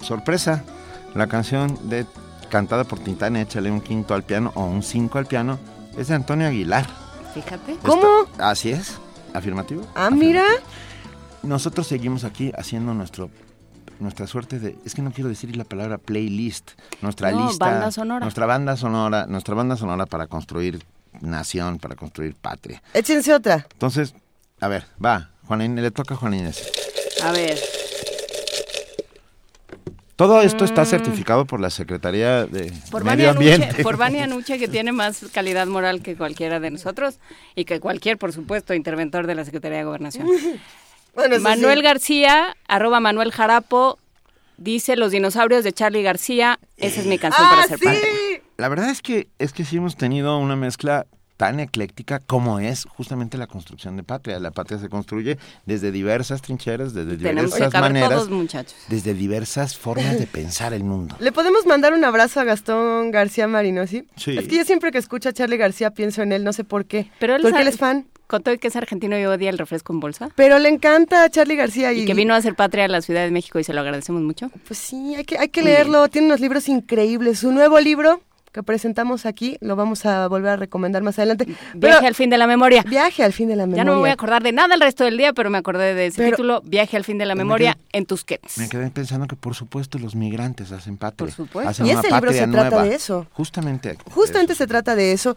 sorpresa, 0.00 0.64
la 1.14 1.26
canción 1.26 1.88
de 1.88 2.06
cantada 2.48 2.84
por 2.84 2.98
Tintán, 2.98 3.36
échale 3.36 3.70
un 3.70 3.80
quinto 3.80 4.14
al 4.14 4.22
piano 4.22 4.52
o 4.54 4.64
un 4.64 4.82
cinco 4.82 5.18
al 5.18 5.26
piano, 5.26 5.58
es 5.96 6.08
de 6.08 6.14
Antonio 6.14 6.46
Aguilar. 6.46 6.86
Fíjate. 7.34 7.76
¿Cómo? 7.82 8.26
Así 8.38 8.70
es, 8.70 8.98
afirmativo. 9.34 9.82
Ah, 9.94 10.10
mira. 10.10 10.44
Nosotros 11.42 11.86
seguimos 11.86 12.24
aquí 12.24 12.52
haciendo 12.56 12.94
nuestro 12.94 13.30
nuestra 13.98 14.26
suerte 14.26 14.58
de 14.58 14.76
es 14.86 14.94
que 14.94 15.02
no 15.02 15.10
quiero 15.12 15.28
decir 15.28 15.54
la 15.56 15.64
palabra 15.64 15.98
playlist, 15.98 16.70
nuestra 17.02 17.32
No, 17.32 17.46
lista, 17.48 17.66
banda 17.66 17.90
sonora. 17.90 18.20
nuestra 18.24 18.46
banda 18.46 18.76
sonora, 18.76 19.26
nuestra 19.26 19.54
banda 19.54 19.76
sonora 19.76 20.06
para 20.06 20.26
construir 20.26 20.82
nación, 21.20 21.78
para 21.78 21.96
construir 21.96 22.34
patria. 22.34 22.82
Échense 22.94 23.34
otra. 23.34 23.66
Entonces, 23.72 24.14
a 24.58 24.68
ver, 24.68 24.86
va, 25.04 25.30
Juan 25.46 25.60
Inés, 25.62 25.82
le 25.84 25.90
toca 25.90 26.14
a 26.14 26.16
Juan 26.16 26.32
Inés. 26.32 26.66
A 27.22 27.30
ver. 27.32 27.58
Todo 30.16 30.40
esto 30.42 30.64
está 30.64 30.82
Mm. 30.82 30.86
certificado 30.86 31.44
por 31.46 31.60
la 31.60 31.68
Secretaría 31.70 32.46
de 32.46 32.72
Por 32.90 33.04
Medio 33.04 33.30
Ambiente. 33.30 33.66
Nuche, 33.68 33.82
por 33.82 33.96
Vania 33.98 34.26
Nuche, 34.26 34.58
que 34.58 34.68
tiene 34.68 34.92
más 34.92 35.24
calidad 35.32 35.66
moral 35.66 36.02
que 36.02 36.16
cualquiera 36.16 36.58
de 36.60 36.70
nosotros 36.70 37.18
y 37.54 37.64
que 37.66 37.80
cualquier, 37.80 38.16
por 38.18 38.32
supuesto, 38.32 38.72
interventor 38.74 39.26
de 39.26 39.34
la 39.34 39.44
Secretaría 39.44 39.78
de 39.78 39.84
Gobernación. 39.84 40.26
Bueno, 41.14 41.38
Manuel 41.40 41.78
sí. 41.78 41.84
García, 41.84 42.56
arroba 42.68 43.00
Manuel 43.00 43.32
Jarapo, 43.32 43.98
dice 44.56 44.96
Los 44.96 45.10
dinosaurios 45.12 45.64
de 45.64 45.72
Charlie 45.72 46.02
García. 46.02 46.58
Esa 46.76 47.00
es 47.00 47.06
mi 47.06 47.18
canción 47.18 47.46
Ah, 47.46 47.50
para 47.56 47.68
ser 47.68 47.78
padre. 47.78 48.42
La 48.56 48.68
verdad 48.68 48.90
es 48.90 49.02
que 49.02 49.28
es 49.38 49.52
que 49.52 49.64
sí 49.64 49.76
hemos 49.78 49.96
tenido 49.96 50.36
una 50.38 50.56
mezcla 50.56 51.06
tan 51.38 51.58
ecléctica 51.58 52.18
como 52.18 52.60
es 52.60 52.84
justamente 52.84 53.38
la 53.38 53.46
construcción 53.46 53.96
de 53.96 54.02
patria. 54.02 54.38
La 54.38 54.50
patria 54.50 54.78
se 54.78 54.90
construye 54.90 55.38
desde 55.64 55.90
diversas 55.90 56.42
trincheras, 56.42 56.92
desde 56.92 57.16
Tenemos 57.16 57.52
que 57.52 57.56
diversas 57.56 57.72
caber 57.72 57.92
maneras, 57.92 58.10
todos, 58.10 58.28
muchachos. 58.28 58.76
desde 58.88 59.14
diversas 59.14 59.78
formas 59.78 60.18
de 60.18 60.26
pensar 60.30 60.74
el 60.74 60.84
mundo. 60.84 61.16
¿Le 61.18 61.32
podemos 61.32 61.64
mandar 61.64 61.94
un 61.94 62.04
abrazo 62.04 62.40
a 62.40 62.44
Gastón 62.44 63.10
García 63.10 63.48
Marinosi? 63.48 64.04
Sí. 64.16 64.36
Es 64.36 64.48
que 64.48 64.56
yo 64.58 64.64
siempre 64.66 64.92
que 64.92 64.98
escucho 64.98 65.30
a 65.30 65.32
Charlie 65.32 65.56
García 65.56 65.92
pienso 65.92 66.20
en 66.20 66.32
él, 66.32 66.44
no 66.44 66.52
sé 66.52 66.64
por 66.64 66.84
qué. 66.84 67.10
Pero 67.18 67.36
él 67.36 67.40
Porque 67.42 67.62
él 67.62 67.68
es 67.68 67.78
fan. 67.78 68.06
Con 68.30 68.44
todo 68.44 68.56
que 68.58 68.68
es 68.68 68.76
argentino 68.76 69.18
y 69.18 69.24
odia 69.24 69.50
el 69.50 69.58
refresco 69.58 69.92
en 69.92 69.98
bolsa. 69.98 70.28
Pero 70.36 70.60
le 70.60 70.68
encanta 70.68 71.24
a 71.24 71.30
Charlie 71.30 71.56
García. 71.56 71.92
Y, 71.92 72.02
Y 72.02 72.06
que 72.06 72.14
vino 72.14 72.32
a 72.32 72.36
hacer 72.36 72.54
patria 72.54 72.84
a 72.84 72.88
la 72.88 73.02
Ciudad 73.02 73.24
de 73.24 73.32
México 73.32 73.58
y 73.58 73.64
se 73.64 73.72
lo 73.72 73.80
agradecemos 73.80 74.22
mucho. 74.22 74.52
Pues 74.68 74.78
sí, 74.78 75.16
hay 75.16 75.24
que, 75.24 75.36
hay 75.36 75.48
que 75.48 75.62
leerlo. 75.62 76.06
Tiene 76.06 76.28
unos 76.28 76.38
libros 76.38 76.68
increíbles. 76.68 77.40
Su 77.40 77.50
nuevo 77.50 77.80
libro 77.80 78.20
que 78.52 78.62
presentamos 78.62 79.26
aquí, 79.26 79.56
lo 79.60 79.76
vamos 79.76 80.04
a 80.06 80.26
volver 80.28 80.50
a 80.52 80.56
recomendar 80.56 81.02
más 81.02 81.18
adelante. 81.18 81.44
Viaje 81.44 81.76
Pero- 81.80 82.06
al 82.06 82.14
fin 82.14 82.30
de 82.30 82.38
la 82.38 82.46
memoria. 82.46 82.82
Viaje 82.82 83.22
al 83.22 83.32
fin 83.32 83.48
de 83.48 83.56
la 83.56 83.64
memoria. 83.66 83.82
Ya 83.82 83.84
no 83.84 83.92
me 83.94 84.00
voy 84.00 84.10
a 84.10 84.14
acordar 84.14 84.42
de 84.42 84.52
nada 84.52 84.74
el 84.74 84.80
resto 84.80 85.04
del 85.04 85.16
día, 85.16 85.32
pero 85.32 85.50
me 85.50 85.58
acordé 85.58 85.94
de 85.94 86.06
ese 86.06 86.16
Pero- 86.18 86.30
título, 86.36 86.60
Viaje 86.64 86.96
al 86.96 87.04
fin 87.04 87.18
de 87.18 87.26
la 87.26 87.34
Me 87.34 87.44
memoria 87.44 87.74
quedé- 87.74 87.84
en 87.98 88.06
Tusquets. 88.06 88.58
Me 88.58 88.68
quedé 88.68 88.90
pensando 88.90 89.26
que 89.26 89.36
por 89.36 89.54
supuesto 89.54 89.98
los 89.98 90.14
migrantes 90.14 90.72
hacen 90.72 90.96
patria. 90.96 91.26
Por 91.26 91.32
supuesto. 91.32 91.70
Hacen 91.70 91.86
Y 91.86 91.90
una 91.92 92.00
ese 92.00 92.10
libro 92.12 92.32
se 92.32 92.46
trata 92.48 92.70
nueva. 92.70 92.84
de 92.84 92.94
eso. 92.94 93.26
Justamente. 93.32 93.96
Justamente 94.10 94.54
se 94.54 94.66
trata 94.66 94.94
de 94.96 95.12
eso. 95.12 95.36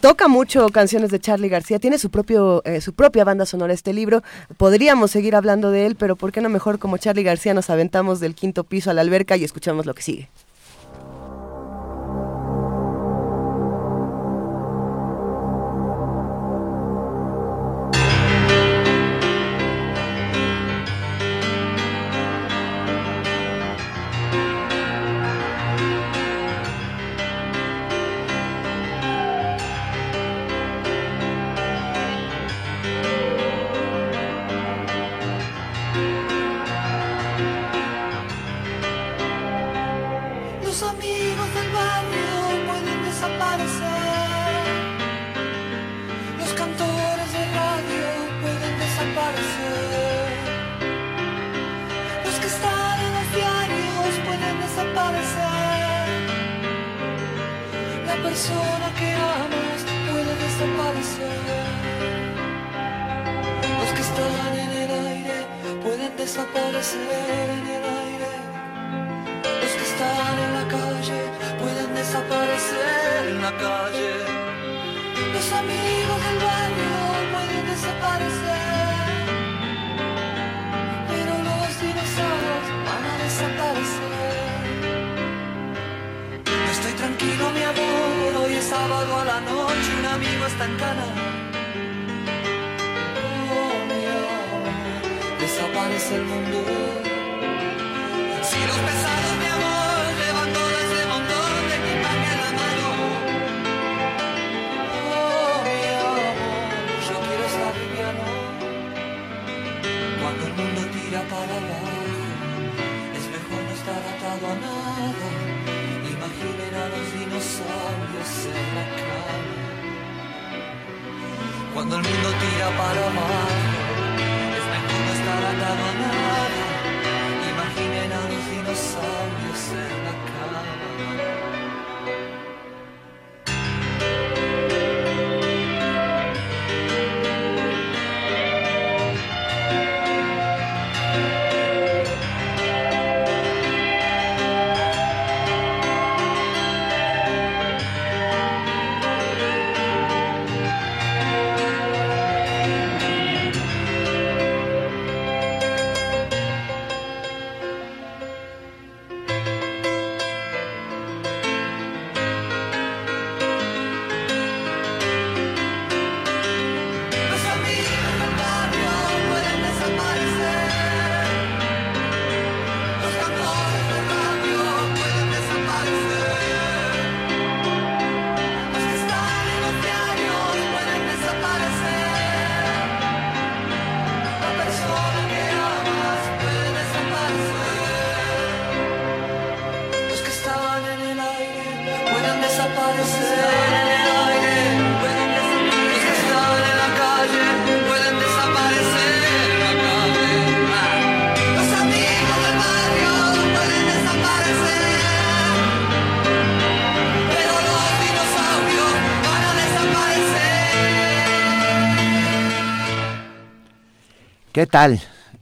Toca 0.00 0.28
mucho 0.28 0.68
canciones 0.70 1.10
de 1.10 1.20
Charlie 1.20 1.48
García. 1.48 1.78
Tiene 1.78 1.98
su 1.98 2.10
propio, 2.10 2.62
eh, 2.64 2.80
su 2.80 2.94
propia 2.94 3.24
banda 3.24 3.44
sonora 3.46 3.72
este 3.74 3.92
libro. 3.92 4.22
Podríamos 4.56 5.10
seguir 5.10 5.36
hablando 5.36 5.70
de 5.70 5.86
él, 5.86 5.96
pero 5.96 6.16
¿por 6.16 6.32
qué 6.32 6.40
no 6.40 6.48
mejor 6.48 6.78
como 6.78 6.96
Charlie 6.96 7.22
García 7.22 7.52
nos 7.54 7.68
aventamos 7.70 8.18
del 8.20 8.34
quinto 8.34 8.64
piso 8.64 8.90
a 8.90 8.94
la 8.94 9.02
alberca 9.02 9.36
y 9.36 9.44
escuchamos 9.44 9.84
lo 9.86 9.94
que 9.94 10.02
sigue? 10.02 10.28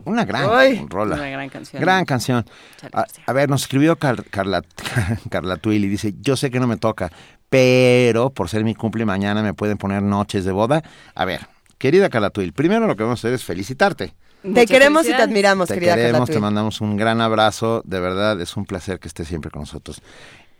Una 0.07 0.25
gran 0.25 0.89
rola. 0.89 1.15
una 1.17 1.29
gran 1.31 1.49
canción. 1.49 1.81
Gran 1.83 2.05
canción. 2.05 2.45
A, 2.93 3.07
a 3.27 3.33
ver, 3.33 3.49
nos 3.49 3.63
escribió 3.63 3.97
Car- 3.97 4.25
Carla, 4.31 4.63
Carla 5.31 5.57
Twilly, 5.57 5.89
dice, 5.89 6.15
yo 6.21 6.37
sé 6.37 6.51
que 6.51 6.61
no 6.61 6.67
me 6.67 6.77
toca, 6.77 7.11
pero 7.49 8.31
por 8.31 8.49
ser 8.49 8.65
mi 8.65 8.75
cumple 8.75 9.05
mañana 9.07 9.43
me 9.43 9.55
pueden 9.55 9.79
poner 9.79 10.03
noches 10.03 10.45
de 10.45 10.53
boda. 10.53 10.83
A 11.15 11.25
ver, 11.25 11.47
querida 11.79 12.11
Carla 12.11 12.31
Twilly, 12.31 12.53
primero 12.53 12.87
lo 12.87 12.97
que 12.97 13.03
vamos 13.03 13.19
a 13.19 13.21
hacer 13.21 13.33
es 13.35 13.45
felicitarte. 13.45 14.15
Te 14.43 14.67
queremos 14.67 15.07
y 15.07 15.09
te 15.09 15.15
admiramos, 15.23 15.69
Te 15.69 15.75
querida 15.75 15.95
queremos, 15.97 16.29
te 16.29 16.39
mandamos 16.39 16.83
un 16.83 16.99
gran 16.99 17.23
abrazo, 17.23 17.81
de 17.87 17.99
verdad 17.99 18.39
es 18.43 18.59
un 18.59 18.67
placer 18.67 18.99
que 18.99 19.09
estés 19.09 19.27
siempre 19.27 19.51
con 19.51 19.61
nosotros. 19.61 20.03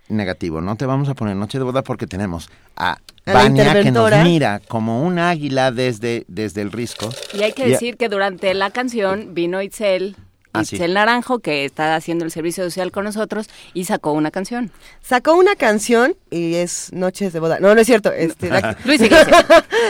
Negativo, 0.09 0.61
no 0.61 0.77
te 0.77 0.85
vamos 0.85 1.09
a 1.09 1.15
poner 1.15 1.35
noche 1.37 1.57
de 1.59 1.65
boda 1.65 1.83
porque 1.83 2.07
tenemos 2.07 2.51
a 2.77 2.99
Vania 3.25 3.83
que 3.83 3.91
nos 3.91 4.13
mira 4.23 4.61
como 4.69 5.03
un 5.03 5.19
águila 5.19 5.71
desde, 5.73 6.25
desde 6.29 6.61
el 6.61 6.73
risco. 6.73 7.09
Y 7.33 7.43
hay 7.43 7.53
que 7.53 7.67
Y- 7.67 7.71
decir 7.71 7.97
que 7.97 8.09
durante 8.11 8.53
la 8.53 8.71
canción 8.71 9.35
vino 9.35 9.63
Itzel, 9.63 10.17
Ah, 10.57 10.65
sí. 10.65 10.77
Itzel 10.77 10.95
Naranjo, 10.95 11.41
que 11.41 11.65
está 11.65 11.97
haciendo 11.97 12.25
el 12.25 12.31
servicio 12.31 12.63
social 12.63 12.93
con 12.93 13.03
nosotros, 13.05 13.49
y 13.73 13.87
sacó 13.87 14.13
una 14.13 14.31
canción. 14.31 14.71
Sacó 15.03 15.35
una 15.35 15.57
canción 15.57 16.15
y 16.31 16.55
es 16.55 16.93
Noches 16.93 17.33
de 17.33 17.41
Boda. 17.41 17.59
No, 17.59 17.75
no 17.75 17.81
es 17.81 17.87
cierto. 17.89 18.13
Este, 18.13 18.51
la, 18.51 18.77
Luis 18.85 19.01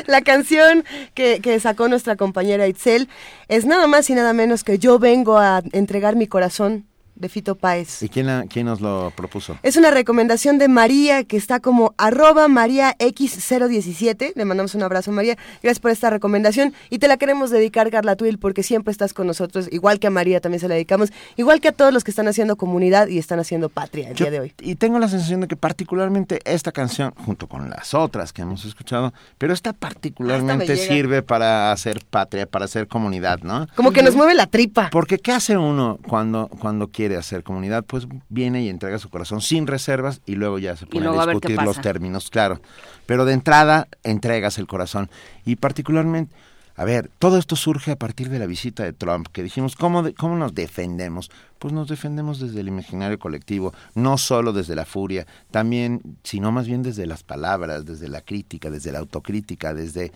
la 0.07 0.23
canción 0.23 0.83
que, 1.13 1.41
que 1.41 1.61
sacó 1.61 1.89
nuestra 1.89 2.17
compañera 2.17 2.67
Itzel 2.67 3.11
es 3.49 3.67
nada 3.67 3.87
más 3.87 4.09
y 4.09 4.15
nada 4.15 4.33
menos 4.33 4.65
que 4.65 4.79
Yo 4.79 4.99
vengo 4.99 5.37
a 5.39 5.61
entregar 5.73 6.17
mi 6.17 6.27
corazón 6.29 6.87
de 7.17 7.29
Fito 7.29 7.55
Páez. 7.55 8.03
¿Y 8.03 8.09
quién, 8.09 8.27
la- 8.27 8.45
quién 8.49 8.67
nos 8.67 8.81
lo 8.81 9.13
propuso? 9.17 9.57
Es 9.63 9.77
una 9.77 9.91
recomendación 9.91 10.59
de 10.59 10.69
María 10.69 11.25
que 11.25 11.37
está 11.37 11.61
como 11.61 11.95
arroba 11.99 12.49
María 12.49 12.97
X017. 12.99 14.33
Le 14.35 14.45
mandamos 14.45 14.75
un 14.75 14.83
abrazo 14.83 15.13
María. 15.13 15.37
Gracias 15.63 15.79
por 15.81 15.91
esta 15.91 16.11
recomendación. 16.11 16.75
Y 16.91 16.99
te 16.99 17.09
la 17.09 17.17
queremos 17.17 17.51
dedicar, 17.51 17.91
Carla 17.91 18.17
Twill, 18.17 18.39
porque 18.39 18.63
siempre 18.63 18.91
estás 18.93 19.13
con 19.15 19.27
nosotros. 19.27 19.69
Igual 19.71 19.99
que 19.99 20.07
a 20.07 20.11
María 20.11 20.41
también 20.41 20.61
se 20.61 20.69
la 20.69 20.75
dedicamos. 20.75 21.13
Igual 21.37 21.61
que 21.61 21.69
a 21.69 21.73
todos 21.73 21.93
los 21.93 22.05
que 22.05 22.11
están 22.11 22.29
haciendo 22.29 22.57
comunidad 22.57 23.09
y 23.09 23.19
están 23.19 23.39
haciendo 23.41 23.69
patria 23.69 24.09
el 24.11 24.15
Yo- 24.17 24.25
día 24.25 24.31
de 24.33 24.41
hoy. 24.41 24.55
Y 24.61 24.75
tengo 24.77 24.99
la 24.99 25.09
sensación 25.09 25.41
de 25.41 25.49
que 25.49 25.57
particularmente 25.57 26.41
esta 26.45 26.73
canción, 26.73 27.13
junto 27.25 27.47
con 27.49 27.71
las 27.71 27.95
otras 27.95 28.33
que 28.33 28.43
hemos 28.43 28.65
escuchado, 28.65 29.13
pero 29.39 29.53
esta 29.53 29.73
particularmente 29.73 30.77
sirve 30.77 31.23
para 31.23 31.73
hacer 31.73 32.03
patria, 32.09 32.47
para 32.47 32.65
hacer 32.65 32.89
comunidad, 32.89 33.41
¿no? 33.43 33.67
Como 33.77 33.93
que 33.93 34.03
nos 34.03 34.15
mueve 34.17 34.35
la 34.35 34.47
tripa. 34.47 34.89
Porque 34.91 35.19
¿qué 35.19 35.33
hace 35.33 35.57
uno 35.57 35.99
cuando, 36.09 36.49
cuando 36.61 36.89
quiere 36.89 37.04
hacer 37.13 37.43
comunidad? 37.43 37.85
Pues 37.85 38.07
viene 38.29 38.63
y 38.63 38.69
entrega 38.69 38.99
su 38.99 39.11
corazón 39.11 39.41
sin 39.41 39.67
reservas 39.67 40.21
y 40.27 40.35
luego 40.37 40.59
ya 40.59 40.77
se 40.77 40.87
pone 40.87 41.07
a 41.07 41.27
discutir 41.27 41.57
los 41.67 41.81
términos, 41.83 42.31
claro. 42.31 42.61
Pero 43.07 43.25
de 43.25 43.35
entrada 43.35 43.89
entregas 44.03 44.59
el 44.59 44.67
corazón. 44.67 45.11
Y 45.45 45.57
particularmente, 45.57 46.35
a 46.77 46.85
ver, 46.85 47.11
todo 47.19 47.39
esto 47.39 47.55
surge 47.55 47.93
a 47.93 47.97
partir 47.97 48.29
de 48.31 48.39
la 48.39 48.47
visita 48.47 48.83
de 48.83 48.93
Trump, 48.93 49.29
que 49.33 49.43
dijimos, 49.45 49.77
¿cómo, 49.77 50.03
de- 50.03 50.15
cómo 50.15 50.37
nos 50.37 50.55
defendemos? 50.55 51.31
Pues 51.61 51.73
nos 51.73 51.89
defendemos 51.89 52.41
desde 52.41 52.61
el 52.61 52.69
imaginario 52.69 53.19
colectivo, 53.19 53.73
no 53.95 54.19
solo 54.19 54.53
desde 54.53 54.75
la 54.75 54.85
furia, 54.85 55.27
también, 55.51 56.01
sino 56.25 56.51
más 56.51 56.67
bien 56.67 56.83
desde 56.83 57.07
las 57.07 57.23
palabras, 57.23 57.85
desde 57.85 58.09
la 58.09 58.23
crítica, 58.23 58.71
desde 58.71 58.91
la 58.91 58.99
autocrítica, 58.99 59.73
desde, 59.73 60.11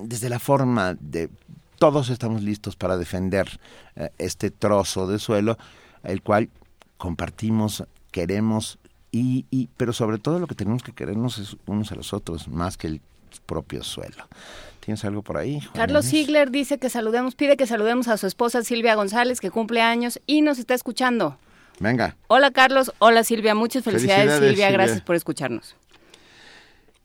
desde 0.00 0.28
la 0.30 0.38
forma 0.38 0.94
de 1.00 1.28
todos 1.78 2.10
estamos 2.10 2.42
listos 2.42 2.76
para 2.76 2.96
defender 2.98 3.58
eh, 3.96 4.10
este 4.18 4.50
trozo 4.50 5.06
de 5.06 5.18
suelo, 5.18 5.56
el 6.04 6.22
cual 6.22 6.48
compartimos, 6.96 7.84
queremos, 8.10 8.78
y, 9.12 9.46
y, 9.50 9.68
pero 9.76 9.92
sobre 9.92 10.18
todo 10.18 10.38
lo 10.38 10.46
que 10.46 10.54
tenemos 10.54 10.82
que 10.82 10.92
querernos 10.92 11.38
es 11.38 11.56
unos 11.66 11.90
a 11.92 11.94
los 11.96 12.12
otros, 12.12 12.48
más 12.48 12.76
que 12.76 12.86
el 12.86 13.00
propio 13.46 13.82
suelo. 13.82 14.28
¿Tienes 14.80 15.04
algo 15.04 15.22
por 15.22 15.36
ahí? 15.36 15.60
Juan 15.60 15.72
Carlos? 15.74 16.06
Ziegler 16.06 16.50
dice 16.50 16.78
que 16.78 16.90
saludemos, 16.90 17.34
pide 17.34 17.56
que 17.56 17.66
saludemos 17.66 18.08
a 18.08 18.16
su 18.16 18.26
esposa 18.26 18.62
Silvia 18.62 18.94
González, 18.94 19.40
que 19.40 19.50
cumple 19.50 19.80
años 19.82 20.20
y 20.26 20.42
nos 20.42 20.58
está 20.58 20.74
escuchando. 20.74 21.38
Venga, 21.80 22.16
Hola 22.28 22.50
Carlos, 22.50 22.92
hola 22.98 23.24
Silvia, 23.24 23.54
muchas 23.54 23.82
felicidades, 23.84 24.24
Felicidades, 24.24 24.50
Silvia, 24.50 24.66
Silvia. 24.66 24.70
gracias 24.84 25.00
por 25.02 25.16
escucharnos. 25.16 25.76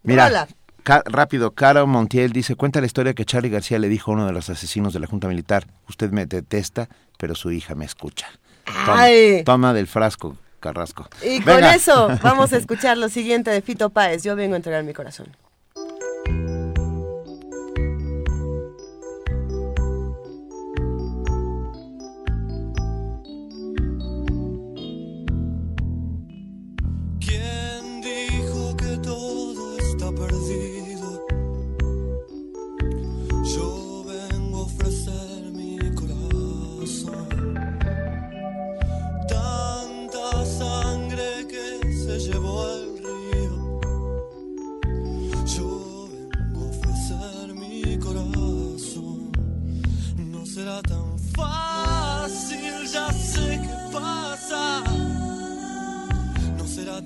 mira. 0.04 0.28
Hola. 0.28 0.48
Ca- 0.84 1.02
rápido, 1.06 1.52
Caro 1.52 1.88
Montiel 1.88 2.32
dice, 2.32 2.56
cuenta 2.56 2.80
la 2.80 2.86
historia 2.86 3.14
que 3.16 3.26
Charlie 3.26 3.50
García 3.50 3.80
le 3.80 3.90
dijo 3.90 4.12
a 4.12 4.14
uno 4.16 4.28
de 4.28 4.34
los 4.34 4.50
asesinos 4.52 4.94
de 4.94 5.00
la 5.00 5.08
Junta 5.08 5.28
Militar, 5.28 5.66
usted 5.90 6.12
me 6.12 6.28
detesta, 6.28 6.90
pero 7.18 7.34
su 7.34 7.52
hija 7.52 7.74
me 7.74 7.86
escucha. 7.86 8.28
Toma, 8.66 9.02
Ay. 9.02 9.44
toma 9.44 9.74
del 9.74 9.88
frasco, 9.88 10.38
Carrasco. 10.60 11.08
Y 11.24 11.42
con 11.42 11.64
eso 11.64 12.10
vamos 12.24 12.52
a 12.54 12.58
escuchar 12.58 12.98
lo 12.98 13.10
siguiente 13.10 13.52
de 13.52 13.62
Fito 13.62 13.90
Páez. 13.92 14.24
Yo 14.24 14.36
vengo 14.36 14.54
a 14.54 14.58
entregar 14.58 14.84
mi 14.84 14.94
corazón. 14.94 15.28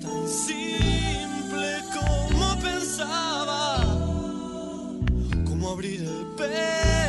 Tan 0.00 0.28
simple 0.28 1.82
como 1.92 2.58
pensaba, 2.60 3.82
como 5.46 5.70
abrir 5.70 6.00
el 6.00 6.26
pecho 6.36 6.99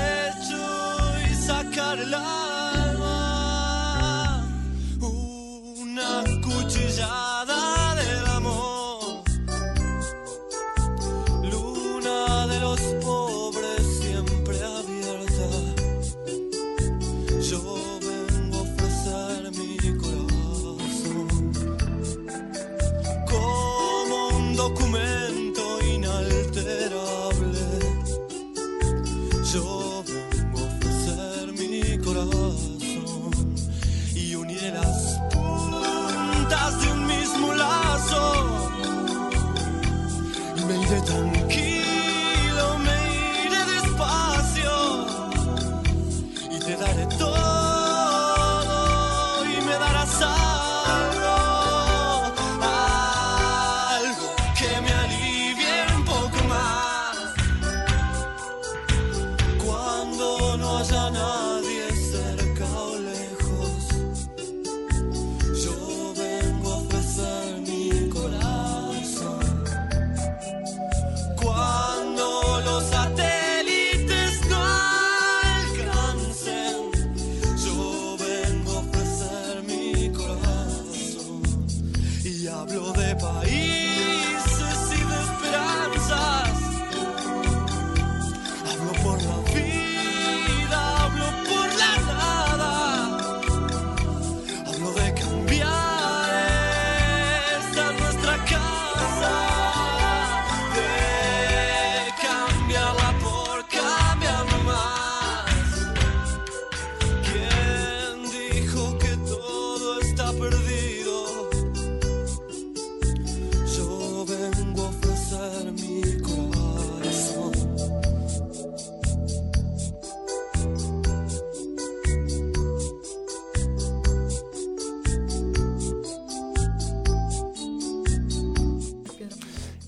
no 60.90 60.98
haya 60.98 61.12
nadie 61.12 61.31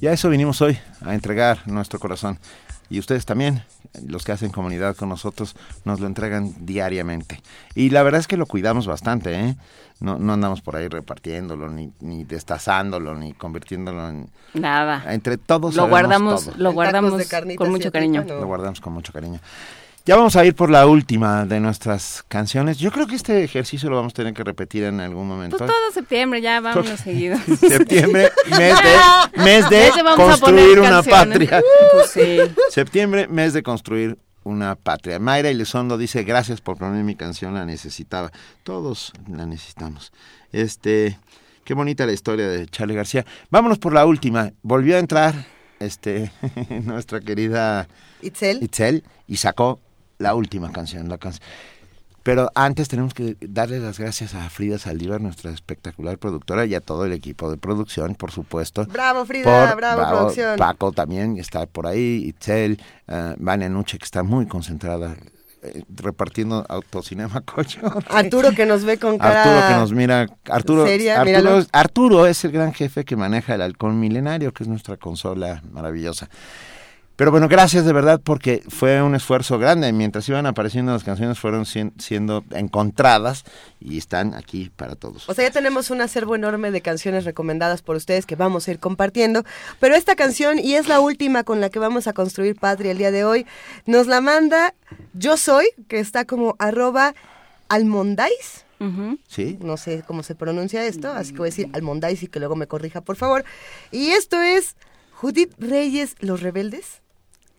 Y 0.03 0.07
a 0.07 0.11
eso 0.11 0.27
vinimos 0.27 0.61
hoy, 0.61 0.77
a 1.05 1.13
entregar 1.13 1.65
nuestro 1.65 1.97
corazón. 1.97 2.37
Y 2.89 2.99
ustedes 2.99 3.25
también, 3.25 3.63
los 4.05 4.25
que 4.25 4.33
hacen 4.33 4.51
comunidad 4.51 4.97
con 4.97 5.07
nosotros, 5.07 5.55
nos 5.85 6.01
lo 6.01 6.07
entregan 6.07 6.53
diariamente. 6.65 7.41
Y 7.73 7.89
la 7.89 8.03
verdad 8.03 8.19
es 8.19 8.27
que 8.27 8.35
lo 8.35 8.45
cuidamos 8.45 8.85
bastante, 8.85 9.33
¿eh? 9.33 9.55
No, 10.01 10.19
no 10.19 10.33
andamos 10.33 10.59
por 10.59 10.75
ahí 10.75 10.89
repartiéndolo, 10.89 11.69
ni, 11.69 11.93
ni 12.01 12.25
destazándolo, 12.25 13.15
ni 13.15 13.31
convirtiéndolo 13.31 14.09
en... 14.09 14.29
Nada. 14.53 15.05
Entre 15.07 15.37
todos 15.37 15.73
Lo 15.73 15.87
guardamos, 15.87 16.47
todo. 16.47 16.55
lo 16.57 16.73
guardamos 16.73 17.13
con 17.55 17.71
mucho 17.71 17.89
cariño. 17.89 18.25
Lo 18.27 18.45
guardamos 18.45 18.81
con 18.81 18.91
mucho 18.91 19.13
cariño. 19.13 19.39
Ya 20.05 20.17
vamos 20.17 20.35
a 20.35 20.43
ir 20.43 20.53
por 20.53 20.69
la 20.69 20.85
última 20.85 21.45
de 21.45 21.61
nuestras 21.61 22.25
canciones. 22.27 22.77
Yo 22.77 22.91
creo 22.91 23.07
que 23.07 23.15
este 23.15 23.41
ejercicio 23.41 23.89
lo 23.89 23.95
vamos 23.95 24.11
a 24.11 24.15
tener 24.15 24.33
que 24.33 24.43
repetir 24.43 24.83
en 24.83 24.99
algún 24.99 25.25
momento. 25.25 25.57
Pues 25.57 25.71
todo 25.71 25.91
septiembre 25.93 26.41
ya 26.41 26.59
vámonos 26.59 26.99
seguido. 26.99 27.37
Septiembre, 27.59 28.29
mes 28.49 28.75
de, 28.83 29.41
mes 29.41 29.69
de 29.69 29.91
construir 30.17 30.79
una 30.79 31.01
canciones. 31.01 31.07
patria. 31.07 31.61
Pues 31.93 32.09
sí. 32.11 32.37
Septiembre, 32.69 33.29
mes 33.29 33.53
de 33.53 33.63
construir 33.63 34.17
una 34.43 34.75
patria. 34.75 35.19
Mayra 35.19 35.47
Elizondo 35.47 35.97
dice, 35.97 36.25
gracias 36.25 36.59
por 36.59 36.77
poner 36.77 37.05
mi 37.05 37.15
canción, 37.15 37.53
la 37.53 37.63
necesitaba. 37.63 38.29
Todos 38.63 39.13
la 39.29 39.45
necesitamos. 39.45 40.11
Este, 40.51 41.17
qué 41.63 41.73
bonita 41.75 42.05
la 42.05 42.11
historia 42.11 42.49
de 42.49 42.65
Charlie 42.67 42.95
García. 42.95 43.25
Vámonos 43.49 43.79
por 43.79 43.93
la 43.93 44.05
última. 44.05 44.51
Volvió 44.63 44.97
a 44.97 44.99
entrar 44.99 45.33
este 45.79 46.29
nuestra 46.83 47.21
querida 47.21 47.87
Itzel. 48.21 48.61
Itzel 48.61 49.03
y 49.27 49.37
sacó 49.37 49.79
la 50.23 50.33
última 50.33 50.71
canción, 50.71 51.09
la 51.09 51.19
canción. 51.19 51.45
Pero 52.23 52.49
antes 52.55 52.87
tenemos 52.87 53.13
que 53.13 53.35
darle 53.41 53.79
las 53.79 53.99
gracias 53.99 54.33
a 54.33 54.49
Frida 54.49 54.79
Saldívar, 54.79 55.19
nuestra 55.19 55.51
espectacular 55.51 56.17
productora, 56.17 56.65
y 56.65 56.73
a 56.73 56.79
todo 56.79 57.05
el 57.05 57.11
equipo 57.11 57.51
de 57.51 57.57
producción, 57.57 58.15
por 58.15 58.31
supuesto. 58.31 58.85
Bravo, 58.85 59.25
Frida, 59.25 59.75
bravo, 59.75 60.07
producción. 60.07 60.57
Paco 60.57 60.93
también 60.93 61.37
está 61.37 61.65
por 61.65 61.85
ahí, 61.85 62.23
Itzel, 62.27 62.81
uh, 63.09 63.33
Vania 63.37 63.67
Nuche, 63.67 63.97
que 63.97 64.05
está 64.05 64.23
muy 64.23 64.47
concentrada 64.47 65.17
eh, 65.63 65.83
repartiendo 65.93 66.65
autocinema 66.69 67.41
cocho. 67.45 67.81
Arturo 68.09 68.51
que 68.51 68.65
nos 68.65 68.85
ve 68.85 68.97
con 68.97 69.17
cara 69.17 69.43
Arturo 69.43 69.67
que 69.67 69.75
nos 69.75 69.91
mira, 69.91 70.27
Arturo, 70.49 70.85
seria. 70.87 71.21
Arturo 71.73 72.25
es 72.25 72.45
el 72.45 72.53
gran 72.53 72.73
jefe 72.73 73.03
que 73.03 73.17
maneja 73.17 73.55
el 73.55 73.61
halcón 73.61 73.99
milenario, 73.99 74.53
que 74.53 74.63
es 74.63 74.69
nuestra 74.69 74.95
consola 74.95 75.61
maravillosa. 75.71 76.29
Pero 77.15 77.29
bueno, 77.29 77.47
gracias 77.47 77.85
de 77.85 77.93
verdad 77.93 78.19
porque 78.23 78.63
fue 78.69 79.01
un 79.03 79.13
esfuerzo 79.13 79.59
grande. 79.59 79.91
Mientras 79.93 80.27
iban 80.29 80.47
apareciendo 80.47 80.91
las 80.93 81.03
canciones 81.03 81.37
fueron 81.37 81.65
sien- 81.65 81.93
siendo 81.99 82.43
encontradas 82.51 83.43
y 83.79 83.99
están 83.99 84.33
aquí 84.33 84.71
para 84.75 84.95
todos. 84.95 85.29
O 85.29 85.33
sea, 85.35 85.45
ya 85.47 85.51
tenemos 85.51 85.91
un 85.91 86.01
acervo 86.01 86.33
enorme 86.35 86.71
de 86.71 86.81
canciones 86.81 87.23
recomendadas 87.23 87.83
por 87.83 87.95
ustedes 87.97 88.25
que 88.25 88.35
vamos 88.35 88.67
a 88.67 88.71
ir 88.71 88.79
compartiendo. 88.79 89.43
Pero 89.79 89.93
esta 89.95 90.15
canción, 90.15 90.57
y 90.57 90.73
es 90.73 90.87
la 90.87 90.99
última 91.01 91.43
con 91.43 91.61
la 91.61 91.69
que 91.69 91.77
vamos 91.77 92.07
a 92.07 92.13
construir 92.13 92.55
Patria 92.55 92.91
el 92.91 92.97
día 92.97 93.11
de 93.11 93.23
hoy, 93.23 93.45
nos 93.85 94.07
la 94.07 94.19
manda 94.19 94.73
Yo 95.13 95.37
Soy, 95.37 95.67
que 95.87 95.99
está 95.99 96.25
como 96.25 96.55
arroba 96.57 97.13
almondais. 97.69 98.65
Sí. 99.29 99.57
No 99.61 99.77
sé 99.77 100.03
cómo 100.05 100.23
se 100.23 100.35
pronuncia 100.35 100.83
esto, 100.85 101.09
así 101.13 101.31
que 101.31 101.37
voy 101.37 101.47
a 101.47 101.51
decir 101.51 101.69
almondais 101.73 102.21
y 102.23 102.27
que 102.27 102.39
luego 102.39 102.55
me 102.57 102.67
corrija, 102.67 102.99
por 102.99 103.15
favor. 103.15 103.45
Y 103.91 104.09
esto 104.09 104.41
es 104.41 104.75
Judith 105.13 105.53
Reyes, 105.57 106.15
Los 106.19 106.41
Rebeldes. 106.41 107.02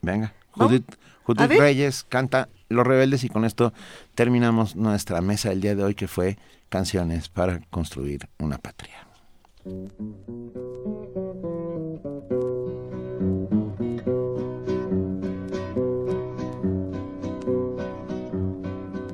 Venga. 0.05 0.33
Judith. 0.53 0.85
Reyes 1.27 2.05
canta 2.09 2.49
Los 2.69 2.87
Rebeldes 2.87 3.25
y 3.25 3.29
con 3.29 3.45
esto 3.45 3.73
terminamos 4.15 4.77
nuestra 4.77 5.21
mesa 5.23 5.49
del 5.49 5.63
día 5.63 5.75
de 5.75 5.83
hoy 5.83 5.95
que 5.95 6.07
fue 6.07 6.39
canciones 6.69 7.29
para 7.29 7.61
construir 7.71 8.29
una 8.39 8.59
patria. 8.59 9.07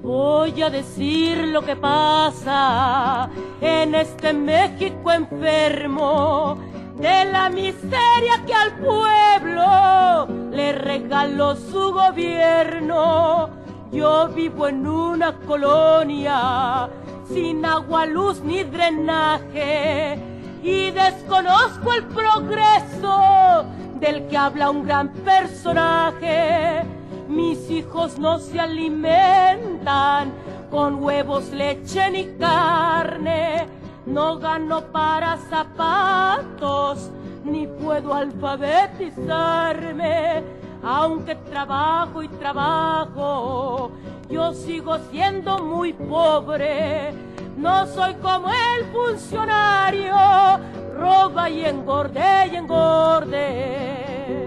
Voy 0.02 0.62
a 0.62 0.70
decir 0.70 1.36
lo 1.49 1.65
que 1.65 1.77
pasa 1.77 3.31
en 3.60 3.94
este 3.94 4.33
México 4.33 5.12
enfermo, 5.12 6.59
de 7.01 7.25
la 7.25 7.49
miseria 7.49 8.45
que 8.47 8.55
al 8.55 8.73
pueblo 8.77 10.29
le 10.51 10.73
regaló 10.73 11.57
su 11.57 11.93
gobierno. 11.93 13.51
Yo 13.91 14.29
vivo 14.29 14.69
en 14.69 14.87
una 14.87 15.37
colonia 15.41 16.89
sin 17.33 17.65
agua, 17.65 18.07
luz 18.07 18.41
ni 18.43 18.62
drenaje 18.65 20.19
y 20.62 20.91
desconozco 20.91 21.93
el 21.95 22.05
progreso 22.05 23.65
del 23.99 24.27
que 24.29 24.37
habla 24.37 24.70
un 24.70 24.85
gran 24.85 25.09
personaje. 25.09 26.83
Mis 27.29 27.70
hijos 27.70 28.19
no 28.19 28.39
se 28.39 28.61
alimentan 28.61 30.33
con 30.70 31.03
huevos, 31.03 31.51
leche 31.51 32.11
ni 32.11 32.27
carne. 32.39 33.80
No 34.10 34.39
gano 34.39 34.82
para 34.90 35.36
zapatos, 35.36 37.10
ni 37.44 37.68
puedo 37.68 38.12
alfabetizarme. 38.12 40.42
Aunque 40.82 41.36
trabajo 41.36 42.22
y 42.22 42.28
trabajo, 42.28 43.92
yo 44.28 44.52
sigo 44.52 44.98
siendo 45.12 45.58
muy 45.58 45.92
pobre. 45.92 47.14
No 47.56 47.86
soy 47.86 48.14
como 48.14 48.50
el 48.50 48.84
funcionario, 48.86 50.16
roba 50.97 51.48
y 51.48 51.66
engorde 51.66 52.48
y 52.50 52.56
engorde. 52.56 54.40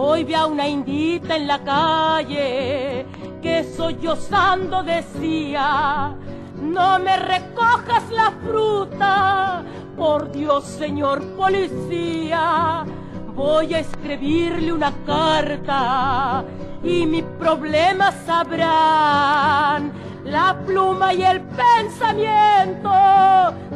Hoy 0.00 0.22
vi 0.22 0.34
a 0.34 0.46
una 0.46 0.68
indita 0.68 1.34
en 1.34 1.48
la 1.48 1.58
calle 1.58 3.04
que 3.42 3.64
sollozando 3.64 4.84
decía, 4.84 6.14
no 6.62 7.00
me 7.00 7.16
recojas 7.16 8.08
la 8.12 8.30
fruta, 8.44 9.64
por 9.96 10.30
Dios 10.30 10.62
señor 10.62 11.20
policía, 11.36 12.84
voy 13.34 13.74
a 13.74 13.80
escribirle 13.80 14.72
una 14.72 14.92
carta 15.04 16.44
y 16.84 17.04
mi 17.04 17.22
problema 17.22 18.12
sabrán 18.24 19.90
la 20.22 20.56
pluma 20.64 21.12
y 21.12 21.24
el 21.24 21.40
pensamiento 21.40 22.92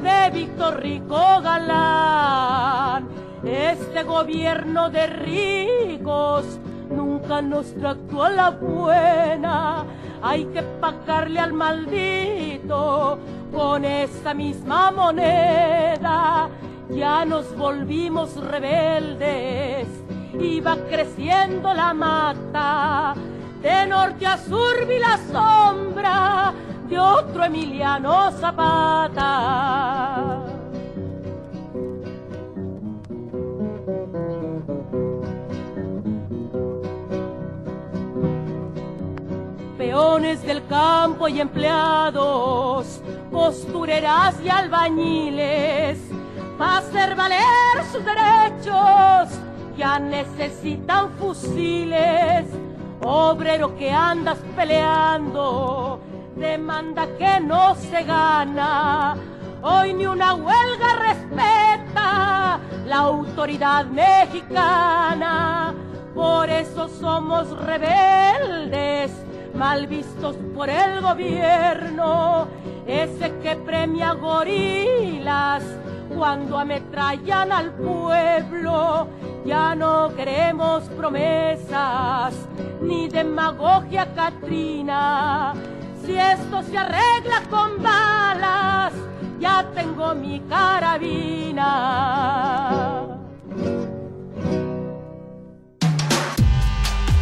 de 0.00 0.30
Víctor 0.32 0.80
Rico 0.80 1.40
Galán. 1.42 3.21
Este 3.44 4.04
gobierno 4.04 4.88
de 4.88 5.06
ricos 5.08 6.44
nunca 6.88 7.42
nos 7.42 7.74
trató 7.74 8.22
a 8.22 8.30
la 8.30 8.50
buena. 8.50 9.84
Hay 10.22 10.44
que 10.46 10.62
pagarle 10.62 11.40
al 11.40 11.52
maldito 11.52 13.18
con 13.52 13.84
esa 13.84 14.32
misma 14.32 14.92
moneda. 14.92 16.48
Ya 16.90 17.24
nos 17.24 17.56
volvimos 17.56 18.36
rebeldes 18.36 19.88
y 20.38 20.60
va 20.60 20.76
creciendo 20.88 21.74
la 21.74 21.92
mata. 21.92 23.14
De 23.60 23.86
norte 23.86 24.24
a 24.26 24.38
sur 24.38 24.86
vi 24.86 25.00
la 25.00 25.18
sombra 25.32 26.52
de 26.88 26.98
otro 26.98 27.44
Emiliano 27.44 28.30
Zapata. 28.32 29.72
Peones 39.82 40.40
del 40.44 40.64
campo 40.68 41.26
y 41.26 41.40
empleados, 41.40 43.00
costureras 43.32 44.36
y 44.44 44.48
albañiles, 44.48 45.98
para 46.56 46.78
hacer 46.78 47.16
valer 47.16 47.74
sus 47.90 48.04
derechos, 48.04 49.40
ya 49.76 49.98
necesitan 49.98 51.10
fusiles. 51.18 52.46
Obrero 53.02 53.74
que 53.76 53.90
andas 53.90 54.38
peleando, 54.54 55.98
demanda 56.36 57.08
que 57.18 57.40
no 57.40 57.74
se 57.74 58.04
gana. 58.04 59.16
Hoy 59.62 59.94
ni 59.94 60.06
una 60.06 60.34
huelga 60.34 60.94
respeta 61.08 62.60
la 62.86 62.98
autoridad 62.98 63.86
mexicana. 63.86 65.74
Por 66.14 66.48
eso 66.48 66.88
somos 66.88 67.50
rebeldes 67.66 69.10
mal 69.54 69.86
vistos 69.86 70.36
por 70.54 70.68
el 70.68 71.00
gobierno, 71.00 72.48
ese 72.86 73.32
que 73.42 73.56
premia 73.56 74.12
gorilas 74.12 75.62
cuando 76.14 76.58
ametrallan 76.58 77.52
al 77.52 77.72
pueblo. 77.72 79.08
Ya 79.44 79.74
no 79.74 80.14
queremos 80.14 80.84
promesas 80.90 82.34
ni 82.80 83.08
de 83.08 83.24
demagogia 83.24 84.06
Catrina. 84.14 85.54
Si 86.04 86.16
esto 86.16 86.62
se 86.62 86.78
arregla 86.78 87.42
con 87.50 87.82
balas, 87.82 88.92
ya 89.40 89.64
tengo 89.74 90.14
mi 90.14 90.40
carabina. 90.40 91.72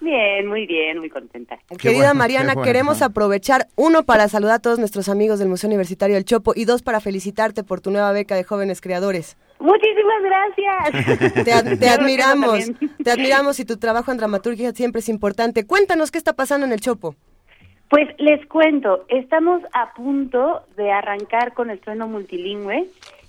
Bien, 0.00 0.46
muy 0.46 0.66
bien, 0.66 0.98
muy 0.98 1.10
contenta. 1.10 1.58
Querida 1.78 1.98
bueno, 1.98 2.14
Mariana, 2.14 2.54
bueno. 2.54 2.62
queremos 2.62 3.02
aprovechar, 3.02 3.66
uno, 3.76 4.04
para 4.04 4.28
saludar 4.28 4.54
a 4.54 4.58
todos 4.60 4.78
nuestros 4.78 5.08
amigos 5.08 5.38
del 5.40 5.48
Museo 5.48 5.68
Universitario 5.68 6.14
del 6.14 6.24
Chopo 6.24 6.52
y 6.54 6.64
dos, 6.66 6.82
para 6.82 7.00
felicitarte 7.00 7.64
por 7.64 7.80
tu 7.80 7.90
nueva 7.90 8.12
beca 8.12 8.36
de 8.36 8.44
jóvenes 8.44 8.80
creadores. 8.80 9.36
Muchísimas 9.58 10.22
gracias. 10.22 11.44
Te, 11.44 11.52
ad- 11.52 11.78
te 11.78 11.88
admiramos, 11.90 12.70
te 13.02 13.10
admiramos 13.10 13.58
y 13.58 13.64
tu 13.64 13.76
trabajo 13.76 14.12
en 14.12 14.18
dramaturgia 14.18 14.70
siempre 14.72 15.00
es 15.00 15.08
importante. 15.08 15.66
Cuéntanos 15.66 16.12
qué 16.12 16.18
está 16.18 16.32
pasando 16.34 16.64
en 16.66 16.72
el 16.72 16.80
Chopo. 16.80 17.16
Pues 17.90 18.06
les 18.18 18.44
cuento, 18.46 19.04
estamos 19.08 19.62
a 19.72 19.94
punto 19.94 20.62
de 20.76 20.92
arrancar 20.92 21.54
con 21.54 21.70
el 21.70 21.82
sueno 21.82 22.06
multilingüe, 22.06 22.86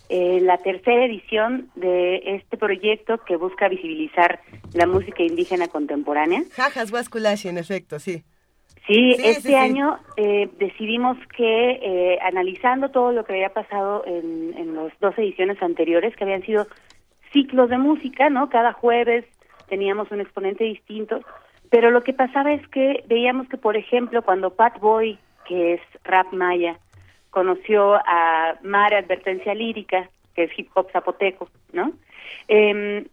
eh, 0.09 0.39
la 0.41 0.57
tercera 0.57 1.05
edición 1.05 1.69
de 1.75 2.17
este 2.25 2.57
proyecto 2.57 3.19
que 3.19 3.35
busca 3.38 3.69
visibilizar 3.69 4.39
la 4.73 4.88
música 4.88 5.23
indígena 5.23 5.67
contemporánea. 5.67 6.41
Jajas 6.51 6.91
Huasculashi, 6.91 7.47
en 7.49 7.59
efecto, 7.59 7.99
sí. 7.99 8.23
Sí, 8.88 9.13
Sí, 9.13 9.23
este 9.23 9.41
sí, 9.41 9.47
sí. 9.49 9.53
año 9.53 9.99
eh, 10.17 10.49
decidimos 10.57 11.15
que, 11.38 11.71
eh, 11.83 12.19
analizando 12.23 12.89
todo 12.89 13.11
lo 13.11 13.23
que 13.23 13.33
había 13.33 13.53
pasado 13.53 14.03
en, 14.07 14.55
en 14.57 14.75
las 14.75 14.91
dos 14.99 15.15
ediciones 15.17 15.61
anteriores, 15.61 16.15
que 16.15 16.23
habían 16.23 16.41
sido 16.41 16.65
ciclos 17.31 17.69
de 17.69 17.77
música, 17.77 18.31
¿no? 18.31 18.49
Cada 18.49 18.73
jueves 18.73 19.25
teníamos 19.67 20.09
un 20.09 20.21
exponente 20.21 20.63
distinto, 20.63 21.21
pero 21.69 21.91
lo 21.91 22.01
que 22.03 22.13
pasaba 22.13 22.51
es 22.51 22.67
que 22.69 23.03
veíamos 23.07 23.47
que, 23.47 23.57
por 23.57 23.77
ejemplo, 23.77 24.23
cuando 24.23 24.55
Pat 24.55 24.79
Boy, 24.79 25.19
que 25.47 25.73
es 25.73 25.81
rap 26.03 26.33
maya, 26.33 26.79
conoció 27.30 27.95
a 27.95 28.56
Mara 28.64 28.99
Advertencia 28.99 29.53
Lírica, 29.53 30.09
que 30.35 30.43
es 30.43 30.51
hip 30.58 30.69
hop 30.74 30.91
zapoteco, 30.91 31.49
¿no? 31.74 31.91
Em, 32.48 33.06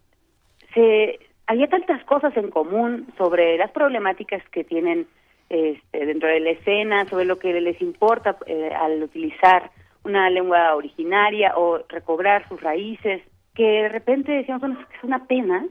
se 0.74 1.18
había 1.46 1.68
tantas 1.68 2.02
cosas 2.04 2.36
en 2.36 2.50
común 2.50 3.06
sobre 3.16 3.56
las 3.56 3.70
problemáticas 3.70 4.42
que 4.50 4.64
tienen 4.64 5.06
este, 5.48 6.06
dentro 6.06 6.28
de 6.28 6.40
la 6.40 6.50
escena, 6.50 7.06
sobre 7.06 7.24
lo 7.24 7.38
que 7.38 7.60
les 7.60 7.80
importa 7.80 8.36
eh, 8.46 8.70
al 8.74 9.02
utilizar 9.02 9.70
una 10.04 10.28
lengua 10.30 10.74
originaria 10.74 11.54
o 11.56 11.78
recobrar 11.88 12.48
sus 12.48 12.60
raíces, 12.60 13.22
que 13.54 13.64
de 13.64 13.88
repente 13.88 14.32
decíamos, 14.32 14.60
bueno, 14.60 14.80
es 14.80 15.04
una 15.04 15.26
pena 15.26 15.66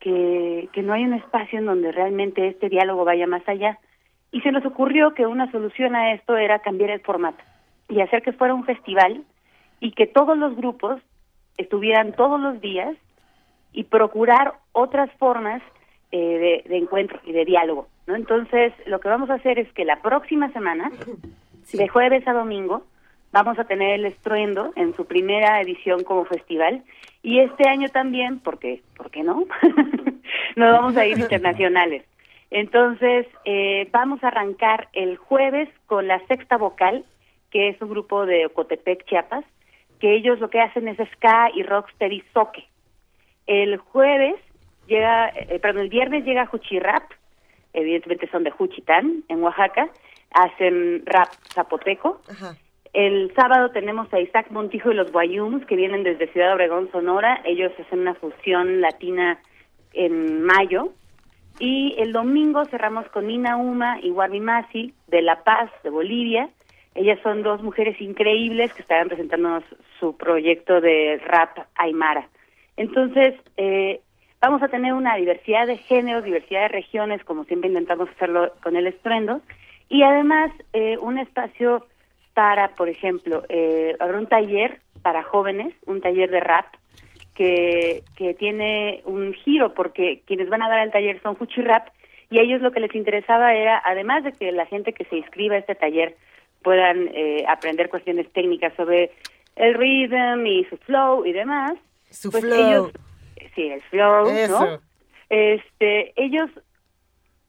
que, 0.00 0.68
que 0.72 0.82
no 0.82 0.92
hay 0.92 1.04
un 1.04 1.14
espacio 1.14 1.58
en 1.58 1.66
donde 1.66 1.92
realmente 1.92 2.48
este 2.48 2.68
diálogo 2.68 3.04
vaya 3.04 3.26
más 3.26 3.46
allá. 3.48 3.78
Y 4.32 4.40
se 4.40 4.52
nos 4.52 4.64
ocurrió 4.66 5.14
que 5.14 5.26
una 5.26 5.50
solución 5.50 5.94
a 5.94 6.12
esto 6.12 6.36
era 6.36 6.58
cambiar 6.58 6.90
el 6.90 7.00
formato 7.00 7.42
y 7.88 8.00
hacer 8.00 8.22
que 8.22 8.32
fuera 8.32 8.54
un 8.54 8.64
festival 8.64 9.24
y 9.80 9.92
que 9.92 10.06
todos 10.06 10.36
los 10.36 10.56
grupos 10.56 11.00
estuvieran 11.56 12.12
todos 12.12 12.40
los 12.40 12.60
días 12.60 12.96
y 13.72 13.84
procurar 13.84 14.54
otras 14.72 15.10
formas 15.18 15.62
eh, 16.12 16.62
de, 16.64 16.68
de 16.68 16.76
encuentro 16.78 17.20
y 17.24 17.32
de 17.32 17.44
diálogo. 17.44 17.88
¿no? 18.06 18.14
Entonces, 18.14 18.72
lo 18.86 19.00
que 19.00 19.08
vamos 19.08 19.30
a 19.30 19.34
hacer 19.34 19.58
es 19.58 19.70
que 19.72 19.84
la 19.84 20.00
próxima 20.00 20.52
semana, 20.52 20.90
de 21.72 21.88
jueves 21.88 22.26
a 22.28 22.32
domingo, 22.32 22.84
vamos 23.32 23.58
a 23.58 23.64
tener 23.64 23.98
el 23.98 24.06
estruendo 24.06 24.72
en 24.76 24.94
su 24.94 25.06
primera 25.06 25.60
edición 25.60 26.04
como 26.04 26.24
festival 26.24 26.84
y 27.22 27.40
este 27.40 27.68
año 27.68 27.88
también, 27.88 28.38
porque, 28.38 28.82
¿por 28.96 29.10
qué 29.10 29.24
no? 29.24 29.44
Nos 30.56 30.72
vamos 30.72 30.96
a 30.96 31.04
ir 31.04 31.18
internacionales. 31.18 32.04
Entonces, 32.50 33.26
eh, 33.44 33.88
vamos 33.90 34.22
a 34.22 34.28
arrancar 34.28 34.88
el 34.92 35.16
jueves 35.16 35.68
con 35.86 36.06
la 36.06 36.24
Sexta 36.26 36.56
Vocal, 36.56 37.04
que 37.54 37.68
es 37.68 37.80
un 37.80 37.88
grupo 37.88 38.26
de 38.26 38.46
Ocotepec, 38.46 39.04
Chiapas, 39.04 39.44
que 40.00 40.16
ellos 40.16 40.40
lo 40.40 40.50
que 40.50 40.60
hacen 40.60 40.88
es 40.88 40.98
ska 41.12 41.50
y 41.54 41.62
rocksteady 41.62 42.24
soque. 42.32 42.64
El 43.46 43.76
jueves 43.76 44.34
llega, 44.88 45.28
eh, 45.28 45.60
perdón, 45.60 45.82
el 45.82 45.88
viernes 45.88 46.24
llega 46.24 46.46
Juchirap, 46.46 47.04
evidentemente 47.72 48.28
son 48.28 48.42
de 48.42 48.50
Juchitán, 48.50 49.22
en 49.28 49.40
Oaxaca, 49.40 49.88
hacen 50.32 51.06
rap 51.06 51.28
zapoteco. 51.54 52.20
El 52.92 53.32
sábado 53.36 53.70
tenemos 53.70 54.12
a 54.12 54.18
Isaac 54.18 54.50
Montijo 54.50 54.90
y 54.90 54.96
los 54.96 55.12
Guayums, 55.12 55.64
que 55.66 55.76
vienen 55.76 56.02
desde 56.02 56.26
Ciudad 56.32 56.54
Obregón, 56.54 56.90
Sonora. 56.90 57.40
Ellos 57.44 57.70
hacen 57.78 58.00
una 58.00 58.14
fusión 58.14 58.80
latina 58.80 59.38
en 59.92 60.42
mayo. 60.42 60.88
Y 61.60 61.94
el 61.98 62.12
domingo 62.12 62.64
cerramos 62.64 63.08
con 63.10 63.28
Nina 63.28 63.56
Uma 63.56 64.00
y 64.00 64.10
Warmi 64.10 64.40
Masi, 64.40 64.92
de 65.06 65.22
La 65.22 65.44
Paz, 65.44 65.70
de 65.84 65.90
Bolivia. 65.90 66.48
Ellas 66.94 67.18
son 67.22 67.42
dos 67.42 67.62
mujeres 67.62 68.00
increíbles 68.00 68.72
que 68.72 68.82
estarán 68.82 69.08
presentándonos 69.08 69.64
su 69.98 70.16
proyecto 70.16 70.80
de 70.80 71.20
rap 71.26 71.58
Aymara. 71.74 72.28
Entonces, 72.76 73.34
eh, 73.56 74.00
vamos 74.40 74.62
a 74.62 74.68
tener 74.68 74.92
una 74.92 75.16
diversidad 75.16 75.66
de 75.66 75.76
géneros, 75.76 76.24
diversidad 76.24 76.62
de 76.62 76.68
regiones, 76.68 77.24
como 77.24 77.44
siempre 77.44 77.68
intentamos 77.68 78.08
hacerlo 78.10 78.52
con 78.62 78.76
el 78.76 78.86
estruendo, 78.86 79.40
y 79.88 80.02
además 80.02 80.52
eh, 80.72 80.96
un 80.98 81.18
espacio 81.18 81.86
para, 82.32 82.68
por 82.68 82.88
ejemplo, 82.88 83.44
eh, 83.48 83.96
un 84.00 84.26
taller 84.26 84.80
para 85.02 85.22
jóvenes, 85.22 85.74
un 85.86 86.00
taller 86.00 86.30
de 86.30 86.40
rap, 86.40 86.66
que, 87.34 88.02
que 88.16 88.34
tiene 88.34 89.02
un 89.04 89.34
giro, 89.34 89.74
porque 89.74 90.22
quienes 90.26 90.48
van 90.48 90.62
a 90.62 90.68
dar 90.68 90.80
el 90.80 90.92
taller 90.92 91.20
son 91.22 91.36
Fuchi 91.36 91.62
Rap, 91.62 91.88
y 92.30 92.38
a 92.38 92.42
ellos 92.42 92.60
lo 92.60 92.70
que 92.70 92.80
les 92.80 92.94
interesaba 92.94 93.54
era, 93.54 93.82
además 93.84 94.24
de 94.24 94.32
que 94.32 94.50
la 94.52 94.66
gente 94.66 94.92
que 94.92 95.04
se 95.04 95.16
inscriba 95.16 95.56
a 95.56 95.58
este 95.58 95.74
taller 95.74 96.16
puedan 96.64 97.08
eh, 97.14 97.44
aprender 97.48 97.88
cuestiones 97.88 98.28
técnicas 98.32 98.72
sobre 98.74 99.12
el 99.54 99.74
rhythm 99.74 100.44
y 100.46 100.64
su 100.64 100.76
flow 100.78 101.24
y 101.24 101.32
demás, 101.32 101.74
Su 102.10 102.32
pues 102.32 102.42
flow. 102.42 102.58
ellos, 102.58 102.92
sí, 103.54 103.68
el 103.68 103.82
flow, 103.82 104.26
Eso. 104.26 104.60
¿no? 104.66 104.80
Este, 105.30 106.12
ellos 106.16 106.50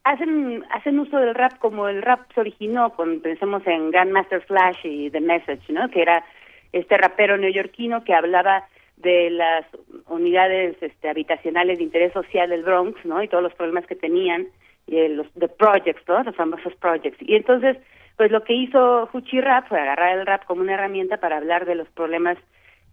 hacen 0.04 0.64
hacen 0.72 1.00
uso 1.00 1.18
del 1.18 1.34
rap 1.34 1.58
como 1.58 1.88
el 1.88 2.02
rap 2.04 2.32
se 2.34 2.42
originó 2.42 2.92
con 2.92 3.22
pensemos 3.22 3.66
en 3.66 3.90
Grandmaster 3.90 4.42
Flash 4.42 4.78
y 4.84 5.10
The 5.10 5.22
Message, 5.22 5.72
¿no? 5.74 5.90
Que 5.90 6.04
era 6.04 6.24
este 6.72 6.98
rapero 6.98 7.38
neoyorquino 7.38 8.04
que 8.04 8.14
hablaba 8.14 8.68
de 8.98 9.30
las 9.30 9.66
unidades 10.08 10.78
este, 10.82 11.10
habitacionales 11.10 11.78
de 11.80 11.84
interés 11.84 12.14
social 12.14 12.50
del 12.50 12.64
Bronx, 12.64 13.04
¿no? 13.06 13.22
Y 13.24 13.28
todos 13.28 13.44
los 13.44 13.54
problemas 13.54 13.86
que 13.88 13.96
tenían 13.96 14.48
y 14.88 14.98
eh, 14.98 15.10
los 15.10 15.28
the 15.34 15.48
projects, 15.48 16.04
¿no? 16.08 16.24
Los 16.24 16.36
famosos 16.36 16.74
projects. 16.76 17.18
Y 17.22 17.36
entonces, 17.36 17.78
pues 18.18 18.32
lo 18.32 18.44
que 18.44 18.54
hizo 18.54 19.08
Fuchi 19.08 19.42
Rap 19.42 19.68
fue 19.68 19.80
agarrar 19.80 20.18
el 20.18 20.26
rap 20.26 20.46
como 20.46 20.62
una 20.62 20.74
herramienta 20.76 21.18
para 21.18 21.38
hablar 21.38 21.66
de 21.66 21.76
los 21.76 21.88
problemas 21.90 22.38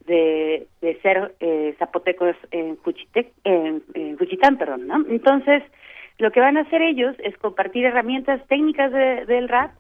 de, 0.06 0.66
ser 1.02 1.34
eh, 1.40 1.74
zapotecos 1.78 2.34
en, 2.50 2.76
Juchitec, 2.76 3.32
Juchitán, 4.18 4.58
perdón, 4.58 4.88
¿no? 4.88 5.04
Entonces, 5.08 5.62
lo 6.18 6.30
que 6.32 6.40
van 6.40 6.56
a 6.56 6.62
hacer 6.62 6.82
ellos 6.82 7.14
es 7.20 7.36
compartir 7.38 7.84
herramientas 7.84 8.40
técnicas 8.48 8.90
de- 8.92 9.24
del 9.26 9.48
rap, 9.48 9.72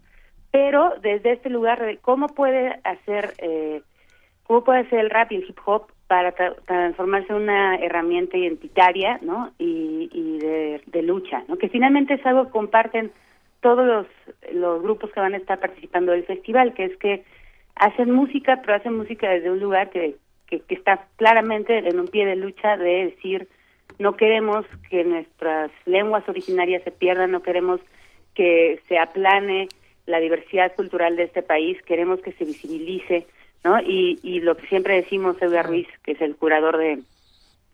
pero 0.52 0.92
desde 1.02 1.32
este 1.32 1.50
lugar 1.50 1.84
de 1.84 1.96
cómo 1.98 2.28
puede 2.28 2.78
hacer, 2.84 3.34
eh, 3.38 3.82
cómo 4.44 4.62
puede 4.62 4.80
hacer 4.80 5.00
el 5.00 5.10
rap 5.10 5.32
y 5.32 5.36
el 5.36 5.48
hip 5.48 5.58
hop 5.64 5.86
para 6.06 6.34
tra- 6.36 6.56
transformarse 6.66 7.32
en 7.32 7.42
una 7.42 7.76
herramienta 7.76 8.36
identitaria, 8.36 9.18
¿no? 9.22 9.50
Y, 9.58 10.08
y 10.12 10.38
de, 10.38 10.82
de 10.86 11.02
lucha, 11.02 11.42
¿no? 11.48 11.56
Que 11.56 11.68
finalmente 11.68 12.14
es 12.14 12.26
algo 12.26 12.44
que 12.46 12.50
comparten 12.52 13.10
todos 13.62 13.86
los, 13.86 14.06
los 14.52 14.82
grupos 14.82 15.10
que 15.12 15.20
van 15.20 15.34
a 15.34 15.38
estar 15.38 15.58
participando 15.58 16.12
del 16.12 16.24
festival, 16.24 16.74
que 16.74 16.84
es 16.84 16.96
que 16.98 17.24
hacen 17.76 18.10
música, 18.10 18.60
pero 18.60 18.74
hacen 18.74 18.94
música 18.94 19.30
desde 19.30 19.50
un 19.50 19.60
lugar 19.60 19.88
que, 19.90 20.16
que, 20.46 20.60
que 20.60 20.74
está 20.74 21.06
claramente 21.16 21.78
en 21.78 21.98
un 21.98 22.08
pie 22.08 22.26
de 22.26 22.36
lucha 22.36 22.76
de 22.76 23.06
decir, 23.06 23.48
no 23.98 24.16
queremos 24.16 24.66
que 24.90 25.04
nuestras 25.04 25.70
lenguas 25.86 26.28
originarias 26.28 26.82
se 26.82 26.90
pierdan, 26.90 27.30
no 27.30 27.42
queremos 27.42 27.80
que 28.34 28.80
se 28.88 28.98
aplane 28.98 29.68
la 30.06 30.18
diversidad 30.18 30.74
cultural 30.74 31.16
de 31.16 31.24
este 31.24 31.42
país, 31.42 31.80
queremos 31.82 32.20
que 32.20 32.32
se 32.32 32.44
visibilice, 32.44 33.26
¿no? 33.62 33.80
Y, 33.80 34.18
y 34.22 34.40
lo 34.40 34.56
que 34.56 34.66
siempre 34.66 34.96
decimos, 34.96 35.40
Edgar 35.40 35.66
Ruiz, 35.66 35.86
que 36.02 36.12
es 36.12 36.20
el 36.20 36.34
curador 36.34 36.78
de, 36.78 36.98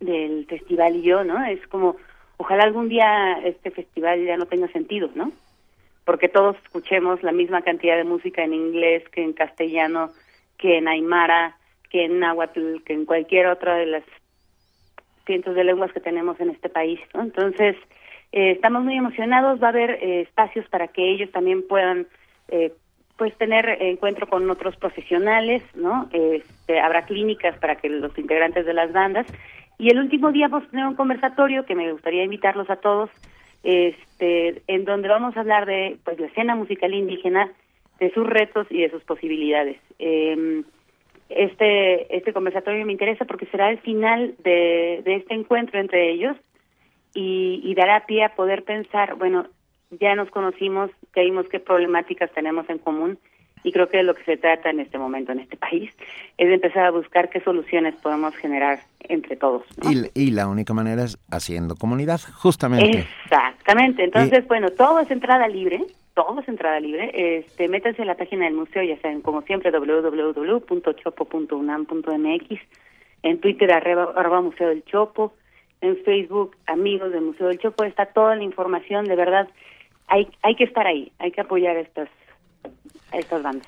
del 0.01 0.45
festival 0.47 0.97
y 0.97 1.03
yo, 1.03 1.25
¿no? 1.25 1.43
Es 1.47 1.67
como, 1.69 1.97
ojalá 2.37 2.65
algún 2.65 2.89
día 2.89 3.41
este 3.45 3.71
festival 3.71 4.25
ya 4.25 4.37
no 4.37 4.47
tenga 4.47 4.69
sentido, 4.69 5.11
¿no? 5.15 5.33
Porque 6.09 6.31
todos 6.31 6.57
escuchemos 6.65 7.23
la 7.23 7.33
misma 7.33 7.61
cantidad 7.61 7.95
de 7.95 8.05
música 8.05 8.43
en 8.43 8.55
inglés 8.55 9.07
que 9.11 9.23
en 9.23 9.35
castellano, 9.35 10.09
que 10.57 10.79
en 10.79 10.89
aymara, 10.89 11.59
que 11.91 12.07
en 12.07 12.19
náhuatl, 12.19 12.83
que 12.87 12.95
en 12.95 13.05
cualquier 13.05 13.47
otra 13.47 13.75
de 13.75 13.85
las 13.85 14.05
cientos 15.27 15.55
de 15.55 15.65
lenguas 15.65 15.93
que 15.93 16.01
tenemos 16.01 16.41
en 16.41 16.49
este 16.49 16.71
país. 16.71 16.99
Entonces, 17.13 17.77
eh, 18.33 18.53
estamos 18.53 18.85
muy 18.85 18.97
emocionados, 18.97 19.63
va 19.63 19.67
a 19.67 19.69
haber 19.69 19.91
eh, 20.03 20.23
espacios 20.23 20.67
para 20.71 20.89
que 20.89 21.11
ellos 21.13 21.31
también 21.31 21.69
puedan 21.69 22.07
eh, 22.49 22.73
pues 23.19 23.37
tener 23.37 23.69
encuentro 23.79 24.27
con 24.31 24.51
otros 24.51 24.77
profesionales, 24.77 25.63
¿no? 25.75 26.09
Este, 26.15 26.81
habrá 26.81 27.05
clínicas 27.05 27.59
para 27.59 27.77
que 27.77 27.91
los 27.91 28.17
integrantes 28.17 28.65
de 28.65 28.73
las 28.73 28.95
bandas 28.95 29.27
y 29.77 29.91
el 29.91 29.99
último 29.99 30.33
día 30.33 30.49
vamos 30.49 30.69
a 30.69 30.71
tener 30.71 30.87
un 30.87 30.97
conversatorio 30.97 31.67
que 31.67 31.75
me 31.75 31.93
gustaría 31.93 32.25
invitarlos 32.25 32.71
a 32.71 32.77
todos, 32.77 33.11
este, 33.63 34.63
en 34.67 34.85
donde 34.85 35.09
vamos 35.09 35.37
a 35.37 35.41
hablar 35.41 35.67
de 35.67 35.99
pues 36.05 36.19
la 36.19 36.27
escena 36.27 36.55
musical 36.55 36.95
indígena, 36.95 37.53
de 37.99 38.11
sus 38.13 38.27
retos 38.27 38.67
y 38.71 38.81
de 38.81 38.91
sus 38.91 39.03
posibilidades. 39.05 39.79
Eh, 39.99 40.63
este 41.29 42.17
este 42.17 42.33
conversatorio 42.33 42.87
me 42.87 42.93
interesa 42.93 43.25
porque 43.25 43.47
será 43.47 43.71
el 43.71 43.79
final 43.81 44.35
de, 44.43 45.03
este 45.05 45.35
encuentro 45.35 45.79
entre 45.79 46.11
ellos 46.11 46.37
y, 47.13 47.61
y 47.65 47.75
dará 47.75 48.07
pie 48.07 48.25
a 48.25 48.35
poder 48.35 48.65
pensar, 48.65 49.17
bueno, 49.17 49.47
ya 49.91 50.15
nos 50.15 50.31
conocimos, 50.31 50.91
que 51.13 51.23
vimos 51.23 51.49
qué 51.49 51.61
problemáticas 51.61 52.31
tenemos 52.33 52.69
en 52.71 52.79
común 52.79 53.19
y 53.63 53.73
creo 53.73 53.89
que 53.89 53.99
de 53.99 54.03
lo 54.03 54.15
que 54.15 54.25
se 54.25 54.37
trata 54.37 54.71
en 54.71 54.81
este 54.81 54.99
momento 54.99 55.31
en 55.33 55.41
este 55.41 55.57
país 55.57 55.91
es 56.37 56.49
de 56.49 56.55
empezar 56.55 56.85
a 56.85 56.91
buscar 56.91 57.31
qué 57.31 57.41
soluciones 57.41 57.95
podemos 57.97 58.35
generar 58.37 58.81
entre 59.01 59.37
todos. 59.37 59.65
¿no? 59.83 59.91
Y, 59.91 60.11
y 60.15 60.31
la 60.31 60.47
única 60.49 60.73
manera 60.75 61.05
es 61.05 61.19
haciendo 61.31 61.77
comunidad, 61.77 62.21
justamente. 62.35 63.07
Exactamente. 63.25 64.05
Entonces, 64.05 64.47
bueno, 64.47 64.69
todo 64.71 65.01
es 65.01 65.11
entrada 65.11 65.49
libre, 65.49 65.85
todo 66.15 66.41
es 66.41 66.49
entrada 66.49 66.81
libre. 66.81 67.11
Este, 67.15 67.69
métanse 67.69 68.03
en 68.03 68.09
la 68.09 68.17
página 68.17 68.47
del 68.47 68.55
museo, 68.55 68.83
ya 68.83 68.99
saben, 69.01 69.21
como 69.21 69.43
siempre, 69.43 69.71
www.chopo.unam.mx, 69.71 72.61
en 73.23 73.41
Twitter, 73.41 73.73
arroba, 73.73 74.13
arroba 74.17 74.41
Museo 74.41 74.69
del 74.69 74.85
Chopo, 74.85 75.35
en 75.81 75.97
Facebook, 76.05 76.57
amigos 76.67 77.13
del 77.13 77.23
Museo 77.23 77.49
del 77.49 77.59
Chopo, 77.59 77.85
está 77.85 78.07
toda 78.07 78.35
la 78.35 78.43
información, 78.43 79.05
de 79.05 79.17
verdad, 79.17 79.49
hay, 80.09 80.29
hay 80.43 80.57
que 80.57 80.65
estar 80.65 80.87
ahí, 80.87 81.13
hay 81.19 81.31
que 81.31 81.41
apoyar 81.41 81.77
estas, 81.77 82.09
a 83.13 83.19
estas 83.19 83.43
bandas. 83.43 83.67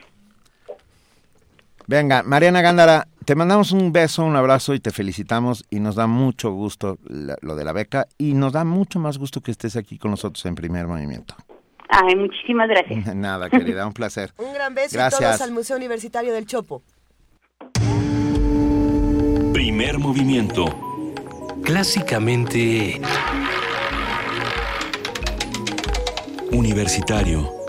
Venga, 1.86 2.22
Mariana 2.22 2.62
Gándara, 2.62 3.08
te 3.24 3.34
mandamos 3.34 3.72
un 3.72 3.92
beso, 3.92 4.24
un 4.24 4.36
abrazo 4.36 4.74
y 4.74 4.80
te 4.80 4.92
felicitamos 4.92 5.64
y 5.70 5.80
nos 5.80 5.96
da 5.96 6.06
mucho 6.06 6.52
gusto 6.52 6.98
lo 7.08 7.56
de 7.56 7.64
la 7.64 7.72
beca 7.72 8.06
y 8.16 8.34
nos 8.34 8.52
da 8.52 8.64
mucho 8.64 9.00
más 9.00 9.18
gusto 9.18 9.40
que 9.40 9.50
estés 9.50 9.74
aquí 9.74 9.98
con 9.98 10.12
nosotros 10.12 10.44
en 10.46 10.54
primer 10.54 10.86
movimiento. 10.86 11.34
Ay, 11.88 12.14
muchísimas 12.14 12.68
gracias. 12.68 13.14
Nada, 13.16 13.50
querida, 13.50 13.86
un 13.86 13.92
placer. 13.92 14.32
Un 14.38 14.54
gran 14.54 14.74
beso 14.74 14.94
y 14.94 14.98
Gracias. 14.98 15.20
todos 15.20 15.40
al 15.40 15.50
Museo 15.50 15.76
Universitario 15.76 16.32
del 16.32 16.46
Chopo. 16.46 16.82
Primer 19.52 19.98
movimiento. 19.98 20.64
Clásicamente... 21.64 23.00
Universitario. 26.52 27.59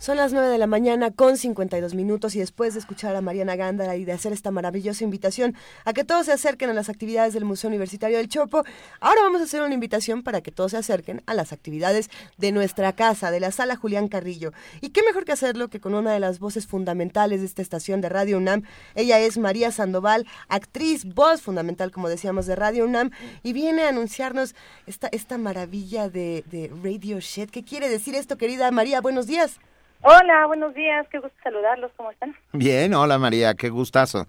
Son 0.00 0.16
las 0.16 0.32
9 0.32 0.46
de 0.46 0.58
la 0.58 0.68
mañana 0.68 1.10
con 1.10 1.36
52 1.36 1.94
minutos 1.94 2.36
y 2.36 2.38
después 2.38 2.74
de 2.74 2.78
escuchar 2.78 3.16
a 3.16 3.20
Mariana 3.20 3.56
Gándara 3.56 3.96
y 3.96 4.04
de 4.04 4.12
hacer 4.12 4.32
esta 4.32 4.52
maravillosa 4.52 5.02
invitación 5.02 5.56
a 5.84 5.92
que 5.92 6.04
todos 6.04 6.26
se 6.26 6.32
acerquen 6.32 6.70
a 6.70 6.72
las 6.72 6.88
actividades 6.88 7.34
del 7.34 7.44
Museo 7.44 7.66
Universitario 7.66 8.16
del 8.16 8.28
Chopo, 8.28 8.62
ahora 9.00 9.22
vamos 9.22 9.40
a 9.40 9.44
hacer 9.44 9.60
una 9.60 9.74
invitación 9.74 10.22
para 10.22 10.40
que 10.40 10.52
todos 10.52 10.70
se 10.70 10.76
acerquen 10.76 11.22
a 11.26 11.34
las 11.34 11.52
actividades 11.52 12.10
de 12.36 12.52
nuestra 12.52 12.92
casa, 12.92 13.32
de 13.32 13.40
la 13.40 13.50
sala 13.50 13.74
Julián 13.74 14.06
Carrillo. 14.06 14.52
Y 14.80 14.90
qué 14.90 15.02
mejor 15.02 15.24
que 15.24 15.32
hacerlo 15.32 15.66
que 15.66 15.80
con 15.80 15.94
una 15.94 16.12
de 16.12 16.20
las 16.20 16.38
voces 16.38 16.68
fundamentales 16.68 17.40
de 17.40 17.46
esta 17.46 17.62
estación 17.62 18.00
de 18.00 18.08
Radio 18.08 18.36
UNAM. 18.38 18.62
Ella 18.94 19.18
es 19.18 19.36
María 19.36 19.72
Sandoval, 19.72 20.28
actriz, 20.48 21.12
voz 21.12 21.42
fundamental, 21.42 21.90
como 21.90 22.08
decíamos, 22.08 22.46
de 22.46 22.54
Radio 22.54 22.84
UNAM, 22.84 23.10
y 23.42 23.52
viene 23.52 23.82
a 23.82 23.88
anunciarnos 23.88 24.54
esta, 24.86 25.08
esta 25.08 25.38
maravilla 25.38 26.08
de, 26.08 26.44
de 26.48 26.70
Radio 26.84 27.18
Shed. 27.18 27.50
¿Qué 27.50 27.64
quiere 27.64 27.88
decir 27.88 28.14
esto, 28.14 28.38
querida 28.38 28.70
María? 28.70 29.00
Buenos 29.00 29.26
días. 29.26 29.58
Hola, 30.02 30.46
buenos 30.46 30.74
días, 30.74 31.08
qué 31.08 31.18
gusto 31.18 31.36
saludarlos, 31.42 31.90
¿cómo 31.96 32.12
están? 32.12 32.34
Bien, 32.52 32.94
hola 32.94 33.18
María, 33.18 33.54
qué 33.54 33.68
gustazo. 33.68 34.26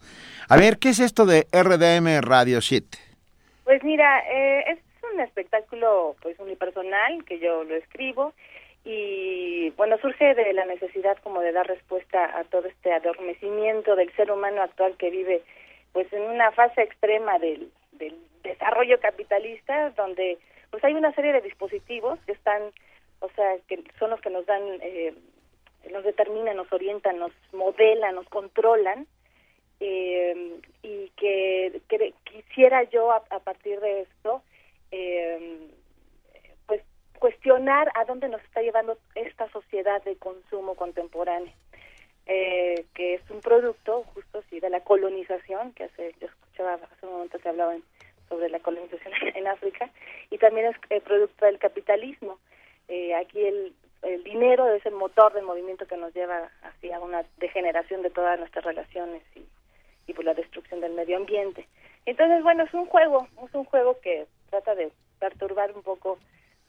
A 0.50 0.58
ver, 0.58 0.80
¿qué 0.80 0.90
es 0.90 1.00
esto 1.00 1.28
de 1.28 1.46
RDM 1.52 2.22
Radio 2.22 2.60
Shit? 2.60 2.96
Pues 3.66 3.84
mira, 3.84 4.20
eh, 4.32 4.64
es 4.72 4.80
un 5.14 5.20
espectáculo 5.20 6.16
pues 6.24 6.40
unipersonal 6.40 7.24
que 7.26 7.38
yo 7.38 7.64
lo 7.64 7.76
escribo 7.76 8.34
y 8.84 9.70
bueno, 9.78 9.98
surge 10.02 10.34
de 10.34 10.54
la 10.54 10.66
necesidad 10.66 11.18
como 11.20 11.42
de 11.42 11.52
dar 11.52 11.68
respuesta 11.68 12.40
a 12.40 12.46
todo 12.46 12.68
este 12.68 12.92
adormecimiento 12.92 13.96
del 13.96 14.12
ser 14.16 14.32
humano 14.32 14.64
actual 14.64 14.96
que 14.98 15.12
vive 15.12 15.44
pues 15.94 16.12
en 16.14 16.24
una 16.24 16.52
fase 16.52 16.82
extrema 16.82 17.38
del, 17.38 17.72
del 17.92 18.16
desarrollo 18.42 19.00
capitalista 19.00 19.92
donde 19.92 20.40
pues 20.72 20.84
hay 20.84 20.94
una 20.96 21.14
serie 21.14 21.34
de 21.34 21.42
dispositivos 21.42 22.20
que 22.26 22.32
están, 22.32 22.64
o 23.20 23.30
sea, 23.36 23.56
que 23.68 23.84
son 24.00 24.10
los 24.10 24.22
que 24.22 24.30
nos 24.32 24.48
dan 24.48 24.62
eh, 24.82 25.14
nos 25.92 26.04
determinan, 26.04 26.58
nos 26.58 26.72
orientan, 26.72 27.18
nos 27.18 27.32
modelan, 27.54 28.16
nos 28.16 28.28
controlan 28.30 29.08
eh, 29.80 30.60
y 30.84 31.10
que, 31.16 31.82
quisiera 32.24 32.84
yo 32.84 33.12
a, 33.12 33.24
a 33.30 33.40
partir 33.40 33.80
de 33.80 34.02
esto 34.02 34.42
eh, 34.92 35.70
pues 36.68 36.82
cuestionar 37.18 37.92
a 37.96 38.06
dónde 38.06 38.28
nos 38.28 38.44
está 38.44 38.62
llevando 38.62 38.98
esta 39.16 39.50
sociedad 39.52 40.04
de 40.04 40.18
consumo 40.18 40.76
contemporáneo 40.76 41.54
eh, 42.32 42.86
que 42.94 43.16
es 43.16 43.22
un 43.32 43.42
producto 43.42 44.04
justo 44.14 44.44
sí 44.50 44.60
de 44.60 44.70
la 44.70 44.82
colonización 44.82 45.74
que 45.74 45.86
hace 45.86 46.14
yo 46.22 46.28
escuchaba 46.28 46.74
hace 46.74 47.06
un 47.06 47.14
momento 47.14 47.40
que 47.40 47.50
hablaban 47.50 47.82
sobre 48.30 48.50
la 48.50 48.60
colonización 48.60 49.14
en 49.36 49.48
África 49.48 49.90
y 50.30 50.38
también 50.38 50.68
es 50.68 50.76
eh, 50.92 51.02
producto 51.02 51.46
del 51.46 51.58
capitalismo. 51.58 52.38
Eh, 52.88 53.16
aquí 53.16 53.44
el, 53.44 53.74
el 54.04 54.24
dinero 54.24 54.68
es 54.74 54.86
el 54.86 54.94
motor 54.94 55.34
del 55.34 55.46
movimiento 55.46 55.86
que 55.86 55.98
nos 55.98 56.14
lleva 56.14 56.50
hacia 56.64 57.00
una 57.00 57.24
degeneración 57.38 58.02
de 58.02 58.10
todas 58.10 58.40
nuestras 58.40 58.64
relaciones 58.66 59.24
y, 59.36 59.46
y 60.08 60.14
por 60.14 60.26
la 60.26 60.34
destrucción 60.34 60.82
del 60.82 60.94
medio 60.94 61.18
ambiente. 61.18 61.68
Entonces, 62.06 62.42
bueno, 62.44 62.64
es 62.64 62.74
un 62.74 62.86
juego, 62.86 63.28
es 63.46 63.54
un 63.54 63.66
juego 63.66 64.00
que 64.02 64.26
trata 64.50 64.76
de 64.76 64.92
perturbar 65.20 65.72
un 65.76 65.84
poco 65.84 66.18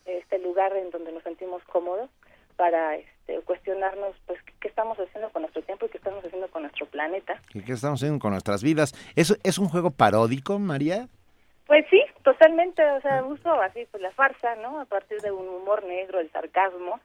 este 0.04 0.38
lugar 0.38 0.76
en 0.76 0.90
donde 0.90 1.12
nos 1.12 1.22
sentimos 1.22 1.62
cómodos 1.64 2.10
para 2.56 2.96
este, 2.96 3.40
cuestionarnos 3.42 4.14
pues 4.26 4.38
qué, 4.60 4.68
estamos 4.68 4.98
haciendo 4.98 5.30
con 5.30 5.42
nuestro 5.42 5.62
tiempo 5.62 5.86
y 5.86 5.88
qué 5.88 5.98
estamos 5.98 6.24
haciendo 6.24 6.48
con 6.48 6.62
nuestro 6.62 6.86
planeta. 6.86 7.40
¿Qué, 7.52 7.64
qué 7.64 7.72
estamos 7.72 8.00
haciendo 8.00 8.18
con 8.18 8.32
nuestras 8.32 8.62
vidas? 8.62 8.92
¿Es, 9.16 9.38
¿Es 9.44 9.58
un 9.58 9.68
juego 9.68 9.90
paródico, 9.90 10.58
María? 10.58 11.08
Pues 11.66 11.86
sí, 11.88 12.02
totalmente, 12.24 12.84
o 12.84 13.00
sea, 13.00 13.24
uso 13.24 13.52
así 13.62 13.86
pues 13.90 14.02
la 14.02 14.10
farsa, 14.10 14.56
¿no? 14.56 14.80
A 14.80 14.84
partir 14.84 15.20
de 15.20 15.30
un 15.30 15.48
humor 15.48 15.84
negro, 15.84 16.18
el 16.18 16.30
sarcasmo, 16.32 17.00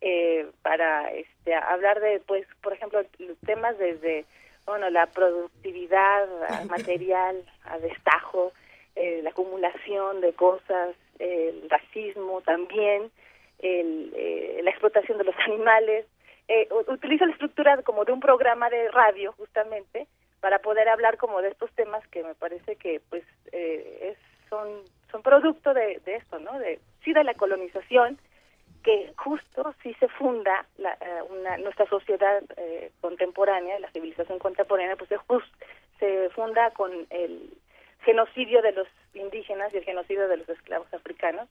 eh, 0.00 0.46
para 0.62 1.12
este 1.12 1.54
hablar 1.54 2.00
de 2.00 2.20
pues 2.26 2.46
por 2.62 2.72
ejemplo 2.72 3.00
temas 3.46 3.76
desde 3.78 4.24
bueno 4.66 4.90
la 4.90 5.06
productividad 5.06 6.26
material 6.68 7.42
a 7.64 7.78
destajo 7.78 8.52
eh, 8.96 9.20
la 9.22 9.30
acumulación 9.30 10.20
de 10.20 10.32
cosas 10.32 10.94
el 11.18 11.68
racismo 11.68 12.40
también 12.42 13.10
el, 13.60 14.12
eh, 14.14 14.60
la 14.62 14.70
explotación 14.70 15.18
de 15.18 15.24
los 15.24 15.34
animales. 15.46 16.06
Eh, 16.46 16.68
u- 16.70 16.92
utilizo 16.92 17.26
la 17.26 17.32
estructura 17.32 17.82
como 17.82 18.04
de 18.04 18.12
un 18.12 18.20
programa 18.20 18.70
de 18.70 18.88
radio 18.90 19.32
justamente 19.32 20.06
para 20.40 20.60
poder 20.60 20.88
hablar 20.88 21.16
como 21.18 21.42
de 21.42 21.48
estos 21.48 21.70
temas 21.72 22.06
que 22.08 22.22
me 22.22 22.34
parece 22.36 22.76
que 22.76 23.00
pues 23.10 23.24
eh, 23.52 24.12
es, 24.12 24.48
son 24.48 24.68
son 25.10 25.22
producto 25.22 25.74
de, 25.74 26.00
de 26.06 26.14
esto 26.16 26.38
no 26.38 26.58
de 26.58 26.78
sí 27.04 27.12
de 27.12 27.24
la 27.24 27.34
colonización 27.34 28.18
que 28.82 29.12
justo 29.16 29.74
sí 29.82 29.94
se 30.00 30.08
funda 30.08 30.66
la, 30.78 30.92
eh, 31.00 31.22
una, 31.30 31.56
nuestra 31.58 31.86
sociedad 31.86 32.42
eh, 32.56 32.90
contemporánea, 33.00 33.78
la 33.80 33.90
civilización 33.90 34.38
contemporánea, 34.38 34.96
pues 34.96 35.10
se, 35.98 36.30
funda 36.30 36.70
con 36.70 36.92
el 37.10 37.50
genocidio 38.00 38.62
de 38.62 38.72
los 38.72 38.88
indígenas 39.14 39.72
y 39.72 39.78
el 39.78 39.84
genocidio 39.84 40.28
de 40.28 40.36
los 40.38 40.48
esclavos 40.48 40.92
africanos. 40.94 41.48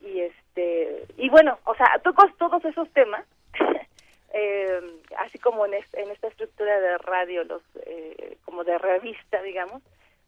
Y 0.00 0.20
este 0.20 1.06
y 1.16 1.28
bueno, 1.30 1.58
o 1.64 1.74
sea, 1.74 2.00
todos, 2.02 2.36
todos 2.36 2.64
esos 2.64 2.90
temas, 2.92 3.24
eh, 4.34 4.80
así 5.18 5.38
como 5.38 5.64
en 5.66 5.74
esta 5.74 6.28
estructura 6.28 6.80
de 6.80 6.98
radio, 6.98 7.44
los 7.44 7.62
eh, 7.86 8.36
como 8.44 8.64
de 8.64 8.76
revista, 8.78 9.40
digamos, 9.42 9.82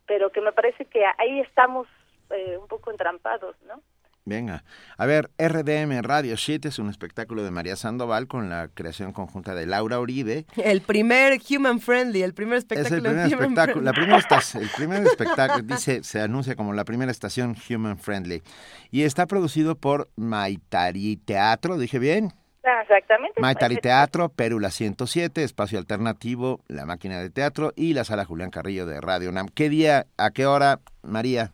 pero 0.07 0.31
que 0.31 0.41
me 0.41 0.53
parece 0.53 0.85
que 0.87 1.05
ahí 1.19 1.41
estamos 1.41 1.87
eh, 2.31 2.57
un 2.59 2.69
poco 2.69 2.91
entrampados, 2.91 3.57
¿no? 3.63 3.81
Venga. 4.27 4.65
A 4.97 5.05
ver, 5.05 5.31
RDM 5.37 6.01
Radio 6.03 6.35
Shit 6.37 6.65
es 6.65 6.79
un 6.79 6.89
espectáculo 6.89 7.45
de 7.45 7.51
María 7.51 7.77
Sandoval 7.77 8.27
con 8.27 8.49
la 8.49 8.69
creación 8.73 9.13
conjunta 9.13 9.55
de 9.55 9.67
Laura 9.67 10.01
Uribe. 10.01 10.47
El 10.57 10.81
primer 10.81 11.39
human 11.51 11.79
friendly, 11.79 12.23
el 12.23 12.33
primer 12.33 12.57
Es 12.57 12.65
espectáculo. 12.65 12.97
el 12.97 13.03
primer 13.03 13.27
human 13.27 13.43
espectáculo, 13.51 13.85
la 13.85 13.93
primera 13.93 14.17
estación, 14.17 14.63
el 14.63 14.71
primer 14.71 15.03
espectáculo 15.07 15.63
dice, 15.65 16.03
se 16.03 16.23
anuncia 16.23 16.57
como 16.57 16.73
la 16.73 16.87
primera 16.87 17.11
estación 17.13 17.55
human 17.69 17.99
friendly 17.99 18.43
y 18.91 19.03
está 19.03 19.27
producido 19.27 19.75
por 19.77 20.09
Maitari 20.17 21.19
Teatro, 21.19 21.77
dije 21.77 21.99
bien. 21.99 22.33
Ah, 22.65 22.81
Exactamente. 22.81 23.39
Maitari 23.43 23.77
Teatro, 23.77 24.31
Pérula 24.31 24.71
107, 24.71 25.45
Espacio 25.45 25.79
Alternativo, 25.79 26.61
La 26.67 26.87
Máquina 26.87 27.21
de 27.21 27.29
Teatro 27.29 27.75
y 27.77 27.93
la 27.93 28.05
Sala 28.05 28.25
Julián 28.25 28.49
Carrillo 28.49 28.87
de 28.87 29.03
Radio 29.03 29.29
UNAM. 29.29 29.49
¿Qué 29.49 29.69
día, 29.69 30.07
a 30.17 30.31
qué 30.31 30.47
hora, 30.47 30.81
María? 31.03 31.53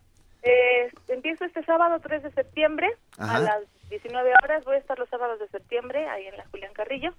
Eh, 0.81 0.91
empiezo 1.09 1.45
este 1.45 1.63
sábado 1.65 1.99
3 2.01 2.23
de 2.23 2.31
septiembre 2.31 2.89
Ajá. 3.17 3.37
a 3.37 3.39
las 3.39 3.61
19 3.89 4.31
horas. 4.43 4.63
Voy 4.65 4.75
a 4.75 4.79
estar 4.79 4.97
los 4.97 5.09
sábados 5.09 5.39
de 5.39 5.47
septiembre 5.49 6.07
ahí 6.07 6.27
en 6.27 6.37
la 6.37 6.45
Julián 6.51 6.73
Carrillo 6.73 7.13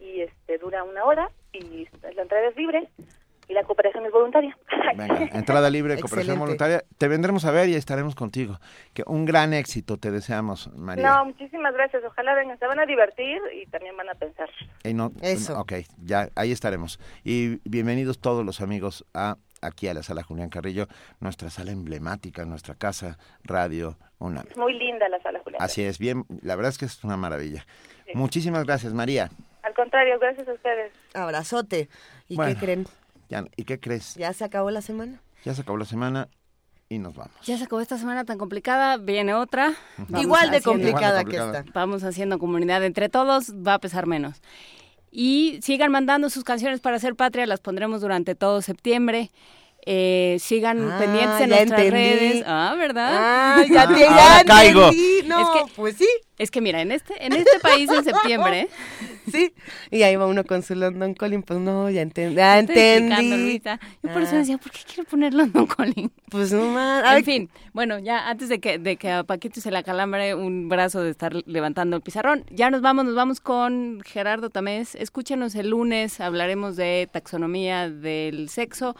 y 0.00 0.20
este 0.22 0.58
dura 0.58 0.84
una 0.84 1.04
hora 1.04 1.30
y 1.52 1.88
la 2.14 2.22
entrada 2.22 2.48
es 2.48 2.56
libre 2.56 2.88
y 3.48 3.54
la 3.54 3.62
cooperación 3.64 4.04
es 4.04 4.12
voluntaria. 4.12 4.56
Venga, 4.96 5.28
entrada 5.32 5.70
libre, 5.70 5.94
cooperación 5.94 6.36
Excelente. 6.36 6.40
voluntaria. 6.40 6.84
Te 6.98 7.08
vendremos 7.08 7.44
a 7.46 7.50
ver 7.50 7.68
y 7.70 7.74
estaremos 7.76 8.14
contigo. 8.14 8.58
Que 8.92 9.02
un 9.06 9.24
gran 9.24 9.54
éxito 9.54 9.96
te 9.96 10.10
deseamos, 10.10 10.70
María. 10.76 11.08
No, 11.08 11.24
muchísimas 11.26 11.72
gracias. 11.72 12.02
Ojalá 12.04 12.34
vengan, 12.34 12.58
se 12.58 12.66
van 12.66 12.78
a 12.78 12.84
divertir 12.84 13.40
y 13.54 13.64
también 13.70 13.96
van 13.96 14.10
a 14.10 14.14
pensar. 14.14 14.50
Y 14.84 14.92
no- 14.92 15.12
Eso. 15.22 15.58
Ok, 15.58 15.72
ya 16.04 16.28
ahí 16.36 16.52
estaremos. 16.52 17.00
Y 17.24 17.56
bienvenidos 17.68 18.20
todos 18.20 18.44
los 18.44 18.60
amigos 18.60 19.06
a 19.14 19.36
aquí 19.62 19.88
a 19.88 19.94
la 19.94 20.02
sala 20.02 20.22
Julián 20.22 20.48
Carrillo, 20.50 20.86
nuestra 21.20 21.50
sala 21.50 21.70
emblemática, 21.72 22.44
nuestra 22.44 22.74
casa 22.74 23.18
radio 23.44 23.96
UNAM. 24.18 24.46
Es 24.50 24.56
muy 24.56 24.74
linda 24.78 25.08
la 25.08 25.20
sala 25.22 25.40
Julián. 25.44 25.62
Así 25.62 25.82
es, 25.82 25.98
bien, 25.98 26.24
la 26.42 26.56
verdad 26.56 26.70
es 26.70 26.78
que 26.78 26.84
es 26.86 27.02
una 27.04 27.16
maravilla. 27.16 27.66
Muchísimas 28.14 28.64
gracias, 28.64 28.92
María. 28.94 29.30
Al 29.62 29.74
contrario, 29.74 30.18
gracias 30.18 30.48
a 30.48 30.52
ustedes. 30.52 30.92
Abrazote. 31.14 31.88
¿Y 32.28 32.36
Bueno. 32.36 32.54
qué 32.54 32.58
creen? 32.60 32.86
Ya, 33.28 33.44
¿Y 33.56 33.64
qué 33.64 33.78
crees? 33.78 34.14
¿Ya 34.14 34.32
se 34.32 34.44
acabó 34.44 34.70
la 34.70 34.80
semana? 34.80 35.20
Ya 35.44 35.54
se 35.54 35.60
acabó 35.60 35.76
la 35.76 35.84
semana 35.84 36.28
y 36.88 36.98
nos 36.98 37.14
vamos. 37.14 37.34
Ya 37.44 37.58
se 37.58 37.64
acabó 37.64 37.82
esta 37.82 37.98
semana 37.98 38.24
tan 38.24 38.38
complicada, 38.38 38.96
viene 38.96 39.34
otra. 39.34 39.74
Igual 40.18 40.50
de 40.50 40.62
complicada 40.62 41.20
Igual 41.20 41.26
de 41.26 41.38
complicada. 41.38 41.64
que 41.64 41.70
Vamos 41.72 42.02
haciendo 42.04 42.38
comunidad 42.38 42.82
entre 42.84 43.10
todos, 43.10 43.52
va 43.54 43.74
a 43.74 43.78
pesar 43.78 44.06
menos. 44.06 44.40
Y 45.10 45.58
sigan 45.62 45.90
mandando 45.90 46.30
sus 46.30 46.44
canciones 46.44 46.80
para 46.80 46.98
ser 46.98 47.16
patria, 47.16 47.46
las 47.46 47.60
pondremos 47.60 48.00
durante 48.00 48.34
todo 48.34 48.62
septiembre. 48.62 49.30
Eh, 49.86 50.36
sigan 50.40 50.90
Ah, 50.90 50.98
pendientes 50.98 51.40
en 51.40 51.48
nuestras 51.48 51.80
entendí. 51.80 51.90
redes. 51.90 52.44
Ah, 52.46 52.74
¿verdad? 52.76 53.10
Ah, 53.14 53.64
ya 53.70 53.88
te- 53.88 53.98
ya 54.00 54.44
caigo. 54.44 54.90
No, 55.26 55.40
es 55.40 55.48
que, 55.66 55.72
pues 55.76 55.96
sí. 55.96 56.08
Es 56.36 56.50
que 56.50 56.60
mira, 56.60 56.80
en 56.82 56.92
este, 56.92 57.24
en 57.24 57.32
este 57.32 57.58
país 57.60 57.90
en 57.90 58.04
septiembre. 58.04 58.68
Sí, 59.30 59.52
y 59.90 60.04
ahí 60.04 60.16
va 60.16 60.26
uno 60.26 60.42
con 60.42 60.62
su 60.62 60.74
London 60.74 61.12
Calling, 61.12 61.42
pues 61.42 61.60
no, 61.60 61.90
ya 61.90 62.00
entendí. 62.00 62.36
Ya 62.36 62.58
entendí. 62.60 63.60
Yo 64.02 64.10
por 64.10 64.22
eso 64.22 64.34
Ah. 64.36 64.38
decía, 64.38 64.56
¿por 64.56 64.72
qué 64.72 64.78
quiero 64.86 65.06
poner 65.06 65.34
London 65.34 65.66
Calling? 65.66 66.10
Pues 66.30 66.50
no 66.50 66.62
más. 66.70 67.14
En 67.14 67.24
fin, 67.26 67.50
bueno, 67.74 67.98
ya 67.98 68.26
antes 68.30 68.48
de 68.48 68.58
que, 68.58 68.78
de 68.78 68.96
que 68.96 69.10
a 69.10 69.24
Paquito 69.24 69.60
se 69.60 69.70
le 69.70 69.76
acalambre 69.76 70.34
un 70.34 70.70
brazo 70.70 71.02
de 71.02 71.10
estar 71.10 71.34
levantando 71.44 71.94
el 71.96 72.00
pizarrón, 72.02 72.46
ya 72.50 72.70
nos 72.70 72.80
vamos, 72.80 73.04
nos 73.04 73.14
vamos 73.14 73.40
con 73.40 74.00
Gerardo 74.02 74.48
Tamés. 74.48 74.94
Escúchenos 74.94 75.54
el 75.56 75.68
lunes, 75.68 76.20
hablaremos 76.22 76.76
de 76.76 77.06
taxonomía 77.12 77.90
del 77.90 78.48
sexo. 78.48 78.96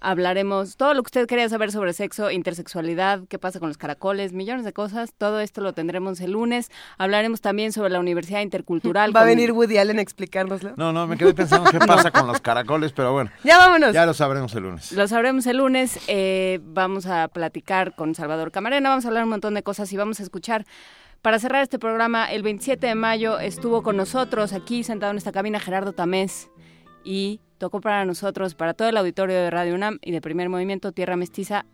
Hablaremos 0.00 0.76
todo 0.76 0.94
lo 0.94 1.02
que 1.02 1.08
usted 1.08 1.26
quería 1.26 1.48
saber 1.48 1.70
sobre 1.72 1.92
sexo, 1.92 2.30
intersexualidad, 2.30 3.20
qué 3.28 3.38
pasa 3.38 3.60
con 3.60 3.68
los 3.68 3.76
caracoles, 3.78 4.32
millones 4.32 4.64
de 4.64 4.72
cosas. 4.72 5.12
Todo 5.16 5.40
esto 5.40 5.60
lo 5.60 5.72
tendremos 5.74 6.20
el 6.20 6.32
lunes. 6.32 6.70
Hablaremos 6.98 7.40
también 7.40 7.72
sobre 7.72 7.90
la 7.90 8.00
Universidad 8.00 8.40
Intercultural. 8.40 9.10
Va 9.16 9.20
a 9.20 9.22
con- 9.24 9.28
venir 9.28 9.52
Woody 9.52 9.76
Allen 9.78 9.98
a 9.98 10.02
explicárnoslo. 10.02 10.72
No, 10.76 10.92
no, 10.92 11.06
me 11.06 11.16
quedé 11.18 11.34
pensando 11.34 11.70
qué 11.70 11.78
pasa 11.78 12.10
con 12.10 12.26
los 12.26 12.40
caracoles, 12.40 12.92
pero 12.92 13.12
bueno. 13.12 13.30
Ya 13.44 13.58
vámonos. 13.58 13.92
Ya 13.92 14.06
lo 14.06 14.14
sabremos 14.14 14.54
el 14.54 14.62
lunes. 14.62 14.92
Lo 14.92 15.06
sabremos 15.06 15.46
el 15.46 15.58
lunes. 15.58 15.98
eh, 16.08 16.60
vamos 16.62 17.06
a 17.06 17.28
platicar 17.28 17.94
con 17.94 18.14
Salvador 18.14 18.50
Camarena, 18.50 18.88
vamos 18.88 19.04
a 19.04 19.08
hablar 19.08 19.24
un 19.24 19.30
montón 19.30 19.54
de 19.54 19.62
cosas 19.62 19.92
y 19.92 19.96
vamos 19.96 20.20
a 20.20 20.22
escuchar. 20.22 20.64
Para 21.22 21.38
cerrar 21.38 21.62
este 21.62 21.78
programa, 21.78 22.32
el 22.32 22.42
27 22.42 22.86
de 22.86 22.94
mayo 22.94 23.38
estuvo 23.38 23.82
con 23.82 23.96
nosotros 23.98 24.54
aquí 24.54 24.82
sentado 24.82 25.12
en 25.12 25.18
esta 25.18 25.32
cabina 25.32 25.60
Gerardo 25.60 25.92
Tamés 25.92 26.48
y 27.04 27.40
tocó 27.60 27.80
para 27.80 28.04
nosotros, 28.04 28.56
para 28.56 28.74
todo 28.74 28.88
el 28.88 28.96
auditorio 28.96 29.36
de 29.36 29.50
Radio 29.50 29.76
UNAM 29.76 29.98
y 30.02 30.10
de 30.10 30.20
Primer 30.20 30.48
Movimiento 30.48 30.90
Tierra 30.90 31.16
Mestiza 31.16 31.66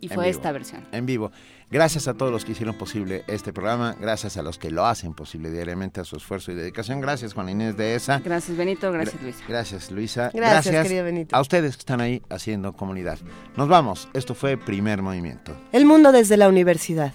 y 0.00 0.06
En 0.06 0.12
fue 0.14 0.26
vivo. 0.26 0.36
esta 0.36 0.52
versión. 0.52 0.84
En 0.92 1.06
vivo. 1.06 1.32
Gracias 1.70 2.06
a 2.06 2.12
todos 2.14 2.30
los 2.30 2.44
que 2.44 2.52
hicieron 2.52 2.76
posible 2.76 3.24
este 3.28 3.52
programa, 3.52 3.96
gracias 3.98 4.36
a 4.36 4.42
los 4.42 4.58
que 4.58 4.70
lo 4.70 4.84
hacen 4.84 5.14
posible 5.14 5.50
diariamente 5.50 6.00
a 6.00 6.04
su 6.04 6.16
esfuerzo 6.16 6.52
y 6.52 6.54
dedicación. 6.54 7.00
Gracias, 7.00 7.32
Juan 7.32 7.48
Inés 7.48 7.76
de 7.78 7.94
ESA. 7.94 8.18
Gracias, 8.22 8.56
Benito. 8.58 8.92
Gracias, 8.92 9.14
Gra- 9.16 9.22
Luisa. 9.22 9.44
Gracias, 9.48 9.90
Luisa. 9.90 10.30
Gracias, 10.34 10.82
querido 10.82 11.04
Benito. 11.04 11.34
a 11.34 11.40
ustedes 11.40 11.76
que 11.76 11.80
están 11.80 12.00
ahí 12.02 12.20
haciendo 12.28 12.74
comunidad. 12.74 13.18
Nos 13.56 13.68
vamos. 13.68 14.08
Esto 14.12 14.34
fue 14.34 14.58
Primer 14.58 15.00
Movimiento. 15.00 15.56
El 15.72 15.86
mundo 15.86 16.12
desde 16.12 16.36
la 16.36 16.48
universidad. 16.48 17.14